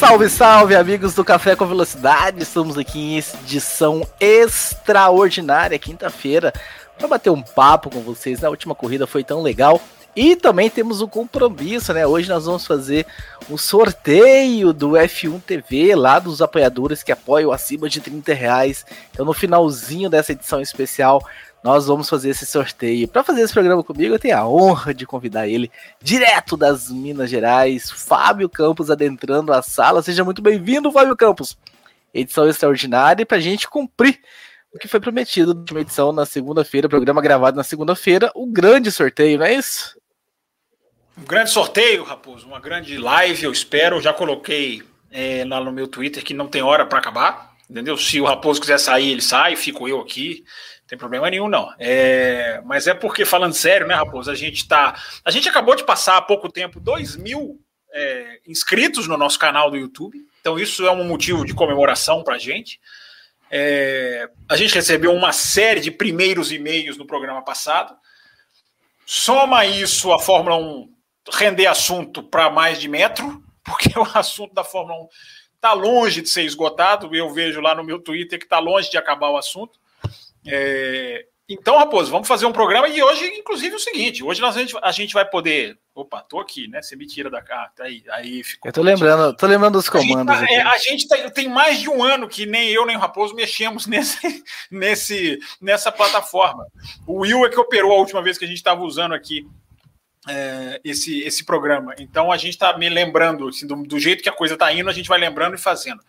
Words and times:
Salve, 0.00 0.30
salve, 0.30 0.74
amigos 0.74 1.12
do 1.12 1.22
Café 1.22 1.54
com 1.54 1.66
Velocidade! 1.66 2.42
Estamos 2.42 2.78
aqui 2.78 2.98
em 2.98 3.18
edição 3.18 4.00
extraordinária, 4.18 5.78
quinta-feira, 5.78 6.54
para 6.98 7.06
bater 7.06 7.28
um 7.28 7.42
papo 7.42 7.90
com 7.90 8.00
vocês. 8.00 8.42
A 8.42 8.48
última 8.48 8.74
corrida 8.74 9.06
foi 9.06 9.22
tão 9.22 9.42
legal. 9.42 9.78
E 10.16 10.34
também 10.34 10.70
temos 10.70 11.02
um 11.02 11.06
compromisso, 11.06 11.92
né? 11.92 12.06
Hoje 12.06 12.30
nós 12.30 12.46
vamos 12.46 12.66
fazer 12.66 13.06
um 13.48 13.58
sorteio 13.58 14.72
do 14.72 14.92
F1 14.92 15.38
TV 15.42 15.94
lá 15.94 16.18
dos 16.18 16.40
apoiadores 16.40 17.02
que 17.02 17.12
apoiam 17.12 17.52
acima 17.52 17.86
de 17.86 18.00
30 18.00 18.32
reais. 18.32 18.86
Então, 19.12 19.26
no 19.26 19.34
finalzinho 19.34 20.08
dessa 20.08 20.32
edição 20.32 20.62
especial, 20.62 21.22
nós 21.62 21.86
vamos 21.86 22.08
fazer 22.08 22.30
esse 22.30 22.46
sorteio. 22.46 23.06
Para 23.06 23.22
fazer 23.22 23.42
esse 23.42 23.52
programa 23.52 23.84
comigo, 23.84 24.14
eu 24.14 24.18
tenho 24.18 24.36
a 24.36 24.48
honra 24.48 24.94
de 24.94 25.06
convidar 25.06 25.46
ele 25.46 25.70
direto 26.02 26.56
das 26.56 26.90
Minas 26.90 27.28
Gerais, 27.28 27.90
Fábio 27.90 28.48
Campos, 28.48 28.90
adentrando 28.90 29.52
a 29.52 29.60
sala. 29.60 30.02
Seja 30.02 30.24
muito 30.24 30.40
bem-vindo, 30.40 30.90
Fábio 30.90 31.16
Campos. 31.16 31.58
Edição 32.12 32.48
extraordinária 32.48 33.26
para 33.26 33.36
a 33.36 33.40
gente 33.40 33.68
cumprir 33.68 34.20
o 34.72 34.78
que 34.78 34.88
foi 34.88 35.00
prometido 35.00 35.52
na 35.52 35.60
última 35.60 35.80
edição 35.80 36.12
na 36.12 36.24
segunda-feira, 36.24 36.88
programa 36.88 37.20
gravado 37.20 37.56
na 37.56 37.64
segunda-feira, 37.64 38.30
o 38.34 38.46
grande 38.46 38.90
sorteio, 38.90 39.38
não 39.38 39.46
é 39.46 39.54
isso? 39.54 39.98
Um 41.18 41.24
grande 41.24 41.50
sorteio, 41.50 42.04
Raposo, 42.04 42.46
uma 42.46 42.60
grande 42.60 42.96
live, 42.96 43.44
eu 43.44 43.52
espero. 43.52 44.00
Já 44.00 44.12
coloquei 44.12 44.82
é, 45.10 45.44
lá 45.46 45.62
no 45.62 45.72
meu 45.72 45.86
Twitter 45.86 46.24
que 46.24 46.32
não 46.32 46.46
tem 46.46 46.62
hora 46.62 46.86
para 46.86 46.98
acabar, 46.98 47.56
entendeu? 47.68 47.96
Se 47.96 48.20
o 48.20 48.24
Raposo 48.24 48.60
quiser 48.60 48.78
sair, 48.78 49.10
ele 49.10 49.20
sai, 49.20 49.56
fico 49.56 49.86
eu 49.88 50.00
aqui, 50.00 50.44
tem 50.90 50.98
problema 50.98 51.30
nenhum, 51.30 51.48
não. 51.48 51.72
É, 51.78 52.60
mas 52.64 52.88
é 52.88 52.94
porque, 52.94 53.24
falando 53.24 53.54
sério, 53.54 53.86
né, 53.86 53.94
Raposo, 53.94 54.28
a 54.28 54.34
gente 54.34 54.66
tá. 54.66 55.00
A 55.24 55.30
gente 55.30 55.48
acabou 55.48 55.76
de 55.76 55.84
passar 55.84 56.16
há 56.16 56.20
pouco 56.20 56.50
tempo 56.50 56.80
2 56.80 57.14
mil 57.14 57.60
é, 57.92 58.40
inscritos 58.44 59.06
no 59.06 59.16
nosso 59.16 59.38
canal 59.38 59.70
do 59.70 59.76
YouTube, 59.76 60.18
então 60.40 60.58
isso 60.58 60.84
é 60.84 60.90
um 60.90 61.04
motivo 61.04 61.46
de 61.46 61.54
comemoração 61.54 62.24
para 62.24 62.34
a 62.34 62.38
gente. 62.38 62.80
É, 63.48 64.28
a 64.48 64.56
gente 64.56 64.74
recebeu 64.74 65.14
uma 65.14 65.30
série 65.30 65.78
de 65.78 65.92
primeiros 65.92 66.50
e-mails 66.50 66.96
no 66.96 67.06
programa 67.06 67.44
passado. 67.44 67.94
Soma 69.06 69.64
isso 69.64 70.12
a 70.12 70.18
Fórmula 70.18 70.56
1 70.56 70.92
render 71.32 71.66
assunto 71.66 72.20
para 72.20 72.50
mais 72.50 72.80
de 72.80 72.88
metro, 72.88 73.40
porque 73.62 73.96
o 73.96 74.02
assunto 74.12 74.52
da 74.54 74.64
Fórmula 74.64 75.04
1 75.04 75.08
está 75.54 75.72
longe 75.72 76.20
de 76.20 76.28
ser 76.28 76.42
esgotado. 76.42 77.14
Eu 77.14 77.30
vejo 77.30 77.60
lá 77.60 77.76
no 77.76 77.84
meu 77.84 78.00
Twitter 78.00 78.40
que 78.40 78.44
está 78.44 78.58
longe 78.58 78.90
de 78.90 78.98
acabar 78.98 79.30
o 79.30 79.36
assunto. 79.36 79.78
É... 80.46 81.26
Então, 81.48 81.76
Raposo, 81.76 82.12
vamos 82.12 82.28
fazer 82.28 82.46
um 82.46 82.52
programa 82.52 82.88
e 82.88 83.02
hoje, 83.02 83.26
inclusive, 83.36 83.72
é 83.72 83.76
o 83.76 83.80
seguinte: 83.80 84.22
hoje 84.22 84.40
nós, 84.40 84.56
a, 84.56 84.60
gente, 84.60 84.76
a 84.80 84.92
gente 84.92 85.14
vai 85.14 85.24
poder. 85.24 85.76
Opa, 85.92 86.22
tô 86.22 86.38
aqui, 86.38 86.68
né? 86.68 86.80
Você 86.80 86.94
me 86.94 87.06
tira 87.06 87.28
da 87.28 87.42
carta. 87.42 87.82
Aí, 87.82 88.04
aí 88.10 88.44
ficou. 88.44 88.68
Eu 88.68 88.72
tô 88.72 88.82
lembrando, 88.82 89.36
tô 89.36 89.46
lembrando 89.48 89.72
dos 89.72 89.88
comandos. 89.88 90.32
A 90.32 90.40
gente, 90.40 90.48
tá, 90.48 90.54
é, 90.54 90.62
a 90.62 90.78
gente 90.78 91.08
tá, 91.08 91.30
tem 91.30 91.48
mais 91.48 91.80
de 91.80 91.90
um 91.90 92.04
ano 92.04 92.28
que 92.28 92.46
nem 92.46 92.68
eu 92.68 92.86
nem 92.86 92.96
o 92.96 93.00
Raposo 93.00 93.34
mexemos 93.34 93.84
nesse, 93.88 94.44
nesse, 94.70 95.40
nessa 95.60 95.90
plataforma. 95.90 96.64
O 97.04 97.22
Will 97.22 97.44
é 97.44 97.48
que 97.48 97.58
operou 97.58 97.92
a 97.92 97.98
última 97.98 98.22
vez 98.22 98.38
que 98.38 98.44
a 98.44 98.48
gente 98.48 98.58
estava 98.58 98.82
usando 98.82 99.12
aqui 99.12 99.44
é, 100.28 100.80
esse, 100.84 101.20
esse 101.20 101.44
programa. 101.44 101.94
Então 101.98 102.30
a 102.30 102.36
gente 102.36 102.52
está 102.52 102.76
me 102.76 102.88
lembrando, 102.88 103.48
assim, 103.48 103.66
do, 103.66 103.76
do, 103.82 103.98
jeito 103.98 104.22
que 104.22 104.28
a 104.28 104.32
coisa 104.32 104.54
está 104.54 104.72
indo, 104.72 104.90
a 104.90 104.92
gente 104.92 105.08
vai 105.08 105.18
lembrando 105.18 105.54
e 105.54 105.58
fazendo. 105.58 106.00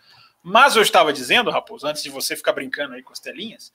Mas 0.42 0.74
eu 0.74 0.82
estava 0.82 1.12
dizendo, 1.12 1.50
Raposo, 1.50 1.86
antes 1.86 2.02
de 2.02 2.10
você 2.10 2.34
ficar 2.34 2.52
brincando 2.52 2.94
aí 2.94 3.02
com 3.02 3.12
as 3.12 3.20
telinhas, 3.20 3.72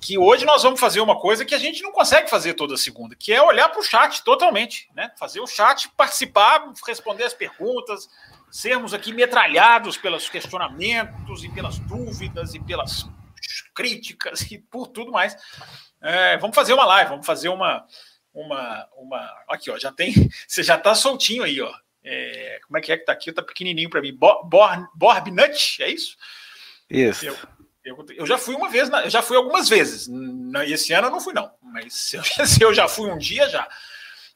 que 0.00 0.16
hoje 0.16 0.46
nós 0.46 0.62
vamos 0.62 0.80
fazer 0.80 1.00
uma 1.00 1.20
coisa 1.20 1.44
que 1.44 1.54
a 1.54 1.58
gente 1.58 1.82
não 1.82 1.92
consegue 1.92 2.30
fazer 2.30 2.54
toda 2.54 2.76
segunda, 2.76 3.14
que 3.14 3.32
é 3.32 3.42
olhar 3.42 3.68
para 3.68 3.80
o 3.80 3.84
chat 3.84 4.22
totalmente, 4.24 4.88
né? 4.94 5.12
Fazer 5.18 5.40
o 5.40 5.46
chat 5.46 5.90
participar, 5.90 6.72
responder 6.86 7.24
as 7.24 7.34
perguntas, 7.34 8.08
sermos 8.50 8.94
aqui 8.94 9.12
metralhados 9.12 9.98
pelos 9.98 10.28
questionamentos 10.28 11.44
e 11.44 11.50
pelas 11.50 11.78
dúvidas 11.80 12.54
e 12.54 12.60
pelas 12.60 13.06
críticas 13.74 14.42
e 14.50 14.58
por 14.58 14.88
tudo 14.88 15.12
mais. 15.12 15.36
É, 16.00 16.38
vamos 16.38 16.54
fazer 16.54 16.72
uma 16.72 16.86
live, 16.86 17.10
vamos 17.10 17.26
fazer 17.26 17.50
uma, 17.50 17.86
uma, 18.32 18.88
uma. 18.96 19.44
Aqui, 19.48 19.70
ó, 19.70 19.78
já 19.78 19.92
tem. 19.92 20.14
Você 20.48 20.62
já 20.62 20.78
tá 20.78 20.94
soltinho 20.94 21.42
aí, 21.42 21.60
ó. 21.60 21.72
É, 22.02 22.60
como 22.66 22.78
é 22.78 22.80
que 22.80 22.92
é 22.92 22.96
que 22.96 23.04
tá 23.04 23.12
aqui? 23.12 23.32
Tá 23.32 23.42
pequenininho 23.42 23.90
para 23.90 24.00
mim. 24.00 24.16
Borb 24.16 25.30
Nut, 25.30 25.82
é 25.82 25.90
isso? 25.90 26.16
Isso. 26.88 27.26
Eu, 27.26 27.36
eu, 27.84 28.06
eu, 28.16 28.26
já 28.26 28.38
fui 28.38 28.54
uma 28.54 28.68
vez, 28.68 28.88
na, 28.88 29.04
eu 29.04 29.10
já 29.10 29.22
fui 29.22 29.36
algumas 29.36 29.68
vezes. 29.68 30.08
Esse 30.66 30.92
ano 30.92 31.08
eu 31.08 31.10
não 31.10 31.20
fui, 31.20 31.32
não. 31.32 31.50
Mas 31.62 31.94
se 31.94 32.16
eu, 32.16 32.22
se 32.46 32.62
eu 32.62 32.72
já 32.74 32.88
fui 32.88 33.10
um 33.10 33.18
dia, 33.18 33.48
já. 33.48 33.68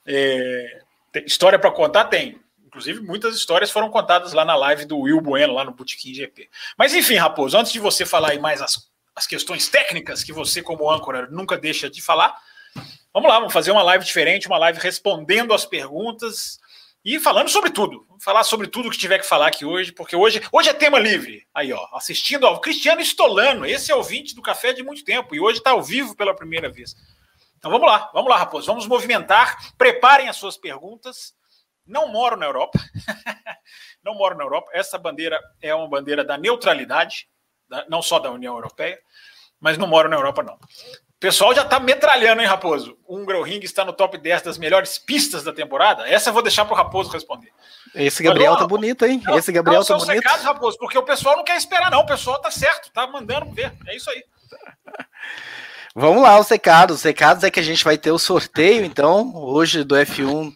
É, 0.06 0.82
história 1.26 1.58
para 1.58 1.70
contar 1.70 2.04
tem. 2.04 2.41
Inclusive, 2.66 3.00
muitas 3.00 3.36
histórias 3.36 3.70
foram 3.70 3.88
contadas 3.88 4.32
lá 4.32 4.44
na 4.44 4.56
live 4.56 4.84
do 4.84 4.98
Will 4.98 5.20
Bueno, 5.20 5.54
lá 5.54 5.64
no 5.64 5.72
Botequim 5.72 6.12
GP. 6.12 6.50
Mas 6.76 6.92
enfim, 6.92 7.14
Raposo, 7.14 7.56
antes 7.56 7.72
de 7.72 7.78
você 7.78 8.04
falar 8.04 8.32
aí 8.32 8.38
mais 8.38 8.60
as, 8.60 8.91
as 9.14 9.26
questões 9.28 9.69
técnicas 9.69 10.25
que 10.25 10.32
você, 10.32 10.60
como 10.60 10.91
âncora, 10.91 11.28
nunca 11.31 11.56
deixa 11.56 11.88
de 11.88 12.02
falar, 12.02 12.36
Vamos 13.12 13.28
lá, 13.28 13.38
vamos 13.38 13.52
fazer 13.52 13.70
uma 13.70 13.82
live 13.84 14.04
diferente, 14.04 14.48
uma 14.48 14.58
live 14.58 14.81
respondendo 14.81 15.54
as 15.54 15.64
perguntas 15.64 16.58
e 17.04 17.20
falando 17.20 17.50
sobre 17.50 17.70
tudo. 17.70 18.06
Vamos 18.09 18.25
falar 18.25 18.42
sobre 18.44 18.66
tudo 18.66 18.91
que 18.91 18.97
tiver 18.97 19.19
que 19.19 19.26
falar 19.26 19.48
aqui 19.48 19.65
hoje, 19.65 19.92
porque 19.92 20.16
hoje, 20.16 20.41
hoje 20.50 20.70
é 20.70 20.72
tema 20.72 20.98
livre. 20.98 21.47
Aí, 21.53 21.72
ó, 21.72 21.87
assistindo 21.92 22.47
ao 22.47 22.60
Cristiano 22.60 23.00
Estolano, 23.00 23.66
esse 23.66 23.92
é 23.92 23.94
ouvinte 23.94 24.34
do 24.34 24.41
café 24.41 24.72
de 24.72 24.82
muito 24.82 25.04
tempo 25.04 25.34
e 25.34 25.41
hoje 25.41 25.59
está 25.59 25.72
ao 25.72 25.82
vivo 25.82 26.16
pela 26.16 26.34
primeira 26.34 26.70
vez. 26.70 26.97
Então 27.59 27.70
vamos 27.70 27.87
lá, 27.87 28.10
vamos 28.14 28.31
lá, 28.31 28.38
Raposo, 28.38 28.66
vamos 28.66 28.87
movimentar. 28.87 29.75
Preparem 29.76 30.28
as 30.28 30.37
suas 30.37 30.56
perguntas. 30.56 31.34
Não 31.87 32.09
moro 32.09 32.34
na 32.34 32.47
Europa, 32.47 32.78
não 34.03 34.14
moro 34.14 34.34
na 34.34 34.44
Europa. 34.44 34.70
Essa 34.72 34.97
bandeira 34.97 35.38
é 35.60 35.75
uma 35.75 35.87
bandeira 35.87 36.25
da 36.25 36.38
neutralidade, 36.38 37.28
não 37.91 38.00
só 38.00 38.19
da 38.19 38.31
União 38.31 38.54
Europeia, 38.54 38.98
mas 39.60 39.76
não 39.76 39.87
moro 39.87 40.09
na 40.09 40.16
Europa, 40.16 40.43
não 40.43 40.59
pessoal 41.24 41.54
já 41.54 41.64
tá 41.64 41.80
metralhando, 41.80 42.42
hein, 42.42 42.46
Raposo? 42.46 42.98
O 43.06 43.16
Hungro 43.16 43.40
Ring 43.40 43.60
está 43.62 43.82
no 43.82 43.94
top 43.94 44.18
10 44.18 44.42
das 44.42 44.58
melhores 44.58 44.98
pistas 44.98 45.42
da 45.42 45.54
temporada? 45.54 46.06
Essa 46.06 46.28
eu 46.28 46.34
vou 46.34 46.42
deixar 46.42 46.66
pro 46.66 46.74
Raposo 46.74 47.10
responder. 47.10 47.50
Esse 47.94 48.22
Gabriel 48.22 48.52
Mas, 48.52 48.60
tá 48.60 48.66
bonito, 48.66 49.06
hein? 49.06 49.22
Não, 49.24 49.38
Esse 49.38 49.50
Gabriel 49.50 49.80
não, 49.80 49.86
tá 49.86 49.96
bonito. 49.96 50.10
Recados, 50.10 50.44
Raposo, 50.44 50.76
porque 50.76 50.98
o 50.98 51.02
pessoal 51.02 51.38
não 51.38 51.44
quer 51.44 51.56
esperar, 51.56 51.90
não. 51.90 52.00
O 52.00 52.06
pessoal 52.06 52.38
tá 52.42 52.50
certo, 52.50 52.90
tá 52.92 53.06
mandando 53.06 53.50
ver. 53.52 53.72
É 53.86 53.96
isso 53.96 54.10
aí. 54.10 54.22
Vamos 55.96 56.22
lá, 56.22 56.38
os 56.38 56.48
recados. 56.48 56.98
Os 56.98 57.02
recados 57.02 57.42
é 57.42 57.50
que 57.50 57.60
a 57.60 57.62
gente 57.62 57.84
vai 57.84 57.96
ter 57.96 58.10
o 58.10 58.18
sorteio, 58.18 58.84
então, 58.84 59.32
hoje 59.34 59.82
do 59.82 59.94
F1 59.94 60.52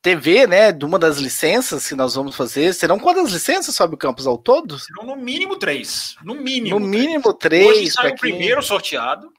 TV, 0.00 0.46
né, 0.46 0.70
de 0.70 0.84
uma 0.84 1.00
das 1.00 1.16
licenças 1.16 1.88
que 1.88 1.96
nós 1.96 2.14
vamos 2.14 2.36
fazer. 2.36 2.72
Serão 2.74 2.98
quantas 3.00 3.32
licenças, 3.32 3.76
Fábio 3.76 3.98
Campos, 3.98 4.26
ao 4.26 4.38
todo? 4.38 4.78
Serão 4.78 5.04
no 5.04 5.16
mínimo 5.16 5.56
três. 5.56 6.14
No 6.22 6.36
mínimo. 6.36 6.78
No 6.78 6.86
mínimo 6.86 7.32
três. 7.34 7.66
três 7.66 7.78
hoje 7.78 7.90
sai 7.90 8.10
o 8.12 8.16
primeiro 8.16 8.62
sorteado. 8.62 9.32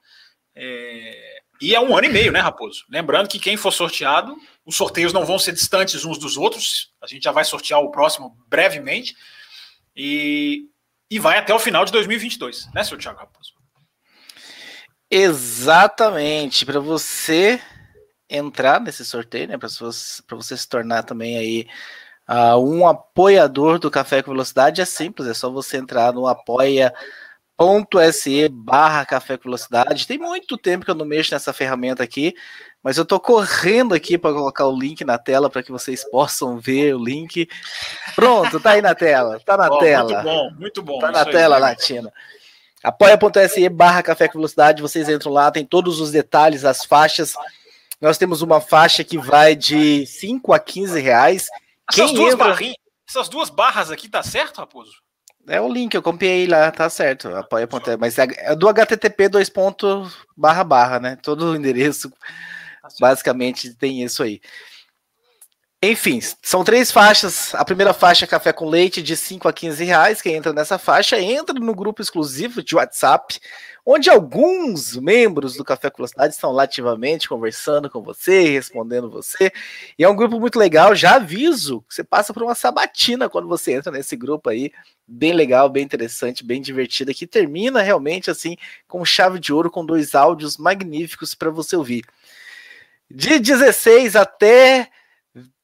É... 0.56 1.36
E 1.60 1.74
é 1.74 1.80
um 1.80 1.96
ano 1.96 2.06
e 2.06 2.10
meio, 2.10 2.32
né, 2.32 2.40
Raposo? 2.40 2.84
Lembrando 2.90 3.28
que 3.28 3.38
quem 3.38 3.56
for 3.56 3.70
sorteado, 3.70 4.36
os 4.64 4.76
sorteios 4.76 5.12
não 5.12 5.24
vão 5.24 5.38
ser 5.38 5.52
distantes 5.52 6.04
uns 6.04 6.18
dos 6.18 6.36
outros. 6.36 6.92
A 7.02 7.06
gente 7.06 7.22
já 7.22 7.32
vai 7.32 7.44
sortear 7.44 7.80
o 7.80 7.90
próximo 7.90 8.36
brevemente. 8.48 9.14
E, 9.96 10.64
e 11.10 11.18
vai 11.18 11.38
até 11.38 11.54
o 11.54 11.58
final 11.58 11.84
de 11.84 11.92
2022, 11.92 12.68
né, 12.74 12.84
seu 12.84 12.98
Thiago 12.98 13.18
Raposo? 13.18 13.52
Exatamente. 15.10 16.66
Para 16.66 16.80
você 16.80 17.60
entrar 18.28 18.80
nesse 18.80 19.04
sorteio, 19.04 19.48
né, 19.48 19.56
para 19.56 19.68
você, 19.68 20.56
se 20.56 20.68
tornar 20.68 21.04
também 21.04 21.38
aí 21.38 21.66
uh, 22.28 22.58
um 22.58 22.86
apoiador 22.86 23.78
do 23.78 23.90
Café 23.90 24.22
com 24.22 24.32
Velocidade, 24.32 24.82
é 24.82 24.84
simples, 24.84 25.28
é 25.28 25.34
só 25.34 25.48
você 25.48 25.76
entrar 25.76 26.12
no 26.12 26.26
apoia 26.26 26.92
.se 27.58 28.48
barra 28.48 29.06
café 29.06 29.36
com 29.36 29.44
velocidade. 29.44 30.06
Tem 30.06 30.18
muito 30.18 30.58
tempo 30.58 30.84
que 30.84 30.90
eu 30.90 30.94
não 30.94 31.06
mexo 31.06 31.32
nessa 31.32 31.52
ferramenta 31.52 32.02
aqui, 32.02 32.34
mas 32.82 32.98
eu 32.98 33.04
tô 33.04 33.18
correndo 33.18 33.94
aqui 33.94 34.18
para 34.18 34.32
colocar 34.32 34.66
o 34.66 34.78
link 34.78 35.04
na 35.04 35.18
tela 35.18 35.48
para 35.48 35.62
que 35.62 35.72
vocês 35.72 36.04
possam 36.10 36.58
ver 36.58 36.94
o 36.94 37.02
link. 37.02 37.48
Pronto, 38.14 38.60
tá 38.60 38.72
aí 38.72 38.82
na 38.82 38.94
tela, 38.94 39.40
tá 39.44 39.56
na 39.56 39.70
tela. 39.78 40.22
Muito 40.22 40.24
bom, 40.24 40.50
muito 40.58 40.82
bom. 40.82 40.98
Tá 40.98 41.10
na 41.10 41.24
tela, 41.24 41.56
Latina. 41.58 42.12
Apoia.se 42.82 43.68
barra 43.68 44.02
café 44.02 44.28
com 44.28 44.38
velocidade, 44.38 44.82
vocês 44.82 45.08
entram 45.08 45.32
lá, 45.32 45.50
tem 45.50 45.64
todos 45.64 45.98
os 45.98 46.10
detalhes, 46.10 46.64
as 46.64 46.84
faixas. 46.84 47.34
Nós 48.00 48.18
temos 48.18 48.42
uma 48.42 48.60
faixa 48.60 49.02
que 49.02 49.16
vai 49.16 49.56
de 49.56 50.06
5 50.06 50.52
a 50.52 50.58
15 50.58 51.00
reais. 51.00 51.48
Essas, 51.90 52.10
Quem 52.10 52.14
duas, 52.14 52.34
entra... 52.34 52.56
essas 53.08 53.28
duas 53.28 53.48
barras 53.48 53.90
aqui, 53.90 54.08
tá 54.08 54.22
certo, 54.22 54.58
Raposo? 54.58 55.05
É 55.48 55.60
o 55.60 55.72
link, 55.72 55.94
eu 55.94 56.02
copiei 56.02 56.46
lá, 56.46 56.70
tá 56.70 56.90
certo. 56.90 57.28
Apoia, 57.28 57.68
mas 57.98 58.18
é, 58.18 58.26
é 58.38 58.54
do 58.56 58.68
HTTP 58.68 59.28
2. 59.28 59.52
barra 60.36 60.64
barra, 60.64 60.98
né? 60.98 61.16
Todo 61.22 61.52
o 61.52 61.56
endereço 61.56 62.10
tá 62.10 62.88
basicamente 63.00 63.74
tem 63.74 64.02
isso 64.02 64.22
aí. 64.22 64.40
Enfim, 65.82 66.20
são 66.42 66.64
três 66.64 66.90
faixas. 66.90 67.54
A 67.54 67.64
primeira 67.64 67.92
faixa 67.92 68.24
é 68.24 68.28
café 68.28 68.52
com 68.52 68.68
leite 68.68 69.02
de 69.02 69.16
5 69.16 69.46
a 69.46 69.52
15 69.52 69.84
reais. 69.84 70.22
Quem 70.22 70.34
entra 70.34 70.52
nessa 70.52 70.78
faixa 70.78 71.20
entra 71.20 71.54
no 71.54 71.74
grupo 71.74 72.02
exclusivo 72.02 72.62
de 72.62 72.74
WhatsApp, 72.74 73.38
onde 73.88 74.10
alguns 74.10 74.96
membros 74.96 75.54
do 75.54 75.64
Café 75.64 75.88
com 75.88 75.98
Velocidade 75.98 76.34
estão 76.34 76.50
lá 76.50 76.64
ativamente 76.64 77.28
conversando 77.28 77.88
com 77.88 78.02
você, 78.02 78.50
respondendo 78.50 79.08
você. 79.08 79.52
E 79.96 80.02
é 80.02 80.08
um 80.08 80.16
grupo 80.16 80.40
muito 80.40 80.58
legal. 80.58 80.92
Já 80.96 81.14
aviso 81.14 81.82
que 81.82 81.94
você 81.94 82.02
passa 82.02 82.34
por 82.34 82.42
uma 82.42 82.56
sabatina 82.56 83.28
quando 83.28 83.46
você 83.46 83.74
entra 83.74 83.92
nesse 83.92 84.16
grupo 84.16 84.50
aí. 84.50 84.72
Bem 85.06 85.32
legal, 85.32 85.68
bem 85.68 85.84
interessante, 85.84 86.44
bem 86.44 86.60
divertida, 86.60 87.14
que 87.14 87.28
termina 87.28 87.80
realmente 87.80 88.28
assim 88.28 88.56
com 88.88 89.04
chave 89.04 89.38
de 89.38 89.52
ouro, 89.52 89.70
com 89.70 89.86
dois 89.86 90.16
áudios 90.16 90.56
magníficos 90.56 91.32
para 91.32 91.50
você 91.50 91.76
ouvir. 91.76 92.04
De 93.08 93.38
16 93.38 94.16
até 94.16 94.90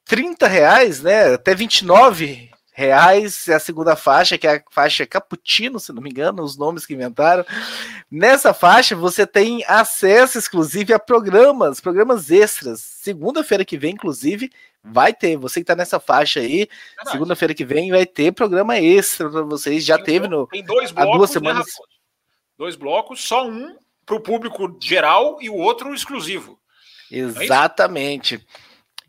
30 0.04 0.46
reais, 0.46 1.02
né? 1.02 1.34
Até 1.34 1.56
29 1.56 2.51
reais 2.72 3.46
é 3.48 3.54
a 3.54 3.60
segunda 3.60 3.94
faixa, 3.94 4.38
que 4.38 4.46
é 4.46 4.56
a 4.56 4.64
faixa 4.70 5.06
Cappuccino, 5.06 5.78
se 5.78 5.92
não 5.92 6.02
me 6.02 6.10
engano, 6.10 6.42
os 6.42 6.56
nomes 6.56 6.86
que 6.86 6.94
inventaram. 6.94 7.44
Nessa 8.10 8.54
faixa 8.54 8.96
você 8.96 9.26
tem 9.26 9.62
acesso 9.68 10.38
exclusivo 10.38 10.94
a 10.94 10.98
programas, 10.98 11.80
programas 11.80 12.30
extras. 12.30 12.80
Segunda-feira 12.80 13.64
que 13.64 13.76
vem, 13.76 13.92
inclusive, 13.92 14.50
vai 14.82 15.12
ter. 15.12 15.36
Você 15.36 15.60
que 15.60 15.64
está 15.64 15.76
nessa 15.76 16.00
faixa 16.00 16.40
aí, 16.40 16.66
segunda-feira 17.10 17.54
que 17.54 17.64
vem 17.64 17.90
vai 17.90 18.06
ter 18.06 18.32
programa 18.32 18.78
extra 18.78 19.28
para 19.28 19.42
vocês. 19.42 19.84
Já 19.84 19.96
tem, 19.96 20.04
teve 20.06 20.28
no 20.28 20.46
tem 20.46 20.64
dois 20.64 20.90
blocos, 20.90 21.12
há 21.12 21.16
duas 21.16 21.30
né, 21.30 21.34
semanas. 21.34 21.66
Né, 21.66 21.72
dois 22.56 22.74
blocos, 22.74 23.22
só 23.22 23.46
um 23.46 23.76
para 24.06 24.16
o 24.16 24.20
público 24.20 24.76
geral 24.80 25.38
e 25.40 25.50
o 25.50 25.56
outro 25.56 25.94
exclusivo. 25.94 26.58
É 27.10 27.18
Exatamente. 27.18 28.36
É 28.36 28.62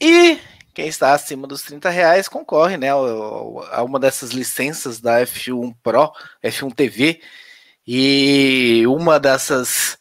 e 0.05 0.39
quem 0.73 0.87
está 0.87 1.13
acima 1.13 1.47
dos 1.47 1.61
30 1.61 1.89
reais 1.89 2.27
concorre 2.27 2.77
né, 2.77 2.89
a 2.89 3.83
uma 3.83 3.99
dessas 3.99 4.31
licenças 4.31 4.99
da 4.99 5.21
F1 5.21 5.75
Pro, 5.83 6.11
F1 6.43 6.73
TV, 6.73 7.21
e 7.85 8.83
uma 8.87 9.19
dessas 9.19 9.97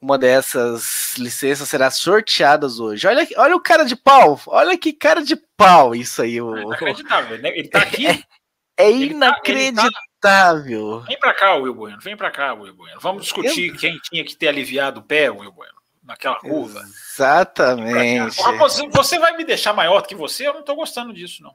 uma 0.00 0.16
dessas 0.16 1.14
licenças 1.18 1.68
será 1.68 1.90
sorteadas 1.90 2.80
hoje. 2.80 3.06
Olha, 3.06 3.28
olha 3.36 3.54
o 3.54 3.60
cara 3.60 3.84
de 3.84 3.94
pau, 3.94 4.40
olha 4.46 4.76
que 4.78 4.94
cara 4.94 5.22
de 5.22 5.36
pau 5.56 5.94
isso 5.94 6.22
aí. 6.22 6.40
O... 6.40 6.56
É 6.56 6.62
inacreditável, 6.62 7.38
né? 7.38 7.50
Ele 7.50 7.68
tá 7.68 7.80
aqui. 7.80 8.06
É, 8.78 8.84
é 8.84 8.90
inacreditável. 8.92 9.90
Tá, 10.18 10.54
tá... 10.54 11.06
Vem 11.06 11.18
para 11.18 11.34
cá, 11.34 11.54
Will 11.56 11.74
Bueno, 11.74 11.98
vem 12.00 12.16
para 12.16 12.30
cá, 12.30 12.54
Will 12.54 12.72
Bueno. 12.72 12.98
Vamos 12.98 13.24
discutir 13.24 13.68
Eu... 13.68 13.76
quem 13.76 13.98
tinha 13.98 14.24
que 14.24 14.34
ter 14.34 14.48
aliviado 14.48 15.00
o 15.00 15.02
pé, 15.02 15.28
Will 15.30 15.52
Bueno 15.52 15.79
naquela 16.10 16.36
curva. 16.36 16.82
Exatamente. 17.14 18.40
Raposo, 18.42 18.88
você 18.90 19.18
vai 19.18 19.36
me 19.36 19.44
deixar 19.44 19.72
maior 19.72 20.02
do 20.02 20.08
que 20.08 20.14
você? 20.14 20.46
Eu 20.46 20.54
não 20.54 20.62
tô 20.62 20.74
gostando 20.74 21.12
disso, 21.12 21.42
não. 21.42 21.54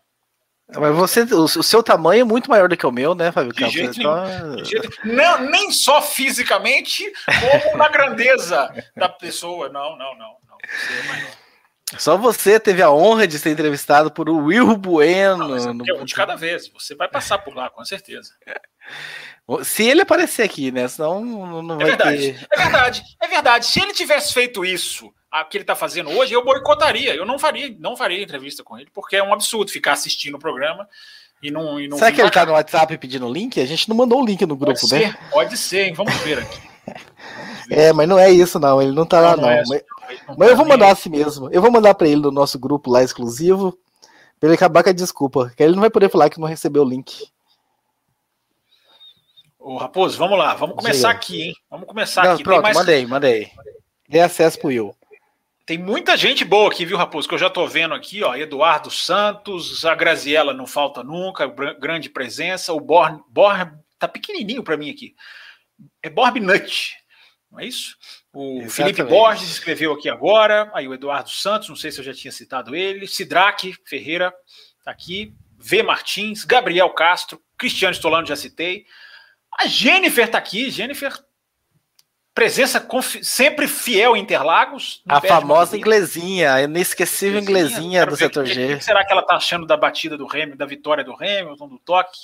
Mas 0.67 0.95
você, 0.95 1.21
o, 1.21 1.43
o 1.43 1.63
seu 1.63 1.83
tamanho 1.83 2.21
é 2.21 2.23
muito 2.23 2.49
maior 2.49 2.67
do 2.67 2.75
que 2.75 2.87
o 2.87 2.91
meu, 2.91 3.13
né, 3.13 3.31
Fábio 3.31 3.53
Campos? 3.53 3.73
Jeito 3.73 3.99
então... 3.99 4.65
jeito... 4.65 4.89
não, 5.03 5.41
nem 5.41 5.71
só 5.71 6.01
fisicamente, 6.01 7.03
como 7.61 7.77
na 7.77 7.87
grandeza 7.87 8.73
da 8.95 9.07
pessoa. 9.07 9.69
Não, 9.69 9.95
não, 9.95 10.17
não. 10.17 10.37
não. 10.47 10.57
Você 10.67 10.99
é 10.99 11.03
maior. 11.03 11.31
Só 11.99 12.17
você 12.17 12.59
teve 12.59 12.81
a 12.81 12.89
honra 12.89 13.27
de 13.27 13.37
ser 13.37 13.51
entrevistado 13.51 14.09
por 14.09 14.27
o 14.27 14.45
Will 14.45 14.75
Bueno. 14.75 15.49
Não, 15.49 15.73
no... 15.73 15.87
é 15.87 15.93
um 15.93 16.03
de 16.03 16.15
cada 16.15 16.35
vez. 16.35 16.67
Você 16.69 16.95
vai 16.95 17.07
passar 17.07 17.37
por 17.37 17.53
lá, 17.53 17.69
com 17.69 17.85
certeza. 17.85 18.31
Se 19.63 19.83
ele 19.83 20.01
aparecer 20.01 20.43
aqui, 20.43 20.71
né? 20.71 20.87
Senão 20.87 21.23
não 21.61 21.75
é 21.75 21.77
vai 21.77 21.85
é 21.85 21.89
verdade, 21.89 22.17
ter... 22.17 22.47
É 22.51 22.57
verdade, 22.57 23.03
é 23.21 23.27
verdade. 23.27 23.65
Se 23.67 23.79
ele 23.79 23.93
tivesse 23.93 24.33
feito 24.33 24.65
isso, 24.65 25.13
a 25.31 25.43
que 25.43 25.57
ele 25.57 25.63
está 25.63 25.75
fazendo 25.75 26.09
hoje, 26.09 26.33
eu 26.33 26.43
boicotaria. 26.43 27.13
Eu 27.13 27.25
não 27.25 27.37
faria, 27.37 27.75
não 27.79 27.95
faria 27.95 28.23
entrevista 28.23 28.63
com 28.63 28.77
ele, 28.77 28.89
porque 28.93 29.17
é 29.17 29.23
um 29.23 29.33
absurdo 29.33 29.71
ficar 29.71 29.93
assistindo 29.93 30.35
o 30.35 30.39
programa 30.39 30.87
e 31.43 31.51
não. 31.51 31.79
E 31.79 31.87
não 31.87 31.97
Será 31.97 32.11
que 32.11 32.21
ele 32.21 32.27
está 32.27 32.45
no 32.45 32.53
WhatsApp 32.53 32.97
pedindo 32.97 33.31
link? 33.31 33.59
A 33.59 33.65
gente 33.65 33.87
não 33.89 33.95
mandou 33.95 34.21
o 34.21 34.25
link 34.25 34.41
no 34.45 34.55
grupo, 34.55 34.79
pode 34.79 34.93
né? 34.93 35.11
Ser, 35.11 35.29
pode 35.29 35.57
ser, 35.57 35.87
hein? 35.87 35.93
Vamos 35.93 36.15
ver 36.17 36.39
aqui. 36.39 36.61
É, 37.71 37.91
mas 37.91 38.07
não 38.07 38.19
é 38.19 38.29
isso, 38.29 38.59
não. 38.59 38.79
Ele 38.79 38.91
não 38.91 39.01
está 39.01 39.19
lá, 39.19 39.35
não. 39.35 39.41
não. 39.41 39.49
É 39.49 39.63
mas, 39.67 39.81
não 40.27 40.35
mas 40.37 40.49
eu 40.49 40.55
vou 40.55 40.67
mandar 40.67 40.91
assim 40.91 41.09
mesmo. 41.09 41.49
Eu 41.51 41.63
vou 41.63 41.71
mandar 41.71 41.95
para 41.95 42.07
ele 42.07 42.21
no 42.21 42.29
nosso 42.29 42.59
grupo 42.59 42.91
lá 42.91 43.01
exclusivo, 43.01 43.75
para 44.39 44.49
ele 44.49 44.55
acabar 44.55 44.83
com 44.83 44.91
a 44.91 44.93
desculpa. 44.93 45.51
Que 45.57 45.63
ele 45.63 45.73
não 45.73 45.81
vai 45.81 45.89
poder 45.89 46.09
falar 46.11 46.29
que 46.29 46.39
não 46.39 46.47
recebeu 46.47 46.83
o 46.83 46.87
link. 46.87 47.27
Ô, 49.65 49.77
Raposo, 49.77 50.15
vamos 50.19 50.37
lá, 50.37 50.53
vamos 50.53 50.75
começar 50.75 51.09
aqui, 51.09 51.41
hein? 51.41 51.55
Vamos 51.67 51.87
começar 51.87 52.23
Não, 52.23 52.33
aqui. 52.33 52.43
Pronto, 52.43 52.61
mais... 52.61 52.77
mandei, 52.77 53.03
mandei. 53.07 53.51
Dê 54.07 54.19
acesso 54.19 54.59
pro 54.59 54.67
Will. 54.67 54.95
Tem 55.65 55.75
muita 55.75 56.15
gente 56.15 56.45
boa 56.45 56.71
aqui, 56.71 56.85
viu, 56.85 56.95
Raposo? 56.95 57.27
Que 57.27 57.33
eu 57.33 57.39
já 57.39 57.49
tô 57.49 57.65
vendo 57.65 57.95
aqui, 57.95 58.21
ó. 58.21 58.35
Eduardo 58.35 58.91
Santos, 58.91 59.83
a 59.83 59.95
Graziela 59.95 60.53
não 60.53 60.67
falta 60.67 61.03
nunca, 61.03 61.47
grande 61.79 62.11
presença. 62.11 62.73
O 62.73 62.79
Born, 62.79 63.23
Born 63.27 63.71
tá 63.97 64.07
pequenininho 64.07 64.61
para 64.61 64.77
mim 64.77 64.91
aqui. 64.91 65.15
É 66.03 66.11
Borb 66.11 66.39
Nut, 66.39 66.95
não 67.51 67.59
é 67.59 67.65
isso? 67.65 67.97
O 68.31 68.61
Exatamente. 68.61 68.71
Felipe 68.71 69.03
Borges 69.03 69.49
escreveu 69.49 69.93
aqui 69.93 70.07
agora. 70.07 70.69
Aí 70.75 70.87
o 70.87 70.93
Eduardo 70.93 71.31
Santos, 71.31 71.69
não 71.69 71.75
sei 71.75 71.89
se 71.89 71.99
eu 71.99 72.05
já 72.05 72.13
tinha 72.13 72.31
citado 72.31 72.75
ele. 72.75 73.07
Sidraque 73.07 73.73
Ferreira 73.83 74.31
tá 74.83 74.91
aqui. 74.91 75.33
V 75.57 75.81
Martins, 75.81 76.45
Gabriel 76.45 76.91
Castro, 76.91 77.41
Cristiano 77.57 77.95
Stolano, 77.95 78.27
já 78.27 78.35
citei. 78.35 78.85
A 79.57 79.67
Jennifer 79.67 80.29
tá 80.29 80.37
aqui, 80.37 80.69
Jennifer 80.69 81.13
presença 82.35 82.85
sempre 83.23 83.65
fiel 83.65 84.17
em 84.17 84.19
Interlagos. 84.19 85.01
A 85.07 85.21
famosa 85.21 85.77
inglesinha, 85.77 86.53
a 86.53 86.61
inesquecível 86.63 87.39
inglesinha, 87.39 88.05
do 88.05 88.17
setor 88.17 88.45
G. 88.45 88.73
O 88.73 88.77
que 88.77 88.83
será 88.83 89.05
que 89.05 89.11
ela 89.13 89.23
tá 89.23 89.37
achando 89.37 89.65
da 89.65 89.77
batida 89.77 90.17
do 90.17 90.27
Hamilton, 90.27 90.57
da 90.57 90.65
vitória 90.65 91.03
do 91.03 91.13
Hamilton, 91.13 91.69
do 91.69 91.79
toque? 91.79 92.19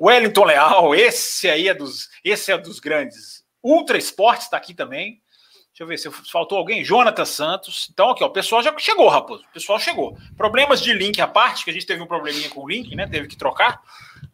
Wellington 0.00 0.44
Leal, 0.44 0.94
esse 0.94 1.50
aí 1.50 1.68
é 1.68 1.74
dos, 1.74 2.08
esse 2.24 2.50
é 2.50 2.56
dos 2.56 2.80
grandes. 2.80 3.44
Ultra 3.62 3.98
Esportes 3.98 4.44
está 4.44 4.56
aqui 4.56 4.72
também. 4.72 5.20
Deixa 5.68 5.82
eu 5.82 5.86
ver 5.86 5.98
se 5.98 6.10
faltou 6.30 6.58
alguém. 6.58 6.82
Jonathan 6.82 7.24
Santos. 7.24 7.88
Então, 7.92 8.10
aqui, 8.10 8.24
ó, 8.24 8.26
o 8.26 8.30
pessoal 8.30 8.62
já 8.62 8.76
chegou, 8.78 9.08
Raposo. 9.08 9.44
O 9.48 9.52
pessoal 9.52 9.78
chegou. 9.78 10.16
Problemas 10.36 10.82
de 10.82 10.92
link 10.92 11.20
à 11.20 11.26
parte, 11.26 11.64
que 11.64 11.70
a 11.70 11.72
gente 11.72 11.86
teve 11.86 12.02
um 12.02 12.06
probleminha 12.06 12.48
com 12.50 12.62
o 12.62 12.68
link, 12.68 12.94
né? 12.94 13.06
Teve 13.06 13.28
que 13.28 13.36
trocar. 13.36 13.80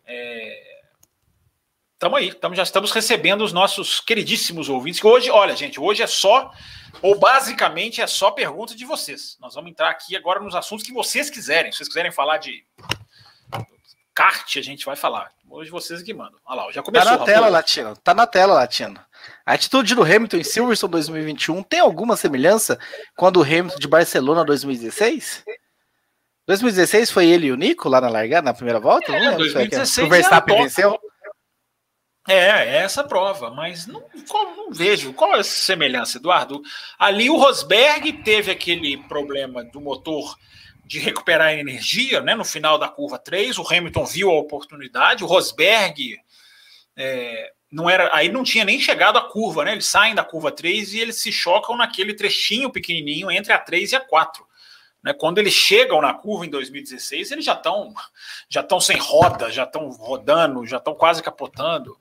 É, 0.04 0.77
Estamos 1.98 2.16
aí, 2.16 2.32
tamo, 2.32 2.54
já 2.54 2.62
estamos 2.62 2.92
recebendo 2.92 3.42
os 3.42 3.52
nossos 3.52 3.98
queridíssimos 3.98 4.68
ouvintes. 4.68 5.00
Que 5.00 5.06
hoje, 5.08 5.30
olha, 5.30 5.56
gente, 5.56 5.80
hoje 5.80 6.00
é 6.00 6.06
só, 6.06 6.52
ou 7.02 7.18
basicamente 7.18 8.00
é 8.00 8.06
só 8.06 8.30
pergunta 8.30 8.72
de 8.72 8.84
vocês. 8.84 9.36
Nós 9.40 9.56
vamos 9.56 9.72
entrar 9.72 9.90
aqui 9.90 10.14
agora 10.14 10.38
nos 10.38 10.54
assuntos 10.54 10.86
que 10.86 10.92
vocês 10.92 11.28
quiserem. 11.28 11.72
Se 11.72 11.78
vocês 11.78 11.88
quiserem 11.88 12.12
falar 12.12 12.38
de 12.38 12.64
kart, 14.14 14.56
a 14.56 14.62
gente 14.62 14.86
vai 14.86 14.94
falar. 14.94 15.32
Hoje 15.50 15.72
vocês 15.72 16.00
que 16.00 16.14
mandam. 16.14 16.38
Olha 16.46 16.62
lá, 16.62 16.70
já 16.70 16.84
começou. 16.84 17.10
Tá 17.10 17.18
na 17.18 17.24
tela, 17.24 17.48
Latino. 17.48 17.96
Tá 17.96 18.14
na 18.14 18.26
tela, 18.28 18.54
Latino. 18.54 19.00
A 19.44 19.54
atitude 19.54 19.96
do 19.96 20.04
Hamilton 20.04 20.36
em 20.36 20.44
Silverstone 20.44 20.92
2021 20.92 21.64
tem 21.64 21.80
alguma 21.80 22.14
semelhança 22.14 22.78
com 23.16 23.26
a 23.26 23.30
do 23.30 23.42
Hamilton 23.42 23.76
de 23.76 23.88
Barcelona 23.88 24.44
2016? 24.44 25.44
2016 26.46 27.10
foi 27.10 27.26
ele 27.26 27.48
e 27.48 27.52
o 27.52 27.56
Nico 27.56 27.88
lá 27.88 28.00
na 28.00 28.08
largada, 28.08 28.44
na 28.44 28.54
primeira 28.54 28.78
volta? 28.78 29.12
É, 29.12 29.30
não 29.30 29.36
2016 29.36 30.06
o 30.06 30.08
Verstappen 30.08 30.62
venceu. 30.62 30.96
É, 32.28 32.34
é 32.34 32.76
essa 32.76 33.02
prova, 33.02 33.50
mas 33.50 33.86
não, 33.86 34.04
não, 34.32 34.70
vejo 34.70 35.14
qual 35.14 35.34
é 35.34 35.40
a 35.40 35.44
semelhança, 35.44 36.18
Eduardo. 36.18 36.60
Ali 36.98 37.30
o 37.30 37.38
Rosberg 37.38 38.12
teve 38.22 38.50
aquele 38.50 38.98
problema 38.98 39.64
do 39.64 39.80
motor 39.80 40.36
de 40.84 40.98
recuperar 40.98 41.54
energia 41.54 42.20
né, 42.20 42.34
no 42.34 42.44
final 42.44 42.78
da 42.78 42.86
curva 42.86 43.18
3. 43.18 43.56
O 43.58 43.66
Hamilton 43.66 44.04
viu 44.04 44.30
a 44.30 44.38
oportunidade, 44.38 45.24
o 45.24 45.26
Rosberg 45.26 46.18
é, 46.94 47.52
não 47.72 47.88
era. 47.88 48.14
Aí 48.14 48.28
não 48.30 48.44
tinha 48.44 48.64
nem 48.64 48.78
chegado 48.78 49.16
à 49.16 49.22
curva, 49.22 49.64
né? 49.64 49.72
Eles 49.72 49.86
saem 49.86 50.14
da 50.14 50.24
curva 50.24 50.52
3 50.52 50.94
e 50.94 51.00
eles 51.00 51.16
se 51.20 51.32
chocam 51.32 51.76
naquele 51.76 52.12
trechinho 52.12 52.70
pequenininho 52.70 53.30
entre 53.30 53.54
a 53.54 53.58
3 53.58 53.92
e 53.92 53.96
a 53.96 54.00
4. 54.00 54.46
Né, 55.02 55.12
quando 55.12 55.38
eles 55.38 55.54
chegam 55.54 56.00
na 56.00 56.12
curva 56.12 56.44
em 56.44 56.50
2016, 56.50 57.30
eles 57.30 57.44
já 57.44 57.54
estão 57.54 57.94
já 58.48 58.62
estão 58.62 58.80
sem 58.80 58.98
roda, 58.98 59.50
já 59.50 59.62
estão 59.62 59.88
rodando, 59.90 60.66
já 60.66 60.78
estão 60.78 60.94
quase 60.94 61.22
capotando. 61.22 61.96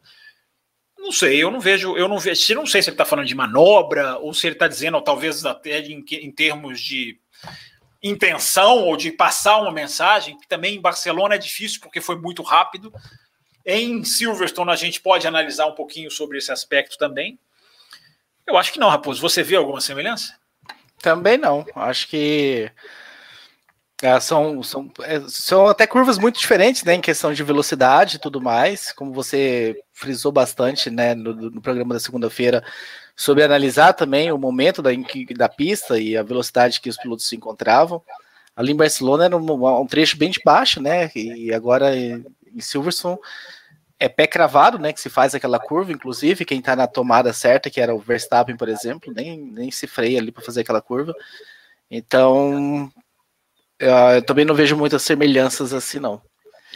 Não 1.08 1.14
sei, 1.14 1.42
eu 1.42 1.50
não 1.50 1.62
vejo, 1.62 1.96
eu 1.96 2.10
não 2.10 2.20
vejo, 2.20 2.54
não 2.54 2.66
sei 2.66 2.82
se 2.82 2.90
ele 2.90 2.96
está 2.96 3.06
falando 3.06 3.28
de 3.28 3.34
manobra 3.34 4.18
ou 4.18 4.34
se 4.34 4.46
ele 4.46 4.56
está 4.56 4.68
dizendo, 4.68 5.00
talvez 5.00 5.46
até 5.46 5.80
em, 5.80 6.04
em 6.12 6.32
termos 6.34 6.82
de 6.82 7.18
intenção 8.04 8.80
ou 8.80 8.98
de 8.98 9.10
passar 9.10 9.62
uma 9.62 9.72
mensagem, 9.72 10.38
que 10.38 10.46
também 10.46 10.76
em 10.76 10.82
Barcelona 10.82 11.36
é 11.36 11.38
difícil 11.38 11.80
porque 11.80 12.02
foi 12.02 12.18
muito 12.18 12.44
rápido. 12.44 12.92
Em 13.66 14.04
Silverstone 14.04 14.70
a 14.70 14.76
gente 14.76 15.00
pode 15.00 15.26
analisar 15.26 15.68
um 15.68 15.76
pouquinho 15.76 16.12
sobre 16.12 16.40
esse 16.40 16.52
aspecto 16.52 16.98
também. 16.98 17.40
Eu 18.46 18.58
acho 18.58 18.74
que 18.74 18.80
não, 18.80 18.90
Raposo. 18.90 19.22
Você 19.22 19.42
vê 19.42 19.56
alguma 19.56 19.80
semelhança? 19.80 20.38
Também 21.02 21.38
não. 21.38 21.66
Acho 21.74 22.10
que 22.10 22.70
É, 24.02 24.20
são, 24.20 24.62
são, 24.62 24.92
é, 25.02 25.22
são 25.28 25.66
até 25.66 25.88
curvas 25.88 26.20
muito 26.20 26.40
diferentes, 26.40 26.84
né, 26.84 26.94
em 26.94 27.02
questão 27.02 27.34
de 27.34 27.44
velocidade 27.44 28.18
e 28.18 28.20
tudo 28.20 28.40
mais, 28.40 28.92
como 28.92 29.12
você 29.12 29.76
frisou 29.92 30.32
bastante, 30.32 30.92
né, 30.92 31.16
no, 31.16 31.34
no 31.34 31.62
programa 31.62 31.96
da 31.96 32.00
segunda-feira, 32.00 32.64
sobre 33.16 33.44
analisar 33.44 33.94
também 33.94 34.32
o 34.32 34.38
momento 34.38 34.84
da, 34.84 34.92
da 35.36 35.50
pista 35.50 36.00
e 36.00 36.16
a 36.16 36.22
velocidade 36.22 36.80
que 36.80 36.90
os 36.90 36.98
pilotos 36.98 37.28
se 37.28 37.36
encontravam. 37.36 38.04
Ali 38.56 38.72
em 38.72 38.76
Barcelona 38.76 39.26
era 39.26 39.36
um, 39.36 39.82
um 39.82 39.88
trecho 39.88 40.16
bem 40.16 40.30
de 40.30 40.40
baixo, 40.46 40.80
né, 40.80 41.10
e 41.16 41.52
agora 41.52 41.96
em 41.96 42.24
Silverstone 42.60 43.18
é 44.00 44.08
pé 44.08 44.28
cravado, 44.28 44.78
né, 44.78 44.94
que 44.94 45.02
se 45.02 45.10
faz 45.10 45.34
aquela 45.34 45.60
curva, 45.60 45.92
inclusive, 45.92 46.46
quem 46.46 46.60
está 46.60 46.76
na 46.76 46.86
tomada 46.86 47.34
certa, 47.34 47.68
que 47.68 47.82
era 47.82 47.96
o 47.96 48.00
Verstappen, 48.00 48.56
por 48.56 48.70
exemplo, 48.70 49.12
nem, 49.12 49.40
nem 49.40 49.72
se 49.72 49.88
freia 49.88 50.20
ali 50.20 50.32
para 50.32 50.44
fazer 50.44 50.62
aquela 50.62 50.82
curva. 50.84 51.16
Então, 51.90 52.92
eu 53.80 54.22
também 54.24 54.46
não 54.46 54.56
vejo 54.56 54.76
muitas 54.76 55.02
semelhanças 55.04 55.74
assim, 55.74 56.00
não. 56.00 56.22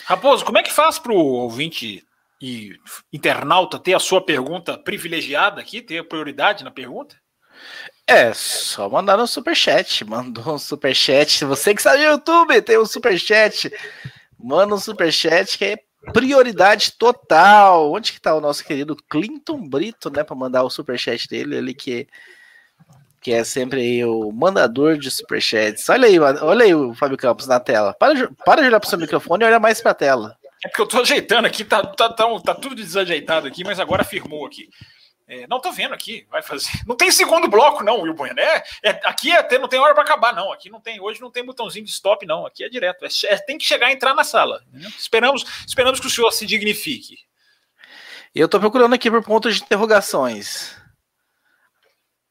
Raposo, 0.05 0.45
como 0.45 0.57
é 0.57 0.63
que 0.63 0.71
faz 0.71 0.99
para 0.99 1.11
o 1.11 1.17
ouvinte 1.17 2.03
e 2.41 2.75
internauta 3.13 3.77
ter 3.77 3.93
a 3.93 3.99
sua 3.99 4.21
pergunta 4.21 4.77
privilegiada 4.77 5.61
aqui, 5.61 5.81
ter 5.81 6.07
prioridade 6.07 6.63
na 6.63 6.71
pergunta? 6.71 7.15
É, 8.07 8.33
só 8.33 8.89
mandar 8.89 9.17
no 9.17 9.27
superchat. 9.27 10.03
Mandou 10.03 10.55
um 10.55 10.57
superchat. 10.57 11.45
Você 11.45 11.73
que 11.73 11.79
está 11.79 11.95
no 11.95 12.03
YouTube, 12.03 12.61
tem 12.61 12.77
um 12.77 12.85
superchat. 12.85 13.71
Manda 14.37 14.75
um 14.75 14.79
superchat 14.79 15.57
que 15.57 15.65
é 15.65 15.77
prioridade 16.11 16.93
total. 16.93 17.91
Onde 17.91 18.11
que 18.11 18.19
tá 18.19 18.35
o 18.35 18.41
nosso 18.41 18.63
querido 18.65 18.95
Clinton 19.09 19.67
Brito, 19.67 20.09
né, 20.09 20.23
para 20.23 20.35
mandar 20.35 20.63
o 20.63 20.69
superchat 20.69 21.27
dele, 21.27 21.55
ele 21.55 21.73
que 21.73 22.07
que 23.21 23.31
é 23.31 23.43
sempre 23.43 24.03
o 24.03 24.31
mandador 24.31 24.97
de 24.97 25.11
superchats. 25.11 25.87
Olha 25.89 26.07
aí, 26.07 26.19
olha 26.19 26.65
aí 26.65 26.73
o 26.73 26.93
Fábio 26.95 27.17
Campos 27.17 27.45
na 27.45 27.59
tela. 27.59 27.93
Para, 27.93 28.29
para 28.43 28.61
de 28.61 28.67
olhar 28.67 28.79
para 28.79 28.87
o 28.87 28.89
seu 28.89 28.97
microfone 28.97 29.43
e 29.43 29.47
olha 29.47 29.59
mais 29.59 29.79
para 29.79 29.91
a 29.91 29.95
tela. 29.95 30.37
É 30.63 30.67
porque 30.67 30.81
eu 30.81 30.85
estou 30.85 31.01
ajeitando 31.01 31.45
aqui, 31.45 31.63
tá, 31.63 31.83
tá, 31.83 32.09
tá, 32.09 32.39
tá, 32.39 32.55
tudo 32.55 32.75
desajeitado 32.75 33.47
aqui, 33.47 33.63
mas 33.63 33.79
agora 33.79 34.03
firmou 34.03 34.45
aqui. 34.45 34.69
É, 35.27 35.47
não 35.47 35.61
tô 35.61 35.71
vendo 35.71 35.93
aqui, 35.93 36.25
vai 36.29 36.41
fazer. 36.41 36.69
Não 36.85 36.95
tem 36.95 37.11
segundo 37.11 37.47
bloco, 37.47 37.83
não, 37.83 38.01
Will 38.01 38.13
Bueno. 38.13 38.39
É, 38.39 38.63
é, 38.83 38.89
aqui 39.05 39.31
é, 39.31 39.57
não 39.59 39.67
tem 39.67 39.79
hora 39.79 39.93
para 39.93 40.03
acabar, 40.03 40.35
não. 40.35 40.51
Aqui 40.51 40.69
não 40.69 40.81
tem, 40.81 40.99
hoje 40.99 41.21
não 41.21 41.31
tem 41.31 41.45
botãozinho 41.45 41.85
de 41.85 41.91
stop, 41.91 42.25
não. 42.25 42.45
Aqui 42.45 42.63
é 42.63 42.69
direto. 42.69 43.05
É, 43.05 43.09
é 43.25 43.37
tem 43.37 43.57
que 43.57 43.65
chegar 43.65 43.89
e 43.89 43.93
entrar 43.93 44.13
na 44.13 44.23
sala. 44.23 44.61
Esperamos, 44.97 45.45
esperamos 45.65 45.99
que 45.99 46.07
o 46.07 46.09
senhor 46.09 46.31
se 46.31 46.45
dignifique. 46.45 47.19
Eu 48.33 48.45
estou 48.45 48.59
procurando 48.59 48.93
aqui 48.93 49.09
por 49.09 49.23
pontos 49.23 49.55
de 49.55 49.63
interrogações. 49.63 50.80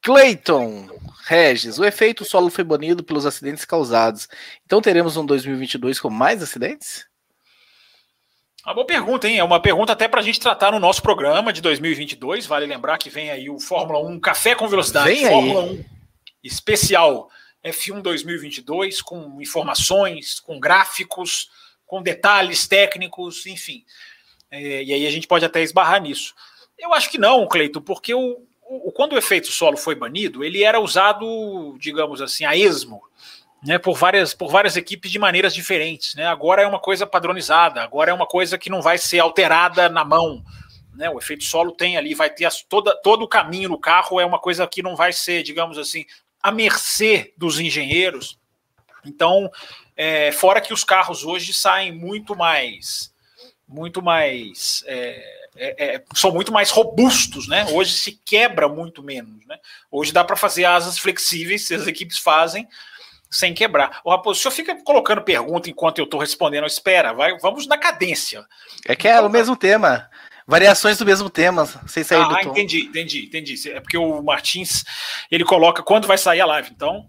Clayton 0.01 0.89
Regis, 1.25 1.77
o 1.77 1.85
efeito 1.85 2.25
solo 2.25 2.49
foi 2.49 2.63
banido 2.63 3.03
pelos 3.03 3.25
acidentes 3.25 3.63
causados. 3.65 4.27
Então 4.65 4.81
teremos 4.81 5.15
um 5.15 5.25
2022 5.25 5.99
com 5.99 6.09
mais 6.09 6.41
acidentes? 6.41 7.05
Uma 8.65 8.75
boa 8.75 8.85
pergunta, 8.85 9.27
hein? 9.27 9.39
É 9.39 9.43
uma 9.43 9.59
pergunta 9.59 9.93
até 9.93 10.07
para 10.07 10.19
a 10.19 10.23
gente 10.23 10.39
tratar 10.39 10.71
no 10.71 10.79
nosso 10.79 11.01
programa 11.01 11.51
de 11.51 11.61
2022. 11.61 12.45
Vale 12.45 12.65
lembrar 12.65 12.97
que 12.97 13.09
vem 13.09 13.31
aí 13.31 13.49
o 13.49 13.59
Fórmula 13.59 13.99
1 14.07 14.19
Café 14.19 14.53
com 14.53 14.67
Velocidade, 14.67 15.09
vem 15.09 15.27
Fórmula 15.27 15.63
aí. 15.63 15.69
1 15.79 15.85
especial 16.43 17.29
F1 17.63 18.01
2022, 18.01 19.01
com 19.01 19.41
informações, 19.41 20.39
com 20.39 20.59
gráficos, 20.59 21.49
com 21.85 22.01
detalhes 22.01 22.67
técnicos, 22.67 23.45
enfim. 23.45 23.83
É, 24.49 24.83
e 24.83 24.93
aí 24.93 25.07
a 25.07 25.11
gente 25.11 25.27
pode 25.27 25.45
até 25.45 25.61
esbarrar 25.61 26.01
nisso. 26.01 26.33
Eu 26.77 26.93
acho 26.93 27.09
que 27.09 27.17
não, 27.17 27.47
Cleito, 27.47 27.79
porque 27.81 28.13
o, 28.13 28.43
o, 28.71 28.91
quando 28.91 29.13
o 29.13 29.17
efeito 29.17 29.47
solo 29.47 29.75
foi 29.75 29.95
banido, 29.95 30.43
ele 30.43 30.63
era 30.63 30.79
usado, 30.79 31.75
digamos 31.77 32.21
assim, 32.21 32.45
a 32.45 32.55
esmo, 32.55 33.01
né, 33.61 33.77
por, 33.77 33.97
várias, 33.97 34.33
por 34.33 34.49
várias 34.49 34.77
equipes 34.77 35.11
de 35.11 35.19
maneiras 35.19 35.53
diferentes. 35.53 36.15
Né? 36.15 36.25
Agora 36.25 36.61
é 36.61 36.67
uma 36.67 36.79
coisa 36.79 37.05
padronizada, 37.05 37.83
agora 37.83 38.11
é 38.11 38.13
uma 38.13 38.25
coisa 38.25 38.57
que 38.57 38.69
não 38.69 38.81
vai 38.81 38.97
ser 38.97 39.19
alterada 39.19 39.89
na 39.89 40.05
mão. 40.05 40.41
Né? 40.95 41.09
O 41.09 41.19
efeito 41.19 41.43
solo 41.43 41.73
tem 41.73 41.97
ali, 41.97 42.15
vai 42.15 42.29
ter 42.29 42.45
as, 42.45 42.61
toda, 42.61 42.95
todo 43.01 43.23
o 43.23 43.27
caminho 43.27 43.69
no 43.69 43.77
carro, 43.77 44.21
é 44.21 44.25
uma 44.25 44.39
coisa 44.39 44.65
que 44.65 44.81
não 44.81 44.95
vai 44.95 45.11
ser, 45.11 45.43
digamos 45.43 45.77
assim, 45.77 46.05
à 46.41 46.49
mercê 46.49 47.33
dos 47.37 47.59
engenheiros. 47.59 48.39
Então, 49.05 49.51
é, 49.97 50.31
fora 50.31 50.61
que 50.61 50.73
os 50.73 50.85
carros 50.85 51.25
hoje 51.25 51.53
saem 51.53 51.91
muito 51.91 52.37
mais, 52.37 53.13
muito 53.67 54.01
mais. 54.01 54.81
É, 54.87 55.40
é, 55.55 55.95
é, 55.95 56.03
são 56.15 56.31
muito 56.31 56.51
mais 56.51 56.69
robustos, 56.69 57.47
né? 57.47 57.65
Hoje 57.71 57.93
se 57.93 58.13
quebra 58.25 58.69
muito 58.69 59.03
menos, 59.03 59.45
né? 59.45 59.57
Hoje 59.89 60.13
dá 60.13 60.23
para 60.23 60.35
fazer 60.35 60.65
asas 60.65 60.97
flexíveis, 60.97 61.67
se 61.67 61.75
as 61.75 61.87
equipes 61.87 62.17
fazem, 62.17 62.67
sem 63.29 63.53
quebrar. 63.53 63.99
O 64.03 64.11
Raposo, 64.11 64.39
o 64.39 64.41
senhor 64.41 64.53
fica 64.53 64.83
colocando 64.83 65.21
pergunta 65.21 65.69
enquanto 65.69 65.99
eu 65.99 66.05
estou 66.05 66.19
respondendo, 66.19 66.65
espera, 66.65 67.13
vai, 67.13 67.37
vamos 67.39 67.67
na 67.67 67.77
cadência. 67.77 68.45
É 68.85 68.95
que 68.95 69.07
é 69.07 69.19
o 69.19 69.29
mesmo 69.29 69.55
tema. 69.55 70.09
Variações 70.47 70.97
do 70.97 71.05
mesmo 71.05 71.29
tema, 71.29 71.65
sem 71.87 72.03
sair 72.03 72.21
ah, 72.21 72.27
do 72.27 72.39
tom. 72.39 72.49
entendi, 72.51 72.81
entendi, 72.81 73.25
entendi. 73.25 73.71
É 73.71 73.79
porque 73.79 73.97
o 73.97 74.21
Martins, 74.21 74.83
ele 75.29 75.45
coloca 75.45 75.83
quando 75.83 76.07
vai 76.07 76.17
sair 76.17 76.41
a 76.41 76.45
live. 76.45 76.71
Então, 76.71 77.07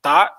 tá 0.00 0.32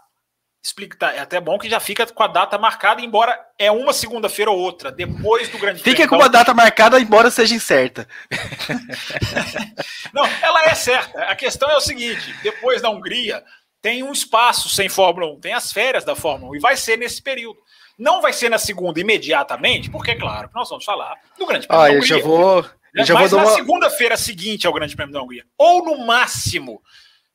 explica, 0.61 0.97
tá, 0.97 1.13
é 1.13 1.19
até 1.19 1.39
bom 1.39 1.57
que 1.57 1.69
já 1.69 1.79
fica 1.79 2.05
com 2.05 2.23
a 2.23 2.27
data 2.27 2.57
marcada, 2.57 3.01
embora 3.01 3.37
é 3.57 3.71
uma 3.71 3.93
segunda-feira 3.93 4.51
ou 4.51 4.59
outra, 4.59 4.91
depois 4.91 5.49
do 5.49 5.57
Grande 5.57 5.81
Fica 5.81 6.07
com 6.07 6.15
uma 6.15 6.29
data 6.29 6.53
marcada, 6.53 6.99
embora 6.99 7.31
seja 7.31 7.55
incerta. 7.55 8.07
Não, 10.13 10.25
ela 10.41 10.65
é 10.65 10.75
certa. 10.75 11.23
A 11.23 11.35
questão 11.35 11.69
é 11.69 11.77
o 11.77 11.81
seguinte: 11.81 12.33
depois 12.43 12.81
da 12.81 12.89
Hungria, 12.89 13.43
tem 13.81 14.03
um 14.03 14.11
espaço 14.11 14.69
sem 14.69 14.89
Fórmula 14.89 15.33
1, 15.33 15.39
tem 15.39 15.53
as 15.53 15.71
férias 15.71 16.03
da 16.03 16.15
Fórmula 16.15 16.51
1, 16.51 16.55
e 16.55 16.59
vai 16.59 16.75
ser 16.75 16.97
nesse 16.97 17.21
período. 17.21 17.59
Não 17.97 18.21
vai 18.21 18.31
ser 18.31 18.49
na 18.49 18.59
segunda 18.59 18.99
imediatamente, 18.99 19.89
porque, 19.89 20.11
é 20.11 20.15
claro, 20.15 20.49
nós 20.53 20.69
vamos 20.69 20.85
falar 20.85 21.15
do 21.37 21.45
Grande 21.45 21.67
Prêmio 21.67 21.83
ah, 21.83 21.87
da 21.87 21.93
Hungria. 21.95 22.15
Eu 22.15 22.19
já 22.19 22.25
vou. 22.25 22.65
Eu 22.93 23.05
já 23.05 23.13
mas 23.13 23.31
vou 23.31 23.39
na 23.39 23.45
uma... 23.45 23.55
segunda-feira 23.55 24.17
seguinte 24.17 24.67
ao 24.67 24.73
Grande 24.73 24.95
Prêmio 24.95 25.13
da 25.13 25.21
Hungria, 25.21 25.45
ou 25.57 25.83
no 25.83 26.05
máximo 26.05 26.81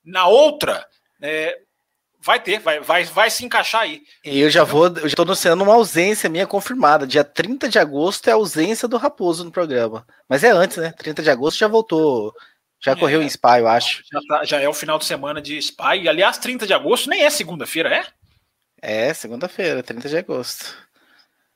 na 0.05 0.27
outra, 0.27 0.87
é, 1.21 1.59
Vai 2.25 2.41
ter, 2.41 2.61
vai, 2.61 2.79
vai, 2.79 3.03
vai 3.05 3.31
se 3.31 3.45
encaixar 3.45 3.81
aí. 3.81 4.05
E 4.25 4.39
eu 4.39 4.49
já 4.49 4.63
vou, 4.63 4.87
eu 4.87 5.09
já 5.09 5.17
tô 5.17 5.23
anunciando 5.23 5.65
uma 5.65 5.75
ausência 5.75 6.31
minha 6.31 6.47
confirmada. 6.47 7.05
Dia 7.05 7.25
30 7.25 7.69
de 7.69 7.81
agosto 7.81 8.29
é 8.29 8.33
a 8.33 8.37
ausência 8.37 8.87
do 8.87 8.97
Raposo 8.97 9.45
no 9.45 9.51
programa. 9.51 10.07
Mas 10.29 10.45
é 10.45 10.51
antes, 10.51 10.77
né? 10.77 10.93
30 10.93 11.21
de 11.21 11.31
agosto 11.31 11.59
já 11.59 11.67
voltou. 11.67 12.33
Já 12.81 12.93
é, 12.93 12.97
correu 12.97 13.23
em 13.23 13.29
Spa, 13.29 13.59
eu 13.59 13.67
acho. 13.67 14.05
Já, 14.11 14.21
tá, 14.29 14.45
já, 14.45 14.61
é 14.61 14.69
o 14.69 14.75
final 14.75 14.99
de 14.99 15.05
semana 15.05 15.43
de 15.43 15.61
Spa. 15.61 15.97
E, 15.97 16.09
aliás, 16.09 16.39
30 16.39 16.65
de 16.65 16.73
agosto 16.73 17.11
nem 17.11 17.25
é 17.25 17.31
segunda-feira, 17.31 17.93
é? 17.93 18.07
É, 18.81 19.13
segunda-feira, 19.13 19.83
30 19.83 20.09
de 20.09 20.17
agosto. 20.17 20.77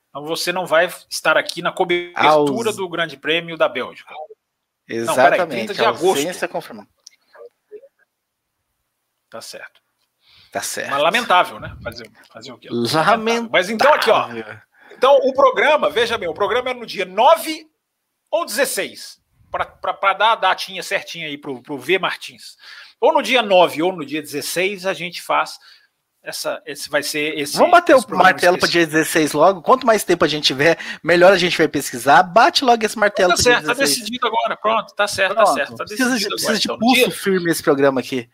Então 0.09 0.25
você 0.25 0.51
não 0.51 0.67
vai 0.67 0.89
estar 1.09 1.37
aqui 1.37 1.63
na 1.63 1.71
cobertura 1.71 2.29
Aus... 2.29 2.77
do 2.77 2.89
Grande 2.89 3.17
Prêmio 3.17 3.57
da 3.57 3.69
Bélgica. 3.69 4.13
Exatamente. 4.89 5.39
Não, 5.39 5.47
peraí, 5.47 5.67
30 5.67 5.75
de 5.75 5.85
agosto. 5.85 6.49
confirmada. 6.49 6.89
Tá 9.31 9.41
certo. 9.41 9.86
Tá 10.57 10.63
certo. 10.63 10.91
Mas 10.91 11.03
lamentável, 11.03 11.61
né? 11.61 11.77
Fazer, 11.83 12.11
fazer 12.33 12.53
o 12.53 12.57
quê? 12.57 12.69
Lamentável. 12.71 13.51
Mas 13.53 13.69
então 13.69 13.93
aqui, 13.93 14.11
ó. 14.11 14.27
Então 14.91 15.19
o 15.23 15.35
programa, 15.35 15.91
veja 15.91 16.17
bem, 16.17 16.29
o 16.29 16.33
programa 16.33 16.71
é 16.71 16.75
no 16.75 16.87
dia 16.87 17.05
9 17.05 17.67
ou 18.31 18.47
16, 18.47 19.21
para 19.51 20.13
dar 20.15 20.33
a 20.33 20.37
datinha 20.37 20.83
certinha 20.83 21.27
aí 21.27 21.37
pro, 21.37 21.63
pro 21.63 21.77
V 21.77 21.99
Martins. 21.99 22.57
Ou 22.99 23.13
no 23.13 23.23
dia 23.23 23.43
9 23.43 23.83
ou 23.83 23.93
no 23.93 24.03
dia 24.03 24.23
16 24.23 24.87
a 24.87 24.95
gente 24.95 25.21
faz 25.21 25.59
essa, 26.23 26.63
esse 26.65 26.89
vai 26.89 27.03
ser 27.03 27.39
esse. 27.39 27.55
Vamos 27.59 27.73
bater 27.73 27.95
esse 27.95 28.07
o 28.07 28.17
martelo 28.17 28.59
para 28.59 28.69
dia 28.69 28.87
16 28.87 29.35
logo. 29.35 29.61
Quanto 29.61 29.87
mais 29.87 30.05
tempo 30.05 30.25
a 30.25 30.29
gente 30.29 30.45
tiver, 30.45 30.79
melhor 31.05 31.35
a 31.35 31.37
gente 31.37 31.59
vai 31.59 31.69
pesquisar. 31.69 32.23
Bate 32.23 32.65
logo 32.65 32.83
esse 32.83 32.99
martelo 32.99 33.33
tá 33.33 33.37
certo, 33.37 33.65
dia 33.67 33.75
16. 33.75 33.79
Tá 33.79 33.85
decidido 33.85 34.27
agora, 34.27 34.57
pronto, 34.57 34.95
tá 34.95 35.07
certo, 35.07 35.35
tá 35.35 35.43
pronto. 35.43 35.51
tá 35.51 35.67
certo. 35.67 35.77
Tá 35.77 35.85
precisa 35.85 36.19
de, 36.19 36.29
precisa 36.29 36.59
de 36.59 36.65
então. 36.65 36.79
pulso 36.79 36.95
dia... 36.95 37.11
firme 37.11 37.51
esse 37.51 37.63
programa 37.63 38.01
aqui. 38.01 38.31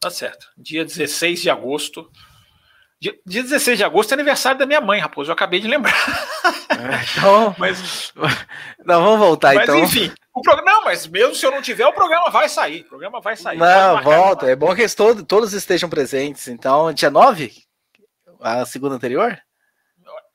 Tá 0.00 0.10
certo. 0.10 0.48
Dia 0.56 0.84
16 0.84 1.40
de 1.42 1.50
agosto. 1.50 2.10
Dia, 3.00 3.16
dia 3.24 3.42
16 3.42 3.78
de 3.78 3.84
agosto 3.84 4.12
é 4.12 4.14
aniversário 4.14 4.58
da 4.58 4.66
minha 4.66 4.80
mãe, 4.80 5.00
Raposo. 5.00 5.30
Eu 5.30 5.34
acabei 5.34 5.60
de 5.60 5.68
lembrar. 5.68 5.94
É, 6.70 7.18
então, 7.18 7.54
mas. 7.58 8.12
Não, 8.84 9.02
vamos 9.02 9.18
voltar 9.18 9.54
mas, 9.54 9.64
então. 9.64 9.78
enfim, 9.80 10.12
o 10.32 10.42
programa, 10.42 10.70
não, 10.70 10.84
mas 10.84 11.08
mesmo 11.08 11.34
se 11.34 11.44
eu 11.44 11.50
não 11.50 11.60
tiver, 11.60 11.84
o 11.86 11.92
programa 11.92 12.30
vai 12.30 12.48
sair. 12.48 12.82
O 12.82 12.88
programa 12.88 13.20
vai 13.20 13.36
sair. 13.36 13.58
Não, 13.58 14.00
volta. 14.02 14.46
É 14.46 14.54
bom 14.54 14.72
que 14.74 14.88
todos, 14.94 15.24
todos 15.24 15.52
estejam 15.52 15.90
presentes. 15.90 16.46
Então, 16.46 16.92
dia 16.92 17.10
9? 17.10 17.52
A 18.40 18.64
segunda 18.64 18.94
anterior? 18.94 19.36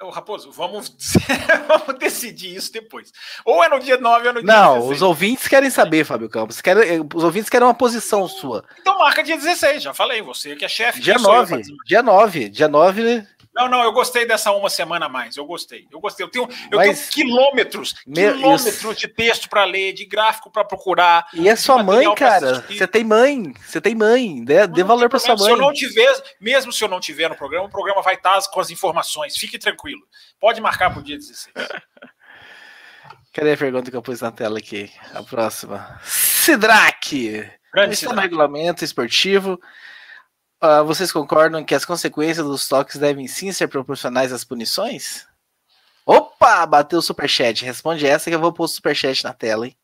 Raposo, 0.10 0.52
vamos, 0.52 0.94
vamos 1.68 2.00
decidir 2.00 2.56
isso 2.56 2.72
depois. 2.72 3.12
Ou 3.46 3.64
é 3.64 3.70
no 3.70 3.80
dia 3.80 3.98
9 3.98 4.24
ou 4.24 4.30
é 4.30 4.34
no 4.34 4.44
dia 4.44 4.54
Não, 4.54 4.74
16. 4.76 4.92
os 4.96 5.02
ouvintes 5.02 5.48
querem 5.48 5.70
saber, 5.70 6.04
Fábio 6.06 6.30
Campos. 6.30 6.62
Querem, 6.62 6.98
eh, 6.98 7.02
os 7.14 7.24
ouvintes 7.24 7.50
querem 7.50 7.68
uma 7.68 7.74
posição 7.74 8.28
sua. 8.28 8.64
Então 8.80 8.98
marca 8.98 9.24
dia 9.24 9.38
16, 9.38 9.84
já 9.84 9.94
falei, 9.94 10.22
você 10.22 10.56
que 10.56 10.66
é 10.66 10.68
chefe. 10.68 11.00
Dia 11.00 11.18
9, 11.18 11.62
dia 11.86 12.02
9, 12.04 12.50
dia 12.50 12.68
9, 12.68 13.28
Não, 13.56 13.70
não, 13.70 13.84
eu 13.84 13.92
gostei 13.92 14.26
dessa 14.26 14.52
uma 14.52 14.70
semana 14.70 15.06
a 15.06 15.10
mais. 15.10 15.38
Eu 15.38 15.46
gostei. 15.46 15.88
Eu 15.92 16.00
gostei. 16.00 16.26
Eu 16.26 16.30
tenho, 16.30 16.50
eu 16.72 16.78
Mas, 16.78 17.10
tenho 17.10 17.12
quilômetros, 17.12 17.96
meu, 18.06 18.34
quilômetros 18.34 18.98
de 18.98 19.08
texto 19.08 19.48
para 19.48 19.64
ler, 19.64 19.94
de 19.94 20.06
gráfico 20.06 20.50
para 20.50 20.66
procurar. 20.66 21.28
E 21.34 21.48
é 21.48 21.56
sua 21.56 21.84
mãe, 21.84 22.14
cara. 22.16 22.66
Você 22.68 22.88
tem 22.88 23.04
mãe. 23.04 23.54
Você 23.66 23.80
tem 23.80 23.94
mãe. 23.94 24.44
Dê, 24.44 24.66
dê 24.66 24.84
valor 24.84 25.08
para 25.08 25.20
sua 25.20 25.36
mãe. 25.36 25.46
Se 25.46 25.52
eu 25.52 25.58
não 25.58 25.72
tiver, 25.72 26.24
mesmo 26.42 26.74
se 26.74 26.84
eu 26.84 26.88
não 26.88 27.00
tiver 27.00 27.30
no 27.30 27.36
programa, 27.36 27.66
o 27.66 27.70
programa 27.70 28.02
vai 28.02 28.16
estar 28.16 28.42
com 28.50 28.60
as 28.60 28.72
informações. 28.72 29.38
Fique 29.38 29.60
tranquilo. 29.60 30.02
Pode 30.40 30.60
marcar 30.60 30.90
para 30.90 31.00
o 31.00 31.04
dia 31.04 31.18
16. 31.18 31.54
Cadê 33.34 33.54
a 33.54 33.58
pergunta 33.58 33.90
que 33.90 33.98
eu 33.98 34.02
pus 34.02 34.22
na 34.22 34.32
tela 34.32 34.60
aqui? 34.60 34.92
A 35.12 35.24
próxima. 35.24 36.00
Sidraque. 36.04 37.50
Grande 37.74 37.96
Está 37.96 38.14
no 38.14 38.22
regulamento 38.22 38.86
esportivo. 38.86 39.60
Uh, 40.64 40.86
vocês 40.86 41.12
concordam 41.12 41.62
que 41.62 41.76
as 41.76 41.84
consequências 41.84 42.46
dos 42.46 42.70
toques 42.70 42.96
devem 42.96 43.28
sim 43.28 43.52
ser 43.52 43.68
proporcionais 43.68 44.32
às 44.32 44.46
punições? 44.46 45.28
Opa, 46.06 46.66
bateu 46.66 47.00
o 47.00 47.02
superchat. 47.02 47.66
Responde 47.66 48.08
essa 48.08 48.30
que 48.30 48.36
eu 48.36 48.40
vou 48.40 48.54
pôr 48.54 48.64
o 48.64 48.68
superchat 48.70 49.26
na 49.26 49.34
tela, 49.34 49.68
hein? 49.68 49.76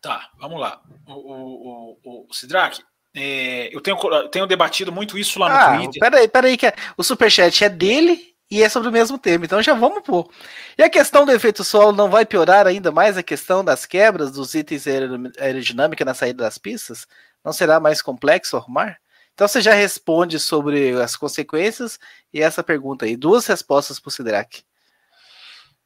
Tá, 0.00 0.30
vamos 0.38 0.60
lá. 0.60 0.80
O, 1.08 1.96
o, 2.04 2.26
o, 2.28 2.32
Sidraque, 2.32 2.80
é, 3.12 3.74
eu 3.74 3.80
tenho, 3.80 3.96
tenho 4.28 4.46
debatido 4.46 4.92
muito 4.92 5.18
isso 5.18 5.40
lá 5.40 5.48
no 5.48 5.54
ah, 5.56 5.76
Twitter. 5.78 6.00
Peraí, 6.00 6.28
peraí, 6.28 6.56
que 6.56 6.66
é, 6.68 6.74
o 6.96 7.02
superchat 7.02 7.64
é 7.64 7.68
dele 7.68 8.36
e 8.48 8.62
é 8.62 8.68
sobre 8.68 8.90
o 8.90 8.92
mesmo 8.92 9.18
tema, 9.18 9.46
então 9.46 9.60
já 9.62 9.74
vamos 9.74 10.02
pôr. 10.02 10.30
E 10.78 10.82
a 10.82 10.90
questão 10.90 11.26
do 11.26 11.32
efeito 11.32 11.64
solo 11.64 11.90
não 11.90 12.08
vai 12.08 12.24
piorar 12.24 12.68
ainda 12.68 12.92
mais 12.92 13.18
a 13.18 13.22
questão 13.22 13.64
das 13.64 13.84
quebras 13.84 14.30
dos 14.30 14.54
itens 14.54 14.84
aerodinâmica 14.86 16.04
na 16.04 16.14
saída 16.14 16.44
das 16.44 16.56
pistas? 16.56 17.04
Não 17.44 17.52
será 17.52 17.80
mais 17.80 18.00
complexo 18.00 18.56
arrumar? 18.56 18.98
Então 19.34 19.48
você 19.48 19.60
já 19.60 19.74
responde 19.74 20.38
sobre 20.38 20.92
as 21.00 21.16
consequências 21.16 21.98
e 22.32 22.40
essa 22.40 22.62
pergunta 22.62 23.04
aí. 23.04 23.16
Duas 23.16 23.46
respostas 23.46 23.98
para 23.98 24.08
o 24.08 24.12
Sidraque. 24.12 24.62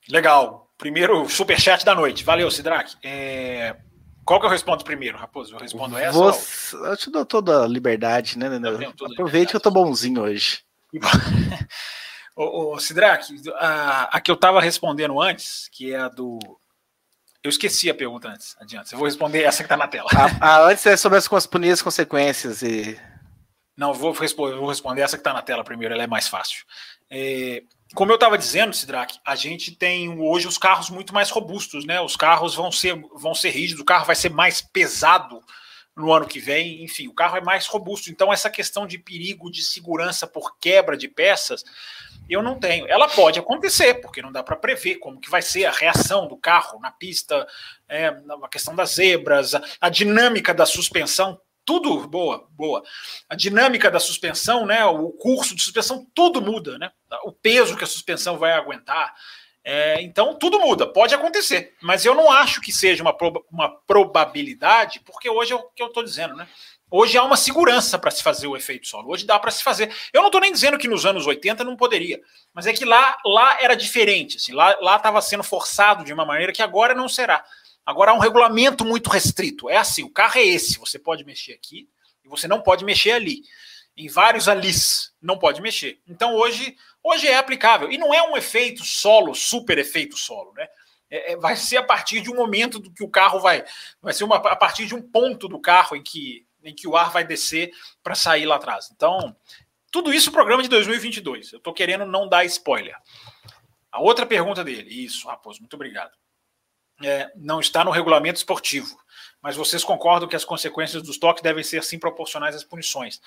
Legal. 0.09 0.71
Primeiro 0.77 1.29
superchat 1.29 1.85
da 1.85 1.95
noite. 1.95 2.23
Valeu, 2.23 2.51
Sidraque. 2.51 2.97
É... 3.03 3.75
Qual 4.25 4.39
que 4.39 4.45
eu 4.45 4.51
respondo 4.51 4.85
primeiro, 4.85 5.17
Raposo? 5.17 5.55
Eu 5.55 5.59
respondo 5.59 5.97
essa? 5.97 6.13
Você... 6.13 6.77
Ou... 6.77 6.87
Eu 6.87 6.97
te 6.97 7.11
dou 7.11 7.25
toda 7.25 7.65
a 7.65 7.67
liberdade, 7.67 8.39
né? 8.39 8.49
Aproveite 9.13 9.51
que 9.51 9.57
eu 9.57 9.61
tô 9.61 9.71
bonzinho 9.71 10.23
hoje. 10.23 10.63
ô, 12.37 12.79
Sidraque, 12.79 13.35
a, 13.57 14.17
a 14.17 14.21
que 14.21 14.31
eu 14.31 14.35
estava 14.35 14.61
respondendo 14.61 15.21
antes, 15.21 15.69
que 15.73 15.95
é 15.95 15.99
a 15.99 16.09
do 16.09 16.39
eu 17.43 17.49
esqueci 17.49 17.89
a 17.89 17.95
pergunta 17.95 18.29
antes. 18.29 18.57
Adianta. 18.61 18.93
Eu 18.93 18.99
vou 18.99 19.07
responder 19.07 19.43
essa 19.43 19.59
que 19.59 19.67
está 19.67 19.77
na 19.77 19.87
tela. 19.87 20.09
A, 20.13 20.47
a, 20.47 20.69
antes 20.69 20.85
é 20.87 20.97
sobre 20.97 21.19
as, 21.19 21.29
as 21.33 21.83
consequências 21.83 22.63
e 22.63 22.99
não, 23.79 23.95
vou 23.95 24.11
responder, 24.11 24.57
vou 24.57 24.69
responder 24.69 25.03
essa 25.03 25.17
que 25.17 25.21
está 25.21 25.33
na 25.33 25.41
tela 25.41 25.63
primeiro, 25.63 25.95
ela 25.95 26.03
é 26.03 26.07
mais 26.09 26.27
fácil. 26.27 26.65
É, 27.09 27.63
como 27.95 28.11
eu 28.11 28.17
estava 28.17 28.37
dizendo, 28.37 28.75
Sidraque, 28.75 29.21
a 29.25 29.37
gente 29.37 29.71
tem 29.71 30.21
hoje 30.21 30.49
os 30.49 30.59
carros 30.59 30.91
muito 30.91 31.15
mais 31.15 31.31
robustos, 31.31 31.85
né? 31.85 32.01
Os 32.01 32.17
carros 32.17 32.57
vão 32.57 32.73
ser, 32.73 33.01
vão 33.15 33.37
ser 33.37 33.51
rígidos, 33.51 33.81
o 33.81 33.85
carro 33.85 34.05
vai 34.05 34.17
ser 34.17 34.31
mais 34.31 34.61
pesado 34.61 35.41
no 35.97 36.13
ano 36.13 36.27
que 36.27 36.41
vem, 36.41 36.83
enfim, 36.83 37.07
o 37.07 37.15
carro 37.15 37.37
é 37.37 37.41
mais 37.41 37.69
robusto. 37.69 38.11
Então, 38.11 38.33
essa 38.33 38.51
questão 38.51 38.85
de 38.85 38.99
perigo 38.99 39.49
de 39.49 39.63
segurança 39.63 40.27
por 40.27 40.59
quebra 40.59 40.97
de 40.97 41.07
peças, 41.07 41.65
eu 42.29 42.43
não 42.43 42.59
tenho. 42.59 42.85
Ela 42.89 43.09
pode 43.09 43.39
acontecer, 43.39 43.95
porque 43.95 44.21
não 44.21 44.33
dá 44.33 44.43
para 44.43 44.57
prever 44.57 44.97
como 44.97 45.21
que 45.21 45.31
vai 45.31 45.41
ser 45.41 45.67
a 45.67 45.73
reação 45.73 46.27
do 46.27 46.37
carro 46.37 46.81
na 46.81 46.91
pista, 46.91 47.47
é, 47.89 48.09
a 48.09 48.49
questão 48.49 48.75
das 48.75 48.97
zebras, 48.97 49.55
a, 49.55 49.63
a 49.81 49.89
dinâmica 49.89 50.53
da 50.53 50.67
suspensão 50.67 51.41
tudo 51.69 52.09
boa, 52.09 52.49
boa. 52.53 52.83
A 53.29 53.35
dinâmica 53.35 53.91
da 53.91 54.01
suspensão, 54.01 54.65
né, 54.65 54.87
o 54.87 55.11
curso 55.11 55.55
de 55.55 55.63
suspensão, 55.63 56.07
tudo 56.15 56.41
muda, 56.41 56.79
né? 56.79 56.91
O 57.25 57.31
peso 57.31 57.77
que 57.77 57.85
a 57.85 57.87
suspensão 57.87 58.39
vai 58.39 58.53
aguentar. 58.53 59.15
É, 59.63 60.01
então, 60.01 60.35
tudo 60.35 60.59
muda, 60.59 60.87
pode 60.87 61.15
acontecer, 61.15 61.77
mas 61.83 62.07
eu 62.07 62.15
não 62.15 62.33
acho 62.33 62.63
que 62.63 62.73
seja 62.73 63.03
uma, 63.03 63.15
uma 63.53 63.69
probabilidade, 63.69 65.01
porque 65.01 65.29
hoje 65.29 65.53
é 65.53 65.57
o 65.57 65.63
que 65.65 65.83
eu 65.83 65.89
estou 65.89 66.03
dizendo, 66.03 66.35
né? 66.35 66.49
Hoje 66.91 67.19
há 67.19 67.23
uma 67.23 67.37
segurança 67.37 67.99
para 67.99 68.11
se 68.11 68.23
fazer 68.23 68.47
o 68.47 68.57
efeito 68.57 68.89
solo. 68.89 69.13
Hoje 69.13 69.27
dá 69.27 69.39
para 69.39 69.51
se 69.51 69.63
fazer. 69.63 69.95
Eu 70.11 70.23
não 70.23 70.29
estou 70.29 70.41
nem 70.41 70.51
dizendo 70.51 70.79
que 70.79 70.89
nos 70.89 71.05
anos 71.05 71.27
80 71.27 71.65
não 71.65 71.77
poderia, 71.77 72.19
mas 72.55 72.67
é 72.67 72.73
que 72.73 72.87
lá, 72.87 73.19
lá 73.27 73.59
era 73.61 73.77
diferente. 73.77 74.39
Assim, 74.39 74.55
lá 74.55 74.97
estava 74.97 75.21
sendo 75.21 75.43
forçado 75.43 76.03
de 76.03 76.15
uma 76.15 76.25
maneira 76.25 76.51
que 76.51 76.63
agora 76.63 76.95
não 76.95 77.11
será. 77.11 77.45
Agora 77.89 78.11
há 78.11 78.15
um 78.15 78.19
regulamento 78.19 78.85
muito 78.85 79.09
restrito. 79.09 79.71
É 79.71 79.79
assim, 79.79 80.03
o 80.03 80.11
carro 80.11 80.37
é 80.37 80.45
esse, 80.45 80.79
você 80.79 80.99
pode 80.99 81.25
mexer 81.25 81.55
aqui 81.55 81.89
e 82.23 82.29
você 82.29 82.47
não 82.47 82.61
pode 82.61 82.85
mexer 82.85 83.13
ali. 83.13 83.41
Em 83.97 84.09
vários 84.09 84.47
alis 84.47 85.15
não 85.23 85.39
pode 85.39 85.63
mexer. 85.63 85.99
Então 86.07 86.35
hoje, 86.35 86.77
hoje 87.03 87.27
é 87.27 87.39
aplicável. 87.39 87.91
E 87.91 87.97
não 87.97 88.13
é 88.13 88.23
um 88.23 88.37
efeito 88.37 88.85
solo, 88.85 89.35
super 89.35 89.79
efeito 89.79 90.19
solo, 90.19 90.53
né? 90.53 90.69
É, 91.09 91.33
é, 91.33 91.37
vai 91.39 91.57
ser 91.57 91.79
a 91.79 91.83
partir 91.83 92.21
de 92.21 92.31
um 92.31 92.37
momento 92.37 92.79
do 92.79 92.93
que 92.93 93.03
o 93.03 93.09
carro 93.09 93.41
vai. 93.41 93.65
Vai 94.03 94.13
ser 94.13 94.25
uma, 94.25 94.37
a 94.37 94.57
partir 94.57 94.85
de 94.85 94.95
um 94.95 95.01
ponto 95.01 95.49
do 95.49 95.59
carro 95.59 95.97
em 95.97 96.03
que, 96.03 96.47
em 96.63 96.75
que 96.75 96.87
o 96.87 96.95
ar 96.95 97.11
vai 97.11 97.25
descer 97.25 97.71
para 98.03 98.15
sair 98.15 98.45
lá 98.45 98.57
atrás. 98.57 98.91
Então, 98.95 99.35
tudo 99.91 100.13
isso 100.13 100.31
programa 100.31 100.63
de 100.63 100.69
2022. 100.69 101.55
Eu 101.55 101.57
estou 101.57 101.73
querendo 101.73 102.05
não 102.05 102.29
dar 102.29 102.45
spoiler. 102.45 102.95
A 103.91 103.99
outra 103.99 104.27
pergunta 104.27 104.63
dele. 104.63 104.91
Isso, 104.91 105.27
Raposo, 105.27 105.61
muito 105.61 105.73
obrigado 105.73 106.13
é, 107.03 107.31
não 107.37 107.61
está 107.61 107.85
no 107.85 107.91
regulamento 107.91 108.39
esportivo. 108.39 108.99
Mas 109.41 109.57
vocês 109.57 109.85
concordam 109.85 110.29
que 110.29 110.37
as 110.37 110.45
consequências 110.45 111.03
dos 111.03 111.17
toques 111.17 111.43
devem 111.43 111.63
ser 111.63 111.83
sim 111.85 111.99
proporcionais 111.99 112.57
às 112.57 112.65
punições. 112.65 113.21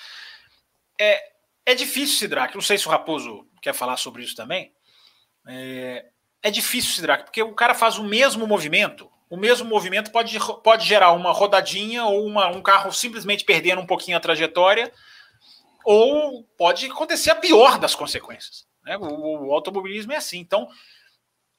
É, 1.00 1.32
é 1.66 1.74
difícil, 1.74 2.18
Sidraque. 2.18 2.56
Não 2.56 2.62
sei 2.62 2.78
se 2.78 2.88
o 2.88 2.92
Raposo 2.92 3.48
quer 3.62 3.74
falar 3.74 3.98
sobre 3.98 4.24
isso 4.24 4.36
também. 4.36 4.74
É, 5.48 6.06
é 6.44 6.52
difícil, 6.52 6.94
Sidraque, 6.94 7.26
porque 7.26 7.42
o 7.42 7.54
cara 7.54 7.74
faz 7.74 7.98
o 7.98 8.04
mesmo 8.04 8.46
movimento. 8.46 9.10
O 9.30 9.38
mesmo 9.38 9.68
movimento 9.70 10.12
pode, 10.12 10.38
pode 10.62 10.86
gerar 10.86 11.14
uma 11.14 11.32
rodadinha 11.32 12.04
ou 12.04 12.26
uma, 12.26 12.48
um 12.48 12.62
carro 12.62 12.92
simplesmente 12.92 13.46
perdendo 13.46 13.82
um 13.82 13.86
pouquinho 13.86 14.18
a 14.18 14.20
trajetória, 14.20 14.92
ou 15.86 16.44
pode 16.58 16.86
acontecer 16.88 17.32
a 17.32 17.36
pior 17.36 17.80
das 17.80 17.96
consequências. 17.96 18.68
Né? 18.84 18.98
O, 18.98 19.48
o 19.48 19.54
automobilismo 19.54 20.12
é 20.12 20.18
assim. 20.18 20.40
Então, 20.40 20.68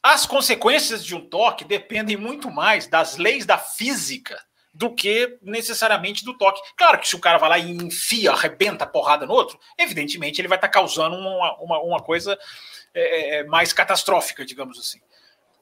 as 0.03 0.27
consequências 0.27 1.05
de 1.05 1.15
um 1.15 1.25
toque 1.25 1.65
dependem 1.65 2.17
muito 2.17 2.51
mais 2.51 2.87
das 2.87 3.17
leis 3.17 3.47
da 3.47 3.57
física 3.57 4.43
do 4.75 4.93
que 4.93 5.39
necessariamente 5.43 6.25
do 6.25 6.37
toque. 6.37 6.61
Claro 6.77 6.99
que 6.99 7.07
se 7.07 7.15
o 7.15 7.21
cara 7.21 7.39
vai 7.39 7.49
lá 7.51 7.59
e 7.59 7.71
enfia, 7.71 8.33
arrebenta 8.33 8.85
a 8.85 8.87
porrada 8.87 9.27
no 9.27 9.33
outro, 9.33 9.59
evidentemente 9.79 10.41
ele 10.41 10.49
vai 10.49 10.59
estar 10.59 10.69
tá 10.69 10.73
causando 10.73 11.15
uma, 11.15 11.57
uma, 11.59 11.79
uma 11.81 12.03
coisa 12.03 12.39
é, 12.95 13.37
é, 13.37 13.45
mais 13.45 13.73
catastrófica, 13.73 14.45
digamos 14.45 14.79
assim. 14.79 15.01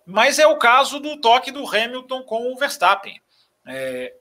Mas 0.06 0.38
é 0.38 0.46
o 0.46 0.58
caso 0.58 1.00
do 1.00 1.20
toque 1.20 1.50
do 1.50 1.66
Hamilton 1.66 2.22
com 2.22 2.52
o 2.52 2.56
Verstappen. 2.56 3.20
É, 3.66 4.14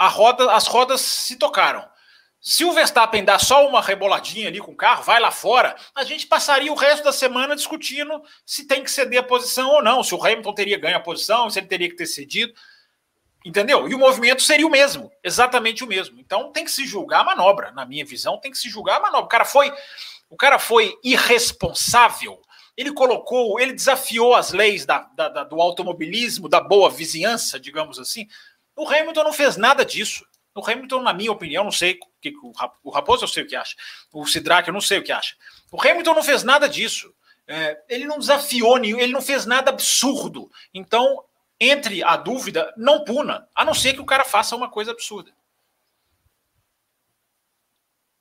roda, 0.00 0.52
as 0.52 0.66
rodas 0.66 1.00
se 1.00 1.36
tocaram. 1.36 1.86
Se 2.48 2.64
o 2.64 2.72
Verstappen 2.72 3.24
dá 3.24 3.40
só 3.40 3.66
uma 3.66 3.80
reboladinha 3.80 4.46
ali 4.46 4.60
com 4.60 4.70
o 4.70 4.76
carro, 4.76 5.02
vai 5.02 5.18
lá 5.18 5.32
fora, 5.32 5.74
a 5.92 6.04
gente 6.04 6.28
passaria 6.28 6.72
o 6.72 6.76
resto 6.76 7.02
da 7.02 7.12
semana 7.12 7.56
discutindo 7.56 8.22
se 8.46 8.68
tem 8.68 8.84
que 8.84 8.90
ceder 8.90 9.18
a 9.18 9.22
posição 9.24 9.68
ou 9.70 9.82
não, 9.82 10.00
se 10.04 10.14
o 10.14 10.24
Hamilton 10.24 10.54
teria 10.54 10.78
ganho 10.78 10.96
a 10.96 11.00
posição, 11.00 11.50
se 11.50 11.58
ele 11.58 11.66
teria 11.66 11.88
que 11.88 11.96
ter 11.96 12.06
cedido. 12.06 12.54
Entendeu? 13.44 13.88
E 13.88 13.96
o 13.96 13.98
movimento 13.98 14.44
seria 14.44 14.64
o 14.64 14.70
mesmo, 14.70 15.10
exatamente 15.24 15.82
o 15.82 15.88
mesmo. 15.88 16.20
Então 16.20 16.52
tem 16.52 16.64
que 16.64 16.70
se 16.70 16.86
julgar 16.86 17.22
a 17.22 17.24
manobra, 17.24 17.72
na 17.72 17.84
minha 17.84 18.04
visão, 18.04 18.38
tem 18.38 18.52
que 18.52 18.58
se 18.58 18.70
julgar 18.70 18.98
a 18.98 19.00
manobra. 19.00 19.26
O 19.26 19.28
cara 19.28 19.44
foi, 19.44 19.72
o 20.30 20.36
cara 20.36 20.60
foi 20.60 20.96
irresponsável. 21.02 22.40
Ele 22.76 22.92
colocou, 22.92 23.58
ele 23.58 23.72
desafiou 23.72 24.36
as 24.36 24.52
leis 24.52 24.86
da, 24.86 24.98
da, 25.16 25.28
da, 25.28 25.42
do 25.42 25.60
automobilismo, 25.60 26.48
da 26.48 26.60
boa 26.60 26.90
vizinhança, 26.90 27.58
digamos 27.58 27.98
assim. 27.98 28.28
O 28.76 28.88
Hamilton 28.88 29.24
não 29.24 29.32
fez 29.32 29.56
nada 29.56 29.84
disso. 29.84 30.24
O 30.56 30.64
Hamilton, 30.64 31.02
na 31.02 31.12
minha 31.12 31.30
opinião, 31.30 31.64
não 31.64 31.70
sei 31.70 31.98
o 32.30 32.52
que 32.52 32.58
o 32.82 32.90
Raposo 32.90 33.24
eu 33.24 33.28
sei 33.28 33.42
o 33.42 33.46
que 33.46 33.56
acha. 33.56 33.76
O 34.12 34.26
Sidraque 34.26 34.68
eu 34.68 34.74
não 34.74 34.80
sei 34.80 34.98
o 34.98 35.02
que 35.02 35.12
acha. 35.12 35.36
O 35.70 35.80
Hamilton 35.80 36.14
não 36.14 36.22
fez 36.22 36.42
nada 36.42 36.68
disso. 36.68 37.14
É, 37.46 37.80
ele 37.88 38.06
não 38.06 38.18
desafiou 38.18 38.76
nenhum, 38.76 38.98
ele 38.98 39.12
não 39.12 39.22
fez 39.22 39.46
nada 39.46 39.70
absurdo. 39.70 40.50
Então, 40.74 41.24
entre 41.60 42.02
a 42.02 42.16
dúvida, 42.16 42.72
não 42.76 43.04
puna, 43.04 43.48
a 43.54 43.64
não 43.64 43.74
ser 43.74 43.94
que 43.94 44.00
o 44.00 44.06
cara 44.06 44.24
faça 44.24 44.56
uma 44.56 44.68
coisa 44.68 44.90
absurda. 44.90 45.30
O 45.30 45.34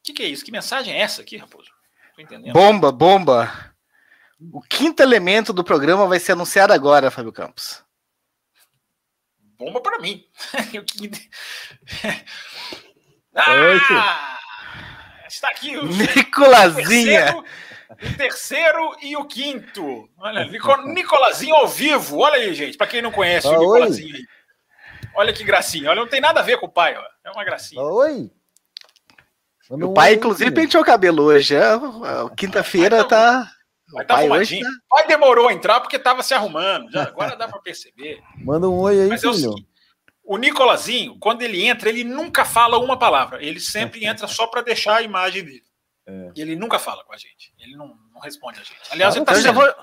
que, 0.03 0.13
que, 0.13 0.23
é 0.23 0.27
isso? 0.27 0.45
Que 0.45 0.51
mensagem 0.51 0.93
é 0.93 0.99
essa 0.99 1.23
aqui, 1.23 1.37
Raposo? 1.37 1.71
Bomba, 2.53 2.91
bomba. 2.91 3.73
O 4.51 4.61
quinto 4.61 5.01
elemento 5.01 5.51
do 5.51 5.63
programa 5.63 6.05
vai 6.05 6.19
ser 6.19 6.33
anunciado 6.33 6.71
agora, 6.71 7.09
Fábio 7.09 7.31
Campos 7.31 7.83
bomba 9.57 9.81
para 9.81 9.99
mim. 9.99 10.25
ah, 13.35 14.37
está 15.27 15.49
aqui 15.49 15.77
o 15.77 15.85
Nicolazinha. 15.85 17.35
O 17.35 17.35
terceiro, 17.35 17.45
o 17.89 18.17
terceiro 18.17 18.95
e 19.01 19.17
o 19.17 19.25
quinto. 19.25 20.09
Olha, 20.17 20.45
Nicolazinho 20.85 21.55
ao 21.55 21.67
vivo. 21.67 22.19
Olha 22.19 22.35
aí, 22.35 22.53
gente, 22.53 22.77
para 22.77 22.87
quem 22.87 23.01
não 23.01 23.11
conhece 23.11 23.47
o 23.47 23.51
Nicolazinho 23.51 24.15
aí. 24.15 24.23
Olha 25.15 25.33
que 25.33 25.43
gracinha. 25.43 25.89
Olha, 25.89 26.01
não 26.01 26.07
tem 26.07 26.19
nada 26.19 26.41
a 26.41 26.43
ver 26.43 26.59
com 26.59 26.65
o 26.65 26.71
pai, 26.71 26.95
ó. 26.97 27.03
É 27.23 27.31
uma 27.31 27.43
gracinha. 27.43 27.81
Oi. 27.81 28.29
O 29.69 29.93
pai, 29.93 30.13
inclusive, 30.13 30.51
penteou 30.51 30.83
o 30.83 30.85
cabelo 30.85 31.23
hoje. 31.23 31.55
É, 31.55 31.71
quinta-feira 32.35 33.03
tá. 33.03 33.49
Mas 33.93 34.07
tá 34.07 34.15
arrumadinho. 34.15 34.63
Tá... 34.63 34.71
Pai 34.89 35.07
demorou 35.07 35.47
a 35.47 35.53
entrar 35.53 35.79
porque 35.79 35.97
tava 35.97 36.21
se 36.21 36.33
arrumando. 36.33 36.91
Já, 36.91 37.03
agora 37.03 37.35
dá 37.35 37.47
para 37.47 37.59
perceber. 37.59 38.21
Manda 38.37 38.69
um 38.69 38.79
oi 38.79 39.01
aí, 39.01 39.07
Mas 39.07 39.21
filho. 39.21 39.51
É 39.51 39.74
o, 40.25 40.37
Nicolazinho, 40.37 41.17
quando 41.19 41.41
ele 41.41 41.65
entra, 41.65 41.89
ele 41.89 42.03
nunca 42.03 42.43
fala 42.45 42.77
uma 42.77 42.97
palavra. 42.97 43.43
Ele 43.43 43.59
sempre 43.59 44.03
entra 44.07 44.27
só 44.27 44.47
para 44.47 44.61
deixar 44.61 44.97
a 44.97 45.01
imagem 45.01 45.43
dele. 45.43 45.63
É. 46.07 46.31
E 46.35 46.41
ele 46.41 46.55
nunca 46.55 46.77
fala 46.77 47.03
com 47.03 47.13
a 47.13 47.17
gente. 47.17 47.53
Ele 47.59 47.75
não, 47.75 47.95
não 48.13 48.21
responde 48.21 48.59
a 48.59 48.63
gente. 48.63 48.79
Aliás, 48.91 49.15
ele 49.15 49.25
tá 49.25 49.39
já, 49.39 49.51
vou, 49.51 49.73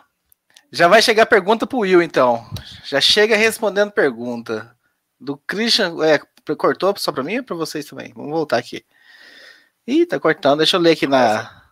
já 0.71 0.89
vai 0.89 1.03
chegar 1.03 1.27
pergunta 1.27 1.67
pro 1.67 1.81
Will, 1.81 2.03
então. 2.03 2.49
Já 2.85 3.01
chega 3.01 3.37
respondendo 3.37 3.91
pergunta. 3.91 4.77
Do 5.19 5.37
Christian. 5.37 5.97
É, 6.05 6.21
cortou 6.55 6.95
só 6.97 7.13
para 7.13 7.23
mim 7.23 7.39
ou 7.39 7.45
para 7.45 7.57
vocês 7.57 7.85
também? 7.87 8.13
Vamos 8.15 8.31
voltar 8.31 8.59
aqui. 8.59 8.85
Ih, 9.87 10.07
tá 10.07 10.19
cortando. 10.21 10.59
Deixa 10.59 10.77
eu 10.77 10.81
ler 10.81 10.93
aqui 10.93 11.07
na. 11.07 11.63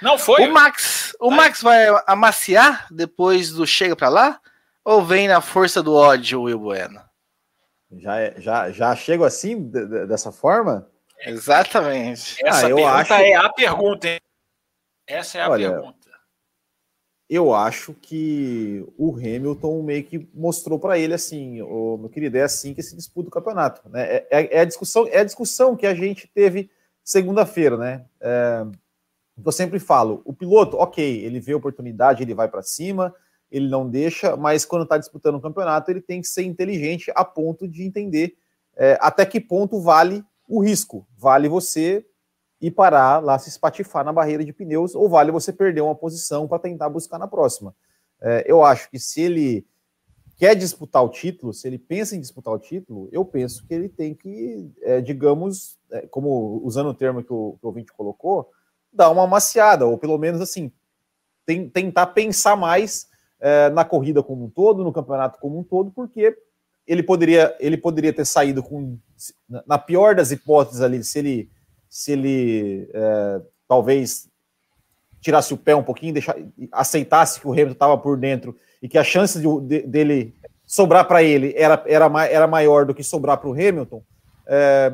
Não 0.00 0.18
foi. 0.18 0.46
O 0.48 0.52
Max, 0.52 1.14
o 1.20 1.30
Max 1.30 1.60
vai 1.60 1.86
amaciar 2.06 2.86
depois 2.90 3.50
do 3.50 3.66
chega 3.66 3.94
para 3.94 4.08
lá? 4.08 4.40
Ou 4.82 5.04
vem 5.04 5.28
na 5.28 5.42
força 5.42 5.82
do 5.82 5.94
ódio, 5.94 6.42
Will 6.42 6.58
Bueno? 6.58 7.09
Já, 7.98 8.20
é, 8.20 8.40
já, 8.40 8.70
já 8.70 8.94
chego 8.94 9.24
assim, 9.24 9.68
dessa 9.68 10.30
forma? 10.30 10.88
Exatamente. 11.26 12.36
Essa 12.44 12.66
ah, 12.66 12.70
eu 12.70 12.76
pergunta 12.76 12.98
acho... 13.00 13.12
é 13.12 13.34
a 13.34 13.48
pergunta, 13.48 14.08
hein? 14.08 14.20
Essa 15.06 15.38
é 15.38 15.42
a 15.42 15.50
Olha, 15.50 15.70
pergunta. 15.72 16.00
Eu 17.28 17.54
acho 17.54 17.94
que 17.94 18.84
o 18.98 19.14
Hamilton 19.14 19.82
meio 19.82 20.04
que 20.04 20.28
mostrou 20.34 20.78
para 20.78 20.98
ele 20.98 21.14
assim, 21.14 21.62
o 21.62 21.96
meu 21.96 22.08
querido, 22.08 22.36
é 22.36 22.42
assim 22.42 22.74
que 22.74 22.82
se 22.82 22.96
disputa 22.96 23.28
o 23.28 23.32
campeonato. 23.32 23.88
Né? 23.88 24.02
É, 24.02 24.26
é, 24.30 24.56
é, 24.56 24.60
a 24.60 24.64
discussão, 24.64 25.06
é 25.08 25.18
a 25.18 25.24
discussão 25.24 25.76
que 25.76 25.86
a 25.86 25.94
gente 25.94 26.26
teve 26.28 26.70
segunda-feira, 27.04 27.76
né? 27.76 28.04
É, 28.20 28.66
eu 29.44 29.52
sempre 29.52 29.78
falo, 29.78 30.22
o 30.24 30.32
piloto, 30.32 30.76
ok, 30.76 31.24
ele 31.24 31.40
vê 31.40 31.52
a 31.52 31.56
oportunidade, 31.56 32.22
ele 32.22 32.34
vai 32.34 32.48
para 32.48 32.62
cima, 32.62 33.14
ele 33.50 33.68
não 33.68 33.88
deixa, 33.88 34.36
mas 34.36 34.64
quando 34.64 34.84
está 34.84 34.96
disputando 34.96 35.36
um 35.36 35.40
campeonato, 35.40 35.90
ele 35.90 36.00
tem 36.00 36.20
que 36.20 36.28
ser 36.28 36.42
inteligente 36.42 37.10
a 37.14 37.24
ponto 37.24 37.66
de 37.66 37.82
entender 37.82 38.36
é, 38.76 38.96
até 39.00 39.26
que 39.26 39.40
ponto 39.40 39.80
vale 39.80 40.24
o 40.48 40.62
risco. 40.62 41.06
Vale 41.18 41.48
você 41.48 42.04
ir 42.60 42.70
parar 42.70 43.22
lá, 43.22 43.38
se 43.38 43.48
espatifar 43.48 44.04
na 44.04 44.12
barreira 44.12 44.44
de 44.44 44.52
pneus, 44.52 44.94
ou 44.94 45.08
vale 45.08 45.30
você 45.30 45.52
perder 45.52 45.80
uma 45.80 45.94
posição 45.94 46.46
para 46.46 46.58
tentar 46.58 46.88
buscar 46.88 47.18
na 47.18 47.26
próxima. 47.26 47.74
É, 48.20 48.44
eu 48.46 48.62
acho 48.62 48.90
que 48.90 48.98
se 48.98 49.20
ele 49.20 49.66
quer 50.36 50.54
disputar 50.54 51.04
o 51.04 51.08
título, 51.08 51.52
se 51.52 51.66
ele 51.66 51.78
pensa 51.78 52.16
em 52.16 52.20
disputar 52.20 52.54
o 52.54 52.58
título, 52.58 53.08
eu 53.12 53.24
penso 53.24 53.66
que 53.66 53.74
ele 53.74 53.88
tem 53.88 54.14
que, 54.14 54.70
é, 54.82 55.00
digamos, 55.00 55.78
é, 55.90 56.06
como 56.06 56.60
usando 56.64 56.88
o 56.88 56.94
termo 56.94 57.22
que 57.22 57.32
o, 57.32 57.56
que 57.58 57.66
o 57.66 57.68
ouvinte 57.68 57.92
colocou, 57.92 58.50
dar 58.92 59.10
uma 59.10 59.26
maciada, 59.26 59.86
ou 59.86 59.98
pelo 59.98 60.16
menos 60.16 60.40
assim, 60.40 60.72
tem, 61.44 61.68
tentar 61.68 62.06
pensar 62.08 62.56
mais 62.56 63.09
é, 63.40 63.70
na 63.70 63.84
corrida 63.84 64.22
como 64.22 64.44
um 64.44 64.50
todo, 64.50 64.84
no 64.84 64.92
campeonato 64.92 65.38
como 65.38 65.58
um 65.58 65.64
todo, 65.64 65.90
porque 65.90 66.36
ele 66.86 67.02
poderia, 67.02 67.56
ele 67.60 67.76
poderia 67.76 68.12
ter 68.12 68.24
saído 68.24 68.62
com, 68.62 68.98
na 69.66 69.78
pior 69.78 70.14
das 70.14 70.30
hipóteses 70.30 70.80
ali, 70.80 71.02
se 71.02 71.18
ele, 71.18 71.50
se 71.88 72.12
ele 72.12 72.90
é, 72.92 73.40
talvez 73.68 74.28
tirasse 75.20 75.52
o 75.52 75.56
pé 75.56 75.74
um 75.74 75.82
pouquinho, 75.82 76.14
aceitasse 76.72 77.40
que 77.40 77.46
o 77.46 77.52
Hamilton 77.52 77.72
estava 77.72 77.98
por 77.98 78.16
dentro 78.16 78.56
e 78.82 78.88
que 78.88 78.98
a 78.98 79.04
chance 79.04 79.38
de, 79.38 79.60
de, 79.60 79.86
dele 79.86 80.34
sobrar 80.66 81.06
para 81.06 81.22
ele 81.22 81.52
era, 81.56 81.82
era, 81.86 82.26
era 82.26 82.46
maior 82.46 82.86
do 82.86 82.94
que 82.94 83.02
sobrar 83.02 83.38
para 83.38 83.48
o 83.48 83.52
Hamilton, 83.52 84.02
é, 84.46 84.92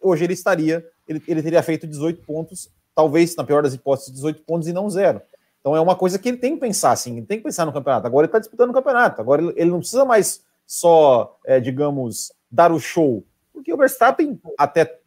hoje 0.00 0.24
ele 0.24 0.34
estaria, 0.34 0.84
ele, 1.08 1.22
ele 1.26 1.42
teria 1.42 1.62
feito 1.62 1.86
18 1.86 2.22
pontos 2.24 2.70
talvez, 2.94 3.34
na 3.34 3.44
pior 3.44 3.62
das 3.62 3.74
hipóteses, 3.74 4.12
18 4.12 4.42
pontos 4.42 4.68
e 4.68 4.72
não 4.72 4.88
zero. 4.88 5.20
Então 5.64 5.74
é 5.74 5.80
uma 5.80 5.96
coisa 5.96 6.18
que 6.18 6.28
ele 6.28 6.36
tem 6.36 6.56
que 6.56 6.60
pensar, 6.60 6.92
assim, 6.92 7.16
ele 7.16 7.24
tem 7.24 7.38
que 7.38 7.44
pensar 7.44 7.64
no 7.64 7.72
campeonato. 7.72 8.06
Agora 8.06 8.26
ele 8.26 8.28
está 8.28 8.38
disputando 8.38 8.68
o 8.68 8.74
campeonato, 8.74 9.18
agora 9.18 9.40
ele, 9.56 9.70
não 9.70 9.78
precisa 9.78 10.04
mais 10.04 10.44
só, 10.66 11.38
é, 11.42 11.58
digamos, 11.58 12.30
dar 12.50 12.70
o 12.70 12.78
show. 12.78 13.24
Porque 13.50 13.72
o 13.72 13.76
Verstappen, 13.78 14.38
até, 14.58 15.00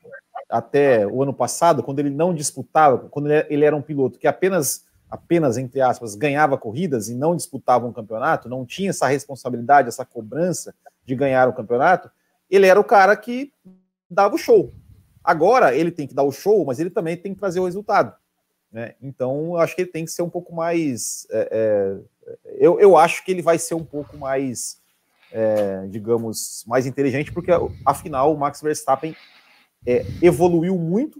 até 0.49 1.05
o 1.05 1.21
ano 1.21 1.31
passado, 1.31 1.83
quando 1.83 1.99
ele 1.99 2.09
não 2.09 2.33
disputava, 2.33 3.07
quando 3.07 3.31
ele, 3.31 3.45
ele 3.51 3.65
era 3.65 3.75
um 3.75 3.83
piloto 3.83 4.17
que 4.17 4.25
apenas, 4.25 4.83
apenas, 5.07 5.59
entre 5.59 5.79
aspas, 5.79 6.15
ganhava 6.15 6.57
corridas 6.57 7.07
e 7.07 7.13
não 7.13 7.35
disputava 7.35 7.85
um 7.85 7.93
campeonato, 7.93 8.49
não 8.49 8.65
tinha 8.65 8.89
essa 8.89 9.05
responsabilidade, 9.05 9.89
essa 9.89 10.03
cobrança 10.03 10.73
de 11.05 11.13
ganhar 11.13 11.47
o 11.47 11.53
campeonato, 11.53 12.09
ele 12.49 12.65
era 12.65 12.79
o 12.79 12.83
cara 12.83 13.15
que 13.15 13.53
dava 14.09 14.33
o 14.33 14.39
show. 14.39 14.73
Agora 15.23 15.75
ele 15.75 15.91
tem 15.91 16.07
que 16.07 16.15
dar 16.15 16.23
o 16.23 16.31
show, 16.31 16.65
mas 16.65 16.79
ele 16.79 16.89
também 16.89 17.15
tem 17.15 17.35
que 17.35 17.39
trazer 17.39 17.59
o 17.59 17.65
resultado. 17.65 18.11
Né? 18.77 18.93
Então, 19.01 19.57
acho 19.57 19.75
que 19.75 19.81
ele 19.81 19.89
tem 19.89 20.05
que 20.05 20.11
ser 20.11 20.21
um 20.21 20.29
pouco 20.29 20.53
mais. 20.53 21.25
É, 21.31 21.49
é, 21.51 22.35
eu, 22.59 22.79
eu 22.79 22.95
acho 22.95 23.25
que 23.25 23.31
ele 23.31 23.41
vai 23.41 23.57
ser 23.57 23.73
um 23.73 23.83
pouco 23.83 24.15
mais, 24.15 24.79
é, 25.31 25.87
digamos, 25.87 26.63
mais 26.67 26.85
inteligente, 26.85 27.33
porque 27.33 27.49
afinal 27.83 28.31
o 28.31 28.37
Max 28.37 28.61
Verstappen 28.61 29.15
é, 29.83 30.05
evoluiu 30.21 30.77
muito 30.77 31.19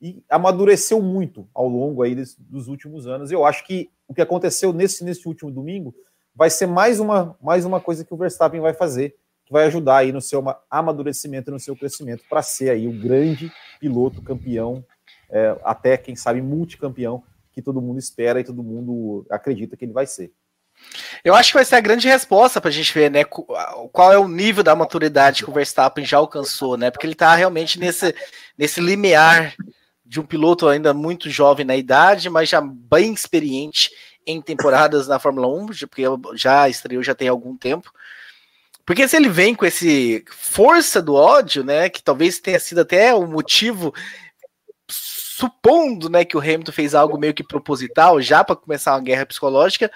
e 0.00 0.22
amadureceu 0.30 1.02
muito 1.02 1.44
ao 1.52 1.66
longo 1.66 2.04
aí 2.04 2.14
dos, 2.14 2.36
dos 2.38 2.68
últimos 2.68 3.08
anos. 3.08 3.32
Eu 3.32 3.44
acho 3.44 3.66
que 3.66 3.90
o 4.06 4.14
que 4.14 4.22
aconteceu 4.22 4.72
nesse, 4.72 5.02
nesse 5.02 5.26
último 5.26 5.50
domingo 5.50 5.92
vai 6.32 6.50
ser 6.50 6.66
mais 6.68 7.00
uma, 7.00 7.36
mais 7.42 7.64
uma 7.64 7.80
coisa 7.80 8.04
que 8.04 8.14
o 8.14 8.16
Verstappen 8.16 8.60
vai 8.60 8.74
fazer 8.74 9.16
que 9.44 9.52
vai 9.52 9.64
ajudar 9.66 9.98
aí 9.98 10.12
no 10.12 10.20
seu 10.20 10.40
amadurecimento, 10.70 11.50
no 11.50 11.58
seu 11.58 11.74
crescimento, 11.74 12.22
para 12.30 12.42
ser 12.42 12.70
aí 12.70 12.86
o 12.86 12.92
grande 12.92 13.52
piloto 13.80 14.22
campeão, 14.22 14.84
é, 15.32 15.56
até 15.64 15.96
quem 15.96 16.14
sabe 16.14 16.42
multicampeão, 16.42 17.24
que 17.52 17.62
todo 17.62 17.80
mundo 17.80 17.98
espera 17.98 18.38
e 18.38 18.44
todo 18.44 18.62
mundo 18.62 19.26
acredita 19.30 19.76
que 19.76 19.84
ele 19.84 19.92
vai 19.92 20.06
ser. 20.06 20.30
Eu 21.24 21.34
acho 21.34 21.50
que 21.50 21.58
vai 21.58 21.64
ser 21.64 21.76
a 21.76 21.80
grande 21.80 22.08
resposta 22.08 22.60
para 22.60 22.68
a 22.68 22.72
gente 22.72 22.92
ver, 22.92 23.10
né, 23.10 23.24
qual 23.24 24.12
é 24.12 24.18
o 24.18 24.28
nível 24.28 24.62
da 24.62 24.74
maturidade 24.74 25.44
que 25.44 25.50
o 25.50 25.52
Verstappen 25.52 26.04
já 26.04 26.16
alcançou, 26.16 26.76
né? 26.76 26.90
Porque 26.90 27.06
ele 27.06 27.12
está 27.12 27.34
realmente 27.34 27.78
nesse, 27.78 28.14
nesse 28.58 28.80
limiar 28.80 29.54
de 30.04 30.20
um 30.20 30.24
piloto 30.26 30.68
ainda 30.68 30.92
muito 30.92 31.30
jovem 31.30 31.64
na 31.64 31.76
idade, 31.76 32.28
mas 32.28 32.48
já 32.48 32.60
bem 32.60 33.12
experiente 33.12 33.90
em 34.26 34.42
temporadas 34.42 35.08
na 35.08 35.18
Fórmula 35.18 35.48
1, 35.48 35.66
porque 35.88 36.02
já 36.34 36.68
estreou 36.68 37.02
já 37.02 37.14
tem 37.14 37.28
algum 37.28 37.56
tempo. 37.56 37.92
Porque 38.84 39.06
se 39.06 39.16
ele 39.16 39.28
vem 39.28 39.54
com 39.54 39.64
esse 39.64 40.24
força 40.28 41.00
do 41.00 41.14
ódio, 41.14 41.62
né, 41.62 41.88
que 41.88 42.02
talvez 42.02 42.40
tenha 42.40 42.58
sido 42.58 42.80
até 42.80 43.14
o 43.14 43.26
motivo 43.26 43.94
supondo, 45.42 46.08
né, 46.08 46.24
que 46.24 46.36
o 46.36 46.40
Hamilton 46.40 46.70
fez 46.70 46.94
algo 46.94 47.18
meio 47.18 47.34
que 47.34 47.42
proposital 47.42 48.22
já 48.22 48.44
para 48.44 48.54
começar 48.54 48.92
uma 48.92 49.00
guerra 49.00 49.26
psicológica, 49.26 49.90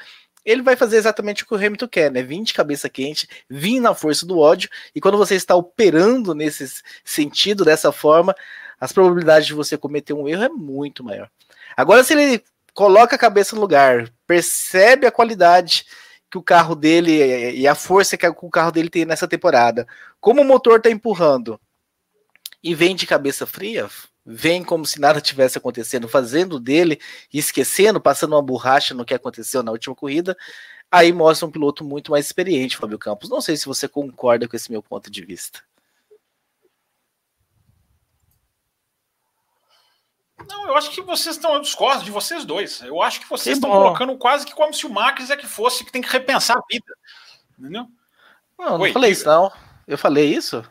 ele 0.44 0.60
vai 0.60 0.74
fazer 0.74 0.96
exatamente 0.96 1.44
o 1.44 1.46
que 1.46 1.54
o 1.54 1.56
Hamilton 1.56 1.86
quer, 1.86 2.10
né? 2.10 2.20
Vir 2.20 2.42
de 2.42 2.52
cabeça 2.52 2.88
quente, 2.88 3.28
vir 3.48 3.78
na 3.78 3.94
força 3.94 4.26
do 4.26 4.38
ódio, 4.38 4.68
e 4.92 5.00
quando 5.00 5.16
você 5.16 5.36
está 5.36 5.54
operando 5.54 6.34
nesse 6.34 6.82
sentido, 7.04 7.64
dessa 7.64 7.92
forma, 7.92 8.34
as 8.80 8.92
probabilidades 8.92 9.46
de 9.46 9.54
você 9.54 9.78
cometer 9.78 10.14
um 10.14 10.26
erro 10.28 10.42
é 10.42 10.48
muito 10.48 11.04
maior. 11.04 11.30
Agora, 11.76 12.02
se 12.02 12.12
ele 12.12 12.42
coloca 12.74 13.14
a 13.14 13.18
cabeça 13.18 13.54
no 13.54 13.60
lugar, 13.60 14.12
percebe 14.26 15.06
a 15.06 15.12
qualidade 15.12 15.86
que 16.28 16.38
o 16.38 16.42
carro 16.42 16.74
dele 16.74 17.52
e 17.52 17.68
a 17.68 17.74
força 17.76 18.16
que 18.16 18.26
o 18.26 18.50
carro 18.50 18.72
dele 18.72 18.90
tem 18.90 19.04
nessa 19.04 19.28
temporada. 19.28 19.86
Como 20.20 20.42
o 20.42 20.44
motor 20.44 20.78
está 20.78 20.90
empurrando 20.90 21.60
e 22.62 22.74
vem 22.74 22.96
de 22.96 23.06
cabeça 23.06 23.46
fria, 23.46 23.88
vem 24.26 24.64
como 24.64 24.84
se 24.84 25.00
nada 25.00 25.20
tivesse 25.20 25.56
acontecendo, 25.56 26.08
fazendo 26.08 26.58
dele, 26.58 27.00
esquecendo, 27.32 28.00
passando 28.00 28.32
uma 28.34 28.42
borracha 28.42 28.92
no 28.92 29.04
que 29.04 29.14
aconteceu 29.14 29.62
na 29.62 29.70
última 29.70 29.94
corrida, 29.94 30.36
aí 30.90 31.12
mostra 31.12 31.46
um 31.46 31.50
piloto 31.50 31.84
muito 31.84 32.10
mais 32.10 32.26
experiente, 32.26 32.76
Fábio 32.76 32.98
Campos. 32.98 33.30
Não 33.30 33.40
sei 33.40 33.56
se 33.56 33.66
você 33.66 33.86
concorda 33.86 34.48
com 34.48 34.56
esse 34.56 34.70
meu 34.70 34.82
ponto 34.82 35.08
de 35.08 35.24
vista. 35.24 35.62
Não, 40.48 40.66
eu 40.68 40.76
acho 40.76 40.90
que 40.90 41.00
vocês 41.00 41.36
estão. 41.36 41.54
Eu 41.54 41.60
discordo 41.60 42.04
de 42.04 42.10
vocês 42.10 42.44
dois. 42.44 42.80
Eu 42.82 43.02
acho 43.02 43.20
que 43.20 43.28
vocês 43.28 43.56
estão 43.56 43.70
colocando 43.70 44.16
quase 44.18 44.44
que 44.44 44.54
como 44.54 44.72
se 44.72 44.86
o 44.86 44.90
Max 44.90 45.30
é 45.30 45.36
que 45.36 45.46
fosse 45.46 45.84
que 45.84 45.90
tem 45.90 46.02
que 46.02 46.10
repensar 46.10 46.58
a 46.58 46.62
vida. 46.70 46.94
Entendeu? 47.58 47.86
Não, 48.58 48.78
não 48.78 48.92
falei 48.92 49.10
isso, 49.10 49.26
não. 49.26 49.50
Eu 49.86 49.96
falei 49.96 50.32
isso? 50.32 50.64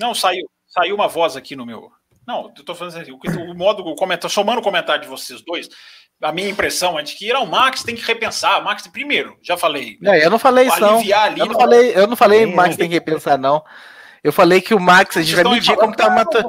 Não, 0.00 0.14
saiu, 0.14 0.50
saiu 0.72 0.94
uma 0.94 1.06
voz 1.06 1.36
aqui 1.36 1.54
no 1.54 1.66
meu. 1.66 1.90
Não, 2.26 2.52
eu 2.56 2.64
tô 2.64 2.74
falando 2.74 2.96
assim, 2.96 3.12
o, 3.12 3.50
o 3.50 3.54
modo, 3.54 3.84
o 3.84 3.94
comentário, 3.94 4.32
somando 4.32 4.60
o 4.60 4.64
comentário 4.64 5.02
de 5.02 5.08
vocês 5.08 5.40
dois, 5.42 5.68
a 6.20 6.32
minha 6.32 6.48
impressão 6.48 6.98
é 6.98 7.02
de 7.02 7.14
que 7.14 7.32
o 7.32 7.46
Max 7.46 7.82
tem 7.82 7.94
que 7.94 8.02
repensar. 8.02 8.62
Max, 8.62 8.86
primeiro, 8.86 9.36
já 9.42 9.56
falei. 9.56 9.98
É, 10.04 10.24
eu 10.24 10.30
não 10.30 10.38
falei 10.38 10.68
isso, 10.68 10.80
não. 10.80 10.98
Ali, 10.98 11.40
eu 11.40 11.46
não, 11.46 11.54
falei, 11.54 11.92
eu 11.96 12.06
não 12.06 12.16
falei 12.16 12.46
Max 12.46 12.76
tem 12.76 12.88
que 12.88 12.94
repensar, 12.94 13.36
não. 13.36 13.64
Eu 14.22 14.32
falei 14.32 14.60
que 14.60 14.72
o 14.72 14.80
Max, 14.80 15.16
a 15.16 15.22
gente 15.22 15.34
vai 15.34 15.52
medir 15.52 15.76
como 15.76 15.94
tá 15.96 16.08
matando. 16.08 16.48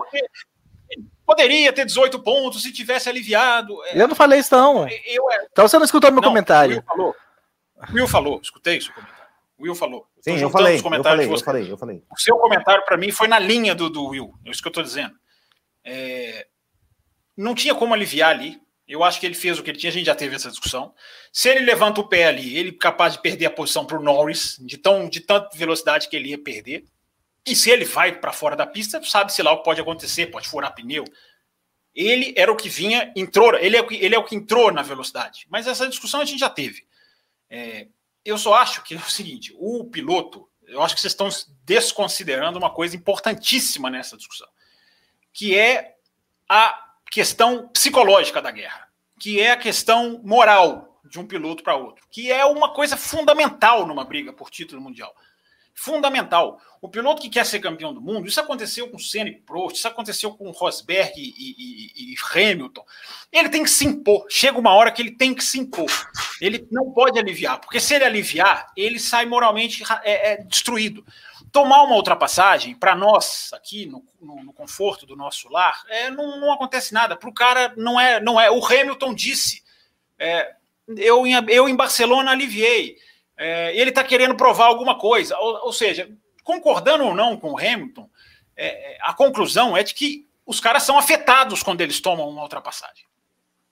Poderia 1.25 1.73
ter 1.73 1.85
18 1.85 2.19
pontos 2.19 2.61
se 2.61 2.71
tivesse 2.71 3.09
aliviado. 3.09 3.83
É. 3.85 4.01
Eu 4.01 4.07
não 4.07 4.15
falei 4.15 4.39
isso, 4.39 4.55
não. 4.55 4.87
Eu, 5.05 5.31
é... 5.31 5.47
Então 5.51 5.67
você 5.67 5.77
não 5.77 5.85
escutou 5.85 6.11
meu 6.11 6.21
não, 6.21 6.29
comentário. 6.29 6.75
Will 6.75 6.83
falou. 6.83 7.15
Will 7.91 8.07
falou, 8.07 8.39
escutei 8.43 8.79
seu 8.79 8.93
comentário. 8.93 9.23
Will 9.59 9.73
falou. 9.73 10.05
Sim, 10.23 10.37
eu 10.37 10.49
falei, 10.49 10.77
eu 10.77 10.79
falei, 11.03 11.27
eu 11.27 11.37
falei, 11.37 11.71
eu 11.73 11.77
falei. 11.77 12.03
O 12.09 12.17
seu 12.17 12.37
comentário 12.37 12.85
para 12.85 12.95
mim 12.95 13.11
foi 13.11 13.27
na 13.27 13.37
linha 13.37 13.75
do, 13.75 13.89
do 13.89 14.05
Will. 14.05 14.33
É 14.45 14.51
isso 14.51 14.61
que 14.61 14.67
eu 14.69 14.71
estou 14.71 14.81
dizendo. 14.83 15.13
É... 15.83 16.47
Não 17.35 17.53
tinha 17.53 17.75
como 17.75 17.93
aliviar 17.93 18.29
ali. 18.29 18.57
Eu 18.87 19.03
acho 19.03 19.19
que 19.19 19.25
ele 19.25 19.35
fez 19.35 19.59
o 19.59 19.63
que 19.63 19.69
ele 19.69 19.77
tinha, 19.77 19.89
a 19.89 19.93
gente 19.93 20.05
já 20.05 20.15
teve 20.15 20.33
essa 20.33 20.49
discussão. 20.49 20.93
Se 21.31 21.49
ele 21.49 21.65
levanta 21.65 21.99
o 21.99 22.07
pé 22.07 22.27
ali, 22.27 22.57
ele 22.57 22.69
é 22.69 22.77
capaz 22.77 23.13
de 23.13 23.21
perder 23.21 23.47
a 23.47 23.51
posição 23.51 23.85
para 23.85 23.99
o 23.99 24.01
Norris, 24.01 24.57
de, 24.61 24.77
tão, 24.77 25.09
de 25.09 25.19
tanta 25.19 25.49
velocidade 25.57 26.07
que 26.07 26.15
ele 26.15 26.29
ia 26.29 26.41
perder. 26.41 26.85
E 27.45 27.53
se 27.53 27.69
ele 27.69 27.83
vai 27.83 28.17
para 28.17 28.31
fora 28.31 28.55
da 28.55 28.65
pista, 28.65 29.03
sabe-se 29.03 29.43
lá 29.43 29.51
o 29.51 29.57
que 29.57 29.65
pode 29.65 29.81
acontecer, 29.81 30.27
pode 30.27 30.47
furar 30.47 30.73
pneu. 30.73 31.03
Ele 31.93 32.33
era 32.37 32.49
o 32.49 32.55
que 32.55 32.69
vinha, 32.69 33.11
entrou, 33.13 33.55
ele 33.55 33.75
é 33.75 33.81
o 33.81 33.87
que, 33.87 33.95
ele 33.95 34.15
é 34.15 34.17
o 34.17 34.23
que 34.23 34.35
entrou 34.35 34.71
na 34.71 34.81
velocidade. 34.83 35.47
Mas 35.49 35.67
essa 35.67 35.87
discussão 35.87 36.21
a 36.21 36.25
gente 36.25 36.39
já 36.39 36.49
teve. 36.49 36.85
É, 37.49 37.87
eu 38.25 38.37
só 38.37 38.55
acho 38.55 38.83
que 38.83 38.95
é 38.95 38.97
o 38.97 39.09
seguinte: 39.09 39.53
o 39.57 39.85
piloto, 39.85 40.49
eu 40.67 40.81
acho 40.81 40.95
que 40.95 41.01
vocês 41.01 41.13
estão 41.13 41.29
desconsiderando 41.63 42.57
uma 42.57 42.69
coisa 42.69 42.95
importantíssima 42.95 43.89
nessa 43.89 44.17
discussão, 44.17 44.47
que 45.31 45.57
é 45.57 45.95
a 46.47 46.79
questão 47.11 47.67
psicológica 47.69 48.41
da 48.41 48.51
guerra, 48.51 48.87
que 49.19 49.39
é 49.39 49.51
a 49.51 49.57
questão 49.57 50.21
moral 50.23 50.99
de 51.03 51.19
um 51.19 51.27
piloto 51.27 51.63
para 51.63 51.75
outro, 51.75 52.05
que 52.09 52.31
é 52.31 52.45
uma 52.45 52.73
coisa 52.73 52.95
fundamental 52.95 53.85
numa 53.85 54.05
briga 54.05 54.31
por 54.31 54.49
título 54.49 54.81
mundial 54.81 55.13
fundamental. 55.73 56.59
O 56.81 56.89
piloto 56.89 57.21
que 57.21 57.29
quer 57.29 57.45
ser 57.45 57.59
campeão 57.59 57.93
do 57.93 58.01
mundo, 58.01 58.27
isso 58.27 58.39
aconteceu 58.39 58.89
com 58.89 58.99
Senna 58.99 59.29
e 59.29 59.35
Prost, 59.35 59.77
isso 59.77 59.87
aconteceu 59.87 60.31
com 60.31 60.51
Rosberg 60.51 61.13
e, 61.15 61.33
e, 61.37 62.13
e, 62.13 62.15
Hamilton. 62.33 62.85
Ele 63.31 63.49
tem 63.49 63.63
que 63.63 63.69
se 63.69 63.85
impor. 63.85 64.25
Chega 64.29 64.59
uma 64.59 64.73
hora 64.73 64.91
que 64.91 65.01
ele 65.01 65.11
tem 65.11 65.33
que 65.33 65.43
se 65.43 65.57
impor. 65.57 65.89
Ele 66.41 66.67
não 66.69 66.91
pode 66.91 67.17
aliviar, 67.17 67.59
porque 67.59 67.79
se 67.79 67.95
ele 67.95 68.03
aliviar, 68.03 68.71
ele 68.75 68.99
sai 68.99 69.25
moralmente 69.25 69.83
é, 70.03 70.33
é 70.33 70.43
destruído. 70.43 71.05
Tomar 71.53 71.83
uma 71.83 71.95
ultrapassagem, 71.95 72.75
para 72.75 72.95
nós, 72.95 73.51
aqui 73.53 73.85
no, 73.85 74.03
no, 74.19 74.43
no, 74.43 74.53
conforto 74.53 75.05
do 75.05 75.15
nosso 75.15 75.47
lar, 75.49 75.83
é, 75.87 76.09
não, 76.09 76.39
não 76.39 76.51
acontece 76.51 76.93
nada. 76.93 77.15
Para 77.15 77.29
o 77.29 77.33
cara, 77.33 77.73
não 77.77 77.99
é, 77.99 78.19
não 78.19 78.41
é. 78.41 78.51
O 78.51 78.65
Hamilton 78.65 79.13
disse. 79.13 79.63
É, 80.19 80.53
eu, 80.97 81.23
eu 81.47 81.69
em 81.69 81.75
Barcelona 81.75 82.31
aliviei 82.31 82.97
é, 83.43 83.75
ele 83.75 83.89
está 83.89 84.03
querendo 84.03 84.35
provar 84.35 84.67
alguma 84.67 84.97
coisa. 84.97 85.37
Ou, 85.37 85.65
ou, 85.65 85.73
seja, 85.73 86.09
concordando 86.43 87.05
ou 87.05 87.13
não 87.13 87.37
com 87.37 87.51
o 87.51 87.57
Hamilton, 87.57 88.09
é, 88.55 88.93
é, 88.93 88.97
a 89.01 89.13
conclusão 89.13 89.75
é 89.75 89.83
de 89.83 89.93
que 89.93 90.27
os 90.45 90.59
caras 90.59 90.83
são 90.83 90.97
afetados 90.97 91.61
quando 91.61 91.81
eles 91.81 91.99
tomam 91.99 92.29
uma 92.29 92.41
ultrapassagem. 92.41 93.05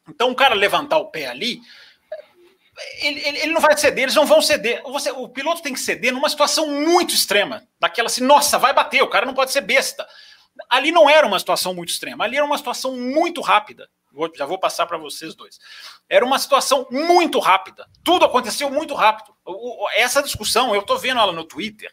Então, 0.09 0.31
o 0.31 0.35
cara 0.35 0.55
levantar 0.55 0.97
o 0.97 1.09
pé 1.09 1.27
ali, 1.27 1.61
ele, 2.99 3.19
ele, 3.25 3.37
ele, 3.39 3.53
não 3.53 3.61
vai 3.61 3.77
ceder, 3.77 4.03
eles 4.03 4.15
não 4.15 4.25
vão 4.25 4.41
ceder. 4.41 4.81
Você, 4.83 5.11
o 5.11 5.29
piloto 5.29 5.61
tem 5.61 5.73
que 5.73 5.79
ceder 5.79 6.11
numa 6.11 6.29
situação 6.29 6.67
muito 6.67 7.13
extrema, 7.13 7.67
daquela 7.79 8.07
assim, 8.07 8.23
nossa, 8.23 8.57
vai 8.57 8.73
bater, 8.73 9.01
o 9.01 9.09
cara 9.09 9.25
não 9.25 9.33
pode 9.33 9.51
ser 9.51 9.61
besta. 9.61 10.07
Ali 10.69 10.91
não 10.91 11.09
era 11.09 11.25
uma 11.25 11.39
situação 11.39 11.73
muito 11.73 11.89
extrema, 11.89 12.25
ali 12.25 12.35
era 12.35 12.45
uma 12.45 12.57
situação 12.57 12.97
muito 12.97 13.41
rápida. 13.41 13.89
Vou, 14.11 14.29
já 14.35 14.45
vou 14.45 14.59
passar 14.59 14.85
para 14.85 14.97
vocês 14.97 15.33
dois. 15.35 15.57
Era 16.09 16.25
uma 16.25 16.37
situação 16.37 16.85
muito 16.91 17.39
rápida. 17.39 17.87
Tudo 18.03 18.25
aconteceu 18.25 18.69
muito 18.69 18.93
rápido. 18.93 19.30
O, 19.45 19.87
essa 19.95 20.21
discussão, 20.21 20.73
eu 20.73 20.81
estou 20.81 20.97
vendo 20.97 21.19
ela 21.19 21.31
no 21.31 21.43
Twitter. 21.43 21.91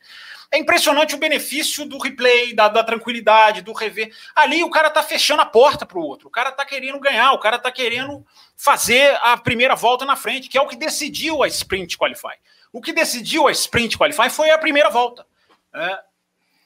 É 0.51 0.59
impressionante 0.59 1.15
o 1.15 1.19
benefício 1.19 1.85
do 1.85 1.99
replay, 1.99 2.55
da, 2.55 2.69
da 2.69 2.83
tranquilidade, 2.83 3.61
do 3.61 3.73
rever. 3.73 4.15
Ali 4.35 4.65
o 4.65 4.71
cara 4.71 4.89
está 4.89 5.03
fechando 5.03 5.43
a 5.43 5.47
porta 5.47 5.85
para 5.85 5.99
o 5.99 6.03
outro. 6.03 6.29
O 6.29 6.31
cara 6.31 6.51
está 6.51 6.65
querendo 6.65 6.99
ganhar, 6.99 7.33
o 7.33 7.39
cara 7.39 7.57
está 7.57 7.71
querendo 7.71 8.25
fazer 8.57 9.19
a 9.23 9.37
primeira 9.37 9.75
volta 9.75 10.07
na 10.07 10.17
frente, 10.17 10.49
que 10.49 10.57
é 10.57 10.61
o 10.61 10.67
que 10.67 10.77
decidiu 10.77 11.43
a 11.43 11.49
Sprint 11.49 11.99
Qualify. 11.99 12.37
O 12.73 12.81
que 12.81 12.93
decidiu 12.93 13.47
a 13.47 13.53
Sprint 13.53 13.99
Qualify 13.99 14.31
foi 14.31 14.51
a 14.51 14.59
primeira 14.59 14.89
volta. 14.89 15.27
É, 15.75 15.99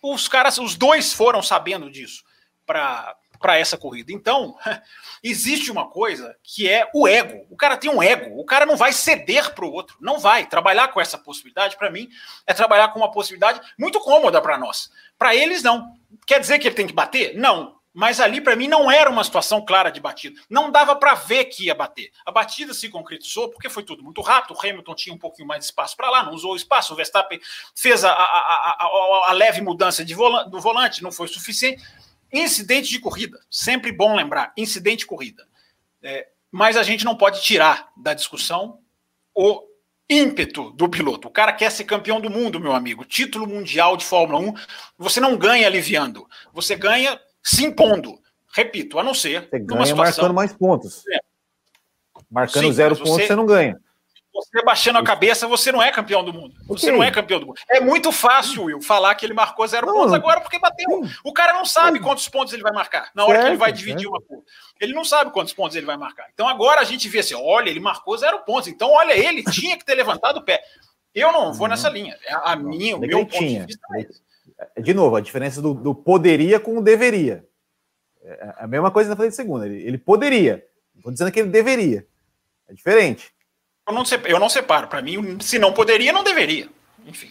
os 0.01 0.29
caras, 0.29 0.59
os 0.59 0.77
dois 0.77 1.13
foram 1.13 1.43
sabendo 1.43 1.91
disso 1.91 2.25
para 2.65 3.17
para 3.43 3.59
essa 3.59 3.77
corrida. 3.77 4.13
Então, 4.13 4.57
existe 5.23 5.71
uma 5.71 5.89
coisa 5.89 6.35
que 6.43 6.67
é 6.67 6.89
o 6.95 7.07
ego. 7.07 7.45
O 7.51 7.57
cara 7.57 7.77
tem 7.77 7.91
um 7.91 8.03
ego. 8.03 8.41
O 8.41 8.45
cara 8.47 8.65
não 8.65 8.77
vai 8.77 8.93
ceder 8.93 9.53
para 9.53 9.67
o 9.67 9.73
outro. 9.73 9.99
Não 10.01 10.19
vai. 10.19 10.47
Trabalhar 10.47 10.89
com 10.89 11.01
essa 11.01 11.19
possibilidade, 11.19 11.77
para 11.77 11.91
mim, 11.91 12.09
é 12.47 12.55
trabalhar 12.55 12.89
com 12.89 13.01
uma 13.01 13.11
possibilidade 13.11 13.61
muito 13.79 14.01
cômoda 14.01 14.41
para 14.41 14.57
nós. 14.57 14.91
Para 15.19 15.35
eles, 15.35 15.63
não. 15.63 15.95
Quer 16.27 16.41
dizer 16.41 16.59
que 16.59 16.69
ele 16.69 16.75
tem 16.75 16.87
que 16.87 16.95
bater? 16.95 17.37
Não. 17.37 17.83
Mas 17.95 18.21
ali, 18.21 18.41
para 18.41 18.57
mim, 18.57 18.69
não 18.69 18.91
era 18.91 19.11
uma 19.11 19.23
situação 19.23 19.63
clara 19.63 19.91
de 19.91 20.01
batida. 20.01 20.41
Não 20.49 20.71
dava 20.71 20.97
para 20.97 21.15
ver 21.15 21.45
que 21.47 21.67
ia 21.67 21.75
bater. 21.75 22.11
A 22.25 22.33
batida 22.33 22.73
se 22.73 22.89
concretizou 22.89 23.51
porque 23.51 23.69
foi 23.69 23.83
tudo 23.83 24.03
muito 24.03 24.23
rápido. 24.23 24.57
O 24.57 24.59
Hamilton 24.59 24.95
tinha 24.95 25.15
um 25.15 25.19
pouquinho 25.19 25.47
mais 25.47 25.61
de 25.61 25.67
espaço 25.67 25.95
para 25.95 26.09
lá, 26.09 26.23
não 26.23 26.33
usou 26.33 26.53
o 26.53 26.57
espaço. 26.57 26.95
O 26.95 26.97
Verstappen 26.97 27.39
fez 27.75 28.03
a, 28.03 28.11
a, 28.11 28.15
a, 28.15 29.31
a 29.31 29.33
leve 29.33 29.61
mudança 29.61 30.03
de 30.05 30.15
do 30.15 30.61
volante, 30.61 31.03
não 31.03 31.13
foi 31.13 31.29
suficiente. 31.29 31.83
Incidente 32.33 32.89
de 32.89 32.99
corrida, 32.99 33.39
sempre 33.51 33.93
bom 33.93 34.17
lembrar, 34.17 34.53
incidente 34.57 35.01
de 35.01 35.07
corrida. 35.07 35.47
É, 36.03 36.29
mas 36.51 36.77
a 36.77 36.83
gente 36.83 37.05
não 37.05 37.17
pode 37.17 37.43
tirar 37.43 37.93
da 37.97 38.15
discussão 38.15 38.79
o 39.35 39.63
ímpeto 40.09 40.71
do 40.73 40.89
piloto. 40.89 41.29
O 41.29 41.31
cara 41.31 41.53
quer 41.53 41.71
ser 41.71 41.85
campeão 41.85 42.21
do 42.21 42.31
mundo, 42.31 42.61
meu 42.61 42.73
amigo. 42.73 43.05
Título 43.05 43.47
mundial 43.47 43.97
de 43.97 44.05
Fórmula 44.05 44.41
1, 44.41 44.55
você 44.99 45.21
não 45.21 45.37
ganha 45.37 45.67
aliviando, 45.67 46.27
você 46.53 46.77
ganha 46.77 47.19
se 47.43 47.65
impondo. 47.65 48.19
Repito, 48.55 48.99
a 48.99 49.03
não 49.03 49.15
ser 49.15 49.49
você 49.49 49.59
ganha 49.59 49.87
situação... 49.87 49.97
marcando 49.97 50.35
mais 50.35 50.53
pontos. 50.53 51.05
É. 51.09 51.19
Marcando 52.31 52.65
Sim, 52.65 52.73
zero 52.73 52.97
pontos, 52.97 53.13
você... 53.13 53.27
você 53.27 53.37
não 53.37 53.47
ganha. 53.47 53.81
Você 54.35 54.63
baixando 54.63 54.99
a 54.99 55.05
cabeça, 55.05 55.47
você 55.47 55.71
não 55.71 55.83
é 55.83 55.91
campeão 55.91 56.25
do 56.25 56.33
mundo. 56.33 56.55
Você 56.67 56.87
okay. 56.87 56.97
não 56.97 57.05
é 57.05 57.11
campeão 57.11 57.39
do 57.39 57.47
mundo. 57.47 57.61
É 57.69 57.81
muito 57.81 58.11
fácil, 58.11 58.65
Will, 58.65 58.81
falar 58.81 59.15
que 59.15 59.27
ele 59.27 59.35
marcou 59.35 59.67
zero 59.67 59.87
não, 59.87 59.95
pontos 59.95 60.15
agora 60.15 60.41
porque 60.41 60.59
bateu. 60.59 60.89
Sim. 60.89 61.15
O 61.23 61.35
cara 61.35 61.53
não 61.53 61.67
sabe 61.67 62.01
quantos 62.01 62.27
pontos 62.29 62.55
ele 62.55 62.63
vai 62.63 62.73
marcar 62.73 63.11
na 63.15 63.25
hora 63.25 63.33
certo, 63.33 63.45
que 63.45 63.51
ele 63.51 63.59
vai 63.59 63.73
dividir 63.73 64.01
certo. 64.01 64.13
uma 64.13 64.23
curva. 64.23 64.45
Ele 64.81 64.95
não 64.95 65.05
sabe 65.05 65.31
quantos 65.33 65.53
pontos 65.53 65.77
ele 65.77 65.85
vai 65.85 65.99
marcar. 65.99 66.29
Então 66.33 66.49
agora 66.49 66.81
a 66.81 66.85
gente 66.85 67.09
vê 67.09 67.19
assim: 67.19 67.35
olha, 67.35 67.69
ele 67.69 67.81
marcou 67.81 68.17
zero 68.17 68.39
pontos. 68.41 68.69
Então, 68.69 68.91
olha, 68.91 69.13
ele 69.13 69.45
tinha 69.53 69.77
que 69.77 69.85
ter 69.85 69.95
levantado 69.95 70.39
o 70.39 70.45
pé. 70.45 70.63
Eu 71.15 71.31
não 71.31 71.53
vou 71.53 71.69
nessa 71.69 71.91
linha. 71.91 72.17
É 72.27 72.33
a 72.33 72.57
minha, 72.57 72.97
o 72.97 73.01
meu 73.01 73.27
ponto 73.27 73.39
de 73.39 73.59
vista 73.59 73.87
é 74.77 74.81
De 74.81 74.95
novo, 74.95 75.17
a 75.17 75.21
diferença 75.21 75.61
do, 75.61 75.75
do 75.75 75.95
poderia 75.95 76.59
com 76.59 76.79
o 76.79 76.83
deveria. 76.83 77.47
É 78.25 78.55
a 78.61 78.67
mesma 78.67 78.91
coisa 78.91 79.09
que 79.09 79.13
eu 79.13 79.17
falei 79.17 79.31
de 79.31 79.37
segunda. 79.37 79.67
Ele, 79.67 79.83
ele 79.83 79.99
poderia. 79.99 80.67
Estou 80.97 81.13
dizendo 81.13 81.31
que 81.31 81.41
ele 81.41 81.51
deveria. 81.51 82.07
É 82.69 82.73
diferente. 82.73 83.33
Eu 83.93 83.95
não, 83.95 84.05
separo, 84.05 84.33
eu 84.33 84.41
não 84.41 84.49
separo. 84.49 84.89
Para 84.89 85.03
mim, 85.03 85.39
se 85.41 85.59
não 85.59 85.73
poderia, 85.73 86.13
não 86.13 86.25
deveria. 86.25 86.69
Enfim. 87.07 87.31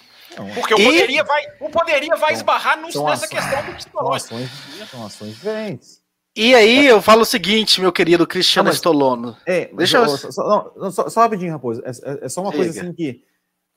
Porque 0.54 0.74
o 0.74 0.78
poderia 0.78 1.24
vai, 1.24 1.44
o 1.60 1.70
poderia 1.70 2.16
vai 2.16 2.34
esbarrar 2.34 2.78
no, 2.78 2.88
nessa 2.88 3.12
ações, 3.12 3.30
questão 3.30 3.66
do 3.66 3.74
psicológico. 3.74 4.30
São 4.30 4.38
ações, 4.38 4.90
são 4.90 5.06
ações 5.06 5.34
diferentes. 5.34 6.02
E 6.34 6.56
aí 6.56 6.88
eu 6.88 7.02
falo 7.02 7.24
o 7.24 7.26
seguinte, 7.26 7.82
meu 7.82 7.92
querido 7.92 8.26
Cristiano 8.26 8.68
não, 8.68 8.74
Stolono. 8.74 9.36
É, 9.46 9.66
Deixa 9.74 9.98
eu... 9.98 10.08
Só, 10.08 10.72
não, 10.78 10.92
só, 10.92 11.10
só, 11.10 11.22
rapidinho, 11.22 11.52
Raposo. 11.52 11.82
É, 11.84 11.90
é, 11.90 12.26
é 12.26 12.30
só 12.30 12.42
uma 12.42 12.54
coisa 12.54 12.70
assim 12.70 12.94
que, 12.94 13.22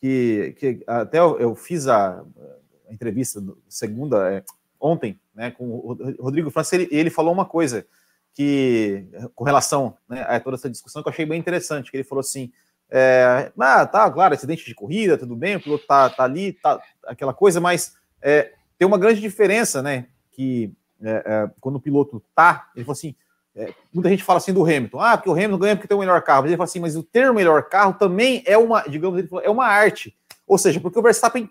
que, 0.00 0.54
que 0.58 0.84
até 0.86 1.18
eu, 1.18 1.40
eu 1.40 1.54
fiz 1.56 1.88
a, 1.88 2.20
a, 2.20 2.92
entrevista 2.92 3.42
segunda, 3.68 4.32
é, 4.32 4.44
ontem, 4.78 5.18
né, 5.34 5.50
com 5.50 5.68
o 5.68 5.94
Rodrigo 6.20 6.50
França, 6.50 6.76
ele, 6.76 6.88
ele 6.92 7.10
falou 7.10 7.32
uma 7.32 7.44
coisa 7.44 7.84
que, 8.32 9.04
com 9.34 9.42
relação 9.42 9.96
né, 10.08 10.24
a 10.28 10.38
toda 10.38 10.56
essa 10.56 10.70
discussão, 10.70 11.02
que 11.02 11.08
eu 11.08 11.12
achei 11.12 11.26
bem 11.26 11.40
interessante, 11.40 11.90
que 11.90 11.96
ele 11.96 12.04
falou 12.04 12.20
assim, 12.20 12.52
é, 12.96 13.50
ah, 13.58 13.84
tá, 13.84 14.08
claro, 14.08 14.34
acidente 14.34 14.64
de 14.64 14.72
corrida, 14.72 15.18
tudo 15.18 15.34
bem, 15.34 15.56
o 15.56 15.60
piloto 15.60 15.84
tá, 15.84 16.08
tá 16.08 16.22
ali, 16.22 16.52
tá 16.52 16.80
aquela 17.04 17.34
coisa, 17.34 17.60
mas 17.60 17.96
é, 18.22 18.52
tem 18.78 18.86
uma 18.86 18.96
grande 18.96 19.20
diferença, 19.20 19.82
né? 19.82 20.06
Que 20.30 20.72
é, 21.02 21.10
é 21.26 21.50
quando 21.60 21.74
o 21.74 21.80
piloto 21.80 22.22
tá, 22.36 22.70
ele 22.72 22.84
falou 22.84 22.92
assim: 22.92 23.16
é, 23.56 23.74
muita 23.92 24.08
gente 24.08 24.22
fala 24.22 24.36
assim 24.36 24.52
do 24.52 24.62
Hamilton, 24.62 25.00
ah, 25.00 25.16
porque 25.16 25.28
o 25.28 25.32
Hamilton 25.32 25.58
ganha 25.58 25.74
porque 25.74 25.88
tem 25.88 25.96
o 25.96 26.00
melhor 26.00 26.22
carro, 26.22 26.42
mas 26.42 26.50
ele 26.52 26.56
fala 26.56 26.68
assim, 26.68 26.78
mas 26.78 26.94
o 26.94 27.02
ter 27.02 27.28
o 27.28 27.34
melhor 27.34 27.64
carro 27.64 27.94
também 27.94 28.44
é 28.46 28.56
uma, 28.56 28.82
digamos, 28.82 29.18
ele 29.18 29.26
falou, 29.26 29.44
é 29.44 29.50
uma 29.50 29.66
arte. 29.66 30.16
Ou 30.46 30.56
seja, 30.56 30.78
porque 30.78 30.96
o 30.96 31.02
Verstappen 31.02 31.50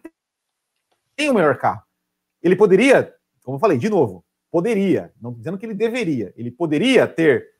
tem 1.13 1.29
o 1.29 1.33
melhor 1.33 1.57
carro. 1.57 1.81
Ele 2.41 2.55
poderia, 2.55 3.13
como 3.43 3.57
eu 3.57 3.59
falei, 3.59 3.77
de 3.77 3.89
novo, 3.89 4.23
poderia, 4.49 5.11
não 5.21 5.33
dizendo 5.33 5.57
que 5.57 5.65
ele 5.65 5.73
deveria, 5.73 6.33
ele 6.37 6.51
poderia 6.51 7.05
ter 7.05 7.52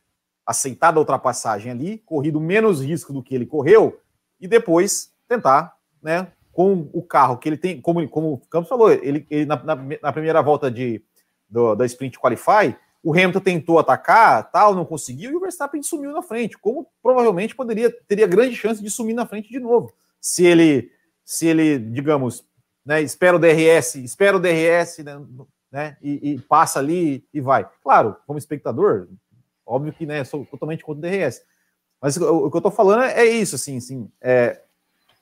aceitado 0.46 0.98
a 0.98 1.00
ultrapassagem 1.00 1.72
ali, 1.72 1.98
corrido 2.00 2.40
menos 2.40 2.82
risco 2.82 3.14
do 3.14 3.24
que 3.24 3.34
ele 3.34 3.46
correu, 3.46 4.00
e 4.40 4.48
depois 4.48 5.12
tentar, 5.28 5.76
né, 6.02 6.28
com 6.52 6.90
o 6.94 7.02
carro 7.02 7.38
que 7.38 7.50
ele 7.50 7.58
tem, 7.58 7.82
como, 7.82 8.08
como 8.08 8.34
o 8.34 8.38
Campos 8.48 8.70
falou, 8.70 8.92
ele, 8.92 9.26
ele 9.30 9.46
na, 9.46 9.62
na, 9.64 9.76
na, 9.76 10.14
primeira 10.14 10.42
volta 10.42 10.70
de, 10.70 11.04
do, 11.50 11.74
da 11.76 11.86
Sprint 11.86 12.20
Qualify, 12.20 12.76
o 13.02 13.12
Hamilton 13.12 13.40
tentou 13.40 13.80
atacar, 13.80 14.52
tal, 14.52 14.76
não 14.76 14.86
conseguiu, 14.86 15.32
e 15.32 15.36
o 15.36 15.40
Verstappen 15.40 15.82
sumiu 15.82 16.12
na 16.12 16.22
frente, 16.22 16.58
como 16.58 16.88
provavelmente 17.02 17.56
poderia 17.56 17.92
teria 18.08 18.28
grande 18.28 18.56
chance 18.56 18.82
de 18.82 18.90
sumir 18.90 19.16
na 19.16 19.26
frente 19.26 19.50
de 19.50 19.60
novo, 19.60 19.94
se 20.22 20.46
ele, 20.46 20.92
se 21.26 21.48
ele 21.48 21.80
digamos, 21.80 22.46
né, 22.86 23.02
espera 23.02 23.36
o 23.36 23.40
DRS, 23.40 23.96
espera 23.96 24.38
o 24.38 24.40
DRS, 24.40 25.00
né, 25.00 25.22
né 25.72 25.98
e, 26.02 26.34
e 26.34 26.40
passa 26.42 26.80
ali 26.80 27.26
e 27.34 27.42
vai. 27.42 27.68
Claro, 27.82 28.16
como 28.28 28.38
espectador, 28.38 29.08
Óbvio 29.65 29.93
que, 29.93 30.06
né, 30.06 30.23
sou 30.23 30.45
totalmente 30.45 30.84
contra 30.84 30.99
o 30.99 31.12
DRS. 31.12 31.41
Mas 32.02 32.17
o, 32.17 32.45
o 32.45 32.49
que 32.49 32.58
eu 32.58 32.60
estou 32.60 32.71
falando 32.71 33.04
é, 33.04 33.21
é, 33.21 33.26
isso, 33.26 33.56
assim, 33.56 33.78
assim 33.78 34.12
é, 34.21 34.62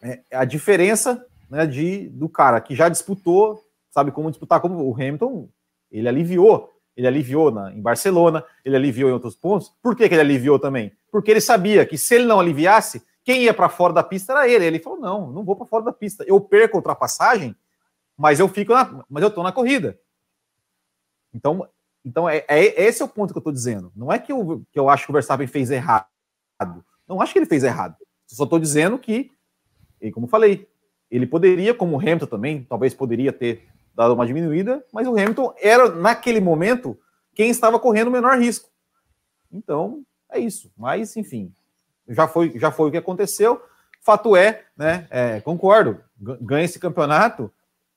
é, 0.01 0.21
a 0.31 0.45
diferença 0.45 1.25
né, 1.49 1.65
de, 1.65 2.09
do 2.09 2.27
cara 2.27 2.59
que 2.59 2.75
já 2.75 2.89
disputou, 2.89 3.63
sabe 3.89 4.11
como 4.11 4.31
disputar, 4.31 4.59
como 4.59 4.83
o 4.83 4.93
Hamilton, 4.93 5.47
ele 5.91 6.07
aliviou, 6.07 6.73
ele 6.95 7.07
aliviou 7.07 7.51
na, 7.51 7.71
em 7.73 7.81
Barcelona, 7.81 8.43
ele 8.65 8.75
aliviou 8.75 9.09
em 9.09 9.13
outros 9.13 9.35
pontos. 9.35 9.71
Por 9.81 9.95
que, 9.95 10.07
que 10.07 10.15
ele 10.15 10.21
aliviou 10.21 10.57
também? 10.57 10.91
porque 11.11 11.29
ele 11.29 11.41
sabia 11.41 11.85
que 11.85 11.97
se 11.97 12.15
ele 12.15 12.25
não 12.25 12.39
aliviasse, 12.39 13.05
quem 13.23 13.43
ia 13.43 13.53
para 13.53 13.69
fora 13.69 13.93
da 13.93 14.01
pista 14.01 14.31
era 14.31 14.47
ele. 14.47 14.65
Ele 14.65 14.79
falou: 14.79 14.99
não, 14.99 15.29
não 15.29 15.43
vou 15.43 15.55
para 15.55 15.67
fora 15.67 15.83
da 15.83 15.91
pista. 15.91 16.23
Eu 16.25 16.39
perco 16.39 16.77
a 16.77 16.79
ultrapassagem, 16.79 17.55
mas 18.17 18.39
eu 18.39 18.47
fico 18.47 18.73
na, 18.73 19.03
mas 19.09 19.21
eu 19.21 19.27
estou 19.27 19.43
na 19.43 19.51
corrida. 19.51 19.99
Então, 21.33 21.67
então 22.05 22.27
é, 22.27 22.43
é, 22.47 22.83
esse 22.83 23.01
é 23.01 23.05
o 23.05 23.09
ponto 23.09 23.33
que 23.33 23.37
eu 23.37 23.41
estou 23.41 23.53
dizendo. 23.53 23.91
Não 23.95 24.11
é 24.11 24.19
que 24.19 24.31
eu, 24.31 24.63
que 24.71 24.79
eu 24.79 24.89
acho 24.89 25.05
que 25.05 25.11
o 25.11 25.13
Verstappen 25.13 25.47
fez 25.47 25.69
errado. 25.69 26.05
Não 27.07 27.21
acho 27.21 27.33
que 27.33 27.39
ele 27.39 27.45
fez 27.45 27.63
errado. 27.63 27.95
Só 28.27 28.43
estou 28.43 28.59
dizendo 28.59 28.97
que, 28.97 29.31
e 29.99 30.11
como 30.11 30.27
falei, 30.27 30.67
ele 31.09 31.27
poderia, 31.27 31.73
como 31.73 31.95
o 31.95 31.99
Hamilton 31.99 32.25
também, 32.25 32.63
talvez 32.63 32.93
poderia 32.93 33.33
ter 33.33 33.67
dado 33.93 34.13
uma 34.13 34.25
diminuída, 34.25 34.83
mas 34.91 35.07
o 35.07 35.11
Hamilton 35.11 35.53
era, 35.59 35.93
naquele 35.93 36.39
momento, 36.39 36.97
quem 37.35 37.49
estava 37.49 37.77
correndo 37.77 38.07
o 38.07 38.11
menor 38.11 38.39
risco. 38.39 38.69
Então, 39.51 40.03
é 40.31 40.39
isso. 40.39 40.71
Mas, 40.77 41.17
enfim, 41.17 41.53
já 42.07 42.27
foi, 42.27 42.57
já 42.57 42.71
foi 42.71 42.87
o 42.87 42.91
que 42.91 42.97
aconteceu. 42.97 43.61
Fato 43.99 44.35
é, 44.35 44.63
né? 44.75 45.05
É, 45.09 45.41
concordo, 45.41 45.99
ganha 46.17 46.63
esse 46.63 46.79
campeonato 46.79 47.51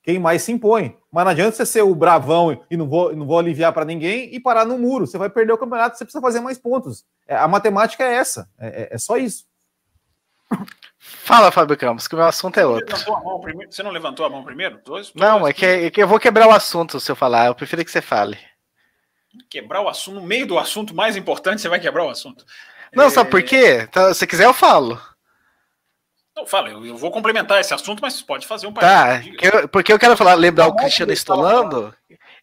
quem 0.05 0.19
mais 0.19 0.43
se 0.43 0.51
impõe. 0.51 0.95
Mas 1.11 1.25
não 1.25 1.31
adianta 1.31 1.57
você 1.57 1.65
ser 1.65 1.81
o 1.81 1.95
bravão 1.95 2.61
e 2.69 2.77
não 2.77 2.87
vou, 2.87 3.15
não 3.15 3.25
vou 3.25 3.39
aliviar 3.39 3.73
para 3.73 3.83
ninguém 3.83 4.33
e 4.33 4.39
parar 4.39 4.63
no 4.63 4.77
muro. 4.77 5.07
Você 5.07 5.17
vai 5.17 5.31
perder 5.31 5.53
o 5.53 5.57
campeonato, 5.57 5.97
você 5.97 6.05
precisa 6.05 6.21
fazer 6.21 6.39
mais 6.41 6.59
pontos. 6.59 7.03
É, 7.27 7.35
a 7.35 7.47
matemática 7.47 8.03
é 8.03 8.13
essa, 8.13 8.47
é, 8.59 8.67
é, 8.67 8.89
é 8.91 8.97
só 8.99 9.17
isso. 9.17 9.45
Fala, 10.99 11.51
Fábio 11.51 11.75
Campos, 11.75 12.07
que 12.07 12.13
o 12.13 12.17
meu 12.19 12.27
assunto 12.27 12.59
é 12.59 12.65
outro. 12.65 12.95
Você 13.67 13.81
não 13.81 13.89
levantou 13.89 14.27
a 14.27 14.29
mão 14.29 14.43
primeiro? 14.43 14.79
Dois, 14.85 15.11
não, 15.15 15.47
é 15.47 15.51
que, 15.51 15.65
é 15.65 15.89
que 15.89 16.01
eu 16.03 16.07
vou 16.07 16.19
quebrar 16.19 16.47
o 16.47 16.51
assunto 16.51 16.99
se 16.99 17.11
eu 17.11 17.15
falar. 17.15 17.47
Eu 17.47 17.55
prefiro 17.55 17.83
que 17.83 17.89
você 17.89 18.01
fale. 18.01 18.37
Quebrar 19.49 19.81
o 19.81 19.89
assunto, 19.89 20.15
no 20.15 20.21
meio 20.21 20.45
do 20.45 20.59
assunto 20.59 20.93
mais 20.93 21.17
importante, 21.17 21.61
você 21.61 21.67
vai 21.67 21.79
quebrar 21.79 22.05
o 22.05 22.09
assunto. 22.09 22.45
Não, 22.93 23.05
é... 23.05 23.09
sabe 23.09 23.31
por 23.31 23.41
quê? 23.41 23.87
Então, 23.89 24.13
se 24.13 24.27
quiser, 24.27 24.45
eu 24.45 24.53
falo. 24.53 25.01
Não, 26.35 26.45
fala, 26.45 26.69
eu, 26.69 26.85
eu, 26.85 26.97
vou 26.97 27.11
complementar 27.11 27.61
esse 27.61 27.73
assunto, 27.73 28.01
mas 28.01 28.21
pode 28.21 28.45
fazer 28.45 28.67
um 28.67 28.73
Tá, 28.73 29.23
eu, 29.41 29.69
porque 29.69 29.93
eu 29.93 29.97
quero 29.97 30.17
falar, 30.17 30.33
lembrar 30.33 30.67
o 30.67 30.75
Cristiano 30.75 31.13
Estolando. 31.13 31.93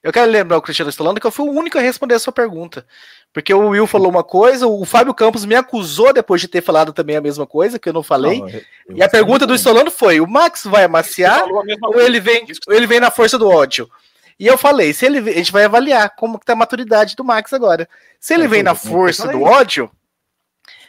Eu 0.03 0.11
quero 0.13 0.31
lembrar 0.31 0.57
o 0.57 0.63
Cristiano 0.63 0.89
Estolando 0.89 1.21
que 1.21 1.27
eu 1.27 1.31
fui 1.31 1.47
o 1.47 1.53
único 1.53 1.79
a 1.79 1.81
responder 1.81 2.15
a 2.15 2.19
sua 2.19 2.33
pergunta. 2.33 2.87
Porque 3.33 3.53
o 3.53 3.69
Will 3.69 3.87
falou 3.87 4.09
uma 4.09 4.25
coisa, 4.25 4.67
o 4.67 4.85
Fábio 4.85 5.13
Campos 5.13 5.45
me 5.45 5.55
acusou 5.55 6.13
depois 6.13 6.41
de 6.41 6.49
ter 6.49 6.63
falado 6.63 6.93
também 6.93 7.17
a 7.17 7.21
mesma 7.21 7.47
coisa, 7.47 7.79
que 7.79 7.89
eu 7.89 7.93
não 7.93 8.03
falei. 8.03 8.41
Não, 8.41 8.49
eu, 8.49 8.63
eu 8.89 8.97
e 8.97 9.03
a 9.03 9.09
pergunta 9.09 9.47
do 9.47 9.55
Estolando 9.55 9.91
foi: 9.91 10.21
o 10.21 10.27
Max 10.27 10.65
vai 10.65 10.85
amaciar 10.85 11.45
ou 11.83 12.01
ele 12.01 12.19
vem, 12.19 12.47
ou 12.67 12.75
ele 12.75 12.87
vem 12.87 12.99
na 12.99 13.11
força 13.11 13.39
do 13.39 13.49
ódio? 13.49 13.91
E 14.39 14.47
eu 14.47 14.59
falei, 14.59 14.93
se 14.93 15.07
ele 15.07 15.19
a 15.19 15.35
gente 15.35 15.53
vai 15.53 15.65
avaliar 15.65 16.15
como 16.17 16.39
que 16.39 16.47
tá 16.47 16.55
a 16.55 16.57
maturidade 16.57 17.15
do 17.15 17.25
Max 17.25 17.53
agora. 17.53 17.89
Se 18.19 18.35
ele 18.35 18.45
é, 18.45 18.49
vem 18.49 18.63
na 18.63 18.75
força 18.75 19.29
do 19.29 19.43
ódio, 19.43 19.91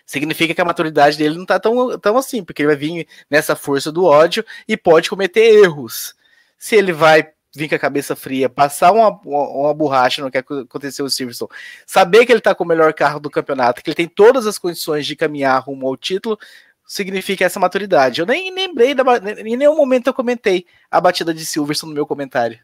significa 0.05 0.53
que 0.53 0.61
a 0.61 0.65
maturidade 0.65 1.17
dele 1.17 1.37
não 1.37 1.45
tá 1.45 1.59
tão, 1.59 1.97
tão 1.97 2.17
assim, 2.17 2.43
porque 2.43 2.61
ele 2.61 2.67
vai 2.67 2.75
vir 2.75 3.07
nessa 3.29 3.55
força 3.55 3.91
do 3.91 4.05
ódio 4.05 4.45
e 4.67 4.75
pode 4.75 5.09
cometer 5.09 5.63
erros. 5.63 6.15
Se 6.57 6.75
ele 6.75 6.91
vai 6.91 7.31
vir 7.55 7.69
com 7.69 7.75
a 7.75 7.79
cabeça 7.79 8.15
fria, 8.15 8.49
passar 8.49 8.91
uma, 8.91 9.09
uma, 9.09 9.47
uma 9.49 9.73
borracha 9.73 10.21
no 10.21 10.31
que 10.31 10.37
aconteceu 10.37 11.05
o 11.05 11.09
Silverson, 11.09 11.47
saber 11.85 12.25
que 12.25 12.31
ele 12.31 12.41
tá 12.41 12.55
com 12.55 12.63
o 12.63 12.67
melhor 12.67 12.93
carro 12.93 13.19
do 13.19 13.29
campeonato, 13.29 13.81
que 13.83 13.89
ele 13.89 13.95
tem 13.95 14.07
todas 14.07 14.47
as 14.47 14.57
condições 14.57 15.05
de 15.05 15.15
caminhar 15.15 15.61
rumo 15.61 15.87
ao 15.87 15.95
título, 15.95 16.37
significa 16.85 17.45
essa 17.45 17.59
maturidade. 17.59 18.21
Eu 18.21 18.25
nem 18.25 18.53
lembrei, 18.53 18.93
da, 18.95 19.03
em 19.39 19.55
nenhum 19.55 19.75
momento 19.75 20.07
eu 20.07 20.13
comentei 20.13 20.65
a 20.89 20.99
batida 20.99 21.33
de 21.33 21.45
Silverson 21.45 21.87
no 21.87 21.93
meu 21.93 22.07
comentário. 22.07 22.59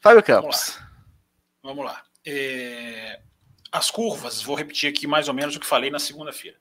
Fábio 0.00 0.22
Campos. 0.22 0.78
Vamos 1.62 1.84
lá. 1.84 1.84
Vamos 1.84 1.84
lá. 1.86 2.02
É 2.26 3.20
as 3.70 3.90
curvas, 3.90 4.42
vou 4.42 4.56
repetir 4.56 4.90
aqui 4.90 5.06
mais 5.06 5.28
ou 5.28 5.34
menos 5.34 5.56
o 5.56 5.60
que 5.60 5.66
falei 5.66 5.90
na 5.90 5.98
segunda-feira. 5.98 6.56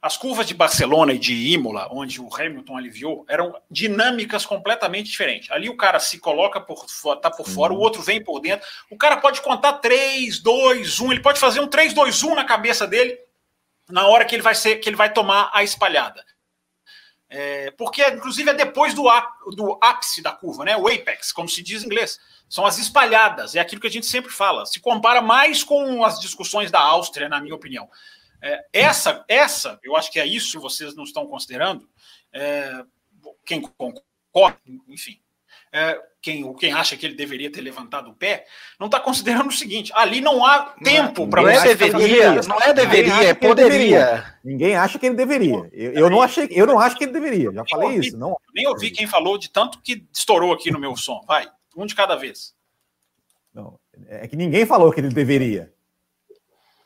As 0.00 0.18
curvas 0.18 0.46
de 0.46 0.52
Barcelona 0.52 1.14
e 1.14 1.18
de 1.18 1.32
Imola, 1.32 1.88
onde 1.90 2.20
o 2.20 2.28
Hamilton 2.34 2.76
aliviou, 2.76 3.24
eram 3.26 3.58
dinâmicas 3.70 4.44
completamente 4.44 5.10
diferentes. 5.10 5.50
Ali 5.50 5.70
o 5.70 5.76
cara 5.78 5.98
se 5.98 6.18
coloca 6.18 6.60
por 6.60 6.84
tá 7.22 7.30
por 7.30 7.48
fora, 7.48 7.72
o 7.72 7.78
outro 7.78 8.02
vem 8.02 8.22
por 8.22 8.38
dentro. 8.38 8.66
O 8.90 8.98
cara 8.98 9.16
pode 9.16 9.40
contar 9.40 9.74
3, 9.74 10.40
2, 10.40 11.00
1, 11.00 11.12
ele 11.12 11.22
pode 11.22 11.40
fazer 11.40 11.60
um 11.60 11.66
3, 11.66 11.94
2, 11.94 12.22
1 12.22 12.34
na 12.34 12.44
cabeça 12.44 12.86
dele 12.86 13.18
na 13.88 14.06
hora 14.06 14.24
que 14.24 14.34
ele 14.34 14.42
vai 14.42 14.54
ser 14.54 14.76
que 14.76 14.88
ele 14.88 14.96
vai 14.96 15.12
tomar 15.12 15.50
a 15.54 15.62
espalhada. 15.62 16.22
É, 17.36 17.72
porque, 17.72 18.00
inclusive, 18.10 18.48
é 18.48 18.54
depois 18.54 18.94
do, 18.94 19.02
do 19.56 19.76
ápice 19.82 20.22
da 20.22 20.30
curva, 20.30 20.64
né? 20.64 20.76
O 20.76 20.86
apex, 20.86 21.32
como 21.32 21.48
se 21.48 21.64
diz 21.64 21.82
em 21.82 21.86
inglês. 21.86 22.20
São 22.48 22.64
as 22.64 22.78
espalhadas, 22.78 23.56
é 23.56 23.60
aquilo 23.60 23.80
que 23.80 23.88
a 23.88 23.90
gente 23.90 24.06
sempre 24.06 24.30
fala. 24.30 24.64
Se 24.64 24.78
compara 24.78 25.20
mais 25.20 25.64
com 25.64 26.04
as 26.04 26.20
discussões 26.20 26.70
da 26.70 26.78
Áustria, 26.78 27.28
na 27.28 27.40
minha 27.40 27.56
opinião. 27.56 27.90
É, 28.40 28.64
essa, 28.72 29.24
essa, 29.26 29.80
eu 29.82 29.96
acho 29.96 30.12
que 30.12 30.20
é 30.20 30.24
isso 30.26 30.52
que 30.52 30.62
vocês 30.62 30.94
não 30.94 31.02
estão 31.02 31.26
considerando. 31.26 31.90
É, 32.32 32.84
quem 33.44 33.60
concorda, 33.62 34.60
enfim, 34.86 35.18
é, 35.74 36.00
quem, 36.22 36.54
quem 36.54 36.72
acha 36.72 36.96
que 36.96 37.04
ele 37.04 37.16
deveria 37.16 37.50
ter 37.50 37.60
levantado 37.60 38.08
o 38.08 38.14
pé, 38.14 38.46
não 38.78 38.86
está 38.86 39.00
considerando 39.00 39.48
o 39.48 39.52
seguinte: 39.52 39.92
ali 39.94 40.20
não 40.20 40.46
há 40.46 40.72
tempo 40.84 41.26
para 41.26 41.42
você. 41.42 41.72
É 41.72 41.74
deveria, 41.74 42.40
não 42.42 42.60
é 42.60 42.72
deveria, 42.72 43.24
é 43.24 43.34
poderia. 43.34 44.38
Ninguém 44.44 44.76
acha 44.76 45.00
que 45.00 45.06
ele 45.06 45.16
deveria. 45.16 45.68
Eu, 45.72 45.92
eu, 45.92 46.10
não 46.10 46.22
achei, 46.22 46.48
eu 46.52 46.64
não 46.64 46.78
acho 46.78 46.96
que 46.96 47.04
ele 47.04 47.12
deveria. 47.12 47.52
Já 47.52 47.64
falei 47.68 47.88
ouvi, 47.88 48.06
isso. 48.06 48.16
Não. 48.16 48.36
Nem 48.54 48.68
ouvi 48.68 48.92
quem 48.92 49.08
falou 49.08 49.36
de 49.36 49.50
tanto 49.50 49.82
que 49.82 50.06
estourou 50.14 50.52
aqui 50.52 50.70
no 50.70 50.78
meu 50.78 50.96
som. 50.96 51.20
Vai. 51.26 51.46
Um 51.76 51.86
de 51.86 51.94
cada 51.96 52.14
vez. 52.14 52.54
Não, 53.52 53.78
é 54.06 54.28
que 54.28 54.36
ninguém 54.36 54.64
falou 54.64 54.92
que 54.92 55.00
ele 55.00 55.08
deveria. 55.08 55.72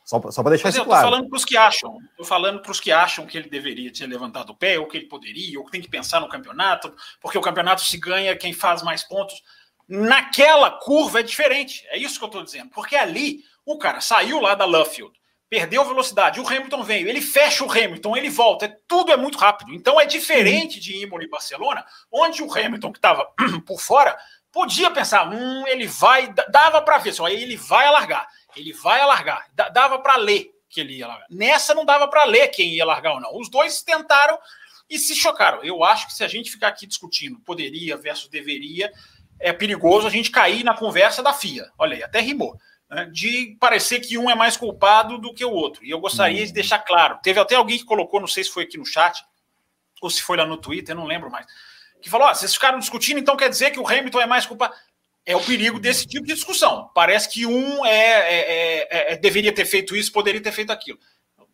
Só, 0.08 0.18
só 0.30 0.42
para 0.42 0.52
deixar 0.52 0.68
Mas 0.68 0.74
isso 0.74 0.80
eu 0.80 0.86
claro. 0.86 1.04
Estou 1.04 1.10
falando 1.10 1.28
para 1.28 1.36
os 1.36 1.44
que 1.44 1.56
acham. 1.58 1.98
Estou 2.12 2.24
falando 2.24 2.62
para 2.62 2.72
os 2.72 2.80
que 2.80 2.90
acham 2.90 3.26
que 3.26 3.36
ele 3.36 3.50
deveria 3.50 3.92
ter 3.92 4.06
levantado 4.06 4.48
o 4.48 4.54
pé, 4.54 4.78
ou 4.78 4.86
que 4.86 4.96
ele 4.96 5.06
poderia, 5.06 5.58
ou 5.58 5.66
que 5.66 5.70
tem 5.70 5.82
que 5.82 5.88
pensar 5.88 6.18
no 6.18 6.30
campeonato, 6.30 6.90
porque 7.20 7.36
o 7.36 7.42
campeonato 7.42 7.82
se 7.84 7.98
ganha 7.98 8.34
quem 8.34 8.54
faz 8.54 8.82
mais 8.82 9.02
pontos. 9.02 9.42
Naquela 9.86 10.70
curva 10.70 11.20
é 11.20 11.22
diferente. 11.22 11.86
É 11.90 11.98
isso 11.98 12.18
que 12.18 12.24
eu 12.24 12.28
estou 12.28 12.42
dizendo. 12.42 12.70
Porque 12.70 12.96
ali 12.96 13.44
o 13.66 13.76
cara 13.76 14.00
saiu 14.00 14.40
lá 14.40 14.54
da 14.54 14.64
Luffield, 14.64 15.12
perdeu 15.50 15.84
velocidade, 15.84 16.40
o 16.40 16.48
Hamilton 16.48 16.82
veio, 16.82 17.06
ele 17.06 17.20
fecha 17.20 17.62
o 17.62 17.70
Hamilton, 17.70 18.16
ele 18.16 18.30
volta, 18.30 18.64
é, 18.64 18.78
tudo 18.88 19.12
é 19.12 19.16
muito 19.18 19.36
rápido. 19.36 19.74
Então 19.74 20.00
é 20.00 20.06
diferente 20.06 20.80
de 20.80 21.02
Imola 21.02 21.22
e 21.22 21.28
Barcelona, 21.28 21.84
onde 22.10 22.42
o 22.42 22.50
Hamilton 22.50 22.92
que 22.92 22.98
estava 22.98 23.28
por 23.66 23.78
fora 23.78 24.16
podia 24.50 24.90
pensar, 24.90 25.30
hum, 25.30 25.66
ele 25.66 25.86
vai, 25.86 26.32
dava 26.48 26.80
para 26.80 26.96
ver, 26.96 27.12
só 27.12 27.28
ele 27.28 27.56
vai 27.56 27.86
alargar, 27.86 28.26
ele 28.58 28.72
vai 28.72 29.00
alargar, 29.00 29.48
dava 29.72 29.98
para 29.98 30.16
ler 30.16 30.52
que 30.68 30.80
ele 30.80 30.96
ia 30.96 31.06
largar. 31.06 31.26
Nessa 31.30 31.74
não 31.74 31.84
dava 31.84 32.08
para 32.08 32.24
ler 32.24 32.48
quem 32.48 32.74
ia 32.74 32.84
largar 32.84 33.14
ou 33.14 33.20
não. 33.20 33.38
Os 33.38 33.48
dois 33.48 33.82
tentaram 33.82 34.38
e 34.88 34.98
se 34.98 35.14
chocaram. 35.14 35.62
Eu 35.62 35.82
acho 35.82 36.06
que 36.06 36.14
se 36.14 36.22
a 36.22 36.28
gente 36.28 36.50
ficar 36.50 36.68
aqui 36.68 36.86
discutindo 36.86 37.40
poderia 37.40 37.96
versus 37.96 38.28
deveria, 38.28 38.92
é 39.40 39.52
perigoso 39.52 40.06
a 40.06 40.10
gente 40.10 40.30
cair 40.30 40.64
na 40.64 40.74
conversa 40.74 41.22
da 41.22 41.32
FIA. 41.32 41.70
Olha 41.78 41.96
aí, 41.96 42.02
até 42.02 42.20
rimou. 42.20 42.58
Né, 42.90 43.04
de 43.12 43.54
parecer 43.60 44.00
que 44.00 44.16
um 44.16 44.30
é 44.30 44.34
mais 44.34 44.56
culpado 44.56 45.18
do 45.18 45.34
que 45.34 45.44
o 45.44 45.52
outro. 45.52 45.84
E 45.84 45.90
eu 45.90 46.00
gostaria 46.00 46.42
de 46.42 46.48
uhum. 46.48 46.54
deixar 46.54 46.78
claro. 46.78 47.18
Teve 47.22 47.38
até 47.38 47.54
alguém 47.54 47.76
que 47.76 47.84
colocou, 47.84 48.18
não 48.18 48.26
sei 48.26 48.44
se 48.44 48.50
foi 48.50 48.64
aqui 48.64 48.78
no 48.78 48.86
chat, 48.86 49.22
ou 50.00 50.08
se 50.08 50.22
foi 50.22 50.38
lá 50.38 50.46
no 50.46 50.56
Twitter, 50.56 50.96
não 50.96 51.04
lembro 51.04 51.30
mais 51.30 51.46
que 52.00 52.10
falou: 52.10 52.26
ah, 52.26 52.34
vocês 52.34 52.54
ficaram 52.54 52.78
discutindo, 52.78 53.18
então 53.18 53.36
quer 53.36 53.48
dizer 53.48 53.70
que 53.70 53.80
o 53.80 53.86
Hamilton 53.86 54.20
é 54.20 54.26
mais 54.26 54.46
culpa. 54.46 54.72
É 55.28 55.36
o 55.36 55.44
perigo 55.44 55.78
desse 55.78 56.06
tipo 56.06 56.24
de 56.24 56.32
discussão. 56.32 56.90
Parece 56.94 57.28
que 57.28 57.44
um 57.44 57.84
é, 57.84 57.90
é, 57.90 58.88
é, 58.90 59.12
é 59.12 59.16
deveria 59.18 59.52
ter 59.52 59.66
feito 59.66 59.94
isso, 59.94 60.10
poderia 60.10 60.40
ter 60.40 60.52
feito 60.52 60.70
aquilo. 60.70 60.98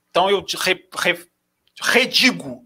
Então 0.09 0.31
eu 0.31 0.47
re, 0.61 0.89
re, 0.97 1.27
redigo. 1.83 2.63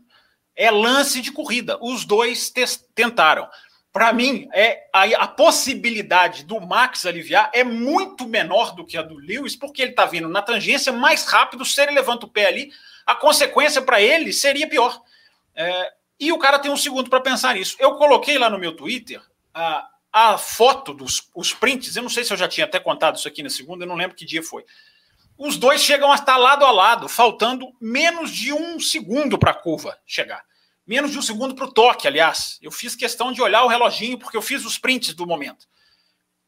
É 0.54 0.70
lance 0.70 1.22
de 1.22 1.32
corrida. 1.32 1.78
Os 1.80 2.04
dois 2.04 2.52
tentaram. 2.94 3.48
Para 3.90 4.12
mim, 4.12 4.50
é 4.52 4.86
a, 4.92 5.04
a, 5.24 5.26
possibilidade 5.26 6.44
do 6.44 6.60
Max 6.60 7.06
aliviar 7.06 7.50
é 7.54 7.64
muito 7.64 8.28
menor 8.28 8.74
do 8.74 8.84
que 8.84 8.98
a 8.98 9.02
do 9.02 9.16
Lewis, 9.16 9.56
porque 9.56 9.80
ele 9.80 9.92
está 9.92 10.04
vindo 10.04 10.28
na 10.28 10.42
tangência 10.42 10.92
mais 10.92 11.24
rápido. 11.24 11.64
Se 11.64 11.80
ele 11.80 11.92
levanta 11.92 12.26
o 12.26 12.28
pé 12.28 12.48
ali, 12.48 12.70
a 13.06 13.14
consequência 13.14 13.80
para 13.80 13.98
ele 14.02 14.30
seria 14.30 14.68
pior. 14.68 15.00
É, 15.54 15.90
e 16.20 16.30
o 16.32 16.38
cara 16.38 16.58
tem 16.58 16.70
um 16.70 16.76
segundo 16.76 17.08
para 17.08 17.22
pensar 17.22 17.54
nisso. 17.54 17.76
Eu 17.78 17.94
coloquei 17.94 18.36
lá 18.36 18.50
no 18.50 18.58
meu 18.58 18.76
Twitter 18.76 19.22
a 20.12 20.38
foto 20.38 20.92
dos 20.92 21.28
os 21.34 21.52
prints. 21.52 21.94
Eu 21.96 22.02
não 22.02 22.10
sei 22.10 22.24
se 22.24 22.32
eu 22.32 22.36
já 22.36 22.48
tinha 22.48 22.66
até 22.66 22.80
contado 22.80 23.16
isso 23.16 23.28
aqui 23.28 23.42
na 23.42 23.50
segunda, 23.50 23.84
eu 23.84 23.88
não 23.88 23.96
lembro 23.96 24.16
que 24.16 24.24
dia 24.24 24.42
foi. 24.42 24.64
Os 25.36 25.56
dois 25.56 25.82
chegam 25.82 26.10
a 26.10 26.16
estar 26.16 26.36
lado 26.36 26.64
a 26.64 26.70
lado, 26.70 27.08
faltando 27.08 27.72
menos 27.80 28.30
de 28.32 28.52
um 28.52 28.80
segundo 28.80 29.38
para 29.38 29.52
a 29.52 29.54
curva 29.54 29.96
chegar. 30.04 30.44
Menos 30.84 31.12
de 31.12 31.18
um 31.18 31.22
segundo 31.22 31.54
para 31.54 31.66
o 31.66 31.72
toque, 31.72 32.08
aliás. 32.08 32.58
Eu 32.60 32.72
fiz 32.72 32.96
questão 32.96 33.30
de 33.30 33.40
olhar 33.40 33.62
o 33.62 33.68
reloginho, 33.68 34.18
porque 34.18 34.36
eu 34.36 34.42
fiz 34.42 34.64
os 34.64 34.78
prints 34.78 35.14
do 35.14 35.26
momento. 35.26 35.68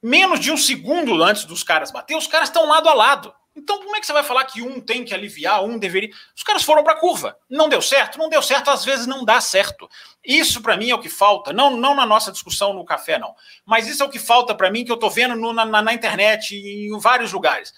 Menos 0.03 0.41
de 0.41 0.51
um 0.51 0.57
segundo 0.57 1.23
antes 1.23 1.45
dos 1.45 1.63
caras 1.63 1.91
bater, 1.91 2.17
os 2.17 2.27
caras 2.27 2.49
estão 2.49 2.67
lado 2.67 2.89
a 2.89 2.95
lado. 2.95 3.35
Então, 3.55 3.79
como 3.79 3.97
é 3.97 4.01
que 4.01 4.07
você 4.07 4.13
vai 4.13 4.23
falar 4.23 4.45
que 4.45 4.63
um 4.63 4.81
tem 4.81 5.05
que 5.05 5.13
aliviar, 5.13 5.65
um 5.65 5.77
deveria? 5.77 6.11
Os 6.37 6.43
caras 6.43 6.63
foram 6.63 6.85
para 6.85 6.93
a 6.93 7.01
curva. 7.01 7.37
Não 7.49 7.69
deu 7.69 7.83
certo? 7.83 8.17
Não 8.17 8.29
deu 8.29 8.41
certo, 8.41 8.71
às 8.71 8.85
vezes 8.85 9.07
não 9.07 9.25
dá 9.25 9.41
certo. 9.41 9.89
Isso 10.25 10.63
para 10.63 10.77
mim 10.77 10.91
é 10.91 10.95
o 10.95 11.01
que 11.01 11.09
falta, 11.09 11.53
não, 11.53 11.77
não 11.77 11.95
na 11.95 12.07
nossa 12.07 12.31
discussão 12.31 12.73
no 12.73 12.85
café, 12.85 13.19
não. 13.19 13.35
Mas 13.67 13.89
isso 13.89 14.03
é 14.03 14.07
o 14.07 14.11
que 14.11 14.21
falta 14.21 14.55
para 14.55 14.71
mim, 14.71 14.85
que 14.85 14.91
eu 14.91 14.95
estou 14.95 15.11
vendo 15.11 15.35
no, 15.35 15.53
na, 15.53 15.65
na, 15.65 15.93
internet 15.93 16.55
em 16.55 16.97
vários 16.99 17.33
lugares. 17.33 17.75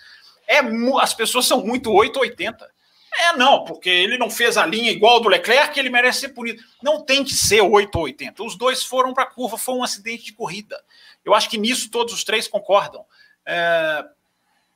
É, 0.47 0.61
as 1.01 1.15
pessoas 1.15 1.47
são 1.47 1.65
muito 1.65 1.91
880. 1.91 2.71
É, 3.15 3.37
não, 3.37 3.65
porque 3.65 3.91
ele 3.91 4.19
não 4.19 4.31
fez 4.31 4.57
a 4.57 4.67
linha 4.67 4.91
igual 4.91 5.21
do 5.21 5.29
Leclerc, 5.29 5.79
ele 5.79 5.91
merece 5.91 6.21
ser 6.21 6.29
punido. 6.31 6.63
Não 6.83 7.03
tem 7.03 7.25
que 7.25 7.35
ser 7.35 7.61
8 7.63 7.95
ou 7.97 8.05
80. 8.05 8.43
Os 8.43 8.57
dois 8.57 8.83
foram 8.83 9.15
para 9.15 9.25
a 9.25 9.31
curva, 9.31 9.57
foi 9.57 9.75
um 9.75 9.83
acidente 9.83 10.25
de 10.25 10.33
corrida. 10.33 10.83
Eu 11.25 11.35
acho 11.35 11.49
que 11.49 11.59
nisso 11.59 11.91
todos 11.91 12.13
os 12.13 12.25
três 12.25 12.49
concordam. 12.49 13.05
É, 13.47 14.05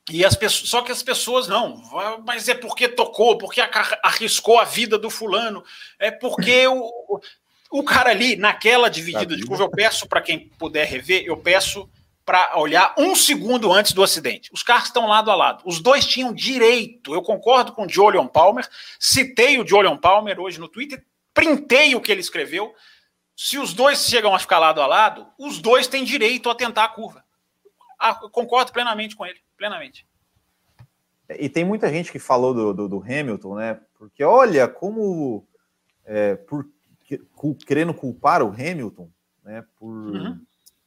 e 0.09 0.23
as 0.23 0.35
pessoas, 0.35 0.69
só 0.69 0.81
que 0.81 0.91
as 0.91 1.03
pessoas 1.03 1.47
não, 1.47 1.81
mas 2.25 2.47
é 2.47 2.53
porque 2.53 2.87
tocou, 2.87 3.37
porque 3.37 3.61
arriscou 4.01 4.57
a 4.57 4.63
vida 4.63 4.97
do 4.97 5.09
fulano, 5.09 5.63
é 5.99 6.09
porque 6.09 6.65
o, 6.67 7.19
o 7.69 7.83
cara 7.83 8.11
ali, 8.11 8.37
naquela 8.37 8.89
dividida 8.89 9.35
de 9.35 9.45
curva, 9.45 9.65
eu 9.65 9.69
peço 9.69 10.07
para 10.07 10.21
quem 10.21 10.47
puder 10.57 10.87
rever, 10.87 11.23
eu 11.25 11.35
peço 11.35 11.89
para 12.25 12.57
olhar 12.57 12.93
um 12.97 13.15
segundo 13.15 13.71
antes 13.71 13.93
do 13.93 14.03
acidente. 14.03 14.49
Os 14.53 14.61
carros 14.61 14.87
estão 14.87 15.07
lado 15.07 15.31
a 15.31 15.35
lado. 15.35 15.63
Os 15.65 15.79
dois 15.79 16.05
tinham 16.05 16.33
direito. 16.33 17.13
Eu 17.13 17.21
concordo 17.21 17.71
com 17.71 17.85
o 17.85 17.89
Jolion 17.89 18.27
Palmer, 18.27 18.67
citei 18.99 19.57
o 19.57 19.65
Jolion 19.65 19.95
Palmer 19.95 20.37
hoje 20.37 20.59
no 20.59 20.67
Twitter, 20.67 21.01
printei 21.33 21.95
o 21.95 22.01
que 22.01 22.11
ele 22.11 22.19
escreveu. 22.19 22.73
Se 23.33 23.57
os 23.57 23.73
dois 23.73 24.05
chegam 24.05 24.35
a 24.35 24.39
ficar 24.39 24.59
lado 24.59 24.81
a 24.81 24.87
lado, 24.87 25.25
os 25.39 25.59
dois 25.59 25.87
têm 25.87 26.03
direito 26.03 26.49
a 26.49 26.55
tentar 26.55 26.83
a 26.83 26.89
curva. 26.89 27.23
Ah, 27.99 28.15
concordo 28.15 28.71
plenamente 28.71 29.15
com 29.15 29.25
ele 29.25 29.39
plenamente. 29.57 30.07
E 31.29 31.49
tem 31.49 31.65
muita 31.65 31.89
gente 31.89 32.11
que 32.11 32.19
falou 32.19 32.53
do, 32.53 32.73
do, 32.73 32.87
do 32.87 33.03
Hamilton, 33.03 33.55
né? 33.55 33.81
Porque 33.97 34.23
olha 34.23 34.67
como 34.67 35.45
é, 36.05 36.35
por, 36.35 36.65
querendo 37.65 37.93
culpar 37.93 38.41
o 38.41 38.49
Hamilton, 38.49 39.09
né? 39.43 39.65
Por, 39.77 39.91
uhum. 39.91 40.39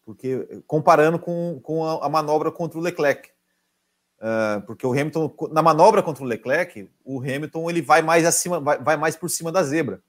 Porque 0.02 0.62
comparando 0.66 1.18
com, 1.18 1.60
com 1.62 1.84
a, 1.84 2.06
a, 2.06 2.08
manobra 2.08 2.50
contra 2.50 2.78
o 2.78 2.82
Leclerc. 2.82 3.28
Uh, 4.18 4.60
porque 4.66 4.86
o 4.86 4.92
Hamilton, 4.92 5.34
na 5.50 5.62
manobra 5.62 6.02
contra 6.02 6.22
o 6.22 6.26
Leclerc, 6.26 6.90
o 7.04 7.20
Hamilton 7.20 7.70
ele 7.70 7.82
vai 7.82 8.02
mais 8.02 8.24
acima, 8.24 8.60
vai, 8.60 8.78
vai 8.78 8.96
mais 8.96 9.16
por 9.16 9.28
cima 9.28 9.52
da 9.52 9.62
zebra. 9.62 10.02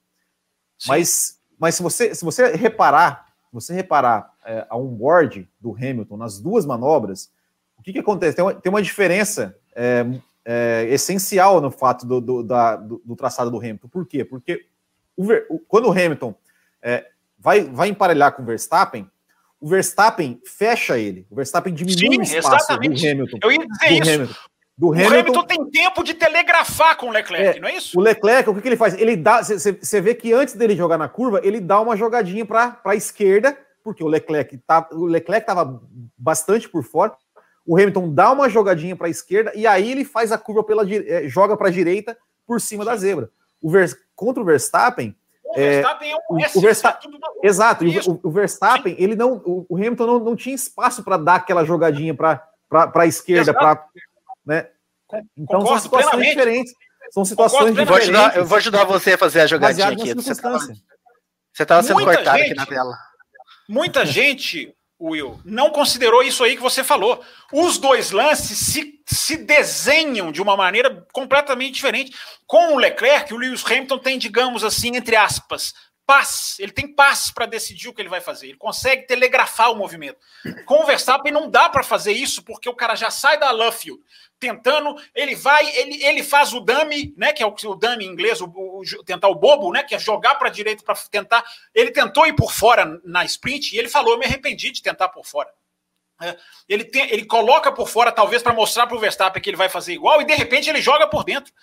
Mas, 0.88 1.39
mas 1.60 1.76
se 1.76 1.84
você 1.84 2.16
se 2.16 2.26
você 2.26 2.52
reparar, 2.54 3.30
você 3.52 3.74
reparar 3.74 4.34
é, 4.45 4.66
a 4.70 4.78
onboard 4.78 5.47
do 5.60 5.74
Hamilton 5.76 6.18
nas 6.18 6.39
duas 6.39 6.66
manobras, 6.66 7.32
o 7.78 7.84
que, 7.84 7.93
que 7.93 7.99
acontece? 7.99 8.36
Tem 8.36 8.45
uma, 8.45 8.54
tem 8.54 8.70
uma 8.70 8.82
diferença 8.82 9.56
é, 9.76 10.06
é, 10.45 10.88
essencial 10.89 11.60
no 11.60 11.72
fato 11.72 12.06
do, 12.06 12.22
do, 12.22 12.43
da, 12.43 12.76
do, 12.76 13.02
do, 13.04 13.16
traçado 13.16 13.49
do 13.49 13.58
Hamilton. 13.58 13.88
Por 13.88 14.06
quê? 14.06 14.24
Porque 14.24 14.66
o, 15.18 15.26
o, 15.49 15.60
quando 15.60 15.88
o 15.88 15.91
Hamilton 15.91 16.36
é, 16.82 17.08
vai, 17.38 17.64
vai 17.64 17.89
emparelhar 17.89 18.34
com 18.34 18.43
o 18.43 18.45
Verstappen, 18.45 19.10
o 19.60 19.68
Verstappen 19.68 20.41
fecha 20.45 20.97
ele. 20.97 21.26
O 21.30 21.36
Verstappen 21.36 21.74
diminui 21.74 22.26
Sim, 22.26 22.36
o 22.36 22.39
espaço 22.39 22.66
exatamente. 22.72 23.02
do 23.02 23.12
Hamilton. 23.12 23.38
Eu 23.43 23.52
ia 23.52 23.68
dizer 23.68 23.91
isso. 23.91 24.14
Hamilton. 24.14 24.34
Do 24.78 24.88
o 24.88 24.93
Hamilton, 24.93 25.19
Hamilton 25.19 25.43
tem 25.43 25.69
tempo 25.69 26.03
de 26.03 26.13
telegrafar 26.13 26.97
com 26.97 27.07
o 27.07 27.11
Leclerc, 27.11 27.57
é, 27.57 27.61
não 27.61 27.67
é 27.67 27.76
isso? 27.76 27.99
O 27.99 28.01
Leclerc, 28.01 28.49
o 28.49 28.55
que, 28.55 28.61
que 28.61 28.67
ele 28.69 28.78
faz? 28.78 28.93
Ele 28.99 29.15
dá. 29.15 29.41
Você 29.43 30.01
vê 30.01 30.15
que 30.15 30.34
antes 30.34 30.55
dele 30.55 30.76
jogar 30.76 30.97
na 30.97 31.07
curva, 31.07 31.39
ele 31.43 31.59
dá 31.59 31.80
uma 31.80 31.95
jogadinha 31.95 32.45
para 32.45 32.80
a 32.84 32.95
esquerda, 32.95 33.57
porque 33.84 34.03
o 34.03 34.07
Leclerc 34.07 34.57
tá, 34.65 34.88
o 34.91 35.05
Leclerc 35.05 35.43
estava 35.43 35.82
bastante 36.17 36.67
por 36.67 36.84
fora 36.84 37.13
o 37.65 37.78
Hamilton 37.78 38.13
dá 38.13 38.32
uma 38.32 38.49
jogadinha 38.49 38.95
para 38.95 39.07
a 39.07 39.09
esquerda 39.09 39.51
e 39.55 39.67
aí 39.67 39.91
ele 39.91 40.03
faz 40.03 40.32
a 40.32 40.38
curva 40.38 40.63
pela 40.63 40.84
é, 40.89 41.28
joga 41.28 41.55
para 41.55 41.67
a 41.67 41.72
direita 41.72 42.17
por 42.45 42.59
cima 42.59 42.84
da 42.84 42.95
zebra. 42.95 43.30
O 43.61 43.69
Vers, 43.69 43.95
contra 44.15 44.41
o 44.41 44.45
Verstappen, 44.45 45.15
o 45.45 45.55
Verstappen 45.55 46.11
é, 46.11 46.15
um 46.15 46.36
o, 46.36 46.36
o 46.36 46.61
Verstappen, 46.61 47.11
exato, 47.43 47.86
o, 47.86 48.19
o, 48.24 48.32
Verstappen, 48.32 48.95
ele 48.97 49.15
não, 49.15 49.41
o, 49.45 49.78
Hamilton 49.78 50.05
não, 50.07 50.19
não 50.19 50.36
tinha 50.36 50.55
espaço 50.55 51.03
para 51.03 51.17
dar 51.17 51.36
aquela 51.36 51.63
jogadinha 51.63 52.15
para 52.15 52.41
a 52.72 53.05
esquerda, 53.05 53.53
para, 53.53 53.86
né? 54.45 54.67
Então 55.37 55.59
Concordo, 55.59 55.67
são 55.67 55.79
situações 55.79 56.09
plenamente. 56.09 56.35
diferentes. 56.35 56.73
São 57.11 57.25
situações 57.25 57.75
diferentes. 57.75 57.79
Eu 57.79 57.85
vou, 57.85 57.97
ajudar, 57.97 58.37
eu 58.37 58.45
vou 58.45 58.57
ajudar 58.57 58.83
você 58.85 59.13
a 59.13 59.17
fazer 59.17 59.41
a 59.41 59.47
jogadinha 59.47 59.87
aqui. 59.87 60.13
Você 60.13 60.31
estava 60.31 61.83
sendo 61.83 61.95
Muita 61.95 62.15
cortado 62.15 62.37
gente, 62.37 62.47
aqui 62.47 62.55
na 62.55 62.65
tela. 62.65 62.97
Muita 63.67 64.05
gente 64.05 64.73
Will, 65.01 65.41
não 65.43 65.71
considerou 65.71 66.21
isso 66.21 66.43
aí 66.43 66.55
que 66.55 66.61
você 66.61 66.83
falou. 66.83 67.23
Os 67.51 67.79
dois 67.79 68.11
lances 68.11 68.57
se, 68.57 69.01
se 69.07 69.35
desenham 69.35 70.31
de 70.31 70.41
uma 70.41 70.55
maneira 70.55 71.05
completamente 71.11 71.73
diferente. 71.73 72.15
Com 72.45 72.75
o 72.75 72.77
Leclerc, 72.77 73.33
o 73.33 73.37
Lewis 73.37 73.65
Hamilton 73.65 73.97
tem, 73.97 74.19
digamos 74.19 74.63
assim, 74.63 74.95
entre 74.95 75.15
aspas, 75.15 75.73
paz. 76.12 76.57
Ele 76.59 76.74
tem 76.74 76.93
paz 76.93 77.32
para 77.32 77.45
decidir 77.45 77.88
o 77.88 77.93
que 77.93 78.01
ele 78.01 78.09
vai 78.09 78.20
fazer. 78.20 78.47
Ele 78.47 78.57
consegue 78.57 79.07
telegrafar 79.07 79.72
o 79.72 79.78
movimento. 79.78 80.20
Com 80.66 80.84
o 80.84 80.86
Verstappen 80.86 81.32
não 81.32 81.49
dá 81.49 81.70
para 81.70 81.84
fazer 81.84 82.12
isso, 82.12 82.43
porque 82.43 82.68
o 82.68 82.76
cara 82.76 82.95
já 82.95 83.09
sai 83.09 83.39
da 83.39 83.49
Luffield 83.51 84.03
tentando, 84.38 84.93
ele 85.16 85.36
vai, 85.36 85.70
ele, 85.78 86.03
ele 86.03 86.24
faz 86.24 86.51
o 86.51 86.59
dummy, 86.59 87.14
né, 87.16 87.32
que 87.32 87.41
é 87.41 87.45
o, 87.45 87.55
o 87.64 87.76
dummy 87.76 88.05
em 88.05 88.09
inglês, 88.09 88.41
o, 88.41 88.45
o, 88.45 88.84
tentar 89.05 89.30
o 89.30 89.36
bobo, 89.36 89.72
né, 89.72 89.84
que 89.84 89.95
é 89.95 89.99
jogar 89.99 90.36
para 90.36 90.49
a 90.49 90.51
direita 90.51 90.84
para 90.84 90.95
tentar. 91.09 91.45
Ele 91.74 91.91
tentou 91.91 92.26
ir 92.26 92.34
por 92.34 92.51
fora 92.51 92.99
na 93.05 93.24
sprint 93.24 93.74
e 93.74 93.80
ele 93.80 93.88
falou: 93.88 94.14
"Eu 94.14 94.20
me 94.20 94.26
arrependi 94.26 94.70
de 94.72 94.82
tentar 94.82 95.07
por 95.09 95.26
fora". 95.26 95.49
É, 96.22 96.38
ele, 96.68 96.84
tem, 96.84 97.09
ele 97.09 97.26
coloca 97.26 97.72
por 97.72 97.88
fora, 97.88 98.12
talvez 98.12 98.43
para 98.43 98.53
mostrar 98.53 98.86
para 98.86 98.97
o 98.97 98.99
Verstappen 98.99 99.41
que 99.41 99.49
ele 99.49 99.57
vai 99.57 99.70
fazer 99.70 99.93
igual, 99.93 100.22
e 100.22 100.26
de 100.26 100.36
repente 100.36 100.70
ele 100.70 100.82
joga 100.82 101.07
por 101.07 101.24
dentro. 101.24 101.53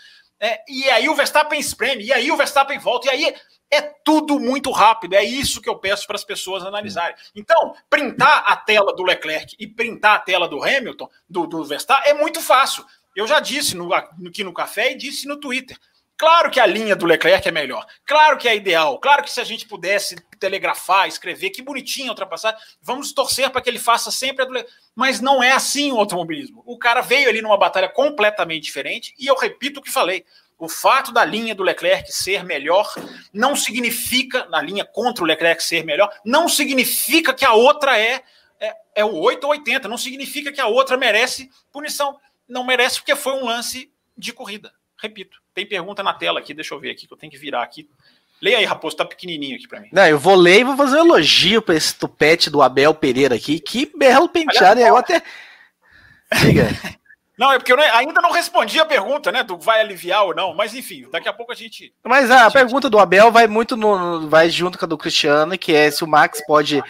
É, 0.41 0.61
e 0.69 0.89
aí 0.91 1.09
o 1.09 1.15
Verstappen 1.15 1.59
espreme, 1.59 2.05
e 2.05 2.13
aí 2.13 2.31
o 2.31 2.37
Verstappen 2.37 2.79
volta, 2.79 3.09
e 3.09 3.11
aí 3.11 3.35
é 3.71 3.83
tudo 3.83 4.39
muito 4.39 4.71
rápido. 4.71 5.15
É 5.15 5.25
isso 5.25 5.61
que 5.61 5.69
eu 5.69 5.79
peço 5.79 6.07
para 6.07 6.17
as 6.17 6.25
pessoas 6.25 6.65
analisarem. 6.65 7.17
Então, 7.35 7.75
printar 7.91 8.45
a 8.47 8.57
tela 8.57 8.95
do 8.95 9.03
Leclerc 9.03 9.55
e 9.59 9.67
printar 9.67 10.17
a 10.17 10.19
tela 10.21 10.49
do 10.49 10.63
Hamilton, 10.63 11.09
do, 11.29 11.47
do 11.47 11.65
Verstappen, 11.65 12.11
é 12.11 12.15
muito 12.15 12.41
fácil. 12.41 12.85
Eu 13.15 13.27
já 13.27 13.41
disse 13.41 13.77
no, 13.77 13.93
aqui 13.93 14.45
no 14.45 14.53
café 14.53 14.93
e 14.93 14.97
disse 14.97 15.27
no 15.27 15.37
Twitter. 15.39 15.77
Claro 16.19 16.51
que 16.51 16.59
a 16.59 16.67
linha 16.67 16.97
do 16.97 17.07
Leclerc 17.07 17.47
é 17.47 17.53
melhor. 17.53 17.87
Claro 18.05 18.37
que 18.37 18.49
é 18.49 18.57
ideal. 18.57 18.99
Claro 18.99 19.23
que 19.23 19.31
se 19.31 19.41
a 19.41 19.45
gente 19.45 19.69
pudesse 19.69 20.17
telegrafar, 20.41 21.07
escrever, 21.07 21.51
que 21.51 21.63
bonitinho 21.63 22.09
ultrapassar, 22.09 22.59
vamos 22.83 23.13
torcer 23.13 23.49
para 23.51 23.61
que 23.61 23.71
ele 23.71 23.79
faça 23.79 24.11
sempre 24.11 24.43
a 24.43 24.45
do 24.45 24.53
Leclerc. 24.53 24.77
Mas 24.97 25.21
não 25.21 25.41
é 25.41 25.53
assim 25.53 25.93
o 25.93 25.97
automobilismo. 25.97 26.61
O 26.67 26.77
cara 26.77 27.03
veio 27.03 27.29
ali 27.29 27.41
numa 27.41 27.57
batalha 27.57 27.89
completamente 27.89 28.65
diferente 28.65 29.15
e 29.17 29.29
eu 29.29 29.37
repito 29.37 29.79
o 29.79 29.83
que 29.83 29.93
falei. 29.93 30.25
O 30.59 30.69
fato 30.69 31.13
da 31.13 31.25
linha 31.25 31.55
do 31.55 31.63
Leclerc 31.63 32.11
ser 32.13 32.45
melhor 32.45 32.93
não 33.33 33.55
significa, 33.55 34.45
na 34.47 34.61
linha 34.61 34.85
contra 34.85 35.23
o 35.23 35.27
Leclerc 35.27 35.63
ser 35.63 35.85
melhor, 35.85 36.13
não 36.25 36.49
significa 36.49 37.33
que 37.33 37.45
a 37.45 37.53
outra 37.53 37.97
é, 37.97 38.25
é, 38.59 38.75
é 38.97 39.05
o 39.05 39.15
8 39.15 39.45
ou 39.45 39.51
80, 39.51 39.87
não 39.87 39.97
significa 39.97 40.51
que 40.51 40.61
a 40.61 40.67
outra 40.67 40.97
merece 40.97 41.49
punição. 41.71 42.19
Não 42.49 42.65
merece 42.65 42.99
porque 42.99 43.15
foi 43.15 43.35
um 43.35 43.45
lance 43.45 43.89
de 44.17 44.33
corrida. 44.33 44.73
Repito, 45.01 45.41
tem 45.59 45.67
pergunta 45.67 46.05
na 46.05 46.15
tela 46.15 46.39
aqui, 46.39 46.55
deixa 46.55 46.73
eu 46.73 46.79
ver 46.79 46.91
aqui, 46.91 47.07
que 47.07 47.13
eu 47.13 47.17
tenho 47.17 47.33
que 47.33 47.39
virar 47.39 47.65
aqui. 47.65 47.89
Leia 48.41 48.59
aí, 48.59 48.65
Raposo, 48.65 48.97
tá 48.97 49.05
pequenininho 49.05 49.57
aqui 49.57 49.67
para 49.67 49.81
mim. 49.81 49.89
Não, 49.93 50.07
eu 50.07 50.19
vou 50.19 50.37
ler 50.37 50.61
e 50.61 50.65
vou 50.65 50.77
fazer 50.77 50.97
um 50.99 51.07
elogio 51.07 51.61
para 51.61 51.75
esse 51.75 51.93
tupete 51.93 52.49
do 52.49 52.63
Abel 52.63 52.95
Pereira 52.95 53.35
aqui. 53.35 53.59
Que 53.59 53.91
belo 53.97 54.29
penteado, 54.29 54.81
eu 54.81 54.97
até... 54.97 55.21
Diga. 56.41 56.69
Não, 57.37 57.53
é 57.53 57.59
porque 57.59 57.73
eu 57.73 57.79
ainda 57.79 58.21
não 58.21 58.33
respondi 58.33 58.81
a 58.81 58.85
pergunta, 58.85 59.31
né? 59.31 59.45
Do 59.45 59.57
vai 59.57 59.81
aliviar 59.81 60.25
ou 60.25 60.35
não, 60.35 60.53
mas 60.57 60.75
enfim, 60.75 61.07
daqui 61.09 61.29
a 61.29 61.33
pouco 61.33 61.53
a 61.53 61.55
gente. 61.55 61.95
Mas 62.03 62.33
a, 62.33 62.41
a 62.41 62.45
gente... 62.45 62.53
pergunta 62.55 62.91
do 62.91 62.99
Abel 62.99 63.31
vai 63.31 63.47
muito 63.47 63.77
no. 63.77 64.29
vai 64.29 64.51
junto 64.51 64.77
com 64.77 64.85
a 64.85 64.89
do 64.89 64.99
Cristiano, 64.99 65.57
que 65.57 65.73
é 65.73 65.89
se 65.89 66.03
o 66.03 66.09
Max 66.09 66.45
pode 66.45 66.83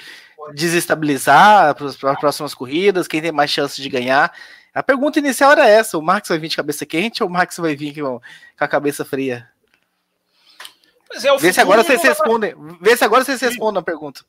desestabilizar 0.55 1.75
para 1.75 1.87
as 1.87 2.19
próximas 2.19 2.55
corridas, 2.55 3.07
quem 3.07 3.21
tem 3.21 3.31
mais 3.31 3.51
chance 3.51 3.79
de 3.83 3.91
ganhar. 3.91 4.33
A 4.79 4.83
pergunta 4.83 5.19
inicial 5.19 5.53
era 5.53 5.69
essa: 5.69 5.99
o 5.99 6.03
Max 6.03 6.29
vai 6.29 6.39
vir 6.39 6.49
de 6.49 6.57
cabeça 6.57 6.87
quente 6.87 7.23
ou 7.23 7.29
o 7.29 7.33
Max 7.33 7.57
vai 7.57 7.75
vir 7.75 7.95
com, 7.95 8.21
com 8.21 8.65
a 8.65 8.69
cabeça 8.69 9.05
fria? 9.05 9.51
Pois 11.09 11.25
é, 11.25 11.33
o 11.33 11.39
Vê 11.39 11.53
se 11.53 11.61
agora 11.61 11.83
vocês 11.83 12.01
respondem. 12.01 12.55
Vê 12.81 12.97
se 12.97 13.05
agora 13.05 13.25
vocês 13.25 13.41
respondem 13.41 13.81
a 13.81 13.83
pergunta. 13.83 14.25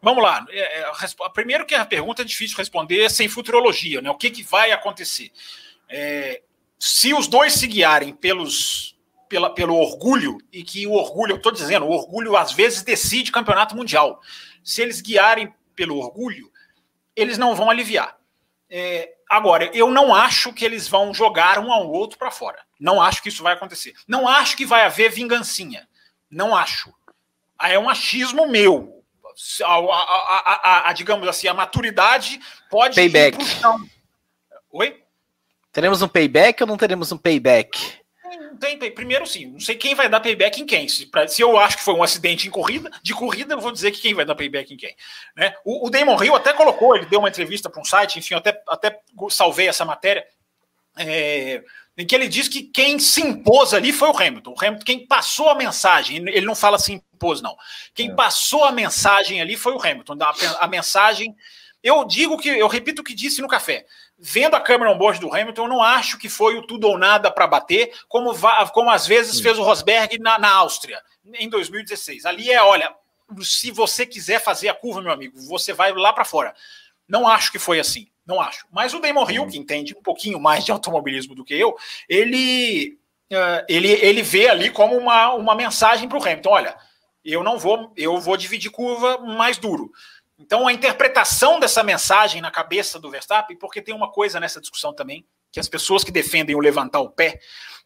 Vamos 0.00 0.22
lá. 0.22 0.46
É, 0.48 0.80
é, 0.80 0.90
primeiro 1.34 1.66
que 1.66 1.74
a 1.74 1.84
pergunta 1.84 2.22
é 2.22 2.24
difícil 2.24 2.56
responder 2.56 3.10
sem 3.10 3.28
futurologia, 3.28 4.00
né? 4.00 4.10
O 4.10 4.16
que, 4.16 4.30
que 4.30 4.42
vai 4.42 4.72
acontecer? 4.72 5.30
É, 5.88 6.40
se 6.78 7.12
os 7.12 7.26
dois 7.26 7.52
se 7.52 7.66
guiarem 7.66 8.14
pelos, 8.14 8.96
pela, 9.28 9.50
pelo 9.50 9.76
orgulho, 9.76 10.38
e 10.50 10.62
que 10.62 10.86
o 10.86 10.92
orgulho, 10.92 11.32
eu 11.32 11.36
estou 11.36 11.52
dizendo, 11.52 11.84
o 11.84 11.90
orgulho 11.90 12.36
às 12.36 12.52
vezes 12.52 12.82
decide 12.82 13.32
campeonato 13.32 13.76
mundial. 13.76 14.20
Se 14.62 14.80
eles 14.80 15.02
guiarem 15.02 15.52
pelo 15.74 15.98
orgulho, 15.98 16.50
eles 17.14 17.36
não 17.36 17.54
vão 17.54 17.68
aliviar. 17.70 18.16
É, 18.70 19.14
agora, 19.36 19.70
eu 19.74 19.90
não 19.90 20.14
acho 20.14 20.52
que 20.52 20.64
eles 20.64 20.88
vão 20.88 21.12
jogar 21.12 21.58
um 21.58 21.72
ao 21.72 21.90
outro 21.90 22.18
para 22.18 22.30
fora. 22.30 22.58
Não 22.78 23.00
acho 23.00 23.22
que 23.22 23.28
isso 23.28 23.42
vai 23.42 23.54
acontecer. 23.54 23.94
Não 24.06 24.26
acho 24.28 24.56
que 24.56 24.66
vai 24.66 24.84
haver 24.84 25.10
vingancinha. 25.10 25.88
Não 26.30 26.54
acho. 26.54 26.92
É 27.60 27.78
um 27.78 27.88
achismo 27.88 28.46
meu 28.46 28.94
a, 29.62 29.66
a, 29.66 30.86
a, 30.86 30.90
a, 30.90 30.92
digamos 30.92 31.26
assim, 31.26 31.48
a 31.48 31.54
maturidade 31.54 32.40
pode 32.70 32.94
payback. 32.94 33.38
Oi? 34.70 35.02
Teremos 35.72 36.02
um 36.02 36.08
payback 36.08 36.62
ou 36.62 36.66
não 36.66 36.76
teremos 36.76 37.10
um 37.10 37.18
payback? 37.18 38.03
Tem, 38.58 38.78
tem, 38.78 38.92
primeiro 38.92 39.26
sim, 39.26 39.46
não 39.46 39.60
sei 39.60 39.74
quem 39.74 39.94
vai 39.94 40.08
dar 40.08 40.20
payback 40.20 40.60
em 40.60 40.66
quem. 40.66 40.88
Se, 40.88 41.06
pra, 41.06 41.26
se, 41.26 41.42
eu 41.42 41.58
acho 41.58 41.76
que 41.76 41.84
foi 41.84 41.94
um 41.94 42.02
acidente 42.02 42.46
em 42.48 42.50
corrida, 42.50 42.90
de 43.02 43.14
corrida, 43.14 43.54
eu 43.54 43.60
vou 43.60 43.72
dizer 43.72 43.90
que 43.90 44.00
quem 44.00 44.14
vai 44.14 44.24
dar 44.24 44.34
payback 44.34 44.72
em 44.72 44.76
quem. 44.76 44.94
Né? 45.36 45.54
O, 45.64 45.86
o 45.86 45.90
Damon 45.90 46.22
Hill 46.22 46.34
até 46.34 46.52
colocou, 46.52 46.96
ele 46.96 47.06
deu 47.06 47.18
uma 47.18 47.28
entrevista 47.28 47.70
para 47.70 47.80
um 47.80 47.84
site, 47.84 48.18
enfim, 48.18 48.34
eu 48.34 48.38
até, 48.38 48.62
até 48.68 49.00
salvei 49.30 49.68
essa 49.68 49.84
matéria. 49.84 50.26
é, 50.96 51.62
em 51.96 52.04
que 52.04 52.14
ele 52.14 52.26
diz 52.26 52.48
que 52.48 52.62
quem 52.62 52.98
se 52.98 53.20
impôs 53.20 53.72
ali 53.72 53.92
foi 53.92 54.08
o 54.08 54.16
Hamilton. 54.16 54.50
O 54.52 54.64
Hamilton, 54.64 54.84
quem 54.84 55.06
passou 55.06 55.48
a 55.48 55.54
mensagem, 55.54 56.16
ele 56.16 56.46
não 56.46 56.54
fala 56.54 56.78
se 56.78 56.92
impôs, 56.92 57.40
não. 57.40 57.56
Quem 57.94 58.10
é. 58.10 58.14
passou 58.14 58.64
a 58.64 58.72
mensagem 58.72 59.40
ali 59.40 59.56
foi 59.56 59.72
o 59.74 59.80
Hamilton. 59.80 60.16
A, 60.20 60.64
a, 60.64 60.66
mensagem. 60.66 61.34
Eu 61.82 62.04
digo 62.04 62.36
que, 62.36 62.48
eu 62.48 62.66
repito 62.66 63.02
o 63.02 63.04
que 63.04 63.14
disse 63.14 63.40
no 63.40 63.48
café. 63.48 63.86
Vendo 64.26 64.54
a 64.54 64.60
câmera 64.60 64.90
on 64.90 64.96
board 64.96 65.20
do 65.20 65.30
Hamilton, 65.30 65.64
eu 65.64 65.68
não 65.68 65.82
acho 65.82 66.16
que 66.16 66.30
foi 66.30 66.56
o 66.56 66.62
tudo 66.62 66.88
ou 66.88 66.96
nada 66.96 67.30
para 67.30 67.46
bater, 67.46 67.92
como, 68.08 68.32
como 68.72 68.90
às 68.90 69.06
vezes 69.06 69.36
Sim. 69.36 69.42
fez 69.42 69.58
o 69.58 69.62
Rosberg 69.62 70.18
na, 70.18 70.38
na 70.38 70.50
Áustria, 70.50 70.98
em 71.34 71.46
2016. 71.46 72.24
Ali 72.24 72.50
é, 72.50 72.62
olha, 72.62 72.90
se 73.42 73.70
você 73.70 74.06
quiser 74.06 74.42
fazer 74.42 74.70
a 74.70 74.74
curva, 74.74 75.02
meu 75.02 75.12
amigo, 75.12 75.38
você 75.42 75.74
vai 75.74 75.92
lá 75.92 76.10
para 76.10 76.24
fora. 76.24 76.54
Não 77.06 77.28
acho 77.28 77.52
que 77.52 77.58
foi 77.58 77.78
assim. 77.78 78.08
Não 78.26 78.40
acho. 78.40 78.64
Mas 78.72 78.94
o 78.94 78.98
Damon 78.98 79.28
Hill, 79.28 79.46
que 79.46 79.58
entende 79.58 79.94
um 79.94 80.02
pouquinho 80.02 80.40
mais 80.40 80.64
de 80.64 80.72
automobilismo 80.72 81.34
do 81.34 81.44
que 81.44 81.52
eu, 81.52 81.76
ele, 82.08 82.98
uh, 83.30 83.64
ele, 83.68 83.92
ele 83.92 84.22
vê 84.22 84.48
ali 84.48 84.70
como 84.70 84.96
uma, 84.96 85.34
uma 85.34 85.54
mensagem 85.54 86.08
para 86.08 86.16
o 86.16 86.22
Hamilton: 86.22 86.50
olha, 86.50 86.76
eu 87.22 87.42
não 87.42 87.58
vou, 87.58 87.92
eu 87.94 88.18
vou 88.18 88.38
dividir 88.38 88.70
curva 88.70 89.18
mais 89.18 89.58
duro. 89.58 89.92
Então, 90.38 90.66
a 90.66 90.72
interpretação 90.72 91.60
dessa 91.60 91.82
mensagem 91.82 92.40
na 92.40 92.50
cabeça 92.50 92.98
do 92.98 93.10
Verstappen, 93.10 93.56
porque 93.56 93.80
tem 93.80 93.94
uma 93.94 94.10
coisa 94.10 94.40
nessa 94.40 94.60
discussão 94.60 94.92
também, 94.92 95.26
que 95.52 95.60
as 95.60 95.68
pessoas 95.68 96.02
que 96.02 96.10
defendem 96.10 96.56
o 96.56 96.60
levantar 96.60 97.00
o 97.00 97.10
pé 97.10 97.38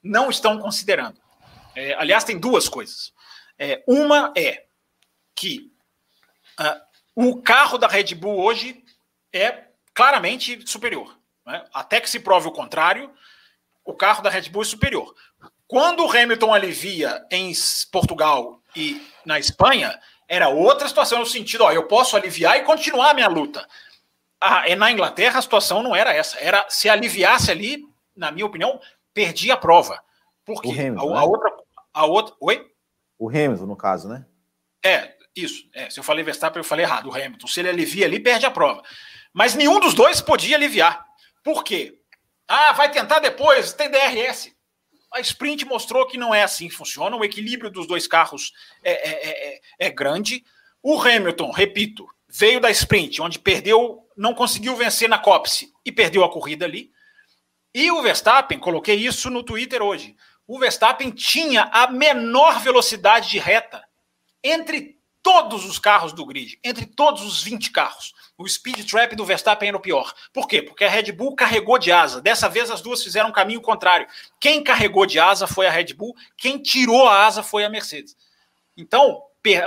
não 0.03 0.31
estão 0.31 0.59
considerando. 0.59 1.21
É, 1.77 1.95
aliás, 1.95 2.25
tem 2.25 2.39
duas 2.39 2.69
coisas. 2.69 3.13
É, 3.59 3.83
uma 3.87 4.33
é 4.37 4.65
que 5.37 5.71
uh, 6.59 6.81
o 7.15 7.43
carro 7.43 7.77
da 7.77 7.87
Red 7.87 8.15
Bull 8.15 8.41
hoje 8.41 8.83
é 9.33 9.67
claramente 9.93 10.67
superior. 10.69 11.19
Né? 11.45 11.65
Até 11.73 12.01
que 12.01 12.09
se 12.09 12.21
prove 12.21 12.49
o 12.49 12.53
contrário, 12.53 13.13
o 13.85 13.95
carro 13.95 14.23
da 14.23 14.31
Red 14.31 14.49
Bull 14.49 14.63
é 14.63 14.65
superior. 14.65 15.15
Quando 15.67 16.05
o 16.05 16.11
Hamilton 16.11 16.55
alivia 16.55 17.27
em 17.31 17.53
Portugal 17.93 18.63
e 18.75 19.07
na 19.27 19.39
Espanha, 19.39 20.01
era 20.29 20.49
outra 20.49 20.87
situação 20.87 21.19
no 21.21 21.27
sentido, 21.27 21.65
ó, 21.65 21.73
eu 21.73 21.89
posso 21.89 22.15
aliviar 22.15 22.59
e 22.59 22.63
continuar 22.63 23.11
a 23.11 23.15
minha 23.15 23.29
luta. 23.29 23.67
Ah, 24.41 24.63
na 24.77 24.93
Inglaterra 24.93 25.39
a 25.39 25.43
situação 25.43 25.83
não 25.83 25.97
era 25.97 26.13
essa. 26.13 26.39
Era 26.39 26.67
se 26.69 26.89
aliviasse 26.89 27.51
ali, 27.51 27.83
na 28.15 28.31
minha 28.31 28.47
opinião, 28.47 28.79
perdia 29.15 29.55
a 29.55 29.57
prova. 29.57 29.99
Porque 30.45 30.69
Hamilton, 30.69 31.15
a, 31.15 31.19
a 31.19 31.21
né? 31.21 31.27
outra, 31.27 31.57
a 31.95 32.07
outra, 32.07 32.37
oi? 32.41 32.71
O 33.19 33.29
Hamilton 33.29 33.67
no 33.67 33.77
caso, 33.77 34.09
né? 34.09 34.27
É, 34.85 35.15
isso. 35.35 35.69
É, 35.75 35.91
se 35.91 35.99
eu 35.99 36.05
falei 36.05 36.23
Verstappen, 36.23 36.61
eu 36.61 36.65
falei 36.65 36.85
errado. 36.85 37.09
O 37.09 37.15
Hamilton, 37.15 37.47
se 37.47 37.61
ele 37.61 37.71
alivia 37.71 38.07
ali, 38.07 38.21
perde 38.21 38.47
a 38.47 38.51
prova. 38.51 38.83
Mas 39.33 39.55
nenhum 39.55 39.81
dos 39.81 39.95
dois 39.95 40.21
podia 40.21 40.57
aliviar. 40.57 41.05
Por 41.43 41.65
quê? 41.65 41.99
Ah, 42.47 42.73
vai 42.73 42.91
tentar 42.91 43.19
depois, 43.19 43.73
tem 43.73 43.91
DRS. 43.91 44.53
A 45.13 45.21
sprint 45.21 45.65
mostrou 45.65 46.07
que 46.07 46.19
não 46.19 46.35
é 46.35 46.43
assim 46.43 46.69
que 46.69 46.75
funciona. 46.75 47.17
O 47.17 47.25
equilíbrio 47.25 47.71
dos 47.71 47.87
dois 47.87 48.07
carros 48.07 48.53
é, 48.83 48.93
é, 48.93 49.55
é, 49.57 49.61
é 49.87 49.91
grande. 49.91 50.45
O 50.83 51.01
Hamilton, 51.01 51.51
repito, 51.51 52.07
veio 52.29 52.61
da 52.61 52.71
sprint, 52.71 53.23
onde 53.23 53.39
perdeu, 53.39 54.07
não 54.17 54.35
conseguiu 54.35 54.77
vencer 54.77 55.09
na 55.09 55.19
Copse 55.19 55.73
e 55.85 55.91
perdeu 55.91 56.25
a 56.25 56.31
corrida 56.31 56.67
ali. 56.67 56.93
E 57.75 57.91
o 57.91 58.03
Verstappen, 58.03 58.59
coloquei 58.59 58.97
isso 58.97 59.31
no 59.31 59.43
Twitter 59.43 59.83
hoje. 59.83 60.15
O 60.47 60.59
Verstappen 60.59 61.11
tinha 61.11 61.65
a 61.73 61.91
menor 61.91 62.61
velocidade 62.61 63.29
de 63.29 63.39
reta 63.39 63.85
entre 64.43 64.98
todos 65.29 65.67
os 65.67 65.79
carros 65.79 66.15
do 66.15 66.25
grid, 66.25 66.59
entre 66.65 66.87
todos 66.87 67.23
os 67.23 67.43
20 67.43 67.71
carros. 67.71 68.15
O 68.39 68.49
speed 68.49 68.89
trap 68.89 69.15
do 69.15 69.27
Verstappen 69.27 69.69
era 69.69 69.77
o 69.77 69.81
pior. 69.81 70.15
Por 70.33 70.49
quê? 70.49 70.63
Porque 70.63 70.85
a 70.85 70.89
Red 70.89 71.13
Bull 71.13 71.37
carregou 71.37 71.79
de 71.79 71.93
asa. 71.93 72.23
Dessa 72.23 72.49
vez 72.49 72.71
as 72.71 72.81
duas 72.81 73.03
fizeram 73.03 73.29
um 73.29 73.33
caminho 73.33 73.61
contrário. 73.61 74.07
Quem 74.41 74.65
carregou 74.65 75.05
de 75.05 75.21
asa 75.21 75.47
foi 75.47 75.67
a 75.67 75.71
Red 75.71 75.93
Bull, 75.93 76.17
quem 76.35 76.57
tirou 76.57 77.07
a 77.07 77.27
asa 77.27 77.43
foi 77.43 77.63
a 77.63 77.69
Mercedes. 77.69 78.17
Então, 78.75 79.23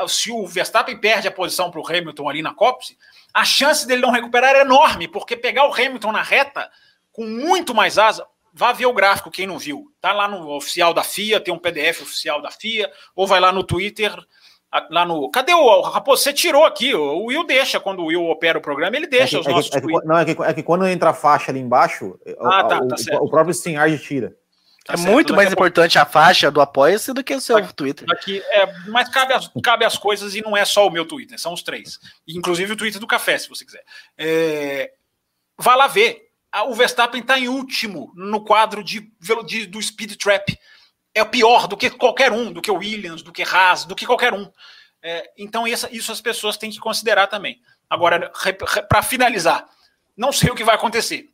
se 0.08 0.32
o 0.32 0.48
Verstappen 0.48 0.98
perde 0.98 1.28
a 1.28 1.32
posição 1.32 1.70
para 1.70 1.80
o 1.80 1.88
Hamilton 1.88 2.28
ali 2.28 2.42
na 2.42 2.56
Copse, 2.56 2.98
a 3.32 3.46
chance 3.46 3.86
dele 3.86 4.02
não 4.02 4.10
recuperar 4.10 4.56
é 4.56 4.62
enorme, 4.62 5.08
porque 5.08 5.38
pegar 5.38 5.70
o 5.70 5.74
Hamilton 5.76 6.12
na 6.12 6.24
reta 6.24 6.72
com 7.12 7.28
muito 7.28 7.76
mais 7.76 8.00
asa, 8.00 8.26
vá 8.52 8.74
ver 8.74 8.88
o 8.88 8.94
gráfico 8.94 9.30
quem 9.30 9.46
não 9.46 9.60
viu. 9.60 9.94
Tá 10.02 10.12
lá 10.12 10.28
no 10.28 10.50
oficial 10.56 10.92
da 10.92 11.04
FIA, 11.04 11.40
tem 11.40 11.54
um 11.54 11.60
PDF 11.60 12.02
oficial 12.02 12.42
da 12.42 12.50
FIA, 12.50 12.92
ou 13.16 13.28
vai 13.28 13.40
lá 13.40 13.52
no 13.52 13.64
Twitter 13.64 14.18
lá 14.90 15.06
no. 15.06 15.30
Cadê 15.30 15.54
o 15.54 15.82
Raposo? 15.82 16.24
Você 16.24 16.34
tirou 16.34 16.66
aqui. 16.66 16.94
O 16.96 17.26
Will 17.26 17.46
deixa, 17.46 17.80
quando 17.80 18.00
o 18.00 18.06
Will 18.06 18.26
opera 18.26 18.58
o 18.58 18.62
programa, 18.62 18.96
ele 18.96 19.08
deixa 19.08 19.38
é 19.38 19.42
que, 19.42 19.42
os 19.42 19.48
é 19.48 19.52
nossos. 19.52 19.76
É 19.76 19.82
que, 19.82 19.88
não, 20.06 20.18
é 20.18 20.26
que, 20.26 20.42
é 20.42 20.54
que 20.54 20.64
quando 20.64 20.88
entra 20.88 21.10
a 21.10 21.14
faixa 21.14 21.52
ali 21.52 21.60
embaixo, 21.60 22.18
ah, 22.40 22.64
tá, 22.64 22.80
o, 22.80 22.88
tá 22.88 22.96
o, 23.20 23.26
o, 23.26 23.30
próprio 23.30 23.52
StreamYard 23.52 23.98
tira. 24.00 24.36
Tá 24.86 24.94
é 24.94 24.98
certo, 24.98 25.12
muito 25.12 25.36
mais 25.36 25.52
importante 25.52 26.00
a 26.00 26.06
faixa 26.06 26.50
do 26.50 26.60
Apoia-se 26.60 27.14
do 27.14 27.24
que 27.24 27.36
o 27.36 27.42
seu 27.42 27.58
aqui, 27.58 27.74
Twitter. 27.74 28.08
Aqui, 28.10 28.42
é, 28.50 28.66
mas 28.88 29.10
cabe 29.10 29.34
as, 29.34 29.52
cabe 29.64 29.86
as 29.86 29.98
coisas 29.98 30.34
e 30.34 30.42
não 30.42 30.58
é 30.58 30.66
só 30.66 30.88
o 30.88 30.92
meu 30.92 31.06
Twitter, 31.06 31.40
são 31.40 31.54
os 31.54 31.62
três. 31.62 32.00
Inclusive 32.28 32.74
o 32.74 32.76
Twitter 32.76 33.00
do 33.00 33.06
Café, 33.06 33.38
se 33.38 33.48
você 33.48 33.64
quiser. 33.64 33.84
É, 34.18 34.92
vá 35.58 35.76
lá 35.76 35.88
ver. 35.88 36.30
O 36.68 36.74
Verstappen 36.74 37.22
está 37.22 37.40
em 37.40 37.48
último 37.48 38.12
no 38.14 38.44
quadro 38.44 38.84
de, 38.84 39.10
de, 39.46 39.66
do 39.68 39.82
Speed 39.82 40.16
Trap 40.18 40.58
é 41.14 41.24
pior 41.26 41.68
do 41.68 41.78
que 41.78 41.90
qualquer 41.90 42.32
um, 42.32 42.52
do 42.52 42.62
que 42.62 42.72
o 42.72 42.78
Williams, 42.78 43.22
do 43.22 43.32
que 43.32 43.44
Haas, 43.44 43.86
do 43.86 43.96
que 43.96 44.06
qualquer 44.06 44.34
um. 44.34 44.50
É, 45.02 45.32
então, 45.38 45.68
isso, 45.68 45.88
isso 45.92 46.12
as 46.12 46.22
pessoas 46.22 46.58
têm 46.58 46.72
que 46.72 46.80
considerar 46.80 47.28
também. 47.28 47.62
Agora, 47.90 48.32
para 48.88 49.02
finalizar, 49.02 49.68
não 50.16 50.32
sei 50.32 50.50
o 50.50 50.56
que 50.56 50.64
vai 50.64 50.76
acontecer. 50.76 51.30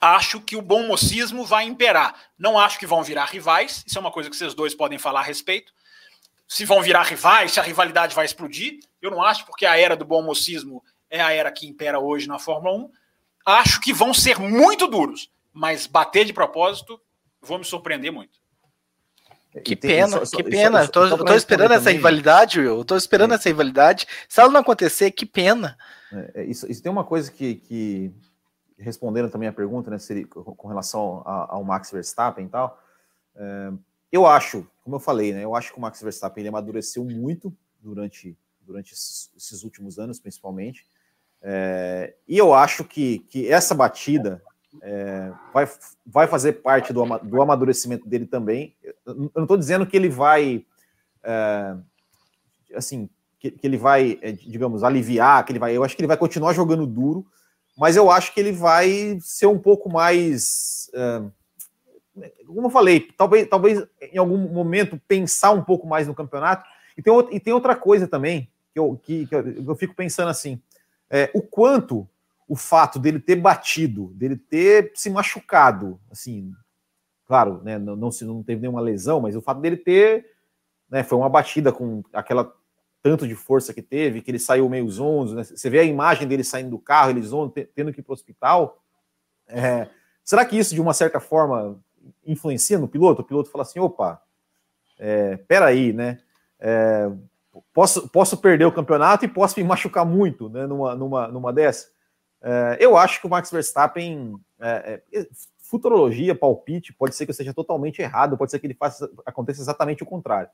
Acho 0.00 0.40
que 0.40 0.56
o 0.56 0.62
bom 0.62 0.86
mocismo 0.86 1.46
vai 1.46 1.64
imperar. 1.64 2.14
Não 2.38 2.58
acho 2.58 2.78
que 2.78 2.86
vão 2.86 3.02
virar 3.02 3.24
rivais. 3.26 3.82
Isso 3.86 3.96
é 3.96 4.00
uma 4.00 4.10
coisa 4.10 4.28
que 4.28 4.36
vocês 4.36 4.52
dois 4.52 4.74
podem 4.74 4.98
falar 4.98 5.20
a 5.20 5.24
respeito. 5.24 5.72
Se 6.46 6.64
vão 6.64 6.82
virar 6.82 7.04
rivais, 7.04 7.52
se 7.52 7.60
a 7.60 7.62
rivalidade 7.62 8.14
vai 8.14 8.26
explodir, 8.26 8.80
eu 9.00 9.10
não 9.10 9.22
acho, 9.22 9.46
porque 9.46 9.64
a 9.64 9.78
era 9.78 9.96
do 9.96 10.04
bom 10.04 10.20
mocismo 10.20 10.84
é 11.08 11.22
a 11.22 11.32
era 11.32 11.50
que 11.50 11.66
impera 11.66 11.98
hoje 11.98 12.28
na 12.28 12.38
Fórmula 12.38 12.76
1. 12.76 12.90
Acho 13.46 13.80
que 13.80 13.92
vão 13.92 14.12
ser 14.12 14.38
muito 14.38 14.86
duros, 14.86 15.30
mas 15.52 15.86
bater 15.86 16.26
de 16.26 16.32
propósito, 16.32 17.00
vou 17.40 17.58
me 17.58 17.64
surpreender 17.64 18.12
muito. 18.12 18.43
Que 19.62 19.76
pena, 19.76 20.24
só, 20.24 20.36
que 20.36 20.42
pena. 20.42 20.84
Só, 20.84 20.90
tô, 20.90 21.24
tô 21.24 21.34
esperando 21.34 21.72
essa 21.72 21.84
também, 21.84 21.96
rivalidade, 21.96 22.58
Will. 22.58 22.78
Eu 22.78 22.84
tô 22.84 22.96
esperando 22.96 23.32
é. 23.32 23.34
essa 23.36 23.48
rivalidade. 23.48 24.06
Se 24.28 24.40
ela 24.40 24.50
não 24.50 24.60
acontecer, 24.60 25.12
que 25.12 25.24
pena. 25.24 25.76
É, 26.12 26.42
é, 26.42 26.44
isso, 26.44 26.70
isso, 26.70 26.82
tem 26.82 26.90
uma 26.90 27.04
coisa 27.04 27.30
que, 27.30 27.56
que, 27.56 28.12
respondendo 28.76 29.30
também 29.30 29.48
a 29.48 29.52
pergunta, 29.52 29.90
né, 29.90 29.98
se, 29.98 30.24
com 30.24 30.68
relação 30.68 31.22
ao 31.24 31.62
Max 31.62 31.90
Verstappen 31.90 32.46
e 32.46 32.48
tal, 32.48 32.80
é, 33.36 33.72
eu 34.10 34.26
acho, 34.26 34.66
como 34.82 34.96
eu 34.96 35.00
falei, 35.00 35.32
né, 35.32 35.44
eu 35.44 35.54
acho 35.54 35.72
que 35.72 35.78
o 35.78 35.80
Max 35.80 36.00
Verstappen 36.02 36.42
ele 36.42 36.48
amadureceu 36.48 37.04
muito 37.04 37.56
durante, 37.80 38.36
durante 38.60 38.92
esses, 38.92 39.30
esses 39.36 39.62
últimos 39.62 39.98
anos, 39.98 40.18
principalmente. 40.18 40.84
É, 41.42 42.14
e 42.26 42.38
eu 42.38 42.54
acho 42.54 42.84
que, 42.84 43.20
que 43.20 43.50
essa 43.52 43.74
batida 43.74 44.42
é, 44.82 45.32
vai, 45.52 45.68
vai 46.06 46.26
fazer 46.26 46.54
parte 46.54 46.92
do, 46.92 47.04
do 47.18 47.42
amadurecimento 47.42 48.08
dele 48.08 48.26
também. 48.26 48.74
Eu 49.06 49.30
não 49.34 49.42
estou 49.42 49.56
dizendo 49.56 49.86
que 49.86 49.96
ele 49.96 50.08
vai, 50.08 50.64
é, 51.22 51.76
assim, 52.74 53.08
que, 53.38 53.50
que, 53.50 53.66
ele 53.66 53.76
vai, 53.76 54.18
é, 54.22 54.32
digamos, 54.32 54.82
aliviar, 54.82 55.44
que 55.44 55.52
ele 55.52 55.58
vai. 55.58 55.76
Eu 55.76 55.84
acho 55.84 55.94
que 55.94 56.00
ele 56.00 56.08
vai 56.08 56.16
continuar 56.16 56.52
jogando 56.52 56.86
duro, 56.86 57.26
mas 57.76 57.96
eu 57.96 58.10
acho 58.10 58.32
que 58.32 58.40
ele 58.40 58.52
vai 58.52 59.18
ser 59.20 59.46
um 59.46 59.58
pouco 59.58 59.90
mais, 59.90 60.90
é, 60.94 61.22
como 62.46 62.66
eu 62.66 62.70
falei, 62.70 63.00
talvez, 63.16 63.48
talvez 63.48 63.86
em 64.00 64.18
algum 64.18 64.38
momento 64.38 65.00
pensar 65.08 65.50
um 65.50 65.62
pouco 65.62 65.86
mais 65.86 66.06
no 66.06 66.14
campeonato. 66.14 66.64
E 66.96 67.02
tem, 67.02 67.12
e 67.32 67.40
tem 67.40 67.52
outra 67.52 67.74
coisa 67.74 68.06
também 68.06 68.48
que 68.72 68.78
eu, 68.78 69.00
que, 69.02 69.26
que 69.26 69.34
eu, 69.34 69.64
eu 69.68 69.74
fico 69.76 69.94
pensando 69.94 70.28
assim, 70.28 70.60
é, 71.10 71.30
o 71.32 71.40
quanto 71.40 72.08
o 72.54 72.56
fato 72.56 73.00
dele 73.00 73.18
ter 73.18 73.34
batido, 73.34 74.12
dele 74.14 74.36
ter 74.36 74.92
se 74.94 75.10
machucado, 75.10 75.98
assim, 76.08 76.52
claro, 77.26 77.60
né, 77.64 77.80
não, 77.80 77.96
não, 77.96 78.10
não 78.22 78.44
teve 78.44 78.60
nenhuma 78.60 78.80
lesão, 78.80 79.20
mas 79.20 79.34
o 79.34 79.42
fato 79.42 79.60
dele 79.60 79.76
ter, 79.76 80.24
né, 80.88 81.02
foi 81.02 81.18
uma 81.18 81.28
batida 81.28 81.72
com 81.72 82.04
aquela 82.12 82.54
tanto 83.02 83.26
de 83.26 83.34
força 83.34 83.74
que 83.74 83.82
teve, 83.82 84.22
que 84.22 84.30
ele 84.30 84.38
saiu 84.38 84.68
meio 84.68 84.88
zonzo, 84.88 85.34
né, 85.34 85.42
você 85.42 85.68
vê 85.68 85.80
a 85.80 85.82
imagem 85.82 86.28
dele 86.28 86.44
saindo 86.44 86.70
do 86.70 86.78
carro, 86.78 87.10
ele 87.10 87.22
zonzo, 87.22 87.52
tendo 87.74 87.92
que 87.92 87.98
ir 87.98 88.04
para 88.04 88.12
o 88.12 88.14
hospital, 88.14 88.80
é, 89.48 89.88
será 90.22 90.44
que 90.44 90.56
isso, 90.56 90.76
de 90.76 90.80
uma 90.80 90.94
certa 90.94 91.18
forma, 91.18 91.82
influencia 92.24 92.78
no 92.78 92.86
piloto? 92.86 93.22
O 93.22 93.24
piloto 93.24 93.50
fala 93.50 93.62
assim, 93.62 93.80
opa, 93.80 94.22
é, 94.96 95.38
peraí, 95.38 95.92
né, 95.92 96.20
é, 96.60 97.10
posso, 97.72 98.08
posso 98.10 98.36
perder 98.36 98.64
o 98.64 98.72
campeonato 98.72 99.24
e 99.24 99.28
posso 99.28 99.58
me 99.58 99.66
machucar 99.66 100.06
muito, 100.06 100.48
né, 100.48 100.68
numa, 100.68 100.94
numa, 100.94 101.26
numa 101.26 101.52
dessa? 101.52 101.93
É, 102.46 102.76
eu 102.78 102.94
acho 102.94 103.22
que 103.22 103.26
o 103.26 103.30
Max 103.30 103.50
Verstappen, 103.50 104.38
é, 104.60 105.00
é, 105.14 105.26
futurologia, 105.58 106.34
palpite, 106.34 106.92
pode 106.92 107.14
ser 107.14 107.24
que 107.24 107.30
eu 107.30 107.34
seja 107.34 107.54
totalmente 107.54 108.02
errado, 108.02 108.36
pode 108.36 108.50
ser 108.50 108.58
que 108.58 108.66
ele 108.66 108.74
faça, 108.74 109.10
aconteça 109.24 109.62
exatamente 109.62 110.02
o 110.02 110.06
contrário. 110.06 110.50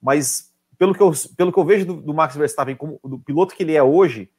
Mas 0.00 0.54
pelo 0.78 0.94
que 0.94 1.02
eu, 1.02 1.12
pelo 1.36 1.52
que 1.52 1.58
eu 1.58 1.64
vejo 1.64 1.86
do, 1.86 1.94
do 1.96 2.14
Max 2.14 2.36
Verstappen, 2.36 2.76
como 2.76 3.00
do 3.02 3.18
piloto 3.18 3.54
que 3.56 3.64
ele 3.64 3.74
é 3.74 3.82
hoje, 3.82 4.30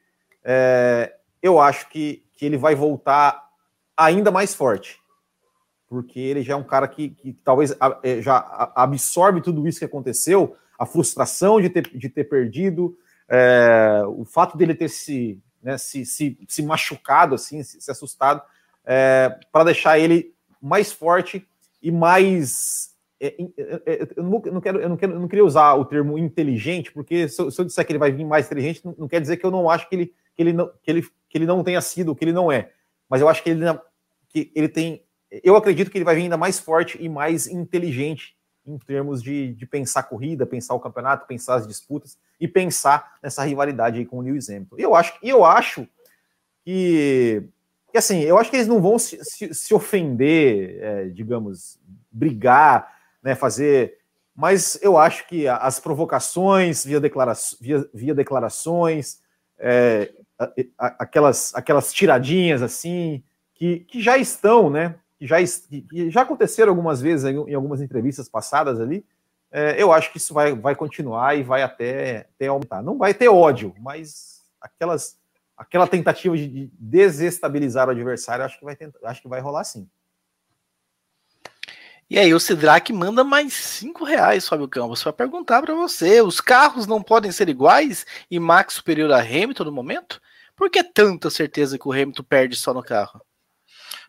é, 0.42 1.14
eu 1.42 1.60
acho 1.60 1.90
que, 1.90 2.26
que 2.34 2.46
ele 2.46 2.58
vai 2.58 2.76
voltar 2.76 3.46
ainda 3.98 4.32
mais 4.32 4.56
forte. 4.56 5.02
porque 5.88 6.20
ele 6.20 6.42
já 6.42 6.54
é 6.54 6.58
um 6.58 6.64
cara 6.64 6.88
que, 6.88 7.10
que 7.10 7.34
talvez 7.34 7.76
já 8.22 8.38
absorve 8.76 9.42
tudo 9.42 9.68
isso 9.68 9.80
que 9.80 9.86
aconteceu, 9.86 10.56
a 10.78 10.86
frustração 10.86 11.62
de 11.62 11.70
ter, 11.70 11.84
de 11.98 12.10
ter 12.10 12.26
perdido, 12.26 12.98
é, 13.30 14.02
o 14.08 14.26
fato 14.26 14.58
dele 14.58 14.76
ter 14.76 14.90
se, 14.90 15.42
né, 15.66 15.80
se, 15.80 16.06
se, 16.06 16.38
se 16.48 16.62
machucado, 16.62 17.34
assim, 17.34 17.64
se, 17.64 17.82
se 17.82 17.90
assustado, 17.90 18.40
é, 18.86 19.36
para 19.52 19.64
deixar 19.64 19.98
ele 19.98 20.32
mais 20.62 20.92
forte 20.92 21.46
e 21.82 21.92
mais. 21.92 22.94
É, 23.20 23.36
é, 23.58 23.82
é, 23.86 24.08
eu, 24.16 24.24
não, 24.24 24.62
quero, 24.62 24.80
eu, 24.80 24.90
não 24.90 24.96
quero, 24.96 25.14
eu 25.14 25.20
não 25.20 25.28
queria 25.28 25.44
usar 25.44 25.74
o 25.74 25.84
termo 25.84 26.20
inteligente, 26.20 26.92
porque 26.92 27.28
se 27.28 27.42
eu, 27.42 27.50
se 27.50 27.60
eu 27.60 27.66
disser 27.66 27.84
que 27.84 27.92
ele 27.92 28.00
vai 28.00 28.12
vir 28.12 28.26
mais 28.26 28.46
inteligente, 28.46 28.86
não, 28.86 28.94
não, 28.96 29.08
quer 29.08 29.20
dizer 29.20 29.38
que 29.38 29.46
eu 29.46 29.50
não 29.50 29.68
acho 29.68 29.90
que 29.90 29.96
ele, 29.96 30.14
que, 30.36 30.44
ele 30.44 30.54
não, 30.54 30.72
que, 30.84 30.92
ele, 30.92 31.02
que 31.02 31.38
ele 31.38 31.48
não 31.48 31.64
tenha 31.64 31.82
sido, 31.82 32.16
que 32.16 32.24
ele 32.24 32.34
não 32.34 32.52
é. 32.52 32.70
Mas 33.10 33.22
eu 33.22 33.28
acho 33.28 33.42
que 33.42 33.50
ele, 33.50 33.66
que 34.30 34.52
ele 34.54 34.70
tem 34.70 35.04
eu 35.44 35.56
acredito 35.56 35.92
que 35.92 35.98
ele 35.98 36.06
vai 36.06 36.16
vir 36.16 36.24
ainda 36.24 36.38
mais 36.38 36.60
forte 36.60 36.98
e 37.02 37.10
mais 37.10 37.48
inteligente 37.48 38.36
em 38.66 38.78
termos 38.80 39.22
de, 39.22 39.54
de 39.54 39.66
pensar 39.66 40.04
corrida, 40.04 40.46
pensar 40.46 40.74
o 40.74 40.80
campeonato, 40.80 41.28
pensar 41.28 41.56
as 41.56 41.68
disputas 41.68 42.18
e 42.40 42.48
pensar 42.48 43.18
nessa 43.22 43.44
rivalidade 43.44 44.00
aí 44.00 44.06
com 44.06 44.18
o 44.18 44.22
Lewis 44.22 44.50
Hamilton. 44.50 44.76
Eu 44.78 44.96
acho, 44.96 45.14
eu 45.22 45.46
acho 45.46 45.88
que, 46.64 47.44
que 47.92 47.98
assim, 47.98 48.22
eu 48.22 48.38
acho 48.38 48.50
que 48.50 48.56
eles 48.56 48.68
não 48.68 48.82
vão 48.82 48.98
se, 48.98 49.24
se, 49.24 49.54
se 49.54 49.74
ofender, 49.74 50.80
é, 50.82 51.06
digamos, 51.10 51.80
brigar, 52.12 52.92
né, 53.22 53.36
fazer. 53.36 54.00
Mas 54.36 54.80
eu 54.82 54.98
acho 54.98 55.28
que 55.28 55.48
as 55.48 55.80
provocações 55.80 56.84
via, 56.84 57.00
declara 57.00 57.34
via, 57.62 57.88
via 57.94 58.16
declarações, 58.16 59.22
é, 59.58 60.12
aquelas, 60.78 61.54
aquelas 61.56 61.94
tiradinhas 61.94 62.62
assim, 62.62 63.24
que, 63.54 63.80
que 63.80 64.02
já 64.02 64.18
estão, 64.18 64.70
né? 64.70 64.96
Já, 65.22 65.38
já 66.10 66.22
aconteceram 66.22 66.72
algumas 66.72 67.02
vezes 67.02 67.26
em, 67.26 67.54
algumas 67.54 67.82
entrevistas 67.82 68.28
passadas 68.28 68.80
ali, 68.80 69.06
é, 69.52 69.82
eu 69.82 69.94
acho 69.94 70.12
que 70.12 70.18
isso 70.18 70.34
vai, 70.34 70.54
vai 70.54 70.76
continuar 70.76 71.38
e 71.38 71.44
vai 71.44 71.62
até, 71.62 72.28
até 72.36 72.48
aumentar. 72.48 72.82
Não 72.82 72.98
vai 72.98 73.14
ter 73.14 73.30
ódio, 73.30 73.74
mas 73.80 74.44
aquelas, 74.60 75.18
aquela 75.56 75.88
tentativa 75.88 76.36
de 76.36 76.70
desestabilizar 76.74 77.88
o 77.88 77.92
adversário, 77.92 78.44
acho 78.44 78.60
que 78.60 78.66
vai, 78.66 78.76
tentar, 78.76 79.00
acho 79.04 79.22
que 79.22 79.30
vai 79.30 79.40
rolar 79.40 79.64
sim. 79.64 79.88
E 82.08 82.20
aí 82.20 82.34
o 82.34 82.40
Sidraque 82.40 82.94
manda 82.94 83.24
mais 83.24 83.54
cinco 83.54 84.04
reais, 84.04 84.48
Fábio 84.48 84.68
Campos, 84.68 85.02
para 85.02 85.12
perguntar 85.12 85.62
para 85.64 85.74
você, 85.74 86.22
os 86.22 86.40
carros 86.40 86.86
não 86.86 87.02
podem 87.02 87.32
ser 87.32 87.50
iguais 87.50 88.06
e 88.30 88.40
Max 88.40 88.76
superior 88.76 89.12
a 89.12 89.22
Hamilton 89.22 89.64
no 89.64 89.72
momento? 89.72 90.22
Por 90.56 90.70
que 90.70 90.84
tanta 90.84 91.32
certeza 91.32 91.80
que 91.80 91.88
o 91.88 91.92
Hamilton 91.92 92.24
perde 92.24 92.56
só 92.56 92.74
no 92.76 92.84
carro? 92.84 93.25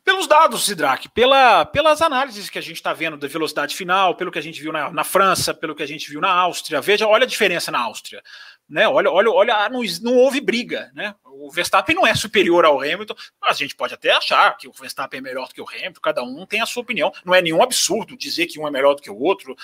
Pelos 0.07 0.29
dados, 0.29 0.65
Sidraque, 0.65 1.09
pela, 1.09 1.65
pelas 1.65 2.01
análises 2.01 2.49
que 2.49 2.61
a 2.61 2.63
gente 2.63 2.77
está 2.77 2.93
vendo 2.93 3.17
da 3.17 3.27
velocidade 3.27 3.75
final, 3.75 4.15
pelo 4.15 4.31
que 4.31 4.39
a 4.39 4.43
gente 4.43 4.63
viu 4.63 4.71
na, 4.71 4.89
na, 4.89 5.03
França, 5.03 5.53
pelo 5.53 5.75
que 5.75 5.83
a 5.83 5.87
gente 5.87 6.09
viu 6.09 6.21
na 6.21 6.31
Áustria. 6.31 6.81
Veja, 6.81 7.09
olha 7.09 7.25
a 7.25 7.27
diferença 7.27 7.73
na 7.73 7.81
Áustria. 7.81 8.23
Né? 8.69 8.87
Olha, 8.87 9.11
olha, 9.11 9.31
olha, 9.33 9.69
não, 9.69 9.81
não 10.03 10.15
houve 10.15 10.41
briga. 10.41 10.93
Né? 10.95 11.13
O 11.25 11.51
Verstappen 11.51 11.97
não 11.97 12.07
é 12.07 12.15
superior 12.15 12.65
ao 12.65 12.81
Hamilton. 12.81 13.17
A 13.43 13.53
gente 13.53 13.75
pode 13.75 13.95
até 13.95 14.13
achar 14.13 14.57
que 14.57 14.69
o 14.69 14.73
Verstappen 14.73 15.19
é 15.19 15.21
melhor 15.21 15.49
do 15.49 15.55
que 15.55 15.61
o 15.61 15.69
Hamilton, 15.69 16.01
cada 16.01 16.23
um 16.23 16.47
tem 16.47 16.61
a 16.61 16.67
sua 16.67 16.85
opinião. 16.85 17.13
Não 17.25 17.35
é 17.35 17.43
nenhum 17.43 17.61
absurdo 17.61 18.17
dizer 18.17 18.47
que 18.47 18.61
um 18.61 18.69
é 18.69 18.71
melhor 18.71 18.95
do 18.95 19.03
que 19.03 19.11
o 19.11 19.19
outro, 19.19 19.57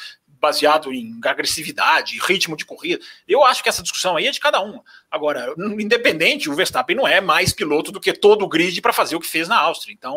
baseado 0.43 0.93
em 0.93 1.21
agressividade, 1.25 2.19
ritmo 2.19 2.57
de 2.57 2.67
corrida. 2.67 3.01
Eu 3.29 3.45
acho 3.45 3.63
que 3.63 3.69
essa 3.69 3.83
discussão 3.83 4.17
aí 4.17 4.27
é 4.27 4.31
de 4.33 4.41
cada 4.41 4.61
um. 4.61 4.81
Agora, 5.09 5.55
independente, 5.79 6.51
o 6.51 6.55
Verstappen 6.55 6.97
não 6.97 7.07
é 7.07 7.21
mais 7.21 7.53
piloto 7.53 7.93
do 7.93 8.01
que 8.01 8.13
todo 8.13 8.45
o 8.45 8.49
grid 8.49 8.83
para 8.83 8.93
fazer 8.93 9.15
o 9.15 9.21
que 9.21 9.29
fez 9.29 9.47
na 9.47 9.57
Áustria. 9.57 9.95
Então, 9.95 10.17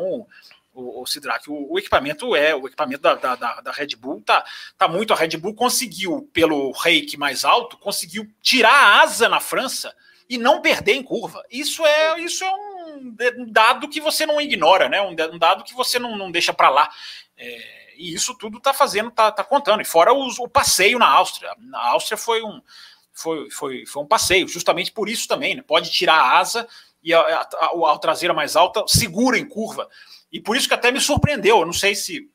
o, 0.74 1.02
o 1.02 1.04
o, 1.48 1.74
o, 1.74 1.80
equipamento 1.80 2.36
é, 2.36 2.56
o 2.56 2.66
equipamento 2.66 3.04
da, 3.04 3.14
da, 3.14 3.36
da, 3.36 3.72
Red 3.72 3.96
Bull 3.98 4.20
tá, 4.26 4.44
tá 4.76 4.88
muito. 4.88 5.14
A 5.14 5.16
Red 5.16 5.38
Bull 5.38 5.54
conseguiu, 5.54 6.28
pelo 6.34 6.72
rake 6.72 7.18
mais 7.18 7.46
alto, 7.46 7.78
conseguiu 7.78 8.28
tirar 8.42 8.74
a 8.74 9.02
asa 9.04 9.30
na 9.30 9.40
França 9.40 9.96
e 10.28 10.40
não 10.40 10.60
perder 10.60 10.94
em 10.94 11.04
curva. 11.04 11.44
Isso 11.52 11.86
é, 11.86 12.20
isso 12.20 12.44
é 12.44 12.52
um, 12.52 13.46
dado 13.48 13.88
que 13.88 14.02
você 14.02 14.26
não 14.26 14.42
ignora, 14.42 14.90
né? 14.90 15.00
Um, 15.02 15.14
dado 15.38 15.64
que 15.64 15.76
você 15.76 16.00
não, 16.00 16.18
não 16.18 16.32
deixa 16.32 16.52
para 16.52 16.72
lá. 16.72 16.90
É, 17.38 17.85
e 17.98 18.14
isso 18.14 18.36
tudo 18.36 18.58
está 18.58 18.74
fazendo, 18.74 19.10
está 19.10 19.32
tá 19.32 19.44
contando. 19.44 19.82
E 19.82 19.86
fora 19.86 20.14
os, 20.14 20.40
o 20.40 20.48
passeio 20.48 21.00
na 21.00 21.08
Áustria. 21.08 21.52
Na 21.60 21.90
Áustria 21.90 22.18
foi 22.18 22.42
um, 22.44 22.62
foi, 23.14 23.50
foi, 23.50 23.86
foi 23.86 24.04
um 24.04 24.08
passeio, 24.08 24.48
justamente 24.48 24.92
por 24.92 25.10
isso 25.10 25.28
também. 25.28 25.56
Né? 25.56 25.62
Pode 25.62 25.92
tirar 25.92 26.16
a 26.16 26.38
asa 26.38 26.68
e 27.02 27.14
a, 27.14 27.20
a, 27.20 27.42
a, 27.42 27.94
a, 27.94 27.98
traseira 27.98 28.34
mais 28.34 28.56
alta 28.56 28.84
segura 28.88 29.38
em 29.38 29.48
curva. 29.48 29.90
E 30.32 30.40
por 30.40 30.58
isso 30.58 30.68
que 30.68 30.74
até 30.74 30.92
me 30.92 31.00
surpreendeu. 31.00 31.60
Eu 31.60 31.66
não 31.66 31.74
sei 31.74 31.96
se, 31.96 32.30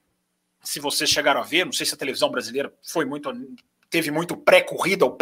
se 0.62 0.80
vocês 0.80 1.10
chegaram 1.10 1.40
a 1.40 1.44
ver, 1.44 1.66
não 1.66 1.72
sei 1.72 1.84
se 1.84 1.94
a 1.94 1.98
televisão 1.98 2.30
brasileira 2.30 2.72
foi 2.82 3.04
muito. 3.04 3.30
teve 3.90 4.10
muito 4.10 4.36
pré-corrida 4.36 5.04
ou 5.04 5.16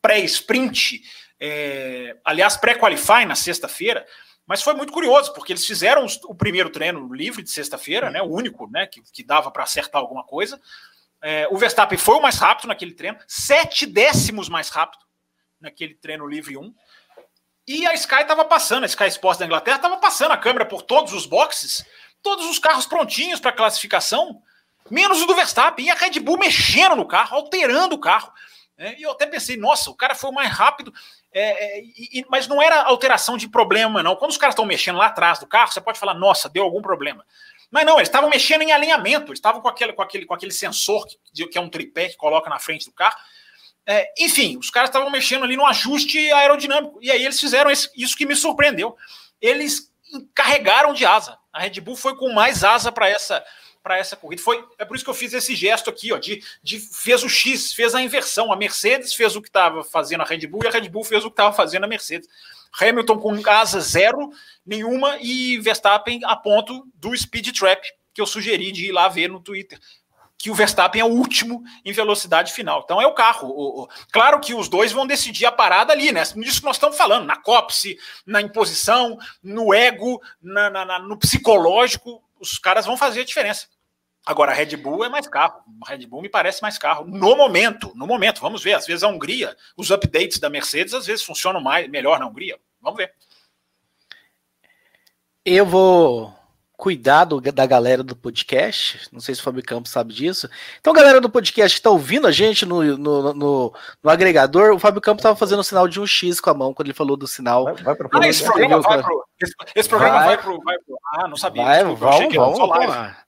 pré-sprint. 0.00 0.98
Pré 0.98 1.08
é, 1.44 2.16
aliás, 2.24 2.56
pré-qualify 2.56 3.24
na 3.26 3.34
sexta-feira. 3.34 4.06
Mas 4.46 4.62
foi 4.62 4.74
muito 4.74 4.92
curioso, 4.92 5.32
porque 5.32 5.52
eles 5.52 5.64
fizeram 5.64 6.06
o 6.24 6.34
primeiro 6.34 6.70
treino 6.70 7.12
livre 7.12 7.42
de 7.42 7.50
sexta-feira, 7.50 8.10
né, 8.10 8.20
o 8.20 8.26
único 8.26 8.68
né, 8.70 8.86
que, 8.86 9.02
que 9.12 9.22
dava 9.22 9.50
para 9.50 9.62
acertar 9.62 10.00
alguma 10.00 10.24
coisa. 10.24 10.60
É, 11.20 11.46
o 11.50 11.56
Verstappen 11.56 11.96
foi 11.96 12.16
o 12.16 12.20
mais 12.20 12.36
rápido 12.38 12.66
naquele 12.66 12.92
treino, 12.92 13.18
sete 13.28 13.86
décimos 13.86 14.48
mais 14.48 14.68
rápido 14.68 15.04
naquele 15.60 15.94
treino 15.94 16.26
livre 16.26 16.56
1. 16.56 16.74
E 17.66 17.86
a 17.86 17.94
Sky 17.94 18.22
estava 18.22 18.44
passando, 18.44 18.82
a 18.82 18.86
Sky 18.86 19.06
Sports 19.06 19.38
da 19.38 19.46
Inglaterra 19.46 19.76
estava 19.76 19.96
passando 19.98 20.32
a 20.32 20.36
câmera 20.36 20.66
por 20.66 20.82
todos 20.82 21.12
os 21.12 21.24
boxes, 21.24 21.84
todos 22.20 22.44
os 22.46 22.58
carros 22.58 22.86
prontinhos 22.86 23.38
para 23.38 23.52
classificação, 23.52 24.42
menos 24.90 25.22
o 25.22 25.26
do 25.26 25.34
Verstappen. 25.34 25.86
E 25.86 25.90
a 25.90 25.94
Red 25.94 26.18
Bull 26.18 26.38
mexendo 26.38 26.96
no 26.96 27.06
carro, 27.06 27.36
alterando 27.36 27.94
o 27.94 28.00
carro. 28.00 28.32
É, 28.76 28.98
e 28.98 29.02
eu 29.02 29.12
até 29.12 29.26
pensei, 29.26 29.56
nossa, 29.56 29.90
o 29.90 29.94
cara 29.94 30.14
foi 30.16 30.30
o 30.30 30.34
mais 30.34 30.50
rápido. 30.50 30.92
É, 31.34 31.78
é, 31.78 31.82
e, 31.82 32.26
mas 32.28 32.46
não 32.46 32.60
era 32.60 32.82
alteração 32.82 33.36
de 33.36 33.48
problema, 33.48 34.02
não. 34.02 34.16
Quando 34.16 34.32
os 34.32 34.36
caras 34.36 34.52
estão 34.52 34.66
mexendo 34.66 34.98
lá 34.98 35.06
atrás 35.06 35.38
do 35.38 35.46
carro, 35.46 35.72
você 35.72 35.80
pode 35.80 35.98
falar, 35.98 36.14
nossa, 36.14 36.48
deu 36.48 36.62
algum 36.62 36.82
problema. 36.82 37.24
Mas 37.70 37.86
não, 37.86 37.96
eles 37.96 38.08
estavam 38.08 38.28
mexendo 38.28 38.62
em 38.62 38.70
alinhamento, 38.70 39.28
eles 39.28 39.38
estavam 39.38 39.62
com 39.62 39.68
aquele, 39.68 39.94
com, 39.94 40.02
aquele, 40.02 40.26
com 40.26 40.34
aquele 40.34 40.52
sensor 40.52 41.06
que, 41.06 41.46
que 41.46 41.56
é 41.56 41.60
um 41.60 41.70
tripé 41.70 42.10
que 42.10 42.16
coloca 42.16 42.50
na 42.50 42.58
frente 42.58 42.84
do 42.84 42.92
carro. 42.92 43.16
É, 43.86 44.12
enfim, 44.18 44.58
os 44.58 44.70
caras 44.70 44.90
estavam 44.90 45.10
mexendo 45.10 45.44
ali 45.44 45.56
no 45.56 45.66
ajuste 45.66 46.18
aerodinâmico. 46.32 46.98
E 47.02 47.10
aí 47.10 47.24
eles 47.24 47.40
fizeram 47.40 47.70
esse, 47.70 47.90
isso 47.96 48.16
que 48.16 48.26
me 48.26 48.36
surpreendeu. 48.36 48.94
Eles 49.40 49.90
carregaram 50.34 50.92
de 50.92 51.06
asa. 51.06 51.38
A 51.50 51.60
Red 51.60 51.80
Bull 51.80 51.96
foi 51.96 52.14
com 52.14 52.32
mais 52.32 52.62
asa 52.62 52.92
para 52.92 53.08
essa 53.08 53.42
para 53.82 53.98
essa 53.98 54.16
corrida. 54.16 54.42
Foi, 54.42 54.64
é 54.78 54.84
por 54.84 54.94
isso 54.94 55.04
que 55.04 55.10
eu 55.10 55.14
fiz 55.14 55.32
esse 55.32 55.54
gesto 55.56 55.90
aqui, 55.90 56.12
ó, 56.12 56.18
de, 56.18 56.42
de 56.62 56.78
fez 56.78 57.22
o 57.22 57.28
X, 57.28 57.72
fez 57.72 57.94
a 57.94 58.00
inversão. 58.00 58.52
A 58.52 58.56
Mercedes 58.56 59.14
fez 59.14 59.34
o 59.34 59.42
que 59.42 59.48
estava 59.48 59.82
fazendo 59.82 60.20
a 60.20 60.24
Red 60.24 60.46
Bull 60.46 60.62
e 60.64 60.68
a 60.68 60.70
Red 60.70 60.88
Bull 60.88 61.04
fez 61.04 61.24
o 61.24 61.28
que 61.28 61.34
estava 61.34 61.54
fazendo 61.54 61.84
a 61.84 61.88
Mercedes. 61.88 62.28
Hamilton 62.80 63.18
com 63.18 63.50
asa 63.50 63.80
zero, 63.80 64.30
nenhuma, 64.64 65.18
e 65.20 65.58
Verstappen 65.58 66.20
a 66.24 66.36
ponto 66.36 66.86
do 66.94 67.14
speed 67.16 67.54
trap, 67.56 67.82
que 68.14 68.20
eu 68.20 68.26
sugeri 68.26 68.72
de 68.72 68.86
ir 68.86 68.92
lá 68.92 69.08
ver 69.08 69.28
no 69.28 69.40
Twitter. 69.40 69.78
Que 70.38 70.50
o 70.50 70.54
Verstappen 70.54 71.00
é 71.00 71.04
o 71.04 71.08
último 71.08 71.62
em 71.84 71.92
velocidade 71.92 72.52
final. 72.52 72.80
Então 72.84 73.00
é 73.00 73.06
o 73.06 73.14
carro. 73.14 73.48
O, 73.48 73.82
o, 73.82 73.88
claro 74.10 74.40
que 74.40 74.54
os 74.54 74.68
dois 74.68 74.90
vão 74.90 75.06
decidir 75.06 75.46
a 75.46 75.52
parada 75.52 75.92
ali, 75.92 76.10
né? 76.10 76.22
Nisso 76.34 76.60
que 76.60 76.66
nós 76.66 76.76
estamos 76.76 76.96
falando, 76.96 77.26
na 77.26 77.36
cópse, 77.36 77.98
na 78.26 78.40
imposição, 78.40 79.18
no 79.42 79.72
ego, 79.72 80.20
na, 80.40 80.70
na, 80.70 80.84
na, 80.84 80.98
no 80.98 81.16
psicológico 81.16 82.22
os 82.42 82.58
caras 82.58 82.84
vão 82.84 82.96
fazer 82.96 83.20
a 83.20 83.24
diferença. 83.24 83.68
Agora, 84.24 84.52
a 84.52 84.54
Red 84.54 84.76
Bull 84.76 85.04
é 85.04 85.08
mais 85.08 85.26
carro. 85.26 85.62
A 85.84 85.90
Red 85.90 86.06
Bull 86.06 86.22
me 86.22 86.28
parece 86.28 86.62
mais 86.62 86.78
carro. 86.78 87.04
No 87.04 87.36
momento, 87.36 87.92
no 87.94 88.06
momento, 88.06 88.40
vamos 88.40 88.62
ver. 88.62 88.74
Às 88.74 88.86
vezes 88.86 89.02
a 89.02 89.08
Hungria, 89.08 89.56
os 89.76 89.90
updates 89.90 90.38
da 90.38 90.48
Mercedes, 90.48 90.94
às 90.94 91.06
vezes 91.06 91.24
funcionam 91.24 91.60
mais, 91.60 91.88
melhor 91.88 92.20
na 92.20 92.26
Hungria. 92.26 92.58
Vamos 92.80 92.98
ver. 92.98 93.12
Eu 95.44 95.66
vou 95.66 96.32
cuidar 96.82 97.24
do, 97.24 97.40
da 97.40 97.66
galera 97.66 98.02
do 98.02 98.14
podcast. 98.14 99.08
Não 99.12 99.20
sei 99.20 99.34
se 99.34 99.40
o 99.40 99.44
Fábio 99.44 99.62
Campos 99.62 99.90
sabe 99.90 100.12
disso. 100.12 100.48
Então, 100.80 100.92
galera 100.92 101.20
do 101.20 101.30
podcast 101.30 101.76
que 101.76 101.80
está 101.80 101.90
ouvindo 101.90 102.26
a 102.26 102.32
gente 102.32 102.64
no, 102.64 102.82
no, 102.96 103.34
no, 103.34 103.74
no 104.02 104.10
agregador, 104.10 104.72
o 104.72 104.78
Fábio 104.78 105.00
Campos 105.00 105.20
estava 105.20 105.36
fazendo 105.36 105.60
o 105.60 105.64
sinal 105.64 105.86
de 105.86 106.00
um 106.00 106.06
X 106.06 106.40
com 106.40 106.50
a 106.50 106.54
mão 106.54 106.74
quando 106.74 106.86
ele 106.86 106.94
falou 106.94 107.16
do 107.16 107.26
sinal. 107.26 107.64
Vai, 107.64 107.74
vai 107.74 107.96
ah, 108.14 108.28
esse 108.28 108.44
programa 108.44 108.80
vai 108.80 109.02
pro, 109.02 109.24
esse, 109.40 109.54
esse 109.76 109.88
programa 109.88 110.18
vai, 110.18 110.26
vai, 110.26 110.38
pro, 110.38 110.60
vai 110.62 110.76
pro. 110.78 110.98
Ah, 111.12 111.28
não 111.28 111.36
sabia. 111.36 111.64
Vai, 111.64 111.84
Desculpa, 111.84 112.04
vamos, 112.04 112.28
vamos, 112.58 112.86
vamos. 112.86 113.21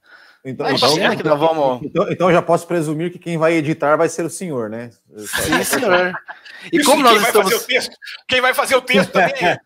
Então, 0.45 0.68
então, 0.68 1.16
que 1.16 1.22
nós 1.22 1.40
vamos... 1.40 1.82
Então, 1.82 2.11
então, 2.11 2.32
já 2.32 2.42
posso 2.42 2.66
presumir 2.66 3.11
que 3.11 3.18
quem 3.18 3.38
vai 3.38 3.55
editar 3.55 3.97
vai 3.97 4.09
ser 4.09 4.26
o 4.26 4.30
senhor, 4.30 4.68
né? 4.68 4.90
Sim, 5.16 5.64
senhor. 5.64 6.14
E 6.72 6.78
Isso, 6.78 6.90
como 6.90 7.03
nós 7.03 7.12
quem 7.12 7.22
estamos. 7.22 7.51
Vai 7.51 7.59
fazer 7.59 7.64
o 7.64 7.66
texto, 7.66 7.97
quem 8.28 8.40
vai 8.40 8.55
fazer 8.55 8.76
o 8.76 8.82
texto 8.82 9.11
também 9.12 9.42
é. 9.42 9.59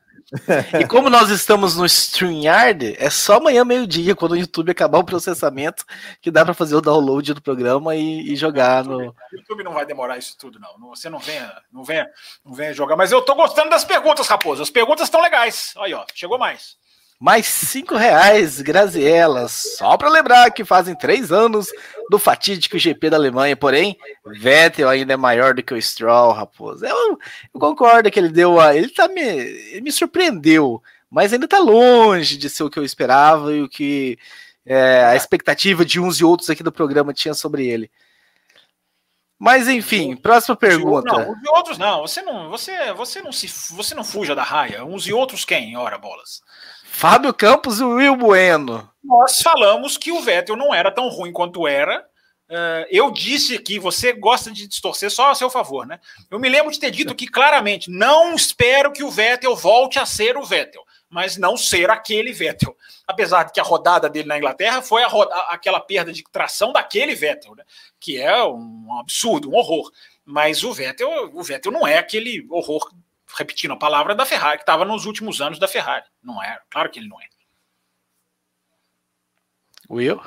E 0.80 0.86
como 0.86 1.08
nós 1.08 1.30
estamos 1.30 1.76
no 1.76 1.86
StreamYard, 1.86 2.94
é 2.98 3.08
só 3.08 3.36
amanhã 3.36 3.64
meio-dia, 3.64 4.14
quando 4.14 4.32
o 4.32 4.36
YouTube 4.36 4.70
acabar 4.70 4.98
o 4.98 5.04
processamento, 5.04 5.86
que 6.20 6.30
dá 6.30 6.44
para 6.44 6.52
fazer 6.52 6.76
o 6.76 6.82
download 6.82 7.32
do 7.32 7.40
programa 7.40 7.96
e, 7.96 8.32
e 8.32 8.36
jogar 8.36 8.84
no. 8.84 9.08
O 9.08 9.14
YouTube 9.32 9.64
não 9.64 9.72
vai 9.72 9.86
demorar 9.86 10.18
isso 10.18 10.36
tudo, 10.36 10.60
não. 10.60 10.78
Você 10.90 11.08
não 11.08 11.18
venha, 11.18 11.50
não 11.72 11.82
venha, 11.82 12.06
não 12.44 12.52
venha 12.52 12.74
jogar. 12.74 12.94
Mas 12.94 13.10
eu 13.10 13.22
tô 13.22 13.34
gostando 13.34 13.70
das 13.70 13.84
perguntas, 13.84 14.28
Raposo. 14.28 14.62
As 14.62 14.70
perguntas 14.70 15.06
estão 15.06 15.22
legais. 15.22 15.72
Aí, 15.78 15.94
ó, 15.94 16.04
chegou 16.14 16.38
mais. 16.38 16.76
Mais 17.20 17.46
cinco 17.46 17.96
reais, 17.96 18.60
Graziella. 18.60 19.48
Só 19.48 19.96
para 19.96 20.08
lembrar 20.08 20.50
que 20.52 20.64
fazem 20.64 20.94
três 20.94 21.32
anos 21.32 21.68
do 22.08 22.18
fatídico 22.18 22.78
GP 22.78 23.10
da 23.10 23.16
Alemanha. 23.16 23.56
Porém, 23.56 23.98
Vettel 24.24 24.88
ainda 24.88 25.14
é 25.14 25.16
maior 25.16 25.52
do 25.52 25.62
que 25.62 25.74
o 25.74 25.82
Stroll, 25.82 26.32
raposo. 26.32 26.86
Eu, 26.86 27.18
eu 27.52 27.60
concordo 27.60 28.10
que 28.10 28.20
ele 28.20 28.28
deu 28.28 28.60
a. 28.60 28.76
Ele, 28.76 28.88
tá 28.88 29.08
me, 29.08 29.20
ele 29.20 29.80
me 29.80 29.90
surpreendeu, 29.90 30.80
mas 31.10 31.32
ainda 31.32 31.48
tá 31.48 31.58
longe 31.58 32.36
de 32.36 32.48
ser 32.48 32.62
o 32.62 32.70
que 32.70 32.78
eu 32.78 32.84
esperava 32.84 33.52
e 33.52 33.62
o 33.62 33.68
que 33.68 34.16
é, 34.64 35.04
a 35.06 35.16
expectativa 35.16 35.84
de 35.84 35.98
uns 35.98 36.20
e 36.20 36.24
outros 36.24 36.48
aqui 36.50 36.62
do 36.62 36.70
programa 36.70 37.12
tinha 37.12 37.34
sobre 37.34 37.66
ele. 37.66 37.90
Mas 39.38 39.68
enfim, 39.68 40.16
próxima 40.16 40.56
pergunta. 40.56 41.12
Não, 41.12 41.32
uns 41.32 41.42
e 41.42 41.48
outros 41.48 41.78
não. 41.78 42.00
Você 42.02 42.22
não, 42.22 42.50
você, 42.50 42.92
você 42.92 43.22
não 43.22 43.32
se, 43.32 43.46
você 43.72 43.94
não 43.94 44.04
fuja 44.04 44.34
da 44.34 44.42
raia. 44.42 44.84
Uns 44.84 45.06
e 45.06 45.12
outros 45.12 45.44
quem? 45.44 45.76
Ora 45.76 45.96
bolas. 45.96 46.42
Fábio 46.98 47.32
Campos 47.32 47.78
e 47.78 47.84
Will 47.84 48.16
Bueno. 48.16 48.90
Nós 49.04 49.40
falamos 49.40 49.96
que 49.96 50.10
o 50.10 50.20
Vettel 50.20 50.56
não 50.56 50.74
era 50.74 50.90
tão 50.90 51.08
ruim 51.08 51.30
quanto 51.32 51.68
era. 51.68 52.04
Uh, 52.50 52.82
eu 52.90 53.12
disse 53.12 53.54
aqui, 53.54 53.78
você 53.78 54.12
gosta 54.12 54.50
de 54.50 54.66
distorcer 54.66 55.08
só 55.08 55.30
a 55.30 55.34
seu 55.36 55.48
favor, 55.48 55.86
né? 55.86 56.00
Eu 56.28 56.40
me 56.40 56.48
lembro 56.48 56.72
de 56.72 56.80
ter 56.80 56.90
dito 56.90 57.12
aqui 57.12 57.28
claramente: 57.28 57.88
não 57.88 58.34
espero 58.34 58.90
que 58.90 59.04
o 59.04 59.10
Vettel 59.12 59.54
volte 59.54 59.96
a 59.96 60.04
ser 60.04 60.36
o 60.36 60.42
Vettel, 60.42 60.82
mas 61.08 61.36
não 61.36 61.56
ser 61.56 61.88
aquele 61.88 62.32
Vettel 62.32 62.76
apesar 63.06 63.44
de 63.44 63.52
que 63.52 63.60
a 63.60 63.62
rodada 63.62 64.10
dele 64.10 64.28
na 64.28 64.36
Inglaterra 64.36 64.82
foi 64.82 65.02
a 65.02 65.08
aquela 65.50 65.80
perda 65.80 66.12
de 66.12 66.22
tração 66.24 66.72
daquele 66.72 67.14
Vettel, 67.14 67.54
né? 67.54 67.64
que 67.98 68.20
é 68.20 68.44
um 68.44 68.98
absurdo, 68.98 69.48
um 69.48 69.54
horror. 69.54 69.90
Mas 70.24 70.62
o 70.62 70.74
Vettel, 70.74 71.30
o 71.32 71.42
Vettel 71.42 71.72
não 71.72 71.86
é 71.86 71.96
aquele 71.96 72.46
horror, 72.50 72.90
repetindo 73.38 73.72
a 73.72 73.78
palavra, 73.78 74.14
da 74.14 74.26
Ferrari, 74.26 74.58
que 74.58 74.62
estava 74.62 74.84
nos 74.84 75.06
últimos 75.06 75.40
anos 75.40 75.58
da 75.58 75.68
Ferrari. 75.68 76.04
Não 76.22 76.42
é, 76.42 76.60
claro 76.68 76.90
que 76.90 76.98
ele 76.98 77.08
não 77.08 77.20
é. 77.20 77.24
Will? 79.88 80.20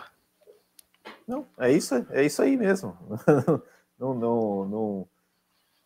Não, 1.28 1.48
é 1.60 1.72
isso, 1.72 2.06
é 2.10 2.26
isso 2.26 2.42
aí 2.42 2.58
mesmo. 2.58 2.98
não, 4.00 4.14
não, 4.14 4.66
não, 4.66 5.08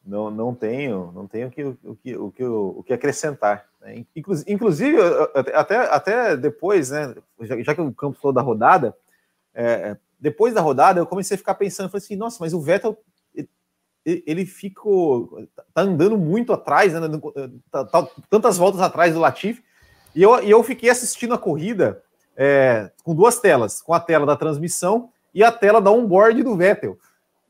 não, 0.05 0.32
não 0.32 0.55
tenho, 0.55 1.11
não 1.13 1.28
tenho 1.28 1.47
o 1.47 1.51
que, 1.51 1.63
o 1.63 1.95
que, 1.95 2.17
o 2.17 2.32
que, 2.32 2.43
o 2.45 2.84
que 2.84 2.93
acrescentar. 2.93 3.67
Né? 3.82 4.05
Inclusive, 4.47 4.97
até, 5.53 5.78
até 5.78 6.38
depois, 6.38 6.91
né, 6.91 7.15
já, 7.41 7.61
já 7.61 7.76
que 7.76 7.82
o 7.82 7.93
Campos 7.93 8.21
falou 8.21 8.34
da 8.34 8.41
rodada, 8.41 8.95
é, 9.53 9.97
depois 10.19 10.53
da 10.53 10.61
rodada 10.61 10.99
eu 10.99 11.05
comecei 11.05 11.36
a 11.36 11.38
ficar 11.38 11.55
pensando, 11.55 11.89
falei 11.89 12.03
assim, 12.03 12.15
nossa, 12.15 12.38
mas 12.39 12.53
o 12.53 12.61
Vettel 12.61 12.97
ele 14.06 14.45
ficou 14.45 15.47
tá 15.74 15.82
andando 15.82 16.18
muito 16.18 16.53
atrás, 16.53 16.93
né, 16.93 17.01
tá, 17.72 17.86
tá, 17.86 18.08
tantas 18.30 18.58
voltas 18.58 18.82
atrás 18.82 19.14
do 19.14 19.20
Latifi, 19.20 19.64
e 20.14 20.22
eu, 20.22 20.43
e 20.43 20.49
eu 20.49 20.64
fiquei 20.64 20.89
assistindo 20.89 21.34
a 21.34 21.38
corrida 21.38 22.03
é, 22.38 22.91
com 23.03 23.16
duas 23.16 23.39
telas, 23.39 23.82
com 23.82 23.93
a 23.93 23.99
tela 23.99 24.26
da 24.26 24.36
transmissão 24.36 25.10
e 25.34 25.43
a 25.43 25.51
tela 25.51 25.82
da 25.82 25.91
onboard 25.91 26.41
do 26.43 26.56
Vettel. 26.56 26.97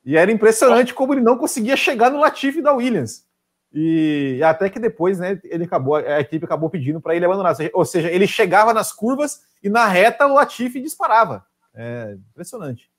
E 0.03 0.15
era 0.15 0.31
impressionante 0.31 0.93
como 0.93 1.13
ele 1.13 1.21
não 1.21 1.37
conseguia 1.37 1.75
chegar 1.75 2.11
no 2.11 2.19
Latifi 2.19 2.61
da 2.61 2.73
Williams. 2.73 3.25
E 3.73 4.39
até 4.43 4.69
que 4.69 4.79
depois, 4.79 5.19
né, 5.19 5.39
ele 5.43 5.65
acabou, 5.65 5.95
a 5.95 6.19
equipe 6.19 6.45
acabou 6.45 6.69
pedindo 6.69 7.01
para 7.01 7.15
ele 7.15 7.25
abandonar. 7.25 7.55
Ou 7.73 7.83
seja, 7.83 8.09
ele 8.09 8.25
chegava 8.25 8.73
nas 8.73 8.93
curvas 8.93 9.41
e 9.61 9.69
na 9.69 9.85
reta 9.85 10.27
o 10.27 10.33
Latifi 10.33 10.79
disparava. 10.79 11.45
É 11.73 12.15
impressionante. 12.31 12.89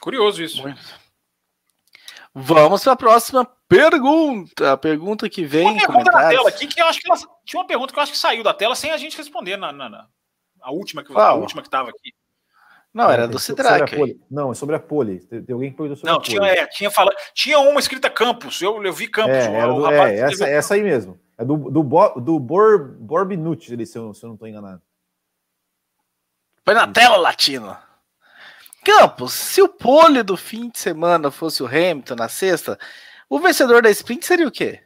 Curioso 0.00 0.42
isso. 0.42 0.62
Vamos 2.34 2.82
para 2.82 2.92
a 2.92 2.96
próxima 2.96 3.44
pergunta. 3.68 4.72
A 4.72 4.76
pergunta 4.76 5.30
que 5.30 5.44
vem. 5.44 5.68
Uma 5.68 5.86
pergunta 5.86 6.10
na 6.10 6.28
tela 6.28 6.48
aqui 6.48 6.66
que 6.66 6.80
eu 6.80 6.86
acho 6.86 7.00
que 7.00 7.08
ela, 7.08 7.20
tinha 7.44 7.60
uma 7.60 7.66
pergunta 7.66 7.92
que 7.92 7.98
eu 7.98 8.02
acho 8.02 8.12
que 8.12 8.18
saiu 8.18 8.42
da 8.42 8.52
tela 8.52 8.74
sem 8.74 8.90
a 8.90 8.96
gente 8.96 9.16
responder 9.16 9.56
na, 9.56 9.72
na, 9.72 9.88
na 9.88 10.08
a 10.60 10.72
última 10.72 11.04
que 11.04 11.16
a 11.16 11.34
última 11.34 11.62
que 11.62 11.68
estava 11.68 11.90
aqui. 11.90 12.12
Não, 12.92 13.10
era 13.10 13.26
do 13.26 13.38
Cidrac. 13.38 13.92
Não, 14.30 14.52
é 14.52 14.54
sobre 14.54 14.76
a 14.76 14.78
pole. 14.78 15.18
Tem 15.20 15.52
alguém 15.52 15.70
que 15.70 15.76
perguntou 15.76 15.96
sobre 15.96 16.10
Não, 16.10 16.18
a 16.18 16.22
tinha, 16.22 16.42
é, 16.46 16.66
tinha, 16.68 16.90
fala... 16.90 17.10
tinha 17.34 17.58
uma 17.58 17.80
escrita 17.80 18.08
Campos. 18.08 18.62
Eu, 18.62 18.82
eu 18.84 18.92
vi 18.92 19.08
Campos. 19.08 19.34
É, 19.34 19.66
o, 19.66 19.80
do, 19.80 19.90
é 19.90 20.18
essa, 20.20 20.46
essa 20.46 20.74
aí 20.74 20.82
mesmo. 20.82 21.18
É 21.36 21.44
do, 21.44 21.56
do, 21.56 21.82
Bo, 21.82 22.20
do 22.20 22.38
Bor, 22.38 22.94
Borbinucci, 23.00 23.84
se 23.84 23.98
eu, 23.98 24.14
se 24.14 24.24
eu 24.24 24.28
não 24.28 24.34
estou 24.34 24.46
enganado. 24.46 24.80
Põe 26.64 26.74
na 26.74 26.86
tela, 26.86 27.16
Latino. 27.16 27.76
Campos, 28.84 29.32
se 29.32 29.62
o 29.62 29.68
pole 29.68 30.22
do 30.22 30.36
fim 30.36 30.68
de 30.68 30.78
semana 30.78 31.30
fosse 31.30 31.62
o 31.62 31.66
Hamilton 31.66 32.14
na 32.14 32.28
sexta, 32.28 32.78
o 33.28 33.38
vencedor 33.38 33.82
da 33.82 33.90
sprint 33.90 34.26
seria 34.26 34.46
o 34.46 34.50
quê? 34.50 34.80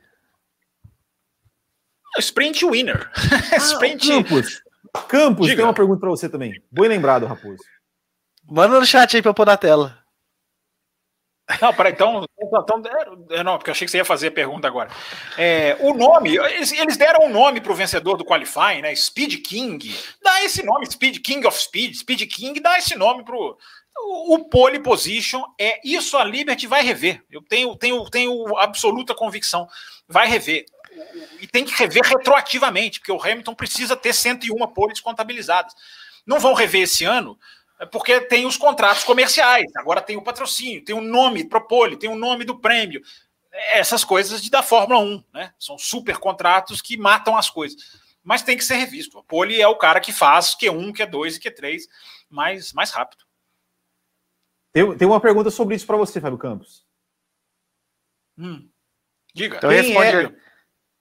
Sprint 2.18 2.64
winner. 2.64 3.10
Ah, 3.52 3.56
sprint. 3.56 4.08
Campos, 4.08 4.62
Campos 5.08 5.46
tem 5.48 5.64
uma 5.64 5.74
pergunta 5.74 6.00
para 6.00 6.10
você 6.10 6.28
também. 6.28 6.62
Bem 6.70 6.88
lembrado, 6.88 7.26
Raposo. 7.26 7.62
Manda 8.50 8.78
no 8.78 8.86
chat 8.86 9.16
aí 9.16 9.22
pra 9.22 9.34
pôr 9.34 9.46
na 9.46 9.56
tela. 9.56 9.98
Não, 11.62 11.72
peraí, 11.72 11.92
então, 11.92 12.26
então. 12.38 12.82
É, 13.30 13.42
não, 13.42 13.56
porque 13.56 13.70
eu 13.70 13.72
achei 13.72 13.86
que 13.86 13.90
você 13.90 13.96
ia 13.96 14.04
fazer 14.04 14.28
a 14.28 14.32
pergunta 14.32 14.68
agora. 14.68 14.90
É, 15.36 15.78
o 15.80 15.94
nome, 15.94 16.36
eles, 16.36 16.72
eles 16.72 16.98
deram 16.98 17.24
um 17.24 17.30
nome 17.30 17.60
para 17.60 17.72
o 17.72 17.74
vencedor 17.74 18.18
do 18.18 18.24
Qualifying, 18.24 18.82
né? 18.82 18.94
Speed 18.94 19.42
King. 19.42 19.94
Dá 20.22 20.44
esse 20.44 20.62
nome, 20.62 20.84
Speed 20.90 21.20
King 21.20 21.46
of 21.46 21.58
Speed, 21.58 21.94
Speed 21.94 22.28
King, 22.30 22.60
dá 22.60 22.76
esse 22.76 22.96
nome 22.96 23.24
pro. 23.24 23.56
O, 24.00 24.44
pole 24.44 24.80
position 24.80 25.42
é 25.58 25.80
isso 25.84 26.16
a 26.16 26.24
Liberty 26.24 26.66
vai 26.66 26.82
rever. 26.82 27.22
Eu 27.30 27.42
tenho, 27.42 27.74
tenho, 27.76 28.08
tenho 28.08 28.56
absoluta 28.58 29.14
convicção. 29.14 29.68
Vai 30.06 30.28
rever. 30.28 30.64
E 31.40 31.46
tem 31.46 31.64
que 31.64 31.74
rever 31.74 32.02
retroativamente, 32.02 33.00
porque 33.00 33.12
o 33.12 33.22
Hamilton 33.22 33.54
precisa 33.54 33.96
ter 33.96 34.12
101 34.12 34.54
poles 34.68 35.00
contabilizadas. 35.00 35.74
Não 36.26 36.38
vão 36.38 36.54
rever 36.54 36.82
esse 36.82 37.04
ano, 37.04 37.38
é 37.78 37.86
porque 37.86 38.20
tem 38.20 38.44
os 38.44 38.56
contratos 38.56 39.04
comerciais, 39.04 39.70
agora 39.76 40.00
tem 40.00 40.16
o 40.16 40.22
patrocínio, 40.22 40.84
tem 40.84 40.94
o 40.94 41.00
nome 41.00 41.48
Propole, 41.48 41.96
tem 41.96 42.10
o 42.10 42.16
nome 42.16 42.44
do 42.44 42.58
prêmio. 42.58 43.00
Essas 43.72 44.04
coisas 44.04 44.48
da 44.50 44.62
Fórmula 44.62 45.00
1, 45.00 45.24
né? 45.32 45.52
São 45.58 45.78
super 45.78 46.18
contratos 46.18 46.82
que 46.82 46.96
matam 46.96 47.36
as 47.36 47.48
coisas. 47.48 47.80
Mas 48.22 48.42
tem 48.42 48.56
que 48.56 48.64
ser 48.64 48.74
revisto. 48.74 49.18
A 49.18 49.22
Pole 49.22 49.60
é 49.60 49.66
o 49.66 49.76
cara 49.76 50.00
que 50.00 50.12
faz 50.12 50.54
Q1, 50.54 50.92
Q2 50.92 51.36
e 51.36 51.40
Q3 51.40 51.80
mais, 52.28 52.72
mais 52.72 52.90
rápido. 52.90 53.24
Tem, 54.72 54.96
tem 54.96 55.08
uma 55.08 55.20
pergunta 55.20 55.50
sobre 55.50 55.74
isso 55.74 55.86
para 55.86 55.96
você, 55.96 56.20
Fábio 56.20 56.38
Campos. 56.38 56.86
Hum. 58.38 58.68
Diga. 59.34 59.56
Então 59.56 59.70
responde, 59.70 60.16
é? 60.16 60.32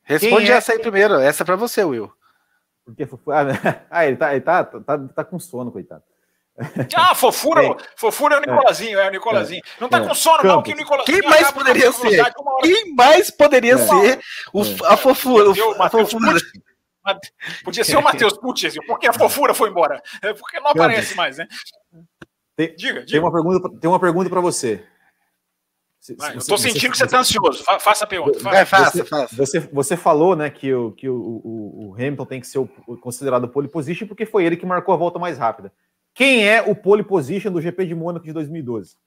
responde 0.04 0.52
essa 0.52 0.74
aí 0.74 0.80
primeiro. 0.80 1.16
Essa 1.16 1.44
é 1.44 1.46
para 1.46 1.56
você, 1.56 1.84
Will. 1.84 2.12
Porque, 2.86 3.04
ah, 3.90 4.06
ele 4.06 4.18
tá, 4.18 4.32
ele 4.32 4.42
tá, 4.42 4.64
tá, 4.64 4.98
tá 4.98 5.24
com 5.24 5.40
sono, 5.40 5.72
coitado. 5.72 6.04
Ah, 6.96 7.14
fofura, 7.14 7.64
é. 7.68 7.76
fofura 7.96 8.36
é 8.36 8.38
o 8.38 8.42
Nicolazinho, 8.42 9.00
é, 9.00 9.08
o 9.08 9.12
Nicolazinho. 9.12 9.62
É. 9.64 9.82
Não 9.82 9.90
tá 9.90 10.02
com 10.02 10.14
sono, 10.16 10.44
não, 10.44 10.64
que 10.64 10.74
o 10.74 10.76
Nicolazinho. 10.76 11.22
Quem 11.22 11.30
mais 11.30 11.52
poderia 11.52 11.92
ser? 11.92 12.34
Quem 12.62 12.96
mais 12.96 13.30
poderia 13.30 13.74
é. 13.74 13.78
ser 13.78 14.20
o, 14.54 14.62
a 14.86 14.98
fofura? 14.98 15.50
O, 15.50 15.84
a 15.84 15.90
fofura. 15.90 16.40
Podia 17.64 17.84
ser 17.84 17.98
o 17.98 18.02
Matheus 18.02 18.38
Pucci, 18.38 18.70
porque 18.86 19.08
a 19.08 19.14
fofura 19.14 19.54
foi 19.54 19.70
embora. 19.70 20.02
É 20.22 20.34
porque 20.34 20.60
não 20.60 20.72
aparece 20.72 21.16
mais, 21.16 21.38
né? 21.38 21.48
Tem, 22.58 22.76
diga, 22.76 23.06
diga. 23.06 23.06
Tem 23.06 23.20
uma 23.20 23.32
pergunta, 23.32 23.80
tem 23.80 23.90
uma 23.90 24.00
pergunta 24.00 24.30
para 24.32 24.42
você. 24.42 24.84
Se, 26.00 26.16
Vai, 26.16 26.32
se, 26.32 26.38
eu 26.38 26.46
tô 26.48 26.58
sentindo 26.58 26.80
você, 26.80 26.90
que 26.90 26.98
você 26.98 27.06
está 27.06 27.20
ansioso. 27.20 27.64
Faça 27.80 28.04
a 28.04 28.08
pergunta. 28.08 28.40
Faça. 28.40 28.58
É, 28.58 28.66
faça, 28.66 28.92
você, 28.92 29.06
faça. 29.06 29.36
Você, 29.36 29.60
você 29.60 29.98
falou 29.98 30.36
né, 30.36 30.50
que, 30.50 30.74
o, 30.74 30.92
que 30.92 31.08
o, 31.08 31.16
o, 31.16 31.90
o 31.90 31.94
Hamilton 31.94 32.26
tem 32.26 32.42
que 32.42 32.48
ser 32.48 32.58
o, 32.58 32.68
considerado 33.00 33.48
pole 33.48 33.68
position 33.68 34.08
porque 34.08 34.26
foi 34.26 34.44
ele 34.44 34.58
que 34.58 34.66
marcou 34.66 34.92
a 34.92 34.98
volta 34.98 35.20
mais 35.20 35.38
rápida. 35.38 35.72
Quem 36.16 36.48
é 36.48 36.64
o 36.64 36.76
pole 36.76 37.04
position 37.04 37.52
do 37.52 37.62
GP 37.62 37.86
de 37.86 37.94
Mônaco 37.94 38.26
de 38.26 38.34
2012? 38.34 38.98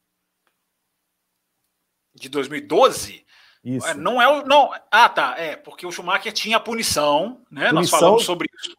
De 2.15 2.29
2012? 2.29 3.27
Isso. 3.65 3.87
É, 3.89 3.95
não 3.95 4.23
é 4.23 4.29
o. 4.29 4.47
Não, 4.47 4.71
ah, 4.93 5.09
tá. 5.09 5.35
É, 5.39 5.57
porque 5.57 5.85
o 5.85 5.91
Schumacher 5.91 6.33
tinha 6.33 6.59
a 6.59 6.61
punição, 6.61 7.43
né? 7.51 7.71
Punição, 7.71 7.75
Nós 7.75 7.91
falamos 7.91 8.25
sobre 8.25 8.49
isso. 8.55 8.77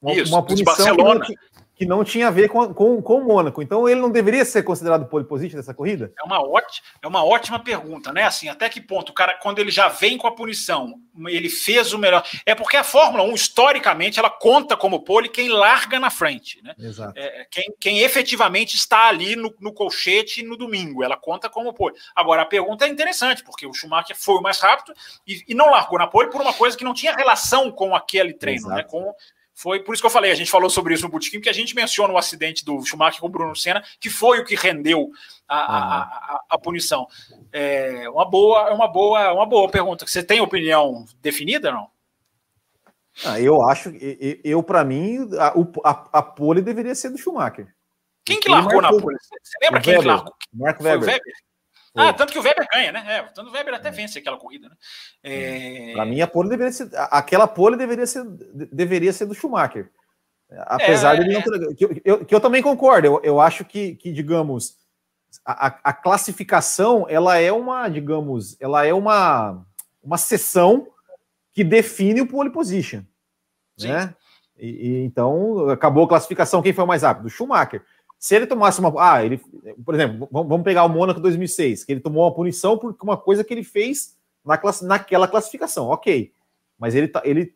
Uma, 0.00 0.14
isso, 0.14 0.32
uma 0.32 0.44
punição 0.44 0.64
Barcelona. 0.64 1.24
Que, 1.24 1.34
que 1.82 1.86
não 1.86 2.04
tinha 2.04 2.28
a 2.28 2.30
ver 2.30 2.48
com, 2.48 2.72
com, 2.72 3.02
com 3.02 3.18
o 3.18 3.24
Mônaco. 3.24 3.60
Então 3.60 3.88
ele 3.88 4.00
não 4.00 4.10
deveria 4.10 4.44
ser 4.44 4.62
considerado 4.62 5.06
pole 5.06 5.24
position 5.24 5.56
dessa 5.56 5.74
corrida? 5.74 6.12
É 6.16 6.22
uma, 6.22 6.40
ótima, 6.40 6.86
é 7.02 7.06
uma 7.08 7.24
ótima 7.24 7.58
pergunta, 7.58 8.12
né? 8.12 8.22
Assim, 8.22 8.48
até 8.48 8.68
que 8.68 8.80
ponto 8.80 9.10
o 9.10 9.12
cara, 9.12 9.36
quando 9.42 9.58
ele 9.58 9.72
já 9.72 9.88
vem 9.88 10.16
com 10.16 10.28
a 10.28 10.32
punição, 10.32 10.94
ele 11.26 11.48
fez 11.48 11.92
o 11.92 11.98
melhor. 11.98 12.24
É 12.46 12.54
porque 12.54 12.76
a 12.76 12.84
Fórmula 12.84 13.24
1, 13.24 13.34
historicamente, 13.34 14.20
ela 14.20 14.30
conta 14.30 14.76
como 14.76 15.02
pole 15.02 15.28
quem 15.28 15.48
larga 15.48 15.98
na 15.98 16.08
frente, 16.08 16.62
né? 16.62 16.72
Exato. 16.78 17.18
É, 17.18 17.46
quem, 17.50 17.64
quem 17.80 17.98
efetivamente 18.00 18.76
está 18.76 19.08
ali 19.08 19.34
no, 19.34 19.52
no 19.60 19.72
colchete 19.72 20.44
no 20.44 20.56
domingo, 20.56 21.02
ela 21.02 21.16
conta 21.16 21.48
como 21.48 21.74
pole. 21.74 21.96
Agora, 22.14 22.42
a 22.42 22.46
pergunta 22.46 22.86
é 22.86 22.88
interessante, 22.88 23.42
porque 23.42 23.66
o 23.66 23.74
Schumacher 23.74 24.16
foi 24.16 24.36
o 24.36 24.40
mais 24.40 24.60
rápido 24.60 24.94
e, 25.26 25.42
e 25.48 25.54
não 25.54 25.68
largou 25.68 25.98
na 25.98 26.06
pole 26.06 26.30
por 26.30 26.40
uma 26.40 26.52
coisa 26.52 26.76
que 26.76 26.84
não 26.84 26.94
tinha 26.94 27.16
relação 27.16 27.72
com 27.72 27.92
aquele 27.92 28.34
treino, 28.34 28.68
né? 28.68 28.82
Exato. 28.82 28.96
né? 28.96 29.04
Com 29.04 29.12
foi 29.54 29.80
por 29.80 29.92
isso 29.92 30.02
que 30.02 30.06
eu 30.06 30.10
falei, 30.10 30.30
a 30.30 30.34
gente 30.34 30.50
falou 30.50 30.70
sobre 30.70 30.94
isso 30.94 31.02
no 31.02 31.08
Botequim, 31.10 31.40
que 31.40 31.48
a 31.48 31.52
gente 31.52 31.74
menciona 31.74 32.12
o 32.12 32.18
acidente 32.18 32.64
do 32.64 32.82
Schumacher 32.84 33.20
com 33.20 33.26
o 33.26 33.30
Bruno 33.30 33.54
Senna, 33.54 33.82
que 34.00 34.10
foi 34.10 34.40
o 34.40 34.44
que 34.44 34.54
rendeu 34.54 35.10
a, 35.48 35.56
a, 35.56 36.02
a, 36.02 36.44
a 36.50 36.58
punição. 36.58 37.06
É 37.52 38.08
uma 38.08 38.24
boa, 38.24 38.68
é 38.68 38.72
uma 38.72 38.88
boa, 38.88 39.32
uma 39.32 39.46
boa 39.46 39.70
pergunta. 39.70 40.06
Você 40.06 40.22
tem 40.22 40.40
opinião 40.40 41.04
definida 41.20 41.70
não? 41.70 41.90
Ah, 43.24 43.38
eu 43.38 43.60
acho, 43.62 43.90
eu, 43.90 44.38
eu 44.42 44.62
para 44.62 44.82
mim, 44.84 45.28
a, 45.38 45.52
a, 45.84 46.08
a 46.14 46.22
pole 46.22 46.62
deveria 46.62 46.94
ser 46.94 47.10
do 47.10 47.18
Schumacher. 47.18 47.68
Quem 48.24 48.40
que 48.40 48.48
largou 48.48 48.80
na 48.80 48.88
pole? 48.88 49.16
Você 49.20 49.58
lembra 49.62 49.80
quem 49.80 49.92
Weber, 49.94 50.02
que 50.02 50.08
largou? 50.08 50.34
Marco 50.52 50.82
Weber. 50.82 51.08
Weber. 51.08 51.34
Ah, 51.94 52.12
tanto 52.12 52.32
que 52.32 52.38
o 52.38 52.42
Weber 52.42 52.66
ganha, 52.72 52.90
né? 52.90 53.04
É, 53.06 53.22
tanto 53.34 53.50
o 53.50 53.52
Weber 53.52 53.74
até 53.74 53.88
é. 53.88 53.92
vence 53.92 54.18
aquela 54.18 54.38
corrida, 54.38 54.68
né? 54.68 54.76
É... 55.22 55.92
Para 55.92 56.06
mim, 56.06 56.20
a 56.20 56.26
pole 56.26 56.48
deveria 56.48 56.72
ser. 56.72 56.90
Aquela 57.10 57.46
pole 57.46 57.76
deveria 57.76 58.06
ser, 58.06 58.24
deveria 58.24 59.12
ser 59.12 59.26
do 59.26 59.34
Schumacher. 59.34 59.90
Apesar 60.66 61.14
é, 61.14 61.18
de 61.18 61.24
ele 61.24 61.32
não 61.32 61.40
é. 61.40 61.74
que, 61.74 62.02
eu, 62.04 62.24
que 62.24 62.34
eu 62.34 62.40
também 62.40 62.62
concordo. 62.62 63.06
Eu, 63.06 63.20
eu 63.22 63.40
acho 63.40 63.64
que, 63.64 63.94
que 63.96 64.12
digamos, 64.12 64.76
a, 65.44 65.66
a, 65.82 65.92
classificação 65.92 67.06
ela 67.08 67.38
é 67.38 67.52
uma, 67.52 67.88
digamos, 67.88 68.60
ela 68.60 68.84
é 68.84 68.92
uma, 68.92 69.64
uma 70.02 70.18
sessão 70.18 70.88
que 71.52 71.64
define 71.64 72.20
o 72.20 72.26
pole 72.26 72.50
position. 72.50 73.02
Sim. 73.76 73.88
Né? 73.88 74.14
E, 74.58 74.68
e, 74.68 75.04
então, 75.04 75.70
acabou 75.70 76.04
a 76.04 76.08
classificação. 76.08 76.62
Quem 76.62 76.72
foi 76.72 76.84
o 76.84 76.86
mais 76.86 77.02
rápido? 77.02 77.26
O 77.26 77.30
Schumacher. 77.30 77.82
Se 78.22 78.36
ele 78.36 78.46
tomasse 78.46 78.78
uma. 78.78 78.94
Ah, 78.98 79.24
ele. 79.24 79.38
Por 79.84 79.96
exemplo, 79.96 80.28
vamos 80.30 80.62
pegar 80.62 80.84
o 80.84 80.88
Mônaco 80.88 81.18
2006, 81.18 81.84
que 81.84 81.90
ele 81.90 82.00
tomou 82.00 82.22
uma 82.22 82.32
punição 82.32 82.78
por 82.78 82.94
uma 83.02 83.16
coisa 83.16 83.42
que 83.42 83.52
ele 83.52 83.64
fez 83.64 84.16
na 84.44 84.56
classe, 84.56 84.86
naquela 84.86 85.26
classificação. 85.26 85.88
Ok. 85.88 86.32
Mas 86.78 86.94
ele, 86.94 87.08
tá, 87.08 87.20
ele 87.24 87.52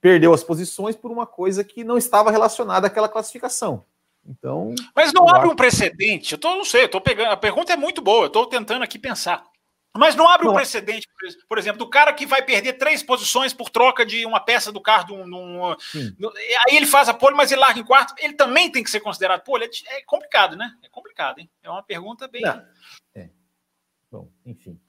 perdeu 0.00 0.32
as 0.32 0.42
posições 0.42 0.96
por 0.96 1.10
uma 1.10 1.26
coisa 1.26 1.62
que 1.62 1.84
não 1.84 1.98
estava 1.98 2.30
relacionada 2.30 2.86
àquela 2.86 3.10
classificação. 3.10 3.84
Então. 4.26 4.74
Mas 4.94 5.12
não 5.12 5.28
abre 5.28 5.42
acho... 5.42 5.52
um 5.52 5.56
precedente. 5.56 6.32
Eu 6.32 6.38
tô, 6.38 6.54
não 6.54 6.64
sei, 6.64 6.84
eu 6.84 6.88
tô 6.88 6.98
pegando. 6.98 7.32
A 7.32 7.36
pergunta 7.36 7.74
é 7.74 7.76
muito 7.76 8.00
boa, 8.00 8.22
eu 8.22 8.28
estou 8.28 8.46
tentando 8.46 8.84
aqui 8.84 8.98
pensar. 8.98 9.44
Mas 9.98 10.14
não 10.14 10.28
abre 10.28 10.46
não. 10.46 10.52
um 10.52 10.56
precedente, 10.56 11.08
por 11.48 11.58
exemplo, 11.58 11.78
do 11.78 11.88
cara 11.88 12.12
que 12.12 12.26
vai 12.26 12.42
perder 12.42 12.74
três 12.74 13.02
posições 13.02 13.52
por 13.52 13.70
troca 13.70 14.04
de 14.04 14.24
uma 14.26 14.40
peça 14.40 14.72
do 14.72 14.80
carro. 14.80 15.24
Aí 16.66 16.76
ele 16.76 16.86
faz 16.86 17.08
a 17.08 17.14
pole, 17.14 17.36
mas 17.36 17.50
ele 17.50 17.60
larga 17.60 17.78
em 17.78 17.84
quarto. 17.84 18.14
Ele 18.18 18.34
também 18.34 18.70
tem 18.70 18.82
que 18.82 18.90
ser 18.90 19.00
considerado 19.00 19.42
pole. 19.42 19.64
É, 19.64 19.98
é 19.98 20.02
complicado, 20.02 20.56
né? 20.56 20.74
É 20.82 20.88
complicado, 20.88 21.38
hein? 21.38 21.50
É 21.62 21.70
uma 21.70 21.82
pergunta 21.82 22.28
bem. 22.28 22.42
É. 23.14 23.30
Bom, 24.10 24.30
enfim. 24.44 24.80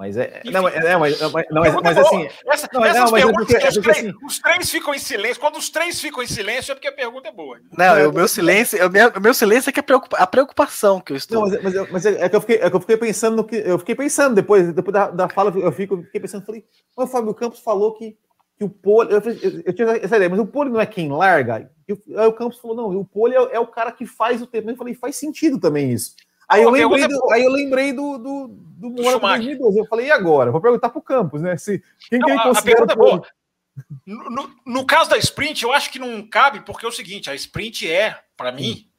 Mas 0.00 0.16
é. 0.16 0.40
Não, 0.46 0.66
é, 0.66 0.96
mas, 0.96 1.20
mas, 1.20 1.46
não, 1.50 1.60
mas, 1.60 1.74
mas 1.74 1.98
assim. 1.98 2.26
Essa, 2.46 2.66
não, 2.72 2.80
não, 2.80 3.10
mas 3.10 3.22
é 3.22 3.30
porque, 3.30 3.54
é 3.54 3.70
porque, 3.70 3.90
assim, 3.90 4.14
os 4.24 4.38
três 4.38 4.70
ficam 4.70 4.94
em 4.94 4.98
silêncio. 4.98 5.38
Quando 5.38 5.58
os 5.58 5.68
três 5.68 6.00
ficam 6.00 6.22
em 6.22 6.26
silêncio, 6.26 6.72
é 6.72 6.74
porque 6.74 6.88
a 6.88 6.92
pergunta 6.92 7.28
é 7.28 7.32
boa. 7.32 7.58
Não, 7.76 8.08
o 8.08 8.12
meu 8.14 8.26
silêncio, 8.26 8.78
o 8.86 9.20
meu, 9.20 9.34
silêncio 9.34 9.68
é 9.68 9.72
que 9.74 9.78
é 9.78 9.84
a 10.16 10.26
preocupação 10.26 11.02
que 11.02 11.12
eu 11.12 11.18
estou. 11.18 11.46
Não, 11.46 11.62
mas, 11.62 11.74
mas, 11.74 11.90
mas 11.90 12.06
é, 12.06 12.30
que 12.30 12.34
eu 12.34 12.40
fiquei, 12.40 12.56
é 12.56 12.70
que 12.70 12.76
eu 12.76 12.80
fiquei 12.80 12.96
pensando 12.96 13.36
no 13.36 13.44
que. 13.44 13.56
Eu 13.56 13.78
fiquei 13.78 13.94
pensando 13.94 14.34
depois, 14.34 14.72
depois 14.72 14.94
da, 14.94 15.10
da 15.10 15.28
fala, 15.28 15.52
eu, 15.54 15.70
fico, 15.70 16.02
fiquei 16.04 16.22
pensando, 16.22 16.46
falei, 16.46 16.64
o 16.96 17.06
Fábio 17.06 17.34
Campos 17.34 17.60
falou 17.60 17.92
que, 17.92 18.16
que 18.56 18.64
o 18.64 18.70
pole. 18.70 19.12
Eu, 19.12 19.20
eu, 19.20 19.62
eu, 19.66 19.72
tinha 19.74 19.88
essa 19.98 20.16
ideia, 20.16 20.30
mas 20.30 20.40
o 20.40 20.46
pole 20.46 20.70
não 20.70 20.80
é 20.80 20.86
quem 20.86 21.10
larga. 21.10 21.70
E 21.86 21.92
o, 21.92 22.02
aí 22.16 22.26
o 22.26 22.32
Campos 22.32 22.58
falou, 22.58 22.74
não, 22.74 22.98
o 22.98 23.04
pole 23.04 23.34
é, 23.34 23.56
é 23.56 23.60
o 23.60 23.66
cara 23.66 23.92
que 23.92 24.06
faz 24.06 24.40
o 24.40 24.46
tempo. 24.46 24.70
Eu 24.70 24.76
falei, 24.76 24.94
faz 24.94 25.16
sentido 25.16 25.60
também 25.60 25.92
isso. 25.92 26.14
Aí 26.50 26.62
eu, 26.62 26.70
lembrei 26.70 27.06
do, 27.06 27.30
aí 27.30 27.44
eu 27.44 27.50
lembrei 27.52 27.92
do, 27.92 28.18
do, 28.18 28.48
do, 28.48 28.90
do 28.90 29.02
Mônaco 29.02 29.26
2012. 29.26 29.78
Eu 29.78 29.86
falei, 29.86 30.06
e 30.06 30.10
agora? 30.10 30.50
Vou 30.50 30.60
perguntar 30.60 30.88
para 30.88 30.98
o 30.98 31.02
Campos, 31.02 31.40
né? 31.40 31.56
Se, 31.56 31.80
quem 32.08 32.18
não, 32.18 32.26
que 32.26 32.32
ele 32.32 32.42
considera. 32.42 32.82
A 32.82 32.86
pergunta 32.86 32.92
é 32.92 32.96
boa. 32.96 33.26
No, 34.04 34.50
no, 34.66 34.84
caso 34.84 35.08
da 35.08 35.16
sprint, 35.16 35.62
eu 35.62 35.72
acho 35.72 35.90
que 35.90 35.98
não 35.98 36.26
cabe, 36.26 36.60
porque 36.60 36.84
é 36.84 36.88
o 36.88 36.92
seguinte: 36.92 37.30
a 37.30 37.34
sprint 37.36 37.90
é, 37.90 38.18
para 38.36 38.50
mim, 38.50 38.90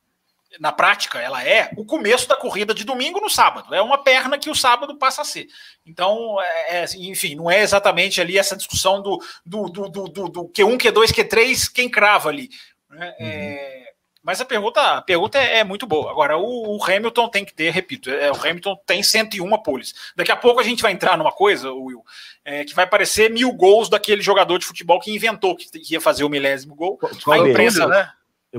na 0.60 0.72
prática, 0.72 1.20
ela 1.20 1.43
é 1.43 1.72
o 1.78 1.86
começo 1.86 2.28
da 2.28 2.38
corrida 2.38 2.74
de 2.74 2.86
domingo 2.86 3.20
no 3.20 3.30
sábado. 3.30 3.76
É 3.76 3.82
uma 3.82 4.02
perna 4.02 4.38
que 4.38 4.49
o 4.49 4.56
sábado 4.56 4.97
passa 4.97 5.22
a 5.22 5.26
ser. 5.26 5.47
Então, 5.86 6.38
é, 6.41 6.84
é 6.84 6.86
enfim, 6.97 7.36
não 7.36 7.52
é 7.52 7.62
exatamente 7.62 8.22
ali 8.22 8.38
essa 8.38 8.56
discussão 8.56 9.02
do, 9.02 9.22
do, 9.45 9.64
do, 9.66 9.89
do, 9.89 10.08
do 10.08 10.43
Q1, 10.49 10.78
Q2, 10.78 11.14
Q3, 11.14 11.72
quem 11.74 11.89
crava 11.89 12.30
ali. 12.30 12.49
Né? 12.89 13.16
Uhum. 13.20 13.91
É, 14.22 14.24
mas 14.24 14.40
a 14.40 14.46
pergunta, 14.46 14.80
a 14.80 15.02
pergunta 15.02 15.38
é, 15.38 15.60
é 15.60 15.64
muito 15.64 15.88
boa. 15.88 16.12
Agora, 16.12 16.38
o, 16.38 16.78
o, 16.78 16.84
Hamilton 16.84 17.30
tem 17.30 17.44
que 17.44 17.54
ter, 17.54 17.72
repito, 17.72 18.10
é, 18.10 18.32
o 18.32 18.36
Hamilton 18.36 18.80
tem 18.86 19.02
101 19.02 19.58
poles. 19.64 19.94
Daqui 20.16 20.32
a 20.32 20.38
pouco 20.38 20.60
a 20.60 20.64
gente 20.64 20.82
vai 20.82 20.92
entrar 20.92 21.18
numa 21.18 21.32
coisa, 21.32 21.72
Will, 21.72 22.04
é, 22.46 22.64
que 22.64 22.76
vai 22.76 22.88
parecer 22.88 23.30
mil 23.30 23.52
gols 23.54 23.90
daquele 23.90 24.22
jogador 24.22 24.58
de 24.58 24.66
futebol 24.66 25.00
que 25.00 25.14
inventou 25.14 25.56
que 25.56 25.70
ia 25.90 26.02
fazer 26.02 26.24
o 26.24 26.30
milésimo 26.30 26.76
gol. 26.76 26.98
Qual 27.24 27.42
a 27.42 27.50
imprensa, 27.50 27.88
né? 27.88 28.12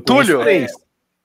Túlio. 0.05 0.43
É, 0.43 0.67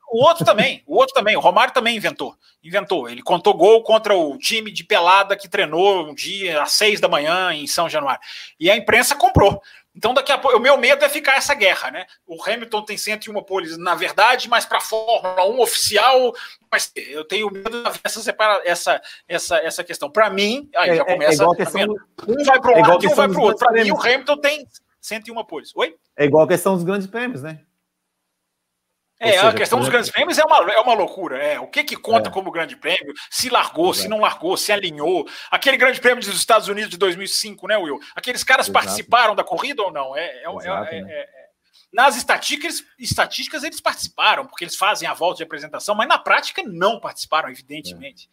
o 0.10 0.24
outro 0.24 0.46
também, 0.46 0.82
o 0.88 0.96
outro 0.96 1.14
também, 1.14 1.36
o 1.36 1.40
Romário 1.42 1.74
também 1.74 1.98
inventou. 1.98 2.34
Inventou. 2.64 3.10
Ele 3.10 3.22
contou 3.22 3.54
gol 3.54 3.84
contra 3.84 4.16
o 4.16 4.38
time 4.38 4.72
de 4.72 4.84
pelada 4.84 5.36
que 5.36 5.50
treinou 5.50 6.10
um 6.10 6.16
dia 6.16 6.62
às 6.62 6.72
seis 6.72 7.02
da 7.02 7.10
manhã 7.10 7.52
em 7.54 7.68
São 7.68 7.90
Januário. 7.90 8.22
E 8.58 8.72
a 8.72 8.78
imprensa 8.78 9.16
comprou. 9.16 9.62
Então, 9.98 10.14
daqui 10.14 10.32
a 10.32 10.38
pouco, 10.38 10.56
o 10.56 10.62
meu 10.62 10.78
medo 10.78 11.04
é 11.04 11.10
ficar 11.10 11.38
essa 11.38 11.56
guerra, 11.56 11.90
né? 11.90 12.06
O 12.28 12.38
Hamilton 12.40 12.84
tem 12.84 12.96
101 12.96 13.34
poles, 13.42 13.76
na 13.80 13.96
verdade, 13.96 14.48
mas 14.48 14.64
para 14.64 14.78
a 14.78 14.82
Fórmula 14.82 15.44
1 15.48 15.60
oficial, 15.60 16.36
mas 16.72 16.92
eu 16.96 17.26
tenho 17.26 17.50
medo 17.50 17.82
de 17.82 18.00
essa, 18.04 18.22
separa, 18.22 18.62
essa, 18.64 19.02
essa, 19.28 19.58
essa 19.58 19.84
questão. 19.84 20.08
Para 20.08 20.30
mim, 20.30 20.70
aí 20.76 20.92
é, 20.92 20.96
já 20.98 21.02
é, 21.02 21.14
começa. 21.14 21.44
É, 21.44 21.56
questão, 21.56 21.96
um 22.28 22.44
vai 22.44 22.62
para 22.62 22.72
um 22.72 22.78
é 22.78 22.82
lado 22.88 23.04
e 23.04 23.08
um 23.08 23.16
vai 23.16 23.28
para 23.28 23.40
o 23.40 23.42
outro. 23.42 23.58
Para 23.58 23.84
mim, 23.84 23.90
o 23.90 24.00
Hamilton 24.00 24.38
tem 24.38 24.68
101 25.02 25.46
poles. 25.46 25.76
Oi? 25.76 25.96
É 26.16 26.26
igual 26.26 26.44
a 26.44 26.48
questão 26.48 26.76
dos 26.76 26.84
grandes 26.84 27.08
prêmios, 27.08 27.42
né? 27.42 27.62
É, 29.20 29.32
seja, 29.32 29.50
a 29.50 29.54
questão 29.54 29.80
dos 29.80 29.90
grandes 29.90 30.12
prêmios 30.12 30.38
é 30.38 30.44
uma, 30.44 30.72
é 30.72 30.80
uma 30.80 30.94
loucura. 30.94 31.38
É, 31.42 31.60
o 31.60 31.68
que, 31.68 31.84
que 31.84 31.96
conta 31.96 32.30
é. 32.30 32.32
como 32.32 32.52
grande 32.52 32.76
prêmio? 32.76 33.14
Se 33.32 33.50
largou, 33.50 33.90
Exato. 33.90 34.02
se 34.02 34.08
não 34.08 34.20
largou, 34.20 34.56
se 34.56 34.72
alinhou. 34.72 35.28
Aquele 35.50 35.76
grande 35.76 36.00
prêmio 36.00 36.24
dos 36.24 36.36
Estados 36.36 36.68
Unidos 36.68 36.92
de 36.92 36.98
2005, 36.98 37.68
né, 37.68 37.78
Will? 37.78 38.00
Aqueles 38.16 38.44
caras 38.44 38.68
Exato. 38.68 38.86
participaram 38.86 39.36
da 39.36 39.44
corrida 39.44 39.82
ou 39.82 39.92
não? 39.92 40.16
É, 40.16 40.26
é, 40.26 40.44
é 40.44 40.56
Exato, 40.56 40.94
é, 40.94 41.02
né? 41.02 41.12
É, 41.12 41.20
é, 41.22 41.48
nas 41.92 42.16
estatísticas, 42.16 42.84
estatísticas, 43.00 43.64
eles 43.64 43.82
participaram, 43.82 44.46
porque 44.46 44.64
eles 44.64 44.76
fazem 44.76 45.08
a 45.08 45.14
volta 45.14 45.38
de 45.38 45.44
apresentação, 45.44 45.96
mas 45.96 46.08
na 46.08 46.20
prática 46.20 46.62
não 46.62 47.00
participaram, 47.00 47.50
evidentemente. 47.50 48.30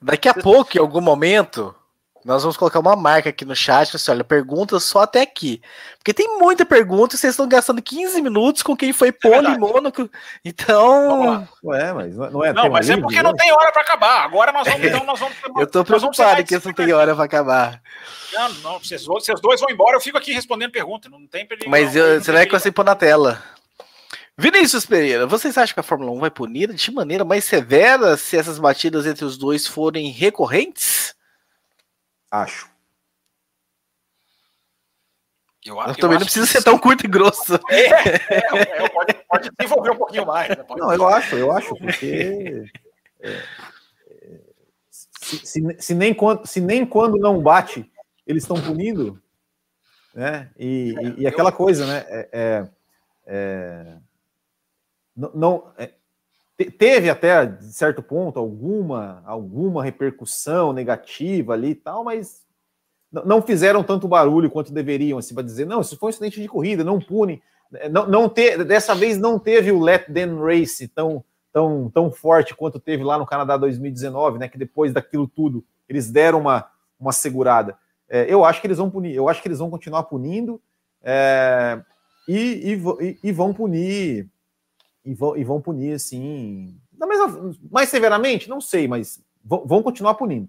Daqui 0.00 0.28
a 0.28 0.34
pouco, 0.34 0.76
em 0.76 0.80
algum 0.80 1.00
momento, 1.00 1.74
nós 2.24 2.42
vamos 2.42 2.56
colocar 2.56 2.78
uma 2.78 2.94
marca 2.94 3.30
aqui 3.30 3.44
no 3.44 3.54
chat, 3.54 3.96
assim, 3.96 4.10
olha, 4.10 4.22
perguntas 4.22 4.84
só 4.84 5.00
até 5.00 5.22
aqui. 5.22 5.60
Porque 5.98 6.14
tem 6.14 6.38
muita 6.38 6.64
pergunta 6.64 7.14
e 7.14 7.18
vocês 7.18 7.32
estão 7.32 7.48
gastando 7.48 7.82
15 7.82 8.22
minutos 8.22 8.62
com 8.62 8.76
quem 8.76 8.92
foi 8.92 9.08
é 9.08 9.12
pole 9.12 9.58
mônaco. 9.58 10.08
Então. 10.44 11.46
Ué, 11.64 11.92
mas 11.92 12.16
não 12.16 12.44
é. 12.44 12.52
Não, 12.52 12.70
mas 12.70 12.88
é 12.88 12.96
porque 12.96 13.22
não 13.22 13.34
tem 13.34 13.52
hora 13.52 13.72
para 13.72 13.82
acabar. 13.82 14.24
Agora 14.24 14.52
nós 14.52 14.68
vamos. 14.68 14.84
Então, 14.84 15.04
nós 15.04 15.18
vamos 15.18 15.36
eu 15.58 15.66
tô 15.66 15.84
preocupado 15.84 16.44
que 16.44 16.54
não 16.54 16.72
tem 16.72 16.92
hora 16.92 17.14
para 17.14 17.24
acabar. 17.24 17.82
Não, 18.32 18.48
não, 18.54 18.78
vocês, 18.78 19.04
vocês 19.04 19.40
dois 19.40 19.60
vão 19.60 19.70
embora, 19.70 19.96
eu 19.96 20.00
fico 20.00 20.16
aqui 20.16 20.32
respondendo 20.32 20.70
pergunta. 20.70 21.08
Não 21.08 21.26
tem 21.26 21.46
perigo. 21.46 21.70
Mas 21.70 21.94
não, 21.94 22.02
eu, 22.02 22.16
não 22.16 22.24
será 22.24 22.46
que 22.46 22.52
você 22.52 22.70
pôr 22.70 22.84
na 22.84 22.94
tela? 22.94 23.42
Vinícius 24.38 24.86
Pereira, 24.86 25.26
vocês 25.26 25.58
acham 25.58 25.74
que 25.74 25.80
a 25.80 25.82
Fórmula 25.82 26.10
1 26.12 26.20
vai 26.20 26.30
punir 26.30 26.72
de 26.72 26.90
maneira 26.90 27.24
mais 27.24 27.44
severa 27.44 28.16
se 28.16 28.36
essas 28.36 28.58
batidas 28.58 29.06
entre 29.06 29.24
os 29.24 29.36
dois 29.36 29.66
forem 29.66 30.10
recorrentes? 30.10 31.14
Acho. 32.32 32.72
Eu, 35.64 35.76
eu, 35.76 35.86
eu 35.86 35.94
também 35.94 36.18
não 36.18 36.24
precisa 36.24 36.46
ser 36.46 36.64
tão 36.64 36.78
curto 36.78 37.04
e 37.04 37.08
grosso. 37.08 37.54
É, 37.68 37.76
é, 38.34 38.84
é, 38.84 38.88
pode, 38.88 39.14
pode 39.28 39.50
desenvolver 39.56 39.90
um 39.90 39.96
pouquinho 39.98 40.26
mais. 40.26 40.48
Né? 40.48 40.64
Não, 40.70 40.92
eu 40.94 41.06
acho, 41.06 41.36
eu 41.36 41.52
acho, 41.52 41.76
porque. 41.76 42.64
É, 43.20 43.28
é, 43.28 43.42
se, 44.90 45.46
se, 45.46 45.76
se, 45.78 45.94
nem 45.94 46.14
quando, 46.14 46.46
se 46.46 46.60
nem 46.60 46.86
quando 46.86 47.18
não 47.18 47.40
bate, 47.40 47.92
eles 48.26 48.42
estão 48.42 48.60
punindo, 48.60 49.22
né? 50.14 50.50
E, 50.58 50.94
e, 51.00 51.22
e 51.22 51.26
aquela 51.26 51.52
coisa, 51.52 51.86
né? 51.86 52.04
É, 52.08 52.68
é 53.26 53.96
não, 55.14 55.30
não 55.34 55.74
teve 56.70 57.10
até 57.10 57.46
de 57.46 57.72
certo 57.72 58.02
ponto 58.02 58.38
alguma 58.38 59.22
alguma 59.24 59.82
repercussão 59.82 60.72
negativa 60.72 61.52
ali 61.52 61.70
e 61.70 61.74
tal, 61.74 62.04
mas 62.04 62.42
não 63.24 63.42
fizeram 63.42 63.82
tanto 63.82 64.08
barulho 64.08 64.50
quanto 64.50 64.72
deveriam, 64.72 65.18
assim, 65.18 65.34
para 65.34 65.42
dizer, 65.42 65.66
não, 65.66 65.82
isso 65.82 65.98
foi 65.98 66.08
um 66.08 66.10
incidente 66.10 66.40
de 66.40 66.48
corrida, 66.48 66.82
não 66.82 66.98
pune. 66.98 67.42
Não, 67.90 68.06
não 68.06 68.28
te, 68.28 68.64
dessa 68.64 68.94
vez 68.94 69.18
não 69.18 69.38
teve 69.38 69.70
o 69.70 69.80
Let 69.80 70.06
Them 70.06 70.40
Race 70.40 70.88
tão, 70.88 71.22
tão, 71.52 71.90
tão 71.92 72.10
forte 72.10 72.54
quanto 72.54 72.80
teve 72.80 73.04
lá 73.04 73.18
no 73.18 73.26
Canadá 73.26 73.56
2019, 73.56 74.38
né? 74.38 74.48
Que 74.48 74.58
depois 74.58 74.92
daquilo 74.92 75.28
tudo 75.28 75.64
eles 75.88 76.10
deram 76.10 76.40
uma, 76.40 76.66
uma 76.98 77.12
segurada. 77.12 77.76
É, 78.08 78.26
eu 78.28 78.44
acho 78.44 78.60
que 78.60 78.66
eles 78.66 78.78
vão 78.78 78.90
punir, 78.90 79.14
eu 79.14 79.28
acho 79.28 79.42
que 79.42 79.48
eles 79.48 79.58
vão 79.58 79.70
continuar 79.70 80.04
punindo 80.04 80.60
é, 81.02 81.80
e, 82.28 82.78
e, 83.00 83.18
e, 83.22 83.32
vão 83.32 83.52
punir 83.52 84.28
e 85.04 85.14
vão, 85.14 85.36
e 85.36 85.44
vão 85.44 85.60
punir 85.60 85.94
assim. 85.94 86.78
Da 86.92 87.06
mesma, 87.06 87.54
mais 87.70 87.88
severamente? 87.88 88.48
Não 88.48 88.60
sei, 88.60 88.86
mas 88.86 89.22
vão, 89.44 89.66
vão 89.66 89.82
continuar 89.82 90.14
punindo. 90.14 90.48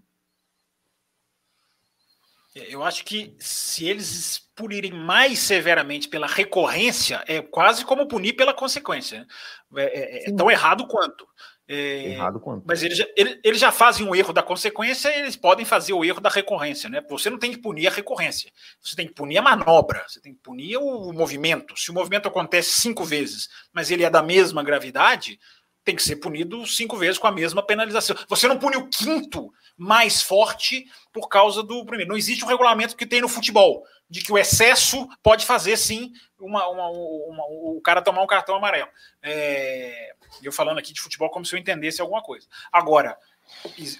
Eu 2.56 2.84
acho 2.84 3.04
que 3.04 3.36
se 3.40 3.88
eles 3.88 4.48
punirem 4.56 4.92
mais 4.92 5.40
severamente 5.40 6.08
pela 6.08 6.28
recorrência, 6.28 7.24
é 7.28 7.42
quase 7.42 7.84
como 7.84 8.08
punir 8.08 8.34
pela 8.34 8.54
consequência. 8.54 9.28
Né? 9.72 9.86
É, 9.86 10.28
é, 10.28 10.30
é 10.30 10.36
tão 10.36 10.52
errado 10.52 10.86
quanto. 10.88 11.28
É, 11.68 12.12
Errado 12.12 12.40
quanto? 12.42 12.66
Mas 12.68 12.84
eles, 12.84 13.00
eles, 13.16 13.40
eles 13.44 13.60
já 13.60 13.72
fazem 13.72 14.08
o 14.08 14.14
erro 14.14 14.34
da 14.34 14.44
consequência 14.44 15.08
eles 15.18 15.36
podem 15.36 15.66
fazer 15.66 15.94
o 15.94 16.04
erro 16.04 16.20
da 16.20 16.30
recorrência, 16.30 16.90
né? 16.90 17.02
Você 17.10 17.30
não 17.30 17.40
tem 17.40 17.52
que 17.52 17.58
punir 17.58 17.88
a 17.88 17.92
recorrência, 17.92 18.52
você 18.82 18.96
tem 18.96 19.08
que 19.08 19.14
punir 19.14 19.38
a 19.38 19.42
manobra, 19.42 20.04
você 20.08 20.20
tem 20.20 20.34
que 20.34 20.42
punir 20.42 20.78
o 20.78 21.14
movimento. 21.14 21.78
Se 21.78 21.90
o 21.90 21.94
movimento 21.94 22.28
acontece 22.28 22.82
cinco 22.82 23.06
vezes, 23.06 23.48
mas 23.72 23.92
ele 23.92 24.04
é 24.04 24.10
da 24.10 24.22
mesma 24.22 24.62
gravidade, 24.62 25.40
tem 25.84 25.96
que 25.96 26.04
ser 26.04 26.16
punido 26.18 26.66
cinco 26.66 26.98
vezes 26.98 27.18
com 27.18 27.28
a 27.28 27.32
mesma 27.32 27.62
penalização. 27.62 28.16
Você 28.28 28.48
não 28.48 28.58
pune 28.58 28.78
o 28.78 28.88
quinto 28.88 29.54
mais 29.78 30.22
forte 30.22 30.86
por 31.12 31.28
causa 31.28 31.62
do 31.62 31.86
primeiro. 31.86 32.10
Não 32.10 32.18
existe 32.18 32.44
um 32.44 32.48
regulamento 32.48 32.96
que 32.96 33.06
tem 33.06 33.22
no 33.22 33.28
futebol 33.28 33.84
de 34.10 34.22
que 34.22 34.32
o 34.32 34.38
excesso 34.38 35.08
pode 35.22 35.46
fazer 35.46 35.78
sim 35.78 36.12
uma, 36.40 36.68
uma, 36.68 36.90
uma, 36.90 37.44
o 37.48 37.82
cara 37.84 38.02
tomar 38.02 38.22
um 38.22 38.28
cartão 38.28 38.56
amarelo. 38.56 38.90
É, 39.22 40.14
eu 40.42 40.52
falando 40.52 40.78
aqui 40.78 40.94
de 40.94 41.02
futebol 41.02 41.30
como 41.30 41.46
se 41.46 41.56
eu 41.56 41.60
entendesse 41.60 42.02
alguma 42.02 42.22
coisa. 42.22 42.48
Agora, 42.72 43.18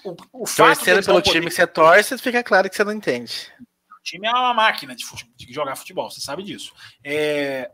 o, 0.04 0.42
o 0.42 0.46
fato 0.46 0.76
Torcendo 0.76 1.04
pelo 1.04 1.22
time 1.22 1.46
que 1.46 1.54
você 1.54 1.66
torce, 1.66 2.16
fica 2.18 2.42
claro 2.42 2.70
que 2.70 2.76
você 2.76 2.84
não 2.84 2.92
entende. 2.92 3.52
O 3.98 4.02
time 4.02 4.26
é 4.26 4.30
uma 4.30 4.54
máquina 4.54 4.94
de, 4.94 5.04
futebol, 5.04 5.34
de 5.36 5.52
jogar 5.52 5.76
futebol, 5.76 6.10
você 6.10 6.20
sabe 6.20 6.42
disso. 6.42 6.72
É, 7.02 7.70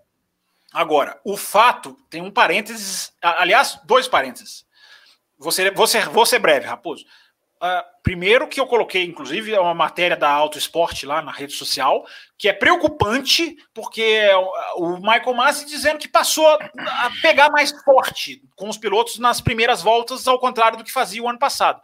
agora, 0.72 1.20
o 1.24 1.36
fato 1.36 1.96
tem 2.08 2.22
um 2.22 2.30
parênteses, 2.30 3.12
aliás, 3.22 3.78
dois 3.84 4.08
parênteses. 4.08 4.64
Você, 5.38 5.70
você, 5.70 6.00
vou 6.00 6.26
ser 6.26 6.38
breve, 6.38 6.66
Raposo. 6.66 7.04
Uh, 7.62 7.84
primeiro 8.02 8.48
que 8.48 8.58
eu 8.58 8.66
coloquei, 8.66 9.04
inclusive, 9.04 9.52
é 9.52 9.60
uma 9.60 9.74
matéria 9.74 10.16
da 10.16 10.30
Auto 10.30 10.56
Esporte 10.56 11.04
lá 11.04 11.20
na 11.20 11.30
rede 11.30 11.52
social, 11.52 12.06
que 12.38 12.48
é 12.48 12.54
preocupante, 12.54 13.54
porque 13.74 14.26
o 14.76 14.96
Michael 14.96 15.34
Masi 15.34 15.66
dizendo 15.66 15.98
que 15.98 16.08
passou 16.08 16.46
a 16.46 17.10
pegar 17.20 17.50
mais 17.50 17.70
forte 17.82 18.42
com 18.56 18.68
os 18.68 18.78
pilotos 18.78 19.18
nas 19.18 19.42
primeiras 19.42 19.82
voltas, 19.82 20.26
ao 20.26 20.38
contrário 20.38 20.78
do 20.78 20.84
que 20.84 20.90
fazia 20.92 21.22
o 21.22 21.28
ano 21.28 21.38
passado. 21.38 21.82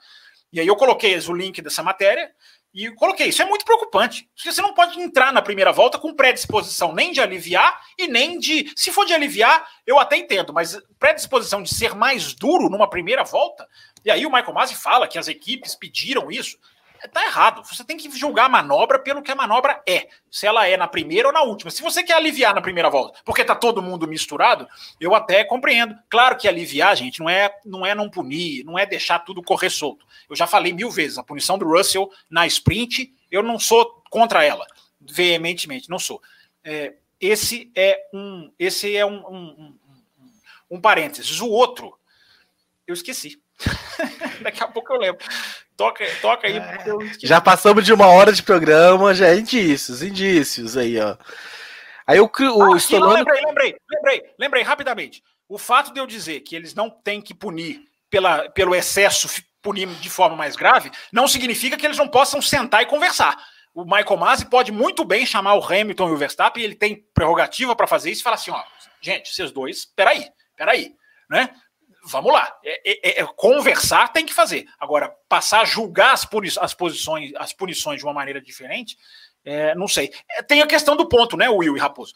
E 0.50 0.60
aí 0.60 0.66
eu 0.66 0.76
coloquei 0.76 1.14
o 1.18 1.34
link 1.34 1.60
dessa 1.60 1.82
matéria, 1.82 2.30
e 2.76 2.90
coloquei, 2.90 3.28
isso 3.28 3.40
é 3.40 3.46
muito 3.46 3.64
preocupante. 3.64 4.28
Você 4.36 4.60
não 4.60 4.74
pode 4.74 5.00
entrar 5.00 5.32
na 5.32 5.40
primeira 5.40 5.72
volta 5.72 5.98
com 5.98 6.12
predisposição 6.12 6.92
nem 6.94 7.10
de 7.10 7.22
aliviar 7.22 7.80
e 7.98 8.06
nem 8.06 8.38
de. 8.38 8.70
Se 8.76 8.92
for 8.92 9.06
de 9.06 9.14
aliviar, 9.14 9.66
eu 9.86 9.98
até 9.98 10.18
entendo, 10.18 10.52
mas 10.52 10.78
predisposição 10.98 11.62
de 11.62 11.74
ser 11.74 11.94
mais 11.94 12.34
duro 12.34 12.68
numa 12.68 12.90
primeira 12.90 13.24
volta. 13.24 13.66
E 14.04 14.10
aí 14.10 14.26
o 14.26 14.30
Michael 14.30 14.52
Masi 14.52 14.74
fala 14.74 15.08
que 15.08 15.18
as 15.18 15.26
equipes 15.26 15.74
pediram 15.74 16.30
isso. 16.30 16.58
Tá 17.12 17.24
errado. 17.24 17.62
Você 17.64 17.84
tem 17.84 17.96
que 17.96 18.10
julgar 18.16 18.46
a 18.46 18.48
manobra 18.48 18.98
pelo 18.98 19.22
que 19.22 19.30
a 19.30 19.34
manobra 19.34 19.82
é. 19.88 20.08
Se 20.30 20.46
ela 20.46 20.66
é 20.66 20.76
na 20.76 20.88
primeira 20.88 21.28
ou 21.28 21.34
na 21.34 21.42
última. 21.42 21.70
Se 21.70 21.82
você 21.82 22.02
quer 22.02 22.14
aliviar 22.14 22.54
na 22.54 22.60
primeira 22.60 22.90
volta, 22.90 23.20
porque 23.24 23.44
tá 23.44 23.54
todo 23.54 23.82
mundo 23.82 24.08
misturado, 24.08 24.66
eu 25.00 25.14
até 25.14 25.44
compreendo. 25.44 25.96
Claro 26.08 26.36
que 26.36 26.48
aliviar, 26.48 26.96
gente, 26.96 27.20
não 27.20 27.28
é 27.28 27.54
não 27.64 27.84
é 27.84 27.94
não 27.94 28.10
punir, 28.10 28.64
não 28.64 28.78
é 28.78 28.86
deixar 28.86 29.20
tudo 29.20 29.42
correr 29.42 29.70
solto. 29.70 30.06
Eu 30.28 30.36
já 30.36 30.46
falei 30.46 30.72
mil 30.72 30.90
vezes, 30.90 31.18
a 31.18 31.22
punição 31.22 31.58
do 31.58 31.66
Russell 31.66 32.10
na 32.28 32.46
sprint, 32.46 33.14
eu 33.30 33.42
não 33.42 33.58
sou 33.58 34.02
contra 34.10 34.44
ela, 34.44 34.66
veementemente, 35.00 35.90
não 35.90 35.98
sou. 35.98 36.20
É, 36.64 36.94
esse 37.20 37.70
é 37.74 38.08
um, 38.12 38.52
esse 38.58 38.96
é 38.96 39.06
um, 39.06 39.26
um, 39.26 39.38
um, 39.38 39.78
um 40.72 40.80
parênteses. 40.80 41.40
O 41.40 41.48
outro, 41.48 41.98
eu 42.86 42.94
esqueci. 42.94 43.40
Daqui 44.42 44.62
a 44.62 44.68
pouco 44.68 44.92
eu 44.92 44.98
lembro. 44.98 45.24
Toca, 45.76 46.04
toca 46.20 46.46
aí. 46.46 46.56
É, 46.56 46.84
já 47.22 47.40
passamos 47.40 47.84
de 47.84 47.92
uma 47.92 48.06
hora 48.06 48.32
de 48.32 48.42
programa, 48.42 49.14
já 49.14 49.28
é 49.28 49.36
indícios, 49.36 50.02
indícios 50.02 50.76
aí, 50.76 50.98
ó. 50.98 51.16
Aí 52.06 52.20
o, 52.20 52.24
o 52.24 52.74
ah, 52.74 52.76
Stolano... 52.76 53.14
lembrei, 53.14 53.44
lembrei, 53.44 53.76
lembrei, 53.90 54.22
lembrei 54.38 54.62
rapidamente. 54.62 55.22
O 55.48 55.58
fato 55.58 55.92
de 55.92 56.00
eu 56.00 56.06
dizer 56.06 56.40
que 56.40 56.54
eles 56.54 56.74
não 56.74 56.88
têm 56.88 57.20
que 57.20 57.34
punir 57.34 57.82
pela, 58.08 58.48
pelo 58.50 58.74
excesso, 58.74 59.28
punir 59.60 59.88
de 59.88 60.08
forma 60.08 60.36
mais 60.36 60.56
grave, 60.56 60.90
não 61.12 61.26
significa 61.26 61.76
que 61.76 61.84
eles 61.84 61.98
não 61.98 62.08
possam 62.08 62.40
sentar 62.40 62.82
e 62.82 62.86
conversar. 62.86 63.36
O 63.74 63.84
Michael 63.84 64.16
Masi 64.16 64.46
pode 64.46 64.72
muito 64.72 65.04
bem 65.04 65.26
chamar 65.26 65.54
o 65.54 65.64
Hamilton 65.64 66.08
e 66.08 66.12
o 66.12 66.16
Verstappen, 66.16 66.62
ele 66.62 66.74
tem 66.74 67.04
prerrogativa 67.12 67.76
para 67.76 67.86
fazer 67.86 68.10
isso 68.10 68.22
e 68.22 68.24
falar 68.24 68.36
assim: 68.36 68.50
ó, 68.50 68.62
gente, 69.00 69.34
vocês 69.34 69.50
dois, 69.50 69.84
peraí, 69.84 70.26
peraí, 70.56 70.94
né? 71.28 71.50
Vamos 72.06 72.32
lá. 72.32 72.50
É, 72.64 72.90
é, 72.90 73.20
é, 73.20 73.26
conversar 73.36 74.12
tem 74.12 74.24
que 74.24 74.34
fazer. 74.34 74.66
Agora, 74.78 75.14
passar 75.28 75.60
a 75.60 75.64
julgar 75.64 76.12
as, 76.12 76.24
puni 76.24 76.48
as 76.60 76.74
posições, 76.74 77.32
as 77.36 77.52
punições 77.52 77.98
de 77.98 78.04
uma 78.04 78.12
maneira 78.12 78.40
diferente, 78.40 78.96
é, 79.44 79.76
não 79.76 79.86
sei. 79.86 80.12
É, 80.28 80.42
tem 80.42 80.60
a 80.60 80.66
questão 80.66 80.96
do 80.96 81.08
ponto, 81.08 81.36
né, 81.36 81.48
Will 81.48 81.76
e 81.76 81.80
Raposo? 81.80 82.12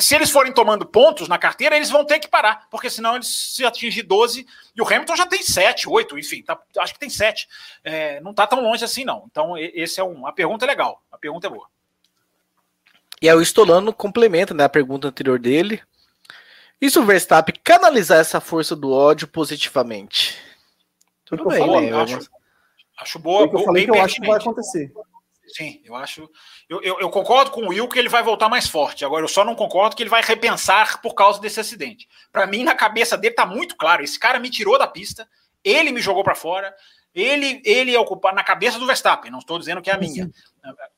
Se 0.00 0.16
eles 0.16 0.30
forem 0.30 0.52
tomando 0.52 0.84
pontos 0.84 1.28
na 1.28 1.38
carteira, 1.38 1.76
eles 1.76 1.90
vão 1.90 2.04
ter 2.04 2.18
que 2.18 2.26
parar, 2.26 2.66
porque 2.70 2.90
senão 2.90 3.14
eles 3.14 3.28
se 3.54 3.64
atingir 3.64 4.02
12, 4.02 4.44
e 4.74 4.82
o 4.82 4.84
Hamilton 4.84 5.14
já 5.14 5.26
tem 5.26 5.42
7, 5.42 5.88
8, 5.88 6.18
enfim, 6.18 6.42
tá, 6.42 6.60
acho 6.78 6.92
que 6.92 6.98
tem 6.98 7.08
7. 7.08 7.46
É, 7.84 8.20
não 8.20 8.32
está 8.32 8.48
tão 8.48 8.60
longe 8.60 8.84
assim, 8.84 9.04
não. 9.04 9.24
Então, 9.30 9.56
esse 9.56 10.00
é 10.00 10.04
um, 10.04 10.26
a 10.26 10.32
pergunta 10.32 10.64
é 10.64 10.68
legal, 10.68 11.00
a 11.12 11.16
pergunta 11.16 11.46
é 11.46 11.50
boa. 11.50 11.68
E 13.20 13.30
aí 13.30 13.36
o 13.36 13.42
Stolano 13.42 13.92
complementa 13.92 14.52
né, 14.52 14.64
a 14.64 14.68
pergunta 14.68 15.06
anterior 15.06 15.38
dele, 15.38 15.80
e 16.82 16.90
se 16.90 16.98
o 16.98 17.04
Verstappen 17.06 17.54
canalizar 17.62 18.18
essa 18.18 18.40
força 18.40 18.74
do 18.74 18.90
ódio 18.90 19.28
positivamente? 19.28 20.36
Tudo 21.24 21.46
bem, 21.46 21.90
né? 21.90 22.02
Acho, 22.02 22.18
acho 22.98 23.18
boa. 23.20 23.48
eu 23.50 23.64
falei 23.64 23.84
que 23.84 23.90
eu 23.92 24.02
acho 24.02 24.20
que 24.20 24.26
vai 24.26 24.36
acontecer. 24.36 24.92
Sim, 25.46 25.80
eu 25.84 25.94
acho. 25.94 26.28
Eu, 26.68 26.82
eu, 26.82 26.98
eu, 26.98 27.08
concordo 27.08 27.52
com 27.52 27.62
o 27.62 27.68
Will 27.68 27.86
que 27.86 27.98
ele 27.98 28.08
vai 28.08 28.22
voltar 28.22 28.48
mais 28.48 28.66
forte. 28.66 29.04
Agora, 29.04 29.22
eu 29.22 29.28
só 29.28 29.44
não 29.44 29.54
concordo 29.54 29.94
que 29.94 30.02
ele 30.02 30.10
vai 30.10 30.22
repensar 30.22 31.00
por 31.00 31.14
causa 31.14 31.40
desse 31.40 31.60
acidente. 31.60 32.08
Para 32.32 32.48
mim, 32.48 32.64
na 32.64 32.74
cabeça 32.74 33.16
dele 33.16 33.34
tá 33.34 33.46
muito 33.46 33.76
claro. 33.76 34.02
Esse 34.02 34.18
cara 34.18 34.40
me 34.40 34.50
tirou 34.50 34.76
da 34.76 34.86
pista, 34.88 35.28
ele 35.62 35.92
me 35.92 36.00
jogou 36.00 36.24
para 36.24 36.34
fora, 36.34 36.74
ele, 37.14 37.62
ele 37.64 37.94
é 37.94 38.00
ocupado 38.00 38.34
na 38.34 38.42
cabeça 38.42 38.78
do 38.78 38.86
Verstappen. 38.86 39.30
Não 39.30 39.38
estou 39.38 39.58
dizendo 39.58 39.82
que 39.82 39.90
é 39.90 39.94
a 39.94 39.98
minha. 39.98 40.30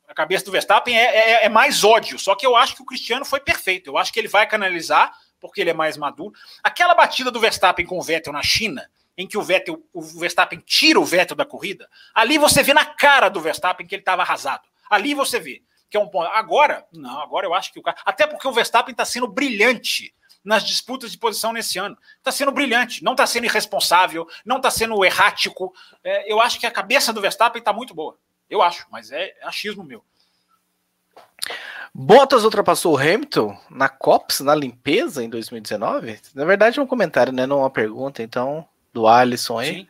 A 0.08 0.14
cabeça 0.14 0.44
do 0.44 0.52
Verstappen 0.52 0.96
é, 0.96 1.02
é, 1.02 1.44
é 1.44 1.48
mais 1.48 1.84
ódio. 1.84 2.18
Só 2.18 2.34
que 2.34 2.46
eu 2.46 2.54
acho 2.54 2.76
que 2.76 2.82
o 2.82 2.86
Cristiano 2.86 3.24
foi 3.24 3.40
perfeito. 3.40 3.90
Eu 3.90 3.98
acho 3.98 4.12
que 4.12 4.20
ele 4.20 4.28
vai 4.28 4.46
canalizar 4.46 5.12
porque 5.44 5.60
ele 5.60 5.68
é 5.68 5.74
mais 5.74 5.98
maduro. 5.98 6.32
Aquela 6.62 6.94
batida 6.94 7.30
do 7.30 7.38
Verstappen 7.38 7.84
com 7.84 7.98
o 7.98 8.02
Vettel 8.02 8.32
na 8.32 8.42
China, 8.42 8.90
em 9.14 9.26
que 9.26 9.36
o 9.36 9.42
Vettel, 9.42 9.82
o 9.92 10.00
Verstappen 10.00 10.58
tira 10.64 10.98
o 10.98 11.04
Vettel 11.04 11.36
da 11.36 11.44
corrida, 11.44 11.86
ali 12.14 12.38
você 12.38 12.62
vê 12.62 12.72
na 12.72 12.86
cara 12.86 13.28
do 13.28 13.42
Verstappen 13.42 13.86
que 13.86 13.94
ele 13.94 14.00
estava 14.00 14.22
arrasado. 14.22 14.62
Ali 14.88 15.12
você 15.12 15.38
vê 15.38 15.62
que 15.90 15.98
é 15.98 16.00
um 16.00 16.08
ponto. 16.08 16.28
Agora, 16.28 16.86
não, 16.90 17.20
agora 17.20 17.46
eu 17.46 17.52
acho 17.52 17.74
que 17.74 17.78
o 17.78 17.82
cara. 17.82 17.98
Até 18.06 18.26
porque 18.26 18.48
o 18.48 18.52
Verstappen 18.52 18.92
está 18.92 19.04
sendo 19.04 19.28
brilhante 19.28 20.14
nas 20.42 20.64
disputas 20.64 21.12
de 21.12 21.18
posição 21.18 21.52
nesse 21.52 21.78
ano. 21.78 21.96
Está 22.16 22.32
sendo 22.32 22.50
brilhante, 22.50 23.04
não 23.04 23.12
está 23.12 23.26
sendo 23.26 23.44
irresponsável, 23.44 24.26
não 24.46 24.56
está 24.56 24.70
sendo 24.70 25.04
errático. 25.04 25.74
É, 26.02 26.32
eu 26.32 26.40
acho 26.40 26.58
que 26.58 26.66
a 26.66 26.70
cabeça 26.70 27.12
do 27.12 27.20
Verstappen 27.20 27.58
está 27.60 27.72
muito 27.72 27.94
boa. 27.94 28.18
Eu 28.48 28.62
acho, 28.62 28.86
mas 28.90 29.12
é 29.12 29.34
achismo 29.42 29.84
meu. 29.84 30.02
Bottas 31.96 32.42
ultrapassou 32.42 32.94
o 32.94 32.98
Hamilton 32.98 33.56
na 33.70 33.88
COPS, 33.88 34.40
na 34.40 34.52
limpeza, 34.52 35.22
em 35.22 35.30
2019? 35.30 36.18
Na 36.34 36.44
verdade, 36.44 36.80
é 36.80 36.82
um 36.82 36.86
comentário, 36.88 37.32
né? 37.32 37.46
Não 37.46 37.60
uma 37.60 37.70
pergunta, 37.70 38.20
então, 38.20 38.66
do 38.92 39.06
Alisson 39.06 39.60
aí. 39.60 39.74
Sim. 39.74 39.88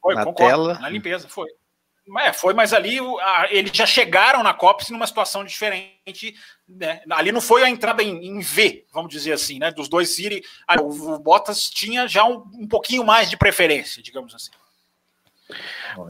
Foi, 0.00 0.14
na 0.14 0.24
concordo, 0.24 0.50
tela. 0.50 0.78
Na 0.78 0.88
limpeza, 0.88 1.28
foi. 1.28 1.46
É, 2.20 2.32
foi, 2.32 2.54
mas 2.54 2.72
ali 2.72 2.98
a, 3.20 3.48
eles 3.50 3.70
já 3.72 3.84
chegaram 3.84 4.42
na 4.42 4.54
COPS 4.54 4.88
numa 4.88 5.06
situação 5.06 5.44
diferente. 5.44 6.34
Né? 6.66 7.02
Ali 7.10 7.30
não 7.30 7.40
foi 7.40 7.62
a 7.62 7.68
entrada 7.68 8.02
em, 8.02 8.26
em 8.26 8.40
V, 8.40 8.86
vamos 8.90 9.10
dizer 9.10 9.32
assim, 9.32 9.58
né? 9.58 9.70
Dos 9.70 9.90
dois 9.90 10.16
Siri. 10.16 10.42
O, 10.80 11.12
o 11.12 11.18
Bottas 11.18 11.68
tinha 11.68 12.08
já 12.08 12.24
um, 12.24 12.42
um 12.54 12.66
pouquinho 12.66 13.04
mais 13.04 13.28
de 13.28 13.36
preferência, 13.36 14.02
digamos 14.02 14.34
assim. 14.34 14.50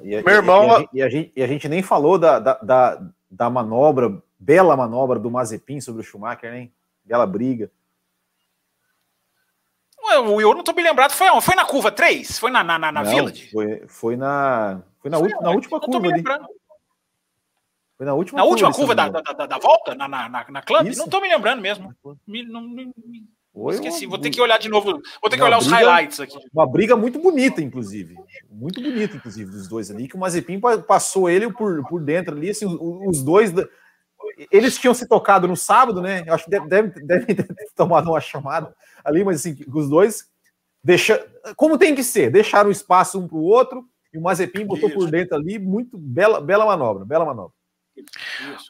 E 0.04 0.14
a, 0.14 0.22
Meu 0.22 0.34
irmão. 0.36 0.68
E 0.68 0.72
a, 0.72 0.88
e 0.94 1.02
a, 1.02 1.08
gente, 1.08 1.32
e 1.34 1.42
a 1.42 1.46
gente 1.48 1.68
nem 1.68 1.82
falou 1.82 2.16
da, 2.16 2.38
da, 2.38 2.54
da, 2.62 3.02
da 3.28 3.50
manobra 3.50 4.22
Bela 4.40 4.74
manobra 4.74 5.18
do 5.18 5.30
Mazepin 5.30 5.82
sobre 5.82 6.00
o 6.00 6.04
Schumacher, 6.04 6.54
hein? 6.54 6.72
Bela 7.04 7.26
briga. 7.26 7.70
Ué, 10.02 10.16
eu 10.16 10.54
não 10.54 10.64
tô 10.64 10.72
bem 10.72 10.82
lembrado. 10.82 11.12
Foi, 11.12 11.28
foi 11.42 11.54
na 11.54 11.66
curva 11.66 11.92
3? 11.92 12.38
Foi 12.38 12.50
na, 12.50 12.64
na, 12.64 12.78
na, 12.78 12.90
na 12.90 13.02
Village? 13.02 13.50
Foi, 13.52 13.84
foi 13.86 14.16
na, 14.16 14.80
foi 14.98 15.10
na, 15.10 15.18
foi, 15.18 15.28
na 15.28 15.50
última 15.50 15.78
curva 15.78 16.08
ali. 16.08 16.24
Foi 17.98 18.06
na 18.06 18.14
última 18.14 18.38
na 18.38 18.42
curva, 18.42 18.50
última 18.50 18.72
curva 18.72 18.94
da, 18.94 19.08
da, 19.10 19.20
da, 19.20 19.46
da, 19.46 19.58
volta? 19.58 19.94
Na, 19.94 20.08
na, 20.08 20.26
na, 20.26 20.46
na 20.48 20.62
club? 20.62 20.86
Isso. 20.86 20.98
Não 20.98 21.08
tô 21.08 21.20
me 21.20 21.28
lembrando 21.28 21.60
mesmo. 21.60 21.94
Me, 22.26 22.42
não, 22.42 22.62
me, 22.62 22.94
Esqueci, 23.72 24.06
vou 24.06 24.16
ter 24.16 24.30
que 24.30 24.40
olhar 24.40 24.58
de 24.58 24.70
novo. 24.70 25.02
Vou 25.20 25.28
ter 25.28 25.36
que 25.36 25.42
olhar 25.42 25.58
briga, 25.58 25.74
os 25.76 25.80
highlights 25.80 26.20
aqui. 26.20 26.38
Uma 26.54 26.66
briga 26.66 26.96
muito 26.96 27.18
bonita, 27.18 27.60
inclusive. 27.60 28.16
Muito 28.50 28.80
bonita, 28.80 29.16
inclusive, 29.16 29.50
dos 29.50 29.68
dois 29.68 29.90
ali, 29.90 30.08
que 30.08 30.16
o 30.16 30.18
Mazepin 30.18 30.58
passou 30.86 31.28
ele 31.28 31.52
por, 31.52 31.86
por 31.88 32.00
dentro 32.00 32.34
ali, 32.34 32.48
assim, 32.48 32.64
os 32.64 33.22
dois 33.22 33.52
eles 34.50 34.78
tinham 34.78 34.94
se 34.94 35.06
tocado 35.06 35.46
no 35.48 35.56
sábado, 35.56 36.00
né? 36.00 36.22
Eu 36.26 36.34
acho 36.34 36.44
que 36.44 36.50
devem 36.50 36.90
deve 37.06 37.34
ter 37.34 37.46
tomado 37.74 38.10
uma 38.10 38.20
chamada 38.20 38.74
ali, 39.04 39.24
mas 39.24 39.40
assim, 39.40 39.56
os 39.72 39.88
dois 39.88 40.28
deixa, 40.82 41.24
como 41.56 41.78
tem 41.78 41.94
que 41.94 42.02
ser, 42.02 42.30
deixaram 42.30 42.70
espaço 42.70 43.18
um 43.18 43.28
para 43.28 43.36
o 43.36 43.42
outro 43.42 43.84
e 44.12 44.18
o 44.18 44.22
Mazepin 44.22 44.64
botou 44.64 44.88
Isso. 44.88 44.98
por 44.98 45.10
dentro 45.10 45.36
ali, 45.36 45.58
muito 45.58 45.96
bela, 45.96 46.40
bela 46.40 46.66
manobra, 46.66 47.04
bela 47.04 47.24
manobra. 47.24 47.52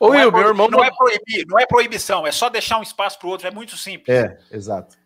Ô, 0.01 0.09
Will, 0.09 0.29
é, 0.29 0.31
meu 0.31 0.49
irmão 0.49 0.69
não 0.69 0.83
é 0.83 0.91
proibir, 0.91 1.47
não 1.47 1.59
é 1.59 1.67
proibição, 1.67 2.27
é 2.27 2.33
só 2.33 2.49
deixar 2.49 2.79
um 2.79 2.83
espaço 2.83 3.19
para 3.19 3.29
o 3.29 3.31
outro, 3.31 3.47
é 3.47 3.51
muito 3.51 3.77
simples. 3.77 4.15
É, 4.15 4.39
exato. 4.51 4.97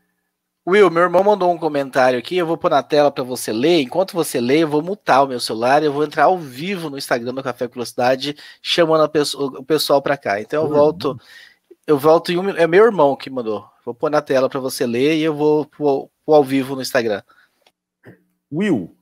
Will, 0.67 0.91
meu 0.91 1.03
irmão 1.03 1.23
mandou 1.23 1.53
um 1.53 1.59
comentário 1.59 2.19
aqui, 2.19 2.39
eu 2.39 2.47
vou 2.47 2.57
pôr 2.57 2.71
na 2.71 2.83
tela 2.83 3.11
para 3.11 3.23
você 3.23 3.53
ler. 3.53 3.83
Enquanto 3.83 4.15
você 4.15 4.41
lê, 4.41 4.63
eu 4.63 4.69
vou 4.69 4.83
mutar 4.83 5.23
o 5.23 5.29
meu 5.29 5.39
celular, 5.39 5.83
eu 5.83 5.93
vou 5.93 6.05
entrar 6.05 6.25
ao 6.25 6.39
vivo 6.39 6.89
no 6.89 6.97
Instagram 6.97 7.35
do 7.35 7.43
Café 7.43 7.69
Velocidade, 7.69 8.35
chamando 8.63 9.07
pessoa, 9.11 9.61
o 9.61 9.65
pessoal 9.65 10.01
para 10.01 10.17
cá. 10.17 10.41
Então 10.41 10.65
eu 10.65 10.71
volto, 10.71 11.21
eu 11.87 11.99
volto 11.99 12.33
em 12.33 12.39
um 12.39 12.49
É 12.49 12.67
meu 12.67 12.83
irmão 12.83 13.15
que 13.15 13.29
mandou. 13.29 13.69
Vou 13.85 13.95
pôr 13.95 14.11
na 14.11 14.23
tela 14.23 14.49
para 14.49 14.59
você 14.59 14.87
ler 14.87 15.17
e 15.19 15.23
eu 15.23 15.35
vou 15.35 15.67
pôr, 15.67 16.09
pôr 16.25 16.35
ao 16.35 16.43
vivo 16.43 16.75
no 16.75 16.81
Instagram. 16.81 17.23
Will, 18.51 18.97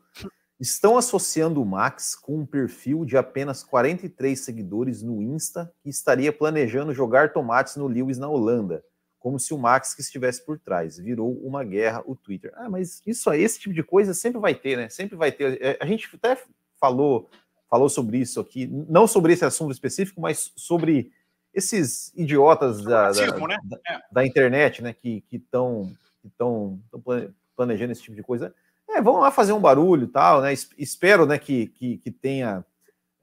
estão 0.59 0.97
associando 0.97 1.63
o 1.63 1.67
Max 1.67 2.17
com 2.17 2.39
um 2.41 2.47
perfil 2.47 3.05
de 3.05 3.17
apenas 3.17 3.63
43 3.63 4.37
seguidores 4.37 5.01
no 5.01 5.23
Insta 5.23 5.73
que 5.81 5.91
estaria 5.91 6.33
planejando 6.33 6.93
jogar 6.93 7.33
tomates 7.33 7.77
no 7.77 7.87
Lewis 7.87 8.19
na 8.19 8.29
Holanda 8.29 8.83
como 9.23 9.39
se 9.39 9.55
o 9.55 9.59
Max 9.59 9.95
que 9.95 10.03
estivesse 10.03 10.45
por 10.45 10.59
trás. 10.59 10.99
Virou 10.99 11.33
uma 11.47 11.63
guerra 11.63 12.03
o 12.05 12.17
Twitter. 12.17 12.53
Ah, 12.57 12.69
mas 12.69 13.01
isso 13.07 13.31
aí, 13.31 13.43
esse 13.43 13.61
tipo 13.61 13.73
de 13.73 13.83
coisa 13.83 14.13
sempre 14.13 14.41
vai 14.41 14.53
ter, 14.53 14.77
né? 14.77 14.89
Sempre 14.89 15.17
vai 15.17 15.31
ter. 15.31 15.63
É, 15.63 15.79
a 15.81 15.87
gente 15.87 16.11
até 16.13 16.37
falou, 16.81 17.31
falou 17.71 17.89
sobre 17.89 18.19
isso 18.19 18.41
aqui, 18.41 18.67
não 18.67 19.07
sobre 19.07 19.33
esse 19.33 19.45
assunto 19.45 19.71
específico, 19.71 20.21
mas 20.21 20.53
sobre 20.57 21.13
esses 21.55 22.13
idiotas 22.17 22.83
da, 22.83 23.13
da, 23.13 23.27
né? 23.47 23.57
da, 23.63 23.81
é. 23.89 24.01
da 24.11 24.27
internet, 24.27 24.83
né? 24.83 24.93
Que 24.93 25.25
estão 25.31 25.93
que 26.21 26.27
estão 26.29 26.81
planejando 27.55 27.93
esse 27.93 28.03
tipo 28.03 28.17
de 28.17 28.23
coisa. 28.25 28.53
É, 28.91 29.01
vão 29.01 29.21
lá 29.21 29.31
fazer 29.31 29.53
um 29.53 29.61
barulho 29.61 30.05
e 30.05 30.09
tal, 30.09 30.41
né? 30.41 30.53
Espero 30.77 31.27
né, 31.27 31.39
que, 31.39 31.69
que, 31.69 31.99
que 31.99 32.11
tenha 32.11 32.65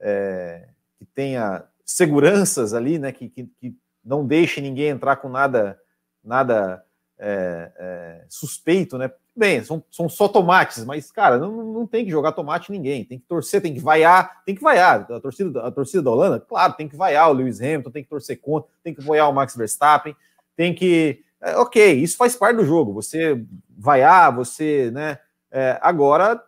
é, 0.00 0.68
que 0.98 1.04
tenha 1.04 1.62
seguranças 1.84 2.72
ali, 2.72 2.98
né? 2.98 3.12
Que, 3.12 3.28
que, 3.28 3.44
que 3.60 3.76
não 4.02 4.26
deixe 4.26 4.62
ninguém 4.62 4.88
entrar 4.88 5.16
com 5.16 5.28
nada 5.28 5.78
nada 6.22 6.84
é, 7.18 7.72
é, 7.76 8.24
suspeito, 8.28 8.96
né? 8.96 9.10
Bem, 9.36 9.62
são, 9.62 9.82
são 9.90 10.08
só 10.08 10.26
tomates, 10.26 10.84
mas, 10.84 11.10
cara, 11.12 11.38
não, 11.38 11.72
não 11.72 11.86
tem 11.86 12.04
que 12.04 12.10
jogar 12.10 12.32
tomate 12.32 12.72
ninguém. 12.72 13.04
Tem 13.04 13.18
que 13.18 13.26
torcer, 13.26 13.62
tem 13.62 13.74
que 13.74 13.80
vaiar, 13.80 14.42
tem 14.44 14.54
que 14.54 14.62
vaiar. 14.62 15.06
A 15.10 15.20
torcida, 15.20 15.66
a 15.66 15.70
torcida 15.70 16.02
da 16.02 16.10
Holanda, 16.10 16.40
claro, 16.40 16.72
tem 16.74 16.88
que 16.88 16.96
vaiar 16.96 17.30
o 17.30 17.32
Lewis 17.32 17.60
Hamilton, 17.60 17.90
tem 17.90 18.02
que 18.02 18.10
torcer 18.10 18.40
contra, 18.40 18.70
tem 18.82 18.94
que 18.94 19.00
apoiar 19.00 19.28
o 19.28 19.32
Max 19.32 19.54
Verstappen, 19.54 20.16
tem 20.56 20.74
que. 20.74 21.22
É, 21.40 21.56
ok, 21.56 21.94
isso 21.94 22.16
faz 22.16 22.36
parte 22.36 22.56
do 22.56 22.64
jogo. 22.64 22.92
Você 22.92 23.42
vaiar, 23.70 24.34
você, 24.34 24.90
né? 24.90 25.18
É, 25.50 25.78
agora 25.80 26.42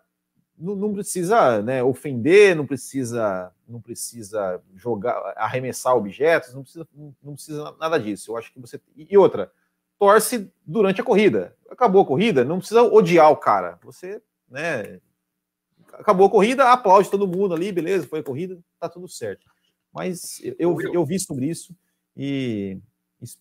não, 0.59 0.77
não, 0.77 0.93
precisa 0.93 1.61
né, 1.63 1.83
ofender, 1.83 2.55
não 2.55 2.67
precisa, 2.67 3.53
não 3.67 3.81
precisa 3.81 4.63
jogar, 4.77 5.35
arremessar 5.37 5.97
objetos, 5.97 6.55
não 6.55 6.63
precisa, 6.63 6.87
não 7.23 7.35
precisa 7.35 7.75
nada 7.81 7.99
disso. 7.99 8.31
Eu 8.31 8.37
acho 8.37 8.53
que 8.53 8.61
você. 8.61 8.81
E 8.97 9.17
outra, 9.19 9.51
torce 10.03 10.53
durante 10.67 11.01
a 11.01 11.05
corrida. 11.05 11.57
Acabou 11.71 12.03
a 12.03 12.05
corrida, 12.05 12.45
não 12.45 12.59
precisa 12.59 12.83
odiar 12.83 13.31
o 13.31 13.37
cara. 13.37 13.79
Você, 13.85 14.21
né? 14.51 15.01
Acabou 15.93 16.27
a 16.27 16.31
corrida, 16.31 16.73
aplaude 16.73 17.09
todo 17.09 17.29
mundo 17.29 17.55
ali, 17.55 17.71
beleza, 17.71 18.09
foi 18.09 18.19
a 18.19 18.25
corrida, 18.25 18.59
tá 18.81 18.89
tudo 18.89 19.07
certo. 19.07 19.47
Mas 19.93 20.41
eu, 20.59 20.77
eu 20.93 21.05
vi 21.05 21.21
sobre 21.21 21.47
isso 21.47 21.73
e, 22.17 22.81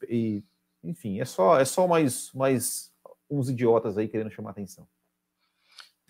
e 0.07 0.43
enfim, 0.83 1.19
é 1.19 1.25
só, 1.25 1.59
é 1.59 1.65
só 1.65 1.87
mais, 1.87 2.31
mais 2.31 2.93
uns 3.27 3.49
idiotas 3.49 3.97
aí 3.97 4.07
querendo 4.07 4.29
chamar 4.29 4.51
atenção. 4.51 4.87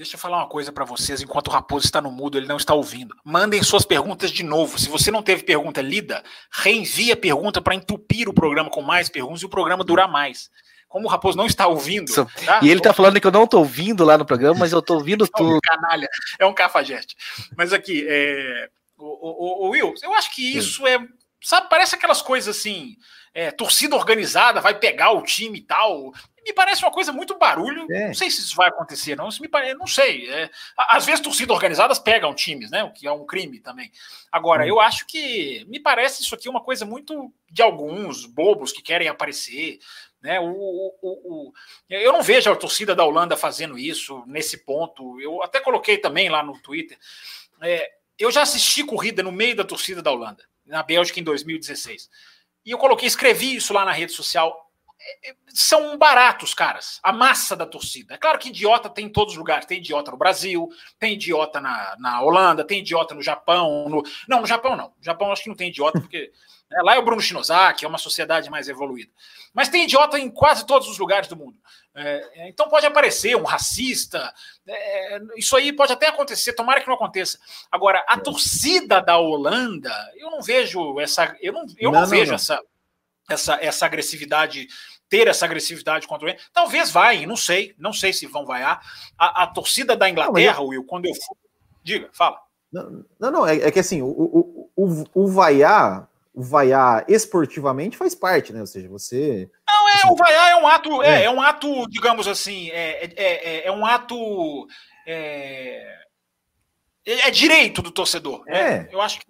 Deixa 0.02 0.16
eu 0.16 0.20
falar 0.20 0.38
uma 0.38 0.48
coisa 0.48 0.72
para 0.72 0.84
vocês, 0.84 1.22
enquanto 1.22 1.50
o 1.50 1.52
Raposo 1.52 1.86
está 1.86 2.02
no 2.02 2.12
mudo, 2.12 2.36
ele 2.36 2.48
não 2.48 2.58
está 2.58 2.74
ouvindo. 2.74 3.16
Mandem 3.24 3.62
suas 3.62 3.86
perguntas 3.86 4.32
de 4.32 4.42
novo. 4.42 4.80
Se 4.80 4.90
você 4.90 5.12
não 5.12 5.22
teve 5.22 5.44
pergunta 5.44 5.80
lida, 5.80 6.24
reenvie 6.52 7.12
a 7.12 7.16
pergunta 7.16 7.62
para 7.62 7.76
entupir 7.76 8.28
o 8.28 8.34
programa 8.34 8.68
com 8.68 8.82
mais 8.82 9.10
perguntas 9.10 9.44
e 9.44 9.46
o 9.46 9.50
programa 9.50 9.84
durar 9.84 10.12
mais. 10.12 10.50
Como 10.90 11.06
o 11.06 11.08
Raposo 11.08 11.38
não 11.38 11.46
está 11.46 11.68
ouvindo. 11.68 12.12
Tá? 12.16 12.62
E 12.64 12.70
ele 12.72 12.80
está 12.80 12.94
falando 12.94 13.22
que 13.22 13.28
eu 13.28 13.32
não 13.32 13.44
estou 13.44 13.60
ouvindo 13.60 14.04
lá 14.04 14.18
no 14.18 14.26
programa, 14.26 14.58
mas 14.58 14.72
eu 14.72 14.80
estou 14.80 14.98
ouvindo 14.98 15.28
tudo. 15.28 15.52
É 15.52 15.56
um 15.56 15.60
canalha, 15.60 16.10
é 16.40 16.46
um 16.48 16.54
cafajeste. 16.54 17.16
Mas 17.56 17.72
aqui, 17.72 18.04
é... 18.10 18.70
o, 18.98 19.06
o, 19.06 19.68
o, 19.68 19.70
Will, 19.70 19.94
eu 20.02 20.16
acho 20.16 20.34
que 20.34 20.58
isso 20.58 20.88
é. 20.88 20.98
Sabe, 21.44 21.70
parece 21.70 21.94
aquelas 21.94 22.24
coisas 22.24 22.58
assim. 22.58 22.98
É, 23.36 23.52
torcida 23.52 23.96
organizada 23.96 24.62
vai 24.62 24.74
pegar 24.74 25.12
o 25.12 25.22
time 25.22 25.60
e 25.60 25.62
tal 25.62 26.12
me 26.44 26.54
parece 26.54 26.84
uma 26.84 26.92
coisa 26.92 27.12
muito 27.12 27.38
barulho. 27.38 27.86
É. 27.92 28.08
Não 28.08 28.14
sei 28.14 28.30
se 28.30 28.42
isso 28.42 28.56
vai 28.56 28.70
acontecer, 28.70 29.16
não. 29.16 29.30
Isso 29.30 29.42
me 29.42 29.48
parece, 29.48 29.76
não 29.76 29.88
sei. 29.88 30.30
É, 30.30 30.50
às 30.78 31.06
vezes 31.06 31.22
torcidas 31.22 31.54
organizadas 31.54 32.00
pegam 32.00 32.34
times, 32.34 32.72
né? 32.72 32.84
O 32.84 32.92
que 32.92 33.08
é 33.08 33.12
um 33.12 33.26
crime 33.26 33.60
também. 33.60 33.92
Agora, 34.32 34.64
hum. 34.64 34.68
eu 34.68 34.80
acho 34.80 35.06
que 35.06 35.66
me 35.68 35.80
parece 35.80 36.24
isso 36.24 36.34
aqui 36.34 36.50
uma 36.50 36.62
coisa 36.62 36.86
muito 36.86 37.32
de 37.50 37.62
alguns 37.62 38.26
bobos 38.26 38.72
que 38.72 38.82
querem 38.82 39.08
aparecer. 39.08 39.80
Né? 40.22 40.40
O, 40.40 40.46
o, 40.46 40.94
o, 41.02 41.54
eu 41.90 42.12
não 42.12 42.22
vejo 42.22 42.52
a 42.52 42.56
torcida 42.56 42.96
da 42.96 43.06
Holanda 43.06 43.38
fazendo 43.38 43.78
isso 43.78 44.24
nesse 44.26 44.58
ponto. 44.58 45.20
Eu 45.22 45.44
até 45.44 45.60
coloquei 45.60 45.98
também 45.98 46.30
lá 46.30 46.44
no 46.44 46.60
Twitter. 46.60 46.98
É, 47.62 47.92
eu 48.18 48.32
já 48.32 48.42
assisti 48.42 48.84
corrida 48.84 49.22
no 49.22 49.32
meio 49.32 49.56
da 49.56 49.64
torcida 49.64 50.02
da 50.02 50.12
Holanda, 50.12 50.44
na 50.66 50.82
Bélgica 50.82 51.20
em 51.20 51.24
2016. 51.24 52.10
E 52.66 52.72
eu 52.72 52.78
coloquei, 52.78 53.08
escrevi 53.08 53.56
isso 53.56 53.74
lá 53.74 53.84
na 53.84 53.92
rede 53.92 54.12
social 54.12 54.71
são 55.54 55.98
baratos, 55.98 56.54
caras. 56.54 57.00
A 57.04 57.12
massa 57.12 57.56
da 57.56 57.66
torcida. 57.66 58.14
É 58.16 58.18
claro 58.18 58.40
que 58.40 58.50
idiota 58.50 58.90
tem 58.90 59.06
em 59.06 59.10
todos 59.10 59.34
os 59.34 59.38
lugares. 59.38 59.66
Tem 59.66 59.80
idiota 59.80 60.12
no 60.12 60.18
Brasil, 60.18 60.70
tem 61.00 61.14
idiota 61.14 61.60
na, 61.60 61.96
na 62.00 62.22
Holanda, 62.22 62.64
tem 62.64 62.80
idiota 62.80 63.14
no 63.14 63.22
Japão. 63.22 63.88
No... 63.90 64.04
Não, 64.28 64.42
no 64.42 64.48
Japão 64.48 64.76
não. 64.76 64.88
No 64.88 65.04
Japão 65.04 65.32
acho 65.32 65.44
que 65.44 65.50
não 65.50 65.56
tem 65.56 65.70
idiota, 65.70 66.00
porque 66.00 66.32
é, 66.72 66.82
lá 66.82 66.96
é 66.96 67.00
o 67.00 67.04
Bruno 67.04 67.22
Shinozaki, 67.22 67.84
é 67.84 67.88
uma 67.88 67.98
sociedade 67.98 68.50
mais 68.50 68.70
evoluída. 68.70 69.12
Mas 69.54 69.70
tem 69.70 69.84
idiota 69.84 70.18
em 70.18 70.30
quase 70.30 70.66
todos 70.66 70.88
os 70.88 70.98
lugares 70.98 71.28
do 71.28 71.36
mundo. 71.36 71.58
É, 71.94 72.50
então 72.50 72.70
pode 72.70 72.86
aparecer 72.86 73.36
um 73.36 73.44
racista. 73.44 74.34
É, 74.66 75.20
isso 75.36 75.56
aí 75.58 75.74
pode 75.74 75.92
até 75.92 76.08
acontecer, 76.08 76.54
tomara 76.54 76.80
que 76.80 76.88
não 76.88 76.96
aconteça. 76.96 77.38
Agora, 77.70 78.04
a 78.08 78.18
torcida 78.18 79.02
da 79.02 79.18
Holanda, 79.18 79.94
eu 80.16 80.32
não 80.32 80.42
vejo 80.42 81.00
essa. 81.00 81.36
Eu 81.42 81.54
não, 81.54 81.66
eu 81.78 81.92
não, 81.92 82.02
não 82.02 82.08
vejo 82.08 82.30
não. 82.32 82.36
essa 82.36 82.62
essa, 83.34 83.58
essa 83.62 83.86
agressividade, 83.86 84.68
ter 85.12 85.28
essa 85.28 85.44
agressividade 85.44 86.08
contra 86.08 86.32
o 86.32 86.36
Talvez 86.54 86.90
vai, 86.90 87.26
não 87.26 87.36
sei, 87.36 87.76
não 87.78 87.92
sei 87.92 88.14
se 88.14 88.26
vão 88.26 88.46
vaiar. 88.46 88.82
A, 89.20 89.44
a 89.44 89.48
torcida 89.48 89.94
da 89.94 90.10
Inglaterra, 90.10 90.60
não, 90.60 90.68
Will, 90.68 90.86
quando 90.86 91.06
eu 91.06 91.14
fui. 91.14 91.38
Diga, 91.84 92.10
fala. 92.14 92.40
Não, 92.72 93.06
não, 93.20 93.32
não 93.32 93.46
é, 93.48 93.58
é, 93.58 93.72
que 93.72 93.80
assim, 93.80 94.02
o, 94.02 94.08
o, 94.08 94.72
o, 94.74 95.04
o 95.14 95.28
vaiar, 95.28 96.08
o 96.34 96.42
vaiar 96.42 97.04
esportivamente 97.10 97.98
faz 97.98 98.16
parte, 98.16 98.54
né? 98.54 98.62
Ou 98.62 98.68
seja, 98.68 98.88
você. 98.88 99.52
Não, 99.68 99.90
é, 99.90 100.14
o 100.14 100.16
vaiar 100.16 100.52
é 100.52 100.56
um 100.56 100.68
ato, 100.68 101.04
é, 101.04 101.22
é, 101.22 101.24
é 101.26 101.30
um 101.30 101.42
ato, 101.42 101.90
digamos 101.90 102.26
assim, 102.26 102.70
é, 102.70 103.04
é, 103.04 103.14
é, 103.18 103.68
é 103.68 103.72
um 103.72 103.86
ato. 103.86 104.66
É, 105.06 105.98
é 107.06 107.32
direito 107.32 107.82
do 107.82 107.92
torcedor. 107.92 108.46
Né? 108.46 108.88
É. 108.90 108.96
Eu 108.96 109.02
acho 109.02 109.20
que 109.20 109.26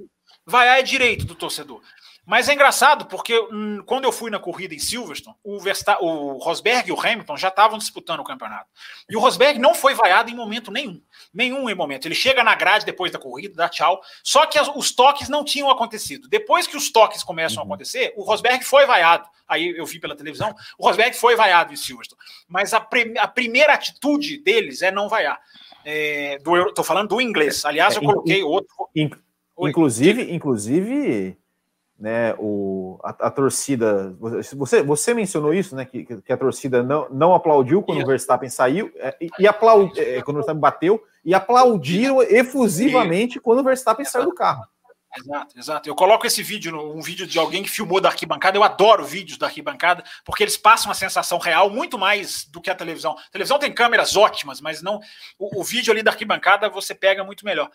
vaiar 0.45 0.77
é 0.77 0.83
direito 0.83 1.25
do 1.25 1.33
torcedor. 1.33 1.81
Mas 2.25 2.47
é 2.47 2.53
engraçado 2.53 3.05
porque 3.07 3.37
hum, 3.51 3.81
quando 3.85 4.05
eu 4.05 4.11
fui 4.11 4.29
na 4.29 4.39
corrida 4.39 4.75
em 4.75 4.79
Silverstone, 4.79 5.35
o, 5.43 5.59
Versta 5.59 5.97
o 5.99 6.37
Rosberg 6.37 6.87
e 6.87 6.91
o 6.91 6.99
Hamilton 6.99 7.35
já 7.35 7.47
estavam 7.47 7.79
disputando 7.79 8.19
o 8.19 8.23
campeonato. 8.23 8.69
E 9.09 9.15
o 9.15 9.19
Rosberg 9.19 9.59
não 9.59 9.73
foi 9.73 9.95
vaiado 9.95 10.29
em 10.29 10.35
momento 10.35 10.71
nenhum. 10.71 11.01
Nenhum 11.33 11.69
em 11.69 11.73
momento. 11.73 12.07
Ele 12.07 12.15
chega 12.15 12.43
na 12.43 12.53
grade 12.53 12.85
depois 12.85 13.11
da 13.11 13.17
corrida, 13.17 13.55
dá 13.55 13.67
tchau. 13.67 14.01
Só 14.23 14.45
que 14.45 14.59
as, 14.59 14.67
os 14.75 14.91
toques 14.91 15.29
não 15.29 15.43
tinham 15.43 15.69
acontecido. 15.69 16.29
Depois 16.29 16.67
que 16.67 16.77
os 16.77 16.91
toques 16.91 17.23
começam 17.23 17.57
uhum. 17.57 17.63
a 17.63 17.73
acontecer, 17.73 18.13
o 18.15 18.23
Rosberg 18.23 18.63
foi 18.63 18.85
vaiado. 18.85 19.27
Aí 19.47 19.75
eu 19.75 19.85
vi 19.85 19.99
pela 19.99 20.15
televisão, 20.15 20.55
o 20.77 20.87
Rosberg 20.87 21.15
foi 21.17 21.35
vaiado 21.35 21.73
em 21.73 21.75
Silverstone. 21.75 22.21
Mas 22.47 22.73
a, 22.73 22.87
a 23.19 23.27
primeira 23.27 23.73
atitude 23.73 24.37
deles 24.37 24.81
é 24.81 24.91
não 24.91 25.09
vaiar. 25.09 25.41
É, 25.83 26.37
do, 26.43 26.71
tô 26.73 26.83
falando 26.83 27.09
do 27.09 27.21
inglês. 27.21 27.65
Aliás, 27.65 27.95
eu 27.95 28.03
é, 28.03 28.05
coloquei 28.05 28.43
outro. 28.43 28.87
Inclusive, 29.57 30.31
inclusive 30.31 31.37
né, 32.01 32.33
o, 32.39 32.99
a, 33.03 33.27
a, 33.27 33.31
torcida. 33.31 34.15
Você, 34.19 34.81
você 34.81 35.13
mencionou 35.13 35.53
isso, 35.53 35.75
né? 35.75 35.85
Que, 35.85 36.03
que 36.03 36.33
a 36.33 36.37
torcida 36.37 36.81
não, 36.81 37.07
não 37.11 37.35
aplaudiu 37.35 37.83
quando 37.83 38.01
o 38.01 38.07
Verstappen 38.07 38.49
saiu 38.49 38.91
é, 38.95 39.15
e, 39.21 39.29
e 39.37 39.47
aplaudiu 39.47 40.03
é, 40.03 40.19
quando 40.23 40.37
o 40.37 40.39
Verstappen 40.39 40.59
bateu 40.59 41.03
e 41.23 41.35
aplaudiram 41.35 42.23
efusivamente 42.23 43.39
quando 43.39 43.59
o 43.59 43.63
Verstappen 43.63 44.03
saiu 44.03 44.25
do 44.25 44.33
carro. 44.33 44.63
Exato, 45.15 45.59
exato. 45.59 45.89
Eu 45.89 45.93
coloco 45.93 46.25
esse 46.25 46.41
vídeo, 46.41 46.75
um 46.95 47.01
vídeo 47.01 47.27
de 47.27 47.37
alguém 47.37 47.61
que 47.61 47.69
filmou 47.69 48.01
da 48.01 48.09
arquibancada. 48.09 48.57
Eu 48.57 48.63
adoro 48.63 49.05
vídeos 49.05 49.37
da 49.37 49.45
arquibancada, 49.45 50.03
porque 50.25 50.43
eles 50.43 50.57
passam 50.57 50.87
uma 50.87 50.95
sensação 50.95 51.37
real 51.37 51.69
muito 51.69 51.99
mais 51.99 52.45
do 52.45 52.61
que 52.61 52.69
a 52.69 52.75
televisão. 52.75 53.11
A 53.11 53.31
televisão 53.31 53.59
tem 53.59 53.71
câmeras 53.71 54.15
ótimas, 54.15 54.59
mas 54.59 54.81
não. 54.81 54.99
O, 55.37 55.61
o 55.61 55.63
vídeo 55.63 55.91
ali 55.91 56.01
da 56.01 56.11
arquibancada 56.11 56.69
você 56.69 56.95
pega 56.95 57.23
muito 57.23 57.45
melhor. 57.45 57.69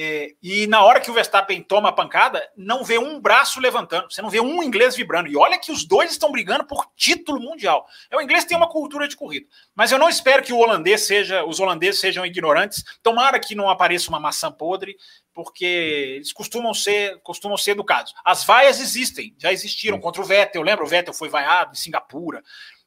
É, 0.00 0.36
e 0.40 0.64
na 0.68 0.80
hora 0.84 1.00
que 1.00 1.10
o 1.10 1.14
Verstappen 1.14 1.60
toma 1.60 1.88
a 1.88 1.92
pancada, 1.92 2.48
não 2.56 2.84
vê 2.84 2.98
um 3.00 3.18
braço 3.18 3.58
levantando, 3.58 4.08
você 4.08 4.22
não 4.22 4.30
vê 4.30 4.38
um 4.38 4.62
inglês 4.62 4.94
vibrando. 4.94 5.28
E 5.28 5.36
olha 5.36 5.58
que 5.58 5.72
os 5.72 5.84
dois 5.84 6.12
estão 6.12 6.30
brigando 6.30 6.64
por 6.64 6.86
título 6.94 7.40
mundial. 7.40 7.84
É, 8.08 8.16
o 8.16 8.20
inglês 8.20 8.44
tem 8.44 8.56
uma 8.56 8.68
cultura 8.68 9.08
de 9.08 9.16
corrida, 9.16 9.48
mas 9.74 9.90
eu 9.90 9.98
não 9.98 10.08
espero 10.08 10.44
que 10.44 10.52
o 10.52 10.58
holandês 10.58 11.00
seja, 11.04 11.44
os 11.44 11.58
holandeses 11.58 12.00
sejam 12.00 12.24
ignorantes. 12.24 12.84
Tomara 13.02 13.40
que 13.40 13.56
não 13.56 13.68
apareça 13.68 14.08
uma 14.08 14.20
maçã 14.20 14.52
podre, 14.52 14.96
porque 15.34 15.64
eles 15.64 16.32
costumam 16.32 16.72
ser, 16.72 17.18
costumam 17.22 17.56
ser 17.56 17.72
educados. 17.72 18.14
As 18.24 18.44
vaias 18.44 18.78
existem, 18.78 19.34
já 19.36 19.52
existiram 19.52 19.98
contra 19.98 20.22
o 20.22 20.24
Vettel. 20.24 20.62
Lembra? 20.62 20.84
O 20.84 20.88
Vettel 20.88 21.12
foi 21.12 21.28
vaiado 21.28 21.72
em 21.72 21.76
Singapura. 21.76 22.44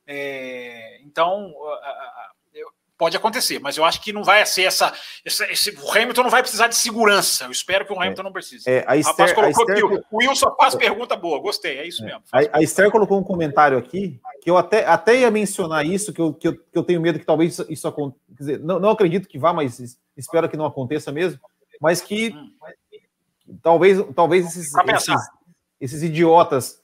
É, 0.07 1.01
Então, 1.03 1.53
pode 3.02 3.18
acontecer, 3.18 3.57
mas 3.57 3.76
eu 3.78 3.84
acho 3.84 3.99
que 3.99 4.14
não 4.14 4.23
vai 4.23 4.45
ser 4.45 4.61
essa, 4.61 4.94
essa 5.26 5.52
esse, 5.52 5.72
o 5.72 5.91
Hamilton 5.91 6.22
não 6.22 6.30
vai 6.30 6.44
precisar 6.44 6.68
de 6.68 6.76
segurança. 6.76 7.45
Eu 7.45 7.52
espero 7.52 7.84
que 7.84 7.91
o 7.91 7.99
Hamilton 7.99 8.22
é, 8.22 8.23
não 8.23 8.32
precise. 8.32 8.69
É, 8.69 8.86
a 8.88 8.95
Esther, 8.95 9.30
Rapaz 9.30 9.34
colocou 9.34 9.68
a 9.68 9.73
Esther... 9.73 9.98
aqui, 9.98 10.06
o 10.11 10.18
Wilson 10.18 10.56
faz 10.56 10.76
pergunta 10.76 11.15
boa, 11.15 11.40
gostei, 11.40 11.80
é 11.80 11.88
isso 11.88 12.03
é. 12.03 12.06
mesmo. 12.06 12.22
A, 12.32 12.60
a, 12.60 12.61
Esther 12.61 12.91
colocou 12.91 13.19
um 13.19 13.23
comentário 13.23 13.76
aqui 13.76 14.22
que 14.44 14.52
eu 14.52 14.56
até, 14.56 14.86
até 14.86 15.18
ia 15.18 15.32
mencionar 15.32 15.84
isso, 15.84 16.14
que 16.14 16.22
eu, 16.22 16.32
que 16.32 16.48
eu, 16.48 16.56
que 16.56 16.78
eu 16.78 16.84
tenho 16.84 17.02
medo 17.02 17.18
que 17.18 17.26
talvez 17.26 17.53
isso, 17.53 17.65
isso 17.72 17.88
aconteça. 17.88 18.60
Não, 18.60 18.80
não 18.80 18.91
acredito 18.91 19.28
que 19.28 19.40
vá, 19.40 19.52
mas 19.52 19.98
espero 20.15 20.48
que 20.48 20.56
não 20.56 20.65
aconteça 20.65 21.11
mesmo. 21.11 21.40
Mas 21.82 22.02
que 22.02 22.30
hum. 22.30 23.57
talvez, 23.64 23.98
talvez 24.15 24.45
esses, 24.45 24.72
esses, 24.76 25.15
esses 25.80 26.03
idiotas 26.03 26.80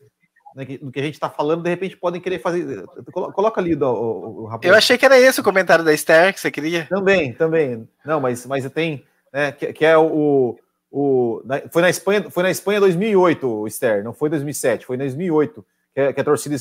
né, 0.57 0.65
que, 0.65 0.79
do 0.79 0.91
que 0.91 0.99
a 0.99 1.03
gente 1.03 1.13
está 1.13 1.29
falando, 1.29 1.61
de 1.61 1.69
repente 1.69 1.95
podem 1.95 2.19
querer 2.19 2.39
fazer. 2.39 2.83
Coloca 3.11 3.61
ali 3.61 3.75
o, 3.75 3.85
o, 3.85 4.45
o 4.45 4.59
Eu 4.63 4.73
achei 4.73 4.97
que 4.97 5.05
era 5.05 5.19
esse 5.19 5.39
o 5.39 5.43
comentário 5.43 5.85
da 5.85 5.93
Esther 5.93 6.33
que 6.33 6.39
você 6.39 6.49
queria. 6.49 6.87
Também, 6.87 7.31
também. 7.31 7.87
Não, 8.03 8.19
mas, 8.19 8.43
mas 8.47 8.67
tem, 8.71 9.05
né, 9.31 9.51
que, 9.51 9.71
que 9.71 9.85
é 9.85 9.95
o, 9.95 10.57
o. 10.91 11.43
Foi 11.71 11.83
na 11.83 11.91
Espanha, 11.91 12.31
foi 12.31 12.41
na 12.41 12.49
Espanha 12.49 12.79
2008, 12.79 13.67
Esther, 13.67 14.03
não 14.03 14.13
foi 14.13 14.31
2007, 14.31 14.87
foi 14.87 14.97
2008, 14.97 15.63
que, 15.93 16.01
é, 16.01 16.11
que 16.11 16.21
a, 16.21 16.23
torcida, 16.23 16.55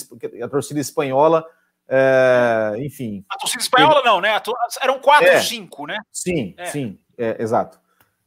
a 0.45 0.49
torcida 0.49 0.79
espanhola. 0.79 1.43
É, 1.89 2.75
enfim. 2.81 3.25
A 3.31 3.39
torcida 3.39 3.63
espanhola 3.63 4.03
não, 4.05 4.21
né? 4.21 4.39
Eram 4.83 4.99
quatro 4.99 5.27
é, 5.27 5.41
cinco, 5.41 5.87
né? 5.87 5.97
Sim, 6.13 6.55
é. 6.59 6.67
sim, 6.67 6.99
é, 7.17 7.41
exato. 7.43 7.81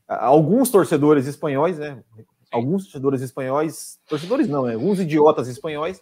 Alguns 0.08 0.72
torcedores 0.72 1.28
espanhóis, 1.28 1.78
né? 1.78 2.02
Alguns 2.52 2.84
torcedores 2.84 3.22
espanhóis, 3.22 4.00
torcedores 4.08 4.48
não, 4.48 4.66
né, 4.66 4.74
alguns 4.74 5.00
idiotas 5.00 5.48
espanhóis 5.48 6.02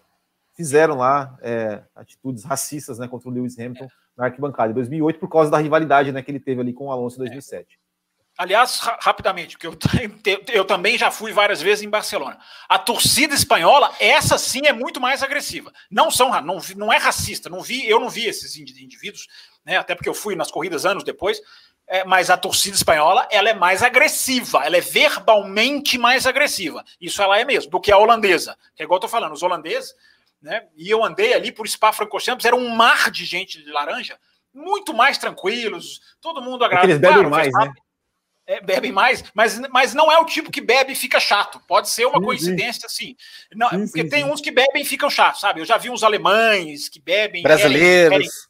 fizeram 0.56 0.96
lá 0.96 1.38
é, 1.42 1.84
atitudes 1.96 2.44
racistas 2.44 2.98
né, 2.98 3.08
contra 3.08 3.30
o 3.30 3.32
Lewis 3.32 3.58
Hamilton 3.60 3.86
é. 3.86 3.90
na 4.18 4.26
arquibancada 4.26 4.72
em 4.72 4.76
2008 4.76 5.20
por 5.20 5.30
causa 5.30 5.52
da 5.52 5.60
rivalidade 5.60 6.12
né, 6.12 6.22
que 6.22 6.32
ele 6.32 6.40
teve 6.40 6.60
ali 6.62 6.74
com 6.74 6.88
o 6.88 6.92
Alonso 6.92 7.18
em 7.18 7.20
2007. 7.20 7.80
Aliás, 8.38 8.80
rapidamente, 9.00 9.58
porque 9.58 9.66
eu, 9.66 9.76
eu, 10.54 10.64
também 10.64 10.96
já 10.96 11.10
fui 11.10 11.34
várias 11.34 11.60
vezes 11.60 11.84
em 11.84 11.90
Barcelona. 11.90 12.38
A 12.70 12.78
torcida 12.78 13.34
espanhola, 13.34 13.92
essa 14.00 14.38
sim 14.38 14.68
é 14.68 14.74
muito 14.74 15.02
mais 15.02 15.24
agressiva. 15.24 15.74
Não 15.90 16.12
são, 16.12 16.30
não, 16.44 16.60
não 16.76 16.94
é 16.94 16.98
racista. 16.98 17.50
Não 17.50 17.62
vi, 17.62 17.90
eu 17.90 18.00
não 18.00 18.12
vi 18.12 18.26
esses 18.28 18.56
indivíduos, 18.56 19.28
né? 19.66 19.78
Até 19.78 19.96
porque 19.96 20.08
eu 20.08 20.14
fui 20.14 20.36
nas 20.36 20.52
corridas 20.52 20.86
anos 20.86 21.04
depois 21.04 21.42
é, 21.88 22.04
mas 22.04 22.30
a 22.30 22.38
torcida 22.38 22.76
espanhola 22.76 23.28
ela 23.32 23.50
é 23.50 23.54
mais 23.54 23.82
agressiva, 23.82 24.64
ela 24.66 24.78
é 24.78 24.82
verbalmente 24.82 25.98
mais 25.98 26.28
agressiva. 26.28 26.84
Isso 27.00 27.22
ela 27.22 27.40
é 27.40 27.46
mesmo, 27.46 27.72
do 27.72 27.80
que 27.80 27.92
a 27.92 27.98
holandesa. 27.98 28.58
Que 28.76 28.84
é 28.84 28.86
igual 28.86 28.98
eu 28.98 29.02
tô 29.02 29.08
falando, 29.08 29.34
os 29.34 29.42
holandeses, 29.42 29.96
né? 30.42 30.66
E 30.76 30.90
eu 30.90 31.04
andei 31.04 31.34
ali 31.34 31.52
por 31.52 31.68
Spa-Francorchamps, 31.68 32.46
era 32.46 32.56
um 32.56 32.70
mar 32.70 33.10
de 33.10 33.26
gente 33.26 33.64
de 33.64 33.72
laranja, 33.72 34.20
muito 34.54 34.94
mais 34.94 35.18
tranquilos, 35.18 36.02
todo 36.20 36.42
mundo 36.42 36.66
agradável. 36.66 36.92
Eles 36.92 37.02
bebem 37.02 37.18
claro, 37.18 37.30
mais, 37.30 37.54
né? 37.54 37.74
É, 38.46 38.62
bebem 38.62 38.94
mais, 38.94 39.26
mas, 39.34 39.60
mas 39.70 39.94
não 39.94 40.10
é 40.10 40.18
o 40.20 40.26
tipo 40.26 40.50
que 40.50 40.62
bebe 40.62 40.94
e 40.94 40.96
fica 40.96 41.20
chato. 41.20 41.62
Pode 41.68 41.90
ser 41.90 42.06
uma 42.06 42.20
sim, 42.20 42.26
coincidência, 42.26 42.88
sim. 42.88 43.16
assim. 43.16 43.16
Não, 43.54 43.70
sim, 43.70 43.86
porque 43.88 44.04
sim, 44.04 44.10
tem 44.10 44.24
uns 44.24 44.40
que 44.40 44.52
bebem 44.52 44.84
e 44.84 44.86
ficam 44.86 45.10
chatos, 45.10 45.42
sabe? 45.42 45.60
Eu 45.60 45.66
já 45.66 45.78
vi 45.78 45.90
uns 45.90 46.02
alemães 46.02 46.88
que 46.88 47.00
bebem. 47.00 47.44
Brasileiros. 47.44 48.10
Querem, 48.10 48.28
querem, 48.30 48.48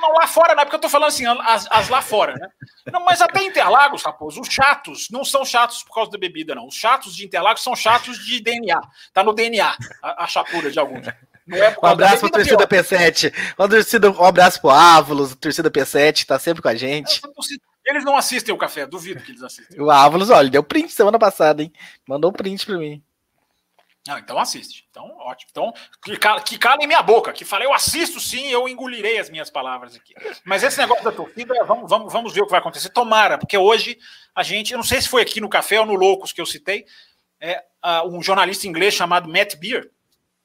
não, 0.00 0.12
lá 0.12 0.26
fora, 0.26 0.54
não 0.54 0.62
é 0.62 0.64
porque 0.64 0.76
eu 0.76 0.80
tô 0.80 0.88
falando 0.88 1.08
assim, 1.08 1.26
as, 1.26 1.66
as 1.70 1.88
lá 1.88 2.00
fora, 2.00 2.34
né? 2.34 2.48
Não, 2.92 3.04
mas 3.04 3.20
até 3.20 3.42
Interlagos, 3.42 4.02
Raposo, 4.02 4.40
os 4.40 4.48
chatos 4.48 5.08
não 5.10 5.24
são 5.24 5.44
chatos 5.44 5.82
por 5.82 5.94
causa 5.94 6.10
da 6.10 6.18
bebida, 6.18 6.54
não. 6.54 6.66
Os 6.66 6.74
chatos 6.74 7.14
de 7.14 7.24
Interlagos 7.24 7.62
são 7.62 7.76
chatos 7.76 8.18
de 8.24 8.40
DNA. 8.40 8.80
Tá 9.12 9.22
no 9.22 9.32
DNA 9.32 9.76
a, 10.02 10.24
a 10.24 10.26
chatura 10.26 10.70
de 10.70 10.78
alguns. 10.78 11.06
É 11.06 11.76
um 11.82 11.86
abraço 11.86 12.20
pra 12.20 12.30
torcida 12.30 12.66
pior. 12.66 12.84
P7. 12.84 13.32
Um, 13.58 13.68
torcida, 13.68 14.10
um 14.10 14.24
abraço 14.24 14.60
pro 14.60 14.70
Ávulos, 14.70 15.34
torcida 15.34 15.70
P7, 15.70 16.24
tá 16.24 16.38
sempre 16.38 16.62
com 16.62 16.68
a 16.68 16.74
gente. 16.74 17.20
Eles 17.84 18.04
não 18.04 18.16
assistem 18.16 18.54
o 18.54 18.58
café, 18.58 18.86
duvido 18.86 19.22
que 19.22 19.32
eles 19.32 19.42
assistem. 19.42 19.80
O 19.80 19.90
Ávulos, 19.90 20.30
olha, 20.30 20.48
deu 20.48 20.62
print 20.62 20.92
semana 20.92 21.18
passada, 21.18 21.62
hein? 21.62 21.72
Mandou 22.06 22.30
um 22.30 22.34
print 22.34 22.64
pra 22.64 22.78
mim. 22.78 23.02
Não, 24.06 24.18
então 24.18 24.38
assiste. 24.38 24.86
Então, 24.90 25.04
ótimo. 25.18 25.48
Então, 25.50 25.72
que, 26.02 26.16
cala, 26.16 26.40
que 26.40 26.58
calem 26.58 26.86
minha 26.86 27.02
boca, 27.02 27.32
que 27.32 27.44
falei, 27.44 27.66
eu 27.66 27.74
assisto 27.74 28.18
sim, 28.18 28.48
eu 28.48 28.68
engolirei 28.68 29.18
as 29.18 29.28
minhas 29.28 29.50
palavras 29.50 29.94
aqui. 29.94 30.14
Mas 30.44 30.62
esse 30.62 30.78
negócio 30.78 31.04
da 31.04 31.12
torcida, 31.12 31.64
vamos, 31.64 31.88
vamos, 31.88 32.12
vamos 32.12 32.32
ver 32.32 32.40
o 32.40 32.44
que 32.46 32.50
vai 32.50 32.60
acontecer. 32.60 32.88
Tomara, 32.90 33.36
porque 33.36 33.58
hoje 33.58 33.98
a 34.34 34.42
gente, 34.42 34.72
eu 34.72 34.78
não 34.78 34.84
sei 34.84 35.02
se 35.02 35.08
foi 35.08 35.22
aqui 35.22 35.40
no 35.40 35.50
Café 35.50 35.78
ou 35.80 35.86
no 35.86 35.94
Loucos 35.94 36.32
que 36.32 36.40
eu 36.40 36.46
citei, 36.46 36.86
é, 37.40 37.62
uh, 37.84 38.08
um 38.08 38.22
jornalista 38.22 38.66
inglês 38.66 38.94
chamado 38.94 39.28
Matt 39.28 39.56
Beer, 39.56 39.90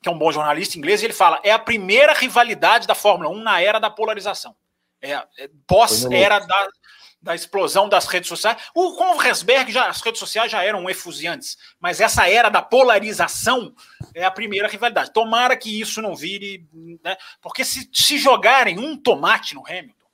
que 0.01 0.09
é 0.09 0.11
um 0.11 0.17
bom 0.17 0.31
jornalista 0.31 0.77
inglês, 0.77 1.01
e 1.01 1.05
ele 1.05 1.13
fala: 1.13 1.39
é 1.43 1.51
a 1.51 1.59
primeira 1.59 2.13
rivalidade 2.13 2.85
da 2.85 2.95
Fórmula 2.95 3.29
1 3.29 3.41
na 3.41 3.61
era 3.61 3.79
da 3.79 3.89
polarização. 3.89 4.55
É, 5.01 5.11
é 5.11 5.49
pós-era 5.67 6.39
da, 6.39 6.67
da 7.25 7.33
explosão 7.33 7.89
das 7.89 8.05
redes 8.05 8.29
sociais. 8.29 8.55
O, 8.75 9.17
Resberg, 9.17 9.71
já, 9.71 9.87
as 9.87 9.99
redes 9.99 10.19
sociais 10.19 10.51
já 10.51 10.63
eram 10.63 10.87
efusiantes, 10.87 11.57
mas 11.79 11.99
essa 11.99 12.29
era 12.29 12.49
da 12.49 12.61
polarização 12.61 13.73
é 14.13 14.23
a 14.23 14.29
primeira 14.29 14.67
rivalidade. 14.67 15.11
Tomara 15.11 15.57
que 15.57 15.81
isso 15.81 16.03
não 16.03 16.15
vire. 16.15 16.67
Né? 17.03 17.17
Porque 17.41 17.65
se, 17.65 17.89
se 17.91 18.19
jogarem 18.19 18.77
um 18.77 18.95
tomate 18.95 19.55
no 19.55 19.65
Hamilton, 19.67 20.05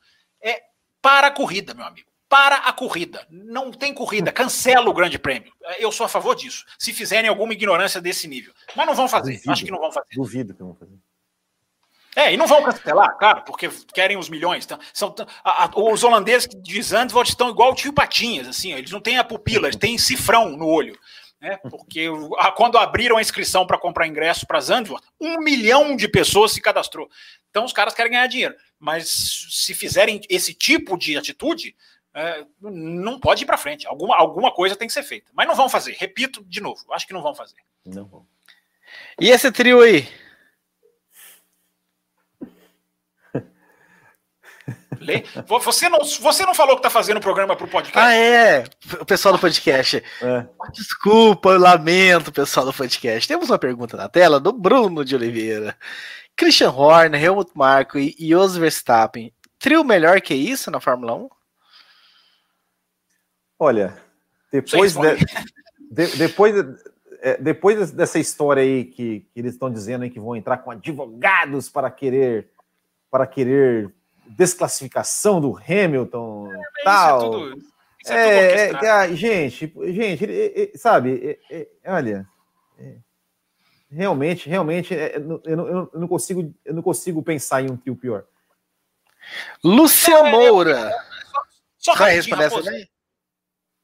é 0.41 0.63
para 1.01 1.27
a 1.27 1.31
corrida, 1.31 1.73
meu 1.73 1.85
amigo. 1.85 2.09
Para 2.29 2.55
a 2.59 2.71
corrida. 2.71 3.27
Não 3.29 3.71
tem 3.71 3.93
corrida. 3.93 4.31
Cancela 4.31 4.89
o 4.89 4.93
grande 4.93 5.19
prêmio. 5.19 5.51
Eu 5.79 5.91
sou 5.91 6.05
a 6.05 6.09
favor 6.09 6.33
disso. 6.33 6.65
Se 6.79 6.93
fizerem 6.93 7.29
alguma 7.29 7.51
ignorância 7.51 7.99
desse 7.99 8.25
nível. 8.25 8.53
Mas 8.73 8.87
não 8.87 8.95
vão 8.95 9.09
fazer. 9.09 9.33
Duvido, 9.33 9.51
Acho 9.51 9.65
que 9.65 9.71
não 9.71 9.79
vão 9.79 9.91
fazer. 9.91 10.07
Duvido 10.15 10.53
que 10.53 10.63
vão 10.63 10.73
fazer. 10.75 10.90
É, 12.15 12.33
e 12.33 12.37
não 12.37 12.45
vão 12.45 12.61
cancelar, 12.63 13.17
claro, 13.17 13.43
porque 13.45 13.69
querem 13.93 14.17
os 14.17 14.27
milhões. 14.27 14.65
Então, 14.65 14.77
são, 14.93 15.15
a, 15.43 15.65
a, 15.65 15.71
os 15.75 16.03
holandeses 16.03 16.49
de 16.61 16.81
Zandvoort 16.81 17.29
estão 17.29 17.49
igual 17.49 17.71
o 17.71 17.75
tio 17.75 17.93
Patinhas, 17.93 18.47
assim, 18.47 18.73
eles 18.73 18.91
não 18.91 18.99
têm 18.99 19.17
a 19.17 19.23
pupila, 19.23 19.67
eles 19.67 19.77
têm 19.77 19.97
cifrão 19.97 20.49
no 20.49 20.67
olho. 20.67 20.99
Né? 21.39 21.57
Porque 21.69 22.07
a, 22.37 22.51
quando 22.51 22.77
abriram 22.77 23.17
a 23.17 23.21
inscrição 23.21 23.65
para 23.65 23.77
comprar 23.77 24.07
ingresso 24.07 24.45
para 24.45 24.59
Zandvoort, 24.59 25.05
um 25.19 25.39
milhão 25.39 25.95
de 25.95 26.07
pessoas 26.07 26.51
se 26.51 26.61
cadastrou. 26.61 27.09
Então 27.49 27.65
os 27.65 27.73
caras 27.73 27.93
querem 27.93 28.11
ganhar 28.11 28.27
dinheiro. 28.27 28.55
Mas 28.77 29.47
se 29.49 29.73
fizerem 29.73 30.21
esse 30.29 30.53
tipo 30.53 30.97
de 30.97 31.17
atitude, 31.17 31.75
é, 32.13 32.45
não 32.61 33.19
pode 33.19 33.43
ir 33.43 33.47
para 33.47 33.57
frente. 33.57 33.87
Alguma, 33.87 34.15
alguma 34.17 34.53
coisa 34.53 34.75
tem 34.75 34.87
que 34.87 34.93
ser 34.93 35.03
feita. 35.03 35.31
Mas 35.33 35.47
não 35.47 35.55
vão 35.55 35.67
fazer. 35.67 35.95
Repito 35.97 36.43
de 36.45 36.61
novo, 36.61 36.81
acho 36.91 37.07
que 37.07 37.13
não 37.13 37.23
vão 37.23 37.33
fazer. 37.33 37.57
Não 37.85 38.05
vão. 38.05 38.25
E 39.19 39.29
esse 39.29 39.51
trio 39.51 39.81
aí? 39.81 40.07
Você 45.47 45.89
não, 45.89 45.99
você 45.99 46.45
não 46.45 46.53
falou 46.53 46.75
que 46.75 46.79
está 46.79 46.89
fazendo 46.89 47.17
o 47.17 47.21
programa 47.21 47.55
para 47.55 47.65
o 47.65 47.69
podcast? 47.69 47.97
Ah, 47.99 48.13
é. 48.13 48.63
O 48.99 49.05
pessoal 49.05 49.33
do 49.33 49.39
podcast. 49.39 50.03
É. 50.21 50.45
Desculpa, 50.73 51.49
eu 51.49 51.59
lamento, 51.59 52.31
pessoal 52.31 52.65
do 52.65 52.73
podcast. 52.73 53.27
Temos 53.27 53.49
uma 53.49 53.57
pergunta 53.57 53.97
na 53.97 54.07
tela 54.07 54.39
do 54.39 54.51
Bruno 54.51 55.03
de 55.03 55.15
Oliveira. 55.15 55.75
Christian 56.35 56.71
Horner, 56.71 57.21
Helmut 57.21 57.51
Marko 57.55 57.97
e 57.97 58.15
Jos 58.19 58.55
Verstappen. 58.55 59.33
Trio 59.59 59.83
melhor 59.83 60.21
que 60.21 60.33
isso 60.33 60.71
na 60.71 60.79
Fórmula 60.79 61.15
1? 61.15 61.29
Olha, 63.59 63.95
depois, 64.51 64.95
de, 64.95 65.15
de, 65.91 66.17
depois, 66.17 66.55
é, 67.21 67.37
depois 67.37 67.91
dessa 67.91 68.17
história 68.17 68.63
aí 68.63 68.85
que, 68.85 69.19
que 69.31 69.39
eles 69.39 69.53
estão 69.53 69.71
dizendo 69.71 70.03
aí 70.03 70.09
que 70.09 70.19
vão 70.19 70.35
entrar 70.35 70.57
com 70.57 70.71
advogados 70.71 71.69
para 71.69 71.91
querer 71.91 72.49
para 73.11 73.27
querer 73.27 73.93
desclassificação 74.27 75.41
do 75.41 75.57
Hamilton 75.57 76.53
é, 76.53 76.83
tal. 76.83 77.19
Isso 77.19 77.25
é, 77.25 77.49
tudo, 77.49 77.57
isso 77.99 78.13
é, 78.13 78.69
é, 78.69 79.11
é 79.11 79.15
gente, 79.15 79.73
gente, 79.93 80.23
ele, 80.23 80.77
sabe, 80.77 81.39
olha, 81.85 82.27
realmente, 83.91 84.49
realmente, 84.49 84.93
eu 84.93 85.19
não, 85.19 85.41
eu, 85.45 85.91
não, 85.93 86.07
consigo, 86.07 86.53
eu 86.63 86.73
não 86.73 86.81
consigo 86.81 87.21
pensar 87.21 87.61
em 87.61 87.69
um 87.69 87.77
tio 87.77 87.95
pior. 87.95 88.25
Lúcia 89.63 90.23
Moura. 90.23 90.91
Só, 91.77 91.93
só 91.93 91.99
vai 91.99 92.15
responder 92.15 92.45
essa 92.45 92.61
daí? 92.63 92.87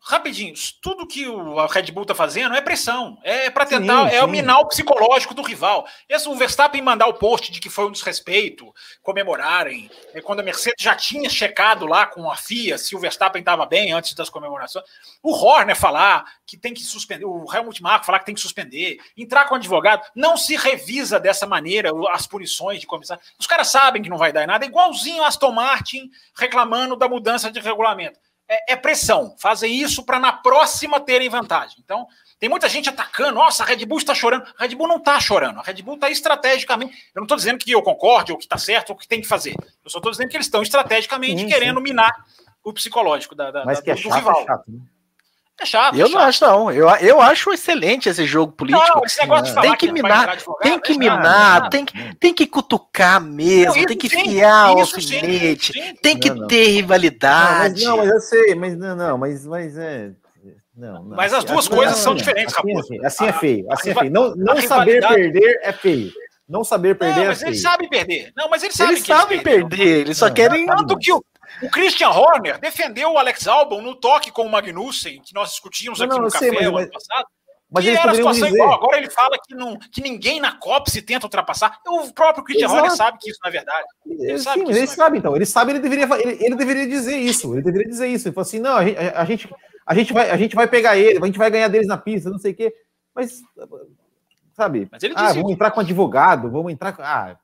Rapidinho, 0.08 0.54
tudo 0.82 1.06
que 1.06 1.28
o 1.28 1.66
Red 1.68 1.92
Bull 1.92 2.06
tá 2.06 2.16
fazendo 2.16 2.56
é 2.56 2.62
pressão, 2.62 3.18
é 3.24 3.50
para 3.50 3.66
tentar, 3.66 4.10
sim, 4.10 4.16
é 4.16 4.24
o 4.24 4.28
minar 4.28 4.60
o 4.60 4.68
psicológico 4.68 5.34
do 5.34 5.42
rival. 5.42 5.86
Esse 6.08 6.30
o 6.30 6.36
Verstappen 6.36 6.82
mandar 6.82 7.08
o 7.08 7.14
post 7.14 7.52
de 7.52 7.60
que 7.60 7.70
foi 7.70 7.86
um 7.86 7.92
desrespeito, 7.92 8.74
comemorarem, 9.04 9.92
é 10.14 10.22
quando 10.22 10.40
a 10.40 10.44
Mercedes 10.44 10.82
já 10.82 10.96
tinha 10.96 11.30
checado 11.30 11.86
lá 11.86 12.06
com 12.06 12.32
a 12.32 12.38
FIA 12.38 12.78
se 12.78 12.96
o 12.96 13.00
Verstappen 13.00 13.42
estava 13.42 13.66
bem 13.66 13.92
antes 13.92 14.14
das 14.14 14.30
comemorações. 14.30 14.86
O 15.22 15.34
Horner 15.34 15.76
falar 15.76 16.24
que 16.46 16.56
tem 16.56 16.74
que 16.74 16.84
suspender, 16.84 17.26
o 17.26 17.46
Helmut 17.54 17.84
Marko 17.84 18.06
falar 18.06 18.20
que 18.20 18.26
tem 18.26 18.36
que 18.36 18.42
suspender, 18.42 19.00
entrar 19.18 19.46
com 19.46 19.56
o 19.56 19.58
advogado, 19.58 20.04
não 20.16 20.38
se 20.38 20.56
revisa 20.56 21.20
dessa 21.20 21.46
maneira 21.46 21.92
as 22.12 22.26
punições 22.26 22.80
de 22.80 22.88
comissão. 22.88 23.20
Os 23.38 23.46
caras 23.46 23.68
sabem 23.68 24.02
que 24.02 24.10
não 24.10 24.18
vai 24.18 24.32
dar 24.32 24.48
nada, 24.48 24.66
igualzinho 24.66 25.24
Aston 25.24 25.52
Martin 25.52 26.10
reclamando 26.34 26.96
da 26.96 27.10
mudança 27.10 27.52
de 27.52 27.60
regulamento 27.60 28.18
é, 28.48 28.74
é 28.74 28.76
pressão. 28.76 29.36
Fazem 29.38 29.74
isso 29.74 30.04
para 30.04 30.20
na 30.20 30.32
próxima 30.32 31.00
terem 31.00 31.30
vantagem. 31.30 31.78
Então, 31.84 32.08
tem 32.40 32.50
muita 32.50 32.70
gente 32.70 32.90
atacando. 32.90 33.34
Nossa, 33.34 33.64
a 33.64 33.66
Red 33.66 33.86
Bull 33.86 33.98
está 33.98 34.14
chorando. 34.14 34.46
A 34.58 34.64
Red 34.64 34.76
Bull 34.76 34.88
não 34.88 34.98
está 34.98 35.20
chorando. 35.20 35.60
A 35.60 35.64
Red 35.64 35.82
Bull 35.82 35.96
está 35.96 36.10
estrategicamente. 36.10 36.94
Eu 37.14 37.20
não 37.20 37.24
estou 37.24 37.38
dizendo 37.38 37.58
que 37.58 37.72
eu 37.72 37.82
concorde, 37.82 38.32
ou 38.32 38.38
que 38.38 38.46
está 38.46 38.58
certo, 38.58 38.92
ou 38.92 38.96
que 38.96 39.08
tem 39.08 39.22
que 39.22 39.28
fazer. 39.28 39.56
Eu 39.84 39.90
só 39.90 39.98
estou 39.98 40.12
dizendo 40.12 40.30
que 40.30 40.38
eles 40.38 40.48
estão 40.48 40.62
estrategicamente 40.62 41.42
sim, 41.42 41.48
querendo 41.48 41.78
sim. 41.78 41.84
minar 41.84 42.14
o 42.64 42.74
psicológico 42.74 43.34
da, 43.34 43.52
da, 43.52 43.66
Mas 43.66 43.80
que 43.80 43.92
é 43.92 43.96
do, 43.96 44.02
chato, 44.02 44.14
rival. 44.16 44.42
É 44.42 44.46
chato, 44.46 44.64
né? 44.68 44.80
É 45.60 45.66
chato. 45.66 45.98
Eu 45.98 46.06
é 46.06 46.10
não 46.10 46.20
acho, 46.20 46.46
não. 46.46 46.72
Eu, 46.72 46.88
eu 46.98 47.20
acho 47.20 47.52
excelente 47.52 48.08
esse 48.08 48.26
jogo 48.26 48.52
político. 48.52 48.96
Não, 48.96 49.04
esse 49.04 49.20
negócio 49.20 49.46
de 49.46 49.54
falar 49.54 49.68
tem 49.68 49.76
que, 49.76 49.88
que 49.88 49.94
minar, 49.94 50.38
tem 50.62 50.80
que 50.80 50.98
minar, 50.98 51.70
tem 51.70 51.86
que, 51.86 52.16
tem 52.16 52.34
que 52.34 52.46
cutucar 52.46 53.20
mesmo, 53.20 53.76
não, 53.76 53.86
tem 53.86 53.98
que 53.98 54.10
fiar 54.10 54.76
o 54.76 54.80
alfinete, 54.80 55.74
tem 56.02 56.18
que 56.18 56.30
não, 56.30 56.48
ter 56.48 56.68
rivalidade. 56.68 57.84
Não, 57.84 57.98
mas, 57.98 57.98
não, 57.98 57.98
mas 57.98 58.10
eu 58.10 58.20
sei, 58.20 58.56
mas 58.56 58.78
não, 58.78 58.96
não, 58.96 59.18
mas, 59.18 59.48
mas 59.48 59.78
é. 59.78 60.12
Não, 60.76 61.04
não. 61.04 61.18
Mas 61.18 61.34
as 61.34 61.44
duas 61.44 61.66
assim, 61.66 61.76
coisas 61.76 61.98
são 61.98 62.14
diferentes, 62.14 62.56
assim, 62.56 62.78
assim, 62.78 63.06
assim, 63.06 63.26
é 63.26 63.34
feio. 63.34 63.66
Assim 63.72 63.90
é 63.90 63.96
feio. 63.96 64.12
Não, 64.12 64.36
não 64.36 64.62
saber 64.62 65.06
perder 65.08 65.60
é 65.64 65.74
feio. 65.74 66.12
Não 66.48 66.64
saber 66.64 66.96
perder 66.96 67.22
não, 67.22 67.26
mas 67.26 67.38
é 67.38 67.40
feio. 67.40 67.50
eles 67.50 67.62
sabem 67.62 67.90
perder. 67.90 68.32
Não, 68.38 68.48
mas 68.48 68.64
eles 68.64 68.76
sabem 68.76 68.94
eles 68.94 69.06
sabem 69.06 69.42
perder. 69.42 70.02
Eles 70.02 70.18
só 70.18 70.30
querem. 70.30 70.68
Tanto 70.68 70.98
que 71.00 71.12
o, 71.12 71.24
o 71.62 71.70
Christian 71.70 72.10
Horner 72.10 72.60
defendeu 72.60 73.14
o 73.14 73.18
Alex 73.18 73.48
Albon 73.48 73.82
no 73.82 73.96
toque 73.96 74.32
com 74.32 74.44
o 74.44 74.50
Magnussen, 74.50 75.22
que 75.22 75.34
nós 75.34 75.52
discutimos 75.52 76.02
aqui 76.02 76.14
não, 76.14 76.24
no 76.24 76.32
café 76.32 76.50
sei, 76.50 76.70
mas, 76.70 76.84
ano 76.84 76.92
passado. 76.92 77.28
Mas 77.70 77.84
que 77.84 77.90
era 77.92 78.12
a 78.12 78.16
situação 78.16 78.48
dizer. 78.48 78.56
igual. 78.56 78.74
Agora 78.74 78.98
ele 78.98 79.10
fala 79.10 79.38
que, 79.46 79.54
não, 79.54 79.78
que 79.78 80.02
ninguém 80.02 80.40
na 80.40 80.54
COP 80.54 80.90
se 80.90 81.02
tenta 81.02 81.26
ultrapassar. 81.26 81.80
O 81.86 82.14
próprio 82.14 82.44
Christian 82.44 82.68
Exato. 82.68 82.82
Horner 82.82 82.96
sabe 82.96 83.18
que 83.20 83.30
isso 83.30 83.40
não 83.44 83.50
é 83.50 83.52
verdade. 83.52 83.88
Ele 84.06 84.40
sabe 84.40 84.60
Sim, 84.60 84.70
ele 84.70 84.80
é 84.80 84.86
sabe, 84.86 85.18
então. 85.18 85.36
Ele 85.36 85.46
sabe, 85.46 85.72
ele 85.74 85.80
deveria, 85.80 86.08
ele, 86.20 86.46
ele, 86.46 86.56
deveria 86.56 86.88
dizer 86.88 87.18
isso. 87.18 87.54
Ele 87.54 87.64
deveria 87.64 87.90
dizer 87.90 88.08
isso. 88.08 88.28
Ele 88.28 88.36
falou 88.36 88.48
assim: 88.48 88.60
não, 88.60 88.78
a 88.78 88.86
gente, 88.86 88.98
a, 88.98 89.26
gente, 89.26 89.56
a, 89.86 89.96
gente 89.96 90.14
vai, 90.14 90.30
a 90.30 90.38
gente 90.38 90.56
vai 90.56 90.68
pegar 90.68 90.98
ele, 90.98 91.20
a 91.22 91.26
gente 91.26 91.38
vai 91.38 91.52
ganhar 91.52 91.68
deles 91.68 91.88
na 91.88 91.98
pista, 91.98 92.30
não 92.30 92.40
sei 92.40 92.54
o 92.54 92.56
quê. 92.56 92.74
Mas, 93.14 93.42
sabe? 94.54 94.88
Mas 94.90 95.04
ah, 95.16 95.34
vamos 95.34 95.52
entrar 95.52 95.72
com 95.72 95.82
advogado, 95.82 96.50
vamos 96.50 96.72
entrar 96.72 96.94
com. 96.94 97.02
Ah, 97.02 97.36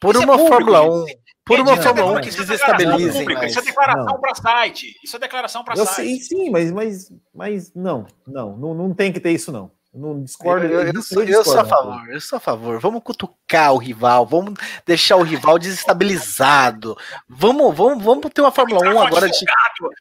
por 0.00 0.16
uma 0.16 0.34
é 0.34 0.48
Fórmula 0.48 0.82
1. 0.82 1.06
Por 1.44 1.58
uma 1.60 1.76
Fórmula 1.76 2.18
1 2.18 2.20
que 2.20 2.30
desestabilize. 2.30 3.24
Isso 3.46 3.58
é 3.58 3.62
declaração 3.62 4.20
para 4.20 4.34
site. 4.34 5.00
Isso 5.02 5.16
é 5.16 5.18
declaração 5.18 5.64
para 5.64 5.76
site. 5.76 6.20
Sim, 6.20 6.20
sim, 6.20 6.50
mas, 6.50 6.70
mas, 6.70 7.12
mas 7.34 7.74
não, 7.74 8.06
não, 8.26 8.56
não, 8.56 8.74
não 8.74 8.94
tem 8.94 9.12
que 9.12 9.18
ter 9.18 9.32
isso, 9.32 9.50
não. 9.50 9.70
Não 9.94 10.22
discordo. 10.22 10.64
Eu, 10.64 10.80
eu, 10.80 10.92
eu, 10.94 11.02
sou, 11.02 11.22
eu 11.22 11.44
sou 11.44 11.60
a 11.60 11.64
favor, 11.66 12.10
eu 12.10 12.20
sou 12.20 12.38
a 12.38 12.40
favor. 12.40 12.80
Vamos 12.80 13.02
cutucar 13.02 13.74
o 13.74 13.76
rival, 13.76 14.24
vamos 14.24 14.54
deixar 14.86 15.16
o 15.16 15.22
rival 15.22 15.58
desestabilizado. 15.58 16.96
Vamos, 17.28 17.76
vamos, 17.76 18.02
vamos 18.02 18.30
ter 18.32 18.40
uma 18.40 18.50
Fórmula 18.50 18.80
1 18.88 19.00
agora 19.02 19.28
de. 19.28 19.44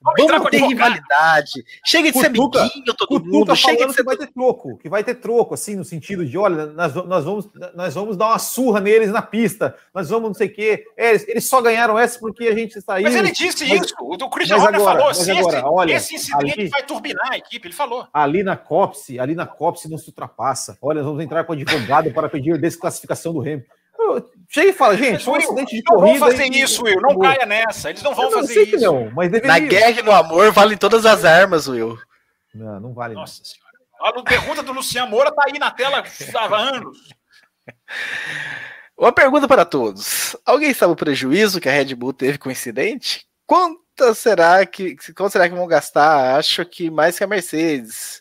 Vamos, 0.02 0.32
vamos 0.32 0.50
ter 0.50 0.66
rivalidade. 0.66 1.66
Chega 1.86 2.10
de 2.10 2.14
cutuca, 2.14 2.60
ser 2.60 2.64
amiguinho, 2.64 2.96
todo 2.96 3.08
cutuca 3.08 3.30
mundo. 3.30 3.56
Chega 3.58 3.86
de 3.86 3.92
ser... 3.92 3.98
que 3.98 4.04
vai 4.04 4.16
ter 4.16 4.28
troco, 4.28 4.78
que 4.78 4.90
vai 4.90 5.04
ter 5.04 5.16
troco, 5.16 5.54
assim, 5.54 5.76
no 5.76 5.84
sentido 5.84 6.26
de, 6.26 6.38
olha, 6.38 6.68
nós, 6.68 6.96
nós, 6.96 7.26
vamos, 7.26 7.50
nós 7.76 7.94
vamos 7.94 8.16
dar 8.16 8.28
uma 8.28 8.40
surra 8.40 8.80
neles 8.80 9.12
na 9.12 9.22
pista, 9.22 9.76
nós 9.94 10.10
vamos 10.10 10.30
não 10.30 10.34
sei 10.34 10.48
o 10.48 10.54
quê. 10.54 10.86
É, 10.96 11.10
eles, 11.10 11.28
eles 11.28 11.50
só 11.50 11.62
ganharam 11.62 12.00
essa 12.00 12.18
porque 12.18 12.48
a 12.48 12.56
gente 12.56 12.80
saiu. 12.80 13.04
Mas 13.04 13.16
ele 13.16 13.32
disse 13.32 13.68
mas, 13.68 13.82
isso. 13.82 13.96
O 14.00 14.30
Christian 14.30 14.56
Horner 14.56 14.80
falou 14.80 15.10
agora, 15.10 15.12
esse, 15.12 15.32
olha, 15.66 15.94
esse 15.94 16.16
incidente 16.16 16.62
ali, 16.62 16.70
vai 16.70 16.84
turbinar 16.84 17.34
a 17.34 17.38
equipe, 17.38 17.68
ele 17.68 17.76
falou. 17.76 18.08
Ali 18.14 18.42
na 18.42 18.56
COPSE, 18.56 19.20
ali 19.20 19.36
na 19.36 19.46
COPSE 19.46 19.81
se 19.82 19.90
não 19.90 19.98
se 19.98 20.10
ultrapassa. 20.10 20.78
Olha, 20.82 20.98
nós 20.98 21.08
vamos 21.08 21.24
entrar 21.24 21.44
com 21.44 21.54
advogado 21.54 22.12
para 22.12 22.30
pedir 22.30 22.58
desclassificação 22.58 23.34
do 23.34 23.42
Hamilton. 23.42 23.82
Chega 24.50 24.70
e 24.70 24.74
fala, 24.74 24.98
gente, 24.98 25.24
foi 25.24 25.34
um 25.34 25.38
acidente 25.38 25.76
de 25.76 25.84
corrida. 25.84 26.14
Não 26.14 26.20
vão 26.20 26.30
fazer 26.30 26.52
e... 26.52 26.62
isso, 26.62 26.84
Will. 26.84 27.02
Não 27.02 27.20
caia 27.20 27.46
nessa. 27.46 27.90
Eles 27.90 28.02
não 28.02 28.14
vão 28.14 28.26
não, 28.26 28.32
fazer 28.32 28.64
isso. 28.64 28.80
Não, 28.80 29.12
mas 29.12 29.32
deveria... 29.32 29.48
Na 29.48 29.60
guerra 29.60 30.00
e 30.00 30.04
no 30.04 30.12
amor 30.12 30.52
valem 30.52 30.78
todas 30.78 31.06
as 31.06 31.24
armas, 31.24 31.68
Will. 31.68 31.98
Não, 32.54 32.80
não 32.80 32.94
vale. 32.94 33.14
Nossa 33.14 33.44
senhora. 33.44 33.72
A 34.02 34.24
pergunta 34.24 34.64
do 34.64 34.74
Luciano 34.74 35.12
Moura 35.12 35.32
tá 35.32 35.44
aí 35.46 35.60
na 35.60 35.72
tela 35.72 36.04
há 36.36 36.58
anos. 36.58 36.98
Uma 38.98 39.12
pergunta 39.12 39.48
para 39.48 39.64
todos. 39.64 40.36
Alguém 40.46 40.74
sabe 40.74 40.94
o 40.94 40.96
prejuízo 40.96 41.62
que 41.62 41.70
a 41.70 41.72
Red 41.72 41.96
Bull 41.96 42.12
teve 42.12 42.38
com 42.38 42.50
o 42.50 42.52
incidente? 42.52 43.26
Quanto 43.46 44.16
será 44.16 44.66
que, 44.66 44.96
quanto 45.16 45.32
será 45.32 45.48
que 45.48 45.56
vão 45.56 45.68
gastar? 45.68 46.38
Acho 46.38 46.66
que 46.66 46.90
mais 46.90 47.18
que 47.18 47.24
a 47.24 47.28
Mercedes 47.28 48.21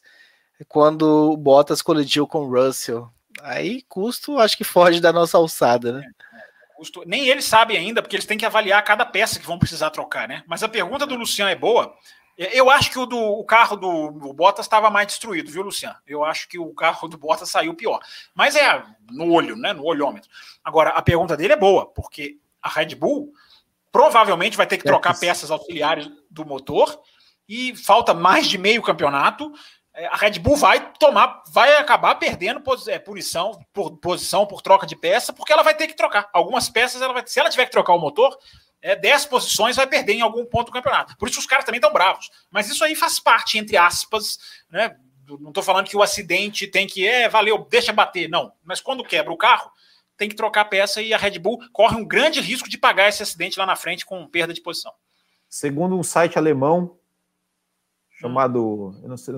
quando 0.68 1.32
o 1.32 1.36
Bottas 1.36 1.82
colidiu 1.82 2.26
com 2.26 2.40
o 2.40 2.50
Russell. 2.50 3.10
Aí 3.42 3.82
custo 3.88 4.38
acho 4.38 4.56
que 4.56 4.64
foge 4.64 5.00
da 5.00 5.12
nossa 5.12 5.38
alçada, 5.38 5.92
né? 5.92 6.10
Custo, 6.76 7.02
nem 7.06 7.28
eles 7.28 7.44
sabem 7.44 7.76
ainda, 7.76 8.02
porque 8.02 8.16
eles 8.16 8.26
têm 8.26 8.38
que 8.38 8.46
avaliar 8.46 8.82
cada 8.84 9.04
peça 9.04 9.38
que 9.38 9.46
vão 9.46 9.58
precisar 9.58 9.90
trocar, 9.90 10.28
né? 10.28 10.42
Mas 10.46 10.62
a 10.62 10.68
pergunta 10.68 11.06
do 11.06 11.14
Luciano 11.14 11.50
é 11.50 11.54
boa. 11.54 11.94
Eu 12.36 12.70
acho 12.70 12.90
que 12.90 12.98
o, 12.98 13.04
do, 13.04 13.18
o 13.18 13.44
carro 13.44 13.76
do, 13.76 14.32
Bottas 14.32 14.64
estava 14.64 14.88
mais 14.88 15.06
destruído, 15.06 15.50
viu, 15.50 15.62
Luciano? 15.62 15.96
Eu 16.06 16.24
acho 16.24 16.48
que 16.48 16.58
o 16.58 16.72
carro 16.72 17.06
do 17.06 17.18
Bottas 17.18 17.50
saiu 17.50 17.74
pior. 17.74 18.00
Mas 18.34 18.56
é 18.56 18.82
no 19.10 19.30
olho, 19.30 19.56
né? 19.56 19.74
No 19.74 19.84
olhômetro. 19.84 20.30
Agora, 20.64 20.90
a 20.90 21.02
pergunta 21.02 21.36
dele 21.36 21.52
é 21.52 21.56
boa, 21.56 21.86
porque 21.86 22.38
a 22.62 22.68
Red 22.70 22.94
Bull 22.94 23.30
provavelmente 23.92 24.56
vai 24.56 24.66
ter 24.66 24.78
que 24.78 24.84
trocar 24.84 25.18
peças 25.18 25.50
auxiliares 25.50 26.10
do 26.30 26.46
motor 26.46 27.00
e 27.48 27.76
falta 27.76 28.14
mais 28.14 28.46
de 28.46 28.56
meio 28.56 28.80
campeonato 28.80 29.52
é, 29.52 29.79
a 29.94 30.16
Red 30.16 30.38
Bull 30.38 30.56
vai 30.56 30.92
tomar, 30.98 31.42
vai 31.48 31.76
acabar 31.76 32.14
perdendo 32.14 32.62
é, 32.88 32.98
punição 32.98 33.58
por 33.72 33.96
posição 33.98 34.46
por 34.46 34.62
troca 34.62 34.86
de 34.86 34.94
peça, 34.94 35.32
porque 35.32 35.52
ela 35.52 35.62
vai 35.62 35.74
ter 35.74 35.88
que 35.88 35.96
trocar. 35.96 36.28
Algumas 36.32 36.68
peças, 36.68 37.02
ela 37.02 37.12
vai, 37.12 37.22
se 37.26 37.40
ela 37.40 37.50
tiver 37.50 37.66
que 37.66 37.72
trocar 37.72 37.94
o 37.94 37.98
motor, 37.98 38.36
é, 38.80 38.96
10 38.96 39.26
posições 39.26 39.76
vai 39.76 39.86
perder 39.86 40.14
em 40.14 40.20
algum 40.20 40.44
ponto 40.46 40.66
do 40.66 40.72
campeonato. 40.72 41.16
Por 41.18 41.28
isso 41.28 41.40
os 41.40 41.46
caras 41.46 41.64
também 41.64 41.78
estão 41.78 41.92
bravos. 41.92 42.30
Mas 42.50 42.68
isso 42.70 42.84
aí 42.84 42.94
faz 42.94 43.18
parte, 43.18 43.58
entre 43.58 43.76
aspas, 43.76 44.38
né? 44.70 44.96
Não 45.38 45.50
estou 45.50 45.62
falando 45.62 45.86
que 45.86 45.96
o 45.96 46.02
acidente 46.02 46.66
tem 46.66 46.88
que, 46.88 47.06
é, 47.06 47.28
valeu, 47.28 47.66
deixa 47.70 47.92
bater. 47.92 48.28
Não. 48.28 48.52
Mas 48.64 48.80
quando 48.80 49.04
quebra 49.04 49.32
o 49.32 49.36
carro, 49.36 49.70
tem 50.16 50.28
que 50.28 50.34
trocar 50.34 50.62
a 50.62 50.64
peça 50.64 51.00
e 51.00 51.14
a 51.14 51.16
Red 51.16 51.38
Bull 51.38 51.58
corre 51.72 51.96
um 51.96 52.04
grande 52.04 52.40
risco 52.40 52.68
de 52.68 52.76
pagar 52.76 53.08
esse 53.08 53.22
acidente 53.22 53.58
lá 53.58 53.64
na 53.64 53.76
frente 53.76 54.04
com 54.04 54.26
perda 54.26 54.52
de 54.52 54.60
posição. 54.60 54.92
Segundo 55.48 55.96
um 55.96 56.02
site 56.02 56.36
alemão, 56.36 56.98
chamado. 58.20 58.94
Eu 59.02 59.08
não 59.08 59.16
sei, 59.16 59.34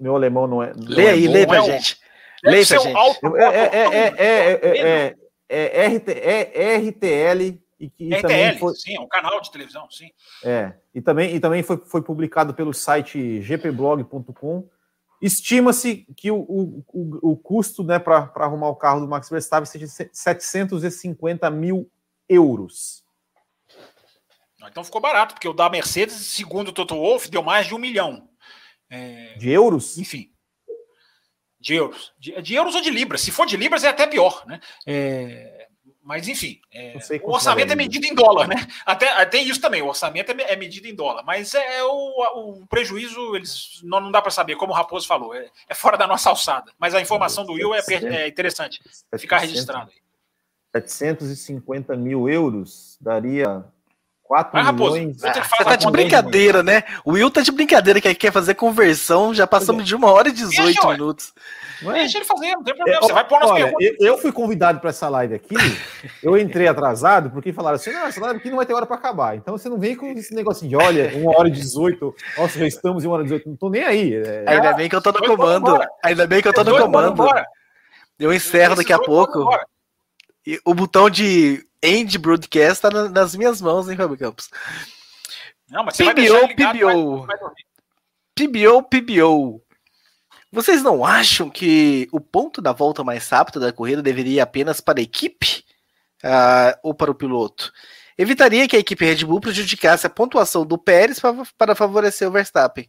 meu 0.00 0.14
alemão 0.14 0.46
não 0.46 0.62
é. 0.62 0.72
Lê 0.76 1.08
aí, 1.08 1.26
é 1.26 1.28
lê 1.28 1.46
pra 1.46 1.58
é 1.58 1.62
gente. 1.62 1.98
Lê 2.44 2.64
pra 2.64 2.78
gente. 2.78 2.96
É 5.48 6.76
RTL. 6.76 7.60
E 7.80 7.90
que 7.90 8.14
RTL, 8.14 8.58
foi, 8.60 8.74
sim, 8.74 8.96
é 8.96 9.00
um 9.00 9.08
canal 9.08 9.40
de 9.40 9.50
televisão, 9.50 9.90
sim. 9.90 10.08
É, 10.44 10.72
e 10.94 11.02
também, 11.02 11.34
e 11.34 11.40
também 11.40 11.64
foi, 11.64 11.76
foi 11.78 12.00
publicado 12.00 12.54
pelo 12.54 12.72
site 12.72 13.40
gpblog.com. 13.40 14.68
Estima-se 15.20 16.06
que 16.16 16.30
o, 16.30 16.36
o, 16.36 16.84
o, 16.92 17.32
o 17.32 17.36
custo 17.36 17.82
né, 17.82 17.98
para 17.98 18.30
arrumar 18.36 18.68
o 18.68 18.76
carro 18.76 19.00
do 19.00 19.08
Max 19.08 19.28
Verstappen 19.28 19.66
seja 19.66 19.86
750 20.12 21.50
mil 21.50 21.90
euros. 22.28 23.02
Então 24.68 24.84
ficou 24.84 25.00
barato, 25.00 25.34
porque 25.34 25.48
o 25.48 25.52
da 25.52 25.68
Mercedes, 25.68 26.14
segundo 26.14 26.68
o 26.68 26.72
Toto 26.72 26.94
Wolff, 26.94 27.30
deu 27.30 27.42
mais 27.42 27.66
de 27.66 27.74
um 27.74 27.78
milhão. 27.78 28.28
É... 28.90 29.34
De 29.36 29.50
euros? 29.50 29.98
Enfim. 29.98 30.30
De 31.58 31.74
euros. 31.74 32.12
De, 32.18 32.42
de, 32.42 32.54
euros 32.54 32.74
ou 32.74 32.80
de 32.80 32.90
libras. 32.90 33.20
Se 33.20 33.30
for 33.30 33.46
de 33.46 33.56
libras, 33.56 33.84
é 33.84 33.88
até 33.88 34.06
pior, 34.06 34.44
né? 34.46 34.60
É... 34.86 35.68
Mas, 36.04 36.26
enfim, 36.26 36.60
é... 36.72 36.96
o 37.22 37.30
orçamento 37.30 37.72
é 37.72 37.76
medido 37.76 38.04
em 38.04 38.14
dólar, 38.14 38.48
né? 38.48 38.66
Até 38.84 39.24
tem 39.26 39.48
isso 39.48 39.60
também, 39.60 39.82
o 39.82 39.86
orçamento 39.86 40.32
é, 40.32 40.52
é 40.52 40.56
medido 40.56 40.88
em 40.88 40.94
dólar. 40.94 41.22
Mas 41.22 41.54
é, 41.54 41.78
é 41.78 41.84
o, 41.84 42.60
o 42.60 42.66
prejuízo, 42.66 43.36
eles 43.36 43.80
não, 43.84 44.00
não 44.00 44.10
dá 44.10 44.20
para 44.20 44.32
saber, 44.32 44.56
como 44.56 44.72
o 44.72 44.74
Raposo 44.74 45.06
falou, 45.06 45.32
é, 45.32 45.48
é, 45.68 45.74
fora 45.74 45.96
da 45.96 46.06
nossa 46.06 46.28
alçada. 46.28 46.72
Mas 46.76 46.92
a 46.92 47.00
informação 47.00 47.46
do 47.46 47.52
Will 47.52 47.72
é, 47.72 47.80
é 47.88 48.26
interessante 48.26 48.82
ficar 49.16 49.38
registrado 49.38 49.92
aí. 49.92 50.02
750 50.82 51.94
mil 51.96 52.28
euros 52.28 52.98
daria 53.00 53.64
4 54.32 54.50
Mas, 54.54 54.74
milhões. 54.74 55.24
Ah, 55.24 55.44
você 55.44 55.62
tá 55.62 55.76
de 55.76 55.90
brincadeira, 55.90 56.62
né? 56.62 56.84
O 57.04 57.12
Will 57.12 57.30
tá 57.30 57.42
de 57.42 57.52
brincadeira 57.52 58.00
que 58.00 58.14
quer 58.14 58.32
fazer 58.32 58.54
conversão, 58.54 59.34
já 59.34 59.46
passamos 59.46 59.84
de 59.84 59.94
uma 59.94 60.10
hora 60.10 60.30
e 60.30 60.32
18 60.32 60.64
Deixa, 60.64 60.88
minutos. 60.88 61.34
Deixa 61.82 62.16
ele 62.16 62.24
fazer, 62.24 62.52
não 62.52 62.64
tem 62.64 62.74
problema. 62.74 62.98
É, 62.98 63.02
você 63.02 63.12
vai 63.12 63.28
pôr 63.28 63.40
nas 63.40 63.50
olha, 63.50 63.64
perguntas. 63.64 63.96
Eu 64.00 64.16
fui 64.16 64.32
convidado 64.32 64.80
para 64.80 64.88
essa 64.88 65.06
live 65.10 65.34
aqui, 65.34 65.54
eu 66.24 66.38
entrei 66.38 66.66
atrasado, 66.66 67.28
porque 67.28 67.52
falaram 67.52 67.76
assim: 67.76 67.92
não, 67.92 68.06
essa 68.06 68.22
live 68.22 68.38
aqui 68.38 68.48
não 68.48 68.56
vai 68.56 68.64
ter 68.64 68.72
hora 68.72 68.86
para 68.86 68.96
acabar. 68.96 69.36
Então 69.36 69.58
você 69.58 69.68
não 69.68 69.78
vem 69.78 69.94
com 69.94 70.06
esse 70.06 70.34
negocinho 70.34 70.70
de 70.70 70.76
olha, 70.76 71.12
uma 71.14 71.36
hora 71.36 71.48
e 71.48 71.52
18, 71.52 72.14
nossa, 72.38 72.58
já 72.58 72.66
estamos 72.66 73.04
em 73.04 73.08
uma 73.08 73.16
hora 73.16 73.24
e 73.24 73.26
18, 73.26 73.48
não 73.50 73.56
tô 73.56 73.68
nem 73.68 73.84
aí. 73.84 74.14
É... 74.14 74.44
Ainda 74.46 74.72
bem 74.72 74.88
que 74.88 74.96
eu 74.96 75.02
tô 75.02 75.12
no 75.12 75.26
comando. 75.26 75.78
Ainda 76.02 76.26
bem 76.26 76.40
que 76.40 76.48
eu 76.48 76.54
tô 76.54 76.64
no 76.64 76.78
comando. 76.78 77.22
Eu 78.18 78.32
encerro 78.32 78.76
daqui 78.76 78.94
a 78.94 78.98
pouco. 78.98 79.46
E 80.46 80.58
o 80.64 80.72
botão 80.72 81.10
de 81.10 81.62
End 81.82 82.16
Broadcast 82.18 82.82
tá 82.82 82.90
nas 83.08 83.34
minhas 83.34 83.60
mãos, 83.60 83.88
hein, 83.88 83.96
Fábio 83.96 84.16
Campos? 84.16 84.48
Não, 85.68 85.84
mas 85.84 85.96
você 85.96 86.04
PBO, 86.04 86.46
ligado, 86.46 86.78
PBO. 86.78 87.26
Vai, 87.26 87.36
vai 87.36 87.50
PBO, 88.34 88.82
PBO. 88.82 89.62
Vocês 90.50 90.82
não 90.82 91.04
acham 91.04 91.48
que 91.48 92.08
o 92.12 92.20
ponto 92.20 92.60
da 92.60 92.72
volta 92.72 93.02
mais 93.02 93.28
rápida 93.28 93.58
da 93.58 93.72
corrida 93.72 94.02
deveria 94.02 94.34
ir 94.34 94.40
apenas 94.40 94.80
para 94.80 95.00
a 95.00 95.02
equipe 95.02 95.64
uh, 96.22 96.78
ou 96.82 96.94
para 96.94 97.10
o 97.10 97.14
piloto? 97.14 97.72
evitaria 98.16 98.68
que 98.68 98.76
a 98.76 98.78
equipe 98.78 99.04
Red 99.04 99.24
Bull 99.24 99.40
prejudicasse 99.40 100.06
a 100.06 100.10
pontuação 100.10 100.64
do 100.64 100.78
Pérez 100.78 101.18
para 101.56 101.74
favorecer 101.74 102.28
o 102.28 102.32
Verstappen. 102.32 102.88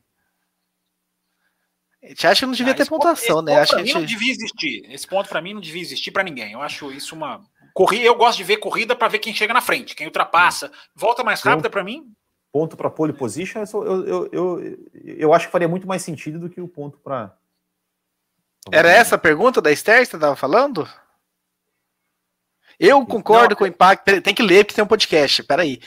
A 2.04 2.08
gente 2.08 2.28
acha 2.28 2.40
que 2.42 2.46
não 2.46 2.54
devia 2.54 2.74
ah, 2.74 2.76
ter 2.76 2.86
pontuação, 2.86 3.38
ponto, 3.38 3.46
né? 3.46 3.60
Acho 3.62 3.78
que 3.78 3.86
gente... 3.86 3.94
não 3.94 4.06
devia 4.06 4.32
existir. 4.32 4.84
Esse 4.92 5.08
ponto 5.08 5.30
para 5.30 5.42
mim 5.42 5.54
não 5.54 5.62
devia 5.62 5.82
existir 5.82 6.12
para 6.12 6.24
ninguém. 6.24 6.52
Eu 6.52 6.62
acho 6.62 6.92
isso 6.92 7.16
uma 7.16 7.42
corrida. 7.74 8.06
Eu 8.06 8.16
gosto 8.16 8.38
de 8.38 8.44
ver 8.44 8.58
corrida 8.58 8.96
para 8.96 9.08
ver 9.08 9.20
quem 9.20 9.34
chega 9.34 9.54
na 9.54 9.62
frente, 9.62 9.96
quem 9.96 10.08
ultrapassa, 10.08 10.72
volta 10.96 11.24
mais 11.24 11.42
rápida 11.42 11.70
para 11.70 11.84
mim. 11.84 12.14
Ponto 12.52 12.78
para 12.78 12.90
pole 12.90 13.14
position, 13.14 13.64
eu, 13.74 14.06
eu, 14.06 14.30
eu, 14.32 14.78
eu, 14.94 15.34
acho 15.34 15.48
que 15.48 15.52
faria 15.52 15.68
muito 15.68 15.88
mais 15.88 16.04
sentido 16.04 16.38
do 16.38 16.50
que 16.50 16.62
o 16.62 16.68
ponto 16.68 17.00
para. 17.00 17.36
Era 18.72 18.90
essa 18.92 19.16
a 19.16 19.18
pergunta 19.18 19.60
da 19.60 19.72
Esther 19.72 20.02
que 20.02 20.06
você 20.06 20.16
estava 20.16 20.36
falando? 20.36 20.88
Eu 22.80 23.04
concordo 23.06 23.50
não, 23.52 23.58
com 23.58 23.64
o 23.64 23.68
impacto. 23.68 24.22
Tem 24.22 24.36
que 24.36 24.44
ler 24.44 24.64
porque 24.64 24.76
tem 24.76 24.84
um 24.84 24.88
podcast. 24.88 25.44
Peraí. 25.44 25.82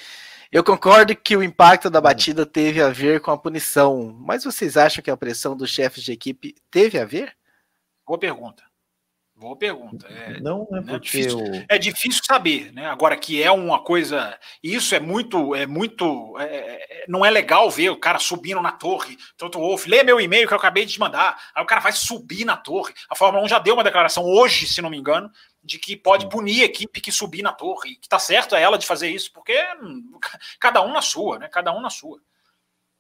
Eu 0.51 0.63
concordo 0.63 1.15
que 1.15 1.37
o 1.37 1.43
impacto 1.43 1.91
da 1.91 2.01
batida 2.01 2.47
teve 2.47 2.81
a 2.81 2.89
ver 2.89 3.21
com 3.21 3.31
a 3.31 3.39
punição, 3.39 4.17
mas 4.21 4.45
vocês 4.45 4.77
acham 4.77 5.03
que 5.03 5.11
a 5.11 5.17
pressão 5.17 5.57
dos 5.57 5.71
chefes 5.71 6.03
de 6.03 6.13
equipe 6.13 6.55
teve 6.71 6.99
a 6.99 7.05
ver? 7.05 7.37
Boa 8.07 8.19
pergunta. 8.19 8.63
Boa 9.39 9.55
pergunta. 9.55 10.07
É, 10.09 10.41
não, 10.41 10.67
é, 10.73 10.95
é 10.95 10.99
difícil, 10.99 11.39
eu... 11.39 11.65
é 11.69 11.77
difícil 11.77 12.23
saber, 12.25 12.73
né? 12.73 12.87
Agora 12.87 13.15
que 13.19 13.43
é 13.43 13.51
uma 13.51 13.83
coisa, 13.83 14.39
isso 14.63 14.95
é 14.95 14.99
muito, 14.99 15.55
é 15.55 15.67
muito, 15.67 16.35
é, 16.39 17.03
é 17.03 17.05
não 17.07 17.23
é 17.23 17.29
legal 17.29 17.71
ver 17.71 17.91
o 17.91 17.99
cara 17.99 18.19
subindo 18.19 18.63
na 18.63 18.73
torre. 18.73 19.19
Toto 19.37 19.59
Wolff, 19.59 19.87
lê 19.91 20.03
meu 20.03 20.19
e-mail 20.19 20.49
que 20.49 20.55
eu 20.55 20.57
acabei 20.59 20.87
de 20.87 20.95
te 20.95 20.99
mandar. 20.99 21.39
Aí 21.55 21.63
o 21.63 21.67
cara 21.67 21.83
vai 21.83 21.93
subir 21.93 22.47
na 22.47 22.57
torre. 22.57 22.95
A 23.11 23.15
Fórmula 23.15 23.45
1 23.45 23.49
já 23.49 23.59
deu 23.59 23.75
uma 23.75 23.85
declaração 23.85 24.25
hoje, 24.25 24.67
se 24.67 24.81
não 24.81 24.89
me 24.89 24.97
engano, 24.97 25.31
de 25.63 25.79
que 25.79 25.95
pode 25.97 26.31
punir 26.31 26.63
a 26.63 26.65
equipe 26.65 26.99
que 26.99 27.13
subir 27.13 27.43
na 27.43 27.53
torre, 27.53 27.97
que 27.97 28.09
tá 28.09 28.19
certo 28.19 28.57
é 28.57 28.63
ela 28.63 28.79
de 28.79 28.87
fazer 28.87 29.11
isso, 29.11 29.31
porque 29.35 29.55
hum, 29.83 30.19
cada 30.59 30.83
um 30.83 30.95
na 30.95 31.03
sua, 31.03 31.39
né? 31.39 31.49
Cada 31.49 31.77
um 31.77 31.83
na 31.83 31.91
sua. 31.91 32.19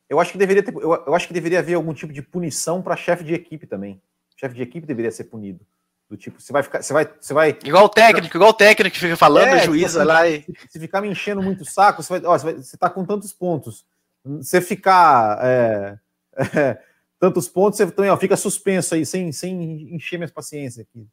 Eu 0.06 0.20
acho 0.20 0.32
que 0.32 0.38
deveria 0.38 0.62
ter, 0.62 0.74
eu, 0.74 0.92
eu 1.06 1.14
acho 1.14 1.28
que 1.28 1.34
deveria 1.34 1.60
haver 1.60 1.74
algum 1.74 1.94
tipo 1.94 2.12
de 2.12 2.20
punição 2.20 2.82
para 2.82 2.94
chefe 2.94 3.24
de 3.24 3.32
equipe 3.32 3.66
também. 3.66 4.02
Chefe 4.36 4.54
de 4.54 4.62
equipe 4.62 4.86
deveria 4.86 5.10
ser 5.10 5.24
punido. 5.24 5.66
Do 6.08 6.16
tipo, 6.16 6.40
você 6.40 6.52
vai 6.52 6.62
ficar, 6.62 6.82
você 6.82 6.92
vai, 6.92 7.10
você 7.20 7.34
vai 7.34 7.58
igual 7.64 7.84
o 7.84 7.88
técnico, 7.88 8.36
igual 8.36 8.50
o 8.50 8.54
técnico 8.54 8.94
que 8.94 9.00
fica 9.00 9.16
falando, 9.16 9.48
é, 9.48 9.62
o 9.62 9.64
juiz 9.64 9.92
tipo, 9.92 10.04
lá 10.04 10.28
e 10.28 10.44
se 10.68 10.78
ficar 10.78 11.00
me 11.00 11.08
enchendo 11.08 11.42
muito 11.42 11.62
o 11.62 11.64
saco, 11.64 12.00
você 12.00 12.20
vai, 12.20 12.30
ó, 12.30 12.38
você, 12.38 12.44
vai, 12.44 12.54
você 12.54 12.76
tá 12.76 12.88
com 12.88 13.04
tantos 13.04 13.32
pontos. 13.32 13.84
Você 14.24 14.60
ficar 14.60 15.38
é, 15.42 15.98
é, 16.56 16.78
tantos 17.18 17.48
pontos, 17.48 17.76
você 17.76 17.90
também 17.90 18.10
ó, 18.10 18.16
fica 18.16 18.36
suspenso 18.36 18.94
aí, 18.94 19.04
sem, 19.04 19.32
sem 19.32 19.92
encher 19.92 20.16
minhas 20.16 20.30
paciências 20.30 20.86
aqui. 20.86 21.08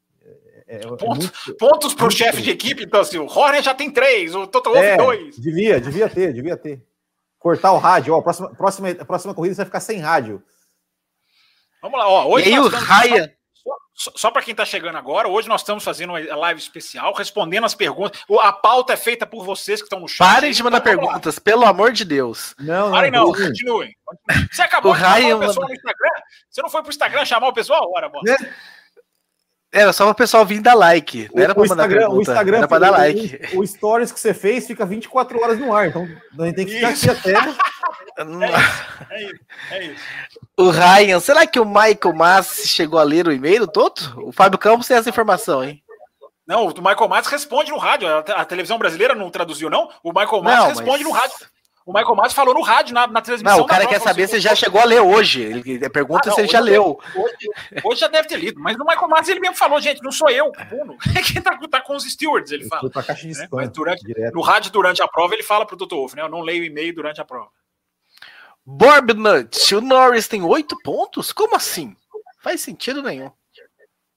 É, 0.68 0.76
é, 0.76 0.82
é 0.84 0.88
muito, 0.88 1.56
pontos 1.58 1.96
para 1.96 2.08
o 2.08 2.12
chefe 2.12 2.44
de 2.44 2.52
equipe, 2.52 2.84
então, 2.84 3.02
assim, 3.02 3.18
o 3.18 3.26
Horner 3.26 3.64
já 3.64 3.74
tem 3.74 3.90
três, 3.90 4.36
o 4.36 4.46
Toto 4.46 4.70
Wolff 4.70 4.86
é, 4.86 4.98
dois. 4.98 5.36
Devia, 5.38 5.82
devia 5.82 6.08
ter, 6.08 6.34
devia 6.34 6.56
ter. 6.56 6.80
Cortar 7.40 7.74
o 7.74 7.80
rádio, 7.80 8.14
ó, 8.14 8.22
próxima, 8.22 8.54
próxima, 8.54 8.94
próxima 8.94 9.34
corrida 9.34 9.56
você 9.56 9.62
vai 9.62 9.66
ficar 9.66 9.80
sem 9.80 10.00
rádio. 10.00 10.42
Vamos 11.82 12.00
lá, 12.00 12.08
ó. 12.08 12.30
Hoje 12.30 12.50
e 12.50 12.54
aí 12.54 12.60
o 12.60 12.68
Ryan. 12.70 13.30
Só, 14.04 14.12
só 14.16 14.32
para 14.32 14.42
quem 14.42 14.52
está 14.52 14.66
chegando 14.66 14.98
agora, 14.98 15.30
hoje 15.30 15.48
nós 15.48 15.62
estamos 15.62 15.82
fazendo 15.82 16.10
uma 16.10 16.36
live 16.36 16.60
especial, 16.60 17.14
respondendo 17.14 17.64
as 17.64 17.74
perguntas. 17.74 18.22
A 18.42 18.52
pauta 18.52 18.92
é 18.92 18.98
feita 18.98 19.26
por 19.26 19.46
vocês 19.46 19.80
que 19.80 19.86
estão 19.86 20.02
no 20.02 20.10
chat. 20.10 20.18
Parem 20.18 20.52
de 20.52 20.62
mandar 20.62 20.80
então, 20.80 20.98
perguntas, 20.98 21.40
pelo 21.40 21.64
amor 21.64 21.94
de 21.94 22.04
Deus. 22.04 22.54
Não, 22.60 22.88
não. 22.88 22.92
Parem 22.92 23.12
não, 23.12 23.32
continuem. 23.32 23.96
Você 24.52 24.62
acabou 24.62 24.92
o 24.92 24.96
de 24.96 25.02
chamar 25.02 25.36
o 25.36 25.40
pessoal 25.40 25.68
no 25.70 25.74
Instagram? 25.74 26.12
Você 26.50 26.62
não 26.62 26.70
foi 26.70 26.82
para 26.82 26.90
o 26.90 26.92
Instagram 26.92 27.26
chamar 27.26 27.48
o 27.48 27.54
pessoal? 27.54 27.90
Ora, 27.96 28.10
bola. 28.10 28.24
Era 29.74 29.92
só 29.92 30.08
o 30.08 30.14
pessoal 30.14 30.46
vir 30.46 30.62
dar 30.62 30.76
like. 30.76 31.32
Não 31.34 31.44
era 31.44 31.56
para 31.56 31.64
mandar 31.64 31.74
Instagram, 31.86 32.00
pergunta, 32.02 32.18
o 32.18 32.22
Instagram 32.22 32.58
era 32.60 32.68
para 32.68 32.80
dar 32.80 32.92
like. 32.92 33.40
O, 33.54 33.62
o, 33.62 33.68
stories 33.68 34.12
que 34.12 34.20
você 34.20 34.32
fez 34.32 34.68
fica 34.68 34.86
24 34.86 35.42
horas 35.42 35.58
no 35.58 35.76
ar, 35.76 35.88
então 35.88 36.08
a 36.38 36.46
gente 36.46 36.56
tem 36.56 36.66
que 36.68 36.76
ficar 36.76 36.92
isso. 36.92 37.10
aqui 37.10 37.36
até. 37.36 37.50
é, 39.10 39.24
isso, 39.24 39.40
é, 39.72 39.84
isso, 39.86 40.02
O 40.56 40.70
Ryan, 40.70 41.20
será 41.20 41.48
que 41.48 41.60
o 41.60 41.66
Michael 41.66 42.16
Massi 42.16 42.68
chegou 42.68 43.00
a 43.00 43.04
ler 43.04 43.28
o 43.28 43.32
e-mail 43.32 43.62
do 43.62 43.72
Toto? 43.72 44.14
O 44.24 44.32
Fábio 44.32 44.60
Campos 44.60 44.88
tem 44.88 44.96
essa 44.96 45.10
informação, 45.10 45.64
hein? 45.64 45.82
Não, 46.46 46.68
o 46.68 46.68
Michael 46.68 47.08
Massi 47.08 47.32
responde 47.32 47.72
no 47.72 47.78
rádio. 47.78 48.08
A, 48.08 48.46
televisão 48.46 48.78
brasileira 48.78 49.16
não 49.16 49.32
traduziu, 49.32 49.72
não? 49.72 49.90
O 50.04 50.10
Michael 50.10 50.44
Massi 50.44 50.68
responde 50.68 51.04
mas... 51.04 51.12
no 51.12 51.12
rádio. 51.12 51.36
O 51.86 51.92
Michael 51.92 52.16
Massi 52.16 52.34
falou 52.34 52.54
no 52.54 52.62
rádio, 52.62 52.94
na, 52.94 53.08
na 53.08 53.22
transmissão. 53.22 53.58
Não, 53.58 53.66
o 53.66 53.68
cara 53.68 53.86
quer 53.86 54.00
saber 54.00 54.28
se 54.28 54.40
já 54.40 54.56
chegou 54.56 54.80
a 54.80 54.86
ler 54.86 55.02
hoje. 55.02 55.42
Ele 55.42 55.90
pergunta 55.90 56.22
ah, 56.24 56.28
não, 56.28 56.36
se 56.36 56.42
ele 56.42 56.48
já 56.48 56.60
leu. 56.60 56.98
Hoje, 57.14 57.84
hoje, 57.84 58.00
já 58.00 58.08
deve 58.08 58.28
ter 58.28 58.38
lido, 58.38 58.60
mas 58.60 58.78
no 58.78 58.86
Michael 58.86 59.10
Massi 59.10 59.32
ele 59.32 59.42
mesmo 59.42 59.56
falou, 59.56 59.82
gente, 59.82 60.02
não 60.02 60.12
sou 60.12 60.30
eu, 60.30 60.52
Bruno. 60.70 60.98
Quem 61.28 61.42
tá, 61.42 61.58
tá, 61.70 61.82
com 61.82 61.96
os 61.96 62.04
stewards, 62.04 62.52
ele 62.52 62.66
fala. 62.68 62.90
Caixa 62.90 63.28
de 63.28 63.38
né? 63.38 63.48
mas 63.52 63.70
durante, 63.70 64.02
no 64.34 64.42
rádio, 64.42 64.72
durante 64.72 65.02
a 65.02 65.08
prova, 65.08 65.34
ele 65.34 65.44
fala 65.44 65.66
pro 65.66 65.76
Dr. 65.76 65.96
Wolff, 65.96 66.16
né? 66.16 66.22
Eu 66.22 66.30
não 66.30 66.40
leio 66.40 66.64
e-mail 66.64 66.96
durante 66.96 67.20
a 67.20 67.26
prova. 67.26 67.50
Borbnut, 68.66 69.76
o 69.76 69.82
Norris 69.82 70.28
tem 70.28 70.42
oito 70.42 70.78
pontos? 70.84 71.34
Como 71.34 71.56
assim? 71.56 71.96
Faz 72.42 72.62
sentido 72.62 73.04
nenhum. 73.04 73.30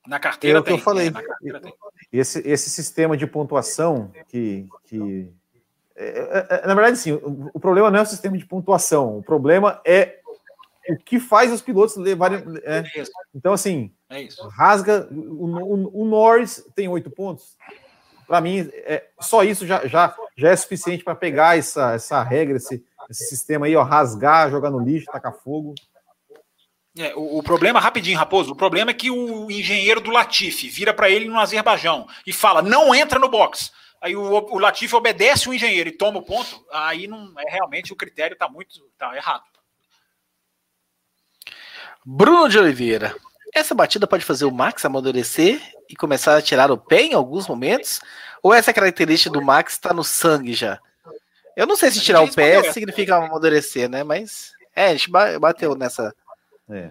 Na 0.07 0.21
carteira 0.21 0.59
é 0.59 0.61
o 0.61 0.65
que 0.65 0.73
eu 0.73 0.79
falei. 0.79 1.09
É, 1.09 1.73
esse, 2.13 2.39
esse 2.49 2.71
sistema 2.71 3.17
de 3.17 3.27
pontuação 3.27 4.13
que, 4.29 4.69
que 4.85 4.99
é, 4.99 5.03
é, 5.03 5.23
é, 5.23 5.29
na 6.67 6.75
verdade, 6.75 6.99
sim, 6.99 7.13
o, 7.13 7.59
problema 7.59 7.91
não 7.91 8.01
é 8.01 8.03
o 8.03 8.07
sistema 8.07 8.37
de 8.37 8.45
pontuação, 8.45 9.19
o 9.19 9.23
problema 9.23 9.81
é 9.85 10.19
o 10.89 10.97
que 10.97 11.19
faz 11.19 11.51
os 11.51 11.63
pilotos 11.63 11.97
levarem. 11.97 12.43
É, 12.63 12.85
então, 13.35 13.53
assim, 13.53 13.91
rasga. 14.53 15.09
O, 15.11 15.47
o, 15.47 16.03
o, 16.03 16.05
Norris 16.05 16.65
tem 16.75 16.87
oito 16.87 17.11
pontos. 17.11 17.57
Para 18.27 18.41
mim, 18.41 18.69
só 19.21 19.43
isso 19.43 19.67
já, 19.67 19.87
já, 19.87 20.15
já 20.37 20.51
é 20.51 20.57
suficiente 20.57 21.03
para 21.03 21.15
pegar 21.15 21.57
essa, 21.59 21.95
essa 21.95 22.23
regra, 22.23 22.57
esse, 22.57 22.85
esse 23.09 23.27
sistema 23.27 23.67
aí, 23.67 23.77
ó, 23.77 23.83
rasgar, 23.83 24.51
jogar 24.51 24.71
no 24.71 24.81
lixo, 24.81 25.07
tacar 25.07 25.33
fogo. 25.33 25.75
É, 26.99 27.15
o, 27.15 27.39
o, 27.39 27.43
problema, 27.43 27.79
rapidinho, 27.79 28.19
Raposo, 28.19 28.53
o 28.53 28.57
problema 28.57 28.91
é 28.91 28.95
que 28.95 29.11
o 29.11 29.51
engenheiro 29.51 30.01
do 30.01 30.11
Latifi 30.11 30.69
vira 30.69 30.95
para 30.95 31.11
ele 31.11 31.27
no 31.27 31.39
Azerbaijão 31.39 32.07
e 32.27 32.33
fala: 32.33 32.63
não 32.63 32.95
entra 32.95 33.19
no 33.19 33.29
box 33.29 33.71
aí 34.07 34.17
o, 34.17 34.23
o 34.23 34.59
Latifi 34.59 34.95
obedece 34.95 35.49
o 35.49 35.55
engenheiro 35.55 35.89
e 35.89 35.93
toma 35.93 36.19
o 36.19 36.23
ponto, 36.23 36.65
aí 36.73 37.07
não 37.07 37.33
é 37.39 37.51
realmente 37.51 37.93
o 37.93 37.97
critério 37.97 38.35
está 38.35 38.49
muito 38.49 38.81
tá 38.97 39.15
errado. 39.17 39.45
Bruno 42.05 42.49
de 42.49 42.59
Oliveira. 42.59 43.15
Essa 43.53 43.75
batida 43.75 44.07
pode 44.07 44.25
fazer 44.25 44.45
o 44.45 44.53
Max 44.53 44.85
amadurecer 44.85 45.61
e 45.89 45.97
começar 45.97 46.37
a 46.37 46.43
tirar 46.43 46.71
o 46.71 46.79
pé 46.79 47.03
em 47.03 47.15
alguns 47.15 47.49
momentos? 47.49 48.01
Ou 48.43 48.55
essa 48.55 48.73
característica 48.73 49.31
do 49.31 49.43
Max 49.43 49.73
está 49.73 49.93
no 49.93 50.05
sangue 50.05 50.53
já? 50.53 50.79
Eu 51.57 51.67
não 51.67 51.75
sei 51.75 51.91
se 51.91 52.01
tirar 52.01 52.21
o 52.21 52.33
pé 52.33 52.71
significa 52.73 53.17
amadurecer, 53.17 53.89
né? 53.89 54.05
Mas 54.05 54.53
é, 54.75 54.89
a 54.89 54.93
gente 54.93 55.11
bateu 55.11 55.75
nessa. 55.75 56.15
É. 56.69 56.91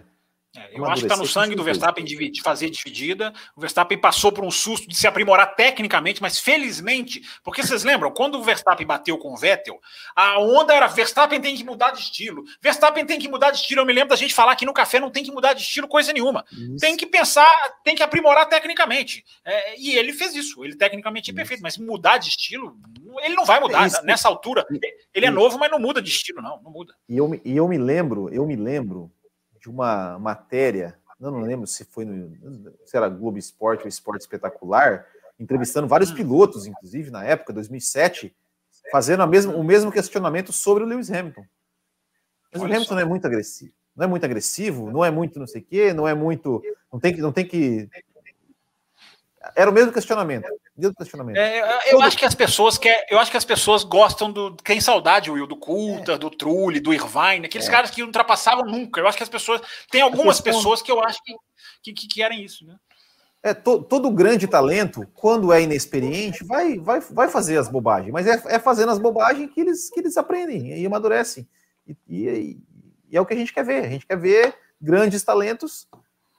É, 0.56 0.78
eu 0.78 0.84
acho 0.86 1.02
que 1.02 1.06
está 1.06 1.16
no 1.16 1.26
sangue 1.26 1.54
do 1.54 1.62
Verstappen 1.62 2.04
de, 2.04 2.30
de, 2.30 2.42
fazer 2.42 2.70
dividida. 2.70 3.32
O 3.54 3.60
Verstappen 3.60 3.98
passou 3.98 4.32
por 4.32 4.44
um 4.44 4.50
susto 4.50 4.88
de 4.88 4.96
se 4.96 5.06
aprimorar 5.06 5.54
tecnicamente, 5.54 6.22
mas 6.22 6.38
felizmente, 6.38 7.22
porque 7.42 7.62
vocês 7.62 7.84
lembram, 7.84 8.10
quando 8.10 8.38
o 8.38 8.42
Verstappen 8.42 8.86
bateu 8.86 9.18
com 9.18 9.32
o 9.32 9.36
Vettel, 9.36 9.78
a 10.14 10.38
onda 10.40 10.74
era 10.74 10.86
Verstappen 10.86 11.40
tem 11.40 11.56
que 11.56 11.64
mudar 11.64 11.90
de 11.90 12.00
estilo. 12.00 12.44
Verstappen 12.60 13.04
tem 13.04 13.18
que 13.18 13.28
mudar 13.28 13.50
de 13.50 13.58
estilo. 13.58 13.82
Eu 13.82 13.86
me 13.86 13.92
lembro 13.92 14.10
da 14.10 14.16
gente 14.16 14.34
falar 14.34 14.56
que 14.56 14.66
no 14.66 14.72
café 14.72 14.98
não 14.98 15.10
tem 15.10 15.24
que 15.24 15.32
mudar 15.32 15.52
de 15.52 15.62
estilo 15.62 15.88
coisa 15.88 16.12
nenhuma. 16.12 16.44
Isso. 16.52 16.76
Tem 16.78 16.96
que 16.96 17.06
pensar, 17.06 17.46
tem 17.84 17.94
que 17.94 18.02
aprimorar 18.02 18.48
tecnicamente. 18.48 19.24
É, 19.44 19.78
e 19.78 19.96
ele 19.96 20.12
fez 20.12 20.34
isso. 20.34 20.64
Ele 20.64 20.76
tecnicamente 20.76 21.30
é 21.30 21.34
perfeito, 21.34 21.62
mas 21.62 21.76
mudar 21.76 22.18
de 22.18 22.28
estilo, 22.28 22.76
ele 23.22 23.34
não 23.34 23.44
vai 23.44 23.60
mudar. 23.60 23.86
É 23.86 24.02
Nessa 24.02 24.28
altura, 24.28 24.66
ele 25.14 25.26
é 25.26 25.30
novo, 25.30 25.58
mas 25.58 25.70
não 25.70 25.78
muda 25.78 26.00
de 26.00 26.10
estilo, 26.10 26.40
não. 26.40 26.60
Não 26.62 26.70
muda. 26.70 26.94
E 27.08 27.16
eu, 27.16 27.40
e 27.44 27.56
eu 27.56 27.68
me 27.68 27.78
lembro, 27.78 28.32
eu 28.32 28.46
me 28.46 28.56
lembro 28.56 29.10
de 29.66 29.70
uma 29.70 30.16
matéria, 30.20 30.96
eu 31.20 31.30
não 31.30 31.40
lembro 31.40 31.66
se 31.66 31.84
foi 31.84 32.04
no 32.04 32.30
se 32.84 32.96
era 32.96 33.08
Globo 33.08 33.36
Esporte 33.36 33.82
ou 33.82 33.88
Esporte 33.88 34.20
Espetacular, 34.22 35.04
entrevistando 35.40 35.88
vários 35.88 36.12
hum. 36.12 36.14
pilotos, 36.14 36.66
inclusive 36.66 37.10
na 37.10 37.24
época, 37.24 37.52
2007, 37.52 38.34
fazendo 38.92 39.26
mesma, 39.26 39.54
o 39.54 39.64
mesmo 39.64 39.90
questionamento 39.90 40.52
sobre 40.52 40.84
o 40.84 40.86
Lewis 40.86 41.10
Hamilton. 41.10 41.44
Mas 42.52 42.62
Olha 42.62 42.70
o 42.70 42.74
Hamilton 42.74 42.88
só. 42.88 42.94
não 42.94 43.02
é 43.02 43.04
muito 43.04 43.26
agressivo. 43.26 43.72
Não 43.96 44.04
é 44.04 44.06
muito 44.06 44.24
agressivo, 44.24 44.90
não 44.92 45.04
é 45.04 45.10
muito 45.10 45.38
não 45.40 45.46
sei 45.48 45.62
o 45.62 45.64
quê, 45.64 45.92
não 45.92 46.06
é 46.06 46.14
muito. 46.14 46.62
Não 46.92 47.00
tem 47.00 47.12
que, 47.12 47.20
não 47.20 47.32
tem 47.32 47.46
que 47.46 47.88
era 49.54 49.70
o 49.70 49.74
mesmo 49.74 49.92
questionamento. 49.92 50.46
Mesmo 50.76 50.94
questionamento. 50.94 51.36
É, 51.36 51.86
eu 51.86 51.92
Todo... 51.92 52.02
acho 52.02 52.16
que 52.16 52.24
as 52.24 52.34
pessoas 52.34 52.76
quer, 52.78 53.06
eu 53.10 53.18
acho 53.18 53.30
que 53.30 53.36
as 53.36 53.44
pessoas 53.44 53.84
gostam 53.84 54.30
do 54.30 54.56
tem 54.56 54.80
saudade 54.80 55.30
Will 55.30 55.46
do 55.46 55.56
Coulter, 55.56 56.14
é. 56.14 56.18
do 56.18 56.30
Trulli, 56.30 56.80
do 56.80 56.92
Irvine, 56.92 57.46
aqueles 57.46 57.68
é. 57.68 57.70
caras 57.70 57.90
que 57.90 58.00
não 58.00 58.08
ultrapassavam 58.08 58.64
nunca. 58.64 59.00
Eu 59.00 59.06
acho 59.06 59.16
que 59.16 59.22
as 59.22 59.28
pessoas 59.28 59.60
tem 59.90 60.00
algumas 60.02 60.40
pessoas 60.40 60.82
que 60.82 60.90
eu 60.90 61.02
acho 61.02 61.18
que, 61.22 61.34
que, 61.82 61.92
que 61.92 62.08
querem 62.08 62.44
isso, 62.44 62.66
né? 62.66 62.76
É, 63.42 63.54
to, 63.54 63.82
todo 63.82 64.10
grande 64.10 64.48
talento, 64.48 65.06
quando 65.14 65.52
é 65.52 65.62
inexperiente, 65.62 66.44
vai, 66.44 66.78
vai, 66.78 66.98
vai 66.98 67.28
fazer 67.28 67.56
as 67.58 67.68
bobagens, 67.68 68.12
mas 68.12 68.26
é, 68.26 68.42
é 68.46 68.58
fazendo 68.58 68.90
as 68.90 68.98
bobagens 68.98 69.50
que 69.52 69.60
eles, 69.60 69.88
que 69.88 70.00
eles 70.00 70.16
aprendem 70.16 70.76
e 70.76 70.84
amadurecem. 70.84 71.46
E, 71.86 71.96
e, 72.08 72.60
e 73.08 73.16
é 73.16 73.20
o 73.20 73.26
que 73.26 73.34
a 73.34 73.36
gente 73.36 73.52
quer 73.52 73.64
ver. 73.64 73.84
A 73.84 73.88
gente 73.88 74.04
quer 74.04 74.18
ver 74.18 74.52
grandes 74.80 75.22
talentos 75.22 75.86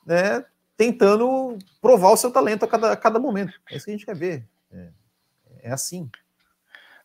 né, 0.06 0.44
tentando 0.78 1.58
provar 1.82 2.12
o 2.12 2.18
seu 2.18 2.32
talento 2.32 2.64
a 2.64 2.68
cada, 2.68 2.94
a 2.94 2.96
cada 2.96 3.20
momento. 3.20 3.60
É 3.70 3.76
isso 3.76 3.86
que 3.86 3.92
a 3.92 3.94
gente 3.96 4.06
quer 4.06 4.16
ver. 4.16 4.48
É, 4.72 4.90
é 5.64 5.72
assim. 5.72 6.10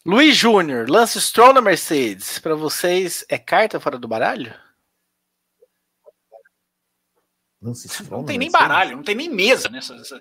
Luiz 0.05 0.37
Júnior, 0.37 0.91
Lance 0.91 1.21
Stroll 1.21 1.55
na 1.55 1.61
Mercedes, 1.61 2.39
para 2.39 2.55
vocês 2.55 3.25
é 3.29 3.39
carta 3.39 3.81
fora 3.81 3.99
do 3.99 4.07
baralho? 4.07 4.55
Lance 7.63 7.89
Stroll 7.89 8.21
não 8.21 8.27
tem 8.27 8.39
nem 8.39 8.51
baralho, 8.51 8.97
não 8.97 9.05
tem 9.05 9.15
nem 9.15 9.31
mesa 9.31 9.69
nessa. 9.69 10.21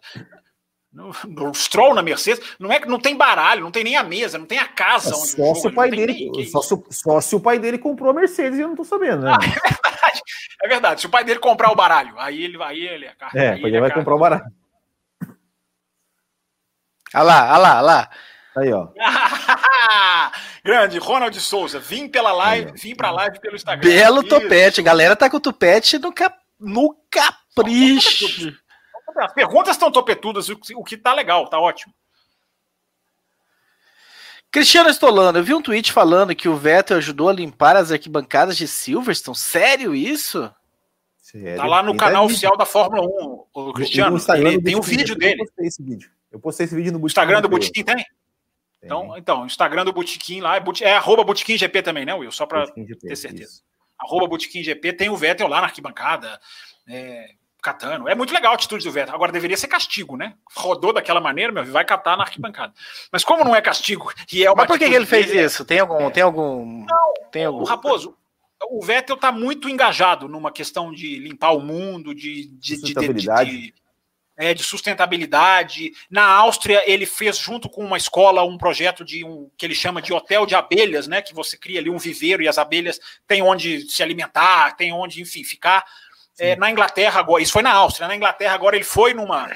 No 0.93 1.53
Stroll 1.53 1.93
na 1.93 2.01
Mercedes, 2.01 2.43
não 2.59 2.71
é 2.71 2.79
que 2.79 2.87
não 2.87 2.99
tem 2.99 3.15
baralho, 3.15 3.61
não 3.61 3.71
tem 3.71 3.83
nem 3.83 3.95
a 3.95 4.03
mesa, 4.03 4.37
não 4.37 4.45
tem 4.45 4.59
a 4.59 4.67
casa 4.67 5.11
é 5.11 5.15
onde 5.15 5.27
só 5.29 5.55
se 5.55 5.67
o 5.67 5.73
pai 5.73 5.89
dele, 5.89 6.45
só, 6.45 6.61
se, 6.61 6.83
só 6.89 7.21
se 7.21 7.35
o 7.35 7.39
pai 7.39 7.59
dele 7.59 7.77
comprou 7.77 8.11
a 8.11 8.13
Mercedes 8.13 8.59
eu 8.59 8.67
não 8.67 8.75
tô 8.75 8.83
sabendo, 8.83 9.23
né? 9.23 9.31
Ah, 9.31 9.39
é 9.41 9.89
verdade. 9.89 10.21
É 10.63 10.67
verdade. 10.67 11.01
Se 11.01 11.07
o 11.07 11.09
pai 11.09 11.23
dele 11.23 11.39
comprar 11.39 11.71
o 11.71 11.75
baralho, 11.75 12.13
aí 12.19 12.43
ele 12.43 12.57
vai, 12.57 12.75
ele 12.75 13.05
é, 13.05 13.15
é, 13.33 13.49
aí 13.51 13.63
ele, 13.63 13.79
vai 13.79 13.91
comprar 13.91 14.15
o 14.15 14.19
baralho. 14.19 14.51
Olha 17.13 17.23
lá, 17.23 17.43
olha 17.43 17.57
lá, 17.57 17.75
olha 17.75 17.81
lá. 17.81 18.09
Aí, 18.57 18.73
ó. 18.73 18.89
Grande, 20.63 20.97
Ronald 20.97 21.39
Souza, 21.39 21.79
vim 21.79 22.09
pela 22.09 22.33
live, 22.33 22.73
vim 22.75 22.95
pra 22.95 23.11
live 23.11 23.39
pelo 23.39 23.55
Instagram. 23.55 23.89
Belo 23.89 24.19
Isso. 24.19 24.29
topete, 24.29 24.81
galera 24.81 25.15
tá 25.15 25.29
com 25.29 25.37
o 25.37 25.41
topete 25.41 25.97
no, 25.97 26.11
cap... 26.11 26.35
no 26.59 26.95
capricho. 27.09 28.53
As 29.17 29.33
perguntas 29.33 29.75
estão 29.75 29.91
topetudas, 29.91 30.49
o 30.49 30.83
que 30.83 30.97
tá 30.97 31.13
legal, 31.13 31.47
tá 31.47 31.59
ótimo. 31.59 31.93
Cristiano 34.51 34.89
Estolano, 34.89 35.39
eu 35.39 35.43
vi 35.43 35.53
um 35.53 35.61
tweet 35.61 35.93
falando 35.93 36.35
que 36.35 36.49
o 36.49 36.57
Vettel 36.57 36.97
ajudou 36.97 37.29
a 37.29 37.33
limpar 37.33 37.77
as 37.77 37.89
arquibancadas 37.89 38.57
de 38.57 38.67
Silverstone. 38.67 39.37
Sério 39.37 39.95
isso? 39.95 40.53
Sério? 41.17 41.55
Tá 41.55 41.65
lá 41.65 41.81
no 41.81 41.95
canal 41.95 42.25
oficial 42.25 42.57
da 42.57 42.65
Fórmula 42.65 43.01
1, 43.01 43.45
o 43.53 43.73
Cristiano. 43.73 44.17
Ele, 44.35 44.61
tem 44.61 44.75
um 44.75 44.81
vídeo 44.81 45.15
dele. 45.15 45.41
Eu 45.41 45.45
postei 45.45 45.67
esse 45.67 45.81
vídeo. 45.81 46.11
Eu 46.29 46.39
postei 46.39 46.65
esse 46.65 46.75
vídeo 46.75 46.91
no 46.91 47.05
Instagram 47.05 47.41
do 47.41 47.47
Botequim 47.47 47.83
tem? 47.83 48.05
Então, 48.83 49.17
então, 49.17 49.45
Instagram 49.45 49.85
do 49.85 49.93
Botequim 49.93 50.41
lá 50.41 50.57
é, 50.57 50.63
é 50.81 50.93
arroba 50.95 51.23
Botequim 51.23 51.57
GP 51.57 51.81
também, 51.81 52.05
né, 52.05 52.13
Will? 52.13 52.31
Só 52.31 52.45
para 52.45 52.65
ter 52.67 53.15
certeza. 53.15 53.43
Isso. 53.43 53.63
Arroba 53.97 54.27
Botequim 54.27 54.63
GP, 54.63 54.93
tem 54.93 55.09
o 55.09 55.15
Vettel 55.15 55.47
lá 55.47 55.61
na 55.61 55.67
arquibancada. 55.67 56.39
É, 56.89 57.35
catando. 57.61 58.09
É 58.09 58.15
muito 58.15 58.33
legal 58.33 58.51
a 58.51 58.55
atitude 58.55 58.83
do 58.83 58.91
Vettel. 58.91 59.13
Agora 59.13 59.31
deveria 59.31 59.55
ser 59.55 59.67
castigo, 59.67 60.17
né? 60.17 60.33
Rodou 60.55 60.91
daquela 60.91 61.21
maneira, 61.21 61.51
meu, 61.51 61.63
vai 61.65 61.85
catar 61.85 62.17
na 62.17 62.23
arquibancada. 62.23 62.73
Mas 63.11 63.23
como 63.23 63.43
não 63.43 63.55
é 63.55 63.61
castigo 63.61 64.11
e 64.31 64.43
é 64.43 64.49
uma 64.49 64.57
Mas 64.57 64.67
por 64.67 64.79
que, 64.79 64.85
ele 64.85 65.05
fez 65.05 65.27
dele, 65.27 65.45
isso? 65.45 65.63
Tem 65.63 65.79
algum, 65.79 66.07
é. 66.07 66.09
tem 66.09 66.23
algum, 66.23 66.85
não, 66.85 67.13
tem 67.31 67.45
algum... 67.45 67.61
O 67.61 67.65
Raposo, 67.65 68.17
o 68.69 68.83
Vettel 68.83 69.15
está 69.15 69.31
muito 69.31 69.69
engajado 69.69 70.27
numa 70.27 70.51
questão 70.51 70.91
de 70.91 71.19
limpar 71.19 71.51
o 71.51 71.61
mundo, 71.61 72.13
de, 72.13 72.47
de, 72.47 72.81
de, 72.81 72.93
de, 73.13 73.73
é, 74.37 74.53
de 74.53 74.63
sustentabilidade. 74.63 75.91
Na 76.09 76.25
Áustria, 76.25 76.83
ele 76.91 77.05
fez 77.05 77.37
junto 77.37 77.69
com 77.69 77.83
uma 77.85 77.97
escola 77.97 78.43
um 78.43 78.57
projeto 78.57 79.05
de 79.05 79.23
um 79.23 79.49
que 79.55 79.65
ele 79.65 79.75
chama 79.75 80.01
de 80.01 80.13
hotel 80.13 80.45
de 80.45 80.55
abelhas, 80.55 81.07
né? 81.07 81.21
Que 81.21 81.33
você 81.33 81.57
cria 81.57 81.79
ali 81.79 81.89
um 81.89 81.97
viveiro 81.97 82.41
e 82.41 82.47
as 82.47 82.57
abelhas 82.57 82.99
têm 83.27 83.41
onde 83.41 83.81
se 83.89 84.01
alimentar, 84.01 84.75
têm 84.75 84.91
onde, 84.91 85.21
enfim, 85.21 85.43
ficar. 85.43 85.85
É, 86.43 86.55
na 86.55 86.71
Inglaterra 86.71 87.19
agora, 87.19 87.43
isso 87.43 87.53
foi 87.53 87.61
na 87.61 87.71
Áustria, 87.71 88.07
na 88.07 88.15
Inglaterra 88.15 88.55
agora 88.55 88.75
ele 88.75 88.83
foi 88.83 89.13
numa, 89.13 89.47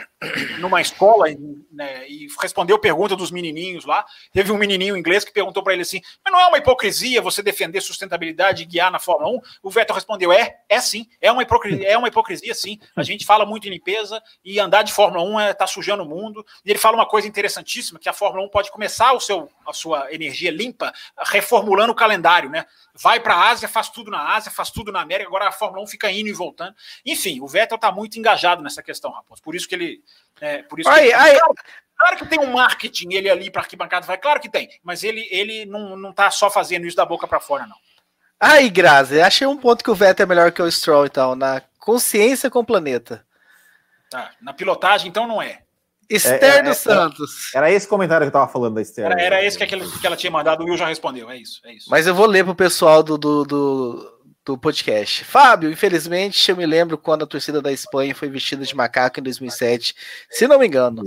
numa 0.60 0.82
escola 0.82 1.26
né, 1.72 2.08
e 2.08 2.28
respondeu 2.42 2.80
pergunta 2.80 3.16
dos 3.16 3.32
menininhos 3.32 3.86
lá. 3.86 4.06
Teve 4.32 4.52
um 4.52 4.58
menininho 4.58 4.98
inglês 4.98 5.24
que 5.24 5.32
perguntou 5.32 5.64
para 5.64 5.74
ele 5.74 5.82
assim: 5.82 6.02
mas 6.24 6.32
não 6.32 6.40
é 6.40 6.48
uma 6.48 6.58
hipocrisia 6.58 7.22
você 7.22 7.42
defender 7.42 7.82
sustentabilidade 7.82 8.64
e 8.64 8.66
guiar 8.66 8.92
na 8.92 9.00
Fórmula 9.00 9.32
1? 9.38 9.42
O 9.64 9.70
Vettel 9.70 9.96
respondeu: 9.96 10.32
é, 10.32 10.58
é 10.70 10.80
sim, 10.80 11.08
é 11.22 11.32
uma 11.32 11.44
hipocrisia, 11.44 11.88
é 11.88 11.98
uma 11.98 12.08
hipocrisia 12.08 12.54
sim. 12.54 12.80
A 12.96 13.04
gente 13.04 13.26
fala 13.26 13.46
muito 13.46 13.68
em 13.68 13.72
limpeza 13.72 14.22
e 14.44 14.60
andar 14.60 14.84
de 14.84 14.94
Fórmula 14.94 15.24
1 15.24 15.40
está 15.40 15.50
é, 15.50 15.54
tá 15.54 15.68
sujando 15.68 16.04
o 16.04 16.06
mundo. 16.06 16.46
E 16.64 16.70
ele 16.70 16.80
fala 16.80 16.96
uma 16.96 17.08
coisa 17.08 17.28
interessantíssima: 17.28 18.00
que 18.00 18.10
a 18.10 18.14
Fórmula 18.14 18.46
1 18.46 18.50
pode 18.50 18.72
começar 18.72 19.14
o 19.14 19.20
seu, 19.20 19.50
a 19.66 19.74
sua 19.74 20.14
energia 20.14 20.52
limpa 20.52 20.94
reformulando 21.26 21.92
o 21.92 21.96
calendário, 21.96 22.50
né? 22.50 22.66
Vai 22.94 23.20
para 23.20 23.36
a 23.36 23.50
Ásia, 23.50 23.68
faz 23.68 23.90
tudo 23.90 24.10
na 24.10 24.36
Ásia, 24.36 24.50
faz 24.50 24.72
tudo 24.72 24.92
na 24.92 25.02
América, 25.02 25.28
agora 25.28 25.50
a 25.50 25.52
Fórmula 25.52 25.84
1 25.84 25.88
fica 25.88 26.10
indo 26.10 26.30
e 26.30 26.34
voltando. 26.34 26.74
Enfim, 27.06 27.42
o 27.42 27.48
Vettel 27.48 27.76
está 27.76 27.92
muito 27.92 28.18
engajado 28.18 28.64
nessa 28.64 28.82
questão, 28.82 29.12
Raposo. 29.12 29.42
Por 29.42 29.54
isso 29.56 29.68
que 29.68 29.76
ele. 29.76 30.02
É, 30.42 30.64
por 30.64 30.80
isso 30.80 30.90
aí, 30.90 31.08
que 31.08 31.14
aí. 31.14 31.38
Claro, 31.38 31.56
claro, 31.98 32.18
que 32.18 32.26
tem 32.26 32.40
um 32.40 32.54
marketing 32.54 33.14
ele 33.14 33.30
ali 33.30 33.50
para 33.50 33.62
arquibancada, 33.62 34.06
vai, 34.06 34.18
claro 34.18 34.40
que 34.40 34.50
tem, 34.50 34.70
mas 34.84 35.04
ele, 35.04 35.28
ele 35.32 35.66
não, 35.66 35.96
não 35.96 36.14
tá 36.14 36.30
só 36.30 36.50
fazendo 36.50 36.86
isso 36.86 36.98
da 36.98 37.06
boca 37.06 37.28
para 37.28 37.40
fora, 37.40 37.66
não. 37.66 37.78
Aí, 38.40 38.70
Grazi, 38.70 39.22
achei 39.22 39.48
um 39.48 39.58
ponto 39.58 39.84
que 39.84 39.90
o 39.90 39.96
Vettel 39.96 40.26
é 40.26 40.28
melhor 40.28 40.52
que 40.52 40.62
o 40.62 40.70
Stroll, 40.70 41.06
então, 41.06 41.36
na 41.36 41.62
consciência 41.80 42.50
com 42.50 42.60
o 42.60 42.66
planeta. 42.66 43.26
Tá, 44.10 44.32
na 44.42 44.54
pilotagem, 44.54 45.08
então, 45.08 45.26
não 45.26 45.42
é. 45.42 45.62
Esther 46.10 46.44
é, 46.44 46.58
é, 46.58 46.62
dos 46.62 46.72
é, 46.72 46.94
Santos. 46.94 47.56
Era 47.56 47.72
esse 47.72 47.88
comentário 47.88 48.26
que 48.26 48.28
eu 48.28 48.34
tava 48.34 48.52
falando 48.52 48.76
da 48.76 48.82
Esther. 48.82 49.06
Era, 49.06 49.22
era 49.22 49.44
esse 49.44 49.58
que, 49.58 49.64
aquele, 49.64 49.90
que 49.90 50.06
ela 50.06 50.16
tinha 50.16 50.32
mandado, 50.32 50.62
o 50.62 50.66
Will 50.66 50.78
já 50.78 50.86
respondeu. 50.86 51.30
É 51.30 51.38
isso, 51.38 51.62
é 51.66 51.74
isso. 51.74 51.90
Mas 51.90 52.06
eu 52.06 52.14
vou 52.14 52.28
ler 52.28 52.44
pro 52.44 52.54
pessoal 52.54 53.02
do, 53.02 53.18
do, 53.18 53.44
do, 53.44 54.15
do 54.46 54.58
podcast. 54.58 55.24
Fábio, 55.24 55.72
infelizmente, 55.72 56.50
eu 56.50 56.56
me 56.56 56.66
lembro 56.66 56.98
quando 56.98 57.24
a 57.24 57.28
torcida 57.28 57.62
da 57.62 57.72
Espanha 57.72 58.14
foi 58.14 58.30
vestida 58.30 58.64
de 58.64 58.76
macaco 58.76 59.20
em 59.20 59.24
2007, 59.24 59.96
se 60.30 60.48
não 60.48 60.60
me 60.60 60.68
engano. 60.68 61.04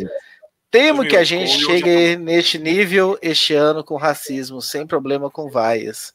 Temo 0.71 1.07
que 1.07 1.17
a 1.17 1.25
gente 1.25 1.65
chegue 1.65 2.17
neste 2.17 2.59
nível 2.59 3.17
este 3.23 3.55
ano 3.55 3.83
com 3.83 3.97
racismo, 3.97 4.61
sem 4.61 4.87
problema 4.87 5.31
com 5.31 5.49
vaias. 5.49 6.13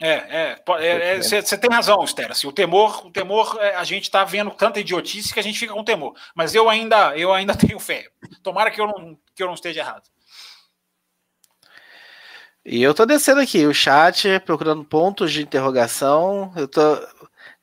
É, 0.00 0.08
é, 0.08 0.62
é 0.80 1.22
você 1.22 1.36
é, 1.36 1.42
tem 1.42 1.70
razão, 1.70 2.02
Esther. 2.02 2.30
Assim, 2.30 2.48
o 2.48 2.52
temor, 2.52 3.06
o 3.06 3.10
temor, 3.10 3.56
é, 3.60 3.76
a 3.76 3.84
gente 3.84 4.04
está 4.04 4.24
vendo 4.24 4.50
tanta 4.50 4.80
idiotice 4.80 5.32
que 5.32 5.38
a 5.38 5.42
gente 5.42 5.58
fica 5.58 5.72
com 5.72 5.84
temor. 5.84 6.14
Mas 6.34 6.54
eu 6.54 6.68
ainda, 6.68 7.16
eu 7.16 7.32
ainda 7.32 7.54
tenho 7.56 7.78
fé. 7.78 8.08
Tomara 8.42 8.70
que 8.70 8.80
eu 8.80 8.88
não, 8.88 9.16
que 9.34 9.42
eu 9.42 9.46
não 9.46 9.54
esteja 9.54 9.80
errado. 9.80 10.13
E 12.64 12.82
eu 12.82 12.94
tô 12.94 13.04
descendo 13.04 13.40
aqui 13.40 13.66
o 13.66 13.74
chat, 13.74 14.40
procurando 14.40 14.84
pontos 14.84 15.32
de 15.32 15.42
interrogação. 15.42 16.50
Eu 16.56 16.66
tô. 16.66 16.80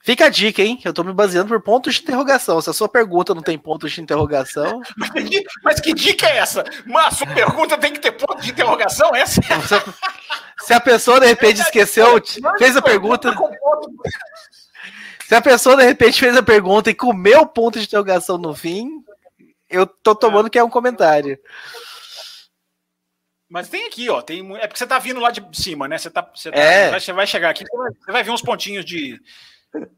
Fica 0.04 0.26
a 0.26 0.30
dica, 0.30 0.62
hein? 0.62 0.80
Eu 0.84 0.94
tô 0.94 1.04
me 1.04 1.14
baseando 1.14 1.48
por 1.48 1.62
pontos 1.62 1.96
de 1.96 2.02
interrogação. 2.02 2.62
Se 2.62 2.70
a 2.70 2.74
sua 2.74 2.88
pergunta 2.88 3.34
não 3.34 3.42
tem 3.42 3.58
pontos 3.58 3.92
de 3.92 4.02
interrogação. 4.02 4.82
Mas 5.64 5.80
que 5.80 5.94
dica 5.94 6.28
é 6.28 6.38
essa? 6.38 6.64
Mas 6.86 7.06
a 7.08 7.12
sua 7.12 7.28
pergunta 7.28 7.78
tem 7.78 7.94
que 7.94 8.00
ter 8.00 8.12
ponto 8.12 8.42
de 8.42 8.52
interrogação? 8.52 9.16
Essa 9.16 9.42
é... 9.42 10.64
Se 10.66 10.74
a 10.74 10.80
pessoa 10.80 11.20
de 11.20 11.26
repente 11.26 11.62
esqueceu, 11.62 12.22
fez 12.58 12.78
a 12.78 12.82
pergunta. 12.82 13.34
Se 15.28 15.36
a 15.36 15.42
pessoa 15.42 15.76
de 15.76 15.84
repente 15.84 16.20
fez 16.20 16.38
a 16.38 16.44
pergunta 16.44 16.90
e 16.90 16.96
comeu 16.96 17.42
o 17.42 17.48
ponto 17.48 17.80
de 17.80 17.86
interrogação 17.86 18.38
no 18.38 18.54
fim, 18.54 19.04
eu 19.70 19.88
tô 19.88 20.14
tomando 20.14 20.50
que 20.50 20.60
é 20.60 20.64
um 20.64 20.70
comentário. 20.70 21.40
Mas 23.52 23.68
tem 23.68 23.86
aqui, 23.86 24.10
ó. 24.10 24.22
Tem, 24.22 24.40
é 24.56 24.66
porque 24.66 24.80
você 24.80 24.88
tá 24.88 24.98
vindo 24.98 25.20
lá 25.20 25.30
de 25.30 25.46
cima, 25.52 25.86
né? 25.86 25.98
Você, 25.98 26.10
tá, 26.10 26.32
você, 26.34 26.50
tá, 26.50 26.58
é. 26.58 26.98
você 26.98 27.12
vai 27.12 27.28
chegar 27.28 27.50
aqui, 27.50 27.66
você 27.66 28.12
vai 28.12 28.24
ver 28.24 28.32
uns 28.32 28.42
pontinhos 28.42 28.86
de. 28.86 29.22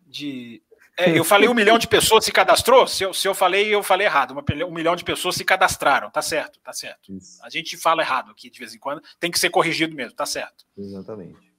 de 0.08 0.60
é, 0.98 1.18
eu 1.18 1.24
falei 1.24 1.48
um 1.48 1.54
milhão 1.54 1.78
de 1.78 1.88
pessoas 1.88 2.26
se 2.26 2.32
cadastrou. 2.32 2.88
Se 2.88 3.04
eu, 3.04 3.14
se 3.14 3.28
eu 3.28 3.36
falei, 3.36 3.74
eu 3.74 3.84
falei 3.84 4.08
errado. 4.08 4.36
um 4.68 4.74
milhão 4.74 4.96
de 4.96 5.04
pessoas 5.04 5.36
se 5.36 5.46
cadastraram. 5.46 6.10
Tá 6.10 6.22
certo, 6.22 6.60
tá 6.64 6.74
certo. 6.74 7.14
Isso. 7.14 7.40
A 7.44 7.50
gente 7.50 7.78
fala 7.78 8.02
errado 8.02 8.32
aqui 8.32 8.50
de 8.50 8.58
vez 8.58 8.74
em 8.74 8.80
quando. 8.80 9.04
Tem 9.20 9.30
que 9.30 9.38
ser 9.38 9.52
corrigido 9.52 9.96
mesmo, 9.96 10.14
tá 10.14 10.26
certo. 10.26 10.66
Exatamente. 10.76 11.54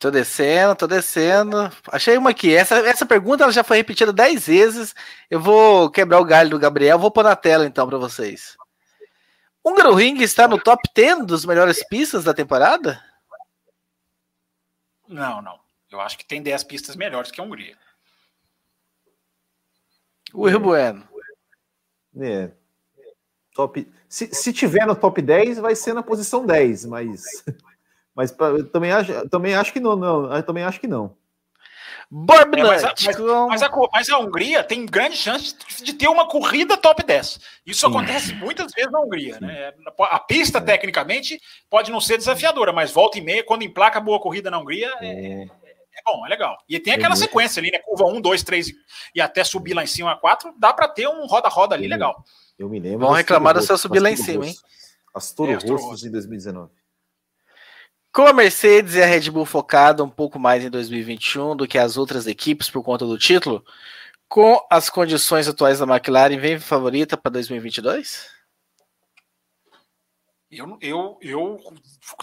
Tô 0.00 0.10
descendo, 0.10 0.74
tô 0.74 0.88
descendo. 0.88 1.70
Achei 1.92 2.18
uma 2.18 2.30
aqui. 2.30 2.52
Essa, 2.52 2.78
essa 2.78 3.06
pergunta 3.06 3.44
ela 3.44 3.52
já 3.52 3.62
foi 3.62 3.76
repetida 3.76 4.12
dez 4.12 4.48
vezes. 4.48 4.94
Eu 5.30 5.40
vou 5.40 5.88
quebrar 5.90 6.18
o 6.18 6.24
galho 6.24 6.50
do 6.50 6.58
Gabriel. 6.58 6.98
Vou 6.98 7.12
pôr 7.12 7.22
na 7.22 7.36
tela 7.36 7.64
então 7.64 7.88
para 7.88 7.98
vocês. 7.98 8.56
Hungaroring 9.64 10.20
está 10.22 10.46
no 10.46 10.62
top 10.62 10.82
10 10.94 11.24
dos 11.26 11.44
melhores 11.44 11.82
pistas 11.88 12.24
da 12.24 12.34
temporada? 12.34 13.02
Não, 15.08 15.40
não. 15.40 15.58
Eu 15.90 16.00
acho 16.00 16.18
que 16.18 16.24
tem 16.24 16.42
10 16.42 16.64
pistas 16.64 16.96
melhores 16.96 17.30
que 17.30 17.40
a 17.40 17.44
Hungria. 17.44 17.78
O 20.32 20.48
Rio 20.48 20.60
Bueno. 20.60 21.08
É. 22.20 22.50
Top, 23.54 23.88
se, 24.08 24.34
se 24.34 24.52
tiver 24.52 24.84
no 24.84 24.96
top 24.96 25.22
10, 25.22 25.58
vai 25.58 25.76
ser 25.76 25.94
na 25.94 26.02
posição 26.02 26.44
10, 26.44 26.86
mas, 26.86 27.22
mas 28.14 28.32
pra, 28.32 28.48
eu 28.48 28.68
também 28.68 28.90
acho, 28.90 29.28
também 29.28 29.54
acho 29.54 29.72
que 29.72 29.78
não, 29.78 29.94
não. 29.94 30.34
Eu 30.34 30.42
também 30.42 30.64
acho 30.64 30.80
que 30.80 30.88
não. 30.88 31.16
É, 32.10 32.62
mas, 32.62 32.84
a, 32.84 32.88
mas, 32.88 33.18
mas, 33.48 33.62
a, 33.62 33.70
mas, 33.92 34.08
a, 34.08 34.18
Hungria 34.18 34.62
tem 34.62 34.86
grande 34.86 35.16
chance 35.16 35.54
de 35.82 35.92
ter 35.92 36.08
uma 36.08 36.28
corrida 36.28 36.76
top 36.76 37.04
10. 37.04 37.40
Isso 37.66 37.80
Sim. 37.80 37.86
acontece 37.86 38.34
muitas 38.34 38.72
vezes 38.72 38.90
na 38.90 39.00
Hungria. 39.00 39.38
Né? 39.40 39.72
A 39.98 40.18
pista, 40.18 40.58
é. 40.58 40.60
tecnicamente, 40.60 41.40
pode 41.68 41.90
não 41.90 42.00
ser 42.00 42.16
desafiadora, 42.18 42.72
mas 42.72 42.90
volta 42.90 43.18
e 43.18 43.20
meia, 43.20 43.44
quando 43.44 43.62
emplaca 43.62 44.00
boa 44.00 44.20
corrida 44.20 44.50
na 44.50 44.58
Hungria, 44.58 44.92
é, 45.00 45.06
é, 45.06 45.42
é 45.42 46.02
bom, 46.04 46.24
é 46.26 46.28
legal. 46.28 46.56
E 46.68 46.78
tem 46.78 46.94
aquela 46.94 47.16
sequência 47.16 47.60
ali, 47.60 47.70
né? 47.70 47.78
Curva 47.78 48.04
1, 48.04 48.20
2, 48.20 48.42
3 48.42 48.72
e 49.14 49.20
até 49.20 49.42
subir 49.42 49.74
lá 49.74 49.82
em 49.82 49.88
cima 49.88 50.12
a 50.12 50.16
4, 50.16 50.54
dá 50.58 50.72
para 50.72 50.88
ter 50.88 51.08
um 51.08 51.26
roda-roda 51.26 51.74
ali 51.74 51.88
legal. 51.88 52.24
Eu 52.58 52.68
me 52.68 52.78
lembro. 52.78 53.06
Vão 53.06 53.12
reclamar 53.12 53.54
do 53.54 53.62
seu 53.62 53.76
subir 53.76 54.00
lá 54.00 54.10
em 54.10 54.16
cima, 54.16 54.46
hein? 54.46 54.54
As 55.14 55.32
Toro 55.32 55.52
é, 55.52 55.54
Rossos 55.54 56.04
em 56.04 56.10
2019. 56.10 56.70
Com 58.14 58.28
a 58.28 58.32
Mercedes 58.32 58.94
e 58.94 59.02
a 59.02 59.06
Red 59.06 59.28
Bull 59.28 59.44
focada 59.44 60.04
um 60.04 60.08
pouco 60.08 60.38
mais 60.38 60.64
em 60.64 60.70
2021 60.70 61.56
do 61.56 61.66
que 61.66 61.76
as 61.76 61.96
outras 61.96 62.28
equipes 62.28 62.70
por 62.70 62.84
conta 62.84 63.04
do 63.04 63.18
título, 63.18 63.64
com 64.28 64.64
as 64.70 64.88
condições 64.88 65.48
atuais 65.48 65.80
da 65.80 65.84
McLaren, 65.84 66.38
vem 66.38 66.60
favorita 66.60 67.16
para 67.16 67.32
2022? 67.32 68.30
Eu, 70.48 70.78
eu, 70.80 71.18
eu 71.20 71.58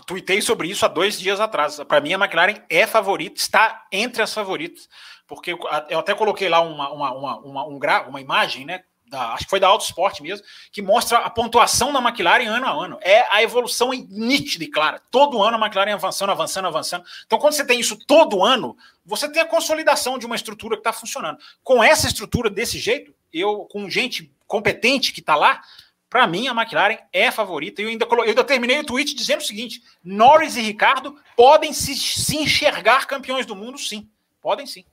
tuitei 0.07 0.41
sobre 0.41 0.69
isso 0.69 0.85
há 0.85 0.87
dois 0.87 1.19
dias 1.19 1.41
atrás. 1.41 1.77
Para 1.83 1.99
mim, 1.99 2.13
a 2.13 2.17
McLaren 2.17 2.63
é 2.69 2.87
favorita, 2.87 3.35
está 3.35 3.85
entre 3.91 4.21
as 4.21 4.33
favoritas. 4.33 4.87
Porque 5.27 5.51
eu 5.89 5.99
até 5.99 6.15
coloquei 6.15 6.47
lá 6.47 6.61
uma, 6.61 6.89
uma, 6.89 7.11
uma, 7.11 7.39
uma, 7.39 7.67
um 7.67 7.77
gra, 7.77 8.07
uma 8.07 8.21
imagem, 8.21 8.65
né? 8.65 8.85
Da, 9.11 9.33
acho 9.33 9.43
que 9.43 9.49
foi 9.49 9.59
da 9.59 9.67
Autosport 9.67 10.21
mesmo, 10.21 10.45
que 10.71 10.81
mostra 10.81 11.17
a 11.17 11.29
pontuação 11.29 11.91
da 11.91 11.99
McLaren 11.99 12.47
ano 12.47 12.65
a 12.65 12.71
ano. 12.71 12.97
É 13.01 13.27
a 13.29 13.43
evolução 13.43 13.91
nítida 13.91 14.63
e 14.63 14.67
clara. 14.67 15.01
Todo 15.11 15.43
ano 15.43 15.57
a 15.57 15.59
McLaren 15.59 15.93
avançando, 15.93 16.29
avançando, 16.29 16.69
avançando. 16.69 17.03
Então, 17.25 17.37
quando 17.37 17.51
você 17.51 17.65
tem 17.65 17.77
isso 17.77 17.99
todo 18.07 18.41
ano, 18.41 18.77
você 19.05 19.29
tem 19.29 19.41
a 19.41 19.45
consolidação 19.45 20.17
de 20.17 20.25
uma 20.25 20.37
estrutura 20.37 20.77
que 20.77 20.79
está 20.79 20.93
funcionando. 20.93 21.39
Com 21.61 21.83
essa 21.83 22.07
estrutura 22.07 22.49
desse 22.49 22.79
jeito, 22.79 23.13
eu, 23.33 23.65
com 23.65 23.89
gente 23.89 24.33
competente 24.47 25.11
que 25.11 25.19
está 25.19 25.35
lá, 25.35 25.61
para 26.09 26.25
mim, 26.25 26.47
a 26.47 26.53
McLaren 26.53 26.97
é 27.11 27.27
a 27.27 27.31
favorita. 27.33 27.81
Eu 27.81 27.89
ainda, 27.89 28.05
eu 28.09 28.21
ainda 28.21 28.43
terminei 28.45 28.79
o 28.79 28.85
tweet 28.85 29.13
dizendo 29.13 29.41
o 29.41 29.45
seguinte: 29.45 29.83
Norris 30.01 30.55
e 30.55 30.61
Ricardo 30.61 31.17
podem 31.35 31.73
se, 31.73 31.93
se 31.97 32.37
enxergar 32.37 33.07
campeões 33.07 33.45
do 33.45 33.57
mundo, 33.57 33.77
sim. 33.77 34.09
Podem 34.41 34.65
sim. 34.65 34.85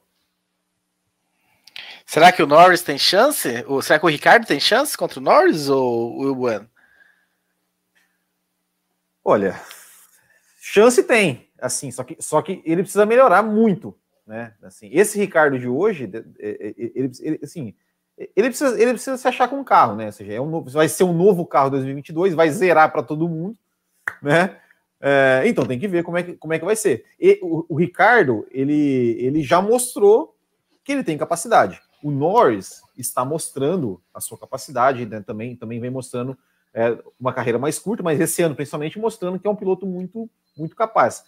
Será 2.08 2.32
que 2.32 2.42
o 2.42 2.46
Norris 2.46 2.80
tem 2.80 2.96
chance? 2.96 3.62
Ou 3.66 3.82
será 3.82 3.98
que 3.98 4.06
o 4.06 4.08
Ricardo 4.08 4.46
tem 4.46 4.58
chance 4.58 4.96
contra 4.96 5.20
o 5.20 5.22
Norris 5.22 5.68
ou 5.68 6.16
o 6.16 6.42
Willian? 6.42 6.66
Olha, 9.22 9.60
chance 10.58 11.02
tem, 11.02 11.50
assim, 11.60 11.90
só 11.90 12.02
que, 12.02 12.16
só 12.18 12.40
que 12.40 12.62
ele 12.64 12.80
precisa 12.80 13.04
melhorar 13.04 13.42
muito, 13.42 13.94
né? 14.26 14.54
Assim, 14.62 14.88
esse 14.90 15.18
Ricardo 15.18 15.58
de 15.58 15.68
hoje, 15.68 16.04
ele, 16.38 17.10
ele 17.22 17.40
assim, 17.42 17.74
ele 18.16 18.48
precisa, 18.48 18.80
ele 18.80 18.92
precisa 18.92 19.18
se 19.18 19.28
achar 19.28 19.46
com 19.46 19.60
um 19.60 19.64
carro, 19.64 19.94
né? 19.94 20.06
Ou 20.06 20.12
seja, 20.12 20.32
é 20.32 20.40
um, 20.40 20.62
vai 20.62 20.88
ser 20.88 21.04
um 21.04 21.12
novo 21.12 21.44
carro 21.44 21.68
2022, 21.68 22.32
vai 22.32 22.48
zerar 22.48 22.90
para 22.90 23.02
todo 23.02 23.28
mundo, 23.28 23.58
né? 24.22 24.56
É, 24.98 25.42
então 25.44 25.66
tem 25.66 25.78
que 25.78 25.86
ver 25.86 26.02
como 26.02 26.16
é 26.16 26.22
que, 26.22 26.32
como 26.38 26.54
é 26.54 26.58
que 26.58 26.64
vai 26.64 26.74
ser. 26.74 27.04
E 27.20 27.38
o, 27.42 27.66
o, 27.68 27.74
Ricardo, 27.76 28.46
ele, 28.50 29.14
ele 29.20 29.42
já 29.42 29.60
mostrou 29.60 30.34
que 30.82 30.92
ele 30.92 31.04
tem 31.04 31.18
capacidade. 31.18 31.78
O 32.02 32.10
Norris 32.10 32.82
está 32.96 33.24
mostrando 33.24 34.00
a 34.12 34.20
sua 34.20 34.38
capacidade, 34.38 35.06
né? 35.06 35.20
também, 35.20 35.56
também 35.56 35.80
vem 35.80 35.90
mostrando 35.90 36.36
é, 36.72 36.96
uma 37.18 37.32
carreira 37.32 37.58
mais 37.58 37.78
curta, 37.78 38.02
mas 38.02 38.20
esse 38.20 38.42
ano 38.42 38.54
principalmente 38.54 38.98
mostrando 38.98 39.38
que 39.38 39.46
é 39.46 39.50
um 39.50 39.56
piloto 39.56 39.86
muito, 39.86 40.28
muito 40.56 40.76
capaz. 40.76 41.24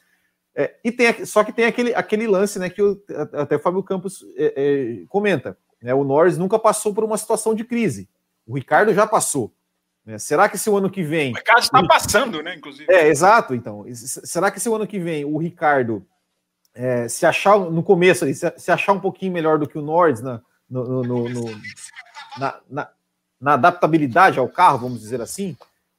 É, 0.55 0.77
e 0.85 0.91
tem, 0.91 1.25
só 1.25 1.45
que 1.45 1.53
tem 1.53 1.65
aquele, 1.65 1.95
aquele 1.95 2.27
lance 2.27 2.59
né, 2.59 2.69
que 2.69 2.83
eu, 2.83 3.03
até 3.33 3.57
o 3.57 3.61
Fábio 3.61 3.83
Campos 3.83 4.25
é, 4.37 4.55
é, 4.57 5.07
comenta 5.09 5.57
né? 5.83 5.95
O 5.95 6.05
Norris 6.05 6.37
nunca 6.37 6.59
passou 6.59 6.93
por 6.93 7.05
uma 7.05 7.17
situação 7.17 7.55
de 7.55 7.65
crise. 7.65 8.09
O 8.47 8.55
Ricardo 8.55 8.93
já 8.93 9.07
passou. 9.07 9.53
Né? 10.05 10.19
Será 10.19 10.49
que 10.49 10.59
se 10.59 10.69
o 10.69 10.77
ano 10.77 10.91
que 10.91 11.03
vem. 11.03 11.33
O 11.33 11.37
Ricardo 11.37 11.63
está 11.63 11.87
passando, 11.87 12.43
né? 12.43 12.55
Inclusive. 12.57 12.93
É, 12.93 13.09
exato. 13.09 13.55
Então, 13.55 13.85
será 13.95 14.51
que 14.51 14.61
se 14.61 14.69
o 14.69 14.75
ano 14.75 14.87
que 14.87 14.99
vem 14.99 15.25
o 15.25 15.39
Ricardo 15.39 16.05
é, 16.75 17.09
se 17.09 17.27
achar 17.27 17.59
no 17.59 17.83
começo 17.83 18.25
se, 18.33 18.53
se, 18.57 18.71
achar 18.71 18.93
um 18.93 19.01
pouquinho 19.01 19.33
melhor 19.33 19.59
do 19.59 19.69
que 19.69 19.77
o 19.77 19.83
Norris 19.83 20.21
na, 20.21 20.41
no, 20.71 21.03
no, 21.03 21.29
no, 21.29 21.61
na, 22.39 22.61
na, 22.71 22.89
na, 23.41 23.55
adaptabilidade 23.55 24.39
ao 24.39 24.49
carro, 24.49 24.79
vamos 24.79 25.01
dizer 25.01 25.21
assim, 25.21 25.57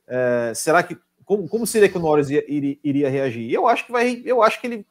é, 0.07 0.53
será 0.56 0.81
que 0.81 0.98
como, 1.26 1.48
como 1.48 1.68
seria 1.68 1.89
que 1.89 1.98
o 1.98 2.02
Norris 2.02 2.30
iria, 2.30 2.77
iria, 2.84 3.10
reagir? 3.10 3.52
Eu 3.52 3.68
acho 3.68 3.85
que 3.85 3.91
vai, 3.91 4.22
eu 4.26 4.41
acho 4.41 4.60
que 4.60 4.68
ele, 4.68 4.85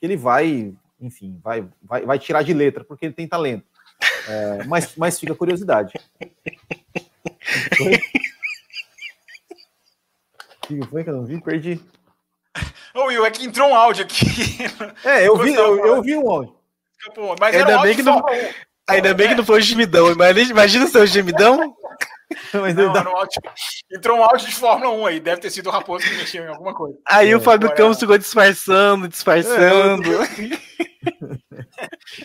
que 0.00 0.06
ele 0.06 0.16
vai, 0.16 0.74
enfim, 1.00 1.38
vai, 1.42 1.68
vai, 1.82 2.04
vai 2.04 2.18
tirar 2.18 2.42
de 2.42 2.52
letra 2.52 2.84
porque 2.84 3.06
ele 3.06 3.14
tem 3.14 3.28
talento. 3.28 3.64
É, 4.28 4.64
mas, 4.64 4.94
mas 4.96 5.18
fica 5.18 5.32
a 5.32 5.36
curiosidade. 5.36 5.94
O 10.70 10.80
que 10.80 10.86
foi 10.88 11.02
que 11.02 11.10
eu 11.10 11.16
não 11.16 11.24
vi? 11.24 11.40
Perdi. 11.40 11.80
Ô, 12.94 13.04
Will, 13.04 13.24
é 13.24 13.30
que 13.30 13.44
entrou 13.44 13.70
um 13.70 13.74
áudio 13.74 14.04
aqui. 14.04 14.26
É, 15.04 15.26
eu 15.26 15.36
vi, 15.36 15.54
eu, 15.54 15.86
eu 15.86 16.02
vi 16.02 16.16
um 16.16 16.30
áudio. 16.30 16.54
Mas 17.40 17.54
ainda 17.54 17.78
um 17.78 17.82
bem 17.82 17.96
que 17.96 18.02
não, 18.02 18.22
ainda 18.88 19.14
bem 19.14 19.28
que 19.28 19.34
não 19.34 19.44
foi 19.44 19.58
o 19.58 19.62
gemidão. 19.62 20.10
Imagina, 20.10 20.50
imagina 20.50 20.84
o 20.84 20.88
seu 20.88 21.06
gemidão. 21.06 21.76
Mas 22.52 22.74
não, 22.74 22.92
não... 22.92 23.16
Áudio, 23.16 23.40
entrou 23.90 24.18
um 24.18 24.22
áudio 24.22 24.48
de 24.48 24.54
Fórmula 24.54 24.90
1 24.90 25.06
aí, 25.06 25.20
deve 25.20 25.40
ter 25.40 25.50
sido 25.50 25.68
o 25.68 25.72
Raposo 25.72 26.04
que 26.04 26.14
mexeu 26.14 26.44
em 26.44 26.48
alguma 26.48 26.74
coisa. 26.74 26.98
Aí 27.06 27.30
é, 27.30 27.36
o 27.36 27.40
Fábio 27.40 27.74
Campos 27.74 27.98
ficou 27.98 28.18
disfarçando, 28.18 29.08
disfarçando. 29.08 30.22
É, 30.22 30.28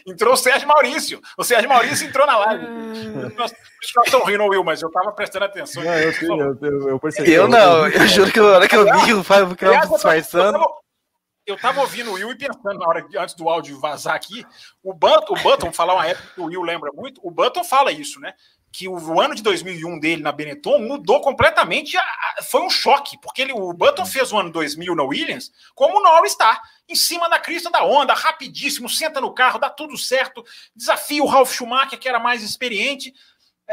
entrou 0.11 0.33
o 0.33 0.37
Sérgio 0.37 0.67
Maurício. 0.67 1.21
O 1.37 1.43
Sérgio 1.43 1.69
Maurício 1.69 2.07
entrou 2.07 2.27
na 2.27 2.37
live. 2.37 2.65
Por 3.35 4.07
isso 4.07 4.23
rindo, 4.25 4.45
Will, 4.45 4.63
mas 4.63 4.81
eu 4.81 4.91
tava 4.91 5.11
prestando 5.13 5.45
atenção. 5.45 5.83
Não, 5.83 5.93
eu, 5.93 6.13
sim, 6.13 6.25
eu, 6.25 6.57
eu, 6.61 6.89
eu, 6.89 6.99
percebi. 6.99 7.31
Eu 7.31 7.47
não, 7.47 7.87
eu 7.87 8.07
juro 8.07 8.31
que 8.31 8.39
na 8.39 8.47
hora 8.47 8.67
que 8.67 8.75
eu 8.75 8.85
vi 9.01 9.13
o 9.13 9.23
Fábio 9.23 9.55
Campos 9.55 9.89
disfarçando. 9.89 10.59
Eu 11.45 11.57
tava 11.57 11.81
ouvindo 11.81 12.11
o 12.11 12.13
Will 12.13 12.31
e 12.31 12.37
pensando 12.37 12.79
na 12.79 12.87
hora 12.87 13.05
antes 13.17 13.35
do 13.35 13.49
áudio 13.49 13.79
vazar 13.79 14.15
aqui, 14.15 14.45
o 14.81 14.93
Button, 14.93 15.33
o 15.33 15.43
Button 15.43 15.73
falar 15.73 15.93
uma 15.95 16.07
época 16.07 16.29
que 16.35 16.41
o 16.41 16.45
Will 16.45 16.61
lembra 16.61 16.91
muito, 16.93 17.19
o 17.23 17.29
Button 17.29 17.63
fala 17.63 17.91
isso, 17.91 18.19
né? 18.19 18.33
que 18.73 18.87
o 18.87 19.21
ano 19.21 19.35
de 19.35 19.43
2001 19.43 19.99
dele 19.99 20.23
na 20.23 20.31
Benetton 20.31 20.79
mudou 20.79 21.21
completamente. 21.21 21.95
Foi 22.49 22.63
um 22.63 22.71
choque, 22.71 23.19
porque 23.21 23.43
ele, 23.43 23.53
o 23.53 23.71
Button 23.71 24.03
fez 24.03 24.33
o 24.33 24.39
ano 24.39 24.51
2000 24.51 24.95
na 24.95 25.03
Williams 25.03 25.51
como 25.75 25.99
o 25.99 26.01
Norris 26.01 26.31
está, 26.31 26.59
em 26.89 26.95
cima 26.95 27.29
da 27.29 27.39
crista 27.39 27.69
da 27.69 27.85
onda, 27.85 28.15
rapidíssimo, 28.15 28.89
senta 28.89 29.21
no 29.21 29.31
carro, 29.31 29.59
dá 29.59 29.69
tudo 29.69 29.95
certo, 29.95 30.43
desafia 30.75 31.23
o 31.23 31.27
Ralf 31.27 31.53
Schumacher, 31.53 31.99
que 31.99 32.09
era 32.09 32.17
mais 32.17 32.41
experiente. 32.41 33.13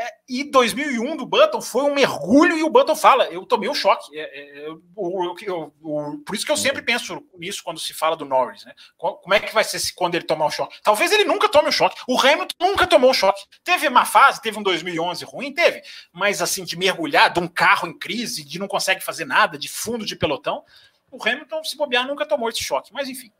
É, 0.00 0.14
e 0.26 0.44
2001 0.44 1.14
do 1.14 1.26
Button 1.26 1.60
foi 1.60 1.82
um 1.82 1.92
mergulho 1.92 2.56
e 2.56 2.62
o 2.62 2.70
Button 2.70 2.96
fala, 2.96 3.26
eu 3.26 3.44
tomei 3.44 3.68
um 3.68 3.74
choque. 3.74 4.16
É, 4.16 4.22
é, 4.22 4.66
eu, 4.66 4.82
eu, 4.96 5.74
eu, 5.84 6.22
por 6.24 6.34
isso 6.34 6.46
que 6.46 6.50
eu 6.50 6.56
sempre 6.56 6.80
penso 6.80 7.22
nisso 7.36 7.62
quando 7.62 7.78
se 7.78 7.92
fala 7.92 8.16
do 8.16 8.24
Norris. 8.24 8.64
Né? 8.64 8.74
Como 8.96 9.34
é 9.34 9.38
que 9.38 9.52
vai 9.52 9.62
ser 9.62 9.78
quando 9.92 10.14
ele 10.14 10.24
tomar 10.24 10.46
um 10.46 10.50
choque? 10.50 10.80
Talvez 10.82 11.12
ele 11.12 11.24
nunca 11.24 11.50
tome 11.50 11.68
um 11.68 11.72
choque. 11.72 12.00
O 12.08 12.18
Hamilton 12.18 12.54
nunca 12.58 12.86
tomou 12.86 13.10
um 13.10 13.12
choque. 13.14 13.44
Teve 13.62 13.88
uma 13.88 14.06
fase, 14.06 14.40
teve 14.40 14.58
um 14.58 14.62
2011 14.62 15.22
ruim, 15.26 15.52
teve. 15.52 15.82
Mas 16.10 16.40
assim, 16.40 16.64
de 16.64 16.78
mergulhar, 16.78 17.30
de 17.30 17.38
um 17.38 17.46
carro 17.46 17.86
em 17.86 17.92
crise, 17.92 18.42
de 18.42 18.58
não 18.58 18.66
consegue 18.66 19.02
fazer 19.02 19.26
nada, 19.26 19.58
de 19.58 19.68
fundo 19.68 20.06
de 20.06 20.16
pelotão, 20.16 20.64
o 21.10 21.22
Hamilton, 21.22 21.62
se 21.62 21.76
bobear, 21.76 22.06
nunca 22.06 22.24
tomou 22.24 22.48
esse 22.48 22.64
choque. 22.64 22.90
Mas 22.90 23.06
enfim. 23.06 23.30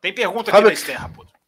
Tem 0.00 0.14
pergunta 0.14 0.42
aqui 0.42 0.52
Fábio... 0.52 0.68
da 0.68 0.72
Esther, 0.72 1.00
Raposo. 1.00 1.39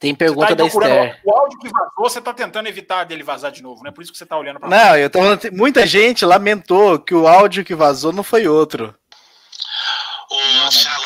Tem 0.00 0.14
pergunta 0.14 0.48
tá 0.48 0.54
da 0.54 0.64
Esther. 0.64 1.20
O 1.22 1.36
áudio 1.36 1.58
que 1.58 1.68
vazou, 1.68 1.90
você 1.98 2.20
está 2.20 2.32
tentando 2.32 2.66
evitar 2.66 3.04
dele 3.04 3.22
vazar 3.22 3.52
de 3.52 3.62
novo, 3.62 3.84
né? 3.84 3.90
Por 3.90 4.02
isso 4.02 4.10
que 4.10 4.16
você 4.16 4.24
está 4.24 4.38
olhando 4.38 4.58
para 4.58 4.68
Não, 4.70 4.96
eu 4.96 5.10
tô 5.10 5.18
falando, 5.18 5.52
muita 5.52 5.86
gente 5.86 6.24
lamentou 6.24 6.98
que 6.98 7.14
o 7.14 7.28
áudio 7.28 7.62
que 7.62 7.74
vazou 7.74 8.10
não 8.10 8.22
foi 8.22 8.48
outro. 8.48 8.94
O 10.30 10.70
Thiago 10.70 11.04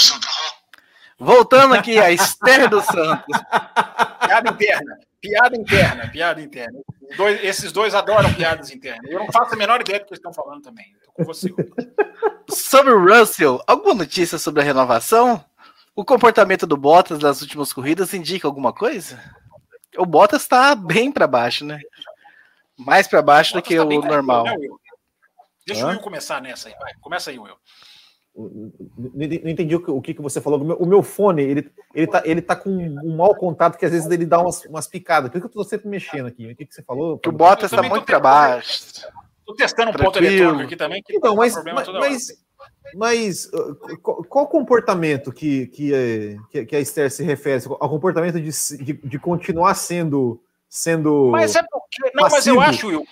Voltando 1.19 1.75
aqui, 1.75 1.99
a 1.99 2.13
Esther 2.13 2.69
dos 2.69 2.85
Santos. 2.85 3.25
Piada 4.25 4.51
interna, 4.51 4.99
piada 5.21 5.57
interna, 5.57 6.09
piada 6.09 6.41
interna. 6.41 6.79
Dois, 7.17 7.45
esses 7.45 7.73
dois 7.73 7.95
adoram 7.95 8.33
piadas 8.33 8.71
internas. 8.71 9.11
Eu 9.11 9.19
não 9.19 9.33
faço 9.33 9.55
a 9.55 9.57
menor 9.57 9.81
ideia 9.81 10.01
do 10.01 10.07
que 10.07 10.13
eles 10.13 10.19
estão 10.19 10.33
falando 10.33 10.63
também. 10.63 10.87
Estou 10.97 11.15
com 11.15 11.25
você. 11.25 11.53
sobre 12.49 12.93
o 12.93 13.05
Russell, 13.05 13.63
alguma 13.67 13.95
notícia 13.95 14.39
sobre 14.39 14.63
a 14.63 14.65
renovação? 14.65 15.45
O 15.97 16.05
comportamento 16.05 16.67
do 16.67 16.77
Bottas 16.77 17.21
nas 17.21 17.41
últimas 17.41 17.73
corridas 17.73 18.13
indica 18.15 18.49
alguma 18.49 18.73
coisa? 18.73 19.23
O 19.97 20.05
Bottas 20.05 20.43
está 20.43 20.75
bem 20.75 21.13
para 21.13 21.27
baixo, 21.27 21.65
né? 21.65 21.81
Mais 22.77 23.07
para 23.07 23.23
baixo 23.23 23.55
do 23.55 23.63
que 23.63 23.77
tá 23.77 23.85
o 23.85 24.03
normal. 24.03 24.45
Né, 24.45 24.57
Deixa 25.67 25.85
Hã? 25.85 25.87
o 25.87 25.91
Will 25.91 26.01
começar 26.01 26.43
nessa 26.43 26.69
aí, 26.69 26.75
vai. 26.79 26.93
Começa 27.01 27.31
aí, 27.31 27.39
Will. 27.39 27.57
Não 28.37 29.51
entendi 29.51 29.77
o 29.77 30.03
que, 30.03 30.13
que 30.13 30.21
você 30.21 30.41
falou. 30.41 30.61
O 30.61 30.65
meu, 30.65 30.77
o 30.77 30.87
meu 30.87 31.03
fone, 31.03 31.43
ele, 31.43 31.73
ele, 31.95 32.07
tá, 32.09 32.23
ele 32.25 32.43
tá 32.43 32.57
com 32.57 32.71
um 32.71 33.17
mau 33.17 33.33
contato 33.37 33.79
que 33.79 33.87
às 33.87 33.93
vezes 33.93 34.11
ele 34.11 34.27
dá 34.27 34.41
umas, 34.41 34.65
umas 34.65 34.89
picadas. 34.89 35.31
Por 35.31 35.41
que 35.41 35.47
eu 35.47 35.51
tô 35.51 35.63
sempre 35.63 35.89
mexendo 35.89 36.27
aqui. 36.27 36.51
O 36.51 36.57
que, 36.57 36.67
que 36.67 36.75
você 36.75 36.83
falou? 36.83 37.19
Que 37.19 37.29
o 37.29 37.33
Bottas 37.33 37.73
está 37.73 37.83
muito 37.83 38.05
para 38.05 38.19
baixo. 38.19 39.07
Tô 39.47 39.55
testando 39.55 39.91
um 39.91 39.93
Tranquilo. 39.93 40.13
ponto 40.13 40.25
eletrônico 40.25 40.65
aqui 40.65 40.77
também. 40.77 41.03
então, 41.09 41.37
mas, 41.37 41.55
mas, 41.63 41.89
mas, 41.89 42.44
mas 42.93 43.47
uh, 43.47 43.77
qual, 44.03 44.45
o 44.45 44.49
comportamento 44.49 45.33
que, 45.33 45.67
que, 45.69 46.37
que, 46.67 46.77
a 46.77 46.81
Esther 46.81 47.11
se 47.11 47.23
refere? 47.23 47.65
Ao 47.67 47.89
comportamento 47.89 48.41
de, 48.41 48.51
de, 48.85 48.93
de 48.93 49.19
continuar 49.19 49.75
sendo. 49.75 50.43
sendo 50.69 51.31
mas 51.31 51.57
é 51.57 51.63
porque. 51.63 52.11
Não, 52.15 52.25
passivo. 52.25 52.31
mas 52.31 52.47
eu 52.47 52.61
acho, 52.61 52.87
Will. 52.89 53.07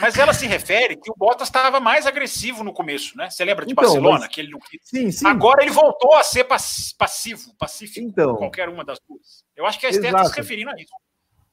Mas 0.00 0.16
ela 0.16 0.32
se 0.32 0.46
refere 0.46 0.96
que 0.96 1.10
o 1.10 1.14
Bottas 1.16 1.48
estava 1.48 1.80
mais 1.80 2.06
agressivo 2.06 2.62
no 2.62 2.72
começo, 2.72 3.16
né? 3.16 3.28
Você 3.28 3.44
lembra 3.44 3.66
de 3.66 3.72
então, 3.72 3.82
Barcelona? 3.82 4.20
Mas... 4.20 4.28
Que 4.28 4.40
ele... 4.40 4.52
sim, 4.82 5.10
sim. 5.10 5.26
Agora 5.26 5.62
ele 5.62 5.72
voltou 5.72 6.14
a 6.14 6.22
ser 6.22 6.44
passivo, 6.44 7.52
pacífico, 7.58 8.06
então, 8.06 8.36
qualquer 8.36 8.68
uma 8.68 8.84
das 8.84 9.00
duas. 9.00 9.44
Eu 9.56 9.66
acho 9.66 9.78
que 9.80 9.86
a 9.86 9.90
Esther 9.90 10.06
está 10.14 10.24
se 10.26 10.36
referindo 10.36 10.70
a 10.70 10.74
isso. 10.74 10.92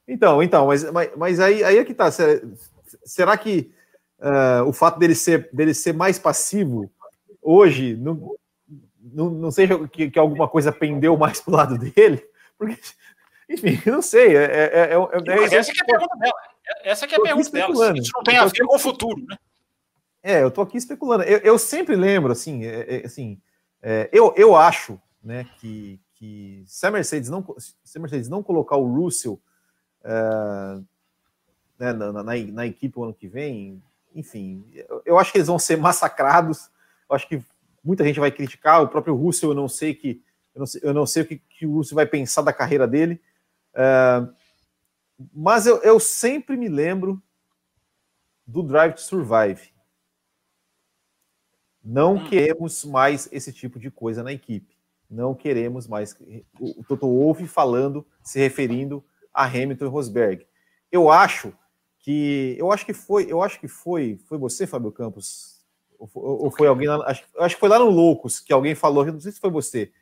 Então, 0.06 0.42
então, 0.42 0.66
mas, 0.66 0.90
mas, 0.90 1.10
mas 1.16 1.40
aí, 1.40 1.64
aí 1.64 1.78
é 1.78 1.84
que 1.84 1.94
tá. 1.94 2.10
Será, 2.10 2.40
será 3.04 3.36
que 3.36 3.72
uh, 4.20 4.68
o 4.68 4.72
fato 4.72 4.98
dele 4.98 5.14
ser, 5.14 5.48
dele 5.52 5.74
ser 5.74 5.92
mais 5.92 6.18
passivo 6.18 6.90
hoje, 7.42 7.96
não, 7.96 8.36
não, 9.00 9.30
não 9.30 9.50
seja 9.50 9.86
que, 9.88 10.10
que 10.10 10.18
alguma 10.18 10.48
coisa 10.48 10.72
pendeu 10.72 11.16
mais 11.16 11.40
pro 11.40 11.54
lado 11.54 11.76
dele, 11.76 12.24
porque, 12.56 12.78
enfim, 13.48 13.90
não 13.90 14.00
sei. 14.00 14.36
É, 14.36 14.44
é, 14.44 14.90
é, 14.90 15.54
é 15.54 15.54
essa 15.56 15.72
que 15.72 15.80
é 15.80 15.82
a 15.82 15.86
pergunta 15.86 16.16
dela. 16.16 16.34
Essa 16.84 17.06
que 17.06 17.14
é 17.14 17.18
a 17.18 17.22
pergunta 17.22 17.50
dela. 17.50 17.94
Gente 17.94 18.10
não 18.14 18.22
tem 18.22 18.38
a 18.38 18.46
ver 18.46 18.64
com 18.64 18.76
o 18.76 18.78
futuro, 18.78 19.22
né? 19.26 19.36
É, 20.22 20.42
eu 20.42 20.50
tô 20.50 20.62
aqui 20.62 20.76
especulando. 20.76 21.24
Eu, 21.24 21.38
eu 21.38 21.58
sempre 21.58 21.96
lembro, 21.96 22.30
assim, 22.30 22.64
é, 22.64 22.96
é, 22.96 23.06
assim 23.06 23.40
é, 23.82 24.08
eu, 24.12 24.32
eu 24.36 24.54
acho 24.54 25.00
né, 25.22 25.44
que, 25.58 26.00
que 26.14 26.62
se 26.66 26.86
a 26.86 26.90
Mercedes 26.90 27.28
não, 27.28 27.44
se 27.58 27.98
a 27.98 28.00
Mercedes 28.00 28.28
não 28.28 28.42
colocar 28.42 28.76
o 28.76 28.86
Russell 28.86 29.40
é, 30.04 30.80
né, 31.78 31.92
na, 31.92 32.12
na, 32.12 32.22
na, 32.22 32.66
equipe 32.66 32.98
o 32.98 33.02
ano 33.02 33.14
que 33.14 33.26
vem, 33.26 33.82
enfim, 34.14 34.64
eu, 34.72 35.02
eu, 35.04 35.18
acho 35.18 35.32
que 35.32 35.38
eles 35.38 35.48
vão 35.48 35.58
ser 35.58 35.76
massacrados. 35.76 36.70
Eu 37.08 37.16
acho 37.16 37.28
que 37.28 37.42
muita 37.82 38.04
gente 38.04 38.20
vai 38.20 38.30
criticar. 38.30 38.82
O 38.82 38.88
próprio 38.88 39.14
Russell, 39.14 39.50
eu 39.50 39.54
não 39.54 39.68
sei 39.68 39.94
que 39.94 40.22
eu 40.54 40.60
não 40.60 40.66
sei, 40.66 40.80
eu 40.84 40.94
não 40.94 41.06
sei 41.06 41.22
o 41.22 41.26
que, 41.26 41.38
que 41.38 41.66
o 41.66 41.76
Russell 41.76 41.96
vai 41.96 42.06
pensar 42.06 42.42
da 42.42 42.52
carreira 42.52 42.86
dele. 42.86 43.20
É, 43.74 44.28
mas 45.32 45.66
eu, 45.66 45.78
eu 45.82 45.98
sempre 45.98 46.56
me 46.56 46.68
lembro 46.68 47.22
do 48.46 48.62
Drive 48.62 48.94
to 48.94 49.00
Survive. 49.00 49.72
Não 51.82 52.14
hum. 52.14 52.28
queremos 52.28 52.84
mais 52.84 53.28
esse 53.32 53.52
tipo 53.52 53.78
de 53.78 53.90
coisa 53.90 54.22
na 54.22 54.32
equipe. 54.32 54.76
Não 55.10 55.34
queremos 55.34 55.86
mais. 55.86 56.16
O 56.58 56.84
Toto 56.84 57.06
Wolff 57.06 57.46
falando, 57.46 58.06
se 58.22 58.38
referindo 58.38 59.04
a 59.32 59.44
Hamilton 59.44 59.86
e 59.86 59.88
Rosberg. 59.88 60.46
Eu 60.90 61.10
acho 61.10 61.52
que 61.98 62.56
eu 62.58 62.72
acho 62.72 62.84
que 62.84 62.92
foi, 62.92 63.30
eu 63.30 63.42
acho 63.42 63.58
que 63.60 63.68
foi, 63.68 64.18
foi 64.26 64.38
você, 64.38 64.66
Fábio 64.66 64.90
Campos, 64.90 65.61
ou, 66.14 66.44
ou 66.44 66.50
foi 66.50 66.66
alguém, 66.66 66.88
acho, 66.88 67.24
acho 67.38 67.54
que 67.54 67.60
foi 67.60 67.68
lá 67.68 67.78
no 67.78 67.90
Loucos 67.90 68.40
que 68.40 68.52
alguém 68.52 68.74
falou, 68.74 69.04
não 69.06 69.20
sei 69.20 69.32
se 69.32 69.40
foi 69.40 69.50
você, 69.50 69.92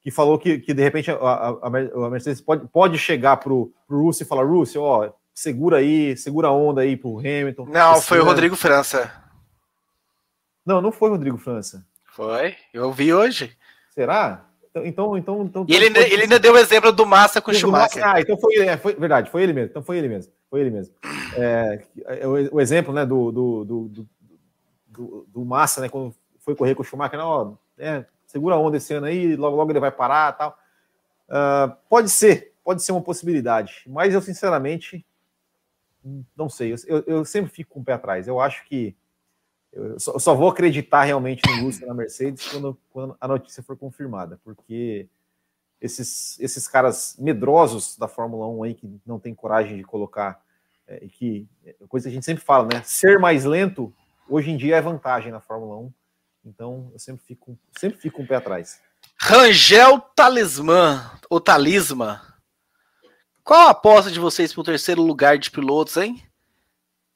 que 0.00 0.10
falou 0.10 0.38
que, 0.38 0.58
que 0.58 0.74
de 0.74 0.82
repente 0.82 1.10
a, 1.10 1.14
a, 1.14 1.58
a 1.66 2.10
Mercedes 2.10 2.40
pode, 2.40 2.66
pode 2.68 2.98
chegar 2.98 3.36
pro, 3.36 3.72
pro 3.86 4.02
Russell 4.02 4.24
e 4.24 4.28
falar, 4.28 4.44
Russell, 4.44 4.82
ó, 4.82 5.12
segura 5.34 5.78
aí, 5.78 6.16
segura 6.16 6.48
a 6.48 6.52
onda 6.52 6.82
aí 6.82 6.96
pro 6.96 7.18
Hamilton. 7.18 7.66
Não, 7.66 8.00
foi 8.00 8.20
o 8.20 8.24
Rodrigo 8.24 8.56
França. 8.56 9.10
Não, 10.64 10.80
não 10.80 10.92
foi 10.92 11.10
Rodrigo 11.10 11.38
França. 11.38 11.84
Foi, 12.12 12.56
eu 12.72 12.92
vi 12.92 13.12
hoje. 13.12 13.56
Será? 13.90 14.46
Então, 14.70 14.86
então, 14.86 15.18
então. 15.18 15.42
então 15.42 15.66
e 15.68 15.74
ele, 15.74 15.86
ainda, 15.86 16.00
ele 16.00 16.22
ainda 16.22 16.38
deu 16.38 16.54
o 16.54 16.58
exemplo 16.58 16.92
do 16.92 17.04
Massa 17.04 17.40
com 17.40 17.50
o 17.50 17.54
Schumacher. 17.54 18.02
Massa, 18.02 18.16
ah, 18.16 18.20
então 18.20 18.36
foi, 18.36 18.56
é, 18.56 18.76
foi 18.76 18.94
verdade, 18.94 19.30
foi 19.30 19.42
ele 19.42 19.52
mesmo. 19.52 19.70
Então 19.70 19.82
foi 19.82 19.98
ele 19.98 20.08
mesmo. 20.08 20.32
Foi 20.48 20.60
ele 20.60 20.70
mesmo. 20.70 20.94
É, 21.36 21.82
é 22.06 22.26
o, 22.26 22.56
o, 22.56 22.60
exemplo, 22.60 22.92
né, 22.92 23.04
do, 23.04 23.32
do, 23.32 23.64
do, 23.64 24.08
do, 24.90 25.26
do 25.28 25.44
Massa, 25.44 25.80
né, 25.80 25.88
quando 25.88 26.14
foi 26.40 26.54
correr 26.54 26.74
com 26.74 26.82
o 26.82 26.84
Schumacher, 26.84 27.18
não, 27.18 27.26
ó, 27.26 27.54
é, 27.78 28.04
segura 28.26 28.56
a 28.56 28.58
onda 28.58 28.76
esse 28.76 28.92
ano 28.92 29.06
aí, 29.06 29.36
logo, 29.36 29.56
logo 29.56 29.72
ele 29.72 29.80
vai 29.80 29.90
parar 29.90 30.32
tal. 30.32 30.58
Uh, 31.28 31.74
pode 31.88 32.10
ser, 32.10 32.54
pode 32.64 32.82
ser 32.82 32.92
uma 32.92 33.02
possibilidade, 33.02 33.84
mas 33.86 34.12
eu 34.12 34.20
sinceramente 34.20 35.06
não 36.36 36.48
sei, 36.48 36.74
eu, 36.86 37.04
eu 37.06 37.24
sempre 37.24 37.50
fico 37.50 37.74
com 37.74 37.80
o 37.80 37.84
pé 37.84 37.92
atrás. 37.92 38.26
Eu 38.26 38.40
acho 38.40 38.64
que 38.66 38.96
eu 39.72 39.98
só, 40.00 40.12
eu 40.12 40.20
só 40.20 40.34
vou 40.34 40.48
acreditar 40.48 41.04
realmente 41.04 41.42
no 41.46 41.64
Lúcio 41.64 41.86
na 41.86 41.94
Mercedes 41.94 42.48
quando, 42.48 42.78
quando, 42.90 43.16
a 43.20 43.28
notícia 43.28 43.62
for 43.62 43.76
confirmada, 43.76 44.40
porque 44.42 45.08
esses, 45.80 46.38
esses 46.40 46.66
caras 46.66 47.16
medrosos 47.18 47.96
da 47.96 48.08
Fórmula 48.08 48.48
1 48.48 48.62
aí 48.64 48.74
que 48.74 49.00
não 49.06 49.20
tem 49.20 49.34
coragem 49.34 49.76
de 49.76 49.84
colocar, 49.84 50.42
é, 50.86 51.06
que 51.08 51.48
é, 51.64 51.74
coisa 51.88 52.08
que 52.08 52.10
a 52.10 52.14
gente 52.14 52.24
sempre 52.24 52.42
fala, 52.42 52.68
né? 52.72 52.82
Ser 52.84 53.18
mais 53.18 53.44
lento 53.44 53.94
hoje 54.30 54.50
em 54.50 54.56
dia 54.56 54.76
é 54.76 54.80
vantagem 54.80 55.32
na 55.32 55.40
Fórmula 55.40 55.76
1. 55.76 55.92
Então 56.46 56.90
eu 56.92 56.98
sempre 56.98 57.24
fico, 57.24 57.58
sempre 57.78 57.98
fico 57.98 58.16
com 58.16 58.22
um 58.22 58.24
o 58.24 58.28
pé 58.28 58.36
atrás. 58.36 58.80
Rangel 59.18 60.00
Talismã, 60.14 61.10
ou 61.28 61.40
Talisma. 61.40 62.22
Qual 63.42 63.68
a 63.68 63.70
aposta 63.70 64.10
de 64.10 64.20
vocês 64.20 64.52
para 64.52 64.60
o 64.60 64.64
terceiro 64.64 65.02
lugar 65.02 65.36
de 65.36 65.50
pilotos, 65.50 65.96
hein? 65.96 66.22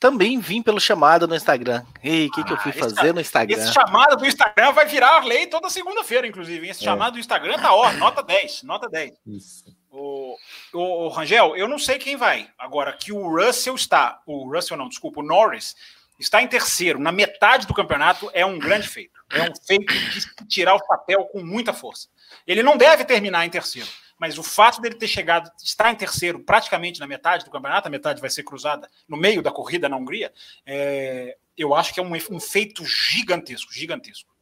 Também 0.01 0.39
vim 0.39 0.61
pelo 0.61 0.81
chamado 0.81 1.27
no 1.27 1.35
Instagram. 1.35 1.83
Ei, 2.03 2.27
o 2.27 2.31
que, 2.31 2.41
ah, 2.41 2.45
que 2.45 2.53
eu 2.53 2.57
fui 2.59 2.73
ah, 2.73 2.79
fazer 2.79 3.15
no 3.15 3.21
Instagram? 3.21 3.57
Esse 3.57 3.73
chamado 3.73 4.17
do 4.17 4.27
Instagram 4.27 4.73
vai 4.73 4.87
virar 4.87 5.25
lei 5.25 5.47
toda 5.47 5.71
segunda-feira, 5.71 6.27
inclusive. 6.27 6.69
Esse 6.69 6.83
é. 6.83 6.85
chamado 6.85 7.15
do 7.15 7.19
Instagram 7.19 7.59
tá 7.59 7.75
ó, 7.75 7.91
nota 7.93 8.23
10, 8.23 8.65
nota 8.65 8.89
10. 8.89 9.13
Isso. 9.27 9.65
O, 9.91 10.37
o, 10.75 10.79
o, 10.79 11.09
Rangel, 11.09 11.57
eu 11.57 11.69
não 11.69 11.79
sei 11.79 11.99
quem 11.99 12.17
vai. 12.17 12.51
Agora, 12.59 12.93
que 12.93 13.13
o 13.13 13.29
Russell 13.29 13.77
está, 13.77 14.21
o 14.27 14.51
Russell 14.53 14.77
não, 14.77 14.89
desculpa, 14.89 15.21
o 15.21 15.25
Norris 15.25 15.75
está 16.19 16.43
em 16.43 16.49
terceiro, 16.49 16.99
na 16.99 17.13
metade 17.13 17.67
do 17.67 17.75
campeonato, 17.75 18.31
é 18.33 18.45
um 18.45 18.59
grande 18.59 18.89
feito. 18.89 19.23
É 19.31 19.43
um 19.43 19.55
feito 19.67 19.93
de 19.93 20.47
tirar 20.47 20.75
o 20.75 20.87
papel 20.87 21.25
com 21.27 21.43
muita 21.43 21.73
força. 21.73 22.09
Ele 22.47 22.63
não 22.63 22.77
deve 22.77 23.05
terminar 23.05 23.45
em 23.45 23.51
terceiro 23.51 23.89
mas 24.19 24.39
o 24.39 24.43
fato 24.43 24.81
dele 24.81 24.95
ter 24.95 25.09
chegado, 25.09 25.51
estar 25.63 25.93
em 25.93 25.97
terceiro 25.97 26.39
praticamente 26.41 27.01
na 27.01 27.07
metade 27.07 27.45
do 27.45 27.51
campeonato, 27.51 27.89
a 27.89 27.91
metade 27.91 28.21
vai 28.21 28.31
ser 28.31 28.43
cruzada 28.43 28.89
no 29.09 29.17
meio 29.17 29.43
da 29.43 29.51
corrida 29.51 29.89
na 29.89 29.97
Hungria, 29.97 30.33
é, 30.65 31.37
eu 31.57 31.75
acho 31.75 31.93
que 31.93 32.01
é 32.01 32.03
um, 32.03 32.13
um 32.31 32.41
feito 32.41 32.85
gigantesco, 32.85 33.73
gigantesco. 33.73 34.33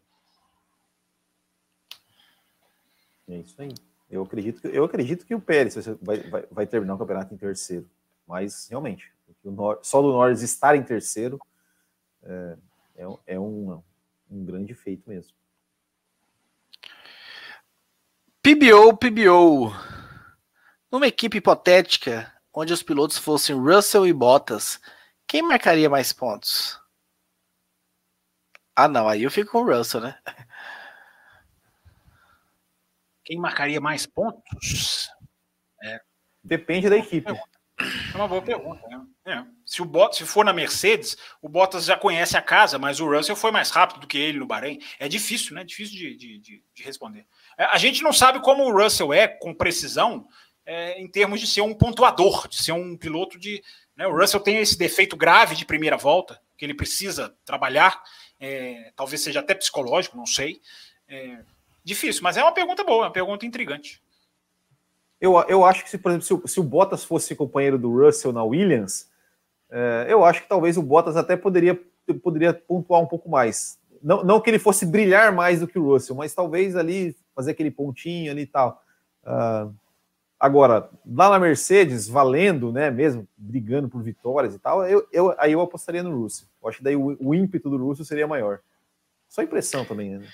É 3.28 3.36
isso 3.36 3.61
aí. 3.61 3.74
Eu 4.11 4.23
acredito, 4.23 4.61
que, 4.61 4.69
eu 4.69 4.85
acredito 4.85 5.27
que 5.27 5.35
o 5.35 5.40
Pérez 5.40 5.74
vai, 6.01 6.19
vai, 6.19 6.44
vai 6.51 6.66
terminar 6.66 6.94
o 6.94 6.99
campeonato 6.99 7.32
em 7.32 7.36
terceiro. 7.36 7.89
Mas, 8.27 8.69
realmente, 8.69 9.11
só 9.82 10.03
do 10.03 10.12
Norris 10.12 10.43
estar 10.43 10.77
em 10.77 10.82
terceiro 10.82 11.40
é, 12.23 12.57
é, 12.97 13.35
é 13.35 13.40
um, 13.40 13.82
um 14.31 14.44
grande 14.44 14.74
feito 14.74 15.09
mesmo. 15.09 15.35
PBO, 18.43 18.97
PBO. 18.97 19.73
Numa 20.90 21.07
equipe 21.07 21.39
hipotética, 21.39 22.32
onde 22.53 22.73
os 22.73 22.82
pilotos 22.82 23.16
fossem 23.16 23.57
Russell 23.57 24.07
e 24.07 24.12
Bottas, 24.12 24.81
quem 25.27 25.43
marcaria 25.43 25.89
mais 25.89 26.12
pontos? 26.12 26.78
Ah, 28.74 28.89
não, 28.89 29.09
aí 29.09 29.23
eu 29.23 29.31
fico 29.31 29.53
com 29.53 29.59
o 29.59 29.77
Russell, 29.77 30.01
né? 30.01 30.19
Quem 33.24 33.39
marcaria 33.39 33.81
mais 33.81 34.07
pontos? 34.07 35.09
É. 35.82 36.01
Depende 36.43 36.90
da 36.90 36.97
equipe. 36.97 37.32
É 37.78 38.16
uma 38.16 38.28
boa 38.28 38.43
pergunta. 38.43 38.86
Né? 38.89 39.01
É. 39.24 39.44
Se, 39.65 39.81
o 39.81 39.85
Bottas, 39.85 40.19
se 40.19 40.24
for 40.24 40.44
na 40.44 40.53
Mercedes, 40.53 41.16
o 41.40 41.49
Bottas 41.49 41.85
já 41.85 41.97
conhece 41.97 42.36
a 42.36 42.43
casa, 42.43 42.78
mas 42.78 43.01
o 43.01 43.09
Russell 43.09 43.36
foi 43.36 43.51
mais 43.51 43.70
rápido 43.70 44.01
do 44.01 44.07
que 44.07 44.19
ele 44.19 44.39
no 44.39 44.47
Bahrein. 44.47 44.78
É 44.99 45.09
difícil, 45.09 45.55
né? 45.55 45.65
Difícil 45.65 45.97
de, 45.97 46.16
de, 46.16 46.39
de, 46.39 46.65
de 46.74 46.82
responder. 46.82 47.27
É, 47.57 47.65
a 47.65 47.78
gente 47.78 48.03
não 48.03 48.12
sabe 48.12 48.40
como 48.40 48.65
o 48.65 48.73
Russell 48.73 49.12
é 49.12 49.27
com 49.27 49.55
precisão 49.55 50.27
é, 50.65 51.01
em 51.01 51.09
termos 51.09 51.40
de 51.40 51.47
ser 51.47 51.61
um 51.61 51.74
pontuador, 51.74 52.49
de 52.49 52.62
ser 52.62 52.73
um 52.73 52.97
piloto 52.97 53.39
de. 53.39 53.62
Né? 53.97 54.07
O 54.07 54.16
Russell 54.16 54.40
tem 54.40 54.59
esse 54.59 54.77
defeito 54.77 55.16
grave 55.16 55.55
de 55.55 55.65
primeira 55.65 55.97
volta, 55.97 56.40
que 56.57 56.65
ele 56.65 56.74
precisa 56.74 57.35
trabalhar, 57.44 58.03
é, 58.39 58.93
talvez 58.94 59.20
seja 59.20 59.40
até 59.40 59.55
psicológico, 59.55 60.16
não 60.16 60.27
sei. 60.27 60.61
É, 61.09 61.39
difícil, 61.85 62.23
mas 62.23 62.36
é 62.36 62.43
uma 62.43 62.53
pergunta 62.53 62.85
boa, 62.85 63.07
uma 63.07 63.12
pergunta 63.12 63.47
intrigante. 63.47 64.02
Eu, 65.23 65.40
eu 65.43 65.65
acho 65.65 65.85
que, 65.85 65.90
se, 65.90 65.99
por 65.99 66.11
exemplo, 66.11 66.27
se 66.27 66.35
o, 66.35 66.49
se 66.49 66.59
o 66.59 66.65
Bottas 66.65 67.05
fosse 67.05 67.36
companheiro 67.36 67.78
do 67.78 67.97
Russell 67.97 68.32
na 68.32 68.43
Williams, 68.43 69.09
é, 69.70 70.07
eu 70.09 70.24
acho 70.24 70.43
que 70.43 70.49
talvez 70.49 70.77
o 70.77 70.82
Bottas 70.82 71.16
até 71.16 71.36
poderia, 71.36 71.81
poderia 72.20 72.53
pontuar 72.53 73.01
um 73.01 73.07
pouco 73.07 73.31
mais. 73.31 73.78
Não, 74.03 74.24
não 74.24 74.40
que 74.40 74.51
ele 74.51 74.59
fosse 74.59 74.85
brilhar 74.85 75.32
mais 75.32 75.61
do 75.61 75.69
que 75.69 75.78
o 75.78 75.85
Russell, 75.85 76.16
mas 76.16 76.35
talvez 76.35 76.74
ali 76.74 77.16
fazer 77.36 77.53
aquele 77.53 77.70
pontinho 77.70 78.32
ali 78.32 78.43
e 78.43 78.47
tal. 78.47 78.82
Uh, 79.23 79.73
agora, 80.40 80.90
lá 81.07 81.31
na 81.31 81.39
Mercedes, 81.39 82.09
valendo, 82.09 82.73
né, 82.73 82.90
mesmo 82.90 83.24
brigando 83.36 83.89
por 83.89 84.03
vitórias 84.03 84.57
e 84.57 84.59
tal, 84.59 84.85
eu, 84.89 85.07
eu, 85.12 85.32
aí 85.39 85.53
eu 85.53 85.61
apostaria 85.61 86.03
no 86.03 86.20
Russell. 86.20 86.49
Eu 86.61 86.69
acho 86.69 86.78
que 86.78 86.85
daí 86.85 86.97
o, 86.97 87.16
o 87.20 87.32
ímpeto 87.32 87.70
do 87.70 87.77
Russell 87.77 88.05
seria 88.05 88.27
maior. 88.27 88.59
Só 89.28 89.40
impressão 89.40 89.85
também, 89.85 90.19
né? 90.19 90.27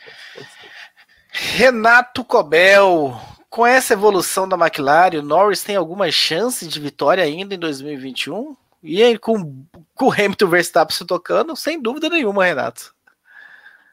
Renato 1.31 2.25
Cobel, 2.25 3.21
com 3.51 3.67
essa 3.67 3.95
evolução 3.95 4.49
da 4.49 4.57
McLaren, 4.57 5.19
o 5.19 5.23
Norris 5.23 5.63
tem 5.63 5.77
alguma 5.77 6.11
chance 6.11 6.67
de 6.67 6.81
vitória 6.81 7.23
ainda 7.23 7.55
em 7.55 7.59
2021? 7.59 8.57
E 8.83 9.03
aí, 9.03 9.19
com, 9.19 9.65
com 9.95 10.07
o 10.07 10.13
Hamilton 10.13 10.47
Verstappen 10.47 10.97
se 10.97 11.05
tocando, 11.05 11.57
sem 11.57 11.81
dúvida 11.81 12.09
nenhuma, 12.09 12.45
Renato. 12.45 12.95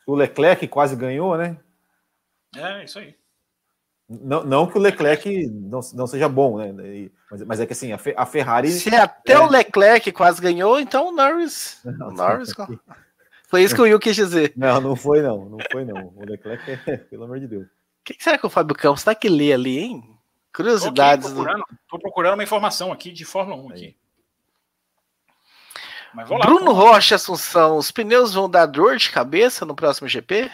O 0.06 0.14
Leclerc 0.14 0.68
quase 0.68 0.96
ganhou, 0.96 1.38
né? 1.38 1.58
É, 2.56 2.84
isso 2.84 3.00
aí. 3.00 3.16
Não, 4.08 4.44
não 4.44 4.68
que 4.68 4.78
o 4.78 4.82
Leclerc 4.82 5.48
não, 5.48 5.80
não 5.96 6.06
seja 6.06 6.30
bom, 6.30 6.60
né? 6.60 7.10
Mas, 7.32 7.42
mas 7.44 7.60
é 7.60 7.66
que 7.66 7.74
assim, 7.74 7.92
a, 7.92 8.00
a 8.16 8.26
Ferrari. 8.26 8.70
Se 8.70 8.94
até 8.94 9.34
é... 9.34 9.40
o 9.40 9.50
Leclerc 9.50 10.12
quase 10.12 10.40
ganhou, 10.40 10.80
então 10.80 11.08
o 11.08 11.12
Norris. 11.12 11.80
Não, 11.84 12.10
o 12.10 12.12
Norris. 12.12 12.54
Foi 13.50 13.64
isso 13.64 13.74
que 13.74 13.82
o 13.82 13.86
Will 13.86 14.00
quis 14.00 14.16
dizer. 14.16 14.54
Não, 14.56 14.82
não 14.82 14.96
foi, 14.96 15.22
não. 15.22 15.46
Não 15.46 15.58
foi, 15.72 15.86
não. 15.86 16.12
O 16.16 16.26
Leclerc 16.26 16.80
é, 16.88 16.98
pelo 17.10 17.24
amor 17.24 17.40
de 17.40 17.48
Deus. 17.48 17.68
O 18.06 18.14
que, 18.14 18.24
será 18.24 18.38
que 18.38 18.46
o 18.46 18.52
Fábio 18.52 18.76
Campos 18.76 19.02
está 19.02 19.16
que 19.16 19.28
lê 19.28 19.52
ali, 19.52 19.80
hein? 19.80 20.20
Curiosidades. 20.56 21.26
Estou 21.26 21.44
procurando, 21.44 21.66
do... 21.92 22.00
procurando, 22.00 22.34
uma 22.36 22.44
informação 22.44 22.92
aqui 22.92 23.12
de 23.12 23.26
Fórmula 23.26 23.60
1 23.64 23.70
aqui. 23.72 23.98
Mas 26.14 26.30
vou 26.30 26.38
lá, 26.38 26.46
Bruno 26.46 26.72
Rocha 26.72 27.16
Assunção, 27.16 27.78
os 27.78 27.90
pneus 27.90 28.32
vão 28.36 28.48
dar 28.48 28.68
dor 28.68 28.96
de 28.98 29.10
cabeça 29.10 29.66
no 29.66 29.76
próximo 29.76 30.08
GP? 30.08 30.52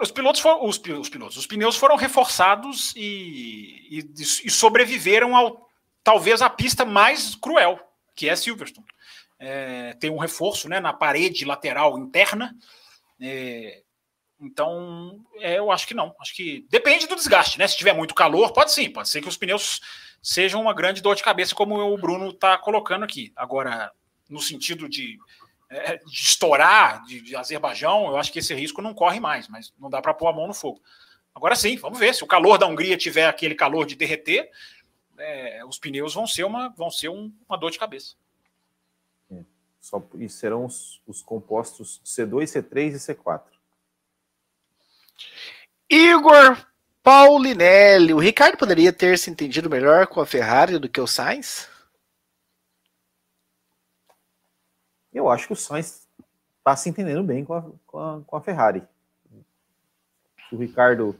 Os 0.00 0.10
pilotos, 0.10 0.40
foram, 0.40 0.64
os, 0.64 0.78
os, 0.78 1.08
pilotos, 1.10 1.36
os 1.36 1.46
pneus 1.46 1.76
foram 1.76 1.96
reforçados 1.96 2.94
e, 2.96 3.86
e, 3.90 4.22
e, 4.22 4.50
sobreviveram 4.50 5.36
ao 5.36 5.68
talvez 6.02 6.40
a 6.40 6.48
pista 6.48 6.84
mais 6.86 7.34
cruel, 7.34 7.78
que 8.16 8.26
é 8.26 8.34
Silverstone. 8.34 8.86
é, 9.38 9.92
tem 10.00 10.10
um 10.10 10.18
reforço 10.18 10.66
né, 10.66 10.80
na 10.80 10.94
parede 10.94 11.44
lateral 11.44 11.98
interna. 11.98 12.56
É, 13.20 13.83
então, 14.44 15.20
é, 15.38 15.58
eu 15.58 15.72
acho 15.72 15.86
que 15.86 15.94
não. 15.94 16.14
Acho 16.20 16.34
que 16.34 16.66
depende 16.68 17.06
do 17.06 17.16
desgaste, 17.16 17.58
né? 17.58 17.66
Se 17.66 17.76
tiver 17.76 17.94
muito 17.94 18.14
calor, 18.14 18.52
pode 18.52 18.72
sim, 18.72 18.90
pode 18.90 19.08
ser 19.08 19.22
que 19.22 19.28
os 19.28 19.36
pneus 19.36 19.80
sejam 20.22 20.60
uma 20.60 20.74
grande 20.74 21.02
dor 21.02 21.14
de 21.14 21.22
cabeça, 21.22 21.54
como 21.54 21.76
o 21.76 21.98
Bruno 21.98 22.30
está 22.30 22.56
colocando 22.58 23.04
aqui. 23.04 23.32
Agora, 23.34 23.90
no 24.28 24.40
sentido 24.40 24.88
de, 24.88 25.18
é, 25.70 25.96
de 25.96 26.22
estourar 26.22 27.02
de, 27.04 27.20
de, 27.20 27.36
Azerbaijão, 27.36 28.06
eu 28.06 28.16
acho 28.16 28.32
que 28.32 28.38
esse 28.38 28.54
risco 28.54 28.82
não 28.82 28.94
corre 28.94 29.20
mais, 29.20 29.48
mas 29.48 29.72
não 29.78 29.88
dá 29.88 30.00
para 30.00 30.14
pôr 30.14 30.28
a 30.28 30.32
mão 30.32 30.46
no 30.46 30.54
fogo. 30.54 30.80
Agora 31.34 31.56
sim, 31.56 31.76
vamos 31.76 31.98
ver. 31.98 32.14
Se 32.14 32.22
o 32.22 32.28
calor 32.28 32.58
da 32.58 32.66
Hungria 32.66 32.96
tiver 32.96 33.26
aquele 33.26 33.54
calor 33.54 33.86
de 33.86 33.96
derreter, 33.96 34.50
é, 35.18 35.64
os 35.64 35.78
pneus 35.78 36.14
vão 36.14 36.26
ser 36.26 36.44
uma, 36.44 36.68
vão 36.70 36.90
ser 36.90 37.08
um, 37.08 37.32
uma 37.48 37.56
dor 37.56 37.70
de 37.70 37.78
cabeça. 37.78 38.14
É, 39.30 39.42
só, 39.80 40.02
e 40.14 40.28
serão 40.28 40.64
os, 40.64 41.00
os 41.06 41.22
compostos 41.22 42.00
C2, 42.04 42.44
C3 42.44 42.92
e 42.92 43.14
C4. 43.14 43.53
Igor 45.90 46.56
Paulinelli, 47.02 48.14
o 48.14 48.18
Ricardo 48.18 48.56
poderia 48.56 48.92
ter 48.92 49.18
se 49.18 49.30
entendido 49.30 49.68
melhor 49.68 50.06
com 50.06 50.20
a 50.20 50.26
Ferrari 50.26 50.78
do 50.78 50.88
que 50.88 51.00
o 51.00 51.06
Sainz? 51.06 51.68
Eu 55.12 55.30
acho 55.30 55.46
que 55.46 55.52
o 55.52 55.56
Sainz 55.56 56.08
está 56.58 56.74
se 56.74 56.88
entendendo 56.88 57.22
bem 57.22 57.44
com 57.44 57.54
a, 57.54 57.62
com 57.86 57.98
a, 57.98 58.20
com 58.26 58.36
a 58.36 58.40
Ferrari. 58.40 58.82
O 60.50 60.56
Ricardo 60.56 61.18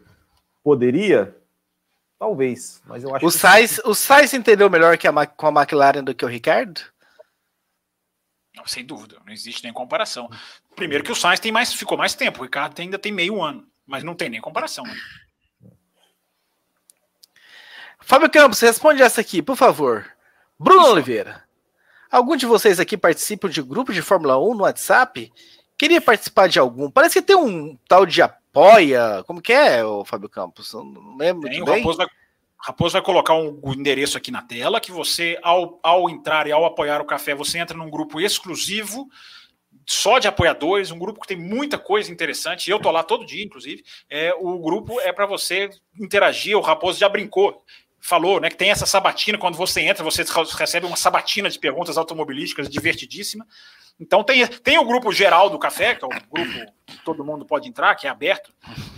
poderia, 0.63 1.37
talvez, 2.19 2.83
mas 2.87 3.05
eu 3.05 3.15
acho 3.15 3.27
o 3.27 3.31
que. 3.31 3.39
Sainz, 3.39 3.79
o 3.85 3.95
Sainz 3.95 4.33
entendeu 4.33 4.71
melhor 4.71 4.97
que 4.97 5.07
a, 5.07 5.27
com 5.27 5.47
a 5.47 5.63
McLaren 5.63 6.03
do 6.03 6.15
que 6.15 6.25
o 6.25 6.29
Ricardo? 6.29 6.81
Não, 8.57 8.67
sem 8.67 8.87
dúvida, 8.87 9.21
não 9.27 9.33
existe 9.33 9.63
nem 9.65 9.73
comparação. 9.73 10.31
Primeiro 10.75 11.05
que 11.05 11.13
o 11.13 11.17
Sainz 11.17 11.41
tem 11.41 11.53
mais, 11.53 11.75
ficou 11.75 11.99
mais 11.99 12.15
tempo, 12.15 12.41
o 12.41 12.45
Ricardo 12.45 12.81
ainda 12.81 12.99
tem 12.99 13.13
meio 13.13 13.43
ano, 13.43 13.69
mas 13.87 14.03
não 14.03 14.15
tem 14.15 14.29
nem 14.29 14.41
comparação. 14.41 14.85
Né? 14.85 14.95
Fábio 18.01 18.31
Campos, 18.31 18.61
responde 18.61 19.03
essa 19.03 19.21
aqui, 19.21 19.43
por 19.43 19.57
favor. 19.57 20.07
Bruno 20.59 20.83
Isso. 20.83 20.93
Oliveira. 20.93 21.45
Algum 22.11 22.37
de 22.37 22.47
vocês 22.47 22.79
aqui 22.79 22.97
participam 22.97 23.49
de 23.49 23.61
grupo 23.63 23.93
de 23.93 24.03
Fórmula 24.03 24.39
1 24.39 24.55
no 24.55 24.63
WhatsApp? 24.63 25.33
Queria 25.77 26.01
participar 26.01 26.49
de 26.49 26.59
algum. 26.59 26.91
Parece 26.91 27.15
que 27.15 27.27
tem 27.27 27.35
um 27.35 27.77
tal 27.89 28.07
de 28.07 28.23
apoia. 28.23 29.25
Como 29.27 29.43
que 29.43 29.53
é, 29.53 29.85
o 29.85 30.05
Fábio 30.05 30.29
Campos? 30.29 30.73
Não 30.73 31.17
lembro. 31.17 31.49
Tem, 31.49 31.61
o 31.61 31.65
Raposo 31.65 31.99
vai, 31.99 32.07
Raposo 32.57 32.93
vai 32.93 33.03
colocar 33.03 33.35
um, 33.35 33.61
um, 33.63 33.73
endereço 33.73 34.17
aqui 34.17 34.31
na 34.31 34.43
tela 34.43 34.81
que 34.81 34.93
você, 34.93 35.39
ao, 35.43 35.81
ao 35.83 36.09
entrar 36.09 36.47
e 36.47 36.53
ao 36.53 36.65
apoiar 36.65 37.01
o 37.01 37.07
café, 37.07 37.35
você 37.35 37.59
entra 37.59 37.77
num 37.77 37.91
grupo 37.91 38.21
exclusivo 38.21 39.09
só 39.87 40.19
de 40.19 40.29
apoiadores, 40.29 40.91
um 40.91 40.99
grupo 40.99 41.21
que 41.21 41.29
tem 41.29 41.37
muita 41.37 41.79
coisa 41.79 42.11
interessante. 42.11 42.71
Eu 42.71 42.79
tô 42.79 42.91
lá 42.91 43.03
todo 43.03 43.27
dia, 43.27 43.45
inclusive. 43.45 43.85
É, 44.09 44.35
o 44.39 44.59
grupo 44.59 45.01
é 45.01 45.13
para 45.13 45.27
você 45.27 45.71
interagir. 45.99 46.57
O 46.57 46.61
Raposo 46.61 46.99
já 46.99 47.09
brincou 47.09 47.63
falou, 48.05 48.39
né, 48.39 48.51
que 48.51 48.57
tem 48.57 48.71
essa 48.71 48.85
sabatina, 48.85 49.39
quando 49.39 49.57
você 49.57 49.81
entra, 49.81 50.05
você 50.05 50.23
recebe 50.59 50.85
uma 50.85 50.95
sabatina 50.95 51.49
de 51.49 51.59
perguntas 51.59 51.97
automobilísticas 51.97 52.69
divertidíssima. 52.69 53.47
Então 53.99 54.23
tem, 54.23 54.47
tem 54.47 54.79
o 54.79 54.85
grupo 54.85 55.11
geral 55.11 55.49
do 55.49 55.59
café, 55.59 55.95
que 55.95 56.05
é 56.05 56.07
o 56.07 56.11
grupo 56.11 56.73
que 56.85 56.99
todo 57.03 57.25
mundo 57.25 57.47
pode 57.47 57.67
entrar, 57.67 57.95
que 57.95 58.07
é 58.07 58.11
aberto, 58.11 58.53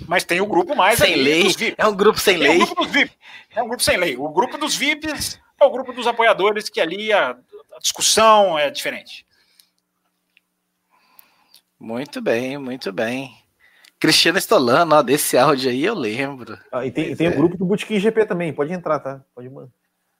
mas 0.08 0.24
tem 0.24 0.40
o 0.40 0.46
grupo 0.46 0.74
mais 0.74 0.98
sem 0.98 1.14
lei. 1.14 1.44
É 1.78 1.86
um 1.86 1.94
grupo 1.94 2.18
sem 2.18 2.38
tem 2.38 2.48
lei. 2.48 2.58
grupo 2.58 2.74
dos 2.74 2.90
VIP. 2.90 3.12
É 3.54 3.62
um 3.62 3.68
grupo 3.68 3.82
sem 3.82 3.96
lei. 3.96 4.16
O 4.16 4.28
grupo 4.28 4.58
dos 4.58 4.74
VIPs 4.74 5.38
é 5.60 5.64
o 5.64 5.70
grupo 5.70 5.92
dos 5.92 6.06
apoiadores, 6.06 6.68
que 6.68 6.80
ali 6.80 7.12
a, 7.12 7.30
a 7.30 7.78
discussão 7.78 8.58
é 8.58 8.70
diferente. 8.70 9.25
Muito 11.78 12.20
bem, 12.20 12.58
muito 12.58 12.92
bem. 12.92 13.36
Cristiano 13.98 14.38
Estolano, 14.38 14.94
ó, 14.94 15.02
desse 15.02 15.38
áudio 15.38 15.70
aí 15.70 15.84
eu 15.84 15.94
lembro. 15.94 16.58
Ah, 16.70 16.84
e 16.84 16.90
tem, 16.90 17.14
tem 17.16 17.26
é. 17.28 17.30
o 17.30 17.36
grupo 17.36 17.56
do 17.56 17.64
Botequim 17.64 17.98
GP 17.98 18.26
também, 18.26 18.52
pode 18.52 18.72
entrar, 18.72 19.00
tá? 19.00 19.24
Pode 19.34 19.48
mandar. 19.48 19.70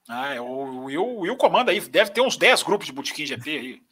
Ah, 0.09 0.35
é, 0.35 0.41
o 0.41 0.85
Will, 0.85 1.37
comanda 1.37 1.73
aí, 1.73 1.81
deve 1.81 2.11
ter 2.11 2.21
uns 2.21 2.37
10 2.37 2.63
grupos 2.63 2.87
de 2.87 2.93
Botequim 2.93 3.27
GP 3.27 3.51
aí. 3.51 3.83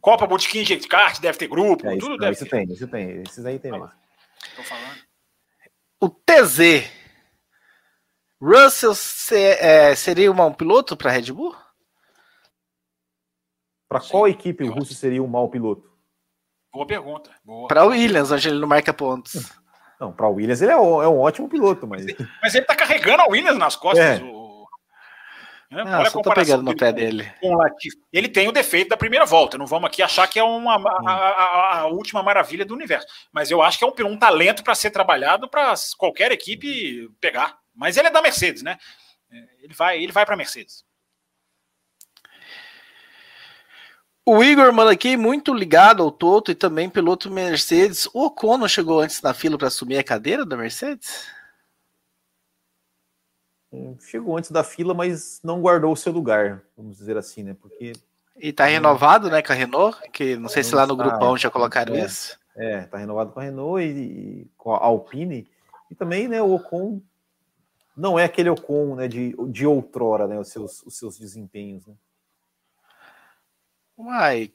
Copa 0.00 0.26
Botequim 0.26 0.64
GP 0.64 0.88
Kart 0.88 1.20
deve 1.20 1.38
ter 1.38 1.46
grupo, 1.46 1.86
é, 1.86 1.96
tudo 1.96 2.12
isso, 2.12 2.18
deve 2.18 2.32
isso 2.32 2.44
ter. 2.44 2.50
tem, 2.50 2.72
isso 2.72 2.88
tem, 2.88 3.22
esses 3.22 3.46
aí 3.46 3.58
tem 3.58 3.70
mesmo. 3.70 3.90
Tô 4.56 4.62
falando. 4.62 4.98
O 6.00 6.08
TZ. 6.08 6.90
Russell 8.40 8.92
é, 9.32 9.94
seria 9.94 10.30
um 10.30 10.34
mau 10.34 10.52
piloto 10.52 10.96
para 10.96 11.10
Red 11.10 11.32
Bull? 11.32 11.56
Para 13.88 14.00
qual 14.00 14.28
equipe 14.28 14.64
o 14.64 14.72
Russell 14.72 14.96
seria 14.96 15.22
um 15.22 15.26
mau 15.26 15.48
piloto? 15.48 15.95
Boa 16.76 16.86
pergunta. 16.86 17.30
Para 17.68 17.86
o 17.86 17.88
Williams, 17.88 18.30
onde 18.30 18.48
ele 18.48 18.58
não 18.58 18.68
marca 18.68 18.92
pontos. 18.92 19.50
Não, 19.98 20.12
para 20.12 20.28
o 20.28 20.34
Williams 20.34 20.60
ele 20.60 20.72
é, 20.72 20.76
um, 20.76 21.02
é 21.02 21.08
um 21.08 21.18
ótimo 21.18 21.48
piloto, 21.48 21.86
mas. 21.86 22.04
Mas 22.42 22.54
ele 22.54 22.64
está 22.64 22.76
carregando 22.76 23.22
a 23.22 23.28
Williams 23.28 23.56
nas 23.56 23.76
costas. 23.76 24.20
É. 24.20 24.22
O... 24.22 24.66
Né? 25.70 25.82
Ah, 25.86 26.00
Olha 26.00 26.08
a 26.08 26.10
tô 26.10 26.34
pegando 26.34 26.62
no 26.62 26.76
pé 26.76 26.92
dele. 26.92 27.32
Com 27.40 27.56
ele 28.12 28.28
tem 28.28 28.46
o 28.46 28.52
defeito 28.52 28.90
da 28.90 28.96
primeira 28.96 29.24
volta. 29.24 29.56
Não 29.56 29.66
vamos 29.66 29.88
aqui 29.88 30.02
achar 30.02 30.28
que 30.28 30.38
é 30.38 30.44
uma, 30.44 30.76
a, 30.76 31.12
a, 31.12 31.78
a 31.78 31.86
última 31.86 32.22
maravilha 32.22 32.66
do 32.66 32.74
universo. 32.74 33.06
Mas 33.32 33.50
eu 33.50 33.62
acho 33.62 33.78
que 33.78 33.84
é 33.84 33.86
um, 33.86 34.12
um 34.12 34.18
talento 34.18 34.62
para 34.62 34.74
ser 34.74 34.90
trabalhado 34.90 35.48
para 35.48 35.72
qualquer 35.96 36.30
equipe 36.30 37.08
pegar. 37.22 37.56
Mas 37.74 37.96
ele 37.96 38.08
é 38.08 38.10
da 38.10 38.20
Mercedes, 38.20 38.62
né? 38.62 38.76
É, 39.32 39.64
ele 39.64 39.72
vai, 39.72 40.02
ele 40.02 40.12
vai 40.12 40.26
para 40.26 40.36
Mercedes. 40.36 40.84
O 44.28 44.42
Igor 44.42 44.72
manda 44.72 44.90
aqui 44.90 45.16
muito 45.16 45.54
ligado 45.54 46.02
ao 46.02 46.10
Toto 46.10 46.50
e 46.50 46.54
também 46.56 46.90
piloto 46.90 47.30
Mercedes. 47.30 48.06
O 48.12 48.24
Ocon 48.24 48.58
não 48.58 48.66
chegou 48.66 49.00
antes 49.00 49.22
na 49.22 49.32
fila 49.32 49.56
para 49.56 49.68
assumir 49.68 49.98
a 49.98 50.02
cadeira 50.02 50.44
da 50.44 50.56
Mercedes? 50.56 51.28
Hum, 53.72 53.96
chegou 54.00 54.36
antes 54.36 54.50
da 54.50 54.64
fila, 54.64 54.92
mas 54.94 55.40
não 55.44 55.60
guardou 55.60 55.92
o 55.92 55.96
seu 55.96 56.12
lugar, 56.12 56.60
vamos 56.76 56.96
dizer 56.96 57.16
assim, 57.16 57.44
né? 57.44 57.54
Porque 57.54 57.92
e 58.36 58.52
tá 58.52 58.66
renovado, 58.66 59.30
né, 59.30 59.40
com 59.40 59.52
a 59.52 59.54
Renault, 59.54 60.10
que 60.10 60.36
não 60.36 60.48
sei 60.48 60.64
se 60.64 60.74
lá 60.74 60.86
no 60.86 60.96
grupão 60.96 61.38
já 61.38 61.48
colocaram 61.48 61.94
é, 61.94 62.04
isso. 62.04 62.36
É, 62.56 62.80
tá 62.82 62.98
renovado 62.98 63.30
com 63.30 63.38
a 63.38 63.44
Renault 63.44 63.80
e, 63.80 63.88
e, 63.88 64.50
com 64.56 64.74
a 64.74 64.78
Alpine. 64.78 65.48
E 65.88 65.94
também, 65.94 66.26
né, 66.26 66.42
o 66.42 66.52
Ocon 66.52 67.00
não 67.96 68.18
é 68.18 68.24
aquele 68.24 68.50
Ocon, 68.50 68.96
né, 68.96 69.06
de, 69.06 69.36
de 69.48 69.64
outrora, 69.64 70.26
né, 70.26 70.36
os 70.36 70.48
seus, 70.48 70.82
os 70.82 70.98
seus 70.98 71.16
desempenhos, 71.16 71.86
né? 71.86 71.94
Uai. 73.96 74.52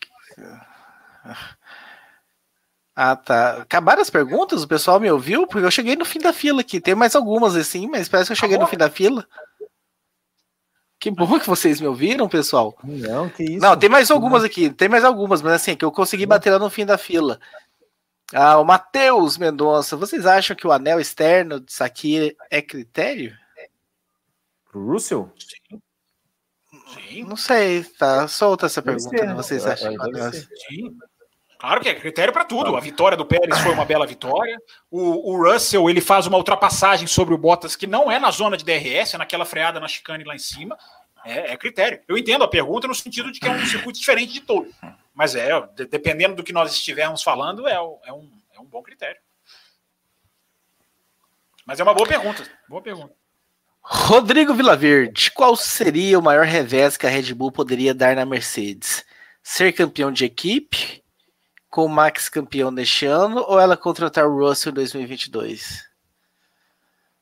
Ah, 2.95 3.15
tá. 3.15 3.61
Acabaram 3.61 4.01
as 4.01 4.09
perguntas? 4.09 4.63
O 4.63 4.68
pessoal 4.68 4.99
me 4.99 5.09
ouviu? 5.09 5.47
Porque 5.47 5.65
eu 5.65 5.72
cheguei 5.72 5.95
no 5.95 6.05
fim 6.05 6.19
da 6.19 6.31
fila 6.31 6.61
aqui. 6.61 6.80
Tem 6.80 6.93
mais 6.93 7.15
algumas 7.15 7.55
assim, 7.55 7.88
mas 7.88 8.07
parece 8.07 8.27
que 8.27 8.34
eu 8.34 8.38
cheguei 8.38 8.57
no 8.57 8.68
fim 8.68 8.77
da 8.77 8.89
fila. 8.89 9.27
Que 10.99 11.09
bom 11.09 11.39
que 11.39 11.47
vocês 11.47 11.81
me 11.81 11.88
ouviram, 11.88 12.30
pessoal. 12.30 12.77
Não, 12.84 13.27
que 13.27 13.43
isso. 13.43 13.59
Não, 13.59 13.76
tem 13.76 13.89
mais 13.89 14.11
algumas 14.11 14.43
aqui. 14.43 14.69
Tem 14.69 14.88
mais 14.88 15.03
algumas, 15.03 15.41
mas 15.41 15.53
assim, 15.53 15.76
que 15.76 15.84
eu 15.84 15.91
consegui 15.91 16.27
bater 16.27 16.51
lá 16.51 16.59
no 16.59 16.69
fim 16.69 16.85
da 16.85 16.95
fila. 16.97 17.39
Ah, 18.34 18.59
o 18.59 18.63
Matheus 18.63 19.38
Mendonça. 19.38 19.97
Vocês 19.97 20.27
acham 20.27 20.55
que 20.55 20.68
o 20.68 20.72
anel 20.72 20.99
externo 20.99 21.59
disso 21.59 21.84
aqui 21.84 22.38
é 22.51 22.61
critério? 22.61 23.35
Pro 24.72 24.85
Russell? 24.85 25.34
Sim. 25.39 25.81
Sim. 26.93 27.23
Não 27.23 27.35
sei, 27.35 27.84
tá 27.84 28.27
solta 28.27 28.65
essa 28.65 28.81
pergunta, 28.81 29.18
ser, 29.18 29.27
né? 29.27 29.34
Vocês 29.34 29.65
acham? 29.65 29.93
Sim. 30.68 30.97
Claro 31.61 31.80
que 31.80 31.89
é 31.89 31.93
critério 31.93 32.34
para 32.34 32.43
tudo. 32.43 32.76
A 32.76 32.80
vitória 32.80 33.15
do 33.15 33.23
Pérez 33.23 33.59
foi 33.59 33.72
uma 33.72 33.85
bela 33.85 34.07
vitória. 34.07 34.57
O, 34.89 35.31
o, 35.31 35.43
Russell 35.43 35.88
ele 35.89 36.01
faz 36.01 36.26
uma 36.26 36.38
ultrapassagem 36.38 37.05
sobre 37.05 37.35
o 37.35 37.38
Bottas 37.38 37.76
que 37.76 37.85
não 37.85 38.11
é 38.11 38.18
na 38.18 38.31
zona 38.31 38.57
de 38.57 38.65
DRS, 38.65 39.13
é 39.13 39.18
naquela 39.18 39.45
freada 39.45 39.80
na 39.80 39.88
chicane 39.88 40.23
lá 40.23 40.34
em 40.34 40.39
cima. 40.39 40.76
É, 41.23 41.53
é 41.53 41.57
critério. 41.57 42.01
Eu 42.07 42.18
entendo 42.18 42.43
a 42.43 42.47
pergunta 42.47 42.88
no 42.88 42.95
sentido 42.95 43.31
de 43.31 43.39
que 43.39 43.47
é 43.47 43.51
um 43.51 43.63
circuito 43.68 43.99
diferente 43.99 44.34
de 44.34 44.41
todo. 44.41 44.73
Mas 45.13 45.35
é, 45.35 45.49
dependendo 45.88 46.35
do 46.35 46.43
que 46.43 46.51
nós 46.51 46.72
estivermos 46.72 47.22
falando, 47.22 47.68
é, 47.68 47.73
é, 47.73 48.11
um, 48.11 48.27
é 48.55 48.59
um 48.59 48.65
bom 48.65 48.81
critério. 48.81 49.22
Mas 51.63 51.80
é 51.80 51.84
uma 51.84 51.93
boa 51.93 52.07
pergunta. 52.07 52.43
Boa 52.68 52.81
pergunta. 52.81 53.13
Rodrigo 53.81 54.53
Vilaverde, 54.53 55.31
qual 55.31 55.55
seria 55.55 56.17
o 56.17 56.21
maior 56.21 56.45
revés 56.45 56.95
que 56.95 57.07
a 57.07 57.09
Red 57.09 57.33
Bull 57.33 57.51
poderia 57.51 57.93
dar 57.93 58.15
na 58.15 58.25
Mercedes? 58.25 59.03
Ser 59.41 59.73
campeão 59.73 60.11
de 60.11 60.23
equipe, 60.23 61.03
com 61.69 61.85
o 61.85 61.89
Max 61.89 62.29
campeão 62.29 62.69
neste 62.69 63.05
ano, 63.05 63.43
ou 63.47 63.59
ela 63.59 63.75
contratar 63.75 64.27
o 64.27 64.37
Russell 64.37 64.71
em 64.71 64.75
2022? 64.75 65.89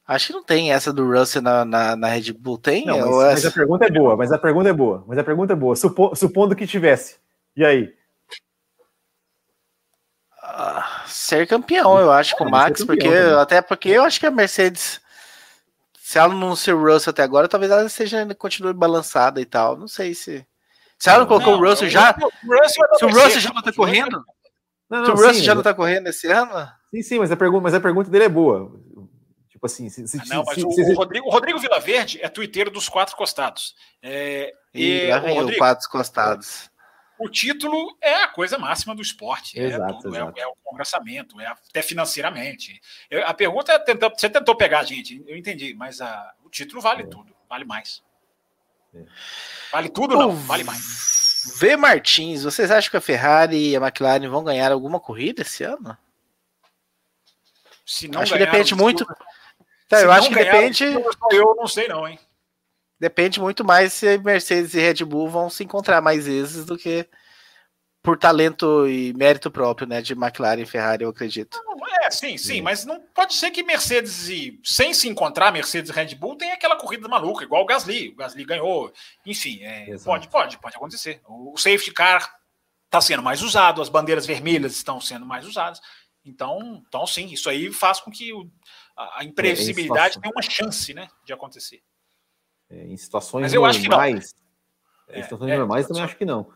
Acho 0.06 0.28
que 0.28 0.34
não 0.34 0.44
tem 0.44 0.74
essa 0.74 0.92
do 0.92 1.08
Russell 1.08 1.42
na, 1.42 1.64
na, 1.64 1.96
na 1.96 2.08
Red 2.08 2.34
Bull, 2.34 2.58
tem? 2.58 2.86
Não, 2.86 2.98
mas, 3.00 3.44
mas, 3.44 3.46
a 3.46 3.52
pergunta 3.52 3.86
é 3.86 3.92
boa, 3.92 4.18
mas 4.18 4.32
a 4.32 4.38
pergunta 4.38 4.70
é 4.70 4.74
boa, 4.74 5.04
mas 5.08 5.18
a 5.18 5.24
pergunta 5.24 5.54
é 5.54 5.56
boa. 5.56 5.76
Supo, 5.76 6.16
supondo 6.16 6.56
que 6.56 6.68
tivesse, 6.68 7.18
e 7.56 7.64
aí? 7.64 7.94
Ah, 10.42 11.04
ser 11.06 11.48
campeão, 11.48 12.00
eu 12.00 12.12
acho, 12.12 12.36
com 12.36 12.44
o 12.44 12.52
Max, 12.52 12.84
porque 12.84 13.08
até 13.40 13.62
porque 13.62 13.90
eu 13.90 14.04
acho 14.04 14.20
que 14.20 14.26
a 14.26 14.32
Mercedes 14.32 15.00
se 16.10 16.18
ela 16.18 16.34
não 16.34 16.56
ser 16.56 16.74
Russell 16.74 17.12
até 17.12 17.22
agora, 17.22 17.48
talvez 17.48 17.72
ela 17.72 17.88
seja 17.88 18.26
continue 18.34 18.74
balançada 18.74 19.40
e 19.40 19.46
tal. 19.46 19.78
Não 19.78 19.88
sei 19.88 20.16
se 20.16 20.44
Você 20.98 21.16
não 21.16 21.28
colocou 21.28 21.54
o 21.54 21.64
Russell 21.64 21.88
já? 21.88 22.18
O 22.18 22.52
Russell 22.52 22.84
se 22.98 23.06
o 23.06 23.10
Russell 23.10 23.40
já 23.40 23.54
não 23.54 23.62
tá 23.62 23.72
correndo? 23.72 24.26
Não, 24.90 24.98
não, 25.02 25.06
se 25.06 25.12
o 25.12 25.14
Russell 25.14 25.34
sim, 25.36 25.44
já 25.44 25.54
não 25.54 25.62
tá 25.62 25.72
correndo 25.72 26.08
esse 26.08 26.26
ano? 26.26 26.68
Sim, 26.90 27.04
sim, 27.04 27.20
mas 27.20 27.32
a 27.32 27.38
pergunta, 27.38 27.62
mas 27.62 27.76
a 27.76 27.80
pergunta 27.80 28.10
dele 28.10 28.24
é 28.24 28.30
boa. 28.30 28.72
Tipo 29.52 29.68
assim, 29.68 29.88
se, 29.88 30.08
se, 30.08 30.18
ah, 30.18 30.24
não, 30.30 30.44
mas 30.46 30.56
se, 30.56 30.66
o, 30.66 30.72
se, 30.72 30.82
o, 30.82 30.96
Rodrigo, 30.96 31.28
o 31.28 31.30
Rodrigo 31.30 31.60
Vilaverde 31.60 32.20
é 32.24 32.28
tuiteiro 32.28 32.72
dos 32.72 32.90
quatro 32.90 33.16
costados. 33.16 33.76
É, 34.02 34.52
e, 34.74 35.06
e 35.06 35.12
o 35.12 35.36
Rodrigo, 35.36 35.60
quatro 35.60 35.88
costados. 35.92 36.72
O 37.20 37.28
título 37.28 37.98
é 38.00 38.24
a 38.24 38.30
coisa 38.30 38.58
máxima 38.58 38.96
do 38.96 39.02
esporte. 39.02 39.60
Exato, 39.60 39.84
é, 39.84 40.02
tudo, 40.02 40.16
exato. 40.16 40.40
É, 40.40 40.42
é, 40.42 40.48
o 40.48 40.56
congressamento, 40.64 41.40
é 41.42 41.48
até 41.48 41.82
financeiramente. 41.82 42.80
Eu, 43.12 43.28
a 43.28 43.34
pergunta 43.34 43.74
é: 43.74 43.80
tentar, 43.80 44.10
você 44.10 44.30
tentou 44.30 44.56
pegar 44.56 44.80
a 44.80 44.84
gente, 44.84 45.22
eu 45.28 45.36
entendi, 45.36 45.74
mas 45.74 46.00
a, 46.00 46.34
o 46.46 46.50
título 46.50 46.82
vale 46.82 47.04
é. 47.04 47.08
tudo, 47.08 47.36
vale 47.50 47.66
mais. 47.66 48.02
É. 48.96 49.04
Vale 49.72 49.90
tudo, 49.90 50.16
não, 50.16 50.34
vale 50.34 50.64
mais. 50.64 51.54
V 51.60 51.76
Martins, 51.76 52.44
vocês 52.44 52.72
acham 52.72 52.90
que 52.90 52.98
a 52.98 53.02
Ferrari 53.02 53.72
e 53.72 53.76
a 53.76 53.80
McLaren 53.80 54.30
vão 54.30 54.44
ganhar 54.44 54.72
alguma 54.72 55.00
corrida 55.00 55.42
esse 55.42 55.64
ano? 55.64 55.98
Se 57.86 58.08
não 58.08 58.22
acho 58.22 58.32
que 58.32 58.40
depende 58.40 58.76
muito. 58.76 59.06
Tá, 59.90 60.02
eu 60.02 60.12
acho 60.12 60.30
que 60.30 60.36
depende. 60.36 60.86
Eu 61.32 61.56
não 61.56 61.68
sei, 61.68 61.88
não, 61.88 62.08
hein? 62.08 62.20
Depende 63.00 63.40
muito 63.40 63.64
mais 63.64 63.94
se 63.94 64.18
Mercedes 64.18 64.74
e 64.74 64.80
Red 64.80 65.06
Bull 65.06 65.30
vão 65.30 65.50
se 65.50 65.64
encontrar 65.64 66.02
mais 66.02 66.26
vezes 66.26 66.66
do 66.66 66.78
que 66.78 67.08
por 68.02 68.18
talento 68.18 68.88
e 68.88 69.14
mérito 69.14 69.52
próprio, 69.52 69.88
né, 69.88 70.02
de 70.02 70.14
McLaren 70.14 70.62
e 70.62 70.66
Ferrari, 70.66 71.04
eu 71.04 71.10
acredito. 71.10 71.60
É, 72.04 72.12
sim, 72.12 72.38
sim, 72.38 72.62
mas 72.62 72.86
não 72.86 73.00
pode 73.14 73.36
ser 73.36 73.52
que 73.52 73.62
Mercedes 73.62 74.30
e 74.30 74.60
sem 74.64 74.94
se 74.94 75.08
encontrar 75.08 75.52
Mercedes 75.52 75.90
e 75.90 75.94
Red 75.94 76.16
Bull 76.16 76.38
tenha 76.38 76.54
aquela 76.54 76.78
corrida 76.78 77.08
maluca, 77.08 77.44
igual 77.44 77.64
o 77.64 77.66
Gasly, 77.66 78.10
o 78.10 78.16
Gasly 78.16 78.46
ganhou, 78.46 78.92
enfim, 79.26 79.60
é, 79.62 79.98
pode, 80.04 80.28
pode, 80.30 80.58
pode 80.60 80.76
acontecer. 80.76 81.22
O 81.28 81.58
safety 81.58 81.92
car 81.92 82.36
está 82.86 83.02
sendo 83.02 83.22
mais 83.22 83.42
usado, 83.42 83.82
as 83.82 83.90
bandeiras 83.90 84.26
vermelhas 84.26 84.76
estão 84.76 85.00
sendo 85.00 85.26
mais 85.26 85.46
usadas, 85.46 85.82
então, 86.26 86.84
então 86.88 87.06
sim, 87.06 87.28
isso 87.28 87.50
aí 87.50 87.72
faz 87.72 88.00
com 88.00 88.10
que 88.10 88.34
o, 88.34 88.50
a, 88.96 89.24
imprevisibilidade 89.24 90.18
é, 90.18 90.22
tenha 90.22 90.32
uma 90.34 90.42
chance, 90.42 90.94
né, 90.94 91.10
de 91.26 91.34
acontecer. 91.34 91.82
É, 92.70 92.86
em 92.86 92.98
situações 92.98 93.44
Mas 93.44 93.54
eu 93.54 93.62
normais, 93.62 93.78
acho 93.78 93.84
que 93.84 93.90
não. 93.90 95.18
Em 95.18 95.24
situações 95.24 95.52
é, 95.52 95.58
normais 95.58 95.88
também 95.88 96.04
acho 96.04 96.18
que 96.18 96.26
não. 96.26 96.50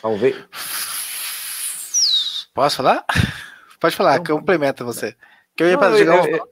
Talvez. 0.00 0.36
Posso 2.52 2.76
falar? 2.76 3.04
Pode 3.80 3.96
falar, 3.96 4.18
não, 4.18 4.24
complementa 4.24 4.84
você. 4.84 5.16
Que 5.56 5.64
eu 5.64 5.68
ia 5.68 5.76
não, 5.76 5.96
eu, 5.96 6.04
eu, 6.06 6.48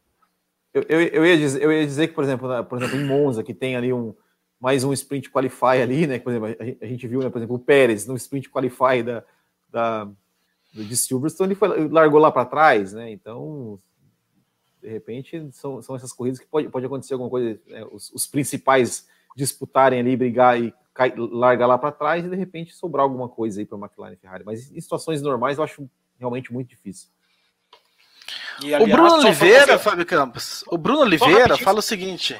eu, 0.72 0.82
eu, 0.88 1.00
eu, 1.00 1.26
ia 1.26 1.36
dizer, 1.36 1.62
eu 1.62 1.72
ia 1.72 1.84
dizer 1.84 2.08
que, 2.08 2.14
por 2.14 2.24
exemplo, 2.24 2.48
na, 2.48 2.62
por 2.62 2.78
exemplo, 2.78 2.98
em 2.98 3.04
Monza, 3.04 3.42
que 3.42 3.54
tem 3.54 3.76
ali 3.76 3.92
um 3.92 4.14
mais 4.60 4.84
um 4.84 4.92
sprint 4.92 5.30
qualify 5.30 5.80
ali, 5.82 6.06
né? 6.06 6.18
Por 6.18 6.30
exemplo, 6.30 6.48
a, 6.80 6.86
gente 6.86 7.08
viu, 7.08 7.20
né, 7.20 7.30
por 7.30 7.38
exemplo, 7.38 7.56
o 7.56 7.58
Pérez 7.58 8.06
no 8.06 8.14
sprint 8.16 8.50
qualify 8.50 9.02
da, 9.02 9.24
da, 9.70 10.08
de 10.72 10.96
Silverstone, 10.96 11.48
ele 11.48 11.54
foi, 11.54 11.88
largou 11.88 12.20
lá 12.20 12.30
para 12.30 12.44
trás, 12.44 12.92
né? 12.92 13.10
Então, 13.10 13.80
de 14.80 14.88
repente, 14.88 15.48
são, 15.52 15.82
são 15.82 15.94
essas 15.94 16.12
corridas 16.12 16.38
que 16.38 16.46
pode, 16.46 16.68
pode 16.68 16.86
acontecer 16.86 17.14
alguma 17.14 17.30
coisa, 17.30 17.60
né, 17.66 17.84
os, 17.90 18.10
os, 18.12 18.26
principais 18.26 19.08
disputarem 19.36 20.00
ali, 20.00 20.16
brigar 20.16 20.60
e 20.60 20.74
cai, 20.94 21.12
largar 21.16 21.66
lá 21.66 21.78
para 21.78 21.92
trás 21.92 22.24
e 22.24 22.28
de 22.28 22.36
repente 22.36 22.74
sobrar 22.74 23.04
alguma 23.04 23.28
coisa 23.28 23.60
aí 23.60 23.66
para 23.66 23.78
McLaren 23.78 24.14
e 24.14 24.16
Ferrari. 24.16 24.44
Mas 24.44 24.70
em 24.70 24.80
situações 24.80 25.22
normais 25.22 25.58
eu 25.58 25.64
acho 25.64 25.88
realmente 26.18 26.52
muito 26.52 26.68
difícil. 26.68 27.08
E, 28.62 28.74
aliás, 28.74 28.82
o 28.82 28.96
Bruno 28.96 29.14
Oliveira, 29.14 29.78
você... 29.78 29.84
Fábio 29.84 30.06
Campos, 30.06 30.64
o 30.68 30.76
Bruno 30.76 31.00
Oliveira 31.00 31.56
fala 31.56 31.78
o 31.78 31.82
seguinte. 31.82 32.38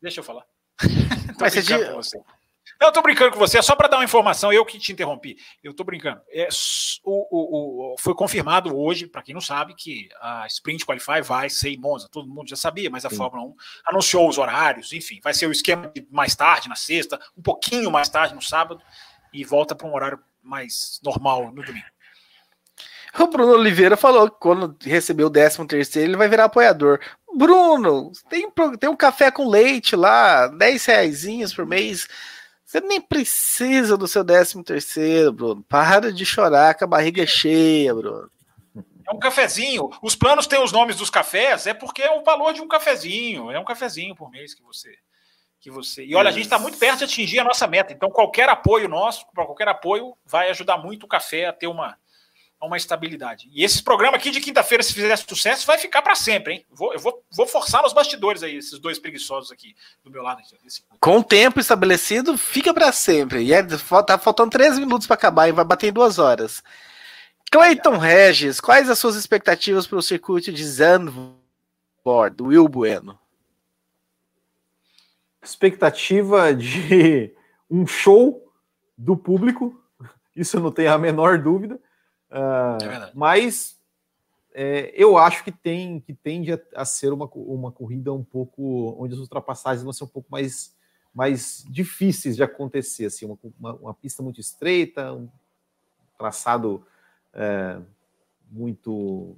Deixa 0.00 0.20
eu 0.20 0.24
falar. 0.24 0.44
Mas 1.40 1.54
você... 1.54 2.20
Não, 2.80 2.88
eu 2.88 2.92
tô 2.92 3.02
brincando 3.02 3.32
com 3.32 3.38
você, 3.38 3.58
é 3.58 3.62
só 3.62 3.76
para 3.76 3.88
dar 3.88 3.98
uma 3.98 4.04
informação, 4.04 4.50
eu 4.50 4.64
que 4.64 4.78
te 4.78 4.90
interrompi. 4.90 5.36
Eu 5.62 5.74
tô 5.74 5.84
brincando. 5.84 6.22
É, 6.30 6.48
o, 7.04 7.26
o, 7.30 7.92
o 7.92 7.96
foi 7.98 8.14
confirmado 8.14 8.74
hoje, 8.74 9.06
para 9.06 9.20
quem 9.20 9.34
não 9.34 9.40
sabe, 9.40 9.74
que 9.74 10.08
a 10.18 10.46
Sprint 10.46 10.86
Qualify 10.86 11.20
vai 11.20 11.50
ser 11.50 11.68
em 11.68 11.76
Monza. 11.76 12.08
Todo 12.10 12.26
mundo 12.26 12.48
já 12.48 12.56
sabia, 12.56 12.88
mas 12.88 13.04
a 13.04 13.10
Sim. 13.10 13.16
Fórmula 13.16 13.44
1 13.44 13.54
anunciou 13.84 14.26
os 14.26 14.38
horários, 14.38 14.94
enfim, 14.94 15.20
vai 15.22 15.34
ser 15.34 15.46
o 15.46 15.52
esquema 15.52 15.92
de 15.94 16.06
mais 16.10 16.34
tarde 16.34 16.70
na 16.70 16.74
sexta, 16.74 17.20
um 17.36 17.42
pouquinho 17.42 17.90
mais 17.90 18.08
tarde 18.08 18.34
no 18.34 18.40
sábado, 18.40 18.80
e 19.30 19.44
volta 19.44 19.74
para 19.74 19.86
um 19.86 19.94
horário 19.94 20.18
mais 20.42 20.98
normal 21.04 21.52
no 21.52 21.62
domingo. 21.62 21.86
O 23.18 23.26
Bruno 23.26 23.52
Oliveira 23.52 23.96
falou 23.96 24.30
que 24.30 24.38
quando 24.40 24.74
receber 24.82 25.24
o 25.24 25.30
13 25.30 25.66
terceiro 25.66 26.08
ele 26.08 26.16
vai 26.16 26.28
virar 26.28 26.44
apoiador. 26.44 26.98
Bruno, 27.36 28.10
tem, 28.30 28.50
tem 28.78 28.88
um 28.88 28.96
café 28.96 29.30
com 29.30 29.48
leite 29.48 29.94
lá, 29.94 30.46
10 30.46 30.86
reais 30.86 31.52
por 31.52 31.66
mês 31.66 32.08
você 32.70 32.80
nem 32.80 33.00
precisa 33.00 33.96
do 33.96 34.06
seu 34.06 34.22
décimo 34.22 34.62
terceiro, 34.62 35.32
Bruno. 35.32 35.60
Para 35.68 36.12
de 36.12 36.24
chorar 36.24 36.72
com 36.76 36.84
a 36.84 36.86
barriga 36.86 37.26
cheia, 37.26 37.92
Bruno. 37.92 38.30
É 39.08 39.12
um 39.12 39.18
cafezinho. 39.18 39.90
Os 40.00 40.14
planos 40.14 40.46
têm 40.46 40.62
os 40.62 40.70
nomes 40.70 40.94
dos 40.94 41.10
cafés, 41.10 41.66
é 41.66 41.74
porque 41.74 42.00
é 42.00 42.12
o 42.12 42.22
valor 42.22 42.52
de 42.52 42.60
um 42.60 42.68
cafezinho. 42.68 43.50
É 43.50 43.58
um 43.58 43.64
cafezinho 43.64 44.14
por 44.14 44.30
mês 44.30 44.54
que 44.54 44.62
você. 44.62 44.94
Que 45.58 45.68
você... 45.68 46.04
E 46.04 46.14
olha, 46.14 46.28
a 46.28 46.32
gente 46.32 46.44
está 46.44 46.60
muito 46.60 46.78
perto 46.78 46.98
de 46.98 47.04
atingir 47.06 47.40
a 47.40 47.44
nossa 47.44 47.66
meta. 47.66 47.92
Então, 47.92 48.08
qualquer 48.08 48.48
apoio 48.48 48.88
nosso, 48.88 49.26
qualquer 49.34 49.66
apoio, 49.66 50.16
vai 50.24 50.48
ajudar 50.50 50.78
muito 50.78 51.06
o 51.06 51.08
café 51.08 51.46
a 51.46 51.52
ter 51.52 51.66
uma, 51.66 51.98
uma 52.66 52.76
estabilidade. 52.76 53.48
E 53.52 53.64
esse 53.64 53.82
programa 53.82 54.18
aqui 54.18 54.30
de 54.30 54.40
quinta-feira, 54.40 54.82
se 54.82 54.92
fizer 54.92 55.16
sucesso, 55.16 55.66
vai 55.66 55.78
ficar 55.78 56.02
para 56.02 56.14
sempre, 56.14 56.54
hein? 56.54 56.66
Vou, 56.70 56.92
eu 56.92 57.00
vou, 57.00 57.24
vou 57.32 57.46
forçar 57.46 57.82
nos 57.82 57.94
bastidores 57.94 58.42
aí, 58.42 58.56
esses 58.56 58.78
dois 58.78 58.98
preguiçosos 58.98 59.50
aqui 59.50 59.74
do 60.04 60.10
meu 60.10 60.22
lado. 60.22 60.42
Esse... 60.66 60.82
Com 61.00 61.18
o 61.18 61.24
tempo 61.24 61.58
estabelecido, 61.58 62.36
fica 62.36 62.74
para 62.74 62.92
sempre. 62.92 63.42
E 63.42 63.52
é, 63.52 63.62
tá 64.06 64.18
faltando 64.18 64.50
três 64.50 64.78
minutos 64.78 65.06
para 65.06 65.14
acabar 65.14 65.48
e 65.48 65.52
vai 65.52 65.64
bater 65.64 65.88
em 65.88 65.92
duas 65.92 66.18
horas. 66.18 66.62
Clayton 67.50 67.96
Regis, 67.96 68.60
quais 68.60 68.90
as 68.90 68.98
suas 68.98 69.16
expectativas 69.16 69.86
para 69.86 69.98
o 69.98 70.02
circuito 70.02 70.52
de 70.52 70.64
Zandvoort, 70.64 72.40
Will 72.40 72.68
Bueno? 72.68 73.18
Expectativa 75.42 76.54
de 76.54 77.34
um 77.70 77.86
show 77.86 78.52
do 78.96 79.16
público, 79.16 79.82
isso 80.36 80.58
eu 80.58 80.60
não 80.60 80.70
tenho 80.70 80.92
a 80.92 80.98
menor 80.98 81.38
dúvida 81.38 81.80
Uh, 82.30 82.84
é 82.84 83.10
mas 83.14 83.78
é, 84.54 84.92
eu 84.94 85.18
acho 85.18 85.42
que 85.42 85.52
tem 85.52 86.00
que 86.00 86.14
tende 86.14 86.52
a, 86.52 86.60
a, 86.74 86.84
ser 86.84 87.12
uma, 87.12 87.28
uma 87.34 87.72
corrida 87.72 88.12
um 88.12 88.22
pouco 88.22 88.96
onde 88.98 89.14
as 89.14 89.20
ultrapassagens 89.20 89.82
vão 89.82 89.92
ser 89.92 90.04
um 90.04 90.08
pouco 90.08 90.30
mais, 90.30 90.76
mais 91.14 91.64
difíceis 91.68 92.36
de 92.36 92.42
acontecer, 92.42 93.06
assim, 93.06 93.26
uma, 93.26 93.38
uma, 93.58 93.74
uma 93.74 93.94
pista 93.94 94.22
muito 94.22 94.40
estreita, 94.40 95.12
um 95.12 95.28
traçado 96.16 96.84
é, 97.32 97.80
muito 98.50 99.36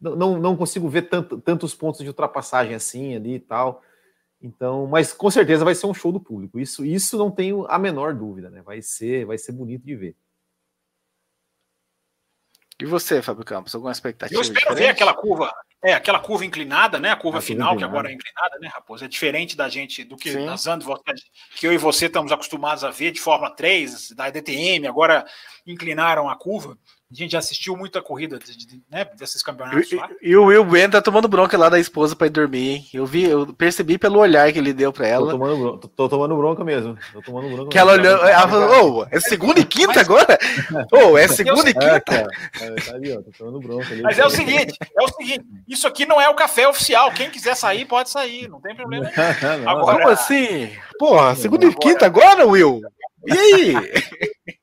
não, 0.00 0.38
não 0.38 0.56
consigo 0.56 0.88
ver 0.88 1.02
tanto, 1.02 1.40
tantos 1.40 1.74
pontos 1.74 2.00
de 2.02 2.08
ultrapassagem 2.08 2.74
assim 2.74 3.14
ali 3.14 3.34
e 3.34 3.40
tal. 3.40 3.82
Então, 4.40 4.86
mas 4.86 5.12
com 5.12 5.30
certeza 5.30 5.64
vai 5.64 5.74
ser 5.74 5.86
um 5.86 5.94
show 5.94 6.12
do 6.12 6.20
público. 6.20 6.60
Isso, 6.60 6.84
isso 6.84 7.16
não 7.16 7.30
tenho 7.30 7.66
a 7.68 7.78
menor 7.78 8.14
dúvida, 8.14 8.50
né? 8.50 8.60
Vai 8.62 8.82
ser, 8.82 9.24
vai 9.24 9.38
ser 9.38 9.52
bonito 9.52 9.84
de 9.84 9.96
ver. 9.96 10.16
E 12.80 12.84
você, 12.84 13.22
Fábio 13.22 13.44
Campos, 13.44 13.74
alguma 13.74 13.92
expectativa? 13.92 14.38
Eu 14.38 14.42
espero 14.42 14.60
diferente? 14.60 14.78
ver 14.78 14.88
aquela 14.90 15.14
curva, 15.14 15.50
é, 15.82 15.94
aquela 15.94 16.18
curva 16.18 16.44
inclinada, 16.44 16.98
né? 16.98 17.10
A 17.10 17.16
curva 17.16 17.38
a 17.38 17.42
final, 17.42 17.76
que 17.76 17.84
agora 17.84 18.10
é 18.10 18.12
inclinada, 18.12 18.58
né, 18.58 18.68
Raposo? 18.68 19.04
É 19.04 19.08
diferente 19.08 19.56
da 19.56 19.68
gente, 19.68 20.04
do 20.04 20.16
que 20.16 20.32
Sim. 20.32 20.44
nas 20.44 20.62
Zandvoort, 20.62 21.02
que 21.54 21.66
eu 21.66 21.72
e 21.72 21.78
você 21.78 22.06
estamos 22.06 22.32
acostumados 22.32 22.84
a 22.84 22.90
ver 22.90 23.12
de 23.12 23.20
Fórmula 23.20 23.50
3, 23.54 24.10
da 24.10 24.28
DTM, 24.28 24.86
agora 24.86 25.24
inclinaram 25.66 26.28
a 26.28 26.36
curva. 26.36 26.76
A 27.08 27.14
gente 27.14 27.30
já 27.30 27.38
assistiu 27.38 27.76
muita 27.76 28.02
corrida 28.02 28.36
de, 28.36 28.56
de, 28.56 28.82
né, 28.90 29.04
desses 29.16 29.40
campeonatos 29.40 29.92
lá. 29.92 30.10
E, 30.20 30.30
e 30.30 30.36
o 30.36 30.46
Will 30.46 30.64
Ben 30.64 30.90
tá 30.90 31.00
tomando 31.00 31.28
bronca 31.28 31.56
lá 31.56 31.68
da 31.68 31.78
esposa 31.78 32.16
para 32.16 32.26
ir 32.26 32.30
dormir, 32.30 32.68
hein? 32.68 32.86
Eu 32.92 33.06
vi, 33.06 33.22
eu 33.22 33.54
percebi 33.54 33.96
pelo 33.96 34.18
olhar 34.18 34.52
que 34.52 34.58
ele 34.58 34.72
deu 34.72 34.92
para 34.92 35.06
ela. 35.06 35.26
Tô 35.26 35.38
tomando, 35.38 35.56
bronca, 35.56 35.78
tô, 35.78 35.88
tô 35.88 36.08
tomando 36.08 36.36
bronca 36.36 36.64
mesmo. 36.64 36.98
Tô 37.12 37.22
tomando 37.22 37.48
bronca. 37.48 37.70
Que 37.70 37.78
ela 37.78 37.92
olhou, 37.92 38.26
ela 38.26 38.48
falou, 38.48 38.98
oh, 38.98 39.06
é 39.08 39.20
segunda 39.20 39.60
e 39.60 39.64
quinta 39.64 39.92
Mas... 39.94 39.98
agora? 39.98 40.38
oh, 40.92 41.16
é 41.16 41.28
segunda 41.28 41.70
e 41.70 41.74
quinta? 41.74 42.28
É, 42.60 42.74
tá 42.74 42.94
ali, 42.96 43.16
ó, 43.16 43.22
tô 43.22 43.30
tomando 43.38 43.60
bronca. 43.60 43.86
Ali. 43.86 44.02
Mas 44.02 44.18
é 44.18 44.26
o 44.26 44.30
seguinte, 44.30 44.76
é 44.80 45.04
o 45.04 45.08
seguinte, 45.08 45.44
isso 45.68 45.86
aqui 45.86 46.06
não 46.06 46.20
é 46.20 46.28
o 46.28 46.34
café 46.34 46.66
oficial. 46.66 47.12
Quem 47.12 47.30
quiser 47.30 47.54
sair, 47.54 47.84
pode 47.84 48.10
sair, 48.10 48.48
não 48.48 48.60
tem 48.60 48.74
problema. 48.74 49.06
Não, 49.62 49.70
agora, 49.70 49.98
Como 49.98 50.08
assim? 50.08 50.72
Porra, 50.98 51.36
segunda 51.36 51.66
e 51.66 51.74
quinta 51.74 52.04
agora, 52.06 52.44
Will? 52.46 52.80
E 53.26 53.32
aí? 53.32 53.74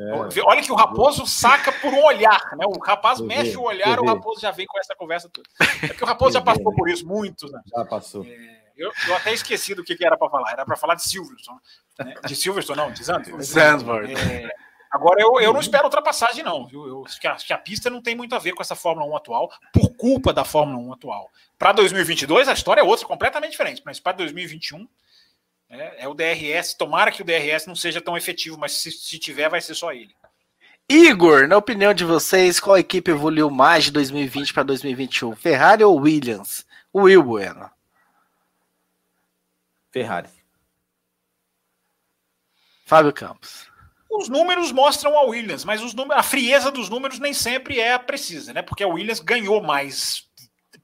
É. 0.00 0.40
Olha 0.44 0.62
que 0.62 0.72
o 0.72 0.74
Raposo 0.74 1.26
saca 1.26 1.70
por 1.72 1.92
um 1.92 2.02
olhar, 2.04 2.56
né? 2.56 2.64
O 2.66 2.78
rapaz 2.82 3.20
mexe 3.20 3.54
o 3.54 3.62
olhar, 3.62 4.00
o 4.00 4.06
Raposo 4.06 4.40
já 4.40 4.50
vem 4.50 4.64
com 4.66 4.78
essa 4.78 4.94
conversa 4.96 5.28
toda. 5.28 5.46
É 5.82 5.88
porque 5.88 6.02
o 6.02 6.06
Raposo 6.06 6.32
já 6.32 6.40
passou 6.40 6.74
por 6.74 6.88
isso 6.88 7.06
muito, 7.06 7.46
né? 7.52 7.60
Já 7.66 7.84
passou. 7.84 8.24
É, 8.24 8.60
eu, 8.78 8.90
eu, 9.08 9.14
até 9.14 9.34
esqueci 9.34 9.74
do 9.74 9.84
que, 9.84 9.94
que 9.94 10.06
era 10.06 10.16
para 10.16 10.30
falar. 10.30 10.52
Era 10.52 10.64
para 10.64 10.76
falar 10.76 10.94
de 10.94 11.02
Silverstone. 11.02 11.58
Né? 11.98 12.14
De 12.24 12.34
Silverstone, 12.34 12.78
não, 12.78 12.90
de 12.90 13.04
Zandvoort. 13.04 13.44
Zandvoort. 13.44 14.10
É, 14.10 14.48
agora, 14.90 15.20
eu, 15.20 15.38
eu 15.38 15.52
não 15.52 15.60
espero 15.60 15.84
ultrapassagem, 15.84 16.42
não. 16.42 16.66
Viu? 16.66 16.86
Eu 16.86 17.04
acho 17.04 17.20
que 17.20 17.26
a, 17.26 17.34
que 17.34 17.52
a 17.52 17.58
pista 17.58 17.90
não 17.90 18.00
tem 18.00 18.14
muito 18.14 18.34
a 18.34 18.38
ver 18.38 18.52
com 18.52 18.62
essa 18.62 18.74
Fórmula 18.74 19.06
1 19.12 19.16
atual, 19.16 19.50
por 19.70 19.94
culpa 19.96 20.32
da 20.32 20.46
Fórmula 20.46 20.78
1 20.78 20.92
atual. 20.94 21.30
Para 21.58 21.72
2022, 21.72 22.48
a 22.48 22.54
história 22.54 22.80
é 22.80 22.84
outra, 22.84 23.06
completamente 23.06 23.50
diferente. 23.50 23.82
Mas 23.84 24.00
para 24.00 24.16
2021, 24.16 24.88
É, 25.70 26.04
é, 26.04 26.08
o 26.08 26.14
DRS. 26.14 26.74
Tomara 26.74 27.12
que 27.12 27.22
o 27.22 27.24
DRS 27.24 27.66
não 27.66 27.76
seja 27.76 28.00
tão 28.00 28.16
efetivo, 28.16 28.58
mas 28.58 28.72
se, 28.72 28.90
se 28.90 29.18
tiver, 29.18 29.48
vai 29.48 29.60
ser 29.60 29.74
só 29.74 29.92
ele. 29.92 30.14
Igor, 30.88 31.46
na 31.46 31.56
opinião 31.56 31.94
de 31.94 32.04
vocês, 32.04 32.58
qual 32.58 32.76
equipe 32.76 33.12
evoluiu 33.12 33.48
mais 33.48 33.84
de 33.84 33.92
2020 33.92 34.52
para 34.52 34.64
2021? 34.64 35.36
Ferrari 35.36 35.84
ou 35.84 35.96
Williams? 35.96 36.66
Will 36.92 37.22
Bueno. 37.22 37.70
Ferrari. 39.92 40.28
Fábio 42.84 43.12
Campos. 43.12 43.70
Os 44.10 44.28
números 44.28 44.72
mostram 44.72 45.16
a 45.16 45.22
Williams, 45.22 45.64
mas 45.64 45.80
a 46.10 46.22
frieza 46.24 46.72
dos 46.72 46.88
números 46.88 47.20
nem 47.20 47.32
sempre 47.32 47.78
é 47.78 47.96
precisa, 47.96 48.52
né? 48.52 48.60
Porque 48.60 48.82
a 48.82 48.88
Williams 48.88 49.20
ganhou 49.20 49.62
mais, 49.62 50.28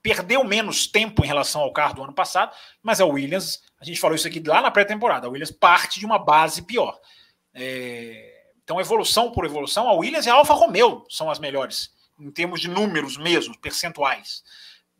perdeu 0.06 0.44
menos 0.44 0.86
tempo 0.86 1.24
em 1.24 1.26
relação 1.26 1.62
ao 1.62 1.72
carro 1.72 1.94
do 1.94 2.04
ano 2.04 2.12
passado, 2.12 2.54
mas 2.80 3.00
a 3.00 3.04
Williams, 3.04 3.60
a 3.80 3.84
gente 3.84 3.98
falou 3.98 4.14
isso 4.14 4.28
aqui 4.28 4.40
lá 4.40 4.60
na 4.60 4.70
pré-temporada, 4.70 5.26
a 5.26 5.30
Williams 5.30 5.50
parte 5.50 5.98
de 5.98 6.06
uma 6.06 6.16
base 6.16 6.62
pior. 6.62 6.96
É, 7.52 8.44
então, 8.62 8.80
evolução 8.80 9.32
por 9.32 9.44
evolução, 9.44 9.88
a 9.88 9.94
Williams 9.94 10.24
e 10.24 10.30
a 10.30 10.34
Alfa 10.34 10.54
Romeo 10.54 11.04
são 11.08 11.28
as 11.28 11.40
melhores, 11.40 11.90
em 12.20 12.30
termos 12.30 12.60
de 12.60 12.68
números 12.68 13.16
mesmo, 13.16 13.58
percentuais. 13.58 14.44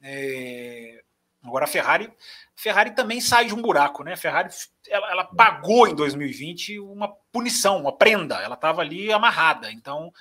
É, 0.03 1.05
agora 1.41 1.67
a 1.67 1.69
Ferrari, 1.69 2.13
Ferrari 2.57 2.91
também 2.91 3.21
sai 3.21 3.45
de 3.45 3.55
um 3.55 3.63
buraco, 3.63 4.03
né? 4.03 4.15
A 4.15 4.17
Ferrari 4.17 4.49
ela, 4.89 5.09
ela 5.09 5.25
pagou 5.25 5.87
em 5.87 5.95
2020 5.95 6.81
uma 6.81 7.15
punição, 7.31 7.79
uma 7.79 7.97
prenda. 7.97 8.43
Ela 8.43 8.55
estava 8.55 8.81
ali 8.81 9.13
amarrada. 9.13 9.71
Então 9.71 10.13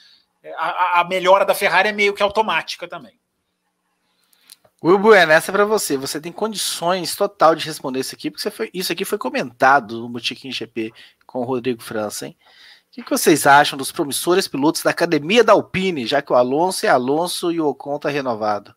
é, 0.44 0.54
a, 0.54 1.00
a, 1.00 1.04
melhora 1.06 1.44
da 1.44 1.56
Ferrari 1.56 1.90
é 1.90 1.94
meio 1.94 2.14
que 2.14 2.22
automática 2.22 2.88
também. 2.88 3.20
Will 4.84 5.00
Bueno, 5.00 5.32
essa 5.32 5.52
é 5.52 5.54
para 5.54 5.66
você. 5.66 5.98
Você 5.98 6.20
tem 6.20 6.32
condições 6.32 7.16
total 7.16 7.56
de 7.56 7.66
responder 7.66 8.00
isso 8.00 8.14
aqui, 8.14 8.30
porque 8.30 8.50
foi, 8.50 8.70
isso 8.74 8.92
aqui 8.92 9.06
foi 9.06 9.18
comentado 9.18 10.00
no 10.00 10.10
Botiquim 10.10 10.52
GP 10.52 10.92
com 11.26 11.40
o 11.40 11.44
Rodrigo 11.44 11.82
França, 11.82 12.28
hein? 12.28 12.38
O 12.88 12.96
que, 12.96 13.04
que 13.04 13.10
vocês 13.10 13.46
acham 13.46 13.78
dos 13.78 13.92
promissores 13.92 14.48
pilotos 14.48 14.82
da 14.82 14.92
academia 14.92 15.44
da 15.44 15.52
Alpine, 15.52 16.06
já 16.06 16.22
que 16.22 16.32
o 16.32 16.36
Alonso 16.36 16.86
é 16.86 16.90
Alonso 16.90 17.52
e 17.52 17.60
o 17.60 17.68
Ocon 17.68 17.98
está 17.98 18.10
renovado? 18.10 18.74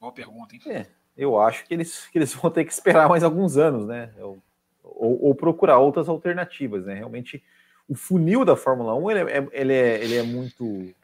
Boa 0.00 0.12
pergunta, 0.12 0.56
hein? 0.56 0.62
É, 0.66 0.86
eu 1.16 1.38
acho 1.38 1.64
que 1.64 1.72
eles, 1.72 2.08
que 2.08 2.18
eles 2.18 2.34
vão 2.34 2.50
ter 2.50 2.64
que 2.64 2.72
esperar 2.72 3.08
mais 3.08 3.22
alguns 3.22 3.56
anos, 3.56 3.86
né? 3.86 4.10
Eu, 4.18 4.42
ou, 4.82 5.26
ou, 5.26 5.34
procurar 5.34 5.78
outras 5.78 6.08
alternativas, 6.08 6.86
né? 6.86 6.94
Realmente, 6.94 7.42
o 7.88 7.94
funil 7.94 8.44
da 8.44 8.56
Fórmula 8.56 8.94
1 8.94 9.10
ele 9.10 9.30
é, 9.30 9.48
ele 9.52 9.72
é, 9.72 10.04
ele 10.04 10.16
é 10.16 10.22
muito, 10.22 10.94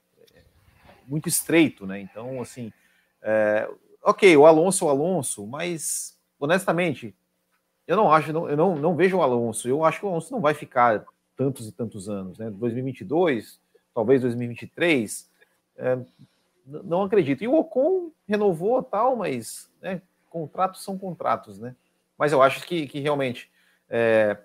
muito 1.07 1.29
estreito, 1.29 1.87
né? 1.87 2.01
Então, 2.01 2.41
assim, 2.41 2.73
é, 3.23 3.69
ok, 4.03 4.37
o 4.37 4.47
Alonso 4.47 4.85
é 4.85 4.89
o 4.89 4.91
Alonso, 4.91 5.47
mas 5.47 6.19
honestamente, 6.39 7.15
eu 7.87 7.97
não 7.97 8.13
acho, 8.13 8.31
eu 8.31 8.57
não, 8.57 8.77
não 8.77 8.97
vejo 8.97 9.19
o 9.19 9.23
Alonso. 9.23 9.69
Eu 9.69 9.85
acho 9.85 10.01
que 10.01 10.07
o 10.07 10.09
Alonso 10.09 10.33
não 10.33 10.41
vai 10.41 10.55
ficar 10.55 11.05
tantos 11.37 11.69
e 11.69 11.73
tantos 11.73 12.09
anos, 12.09 12.39
né? 12.39 12.51
2022, 12.51 13.61
talvez 13.95 14.23
2023. 14.23 15.29
É, 15.77 15.99
não 16.67 17.03
acredito. 17.03 17.43
E 17.43 17.49
o 17.49 17.57
Ocon 17.57 18.13
renovou 18.29 18.83
tal, 18.83 19.17
mas 19.17 19.71
né, 19.83 20.01
contratos 20.29 20.85
são 20.85 20.97
contratos, 20.97 21.59
né? 21.59 21.75
Mas 22.17 22.33
eu 22.33 22.43
acho 22.43 22.65
que, 22.67 22.87
que 22.87 23.01
realmente 23.01 23.51
é, 23.89 24.37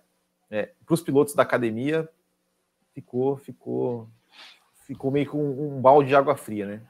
é, 0.50 0.72
para 0.86 0.94
os 0.94 1.02
pilotos 1.02 1.36
da 1.36 1.44
academia 1.44 2.10
ficou, 2.94 3.38
ficou, 3.38 4.10
ficou 4.86 5.12
meio 5.12 5.30
com 5.30 5.38
um, 5.38 5.78
um 5.78 5.82
balde 5.82 6.10
de 6.10 6.16
água 6.16 6.36
fria, 6.36 6.66
né? 6.66 6.82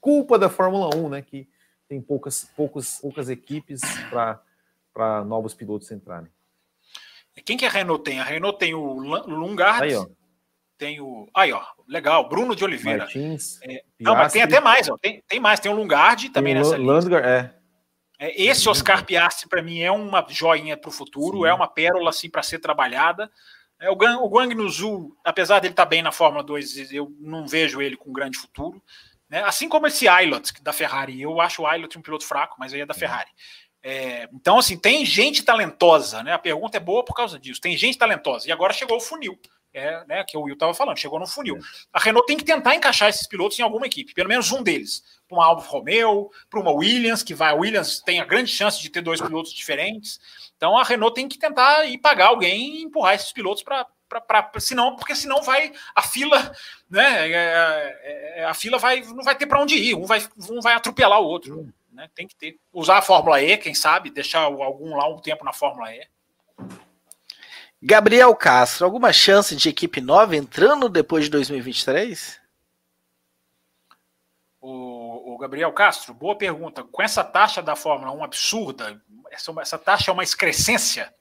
Culpa 0.00 0.38
da 0.38 0.48
Fórmula 0.48 0.94
1, 0.96 1.08
né? 1.08 1.22
Que 1.22 1.48
tem 1.88 2.00
poucas, 2.00 2.50
poucas, 2.56 2.98
poucas 3.00 3.28
equipes 3.28 3.80
para 4.10 5.24
novos 5.24 5.54
pilotos 5.54 5.90
entrarem. 5.90 6.28
Quem 7.44 7.56
que 7.56 7.64
a 7.64 7.70
Renault 7.70 8.02
tem? 8.04 8.20
A 8.20 8.24
Renault 8.24 8.58
tem 8.58 8.74
o 8.74 8.92
Lungard, 8.92 9.84
Aí, 9.84 9.94
ó 9.94 10.06
tem 10.80 10.98
o. 10.98 11.28
Aí, 11.34 11.52
ó, 11.52 11.62
legal, 11.86 12.26
Bruno 12.26 12.56
de 12.56 12.64
Oliveira. 12.64 13.00
Martins, 13.00 13.60
é, 13.62 13.84
não, 14.00 14.16
mas 14.16 14.32
tem 14.32 14.40
até 14.40 14.58
mais, 14.60 14.88
ó, 14.88 14.96
tem, 14.96 15.22
tem 15.28 15.38
mais, 15.38 15.60
tem 15.60 15.70
o 15.70 15.74
Lungard 15.76 16.30
também 16.30 16.54
tem 16.54 16.62
nessa 16.62 16.78
Landgar, 16.78 17.22
é. 17.22 17.54
é. 18.18 18.42
Esse 18.42 18.66
Oscar 18.66 19.04
Piastri, 19.04 19.46
para 19.46 19.62
mim, 19.62 19.80
é 19.80 19.92
uma 19.92 20.26
joinha 20.26 20.78
para 20.78 20.88
o 20.88 20.92
futuro, 20.92 21.42
Sim. 21.42 21.48
é 21.48 21.52
uma 21.52 21.68
pérola 21.68 22.08
assim 22.08 22.30
para 22.30 22.42
ser 22.42 22.58
trabalhada. 22.60 23.30
É, 23.78 23.90
o, 23.90 23.96
Gang, 23.96 24.16
o 24.16 24.28
Guang 24.28 24.54
Nuzu, 24.54 25.14
apesar 25.22 25.60
dele 25.60 25.74
estar 25.74 25.84
tá 25.84 25.88
bem 25.88 26.02
na 26.02 26.12
Fórmula 26.12 26.42
2, 26.42 26.92
eu 26.92 27.14
não 27.20 27.46
vejo 27.46 27.82
ele 27.82 27.96
com 27.96 28.10
grande 28.10 28.38
futuro. 28.38 28.82
Né? 29.30 29.42
Assim 29.44 29.68
como 29.68 29.86
esse 29.86 30.08
Ailot 30.08 30.52
da 30.60 30.72
Ferrari. 30.72 31.22
Eu 31.22 31.40
acho 31.40 31.62
o 31.62 31.66
Ailot 31.66 31.96
um 31.96 32.02
piloto 32.02 32.26
fraco, 32.26 32.56
mas 32.58 32.74
aí 32.74 32.80
é 32.80 32.86
da 32.86 32.94
Ferrari. 32.94 33.30
É, 33.82 34.28
então, 34.34 34.58
assim, 34.58 34.76
tem 34.76 35.06
gente 35.06 35.42
talentosa, 35.42 36.22
né? 36.22 36.34
A 36.34 36.38
pergunta 36.38 36.76
é 36.76 36.80
boa 36.80 37.04
por 37.04 37.14
causa 37.14 37.38
disso. 37.38 37.60
Tem 37.60 37.76
gente 37.76 37.96
talentosa. 37.96 38.46
E 38.48 38.52
agora 38.52 38.74
chegou 38.74 38.98
o 38.98 39.00
funil 39.00 39.40
é, 39.72 40.04
né, 40.06 40.24
que 40.24 40.36
o 40.36 40.42
Will 40.42 40.54
estava 40.54 40.74
falando, 40.74 40.98
chegou 40.98 41.18
no 41.18 41.26
funil. 41.26 41.56
É. 41.56 41.60
A 41.92 42.00
Renault 42.00 42.26
tem 42.26 42.36
que 42.36 42.44
tentar 42.44 42.74
encaixar 42.74 43.08
esses 43.08 43.26
pilotos 43.26 43.58
em 43.58 43.62
alguma 43.62 43.86
equipe, 43.86 44.12
pelo 44.12 44.28
menos 44.28 44.50
um 44.52 44.62
deles. 44.62 45.02
Para 45.28 45.38
uma 45.38 45.46
Alfa 45.46 45.70
Romeo, 45.70 46.30
para 46.48 46.60
uma 46.60 46.72
Williams, 46.72 47.22
que 47.22 47.34
vai. 47.34 47.52
A 47.52 47.54
Williams 47.54 48.00
tem 48.00 48.20
a 48.20 48.24
grande 48.24 48.50
chance 48.50 48.80
de 48.80 48.90
ter 48.90 49.00
dois 49.00 49.20
pilotos 49.20 49.52
diferentes. 49.52 50.18
Então 50.56 50.76
a 50.76 50.82
Renault 50.82 51.14
tem 51.14 51.28
que 51.28 51.38
tentar 51.38 51.84
ir 51.84 51.98
pagar 51.98 52.28
alguém 52.28 52.78
e 52.78 52.82
empurrar 52.82 53.14
esses 53.14 53.32
pilotos 53.32 53.62
para. 53.62 53.86
Senão, 54.58 54.96
porque 54.96 55.14
senão 55.14 55.42
vai 55.42 55.72
a 55.94 56.02
fila, 56.02 56.52
né? 56.88 57.28
É, 57.28 57.34
é, 57.34 58.40
é, 58.40 58.44
a 58.44 58.54
fila 58.54 58.78
vai, 58.78 59.00
não 59.02 59.22
vai 59.22 59.34
ter 59.34 59.46
para 59.46 59.60
onde 59.60 59.76
ir, 59.76 59.94
um 59.94 60.04
vai, 60.04 60.26
um 60.50 60.60
vai 60.60 60.74
atropelar 60.74 61.20
o 61.20 61.26
outro. 61.26 61.72
Né? 61.92 62.08
Tem 62.14 62.26
que 62.26 62.34
ter. 62.34 62.58
Usar 62.72 62.98
a 62.98 63.02
Fórmula 63.02 63.42
E, 63.42 63.56
quem 63.56 63.74
sabe, 63.74 64.10
deixar 64.10 64.40
algum 64.40 64.96
lá 64.96 65.08
um 65.08 65.18
tempo 65.18 65.44
na 65.44 65.52
Fórmula 65.52 65.92
E. 65.94 66.06
Gabriel 67.82 68.34
Castro, 68.34 68.84
alguma 68.84 69.12
chance 69.12 69.56
de 69.56 69.68
equipe 69.68 70.00
nova 70.00 70.36
entrando 70.36 70.88
depois 70.88 71.24
de 71.24 71.30
2023? 71.30 72.38
O, 74.60 75.34
o 75.34 75.38
Gabriel 75.38 75.72
Castro, 75.72 76.12
boa 76.12 76.36
pergunta. 76.36 76.84
Com 76.84 77.02
essa 77.02 77.24
taxa 77.24 77.62
da 77.62 77.74
Fórmula 77.74 78.12
1 78.12 78.24
absurda, 78.24 79.02
essa, 79.30 79.52
essa 79.60 79.78
taxa 79.78 80.10
é 80.10 80.12
uma 80.12 80.22
excrescência 80.22 81.14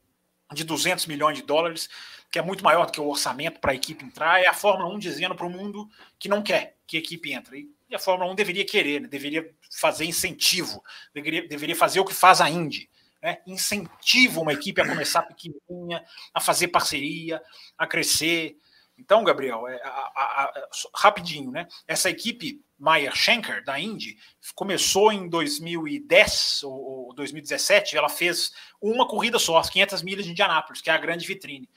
de 0.51 0.65
200 0.65 1.05
milhões 1.05 1.37
de 1.37 1.43
dólares, 1.43 1.89
que 2.31 2.39
é 2.39 2.41
muito 2.41 2.63
maior 2.63 2.85
do 2.85 2.91
que 2.91 3.01
o 3.01 3.07
orçamento 3.07 3.59
para 3.59 3.71
a 3.71 3.75
equipe 3.75 4.05
entrar, 4.05 4.41
é 4.41 4.47
a 4.47 4.53
Fórmula 4.53 4.93
1 4.93 4.99
dizendo 4.99 5.35
para 5.35 5.45
o 5.45 5.49
mundo 5.49 5.89
que 6.17 6.29
não 6.29 6.41
quer 6.41 6.77
que 6.85 6.97
a 6.97 6.99
equipe 6.99 7.33
entre. 7.33 7.69
E 7.89 7.95
a 7.95 7.99
Fórmula 7.99 8.31
1 8.31 8.35
deveria 8.35 8.65
querer, 8.65 9.01
né? 9.01 9.07
deveria 9.07 9.49
fazer 9.79 10.05
incentivo, 10.05 10.83
deveria, 11.13 11.47
deveria 11.47 11.75
fazer 11.75 11.99
o 11.99 12.05
que 12.05 12.13
faz 12.13 12.39
a 12.39 12.49
Indy 12.49 12.89
né, 13.21 13.39
incentiva 13.45 14.39
uma 14.39 14.53
equipe 14.53 14.81
a 14.81 14.87
começar 14.87 15.23
pequenininha, 15.23 16.03
a 16.33 16.39
fazer 16.39 16.69
parceria, 16.69 17.41
a 17.77 17.85
crescer. 17.85 18.57
Então, 18.97 19.23
Gabriel, 19.23 19.67
é, 19.67 19.81
a, 19.83 19.89
a, 19.89 20.43
a, 20.43 20.69
rapidinho, 20.95 21.51
né? 21.51 21.67
Essa 21.87 22.09
equipe 22.09 22.61
Meyer 22.77 23.15
Schenker, 23.15 23.63
da 23.63 23.79
Indy, 23.79 24.17
começou 24.55 25.11
em 25.11 25.27
2010 25.27 26.63
ou, 26.63 27.07
ou 27.07 27.13
2017, 27.13 27.97
ela 27.97 28.09
fez 28.09 28.51
uma 28.81 29.07
corrida 29.07 29.37
só, 29.37 29.57
as 29.57 29.69
500 29.69 30.01
milhas 30.01 30.25
de 30.25 30.31
Indianápolis, 30.31 30.81
que 30.81 30.89
é 30.89 30.93
a 30.93 30.97
grande 30.97 31.27
vitrine. 31.27 31.69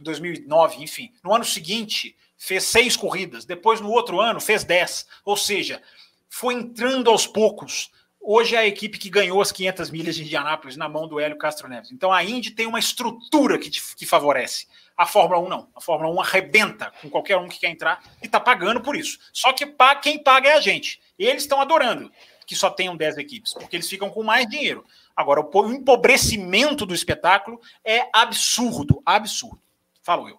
2009, 0.00 0.82
enfim. 0.82 1.12
No 1.22 1.34
ano 1.34 1.44
seguinte, 1.44 2.16
fez 2.36 2.64
seis 2.64 2.96
corridas. 2.96 3.44
Depois, 3.44 3.80
no 3.80 3.90
outro 3.90 4.20
ano, 4.20 4.40
fez 4.40 4.64
dez. 4.64 5.06
Ou 5.24 5.36
seja, 5.36 5.82
foi 6.28 6.54
entrando 6.54 7.10
aos 7.10 7.26
poucos 7.26 7.90
Hoje 8.24 8.54
é 8.54 8.60
a 8.60 8.66
equipe 8.66 8.98
que 8.98 9.10
ganhou 9.10 9.42
as 9.42 9.50
500 9.50 9.90
milhas 9.90 10.14
de 10.14 10.22
Indianápolis 10.22 10.76
na 10.76 10.88
mão 10.88 11.08
do 11.08 11.18
Hélio 11.18 11.36
Castro 11.36 11.68
Neves. 11.68 11.90
Então 11.90 12.12
a 12.12 12.22
Indy 12.22 12.52
tem 12.52 12.66
uma 12.68 12.78
estrutura 12.78 13.58
que, 13.58 13.68
te, 13.68 13.82
que 13.96 14.06
favorece. 14.06 14.68
A 14.96 15.04
Fórmula 15.04 15.40
1 15.40 15.48
não. 15.48 15.68
A 15.74 15.80
Fórmula 15.80 16.14
1 16.14 16.20
arrebenta 16.20 16.92
com 17.02 17.10
qualquer 17.10 17.36
um 17.36 17.48
que 17.48 17.58
quer 17.58 17.70
entrar 17.70 18.00
e 18.22 18.26
está 18.26 18.38
pagando 18.38 18.80
por 18.80 18.94
isso. 18.94 19.18
Só 19.32 19.52
que 19.52 19.66
quem 20.00 20.22
paga 20.22 20.50
é 20.50 20.52
a 20.52 20.60
gente. 20.60 21.00
Eles 21.18 21.42
estão 21.42 21.60
adorando 21.60 22.12
que 22.46 22.54
só 22.54 22.70
tenham 22.70 22.96
10 22.96 23.18
equipes, 23.18 23.54
porque 23.54 23.74
eles 23.74 23.88
ficam 23.88 24.08
com 24.08 24.22
mais 24.22 24.46
dinheiro. 24.48 24.84
Agora, 25.16 25.40
o 25.40 25.72
empobrecimento 25.72 26.86
do 26.86 26.94
espetáculo 26.94 27.60
é 27.84 28.08
absurdo, 28.14 29.02
absurdo. 29.04 29.60
Falo 30.02 30.28
eu. 30.28 30.38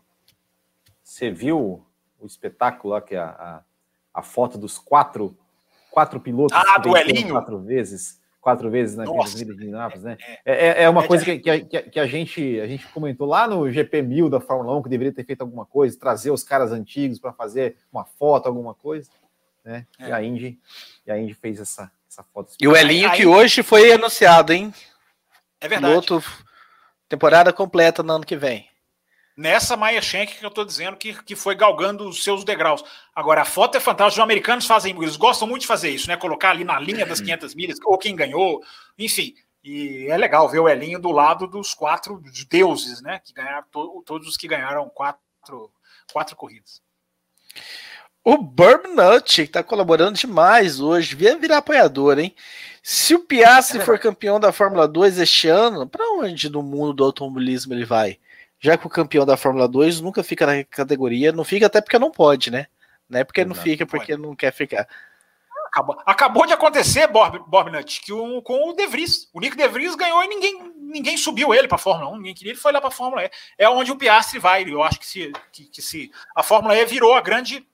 Você 1.02 1.32
viu 1.32 1.86
o 2.20 2.26
espetáculo 2.26 2.94
lá, 2.94 3.02
que 3.02 3.16
é 3.16 3.20
a, 3.20 3.30
a, 3.30 3.64
a 4.14 4.22
foto 4.22 4.58
dos 4.58 4.78
quatro 4.78 5.38
quatro 5.90 6.20
pilotos 6.20 6.58
ah, 6.58 6.80
duelinho. 6.80 7.30
quatro 7.30 7.60
vezes, 7.60 8.20
quatro 8.42 8.70
vezes 8.70 8.98
na 8.98 9.06
vida 9.06 9.54
de 9.56 9.64
Indianápolis, 9.64 10.04
né? 10.04 10.18
É, 10.44 10.68
é, 10.68 10.84
é 10.84 10.90
uma 10.90 11.04
é, 11.04 11.08
coisa 11.08 11.24
que, 11.24 11.38
que, 11.38 11.82
que, 11.84 12.00
a, 12.00 12.08
gente, 12.08 12.60
a 12.60 12.66
gente 12.66 12.88
comentou 12.88 13.28
lá 13.28 13.48
no 13.48 13.72
GP 13.72 14.02
1000 14.02 14.30
da 14.30 14.40
Fórmula 14.40 14.76
1 14.76 14.82
que 14.82 14.90
deveria 14.90 15.14
ter 15.14 15.24
feito 15.24 15.42
alguma 15.42 15.68
coisa, 15.68 15.98
trazer 16.00 16.32
os 16.32 16.44
caras 16.44 16.72
antigos 16.72 17.20
para 17.20 17.32
fazer 17.32 17.78
uma 17.92 18.04
foto, 18.04 18.48
alguma 18.48 18.74
coisa, 18.74 19.08
né? 19.64 19.86
E 20.00 20.12
a 20.12 20.24
Indy, 20.24 20.60
e 21.06 21.12
a 21.12 21.20
Indy 21.20 21.36
fez 21.36 21.60
essa, 21.60 21.92
essa 22.10 22.24
foto. 22.24 22.54
E 22.60 22.68
o 22.68 22.76
Elinho 22.76 23.12
que 23.12 23.28
hoje 23.28 23.62
foi 23.62 23.94
anunciado, 23.94 24.52
hein? 24.52 24.74
É 25.62 25.68
verdade. 25.68 25.94
Piloto, 25.94 26.24
temporada 27.08 27.54
completa 27.54 28.02
no 28.02 28.14
ano 28.14 28.26
que 28.26 28.36
vem 28.36 28.73
nessa 29.36 29.76
Maia 29.76 30.02
Schenck 30.02 30.38
que 30.38 30.46
eu 30.46 30.50
estou 30.50 30.66
dizendo 30.66 30.98
que, 30.98 31.14
que 31.24 31.36
foi 31.36 31.56
galgando 31.56 32.08
os 32.08 32.24
seus 32.24 32.44
degraus. 32.44 32.84
Agora, 33.16 33.42
a 33.42 33.46
foto 33.46 33.78
é 33.78 33.80
fantástica. 33.80 34.22
Os 34.22 34.24
americanos 34.24 34.66
fazem, 34.66 34.96
eles 34.96 35.16
gostam 35.16 35.48
muito 35.48 35.62
de 35.62 35.68
fazer 35.68 35.90
isso, 35.90 36.08
né? 36.08 36.18
Colocar 36.18 36.52
ali 36.52 36.64
na 36.64 36.80
linha 36.80 37.06
das 37.06 37.20
500 37.22 37.56
milhas, 37.56 37.78
ou 37.84 37.98
quem 37.98 38.16
ganhou, 38.16 38.64
enfim. 38.98 39.34
E 39.64 40.08
é 40.10 40.18
legal 40.18 40.50
ver 40.50 40.60
o 40.60 40.68
Elinho 40.68 41.00
do 41.00 41.12
lado 41.12 41.48
dos 41.48 41.74
quatro 41.74 42.22
deuses, 42.50 43.02
né? 43.02 43.20
Que 43.20 43.34
ganharam 43.34 43.66
to, 43.72 44.04
todos 44.06 44.28
os 44.28 44.36
que 44.36 44.48
ganharam 44.48 44.90
quatro, 44.90 45.72
quatro 46.12 46.36
corridas. 46.36 46.82
O 48.26 48.38
Burbnut, 48.38 49.36
que 49.36 49.42
está 49.42 49.62
colaborando 49.62 50.18
demais 50.18 50.80
hoje, 50.80 51.16
via 51.16 51.38
virar 51.38 51.58
apoiador, 51.58 52.20
hein? 52.20 52.34
Se 52.82 53.16
o 53.16 53.20
Piastri 53.20 53.80
é 53.80 53.86
for 53.86 54.00
campeão 54.00 54.40
da 54.40 54.52
Fórmula 54.52 54.88
2 54.88 55.20
este 55.20 55.48
ano, 55.48 55.88
para 55.88 56.06
onde 56.14 56.50
no 56.50 56.62
mundo 56.62 56.94
do 56.94 57.04
automobilismo 57.04 57.74
ele 57.74 57.86
vai? 57.86 58.20
Já 58.64 58.78
que 58.78 58.88
o 58.88 58.90
campeão 58.90 59.26
da 59.26 59.36
Fórmula 59.36 59.68
2 59.68 60.00
nunca 60.00 60.24
fica 60.24 60.46
na 60.46 60.64
categoria, 60.64 61.34
não 61.34 61.44
fica 61.44 61.66
até 61.66 61.82
porque 61.82 62.00
não 62.00 62.10
pode, 62.10 62.50
né? 62.50 62.68
Não 63.10 63.20
é 63.20 63.26
porque 63.26 63.42
Exato, 63.42 63.54
não 63.54 63.62
fica, 63.62 63.86
porque 63.86 64.16
não 64.16 64.34
quer 64.34 64.54
ficar. 64.54 64.88
Acabou, 65.68 66.02
acabou 66.06 66.46
de 66.46 66.54
acontecer, 66.54 67.08
Bob, 67.08 67.40
Bob 67.46 67.70
Nutt, 67.70 68.00
que 68.00 68.14
um, 68.14 68.40
com 68.40 68.70
o 68.70 68.74
De 68.74 68.88
Vries. 68.88 69.30
O 69.34 69.42
Nick 69.42 69.58
De 69.58 69.68
Vries 69.68 69.96
ganhou 69.96 70.24
e 70.24 70.28
ninguém, 70.28 70.74
ninguém 70.78 71.18
subiu 71.18 71.54
ele 71.54 71.68
para 71.68 71.76
a 71.76 71.80
Fórmula 71.80 72.10
1, 72.12 72.18
ninguém 72.18 72.34
queria, 72.34 72.54
ele 72.54 72.60
foi 72.60 72.72
lá 72.72 72.80
para 72.80 72.88
a 72.88 72.92
Fórmula 72.92 73.26
E. 73.26 73.32
É 73.58 73.68
onde 73.68 73.92
o 73.92 73.98
Piastri 73.98 74.40
vai. 74.40 74.64
Eu 74.64 74.82
acho 74.82 74.98
que 74.98 75.06
se, 75.06 75.34
que, 75.52 75.66
que 75.66 75.82
se 75.82 76.10
a 76.34 76.42
Fórmula 76.42 76.74
E 76.74 76.86
virou 76.86 77.14
a 77.16 77.20
grande, 77.20 77.68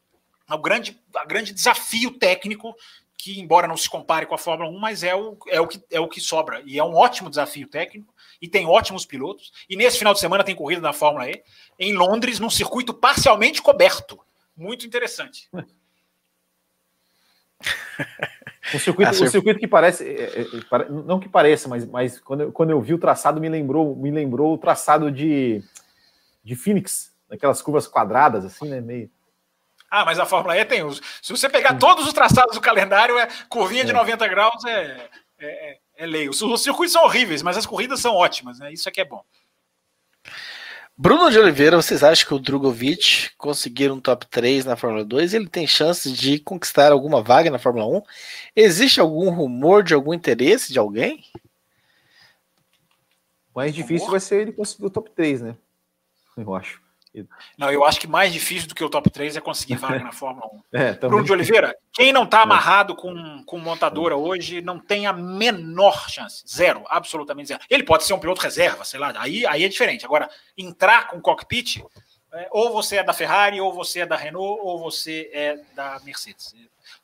a 0.47 0.57
grande, 0.57 0.99
a 1.15 1.23
grande 1.23 1.53
desafio 1.53 2.09
técnico 2.17 2.75
que, 3.15 3.39
embora 3.39 3.67
não 3.67 3.77
se 3.77 3.87
compare 3.87 4.25
com 4.25 4.33
a 4.33 4.39
Fórmula 4.39 4.71
1, 4.71 4.79
mas 4.79 5.03
é 5.03 5.13
o, 5.13 5.37
é, 5.49 5.61
o 5.61 5.67
que, 5.67 5.79
é 5.91 5.99
o 5.99 6.07
que 6.07 6.19
sobra. 6.19 6.63
E 6.65 6.79
é 6.79 6.83
um 6.83 6.95
ótimo 6.95 7.29
desafio 7.29 7.67
técnico, 7.67 8.11
e 8.41 8.47
tem 8.47 8.65
ótimos 8.65 9.05
pilotos. 9.05 9.51
E 9.69 9.75
nesse 9.75 9.97
final 9.97 10.13
de 10.13 10.19
semana 10.19 10.43
tem 10.43 10.55
corrida 10.55 10.81
na 10.81 10.93
Fórmula 10.93 11.29
E, 11.29 11.43
em 11.77 11.93
Londres, 11.93 12.39
num 12.39 12.49
circuito 12.49 12.93
parcialmente 12.93 13.61
coberto. 13.61 14.19
Muito 14.55 14.85
interessante. 14.85 15.49
Um 18.73 18.79
circuito, 18.79 19.11
um 19.11 19.27
circuito 19.27 19.59
que 19.59 19.67
parece, 19.67 20.07
é, 20.07 20.23
é, 20.23 20.41
é 20.41 20.89
não 20.89 21.19
que 21.19 21.27
pareça, 21.27 21.67
mas, 21.67 21.85
mas 21.85 22.19
quando, 22.19 22.41
eu, 22.41 22.51
quando 22.51 22.69
eu 22.69 22.79
vi 22.79 22.93
o 22.93 22.99
traçado, 22.99 23.41
me 23.41 23.49
lembrou, 23.49 23.95
me 23.95 24.11
lembrou 24.11 24.53
o 24.53 24.57
traçado 24.57 25.11
de, 25.11 25.63
de 26.43 26.55
Phoenix, 26.55 27.11
aquelas 27.31 27.61
curvas 27.61 27.87
quadradas, 27.87 28.45
assim, 28.45 28.67
né? 28.67 28.79
Meio. 28.79 29.09
Ah, 29.89 30.05
mas 30.05 30.19
a 30.19 30.25
Fórmula 30.25 30.55
E 30.55 30.63
tem 30.65 30.83
os. 30.83 31.01
Se 31.21 31.31
você 31.31 31.49
pegar 31.49 31.79
todos 31.79 32.05
os 32.05 32.13
traçados 32.13 32.55
do 32.55 32.61
calendário, 32.61 33.17
é 33.17 33.27
curvinha 33.49 33.83
de 33.83 33.91
90 33.91 34.27
graus 34.27 34.63
é, 34.65 35.09
é, 35.39 35.77
é 35.99 36.05
lei. 36.05 36.29
Os, 36.29 36.41
os 36.41 36.63
circuitos 36.63 36.93
são 36.93 37.03
horríveis, 37.03 37.43
mas 37.43 37.57
as 37.57 37.65
corridas 37.65 37.99
são 37.99 38.15
ótimas, 38.15 38.57
né? 38.57 38.71
Isso 38.71 38.87
aqui 38.87 39.01
é 39.01 39.05
bom. 39.05 39.21
Bruno 40.97 41.29
de 41.29 41.37
Oliveira, 41.37 41.75
vocês 41.75 42.03
acham 42.03 42.27
que 42.27 42.33
o 42.33 42.39
Drogovic 42.39 43.31
conseguir 43.37 43.91
um 43.91 43.99
top 43.99 44.25
3 44.27 44.65
na 44.65 44.75
Fórmula 44.75 45.03
2, 45.03 45.33
ele 45.33 45.47
tem 45.47 45.67
chance 45.67 46.11
de 46.11 46.39
conquistar 46.39 46.91
alguma 46.91 47.21
vaga 47.21 47.51
na 47.51 47.59
Fórmula 47.59 47.85
1? 47.85 48.01
Existe 48.55 48.99
algum 48.99 49.29
rumor 49.29 49.83
de 49.83 49.93
algum 49.93 50.13
interesse 50.13 50.71
de 50.71 50.79
alguém? 50.79 51.23
O 53.53 53.59
mais 53.59 53.73
difícil 53.75 54.09
vai 54.09 54.19
ser 54.21 54.41
ele 54.41 54.51
conseguir 54.53 54.85
o 54.85 54.89
top 54.89 55.09
3, 55.11 55.41
né? 55.41 55.57
Eu 56.37 56.55
acho. 56.55 56.81
Não, 57.57 57.71
eu 57.71 57.83
acho 57.83 57.99
que 57.99 58.07
mais 58.07 58.31
difícil 58.31 58.67
do 58.67 58.75
que 58.75 58.83
o 58.83 58.89
top 58.89 59.09
3 59.09 59.35
é 59.35 59.41
conseguir 59.41 59.75
vaga 59.75 59.99
na 59.99 60.11
Fórmula 60.11 60.47
1. 60.47 60.59
É, 60.71 60.93
Bruno 60.93 61.23
de 61.23 61.31
Oliveira, 61.31 61.75
quem 61.91 62.13
não 62.13 62.23
está 62.23 62.39
é. 62.39 62.43
amarrado 62.43 62.95
com, 62.95 63.43
com 63.45 63.57
montadora 63.57 64.15
hoje 64.15 64.61
não 64.61 64.79
tem 64.79 65.07
a 65.07 65.13
menor 65.13 66.07
chance. 66.09 66.43
Zero, 66.47 66.83
absolutamente 66.87 67.47
zero. 67.47 67.61
Ele 67.69 67.83
pode 67.83 68.03
ser 68.03 68.13
um 68.13 68.19
piloto 68.19 68.41
reserva, 68.41 68.85
sei 68.85 68.99
lá, 68.99 69.11
aí, 69.17 69.45
aí 69.47 69.63
é 69.63 69.67
diferente. 69.67 70.05
Agora, 70.05 70.29
entrar 70.55 71.07
com 71.07 71.19
cockpit, 71.19 71.83
é, 72.31 72.47
ou 72.51 72.71
você 72.71 72.97
é 72.97 73.03
da 73.03 73.13
Ferrari, 73.13 73.59
ou 73.59 73.73
você 73.73 74.01
é 74.01 74.05
da 74.05 74.15
Renault, 74.15 74.61
ou 74.61 74.79
você 74.79 75.29
é 75.33 75.59
da 75.75 75.99
Mercedes. 76.03 76.53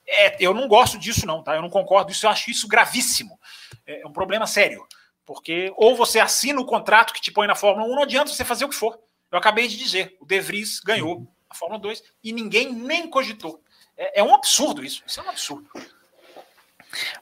É, 0.07 0.37
eu 0.39 0.53
não 0.53 0.67
gosto 0.67 0.99
disso, 0.99 1.25
não, 1.25 1.43
tá? 1.43 1.55
Eu 1.55 1.61
não 1.61 1.69
concordo 1.69 2.11
isso, 2.11 2.25
eu 2.25 2.29
acho 2.29 2.51
isso 2.51 2.67
gravíssimo. 2.67 3.39
É 3.87 4.05
um 4.05 4.13
problema 4.13 4.45
sério. 4.45 4.85
Porque 5.25 5.73
ou 5.75 5.95
você 5.95 6.19
assina 6.19 6.61
o 6.61 6.65
contrato 6.65 7.13
que 7.13 7.21
te 7.21 7.31
põe 7.31 7.47
na 7.47 7.55
Fórmula 7.55 7.91
1, 7.91 7.95
não 7.95 8.03
adianta 8.03 8.31
você 8.31 8.45
fazer 8.45 8.65
o 8.65 8.69
que 8.69 8.75
for. 8.75 8.99
Eu 9.35 9.39
acabei 9.39 9.67
de 9.67 9.75
dizer, 9.75 10.15
o 10.21 10.25
De 10.25 10.39
Vries 10.39 10.79
ganhou 10.79 11.17
uhum. 11.17 11.27
a 11.49 11.53
Fórmula 11.53 11.81
2 11.81 12.01
e 12.23 12.31
ninguém 12.31 12.73
nem 12.73 13.09
cogitou. 13.09 13.61
É, 13.97 14.21
é 14.21 14.23
um 14.23 14.33
absurdo 14.33 14.81
isso. 14.83 15.03
Isso 15.05 15.19
é 15.19 15.23
um 15.23 15.29
absurdo. 15.29 15.69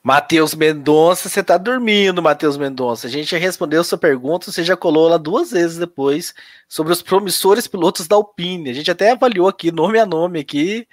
Matheus 0.03 0.53
Mendonça, 0.53 1.27
você 1.27 1.43
tá 1.43 1.57
dormindo, 1.57 2.21
Matheus 2.21 2.55
Mendonça. 2.55 3.07
A 3.07 3.09
gente 3.09 3.31
já 3.31 3.39
respondeu 3.39 3.83
sua 3.83 3.97
pergunta, 3.97 4.51
você 4.51 4.63
já 4.63 4.77
colou 4.77 5.07
lá 5.07 5.17
duas 5.17 5.49
vezes 5.49 5.79
depois 5.79 6.35
sobre 6.67 6.93
os 6.93 7.01
promissores 7.01 7.65
pilotos 7.65 8.07
da 8.07 8.15
Alpine. 8.15 8.69
A 8.69 8.73
gente 8.73 8.91
até 8.91 9.09
avaliou 9.09 9.47
aqui, 9.47 9.71
nome 9.71 9.97
a 9.97 10.05
nome 10.05 10.39
aqui. 10.39 10.87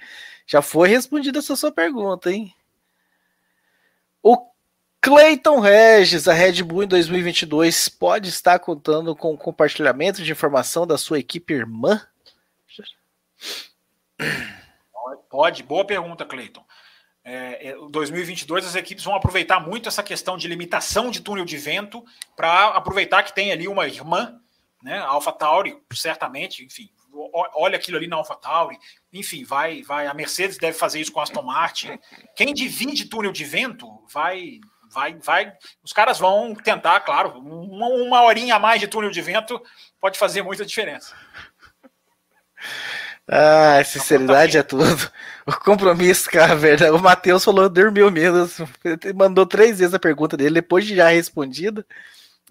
Já 0.47 0.63
foi 0.63 0.89
respondida 0.89 1.37
essa 1.37 1.55
sua 1.55 1.71
pergunta, 1.71 2.31
hein? 2.31 2.51
O 4.23 4.50
Clayton 5.01 5.59
Regis, 5.59 6.27
a 6.27 6.33
Red 6.33 6.61
Bull 6.61 6.83
em 6.83 6.87
2022 6.87 7.89
pode 7.89 8.29
estar 8.29 8.59
contando 8.59 9.15
com 9.15 9.35
compartilhamento 9.35 10.21
de 10.21 10.31
informação 10.31 10.85
da 10.85 10.95
sua 10.95 11.17
equipe 11.17 11.55
irmã? 11.55 12.05
Pode, 15.27 15.63
boa 15.63 15.83
pergunta, 15.83 16.23
Clayton. 16.23 16.63
É, 17.23 17.75
2022 17.89 18.63
é, 18.63 18.67
as 18.67 18.75
equipes 18.75 19.03
vão 19.03 19.15
aproveitar 19.15 19.59
muito 19.59 19.89
essa 19.89 20.03
questão 20.03 20.37
de 20.37 20.47
limitação 20.47 21.09
de 21.09 21.21
túnel 21.21 21.45
de 21.45 21.57
vento 21.57 22.03
para 22.35 22.67
aproveitar 22.69 23.23
que 23.23 23.33
tem 23.33 23.51
ali 23.51 23.67
uma 23.67 23.87
irmã, 23.87 24.39
né, 24.83 24.99
Alpha 24.99 25.31
Tauri, 25.31 25.79
certamente, 25.93 26.63
enfim, 26.63 26.89
olha 27.55 27.75
aquilo 27.75 27.97
ali 27.97 28.07
na 28.07 28.17
Alpha 28.17 28.35
Tauri, 28.35 28.77
enfim, 29.13 29.43
vai, 29.43 29.81
vai, 29.83 30.07
a 30.07 30.13
Mercedes 30.13 30.57
deve 30.57 30.77
fazer 30.77 30.99
isso 30.99 31.11
com 31.11 31.19
a 31.19 31.23
Aston 31.23 31.43
Martin. 31.43 31.99
Quem 32.35 32.53
divide 32.53 33.05
túnel 33.05 33.31
de 33.31 33.43
vento 33.43 33.87
vai 34.11 34.59
vai, 34.91 35.13
vai. 35.15 35.53
Os 35.83 35.93
caras 35.93 36.19
vão 36.19 36.53
tentar, 36.53 36.99
claro, 37.01 37.31
uma, 37.39 37.87
uma 37.87 38.23
horinha 38.23 38.55
a 38.55 38.59
mais 38.59 38.79
de 38.79 38.87
túnel 38.87 39.11
de 39.11 39.21
vento 39.21 39.61
pode 39.99 40.19
fazer 40.19 40.41
muita 40.41 40.65
diferença. 40.65 41.15
Ah, 43.27 43.81
sinceridade 43.83 44.57
é 44.57 44.63
tudo. 44.63 45.11
O 45.43 45.53
compromisso, 45.53 46.29
cara, 46.29 46.55
verdade. 46.55 46.91
O 46.91 46.99
Matheus 46.99 47.43
falou, 47.43 47.67
dormiu 47.67 48.11
mesmo. 48.11 48.47
Mandou 49.15 49.45
três 49.45 49.79
vezes 49.79 49.93
a 49.93 49.99
pergunta 49.99 50.37
dele, 50.37 50.55
depois 50.55 50.85
de 50.85 50.95
já 50.95 51.09
respondida. 51.09 51.85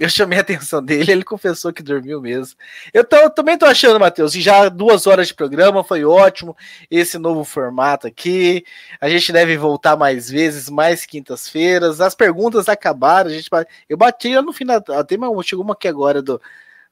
Eu 0.00 0.08
chamei 0.08 0.38
a 0.38 0.40
atenção 0.40 0.82
dele, 0.82 1.12
ele 1.12 1.22
confessou 1.22 1.74
que 1.74 1.82
dormiu 1.82 2.22
mesmo. 2.22 2.56
Eu, 2.90 3.04
tô, 3.04 3.16
eu 3.16 3.28
também 3.28 3.58
tô 3.58 3.66
achando, 3.66 4.00
Matheus, 4.00 4.32
que 4.32 4.40
já 4.40 4.70
duas 4.70 5.06
horas 5.06 5.28
de 5.28 5.34
programa 5.34 5.84
foi 5.84 6.06
ótimo 6.06 6.56
esse 6.90 7.18
novo 7.18 7.44
formato 7.44 8.06
aqui. 8.06 8.64
A 8.98 9.10
gente 9.10 9.30
deve 9.30 9.58
voltar 9.58 9.98
mais 9.98 10.30
vezes, 10.30 10.70
mais 10.70 11.04
quintas-feiras. 11.04 12.00
As 12.00 12.14
perguntas 12.14 12.66
acabaram, 12.66 13.28
a 13.28 13.32
gente 13.34 13.50
eu 13.90 13.98
bati 13.98 14.34
no 14.40 14.54
final, 14.54 14.82
até 14.88 15.16
uma, 15.16 15.42
chegou 15.42 15.62
uma 15.62 15.74
aqui 15.74 15.86
agora 15.86 16.22
do, 16.22 16.40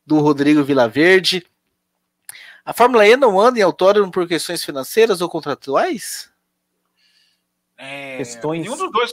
do 0.04 0.18
Rodrigo 0.18 0.62
Vilaverde. 0.62 1.46
A 2.62 2.74
Fórmula 2.74 3.08
E 3.08 3.16
não 3.16 3.40
anda 3.40 3.58
em 3.58 3.62
autódromo 3.62 4.12
por 4.12 4.28
questões 4.28 4.62
financeiras 4.62 5.22
ou 5.22 5.30
contratuais? 5.30 6.30
É, 7.78 8.18
questões 8.18 8.68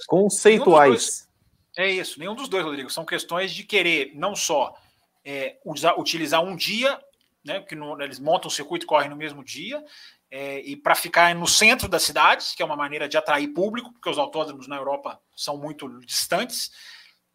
conceituais. 0.05 1.29
É 1.77 1.89
isso, 1.89 2.19
nenhum 2.19 2.35
dos 2.35 2.47
dois, 2.47 2.63
Rodrigo. 2.63 2.89
São 2.89 3.05
questões 3.05 3.53
de 3.53 3.63
querer 3.63 4.11
não 4.15 4.35
só 4.35 4.75
é, 5.23 5.57
usar, 5.65 5.99
utilizar 5.99 6.43
um 6.43 6.55
dia, 6.55 6.99
né, 7.43 7.59
que 7.59 7.75
no, 7.75 8.01
eles 8.01 8.19
montam 8.19 8.47
o 8.47 8.51
circuito 8.51 8.85
e 8.85 8.87
correm 8.87 9.09
no 9.09 9.15
mesmo 9.15 9.43
dia, 9.43 9.83
é, 10.31 10.59
e 10.61 10.75
para 10.75 10.95
ficar 10.95 11.33
no 11.35 11.47
centro 11.47 11.87
das 11.87 12.03
cidades, 12.03 12.55
que 12.55 12.61
é 12.61 12.65
uma 12.65 12.75
maneira 12.75 13.07
de 13.07 13.17
atrair 13.17 13.47
público, 13.49 13.91
porque 13.91 14.09
os 14.09 14.17
autódromos 14.17 14.67
na 14.67 14.75
Europa 14.75 15.19
são 15.35 15.57
muito 15.57 15.87
distantes, 16.05 16.71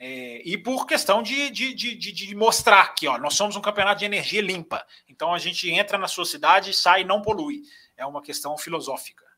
é, 0.02 0.40
e 0.46 0.56
por 0.56 0.86
questão 0.86 1.22
de, 1.22 1.50
de, 1.50 1.74
de, 1.74 1.94
de, 1.94 2.34
mostrar 2.34 2.94
que 2.94 3.06
ó, 3.06 3.18
nós 3.18 3.34
somos 3.34 3.54
um 3.54 3.60
campeonato 3.60 3.98
de 3.98 4.06
energia 4.06 4.40
limpa. 4.40 4.82
Então 5.06 5.34
a 5.34 5.38
gente 5.38 5.70
entra 5.70 5.98
na 5.98 6.08
sua 6.08 6.24
cidade, 6.24 6.72
sai 6.72 7.02
e 7.02 7.04
não 7.04 7.20
polui. 7.20 7.64
É 7.98 8.06
uma 8.06 8.22
questão 8.22 8.56
filosófica. 8.56 9.29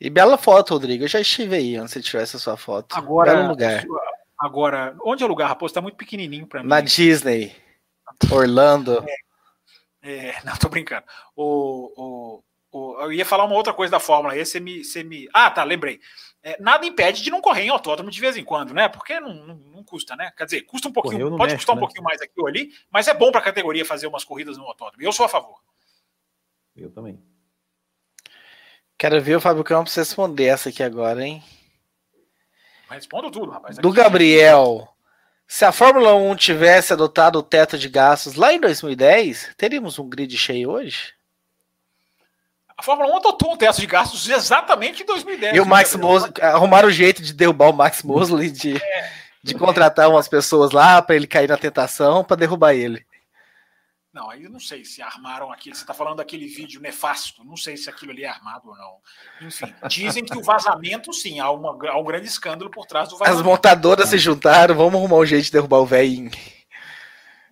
E 0.00 0.08
bela 0.08 0.38
foto, 0.38 0.70
Rodrigo. 0.70 1.04
Eu 1.04 1.08
já 1.08 1.20
estive 1.20 1.54
aí 1.54 1.76
antes 1.76 1.92
de 1.94 2.02
tirar 2.02 2.22
essa 2.22 2.38
sua 2.38 2.56
foto. 2.56 2.96
Agora, 2.96 3.34
Belo 3.34 3.48
lugar. 3.48 3.84
Agora, 4.38 4.96
onde 5.04 5.22
é 5.22 5.26
o 5.26 5.28
lugar, 5.28 5.48
Raposo? 5.48 5.70
Está 5.70 5.82
muito 5.82 5.96
pequenininho 5.96 6.46
para 6.46 6.62
mim. 6.62 6.68
Na 6.68 6.80
Disney. 6.80 7.54
Orlando. 8.32 9.04
É, 10.02 10.28
é, 10.28 10.40
não, 10.44 10.56
tô 10.56 10.70
brincando. 10.70 11.04
O, 11.36 11.92
o, 11.96 12.44
o, 12.72 13.02
eu 13.02 13.12
ia 13.12 13.26
falar 13.26 13.44
uma 13.44 13.54
outra 13.54 13.74
coisa 13.74 13.90
da 13.90 14.00
Fórmula 14.00 14.34
E, 14.34 14.44
você 14.44 14.58
me, 14.58 14.82
você 14.82 15.04
me. 15.04 15.28
Ah, 15.34 15.50
tá, 15.50 15.62
lembrei. 15.62 16.00
É, 16.42 16.56
nada 16.58 16.86
impede 16.86 17.22
de 17.22 17.30
não 17.30 17.42
correr 17.42 17.64
em 17.64 17.68
autódromo 17.68 18.10
de 18.10 18.18
vez 18.18 18.34
em 18.38 18.44
quando, 18.44 18.72
né? 18.72 18.88
Porque 18.88 19.20
não, 19.20 19.34
não, 19.34 19.54
não 19.56 19.84
custa, 19.84 20.16
né? 20.16 20.32
Quer 20.34 20.46
dizer, 20.46 20.62
custa 20.62 20.88
um 20.88 20.92
pouquinho, 20.92 21.28
pode 21.28 21.52
México, 21.52 21.58
custar 21.58 21.74
um 21.74 21.76
né? 21.76 21.80
pouquinho 21.80 22.04
mais 22.04 22.22
aqui 22.22 22.40
ou 22.40 22.46
ali, 22.46 22.72
mas 22.90 23.06
é 23.08 23.12
bom 23.12 23.30
para 23.30 23.42
a 23.42 23.44
categoria 23.44 23.84
fazer 23.84 24.06
umas 24.06 24.24
corridas 24.24 24.56
no 24.56 24.64
autódromo. 24.64 25.02
Eu 25.02 25.12
sou 25.12 25.26
a 25.26 25.28
favor. 25.28 25.60
Eu 26.74 26.90
também. 26.90 27.22
Quero 29.00 29.18
ver 29.18 29.36
o 29.36 29.40
Fábio 29.40 29.64
Campos 29.64 29.94
responder 29.94 30.44
essa 30.44 30.68
aqui 30.68 30.82
agora, 30.82 31.26
hein? 31.26 31.42
Respondo 32.90 33.30
tudo, 33.30 33.50
rapaz. 33.50 33.78
Do 33.78 33.90
Gabriel. 33.90 34.86
Se 35.48 35.64
a 35.64 35.72
Fórmula 35.72 36.14
1 36.14 36.36
tivesse 36.36 36.92
adotado 36.92 37.38
o 37.38 37.42
teto 37.42 37.78
de 37.78 37.88
gastos 37.88 38.34
lá 38.34 38.52
em 38.52 38.60
2010, 38.60 39.54
teríamos 39.56 39.98
um 39.98 40.06
grid 40.06 40.36
cheio 40.36 40.72
hoje? 40.72 41.14
A 42.76 42.82
Fórmula 42.82 43.10
1 43.14 43.16
adotou 43.16 43.54
um 43.54 43.56
teto 43.56 43.80
de 43.80 43.86
gastos 43.86 44.28
exatamente 44.28 45.02
em 45.02 45.06
2010. 45.06 45.56
E 45.56 45.60
o 45.60 45.64
Max 45.64 45.96
Mosley, 45.96 46.34
arrumaram 46.42 46.88
o 46.88 46.92
jeito 46.92 47.22
de 47.22 47.32
derrubar 47.32 47.70
o 47.70 47.72
Max 47.72 48.02
Mosley 48.02 48.50
de, 48.50 48.76
é, 48.76 49.12
de 49.42 49.54
contratar 49.54 50.10
umas 50.10 50.28
pessoas 50.28 50.72
lá 50.72 51.00
para 51.00 51.16
ele 51.16 51.26
cair 51.26 51.48
na 51.48 51.56
tentação 51.56 52.22
para 52.22 52.36
derrubar 52.36 52.74
ele. 52.74 53.02
Não, 54.12 54.28
aí 54.28 54.42
eu 54.42 54.50
não 54.50 54.58
sei 54.58 54.84
se 54.84 55.00
armaram 55.00 55.52
aquilo. 55.52 55.76
Você 55.76 55.82
está 55.82 55.94
falando 55.94 56.16
daquele 56.16 56.46
vídeo 56.48 56.80
nefasto. 56.80 57.44
Não 57.44 57.56
sei 57.56 57.76
se 57.76 57.88
aquilo 57.88 58.10
ali 58.10 58.24
é 58.24 58.28
armado 58.28 58.68
ou 58.68 58.76
não. 58.76 58.98
Enfim, 59.40 59.72
dizem 59.88 60.24
que 60.24 60.36
o 60.36 60.42
vazamento, 60.42 61.12
sim, 61.12 61.38
há, 61.38 61.48
uma, 61.50 61.78
há 61.88 61.98
um 61.98 62.04
grande 62.04 62.26
escândalo 62.26 62.70
por 62.70 62.86
trás 62.86 63.08
do 63.08 63.16
vazamento. 63.16 63.40
As 63.40 63.46
montadoras 63.46 64.08
se 64.08 64.18
juntaram, 64.18 64.74
vamos 64.74 64.96
arrumar 64.96 65.16
um 65.16 65.26
jeito 65.26 65.44
de 65.44 65.52
derrubar 65.52 65.78
o 65.78 65.86
velhinho. 65.86 66.30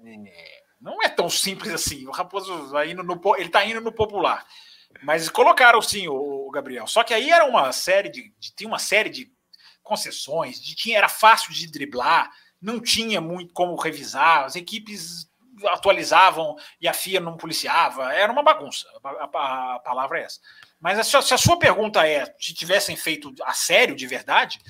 É, 0.04 0.62
não 0.80 1.00
é 1.00 1.08
tão 1.08 1.30
simples 1.30 1.72
assim. 1.72 2.06
O 2.08 2.10
Raposo 2.10 2.66
vai 2.68 2.90
indo 2.90 3.04
no, 3.04 3.20
ele 3.36 3.46
está 3.46 3.64
indo 3.64 3.80
no 3.80 3.92
popular. 3.92 4.44
Mas 5.02 5.28
colocaram 5.28 5.80
sim 5.80 6.08
o, 6.08 6.50
Gabriel. 6.50 6.86
Só 6.86 7.04
que 7.04 7.14
aí 7.14 7.30
era 7.30 7.44
uma 7.44 7.70
série 7.72 8.08
de, 8.08 8.34
de 8.38 8.54
tinha 8.54 8.68
uma 8.68 8.78
série 8.78 9.10
de 9.10 9.30
concessões, 9.82 10.60
de, 10.60 10.74
tinha, 10.74 10.98
era 10.98 11.08
fácil 11.08 11.52
de 11.52 11.70
driblar, 11.70 12.30
não 12.60 12.80
tinha 12.80 13.20
muito 13.20 13.54
como 13.54 13.76
revisar, 13.76 14.44
as 14.44 14.56
equipes 14.56 15.27
atualizavam 15.66 16.56
e 16.80 16.88
a 16.88 16.92
FIA 16.92 17.20
não 17.20 17.36
policiava, 17.36 18.12
era 18.12 18.32
uma 18.32 18.42
bagunça, 18.42 18.86
a, 19.02 19.08
a, 19.08 19.74
a 19.76 19.78
palavra 19.80 20.20
é 20.20 20.24
essa. 20.24 20.40
Mas 20.80 21.06
se 21.06 21.16
a, 21.16 21.22
se 21.22 21.34
a, 21.34 21.38
sua 21.38 21.58
pergunta 21.58 22.06
é 22.06 22.24
se 22.38 22.54
tivessem 22.54 22.96
feito 22.96 23.34
a 23.42 23.52
sério, 23.52 23.96
de 23.96 24.06
verdade, 24.06 24.60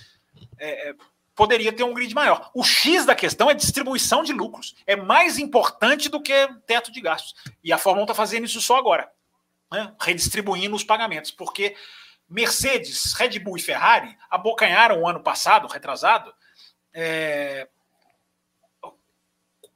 é, 0.59 0.91
é, 0.91 0.95
poderia 1.35 1.73
ter 1.73 1.85
um 1.85 1.95
grid 1.95 2.15
maior. 2.15 2.51
O 2.55 2.65
X 2.65 3.05
da 3.05 3.15
questão 3.15 3.51
é 3.51 3.55
distribuição 3.55 4.23
de 4.23 4.33
lucros. 4.33 4.75
É 4.87 4.97
mais 4.97 5.39
importante 5.39 6.09
do 6.09 6.21
que 6.21 6.33
teto 6.67 6.91
de 6.91 7.01
gastos. 7.01 7.35
E 7.63 7.73
a 7.73 7.79
Fórmula 7.79 8.03
1 8.03 8.05
está 8.05 8.15
fazendo 8.15 8.45
isso 8.45 8.61
só 8.61 8.77
agora, 8.77 9.11
né? 9.71 9.95
redistribuindo 10.01 10.75
os 10.75 10.83
pagamentos, 10.83 11.31
porque 11.31 11.77
Mercedes, 12.29 13.13
Red 13.13 13.39
Bull 13.39 13.57
e 13.57 13.61
Ferrari 13.61 14.17
abocanharam 14.29 15.01
o 15.01 15.09
ano 15.09 15.23
passado, 15.23 15.69
retrasado, 15.69 16.35
é, 16.93 17.69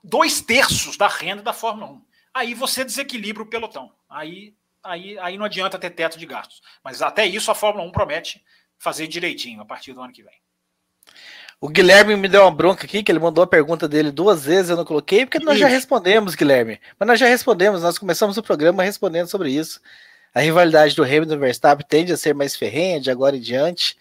dois 0.03 0.41
terços 0.41 0.97
da 0.97 1.09
renda 1.09 1.43
da 1.43 1.53
Fórmula 1.53 1.93
1. 1.93 2.03
Aí 2.35 2.55
você 2.55 2.85
desequilibra 2.85 3.43
o 3.43 3.47
pelotão. 3.47 3.93
Aí, 4.09 4.55
aí, 4.83 5.19
aí 5.19 5.39
não 5.39 5.45
adianta 5.45 5.79
ter 5.79 5.91
teto 5.91 6.19
de 6.19 6.27
gastos. 6.27 6.61
Mas 6.83 7.03
até 7.03 7.27
isso 7.27 7.51
a 7.51 7.55
Fórmula 7.55 7.87
1 7.87 7.93
promete 7.93 8.43
fazer 8.79 9.07
direitinho 9.07 9.61
a 9.61 9.65
partir 9.65 9.93
do 9.93 10.03
ano 10.03 10.13
que 10.13 10.23
vem. 10.23 10.35
O 11.61 11.69
Guilherme 11.69 12.17
me 12.17 12.29
deu 12.29 12.43
uma 12.43 12.51
bronca 12.51 12.85
aqui, 12.85 13.05
que 13.05 13.13
ele 13.13 13.21
mandou 13.21 13.45
a 13.45 13.47
pergunta 13.47 13.87
dele 13.87 14.11
duas 14.11 14.45
vezes, 14.45 14.71
eu 14.71 14.77
não 14.77 14.85
coloquei, 14.85 15.25
porque 15.25 15.39
nós 15.39 15.55
isso. 15.55 15.61
já 15.61 15.69
respondemos, 15.69 16.35
Guilherme. 16.35 16.81
Mas 16.99 17.07
nós 17.07 17.21
já 17.21 17.27
respondemos, 17.27 17.83
nós 17.83 17.99
começamos 17.99 18.37
o 18.37 18.43
programa 18.43 18.83
respondendo 18.83 19.29
sobre 19.29 19.51
isso 19.51 19.81
a 20.35 20.41
rivalidade 20.41 20.95
do 20.95 21.05
Hamilton 21.05 21.35
e 21.35 21.37
do 21.37 21.39
Verstappen 21.39 21.87
tende 21.87 22.13
a 22.13 22.17
ser 22.17 22.35
mais 22.35 22.57
ferrenha 22.57 23.01
de 23.01 23.11
agora 23.11 23.37
em 23.37 23.41
diante. 23.41 23.97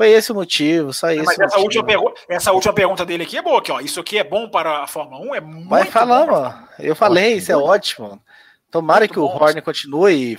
Foi 0.00 0.08
esse 0.08 0.32
o 0.32 0.34
motivo, 0.34 0.94
só 0.94 1.10
isso. 1.12 1.26
Mas 1.26 1.38
essa 1.38 1.58
última, 1.58 1.84
essa 2.26 2.52
última, 2.52 2.72
pergunta 2.72 3.04
dele 3.04 3.24
aqui 3.24 3.36
é 3.36 3.42
boa, 3.42 3.58
aqui, 3.58 3.70
ó. 3.70 3.80
Isso 3.80 4.00
aqui 4.00 4.16
é 4.16 4.24
bom 4.24 4.48
para 4.48 4.82
a 4.82 4.86
Fórmula 4.86 5.20
1? 5.26 5.34
É 5.34 5.40
muito 5.42 5.68
Vai 5.68 5.84
falando, 5.84 6.32
ó. 6.32 6.54
Eu 6.78 6.96
falei, 6.96 7.34
isso 7.34 7.52
é 7.52 7.56
ótimo. 7.58 8.18
Tomara 8.70 9.00
muito 9.00 9.12
que 9.12 9.18
o 9.18 9.26
Horner 9.26 9.62
continue 9.62 10.38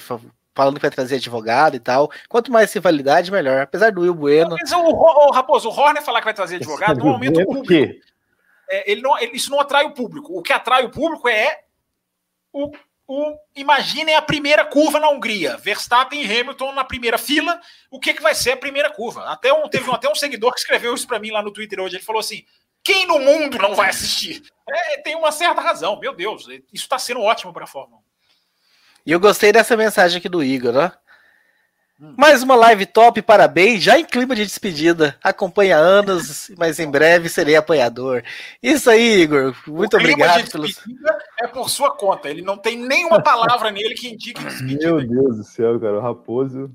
falando 0.55 0.77
que 0.77 0.81
vai 0.81 0.89
trazer 0.89 1.17
advogado 1.17 1.75
e 1.75 1.79
tal. 1.79 2.09
Quanto 2.27 2.51
mais 2.51 2.73
rivalidade, 2.73 3.31
melhor. 3.31 3.61
Apesar 3.61 3.91
do 3.91 4.01
Will 4.01 4.15
Bueno. 4.15 4.57
Mas 4.59 4.71
o, 4.71 4.79
o, 4.79 5.31
Raposo, 5.31 5.69
o 5.69 5.71
Horner 5.71 6.01
falar 6.01 6.21
que 6.21 6.25
vai 6.25 6.33
trazer 6.33 6.55
advogado 6.55 6.97
não 6.97 7.11
aumenta 7.11 7.43
o 7.43 7.45
público. 7.45 8.01
É, 8.67 8.91
ele 8.91 9.03
não, 9.03 9.15
ele, 9.19 9.33
isso 9.33 9.51
não 9.51 9.59
atrai 9.59 9.85
o 9.85 9.93
público. 9.93 10.35
O 10.35 10.41
que 10.41 10.53
atrai 10.53 10.83
o 10.85 10.89
público 10.89 11.29
é 11.29 11.65
o 12.51 12.71
o, 13.11 13.37
imaginem 13.55 14.15
a 14.15 14.21
primeira 14.21 14.63
curva 14.63 14.97
na 14.97 15.09
Hungria. 15.09 15.57
Verstappen 15.57 16.23
e 16.23 16.25
Hamilton 16.25 16.71
na 16.71 16.85
primeira 16.85 17.17
fila. 17.17 17.59
O 17.89 17.99
que, 17.99 18.13
que 18.13 18.21
vai 18.21 18.33
ser 18.33 18.51
a 18.51 18.57
primeira 18.57 18.89
curva? 18.89 19.29
Até 19.29 19.51
um, 19.51 19.67
teve 19.67 19.89
um, 19.89 19.93
até 19.93 20.09
um 20.09 20.15
seguidor 20.15 20.53
que 20.53 20.61
escreveu 20.61 20.93
isso 20.93 21.05
para 21.05 21.19
mim 21.19 21.29
lá 21.29 21.43
no 21.43 21.51
Twitter 21.51 21.81
hoje. 21.81 21.97
Ele 21.97 22.03
falou 22.03 22.21
assim: 22.21 22.45
quem 22.81 23.05
no 23.05 23.19
mundo 23.19 23.57
não 23.57 23.75
vai 23.75 23.89
assistir? 23.89 24.41
É, 24.69 25.01
tem 25.01 25.15
uma 25.15 25.31
certa 25.31 25.59
razão. 25.59 25.99
Meu 25.99 26.15
Deus, 26.15 26.47
isso 26.47 26.85
está 26.85 26.97
sendo 26.97 27.21
ótimo 27.21 27.51
para 27.51 27.65
a 27.65 27.67
Fórmula 27.67 27.99
1. 27.99 28.03
E 29.07 29.11
eu 29.11 29.19
gostei 29.19 29.51
dessa 29.51 29.75
mensagem 29.75 30.17
aqui 30.17 30.29
do 30.29 30.41
Igor, 30.41 30.71
né? 30.71 30.91
Mais 32.17 32.41
uma 32.41 32.55
live 32.55 32.87
top, 32.87 33.21
parabéns, 33.21 33.83
já 33.83 33.99
em 33.99 34.03
clima 34.03 34.35
de 34.35 34.43
despedida. 34.43 35.15
Acompanha 35.21 35.77
anos, 35.77 36.49
mas 36.57 36.79
em 36.79 36.89
breve 36.89 37.29
serei 37.29 37.55
apoiador. 37.55 38.23
Isso 38.63 38.89
aí, 38.89 39.21
Igor. 39.21 39.55
Muito 39.67 39.97
obrigado 39.97 40.49
pelo. 40.49 40.65
É 41.41 41.47
por 41.47 41.69
sua 41.69 41.91
conta. 41.95 42.29
Ele 42.29 42.41
não 42.41 42.57
tem 42.57 42.77
nenhuma 42.77 43.21
palavra 43.21 43.71
nele 43.71 43.95
que 43.95 44.09
indique 44.09 44.43
despedida. 44.43 44.85
Meu 44.85 45.07
Deus 45.07 45.37
do 45.37 45.43
céu, 45.43 45.79
cara. 45.79 45.97
O 45.97 46.01
Raposo. 46.01 46.71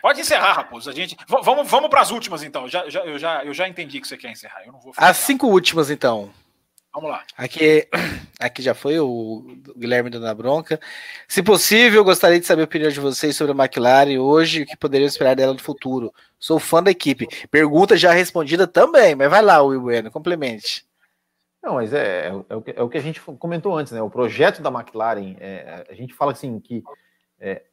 Pode 0.00 0.20
encerrar, 0.20 0.52
Raposo. 0.52 0.88
A 0.90 0.92
gente... 0.92 1.16
Vamos, 1.28 1.68
vamos 1.68 1.90
para 1.90 2.00
as 2.00 2.10
últimas, 2.10 2.42
então. 2.42 2.66
Já, 2.68 2.88
já, 2.88 3.00
eu, 3.00 3.18
já, 3.18 3.44
eu 3.44 3.54
já 3.54 3.68
entendi 3.68 4.00
que 4.00 4.08
você 4.08 4.16
quer 4.16 4.30
encerrar. 4.30 4.62
Eu 4.64 4.72
não 4.72 4.80
vou 4.80 4.92
as 4.96 5.16
cinco 5.18 5.46
últimas, 5.46 5.90
então. 5.90 6.30
Vamos 6.94 7.10
lá. 7.10 7.22
Aqui, 7.36 7.86
aqui 8.40 8.62
já 8.62 8.74
foi 8.74 8.98
o 8.98 9.56
Guilherme 9.76 10.10
dando 10.10 10.26
a 10.26 10.34
bronca. 10.34 10.80
Se 11.28 11.42
possível, 11.42 12.02
gostaria 12.02 12.40
de 12.40 12.46
saber 12.46 12.62
a 12.62 12.64
opinião 12.64 12.90
de 12.90 13.00
vocês 13.00 13.36
sobre 13.36 13.52
a 13.52 13.64
McLaren 13.64 14.18
hoje 14.18 14.60
e 14.60 14.62
o 14.62 14.66
que 14.66 14.76
poderiam 14.76 15.06
esperar 15.06 15.36
dela 15.36 15.52
no 15.52 15.60
futuro. 15.60 16.12
Sou 16.38 16.58
fã 16.58 16.82
da 16.82 16.90
equipe. 16.90 17.28
Pergunta 17.50 17.96
já 17.96 18.12
respondida 18.12 18.66
também, 18.66 19.14
mas 19.14 19.30
vai 19.30 19.42
lá, 19.42 19.62
Will 19.62 19.80
Bueno, 19.80 20.10
complemente. 20.10 20.87
Não, 21.62 21.74
mas 21.74 21.92
é, 21.92 22.28
é, 22.28 22.44
é, 22.48 22.56
o 22.56 22.62
que, 22.62 22.70
é, 22.70 22.82
o 22.82 22.88
que, 22.88 22.98
a 22.98 23.02
gente 23.02 23.20
comentou 23.20 23.76
antes, 23.76 23.92
né? 23.92 24.00
O 24.00 24.10
projeto 24.10 24.62
da 24.62 24.70
McLaren, 24.70 25.36
é, 25.40 25.86
a 25.88 25.94
gente 25.94 26.14
fala 26.14 26.32
assim 26.32 26.58
que 26.60 26.82
é, 27.38 27.64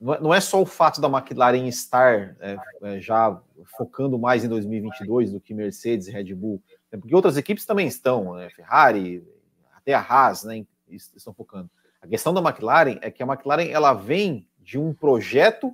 não 0.00 0.32
é 0.32 0.40
só 0.40 0.60
o 0.60 0.66
fato 0.66 1.00
da 1.00 1.08
McLaren 1.08 1.66
estar 1.66 2.36
é, 2.40 2.56
é, 2.82 3.00
já 3.00 3.40
focando 3.76 4.18
mais 4.18 4.44
em 4.44 4.48
2022 4.48 5.32
do 5.32 5.40
que 5.40 5.54
Mercedes 5.54 6.06
e 6.06 6.12
Red 6.12 6.34
Bull 6.34 6.62
né, 6.90 6.98
porque 6.98 7.14
outras 7.14 7.36
equipes 7.36 7.64
também 7.64 7.86
estão, 7.86 8.34
né? 8.34 8.48
Ferrari, 8.50 9.26
até 9.74 9.94
a 9.94 10.00
Haas, 10.00 10.44
né, 10.44 10.64
estão 10.88 11.34
focando. 11.34 11.70
A 12.00 12.06
questão 12.06 12.32
da 12.32 12.40
McLaren 12.40 12.98
é 13.00 13.10
que 13.10 13.22
a 13.22 13.26
McLaren 13.26 13.68
ela 13.70 13.92
vem 13.92 14.48
de 14.58 14.78
um 14.78 14.92
projeto 14.92 15.72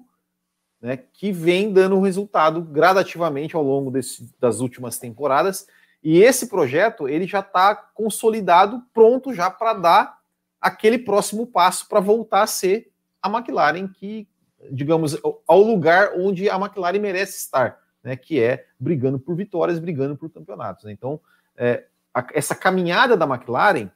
né, 0.81 0.97
que 0.97 1.31
vem 1.33 1.73
dando 1.73 2.01
resultado 2.01 2.63
gradativamente 2.63 3.55
ao 3.55 3.63
longo 3.63 3.91
desse, 3.91 4.33
das 4.39 4.61
últimas 4.61 4.99
temporadas. 4.99 5.67
E 6.03 6.21
esse 6.23 6.49
projeto 6.49 7.09
ele 7.09 7.27
já 7.27 7.41
está 7.41 7.75
consolidado, 7.75 8.83
pronto 8.93 9.33
já 9.33 9.51
para 9.51 9.75
dar 9.75 10.19
aquele 10.61 10.99
próximo 10.99 11.47
passo 11.47 11.89
para 11.89 12.01
voltar 12.01 12.43
a 12.43 12.47
ser 12.47 12.91
a 13.21 13.29
McLaren 13.29 13.89
que, 13.89 14.29
digamos, 14.71 15.17
ao 15.47 15.61
lugar 15.61 16.13
onde 16.17 16.49
a 16.51 16.57
McLaren 16.57 16.99
merece 16.99 17.39
estar 17.39 17.83
né, 18.03 18.17
que 18.17 18.43
é 18.43 18.67
brigando 18.79 19.19
por 19.19 19.37
vitórias, 19.37 19.79
brigando 19.79 20.17
por 20.17 20.31
campeonatos. 20.31 20.85
Né? 20.85 20.93
Então, 20.93 21.21
é, 21.57 21.87
a, 22.13 22.27
essa 22.35 22.55
caminhada 22.55 23.17
da 23.17 23.27
McLaren 23.27 23.91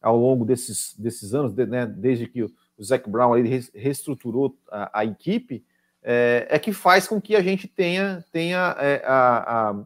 ao 0.00 0.16
longo 0.16 0.44
desses, 0.44 0.94
desses 0.98 1.32
anos, 1.32 1.52
de, 1.52 1.64
né, 1.64 1.86
desde 1.86 2.26
que 2.26 2.42
o, 2.42 2.52
Zac 2.82 3.08
Brown 3.08 3.36
ele 3.36 3.64
reestruturou 3.72 4.58
a, 4.68 5.00
a 5.00 5.04
equipe, 5.04 5.64
é, 6.02 6.48
é, 6.50 6.58
que 6.58 6.72
faz 6.72 7.06
com 7.06 7.20
que 7.20 7.36
a 7.36 7.42
gente 7.42 7.68
tenha, 7.68 8.24
tenha 8.32 8.74
é, 8.80 9.04
a, 9.06 9.76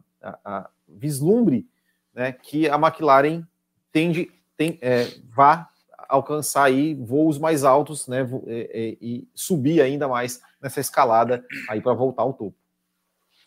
a, 0.43 0.69
vislumbre 0.87 1.67
né, 2.13 2.31
que 2.31 2.69
a 2.69 2.75
McLaren 2.75 3.43
tende, 3.91 4.31
tem, 4.55 4.77
é, 4.81 5.07
vá 5.35 5.69
alcançar 6.09 6.63
aí 6.63 6.93
voos 6.95 7.37
mais 7.37 7.63
altos 7.63 8.07
né, 8.07 8.25
e, 8.47 8.97
e 9.01 9.27
subir 9.35 9.81
ainda 9.81 10.07
mais 10.07 10.41
nessa 10.61 10.79
escalada 10.79 11.45
aí 11.69 11.81
para 11.81 11.93
voltar 11.93 12.23
ao 12.23 12.33
topo. 12.33 12.55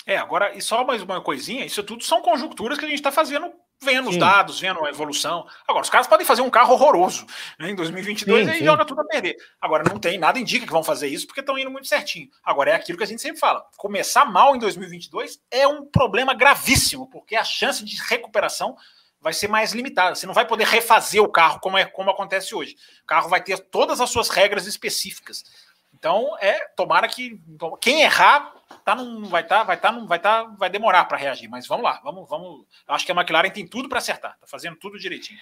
É, 0.06 0.16
agora, 0.16 0.56
e 0.56 0.60
só 0.60 0.84
mais 0.84 1.02
uma 1.02 1.20
coisinha, 1.20 1.64
isso 1.64 1.82
tudo 1.82 2.02
são 2.02 2.22
conjunturas 2.22 2.78
que 2.78 2.84
a 2.84 2.88
gente 2.88 2.98
está 2.98 3.12
fazendo, 3.12 3.52
vendo 3.82 4.05
sim. 4.05 4.11
os 4.11 4.16
dados, 4.16 4.61
vendo 4.61 4.85
a 4.85 4.90
evolução. 4.90 5.47
Agora, 5.66 5.82
os 5.82 5.90
caras 5.90 6.07
podem 6.07 6.27
fazer 6.27 6.43
um 6.43 6.51
carro 6.51 6.74
horroroso 6.74 7.27
né, 7.59 7.70
em 7.70 7.74
2022 7.74 8.47
sim, 8.47 8.52
e 8.52 8.59
sim. 8.59 8.65
joga 8.65 8.85
tudo 8.85 9.01
a 9.01 9.05
perder. 9.05 9.36
Agora, 9.61 9.85
não 9.89 9.98
tem 9.98 10.19
nada 10.19 10.39
indica 10.39 10.66
que 10.66 10.73
vão 10.73 10.85
fazer 10.85 11.09
isso 11.09 11.27
porque 11.27 11.40
estão 11.40 11.59
indo 11.59 11.70
muito 11.70 11.89
certinho. 11.89 12.28
Agora, 12.44 12.70
é 12.70 12.74
aquilo 12.74 12.98
que 12.98 13.05
a 13.05 13.07
gente 13.07 13.23
sempre 13.23 13.40
fala: 13.40 13.65
começar 13.77 14.24
mal 14.24 14.55
em 14.55 14.59
2022 14.59 15.40
é 15.51 15.66
um 15.66 15.85
problema 15.86 16.35
gravíssimo, 16.35 17.09
porque 17.11 17.36
a 17.36 17.44
chance 17.44 17.85
de 17.85 17.97
recuperação 18.09 18.77
vai 19.20 19.32
ser 19.32 19.48
mais 19.48 19.73
limitada. 19.73 20.15
Você 20.15 20.27
não 20.27 20.35
vai 20.35 20.47
poder 20.47 20.66
refazer 20.66 21.23
o 21.23 21.28
carro 21.28 21.61
como, 21.61 21.77
é, 21.77 21.85
como 21.85 22.11
acontece 22.11 22.55
hoje. 22.55 22.77
O 23.02 23.07
carro 23.07 23.28
vai 23.28 23.43
ter 23.43 23.59
todas 23.59 24.01
as 24.01 24.11
suas 24.11 24.28
regras 24.28 24.66
específicas. 24.66 25.44
Então, 26.01 26.35
é 26.40 26.60
tomara 26.74 27.06
que 27.06 27.39
quem 27.78 28.01
errar 28.01 28.55
tá 28.86 28.94
num, 28.94 29.24
vai 29.24 29.43
estar, 29.43 29.59
tá, 29.59 29.64
vai 29.64 29.77
estar, 29.77 29.93
tá, 29.93 30.01
vai 30.01 30.16
estar, 30.16 30.44
tá, 30.44 30.51
vai 30.59 30.70
demorar 30.70 31.05
para 31.05 31.18
reagir. 31.18 31.47
Mas 31.47 31.66
vamos 31.66 31.85
lá, 31.85 32.01
vamos, 32.02 32.27
vamos. 32.27 32.64
Acho 32.89 33.05
que 33.05 33.12
a 33.12 33.14
McLaren 33.14 33.51
tem 33.51 33.66
tudo 33.66 33.86
para 33.86 33.98
acertar, 33.98 34.35
tá 34.40 34.47
fazendo 34.47 34.77
tudo 34.77 34.98
direitinho. 34.98 35.39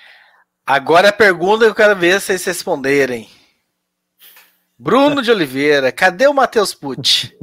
Agora 0.66 1.10
a 1.10 1.12
pergunta 1.12 1.64
que 1.64 1.70
eu 1.70 1.74
quero 1.76 1.94
ver 1.94 2.20
vocês 2.20 2.44
responderem. 2.44 3.30
Bruno 4.76 5.22
de 5.22 5.30
Oliveira, 5.30 5.92
cadê 5.92 6.26
o 6.26 6.34
Matheus 6.34 6.74
Pucci? 6.74 7.38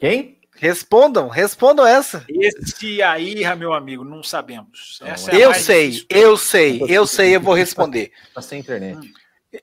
Quem? 0.00 0.40
Respondam, 0.56 1.28
respondam 1.28 1.86
essa. 1.86 2.24
Esse 2.28 3.00
aí, 3.00 3.42
meu 3.56 3.72
amigo, 3.72 4.02
não 4.02 4.24
sabemos. 4.24 4.98
Essa 5.04 5.30
é 5.30 5.36
eu, 5.36 5.54
sei, 5.54 5.90
difícil. 5.90 6.06
eu 6.10 6.36
sei, 6.36 6.82
eu 6.88 7.06
sei, 7.06 7.36
eu 7.36 7.40
vou 7.40 7.54
responder. 7.54 8.10
Tá 8.34 8.42
sem 8.42 8.58
internet. 8.58 9.12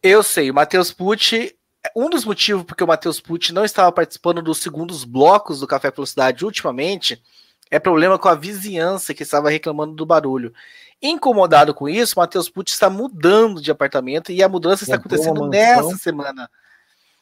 Eu 0.01 0.23
sei, 0.23 0.49
o 0.49 0.53
Matheus 0.53 0.91
Pucci 0.91 1.56
um 1.95 2.09
dos 2.09 2.25
motivos 2.25 2.63
porque 2.63 2.83
o 2.83 2.87
Matheus 2.87 3.19
Pucci 3.19 3.53
não 3.53 3.65
estava 3.65 3.91
participando 3.91 4.41
dos 4.41 4.59
segundos 4.59 5.03
blocos 5.03 5.59
do 5.59 5.67
Café 5.67 5.91
Velocidade 5.91 6.45
ultimamente 6.45 7.21
é 7.69 7.79
problema 7.79 8.17
com 8.17 8.29
a 8.29 8.35
vizinhança 8.35 9.13
que 9.13 9.23
estava 9.23 9.49
reclamando 9.49 9.93
do 9.93 10.05
barulho. 10.05 10.53
Incomodado 11.01 11.73
com 11.73 11.87
isso, 11.87 12.17
Matheus 12.17 12.49
Pucci 12.49 12.73
está 12.73 12.89
mudando 12.89 13.61
de 13.61 13.69
apartamento 13.69 14.31
e 14.31 14.41
a 14.41 14.49
mudança 14.49 14.83
está 14.83 14.95
acontecendo 14.95 15.47
nessa 15.47 15.95
semana. 15.97 16.49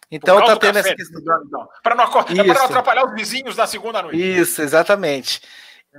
Então 0.10 0.44
tá 0.46 0.56
tendo 0.56 0.78
essa 0.78 0.96
questão. 0.96 1.22
Para 1.84 1.96
não, 1.96 2.04
é 2.04 2.44
não 2.44 2.66
atrapalhar 2.66 3.06
os 3.06 3.14
vizinhos 3.14 3.58
na 3.58 3.68
segunda 3.68 4.02
noite. 4.02 4.18
Isso, 4.18 4.62
exatamente. 4.62 5.42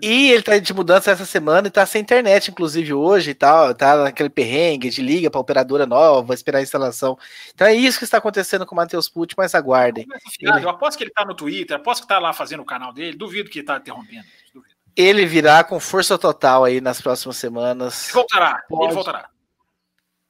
E 0.03 0.31
ele 0.31 0.43
tá 0.43 0.59
de 0.59 0.75
mudança 0.75 1.11
essa 1.11 1.25
semana 1.25 1.69
e 1.69 1.71
tá 1.71 1.87
sem 1.87 2.03
internet, 2.03 2.51
inclusive 2.51 2.93
hoje 2.93 3.31
e 3.31 3.35
tal. 3.35 3.75
Tá 3.75 3.97
naquele 4.05 4.29
perrengue 4.29 4.91
de 4.91 5.01
liga 5.01 5.31
para 5.31 5.41
operadora 5.41 5.87
nova, 5.87 6.35
esperar 6.35 6.59
a 6.59 6.63
instalação. 6.63 7.19
Então 7.55 7.67
é 7.67 7.75
isso 7.75 7.99
que 7.99 8.05
está 8.05 8.19
acontecendo 8.19 8.67
com 8.67 8.75
o 8.75 8.77
Matheus 8.77 9.09
Pucci, 9.09 9.35
mas 9.37 9.55
aguardem. 9.55 10.07
Ele... 10.41 10.65
Eu 10.65 10.69
aposto 10.69 10.99
que 10.99 11.05
ele 11.05 11.13
tá 11.13 11.25
no 11.25 11.35
Twitter, 11.35 11.77
aposto 11.77 12.03
que 12.03 12.09
tá 12.09 12.19
lá 12.19 12.33
fazendo 12.33 12.61
o 12.61 12.67
canal 12.67 12.93
dele. 12.93 13.17
Duvido 13.17 13.49
que 13.49 13.63
tá 13.63 13.77
interrompendo. 13.77 14.25
Duvido. 14.53 14.77
Ele 14.95 15.27
virá 15.27 15.63
com 15.63 15.79
força 15.79 16.17
total 16.17 16.65
aí 16.65 16.81
nas 16.81 17.01
próximas 17.01 17.37
semanas. 17.37 18.07
Ele 18.07 18.15
voltará. 18.15 18.65
Pode, 18.69 18.85
ele 18.85 18.95
voltará. 18.95 19.29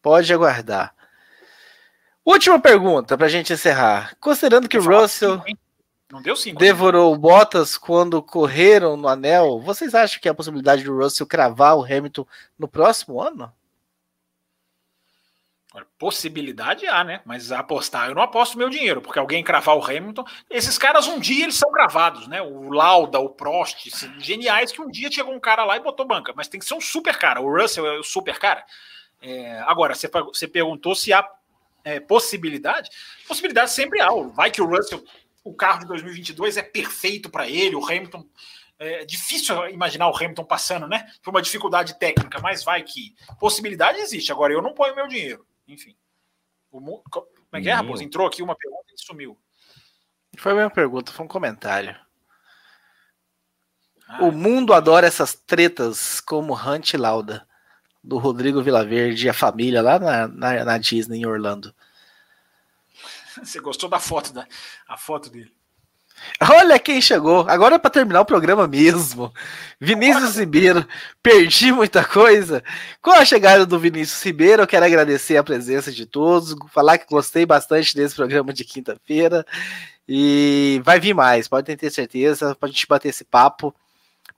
Pode 0.03 0.33
aguardar. 0.33 0.95
Última 2.25 2.59
pergunta 2.59 3.17
para 3.17 3.27
a 3.27 3.31
gente 3.31 3.53
encerrar. 3.53 4.17
Considerando 4.21 4.69
que 4.69 4.77
o 4.77 4.83
Russell. 4.83 5.41
Sim, 5.47 5.57
não 6.11 6.23
deu 6.23 6.37
cinco. 6.37 6.59
Devorou 6.59 7.13
né? 7.13 7.19
Bottas 7.19 7.77
quando 7.77 8.23
correram 8.23 8.97
no 8.97 9.09
anel. 9.09 9.61
Vocês 9.61 9.95
acham 9.95 10.21
que 10.21 10.29
há 10.29 10.33
a 10.33 10.35
possibilidade 10.35 10.85
do 10.85 10.97
Russell 10.97 11.27
cravar 11.27 11.77
o 11.77 11.85
Hamilton 11.85 12.27
no 12.59 12.69
próximo 12.69 13.21
ano? 13.21 13.53
Possibilidade 15.99 16.87
há, 16.87 17.05
né? 17.05 17.21
Mas 17.25 17.53
apostar, 17.53 18.09
eu 18.09 18.15
não 18.15 18.23
aposto 18.23 18.57
meu 18.57 18.71
dinheiro, 18.71 19.03
porque 19.03 19.19
alguém 19.19 19.45
cravar 19.45 19.77
o 19.77 19.85
Hamilton. 19.85 20.25
Esses 20.49 20.79
caras 20.79 21.07
um 21.07 21.19
dia 21.19 21.45
eles 21.45 21.57
são 21.57 21.71
cravados, 21.71 22.27
né? 22.29 22.41
O 22.41 22.71
Lauda, 22.71 23.19
o 23.19 23.29
Prost, 23.29 23.91
geniais 24.19 24.73
que 24.73 24.81
um 24.81 24.91
dia 24.91 25.11
chegou 25.11 25.35
um 25.35 25.41
cara 25.41 25.65
lá 25.65 25.77
e 25.77 25.81
botou 25.81 26.07
banca, 26.07 26.33
mas 26.35 26.49
tem 26.49 26.59
que 26.59 26.67
ser 26.67 26.75
um 26.75 26.81
super 26.81 27.19
cara. 27.19 27.41
O 27.41 27.55
Russell 27.55 27.87
é 27.87 27.99
o 27.99 28.03
super 28.03 28.39
cara. 28.39 28.65
É, 29.21 29.61
agora, 29.67 29.95
você, 29.95 30.09
você 30.09 30.49
perguntou 30.49 30.95
se 30.95 31.13
há 31.13 31.27
é, 31.85 32.01
possibilidade. 32.01 32.91
Possibilidade 33.29 33.71
sempre 33.71 34.01
há. 34.01 34.11
Vai 34.35 34.51
que 34.51 34.63
o 34.63 34.67
Russell 34.67 35.05
o 35.47 35.55
carro 35.55 35.81
de 35.81 35.87
2022 35.87 36.57
é 36.57 36.63
perfeito 36.63 37.31
para 37.31 37.49
ele, 37.49 37.77
o 37.77 37.85
Hamilton. 37.85 38.29
É 38.79 39.05
difícil 39.05 39.69
imaginar 39.69 40.09
o 40.09 40.17
Hamilton 40.17 40.45
passando, 40.45 40.89
né? 40.89 41.09
Por 41.23 41.31
uma 41.31 41.41
dificuldade 41.41 41.99
técnica, 41.99 42.41
mas 42.41 42.65
vai 42.65 42.83
que. 42.83 43.15
Possibilidade 43.39 43.99
existe. 43.99 44.33
Agora, 44.33 44.53
eu 44.53 44.61
não 44.61 44.75
ponho 44.75 44.95
meu 44.95 45.07
dinheiro. 45.07 45.47
Enfim. 45.67 45.97
O, 46.71 46.81
como 47.09 47.27
é 47.53 47.61
que 47.61 47.71
é? 47.71 47.79
Entrou 48.03 48.27
aqui 48.27 48.43
uma 48.43 48.57
pergunta 48.57 48.93
e 48.93 49.01
sumiu. 49.01 49.39
Foi 50.37 50.53
a 50.53 50.55
minha 50.57 50.69
pergunta, 50.71 51.13
foi 51.13 51.25
um 51.25 51.29
comentário. 51.29 51.97
Ah, 54.09 54.25
o 54.25 54.33
mundo 54.33 54.75
adora 54.75 55.07
essas 55.07 55.35
tretas 55.35 56.21
como 56.21 56.55
Hunt 56.55 56.95
Lauda, 56.95 57.47
do 58.03 58.19
Rodrigo 58.19 58.63
Vilaverde 58.63 59.27
e 59.27 59.31
a 59.31 59.35
família 59.35 59.81
lá 59.81 59.99
na, 59.99 60.29
na, 60.29 60.65
na 60.65 60.79
Disney 60.79 61.21
em 61.21 61.27
Orlando. 61.27 61.75
Você 63.45 63.61
gostou 63.61 63.89
da 63.89 63.99
foto, 63.99 64.33
da 64.33 64.47
a 64.89 64.97
foto 64.97 65.31
dele? 65.31 65.53
Olha 66.41 66.79
quem 66.79 67.01
chegou. 67.01 67.47
Agora 67.49 67.75
é 67.75 67.79
para 67.79 67.91
terminar 67.91 68.23
o 68.23 68.27
programa 68.27 68.67
mesmo. 68.67 69.33
Vinícius 69.81 70.37
Ribeiro. 70.37 70.87
Perdi 71.23 71.71
muita 71.71 72.05
coisa. 72.05 72.65
Com 73.03 73.11
a 73.11 73.25
chegada 73.25 73.67
do 73.67 73.79
Vinícius 73.79 74.23
Ribeiro, 74.23 74.63
eu 74.63 74.67
quero 74.67 74.87
agradecer 74.87 75.37
a 75.37 75.45
presença 75.45 75.93
de 75.93 76.07
todos. 76.07 76.55
Falar 76.73 76.99
que 76.99 77.07
gostei 77.07 77.45
bastante 77.45 77.95
desse 77.95 78.15
programa 78.15 78.53
de 78.53 78.65
quinta-feira. 78.65 79.45
E 80.09 80.81
vai 80.85 81.01
vir 81.01 81.15
mais, 81.15 81.49
podem 81.49 81.77
ter 81.77 81.91
certeza, 81.91 82.55
para 82.55 82.69
a 82.69 82.73
gente 82.73 82.87
bater 82.87 83.09
esse 83.09 83.25
papo. 83.25 83.75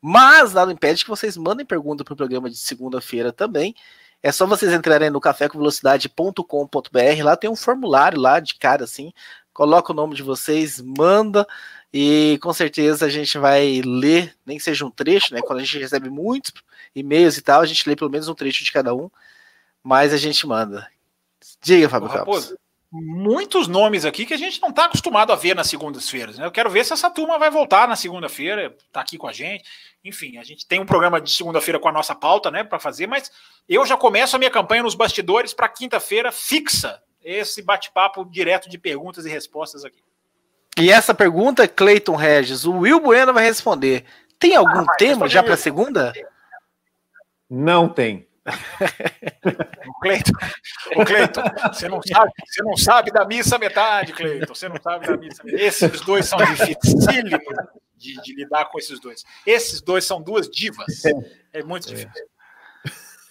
Mas 0.01 0.55
nada 0.55 0.73
impede 0.73 1.05
que 1.05 1.11
vocês 1.11 1.37
mandem 1.37 1.67
pergunta 1.67 2.05
para 2.05 2.15
o 2.15 2.17
programa 2.17 2.49
de 2.49 2.57
segunda-feira 2.57 3.33
também. 3.33 3.75
É 4.23 4.33
só 4.33 4.47
vocês 4.47 4.73
entrarem 4.73 5.11
no 5.11 5.21
cafécomvelocidade.com.br, 5.21 7.23
lá 7.23 7.37
tem 7.37 7.49
um 7.49 7.57
formulário 7.57 8.21
lá 8.21 8.41
de 8.41 8.57
cara 8.57 8.85
assim, 8.85 9.13
coloca 9.53 9.93
o 9.93 9.97
nome 9.97 10.15
de 10.15 10.23
vocês, 10.23 10.81
manda 10.81 11.47
e 11.93 12.39
com 12.43 12.53
certeza 12.53 13.07
a 13.07 13.09
gente 13.09 13.39
vai 13.39 13.81
ler, 13.85 14.35
nem 14.45 14.59
que 14.59 14.65
seja 14.65 14.85
um 14.85 14.91
trecho, 14.91 15.33
né? 15.33 15.41
Quando 15.41 15.61
a 15.61 15.63
gente 15.63 15.79
recebe 15.79 16.11
muitos 16.11 16.53
e-mails 16.95 17.37
e 17.37 17.43
tal, 17.43 17.61
a 17.61 17.67
gente 17.67 17.89
lê 17.89 17.97
pelo 17.97 18.11
menos 18.11 18.29
um 18.29 18.35
trecho 18.35 18.65
de 18.65 18.73
cada 18.73 18.95
um, 18.95 19.11
mas 19.83 20.13
a 20.13 20.17
gente 20.17 20.47
manda. 20.47 20.87
Diga, 21.63 21.89
Fábio 21.89 22.11
Campos 22.11 22.55
muitos 22.91 23.69
nomes 23.69 24.05
aqui 24.05 24.25
que 24.25 24.33
a 24.33 24.39
gente 24.39 24.61
não 24.63 24.71
está 24.71 24.87
acostumado 24.87 25.33
a 25.33 25.37
ver 25.37 25.55
nas 25.55 25.69
segundas-feiras. 25.69 26.39
Né? 26.39 26.47
Eu 26.47 26.51
quero 26.51 26.71
ver 26.71 26.85
se 26.85 26.93
essa 26.93 27.11
turma 27.11 27.39
vai 27.39 27.51
voltar 27.51 27.87
na 27.87 27.97
segunda-feira, 27.97 28.75
tá 28.91 29.01
aqui 29.01 29.19
com 29.19 29.29
a 29.29 29.33
gente. 29.33 29.65
Enfim, 30.03 30.39
a 30.39 30.45
gente 30.45 30.67
tem 30.67 30.81
um 30.81 30.87
programa 30.87 31.21
de 31.21 31.31
segunda-feira 31.31 31.79
com 31.79 31.89
a 31.89 31.93
nossa 31.93 32.15
pauta, 32.15 32.51
né, 32.51 32.65
para 32.65 32.79
fazer, 32.79 33.07
mas 33.07 33.31
eu 33.69 33.85
já 33.85 33.97
começo 33.97 34.37
a 34.37 34.39
minha 34.39 34.51
campanha 34.51 34.83
nos 34.83 34.95
bastidores 34.95 35.53
para 35.53 35.69
quinta-feira 35.69 36.33
fixa 36.33 37.03
esse 37.23 37.63
bate-papo 37.63 38.25
direto 38.25 38.71
de 38.71 38.79
perguntas 38.79 39.27
e 39.27 39.29
respostas 39.29 39.85
aqui. 39.85 40.03
E 40.79 40.91
essa 40.91 41.13
pergunta, 41.13 41.67
Cleiton 41.67 42.15
Regis, 42.15 42.65
o 42.65 42.79
Will 42.79 43.01
Bueno 43.01 43.35
vai 43.35 43.45
responder. 43.45 44.05
Tem 44.39 44.55
algum 44.55 44.89
ah, 44.89 44.97
tema 44.97 45.29
já 45.29 45.43
para 45.43 45.57
segunda? 45.57 46.13
Não 47.51 47.89
tem 47.89 48.28
o 49.87 50.01
Cleiton, 50.01 50.33
o 50.97 51.05
Cleiton, 51.05 51.43
você 51.73 51.89
não 51.89 52.01
sabe, 52.03 52.33
você 52.47 52.63
não 52.63 52.77
sabe 52.77 53.11
da 53.11 53.25
missa 53.25 53.59
metade, 53.59 54.13
Cleiton. 54.13 54.55
Você 54.55 54.69
não 54.69 54.77
sabe 54.83 55.07
da 55.07 55.17
missa 55.17 55.43
metade. 55.45 55.63
Esses 55.63 56.01
dois 56.03 56.27
são 56.27 56.39
dificílimos 56.39 57.41
de, 57.97 58.21
de, 58.23 58.35
lidar 58.35 58.67
com 58.67 58.79
esses 58.79 59.01
dois. 59.01 59.25
Esses 59.47 59.81
dois 59.81 60.05
são 60.05 60.23
duas 60.23 60.49
divas. 60.49 61.03
É 61.53 61.63
muito 61.63 61.89
difícil. 61.89 62.11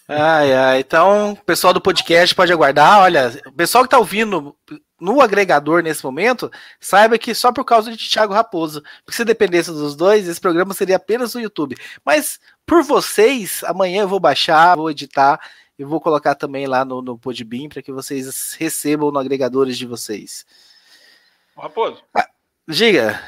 Ai, 0.08 0.54
ai. 0.54 0.80
Então, 0.80 1.32
o 1.32 1.44
pessoal 1.44 1.74
do 1.74 1.80
podcast 1.80 2.34
pode 2.34 2.52
aguardar. 2.52 3.00
Olha, 3.00 3.30
o 3.46 3.52
pessoal 3.52 3.84
que 3.84 3.88
está 3.88 3.98
ouvindo 3.98 4.56
no 5.00 5.20
agregador 5.20 5.82
nesse 5.82 6.04
momento, 6.04 6.50
saiba 6.80 7.18
que 7.18 7.34
só 7.34 7.52
por 7.52 7.64
causa 7.64 7.90
de 7.90 8.08
Thiago 8.08 8.34
Raposo. 8.34 8.82
Porque 9.04 9.16
se 9.16 9.24
dependesse 9.24 9.70
dos 9.70 9.94
dois, 9.94 10.26
esse 10.26 10.40
programa 10.40 10.74
seria 10.74 10.96
apenas 10.96 11.34
no 11.34 11.40
YouTube. 11.40 11.76
Mas 12.04 12.40
por 12.66 12.82
vocês, 12.82 13.62
amanhã 13.64 14.02
eu 14.02 14.08
vou 14.08 14.20
baixar, 14.20 14.76
vou 14.76 14.90
editar 14.90 15.40
e 15.78 15.84
vou 15.84 16.00
colocar 16.00 16.34
também 16.34 16.66
lá 16.66 16.84
no, 16.84 17.00
no 17.00 17.18
Podbean 17.18 17.68
para 17.68 17.82
que 17.82 17.92
vocês 17.92 18.54
recebam 18.54 19.12
no 19.12 19.18
agregadores 19.18 19.78
de 19.78 19.86
vocês. 19.86 20.44
Raposo. 21.56 22.02
Ah, 22.14 22.28
diga. 22.66 23.20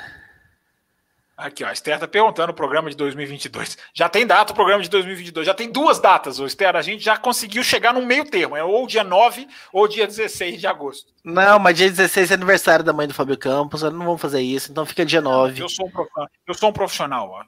Aqui, 1.41 1.65
ó, 1.65 1.69
a 1.69 1.73
Esther 1.73 1.99
tá 1.99 2.07
perguntando 2.07 2.53
o 2.53 2.55
programa 2.55 2.91
de 2.91 2.97
2022. 2.97 3.79
Já 3.95 4.11
tem 4.11 4.27
data 4.27 4.53
o 4.53 4.55
programa 4.55 4.83
de 4.83 4.91
2022. 4.91 5.47
Já 5.47 5.55
tem 5.55 5.73
duas 5.73 5.99
datas, 5.99 6.39
o 6.39 6.45
Esther. 6.45 6.77
A 6.77 6.83
gente 6.83 7.03
já 7.03 7.17
conseguiu 7.17 7.65
chegar 7.65 7.95
no 7.95 8.05
meio 8.05 8.27
termo. 8.27 8.55
É 8.55 8.63
ou 8.63 8.87
dia 8.87 9.03
9 9.03 9.49
ou 9.73 9.89
dia 9.89 10.07
16 10.07 10.61
de 10.61 10.67
agosto. 10.67 11.15
Não, 11.25 11.59
mas 11.59 11.79
dia 11.79 11.89
16 11.89 12.31
é 12.31 12.35
aniversário 12.35 12.85
da 12.85 12.93
mãe 12.93 13.09
do 13.09 13.15
Fábio 13.15 13.39
Campos. 13.39 13.83
Não 13.83 14.05
vamos 14.05 14.21
fazer 14.21 14.43
isso, 14.43 14.71
então 14.71 14.85
fica 14.85 15.05
dia 15.05 15.23
9. 15.23 15.63
Eu 15.63 15.69
sou 15.71 15.87
um 15.87 15.91
profissional. 15.91 16.29
Eu 16.47 16.55
sou 16.55 16.69
um 16.69 16.73
profissional. 16.73 17.47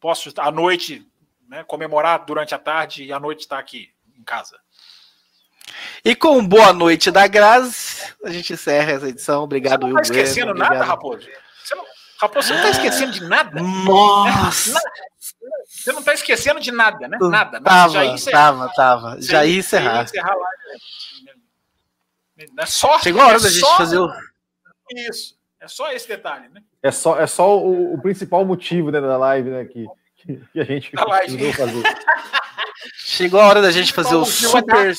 Posso 0.00 0.32
à 0.38 0.50
noite 0.50 1.06
né, 1.46 1.62
comemorar 1.64 2.24
durante 2.24 2.54
a 2.54 2.58
tarde 2.58 3.04
e 3.04 3.12
à 3.12 3.20
noite 3.20 3.40
estar 3.40 3.58
aqui 3.58 3.90
em 4.18 4.22
casa. 4.22 4.56
E 6.02 6.14
com 6.14 6.42
boa 6.46 6.72
noite 6.72 7.10
da 7.10 7.26
Grazi, 7.26 8.14
a 8.24 8.30
gente 8.30 8.54
encerra 8.54 8.92
essa 8.92 9.08
edição. 9.08 9.44
Obrigado, 9.44 9.84
Will. 9.84 9.90
Não 9.92 9.96
tá 9.96 10.02
esquecendo 10.02 10.54
nada, 10.54 10.82
Raposo? 10.82 11.28
Raposo, 12.20 12.48
você 12.48 12.54
não 12.54 12.60
está 12.60 12.70
esquecendo 12.70 13.12
de 13.12 13.24
nada? 13.24 13.62
Nossa! 13.62 14.78
Você 15.66 15.92
não 15.92 16.00
está 16.00 16.12
esquecendo 16.12 16.60
de 16.60 16.70
nada, 16.70 17.08
né? 17.08 17.16
Nada. 17.18 17.30
nada. 17.30 17.60
Tava, 17.62 17.92
já 17.94 18.04
ia 18.04 18.14
tava, 18.30 18.72
tava. 18.74 19.22
Já 19.22 19.46
ia 19.46 19.58
encerrar. 19.58 20.04
encerrar 20.04 20.34
lá, 20.34 20.48
né? 22.36 22.46
É 22.58 22.66
só, 22.66 22.98
Chegou 22.98 23.22
a 23.22 23.26
hora 23.26 23.38
é 23.38 23.40
da 23.40 23.48
gente 23.48 23.60
só... 23.60 23.76
fazer 23.76 23.98
o. 23.98 24.10
Isso. 25.08 25.38
É 25.60 25.68
só 25.68 25.92
esse 25.92 26.08
detalhe, 26.08 26.48
né? 26.48 26.62
É 26.82 26.90
só, 26.90 27.18
é 27.18 27.26
só 27.26 27.58
o, 27.58 27.94
o 27.94 28.00
principal 28.00 28.44
motivo 28.44 28.90
né, 28.90 29.00
da 29.00 29.16
live, 29.16 29.50
né? 29.50 29.64
Que, 29.64 29.86
que 30.16 30.60
a 30.60 30.64
gente 30.64 30.92
da 30.92 31.04
fazer. 31.04 31.82
Chegou 32.96 33.40
a 33.40 33.46
hora 33.46 33.62
da 33.62 33.70
gente 33.70 33.92
fazer 33.92 34.14
o 34.14 34.24
super. 34.24 34.94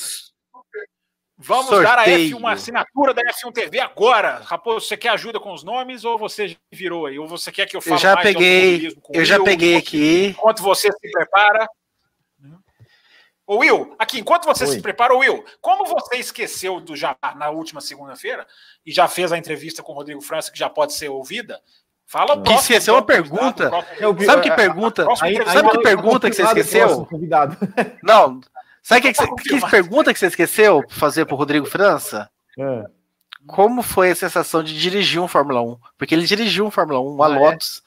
Vamos 1.44 1.68
Sorteio. 1.68 1.84
dar 1.84 2.00
a 2.00 2.10
F 2.10 2.34
uma 2.36 2.52
assinatura 2.52 3.14
da 3.14 3.24
F1 3.24 3.52
TV 3.52 3.80
agora. 3.80 4.42
Raposo, 4.44 4.86
você 4.86 4.96
quer 4.96 5.10
ajuda 5.10 5.40
com 5.40 5.52
os 5.54 5.64
nomes 5.64 6.06
ou 6.06 6.18
você 6.18 6.56
virou 6.72 7.08
aí? 7.08 7.18
Ou 7.18 7.28
você 7.28 7.52
quer 7.52 7.66
que 7.66 7.76
eu 7.76 7.82
fale 7.82 7.96
eu 7.96 8.00
já 8.00 8.14
mais 8.14 8.28
peguei, 8.28 8.98
Eu 9.12 9.26
já 9.26 9.44
peguei 9.44 9.76
aqui. 9.76 10.28
Enquanto 10.28 10.62
você 10.62 10.92
se 10.92 11.12
prepara. 11.12 11.68
Ô 13.48 13.58
Will, 13.58 13.96
aqui, 13.98 14.20
enquanto 14.20 14.46
você 14.46 14.64
Oi. 14.64 14.70
se 14.70 14.82
prepara, 14.82 15.16
Will, 15.16 15.44
como 15.60 15.86
você 15.86 16.16
esqueceu 16.18 16.80
do 16.80 16.96
Jabá 16.96 17.36
na 17.36 17.50
última 17.50 17.82
segunda-feira 17.82 18.48
e 18.86 18.92
já 18.92 19.08
fez 19.08 19.32
a 19.32 19.38
entrevista 19.38 19.84
com 19.84 19.92
o 19.92 19.96
Rodrigo 19.96 20.22
França, 20.22 20.52
que 20.52 20.58
já 20.58 20.70
pode 20.70 20.94
ser 20.94 21.10
ouvida, 21.10 21.60
fala 22.06 22.36
o 22.36 22.44
Que 22.44 22.54
esqueceu 22.54 22.94
uma 22.94 23.02
pergunta. 23.02 23.70
Sabe 24.26 24.42
que 24.44 24.52
pergunta? 24.52 25.06
Sabe 25.16 25.70
que 25.72 25.80
pergunta 25.80 26.30
que 26.30 26.36
você 26.36 26.44
esqueceu? 26.44 27.08
Não, 28.02 28.40
Sabe 28.82 29.02
que, 29.02 29.14
que, 29.14 29.60
que 29.60 29.70
pergunta 29.70 30.14
que 30.14 30.20
você 30.20 30.28
esqueceu 30.28 30.84
fazer 30.90 31.26
pro 31.26 31.36
Rodrigo 31.36 31.66
França? 31.66 32.30
É. 32.58 32.86
Como 33.48 33.82
foi 33.82 34.12
a 34.12 34.16
sensação 34.16 34.64
de 34.64 34.78
dirigir 34.78 35.22
um 35.22 35.28
Fórmula 35.28 35.62
1? 35.62 35.78
Porque 35.98 36.16
ele 36.16 36.26
dirigiu 36.26 36.66
um 36.66 36.72
Fórmula 36.72 37.00
1, 37.00 37.08
uma 37.08 37.28
ah, 37.28 37.36
é? 37.36 37.40
Lotus. 37.40 37.84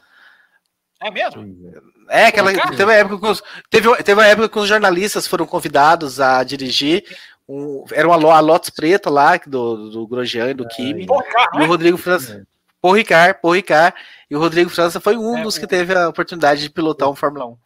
É 1.03 1.11
mesmo? 1.11 1.75
É, 2.09 2.27
aquela, 2.27 2.53
teve, 2.53 2.85
uma 2.85 2.95
época 2.95 3.19
que 3.19 3.27
os, 3.27 3.43
teve, 3.71 3.97
teve 4.03 4.21
uma 4.21 4.27
época 4.27 4.49
que 4.49 4.59
os 4.59 4.69
jornalistas 4.69 5.27
foram 5.27 5.47
convidados 5.47 6.21
a 6.21 6.43
dirigir. 6.43 7.05
Um, 7.49 7.85
era 7.93 8.09
uma 8.09 8.35
a 8.35 8.41
Lotus 8.41 8.71
preta 8.71 9.11
lá, 9.11 9.37
do, 9.47 9.91
do 9.91 10.07
Grosjean 10.07 10.51
e 10.51 10.55
do 10.55 10.67
Kimi. 10.67 11.05
e 11.05 11.59
o 11.59 11.63
é? 11.63 11.67
Rodrigo 11.67 11.99
França. 11.99 12.47
Por 12.81 12.93
Ricard, 12.93 13.39
por 13.41 13.51
Ricard. 13.53 13.97
E 14.31 14.37
o 14.37 14.39
Rodrigo 14.39 14.71
França 14.71 15.01
foi 15.01 15.17
um 15.17 15.39
é, 15.39 15.43
dos 15.43 15.59
que 15.59 15.67
teve 15.67 15.95
a 15.95 16.09
oportunidade 16.09 16.63
de 16.63 16.71
pilotar 16.71 17.09
um 17.09 17.15
Fórmula 17.15 17.47
1. 17.47 17.57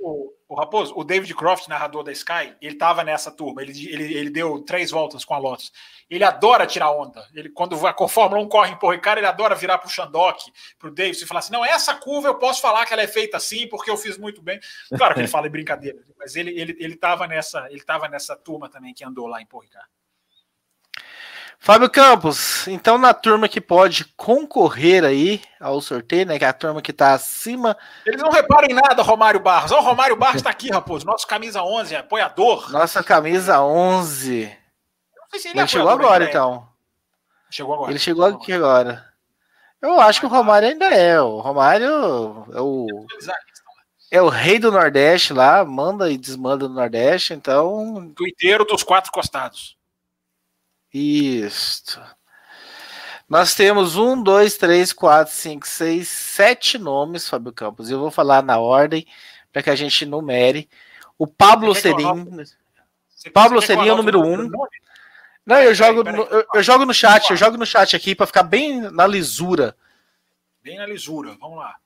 O, 0.00 0.31
o 0.52 0.54
Raposo, 0.54 0.92
o 0.94 1.02
David 1.02 1.34
Croft, 1.34 1.66
narrador 1.66 2.04
da 2.04 2.12
Sky, 2.12 2.54
ele 2.60 2.74
estava 2.74 3.02
nessa 3.02 3.30
turma, 3.30 3.62
ele, 3.62 3.72
ele, 3.88 4.14
ele 4.14 4.28
deu 4.28 4.62
três 4.62 4.90
voltas 4.90 5.24
com 5.24 5.32
a 5.32 5.38
Lotus. 5.38 5.72
Ele 6.10 6.22
adora 6.22 6.66
tirar 6.66 6.90
onda. 6.90 7.26
Ele, 7.34 7.48
quando 7.48 7.74
a 7.86 8.08
Fórmula 8.08 8.42
1 8.42 8.48
corre 8.50 8.72
em 8.72 8.78
Porricar, 8.78 9.16
ele 9.16 9.26
adora 9.26 9.54
virar 9.54 9.78
para 9.78 9.86
o 9.86 9.90
Shandok, 9.90 10.52
para 10.78 10.88
o 10.88 10.94
Davis 10.94 11.22
e 11.22 11.26
falar 11.26 11.40
assim: 11.40 11.54
não, 11.54 11.64
essa 11.64 11.94
curva 11.94 12.28
eu 12.28 12.34
posso 12.34 12.60
falar 12.60 12.84
que 12.84 12.92
ela 12.92 13.00
é 13.00 13.06
feita 13.06 13.38
assim, 13.38 13.66
porque 13.66 13.90
eu 13.90 13.96
fiz 13.96 14.18
muito 14.18 14.42
bem. 14.42 14.60
Claro 14.94 15.14
que 15.14 15.20
ele 15.20 15.28
fala 15.28 15.46
em 15.46 15.50
brincadeira, 15.50 15.98
mas 16.18 16.36
ele 16.36 16.50
ele 16.50 16.76
ele 16.78 16.94
estava 16.94 17.26
nessa 17.26 17.66
ele 17.70 17.82
tava 17.82 18.06
nessa 18.06 18.36
turma 18.36 18.68
também 18.68 18.92
que 18.92 19.02
andou 19.02 19.26
lá 19.26 19.40
em 19.40 19.46
Porricar. 19.46 19.88
Fábio 21.64 21.88
Campos, 21.88 22.66
então 22.66 22.98
na 22.98 23.14
turma 23.14 23.48
que 23.48 23.60
pode 23.60 24.04
concorrer 24.16 25.04
aí 25.04 25.40
ao 25.60 25.80
sorteio, 25.80 26.26
né? 26.26 26.36
Que 26.36 26.44
é 26.44 26.48
a 26.48 26.52
turma 26.52 26.82
que 26.82 26.90
está 26.90 27.12
acima. 27.12 27.76
Eles 28.04 28.20
não 28.20 28.32
reparam 28.32 28.66
em 28.68 28.74
nada, 28.74 29.00
Romário 29.00 29.38
Barros. 29.38 29.70
Ó, 29.70 29.78
o 29.78 29.80
Romário 29.84 30.16
Barros 30.16 30.38
está 30.38 30.50
aqui, 30.50 30.72
Raposo. 30.72 31.06
Nosso 31.06 31.24
camisa 31.24 31.62
11, 31.62 31.94
apoiador. 31.94 32.68
Nossa 32.72 33.00
camisa 33.04 33.62
11. 33.62 34.46
Não 35.16 35.26
sei 35.30 35.38
se 35.38 35.48
ele, 35.50 35.60
ele 35.60 35.68
chegou 35.68 35.88
agora, 35.88 36.24
então. 36.24 36.66
Chegou 37.48 37.74
agora. 37.74 37.92
Ele 37.92 37.98
chegou 38.00 38.24
aqui 38.24 38.52
agora. 38.52 39.06
Eu 39.80 40.00
acho 40.00 40.18
que 40.18 40.26
o 40.26 40.30
Romário 40.30 40.66
ainda 40.66 40.86
é. 40.86 41.20
O 41.20 41.38
Romário 41.38 41.86
é 42.52 42.60
o. 42.60 43.06
É 44.10 44.20
o 44.20 44.28
rei 44.28 44.58
do 44.58 44.72
Nordeste 44.72 45.32
lá, 45.32 45.64
manda 45.64 46.10
e 46.10 46.18
desmanda 46.18 46.68
no 46.68 46.74
Nordeste, 46.74 47.34
então. 47.34 48.12
Tuiteiro 48.16 48.64
dos 48.64 48.82
quatro 48.82 49.12
costados. 49.12 49.80
Isso. 50.92 52.00
Nós 53.28 53.54
temos 53.54 53.96
um, 53.96 54.22
dois, 54.22 54.58
três, 54.58 54.92
quatro, 54.92 55.32
cinco, 55.32 55.66
seis, 55.66 56.08
sete 56.08 56.76
nomes, 56.76 57.28
Fábio 57.28 57.52
Campos. 57.52 57.90
Eu 57.90 57.98
vou 57.98 58.10
falar 58.10 58.42
na 58.42 58.58
ordem 58.58 59.06
para 59.50 59.62
que 59.62 59.70
a 59.70 59.74
gente 59.74 60.04
numere. 60.04 60.68
O 61.18 61.26
Pablo 61.26 61.74
Serim. 61.74 62.44
Pablo 63.32 63.62
Serim 63.62 63.88
é 63.88 63.92
o 63.92 63.96
número 63.96 64.20
um. 64.20 64.50
Não, 65.46 65.56
eu 65.56 65.74
jogo, 65.74 66.04
no, 66.04 66.22
eu, 66.24 66.46
eu, 66.54 66.62
jogo 66.62 66.84
no 66.84 66.94
chat, 66.94 67.30
eu 67.30 67.36
jogo 67.36 67.56
no 67.56 67.66
chat 67.66 67.96
aqui 67.96 68.14
para 68.14 68.26
ficar 68.26 68.42
bem 68.42 68.80
na 68.90 69.06
lisura. 69.06 69.76
Bem 70.62 70.76
na 70.76 70.86
lisura, 70.86 71.36
vamos 71.40 71.58
lá. 71.58 71.76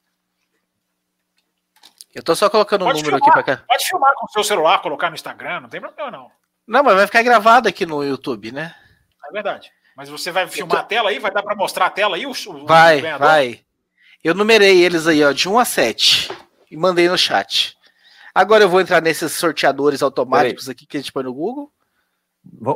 Eu 2.15 2.23
tô 2.23 2.35
só 2.35 2.51
colocando 2.51 2.83
o 2.83 2.85
um 2.87 2.89
número 2.89 3.05
filmar, 3.05 3.23
aqui 3.23 3.31
para 3.31 3.43
cá. 3.43 3.65
Pode 3.66 3.87
filmar 3.87 4.15
com 4.16 4.27
o 4.27 4.28
seu 4.31 4.43
celular, 4.43 4.83
colocar 4.83 5.11
no 5.11 5.15
Instagram, 5.15 5.61
não 5.61 5.69
tem 5.69 5.81
problema 5.81 6.11
não. 6.11 6.31
Não, 6.66 6.83
mas 6.83 6.97
vai 6.97 7.07
ficar 7.07 7.23
gravado 7.23 7.69
aqui 7.69 7.87
no 7.87 8.03
YouTube, 8.03 8.53
né? 8.53 8.74
É 9.28 9.32
verdade. 9.32 9.70
Mas 9.97 10.09
você 10.09 10.31
vai 10.31 10.47
filmar 10.47 10.77
tô... 10.77 10.82
a 10.82 10.85
tela 10.85 11.11
aí? 11.11 11.19
Vai 11.19 11.31
dar 11.31 11.43
para 11.43 11.57
mostrar 11.57 11.86
a 11.86 11.90
tela 11.90 12.16
aí? 12.16 12.27
O, 12.27 12.31
o 12.31 12.66
vai, 12.66 13.01
vai. 13.19 13.61
Eu 14.23 14.35
numerei 14.35 14.82
eles 14.82 15.07
aí, 15.07 15.24
ó, 15.24 15.32
de 15.32 15.48
1 15.48 15.59
a 15.59 15.65
7 15.65 16.31
e 16.70 16.77
mandei 16.77 17.09
no 17.09 17.16
chat. 17.16 17.77
Agora 18.35 18.65
eu 18.65 18.69
vou 18.69 18.81
entrar 18.81 19.01
nesses 19.01 19.32
sorteadores 19.32 20.03
automáticos 20.03 20.69
aqui 20.69 20.85
que 20.85 20.97
a 20.97 21.01
gente 21.01 21.12
põe 21.12 21.24
no 21.24 21.32
Google. 21.32 21.73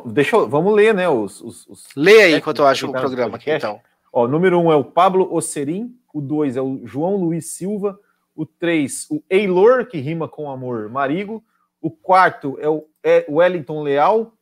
Deixa 0.07 0.37
eu, 0.37 0.49
vamos 0.49 0.75
ler, 0.75 0.95
né? 0.95 1.09
Os, 1.09 1.41
os, 1.41 1.67
os 1.67 1.87
Lê 1.95 2.23
aí 2.23 2.35
enquanto 2.35 2.61
eu 2.61 2.67
acho 2.67 2.89
o 2.89 2.93
programa 2.93 3.37
aqui, 3.37 3.51
então. 3.51 3.81
Ó, 4.13 4.27
número 4.27 4.59
1 4.59 4.65
um 4.65 4.73
é 4.73 4.77
o 4.77 4.85
Pablo 4.85 5.33
Ocerim, 5.33 5.95
o 6.13 6.21
2 6.21 6.57
é 6.57 6.63
o 6.63 6.81
João 6.87 7.17
Luiz 7.17 7.53
Silva, 7.53 7.99
o 8.35 8.45
3, 8.45 9.07
o 9.11 9.23
Eilor, 9.29 9.87
que 9.87 9.99
rima 9.99 10.27
com 10.27 10.51
amor, 10.51 10.89
Marigo, 10.89 11.45
o 11.81 11.91
quarto 11.91 12.57
é 12.61 12.69
o 12.69 12.87
é 13.03 13.25
Wellington 13.29 13.83
Leal, 13.83 14.33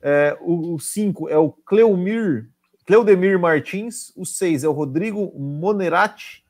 é, 0.00 0.36
o 0.40 0.78
5 0.78 1.28
é 1.28 1.36
o 1.36 1.50
Cleumir, 1.50 2.48
Cleudemir 2.86 3.38
Martins. 3.38 4.12
O 4.16 4.24
6 4.24 4.64
é 4.64 4.68
o 4.68 4.72
Rodrigo 4.72 5.32
Monerati. 5.38 6.44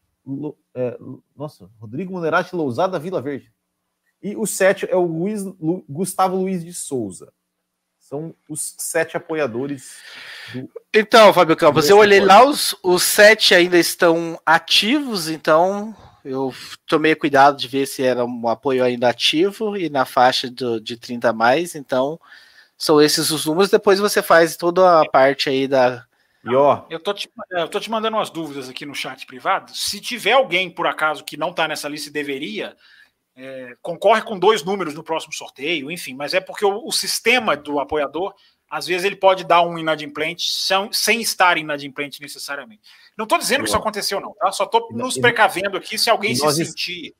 É, 0.75 0.99
nossa, 1.37 1.71
Rodrigo 1.81 2.13
Monerati 2.13 2.55
Lousada 2.55 2.99
Vila 2.99 3.21
Verde. 3.21 3.53
E 4.23 4.37
o 4.37 4.47
7 4.47 4.87
é 4.91 4.97
o 4.97 5.07
Luiz, 5.07 5.45
Lu, 5.45 5.85
Gustavo 5.89 6.37
Luiz 6.37 6.65
de 6.65 6.75
Souza. 6.75 7.33
São 8.09 8.35
os 8.49 8.75
sete 8.79 9.19
apoiadores 9.19 9.99
do. 10.55 10.71
Então, 10.95 11.31
Fábio 11.31 11.55
Campos, 11.55 11.91
eu 11.91 11.99
olhei 11.99 12.21
lá, 12.21 12.43
os, 12.43 12.75
os 12.83 13.03
sete 13.03 13.55
ainda 13.55 13.79
estão 13.79 14.41
ativos, 14.47 15.29
então 15.29 15.95
eu 16.25 16.55
tomei 16.87 17.15
cuidado 17.15 17.59
de 17.59 17.69
ver 17.69 17.87
se 17.87 18.03
era 18.03 18.25
um 18.25 18.49
apoio 18.49 18.83
ainda 18.83 19.11
ativo 19.11 19.77
e 19.77 19.91
na 19.91 20.07
faixa 20.07 20.51
do, 20.51 20.81
de 20.81 20.97
30 20.97 21.29
a 21.29 21.33
mais, 21.35 21.75
então 21.75 22.19
são 22.79 23.03
esses 23.03 23.31
os 23.31 23.45
números, 23.45 23.71
depois 23.71 23.99
você 23.99 24.23
faz 24.23 24.57
toda 24.57 25.01
a 25.01 25.11
parte 25.11 25.51
aí 25.51 25.67
da. 25.67 26.07
E 26.45 26.55
ó, 26.55 26.85
eu 26.89 27.01
tô, 27.01 27.13
te, 27.13 27.29
eu 27.51 27.69
tô 27.69 27.81
te 27.81 27.91
mandando 27.91 28.17
umas 28.17 28.31
dúvidas 28.31 28.69
aqui 28.69 28.87
no 28.87 28.95
chat 28.95 29.27
privado. 29.27 29.75
Se 29.75 30.01
tiver 30.01 30.33
alguém, 30.33 30.71
por 30.71 30.87
acaso, 30.87 31.25
que 31.25 31.37
não 31.37 31.53
tá 31.53 31.67
nessa 31.67 31.89
lista 31.89 32.09
e 32.09 32.13
deveria, 32.13 32.77
é, 33.37 33.77
concorre 33.83 34.23
com 34.23 34.39
dois 34.39 34.63
números 34.63 34.95
no 34.95 35.03
próximo 35.03 35.33
sorteio, 35.33 35.91
enfim, 35.91 36.15
mas 36.15 36.35
é 36.35 36.41
porque 36.41 36.65
o, 36.65 36.87
o 36.87 36.93
sistema 36.93 37.57
do 37.57 37.81
apoiador, 37.81 38.33
às 38.71 38.87
vezes, 38.87 39.05
ele 39.05 39.17
pode 39.17 39.43
dar 39.43 39.63
um 39.63 39.77
inadimplente 39.77 40.49
sem, 40.51 40.93
sem 40.93 41.21
estar 41.21 41.59
inadimplente 41.59 42.23
necessariamente. 42.23 42.83
Não 43.17 43.25
estou 43.25 43.39
dizendo 43.39 43.63
que 43.63 43.69
isso 43.69 43.77
aconteceu, 43.77 44.21
não, 44.21 44.33
tá? 44.35 44.53
Só 44.53 44.65
estou 44.65 44.89
nos 44.93 45.19
precavendo 45.19 45.77
aqui. 45.77 45.99
Se 45.99 46.09
alguém 46.09 46.35
se 46.37 46.49
sentir 46.53 47.17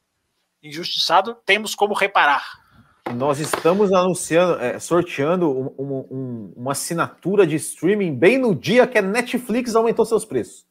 injustiçado, 0.63 1.37
temos 1.45 1.75
como 1.75 1.95
reparar. 1.95 2.68
Nós 3.15 3.39
estamos 3.39 3.93
anunciando, 3.93 4.61
é, 4.61 4.79
sorteando 4.79 5.51
um, 5.51 5.75
um, 5.79 6.07
um, 6.11 6.53
uma 6.57 6.73
assinatura 6.73 7.47
de 7.47 7.57
streaming 7.57 8.17
bem 8.17 8.39
no 8.39 8.55
dia 8.55 8.87
que 8.87 8.99
a 8.99 9.03
Netflix 9.03 9.75
aumentou 9.75 10.05
seus 10.05 10.25
preços. 10.25 10.67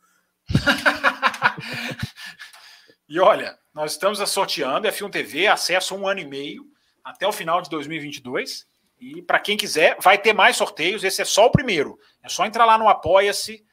e 3.10 3.20
olha, 3.20 3.58
nós 3.74 3.92
estamos 3.92 4.20
sorteando 4.30 4.88
F1 4.88 5.12
TV, 5.12 5.48
acesso 5.48 5.96
um 5.96 6.08
ano 6.08 6.20
e 6.20 6.28
meio 6.28 6.66
até 7.04 7.28
o 7.28 7.32
final 7.32 7.62
de 7.62 7.70
2022. 7.70 8.66
E 9.00 9.22
para 9.22 9.40
quem 9.40 9.58
quiser, 9.58 9.98
vai 10.02 10.18
ter 10.18 10.34
mais 10.34 10.58
sorteios. 10.58 11.04
Esse 11.04 11.22
é 11.22 11.26
só 11.26 11.46
o 11.46 11.52
primeiro. 11.52 12.00
É 12.24 12.30
só 12.30 12.46
entrar 12.46 12.66
lá 12.66 12.78
no 12.78 12.90
Apoia-se, 12.90 13.64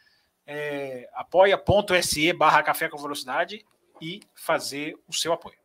é, 0.46 1.08
apoia.se 1.14 2.32
barra 2.32 2.62
Café 2.62 2.88
com 2.88 3.00
Velocidade 3.00 3.64
e 4.00 4.20
fazer 4.34 4.94
o 5.08 5.14
seu 5.14 5.32
apoio. 5.32 5.56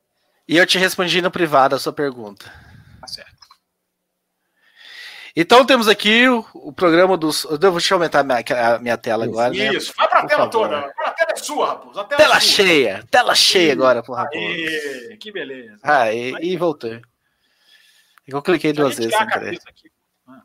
E 0.47 0.57
eu 0.57 0.65
te 0.65 0.77
respondi 0.77 1.21
no 1.21 1.30
privado 1.30 1.76
a 1.76 1.80
sua 1.80 1.93
pergunta. 1.93 2.68
Certo. 3.14 3.40
Então 5.36 5.65
temos 5.65 5.88
aqui 5.88 6.27
o, 6.27 6.45
o 6.53 6.73
programa 6.73 7.15
dos. 7.15 7.45
Deixa 7.60 7.94
eu 7.94 7.98
aumentar 7.98 8.19
a 8.19 8.23
minha, 8.23 8.44
a 8.76 8.80
minha 8.80 8.98
tela 8.98 9.26
isso, 9.26 9.34
agora. 9.34 9.53
Né? 9.53 9.73
Isso, 9.73 9.90
né? 9.90 9.95
vai 9.98 10.07
para 10.07 10.19
a 10.19 10.26
tela 10.26 10.52
favor. 10.52 10.52
toda. 10.52 10.77
A 10.80 11.11
tela 11.11 11.31
é 11.31 11.36
sua, 11.36 11.68
Raposo. 11.68 12.03
tela, 12.06 12.18
tela 12.18 12.38
é 12.38 12.40
cheia, 12.40 13.07
tela 13.10 13.36
cheia 13.36 13.73
agora 13.73 14.03
pro 14.03 14.14
Raposo. 14.14 14.38
Aê, 14.38 15.18
que 15.18 15.31
beleza. 15.31 15.77
Ah, 15.84 16.11
e, 16.11 16.34
e 16.41 16.57
voltei. 16.57 17.02
Eu 18.27 18.41
cliquei 18.41 18.73
duas 18.73 18.98
vezes. 18.98 19.14
Ah. 19.14 20.41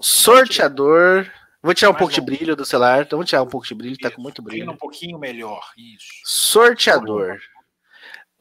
Sorteador. 0.00 1.30
Vou 1.62 1.74
tirar 1.74 1.90
um 1.90 1.94
pouco 1.94 2.12
de 2.12 2.20
brilho 2.20 2.56
do 2.56 2.64
celular. 2.64 3.02
Então, 3.02 3.18
vou 3.18 3.24
tirar 3.24 3.42
um 3.42 3.48
pouco 3.48 3.66
de 3.66 3.74
brilho, 3.74 3.92
isso, 3.92 4.00
tá 4.00 4.10
com 4.10 4.20
muito 4.20 4.42
brilho. 4.42 4.70
Um 4.70 4.76
pouquinho 4.76 5.16
melhor, 5.16 5.64
isso. 5.76 6.08
Sorteador 6.24 7.38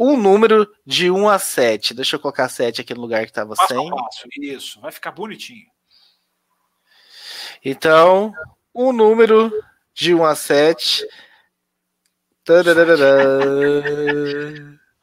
um 0.02 0.18
número 0.18 0.68
de 0.84 1.12
1 1.12 1.30
a 1.30 1.38
7. 1.38 1.94
Deixa 1.94 2.16
eu 2.16 2.20
colocar 2.20 2.50
7 2.50 2.82
aqui 2.82 2.92
no 2.96 3.02
lugar 3.02 3.24
que 3.24 3.30
estava 3.30 3.56
100. 3.56 3.92
Isso, 4.42 4.82
vai 4.82 4.92
ficar 4.92 5.12
bonitinho. 5.12 5.68
Então, 7.64 8.34
um 8.74 8.92
número 8.92 9.54
de 9.94 10.16
1 10.16 10.26
a 10.26 10.34
7. 10.34 11.08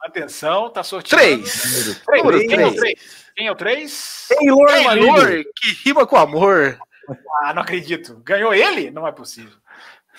Atenção, 0.01 0.69
tá 0.69 0.83
sorteando. 0.83 1.43
3. 1.43 2.01
3. 2.05 2.47
Quem, 2.47 2.61
é 2.61 2.67
o 2.67 2.75
3? 2.75 3.31
Quem 3.37 3.47
é 3.47 3.51
o 3.53 3.55
3? 3.55 4.27
Taylor, 4.27 4.67
Taylor 4.67 5.43
que 5.55 5.71
rima 5.85 6.05
com 6.05 6.17
amor. 6.17 6.77
Ah, 7.43 7.53
não 7.53 7.61
acredito. 7.61 8.17
Ganhou 8.17 8.53
ele? 8.53 8.91
Não 8.91 9.07
é 9.07 9.13
possível. 9.13 9.57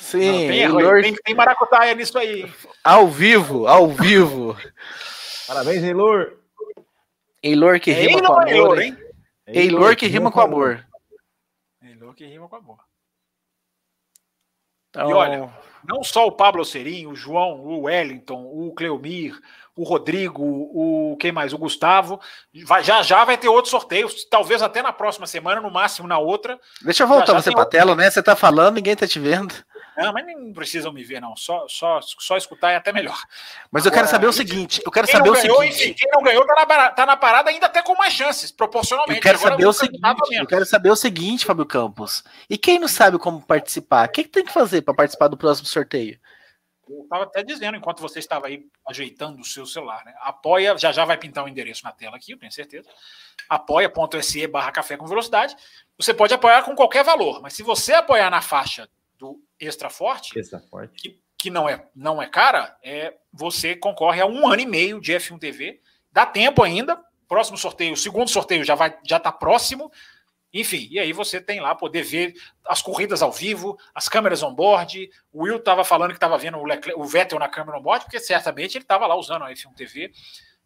Sim, 0.01 0.33
não, 0.33 0.39
tem, 0.39 0.61
Eilor... 0.63 1.03
tem, 1.03 1.15
tem 1.15 1.35
maracutaia 1.35 1.95
nisso 1.95 2.19
aí. 2.19 2.51
Ao 2.83 3.07
vivo, 3.07 3.69
ao 3.69 3.89
vivo. 3.89 4.57
Parabéns, 5.47 5.85
Eilor. 5.85 6.39
Eilor 7.43 7.79
que 7.79 7.93
rima 7.93 8.19
Eilor, 8.19 8.27
com 8.27 8.35
amor. 8.35 8.49
Eilor, 8.49 8.81
hein? 8.81 8.99
Eilor 9.47 9.97
que 9.97 10.07
rima 10.07 10.33
com 10.33 10.41
amor. 10.41 10.87
Eilor 11.83 12.15
que 12.15 12.25
rima 12.25 12.49
com 12.49 12.57
amor. 12.57 12.79
Então... 14.89 15.11
E 15.11 15.13
olha, 15.13 15.51
não 15.87 16.03
só 16.03 16.27
o 16.27 16.33
Pablo 16.33 16.65
Serim, 16.65 17.07
o 17.07 17.15
João, 17.15 17.61
o 17.61 17.83
Wellington, 17.83 18.43
o 18.43 18.75
Cleomir, 18.75 19.39
o 19.77 19.85
Rodrigo, 19.85 20.43
o 20.43 21.17
quem 21.19 21.31
mais? 21.31 21.53
O 21.53 21.59
Gustavo. 21.59 22.21
Vai, 22.65 22.83
já 22.83 23.03
já 23.03 23.25
vai 23.25 23.39
ter 23.39 23.49
outros 23.49 23.71
sorteios, 23.71 24.25
talvez 24.25 24.63
até 24.63 24.83
na 24.83 24.93
próxima 24.93 25.27
semana, 25.27 25.61
no 25.61 25.71
máximo 25.71 26.09
na 26.09 26.19
outra. 26.19 26.59
Deixa 26.83 27.05
eu 27.05 27.09
voltar 27.09 27.27
já, 27.27 27.33
já 27.35 27.43
você 27.43 27.53
para 27.53 27.63
a 27.63 27.67
tela, 27.67 27.95
né? 27.95 28.11
Você 28.11 28.23
tá 28.23 28.35
falando, 28.35 28.77
ninguém 28.77 28.97
tá 28.97 29.07
te 29.07 29.19
vendo. 29.19 29.55
Não, 30.01 30.15
mas 30.15 30.25
nem 30.25 30.53
precisam 30.53 30.93
me 30.93 31.05
ver, 31.05 31.21
não. 31.21 31.37
Só, 31.37 31.67
só, 31.69 32.01
só 32.01 32.37
escutar 32.37 32.71
é 32.71 32.77
até 32.77 32.91
melhor. 32.91 33.23
Mas 33.71 33.85
eu 33.85 33.93
quero 33.93 34.09
saber 34.09 34.27
o 34.27 34.33
seguinte: 34.33 34.81
eu 34.85 34.91
quero 34.91 35.07
saber 35.07 35.29
o 35.29 35.35
ganhou, 35.35 35.61
seguinte. 35.61 35.85
Enfim, 35.85 35.95
quem 35.95 36.11
não 36.11 36.23
ganhou 36.23 36.47
tá 36.47 36.55
na, 36.55 36.91
tá 36.91 37.07
na, 37.07 37.17
parada 37.17 37.51
ainda 37.51 37.67
até 37.67 37.83
com 37.83 37.95
mais 37.95 38.15
chances, 38.15 38.51
proporcionalmente. 38.51 39.19
Eu 39.19 39.23
quero 39.23 39.39
Agora, 39.39 39.53
saber 39.53 39.67
o 39.67 39.73
seguinte: 39.73 40.01
eu 40.39 40.47
quero 40.47 40.65
saber 40.65 40.91
o 40.91 40.97
seguinte, 40.97 41.45
Fábio 41.45 41.67
Campos. 41.67 42.25
E 42.49 42.57
quem 42.57 42.79
não 42.79 42.89
sabe 42.89 43.19
como 43.19 43.43
participar? 43.43 44.09
O 44.09 44.13
que, 44.13 44.25
que 44.25 44.31
tem 44.31 44.45
que 44.45 44.53
fazer 44.53 44.81
para 44.81 44.95
participar 44.95 45.29
do 45.29 45.37
próximo 45.37 45.67
sorteio? 45.67 46.19
Eu 46.89 47.03
estava 47.03 47.25
até 47.25 47.43
dizendo, 47.43 47.77
enquanto 47.77 48.01
você 48.01 48.19
estava 48.19 48.47
aí 48.47 48.67
ajeitando 48.89 49.41
o 49.41 49.45
seu 49.45 49.67
celular, 49.67 50.05
né? 50.05 50.15
Apoia, 50.21 50.77
já 50.77 50.91
já 50.91 51.05
vai 51.05 51.19
pintar 51.19 51.45
o 51.45 51.47
um 51.47 51.51
endereço 51.51 51.85
na 51.85 51.93
tela 51.93 52.17
aqui, 52.17 52.33
eu 52.33 52.39
tenho 52.39 52.51
certeza. 52.51 52.89
Apoia.se 53.49 54.47
barra 54.47 54.73
café 54.73 54.97
com 54.97 55.07
velocidade. 55.07 55.55
Você 55.99 56.15
pode 56.15 56.33
apoiar 56.33 56.63
com 56.63 56.75
qualquer 56.75 57.05
valor, 57.05 57.43
mas 57.43 57.53
se 57.53 57.63
você 57.63 57.93
apoiar 57.93 58.31
na 58.31 58.41
faixa 58.41 58.89
do 59.19 59.39
Extra 59.61 59.91
Forte, 59.91 60.39
Extra 60.39 60.61
Forte. 60.61 60.95
Que, 60.95 61.21
que 61.37 61.51
não 61.51 61.69
é 61.69 61.87
não 61.95 62.21
é 62.21 62.27
cara, 62.27 62.77
é, 62.83 63.15
você 63.33 63.77
concorre 63.77 64.21
a 64.21 64.27
um 64.27 64.49
ano 64.49 64.63
e 64.63 64.67
meio 64.67 65.01
de 65.01 65.13
F1 65.13 65.39
TV. 65.39 65.81
Dá 66.13 66.27
tempo 66.27 66.63
ainda. 66.63 67.01
Próximo 67.29 67.57
sorteio, 67.57 67.97
segundo 67.97 68.29
sorteio 68.29 68.65
já 68.65 68.75
vai 68.75 68.97
já 69.05 69.19
está 69.19 69.31
próximo. 69.31 69.91
Enfim, 70.53 70.89
e 70.91 70.99
aí 70.99 71.13
você 71.13 71.41
tem 71.41 71.61
lá 71.61 71.75
poder 71.77 72.03
ver 72.03 72.35
as 72.67 72.83
corridas 72.83 73.23
ao 73.23 73.31
vivo, 73.31 73.79
as 73.95 74.09
câmeras 74.09 74.43
on-board. 74.43 75.09
O 75.33 75.45
Will 75.45 75.59
estava 75.59 75.85
falando 75.85 76.11
que 76.11 76.17
estava 76.17 76.37
vendo 76.37 76.59
o, 76.59 76.65
Leclerc, 76.65 77.01
o, 77.01 77.05
Vettel 77.05 77.39
na 77.39 77.49
câmera 77.49 77.79
on-board, 77.79 78.05
porque 78.05 78.19
certamente 78.19 78.77
ele 78.77 78.83
estava 78.83 79.07
lá 79.07 79.15
usando 79.15 79.45
a 79.45 79.53
F1 79.53 79.75
TV. 79.77 80.11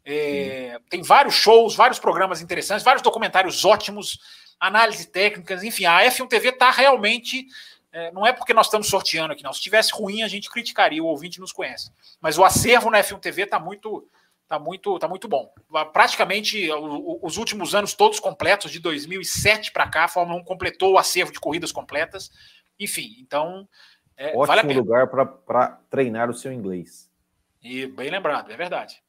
É, 0.05 0.79
tem 0.89 1.03
vários 1.03 1.35
shows, 1.35 1.77
vários 1.77 1.99
programas 1.99 2.41
interessantes, 2.41 2.85
vários 2.85 3.03
documentários 3.03 3.65
ótimos, 3.65 4.19
análise 4.59 5.07
técnicas, 5.07 5.63
enfim, 5.63 5.85
a 5.85 6.01
F1 6.05 6.29
TV 6.29 6.49
está 6.49 6.71
realmente. 6.71 7.47
É, 7.95 8.11
não 8.11 8.27
é 8.27 8.33
porque 8.33 8.53
nós 8.53 8.67
estamos 8.67 8.89
sorteando 8.89 9.33
aqui, 9.33 9.45
não. 9.45 9.53
Se 9.53 9.61
tivesse 9.61 9.93
ruim, 9.93 10.25
a 10.25 10.29
gente 10.29 10.51
criticaria, 10.51 11.01
o 11.01 11.07
ouvinte 11.07 11.39
nos 11.39 11.53
conhece. 11.53 11.93
Mas 12.21 12.37
o 12.37 12.43
acervo 12.43 12.91
na 12.91 12.99
F1 12.99 13.21
TV 13.21 13.45
está 13.45 13.61
muito, 13.61 14.09
Tá 14.47 14.59
muito, 14.59 14.99
tá 14.99 15.09
muito 15.09 15.27
bom. 15.27 15.53
Praticamente 15.93 16.69
os 17.23 17.39
últimos 17.39 17.75
anos 17.75 17.95
todos 17.95 18.21
completos, 18.21 18.71
de 18.71 18.79
2007 18.79 19.73
para 19.73 19.89
cá, 19.89 20.05
a 20.05 20.09
Fórmula 20.09 20.39
1 20.41 20.45
completou 20.45 20.93
o 20.93 20.99
acervo 20.99 21.33
de 21.33 21.41
corridas 21.41 21.73
completas. 21.73 22.31
Enfim, 22.79 23.17
então. 23.21 23.67
É, 24.17 24.37
Ótimo 24.37 24.47
vale 24.47 24.75
lugar 24.75 25.09
para 25.09 25.67
treinar 25.89 26.29
o 26.29 26.35
seu 26.35 26.53
inglês. 26.53 27.11
E 27.63 27.87
bem 27.87 28.11
lembrado, 28.11 28.53
é 28.53 28.57
verdade. 28.57 29.03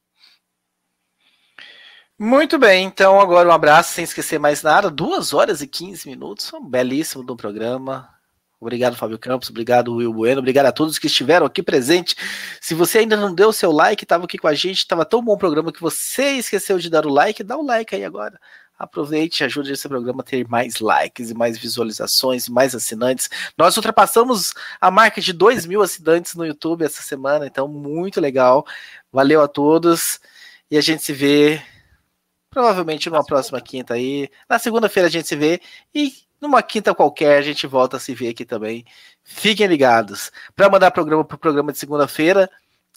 Muito 2.18 2.58
bem, 2.58 2.86
então 2.86 3.20
agora 3.20 3.46
um 3.46 3.52
abraço 3.52 3.92
sem 3.92 4.04
esquecer 4.04 4.38
mais 4.38 4.62
nada. 4.62 4.90
Duas 4.90 5.34
horas 5.34 5.60
e 5.60 5.66
15 5.66 6.08
minutos, 6.08 6.50
um 6.54 6.64
belíssimo 6.64 7.22
do 7.22 7.36
programa. 7.36 8.15
Obrigado, 8.58 8.96
Fábio 8.96 9.18
Campos. 9.18 9.50
Obrigado, 9.50 9.94
Will 9.94 10.12
Bueno. 10.12 10.38
Obrigado 10.38 10.66
a 10.66 10.72
todos 10.72 10.98
que 10.98 11.06
estiveram 11.06 11.44
aqui 11.44 11.62
presentes. 11.62 12.16
Se 12.60 12.74
você 12.74 12.98
ainda 12.98 13.16
não 13.16 13.34
deu 13.34 13.50
o 13.50 13.52
seu 13.52 13.70
like, 13.70 14.04
estava 14.04 14.24
aqui 14.24 14.38
com 14.38 14.48
a 14.48 14.54
gente, 14.54 14.78
estava 14.78 15.04
tão 15.04 15.22
bom 15.22 15.34
o 15.34 15.38
programa 15.38 15.72
que 15.72 15.80
você 15.80 16.32
esqueceu 16.32 16.78
de 16.78 16.88
dar 16.88 17.04
o 17.06 17.10
like, 17.10 17.42
dá 17.42 17.56
o 17.56 17.64
like 17.64 17.94
aí 17.94 18.04
agora. 18.04 18.40
Aproveite, 18.78 19.42
ajude 19.44 19.72
esse 19.72 19.88
programa 19.88 20.20
a 20.20 20.24
ter 20.24 20.46
mais 20.48 20.80
likes 20.80 21.30
e 21.30 21.34
mais 21.34 21.58
visualizações 21.58 22.48
mais 22.48 22.74
assinantes. 22.74 23.28
Nós 23.56 23.76
ultrapassamos 23.76 24.52
a 24.80 24.90
marca 24.90 25.20
de 25.20 25.32
2 25.32 25.64
mil 25.66 25.82
assinantes 25.82 26.34
no 26.34 26.44
YouTube 26.46 26.84
essa 26.84 27.02
semana, 27.02 27.46
então 27.46 27.68
muito 27.68 28.20
legal. 28.20 28.66
Valeu 29.10 29.42
a 29.42 29.48
todos 29.48 30.20
e 30.70 30.76
a 30.76 30.80
gente 30.80 31.02
se 31.02 31.12
vê 31.12 31.62
provavelmente 32.50 33.08
numa 33.08 33.24
próxima 33.24 33.60
quinta 33.60 33.94
aí. 33.94 34.30
Na 34.48 34.58
segunda-feira 34.58 35.08
a 35.08 35.10
gente 35.10 35.28
se 35.28 35.36
vê 35.36 35.60
e 35.94 36.25
numa 36.46 36.62
quinta 36.62 36.94
qualquer, 36.94 37.38
a 37.38 37.42
gente 37.42 37.66
volta 37.66 37.96
a 37.96 38.00
se 38.00 38.14
ver 38.14 38.28
aqui 38.28 38.44
também. 38.44 38.84
Fiquem 39.24 39.66
ligados. 39.66 40.30
Para 40.54 40.70
mandar 40.70 40.90
programa 40.90 41.24
para 41.24 41.34
o 41.34 41.38
programa 41.38 41.72
de 41.72 41.78
segunda-feira, 41.78 42.50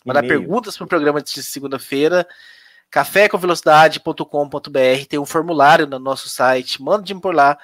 mandar 0.05 0.21
perguntas 0.21 0.77
para 0.77 0.85
o 0.85 0.87
programa 0.87 1.21
de 1.21 1.43
segunda-feira, 1.43 2.27
cafécomvelocidade.com.br 2.89 5.05
tem 5.09 5.19
um 5.19 5.25
formulário 5.25 5.87
no 5.87 5.99
nosso 5.99 6.29
site, 6.29 6.81
mandem 6.81 7.19
por 7.19 7.35
lá. 7.35 7.57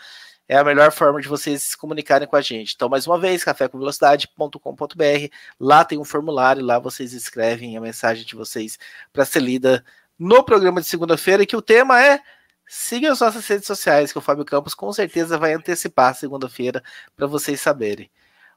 É 0.47 0.57
a 0.57 0.63
melhor 0.63 0.91
forma 0.91 1.19
de 1.19 1.27
vocês 1.27 1.63
se 1.63 1.77
comunicarem 1.77 2.27
com 2.27 2.35
a 2.35 2.41
gente. 2.41 2.73
Então, 2.75 2.87
mais 2.87 3.07
uma 3.07 3.19
vez, 3.19 3.43
cafécomvelocidade.com.br. 3.43 5.33
Lá 5.59 5.83
tem 5.83 5.97
um 5.97 6.03
formulário, 6.03 6.63
lá 6.63 6.77
vocês 6.77 7.13
escrevem 7.13 7.75
a 7.75 7.81
mensagem 7.81 8.23
de 8.23 8.35
vocês 8.35 8.77
para 9.11 9.25
ser 9.25 9.41
lida 9.41 9.83
no 10.19 10.43
programa 10.43 10.81
de 10.81 10.87
segunda-feira, 10.87 11.45
que 11.45 11.55
o 11.55 11.61
tema 11.61 12.01
é 12.01 12.19
Siga 12.67 13.11
as 13.11 13.19
nossas 13.19 13.45
redes 13.47 13.67
sociais, 13.67 14.11
que 14.11 14.17
o 14.17 14.21
Fábio 14.21 14.45
Campos 14.45 14.73
com 14.73 14.91
certeza 14.91 15.37
vai 15.37 15.53
antecipar 15.53 16.15
segunda-feira 16.15 16.83
para 17.15 17.27
vocês 17.27 17.61
saberem. 17.61 18.09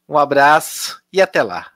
Um 0.08 0.16
abraço 0.16 1.02
e 1.12 1.20
até 1.20 1.42
lá. 1.42 1.66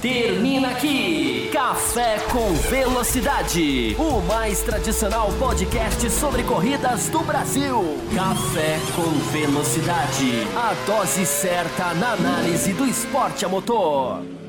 Termina 0.00 0.70
aqui 0.70 1.50
Café 1.52 2.18
com 2.32 2.54
Velocidade, 2.54 3.94
o 3.98 4.20
mais 4.22 4.62
tradicional 4.62 5.30
podcast 5.38 6.08
sobre 6.10 6.42
corridas 6.42 7.10
do 7.10 7.18
Brasil. 7.20 7.98
Café 8.14 8.78
com 8.96 9.10
Velocidade, 9.30 10.46
a 10.56 10.72
dose 10.86 11.26
certa 11.26 11.92
na 11.94 12.12
análise 12.12 12.72
do 12.72 12.86
esporte 12.86 13.44
a 13.44 13.48
motor. 13.48 14.39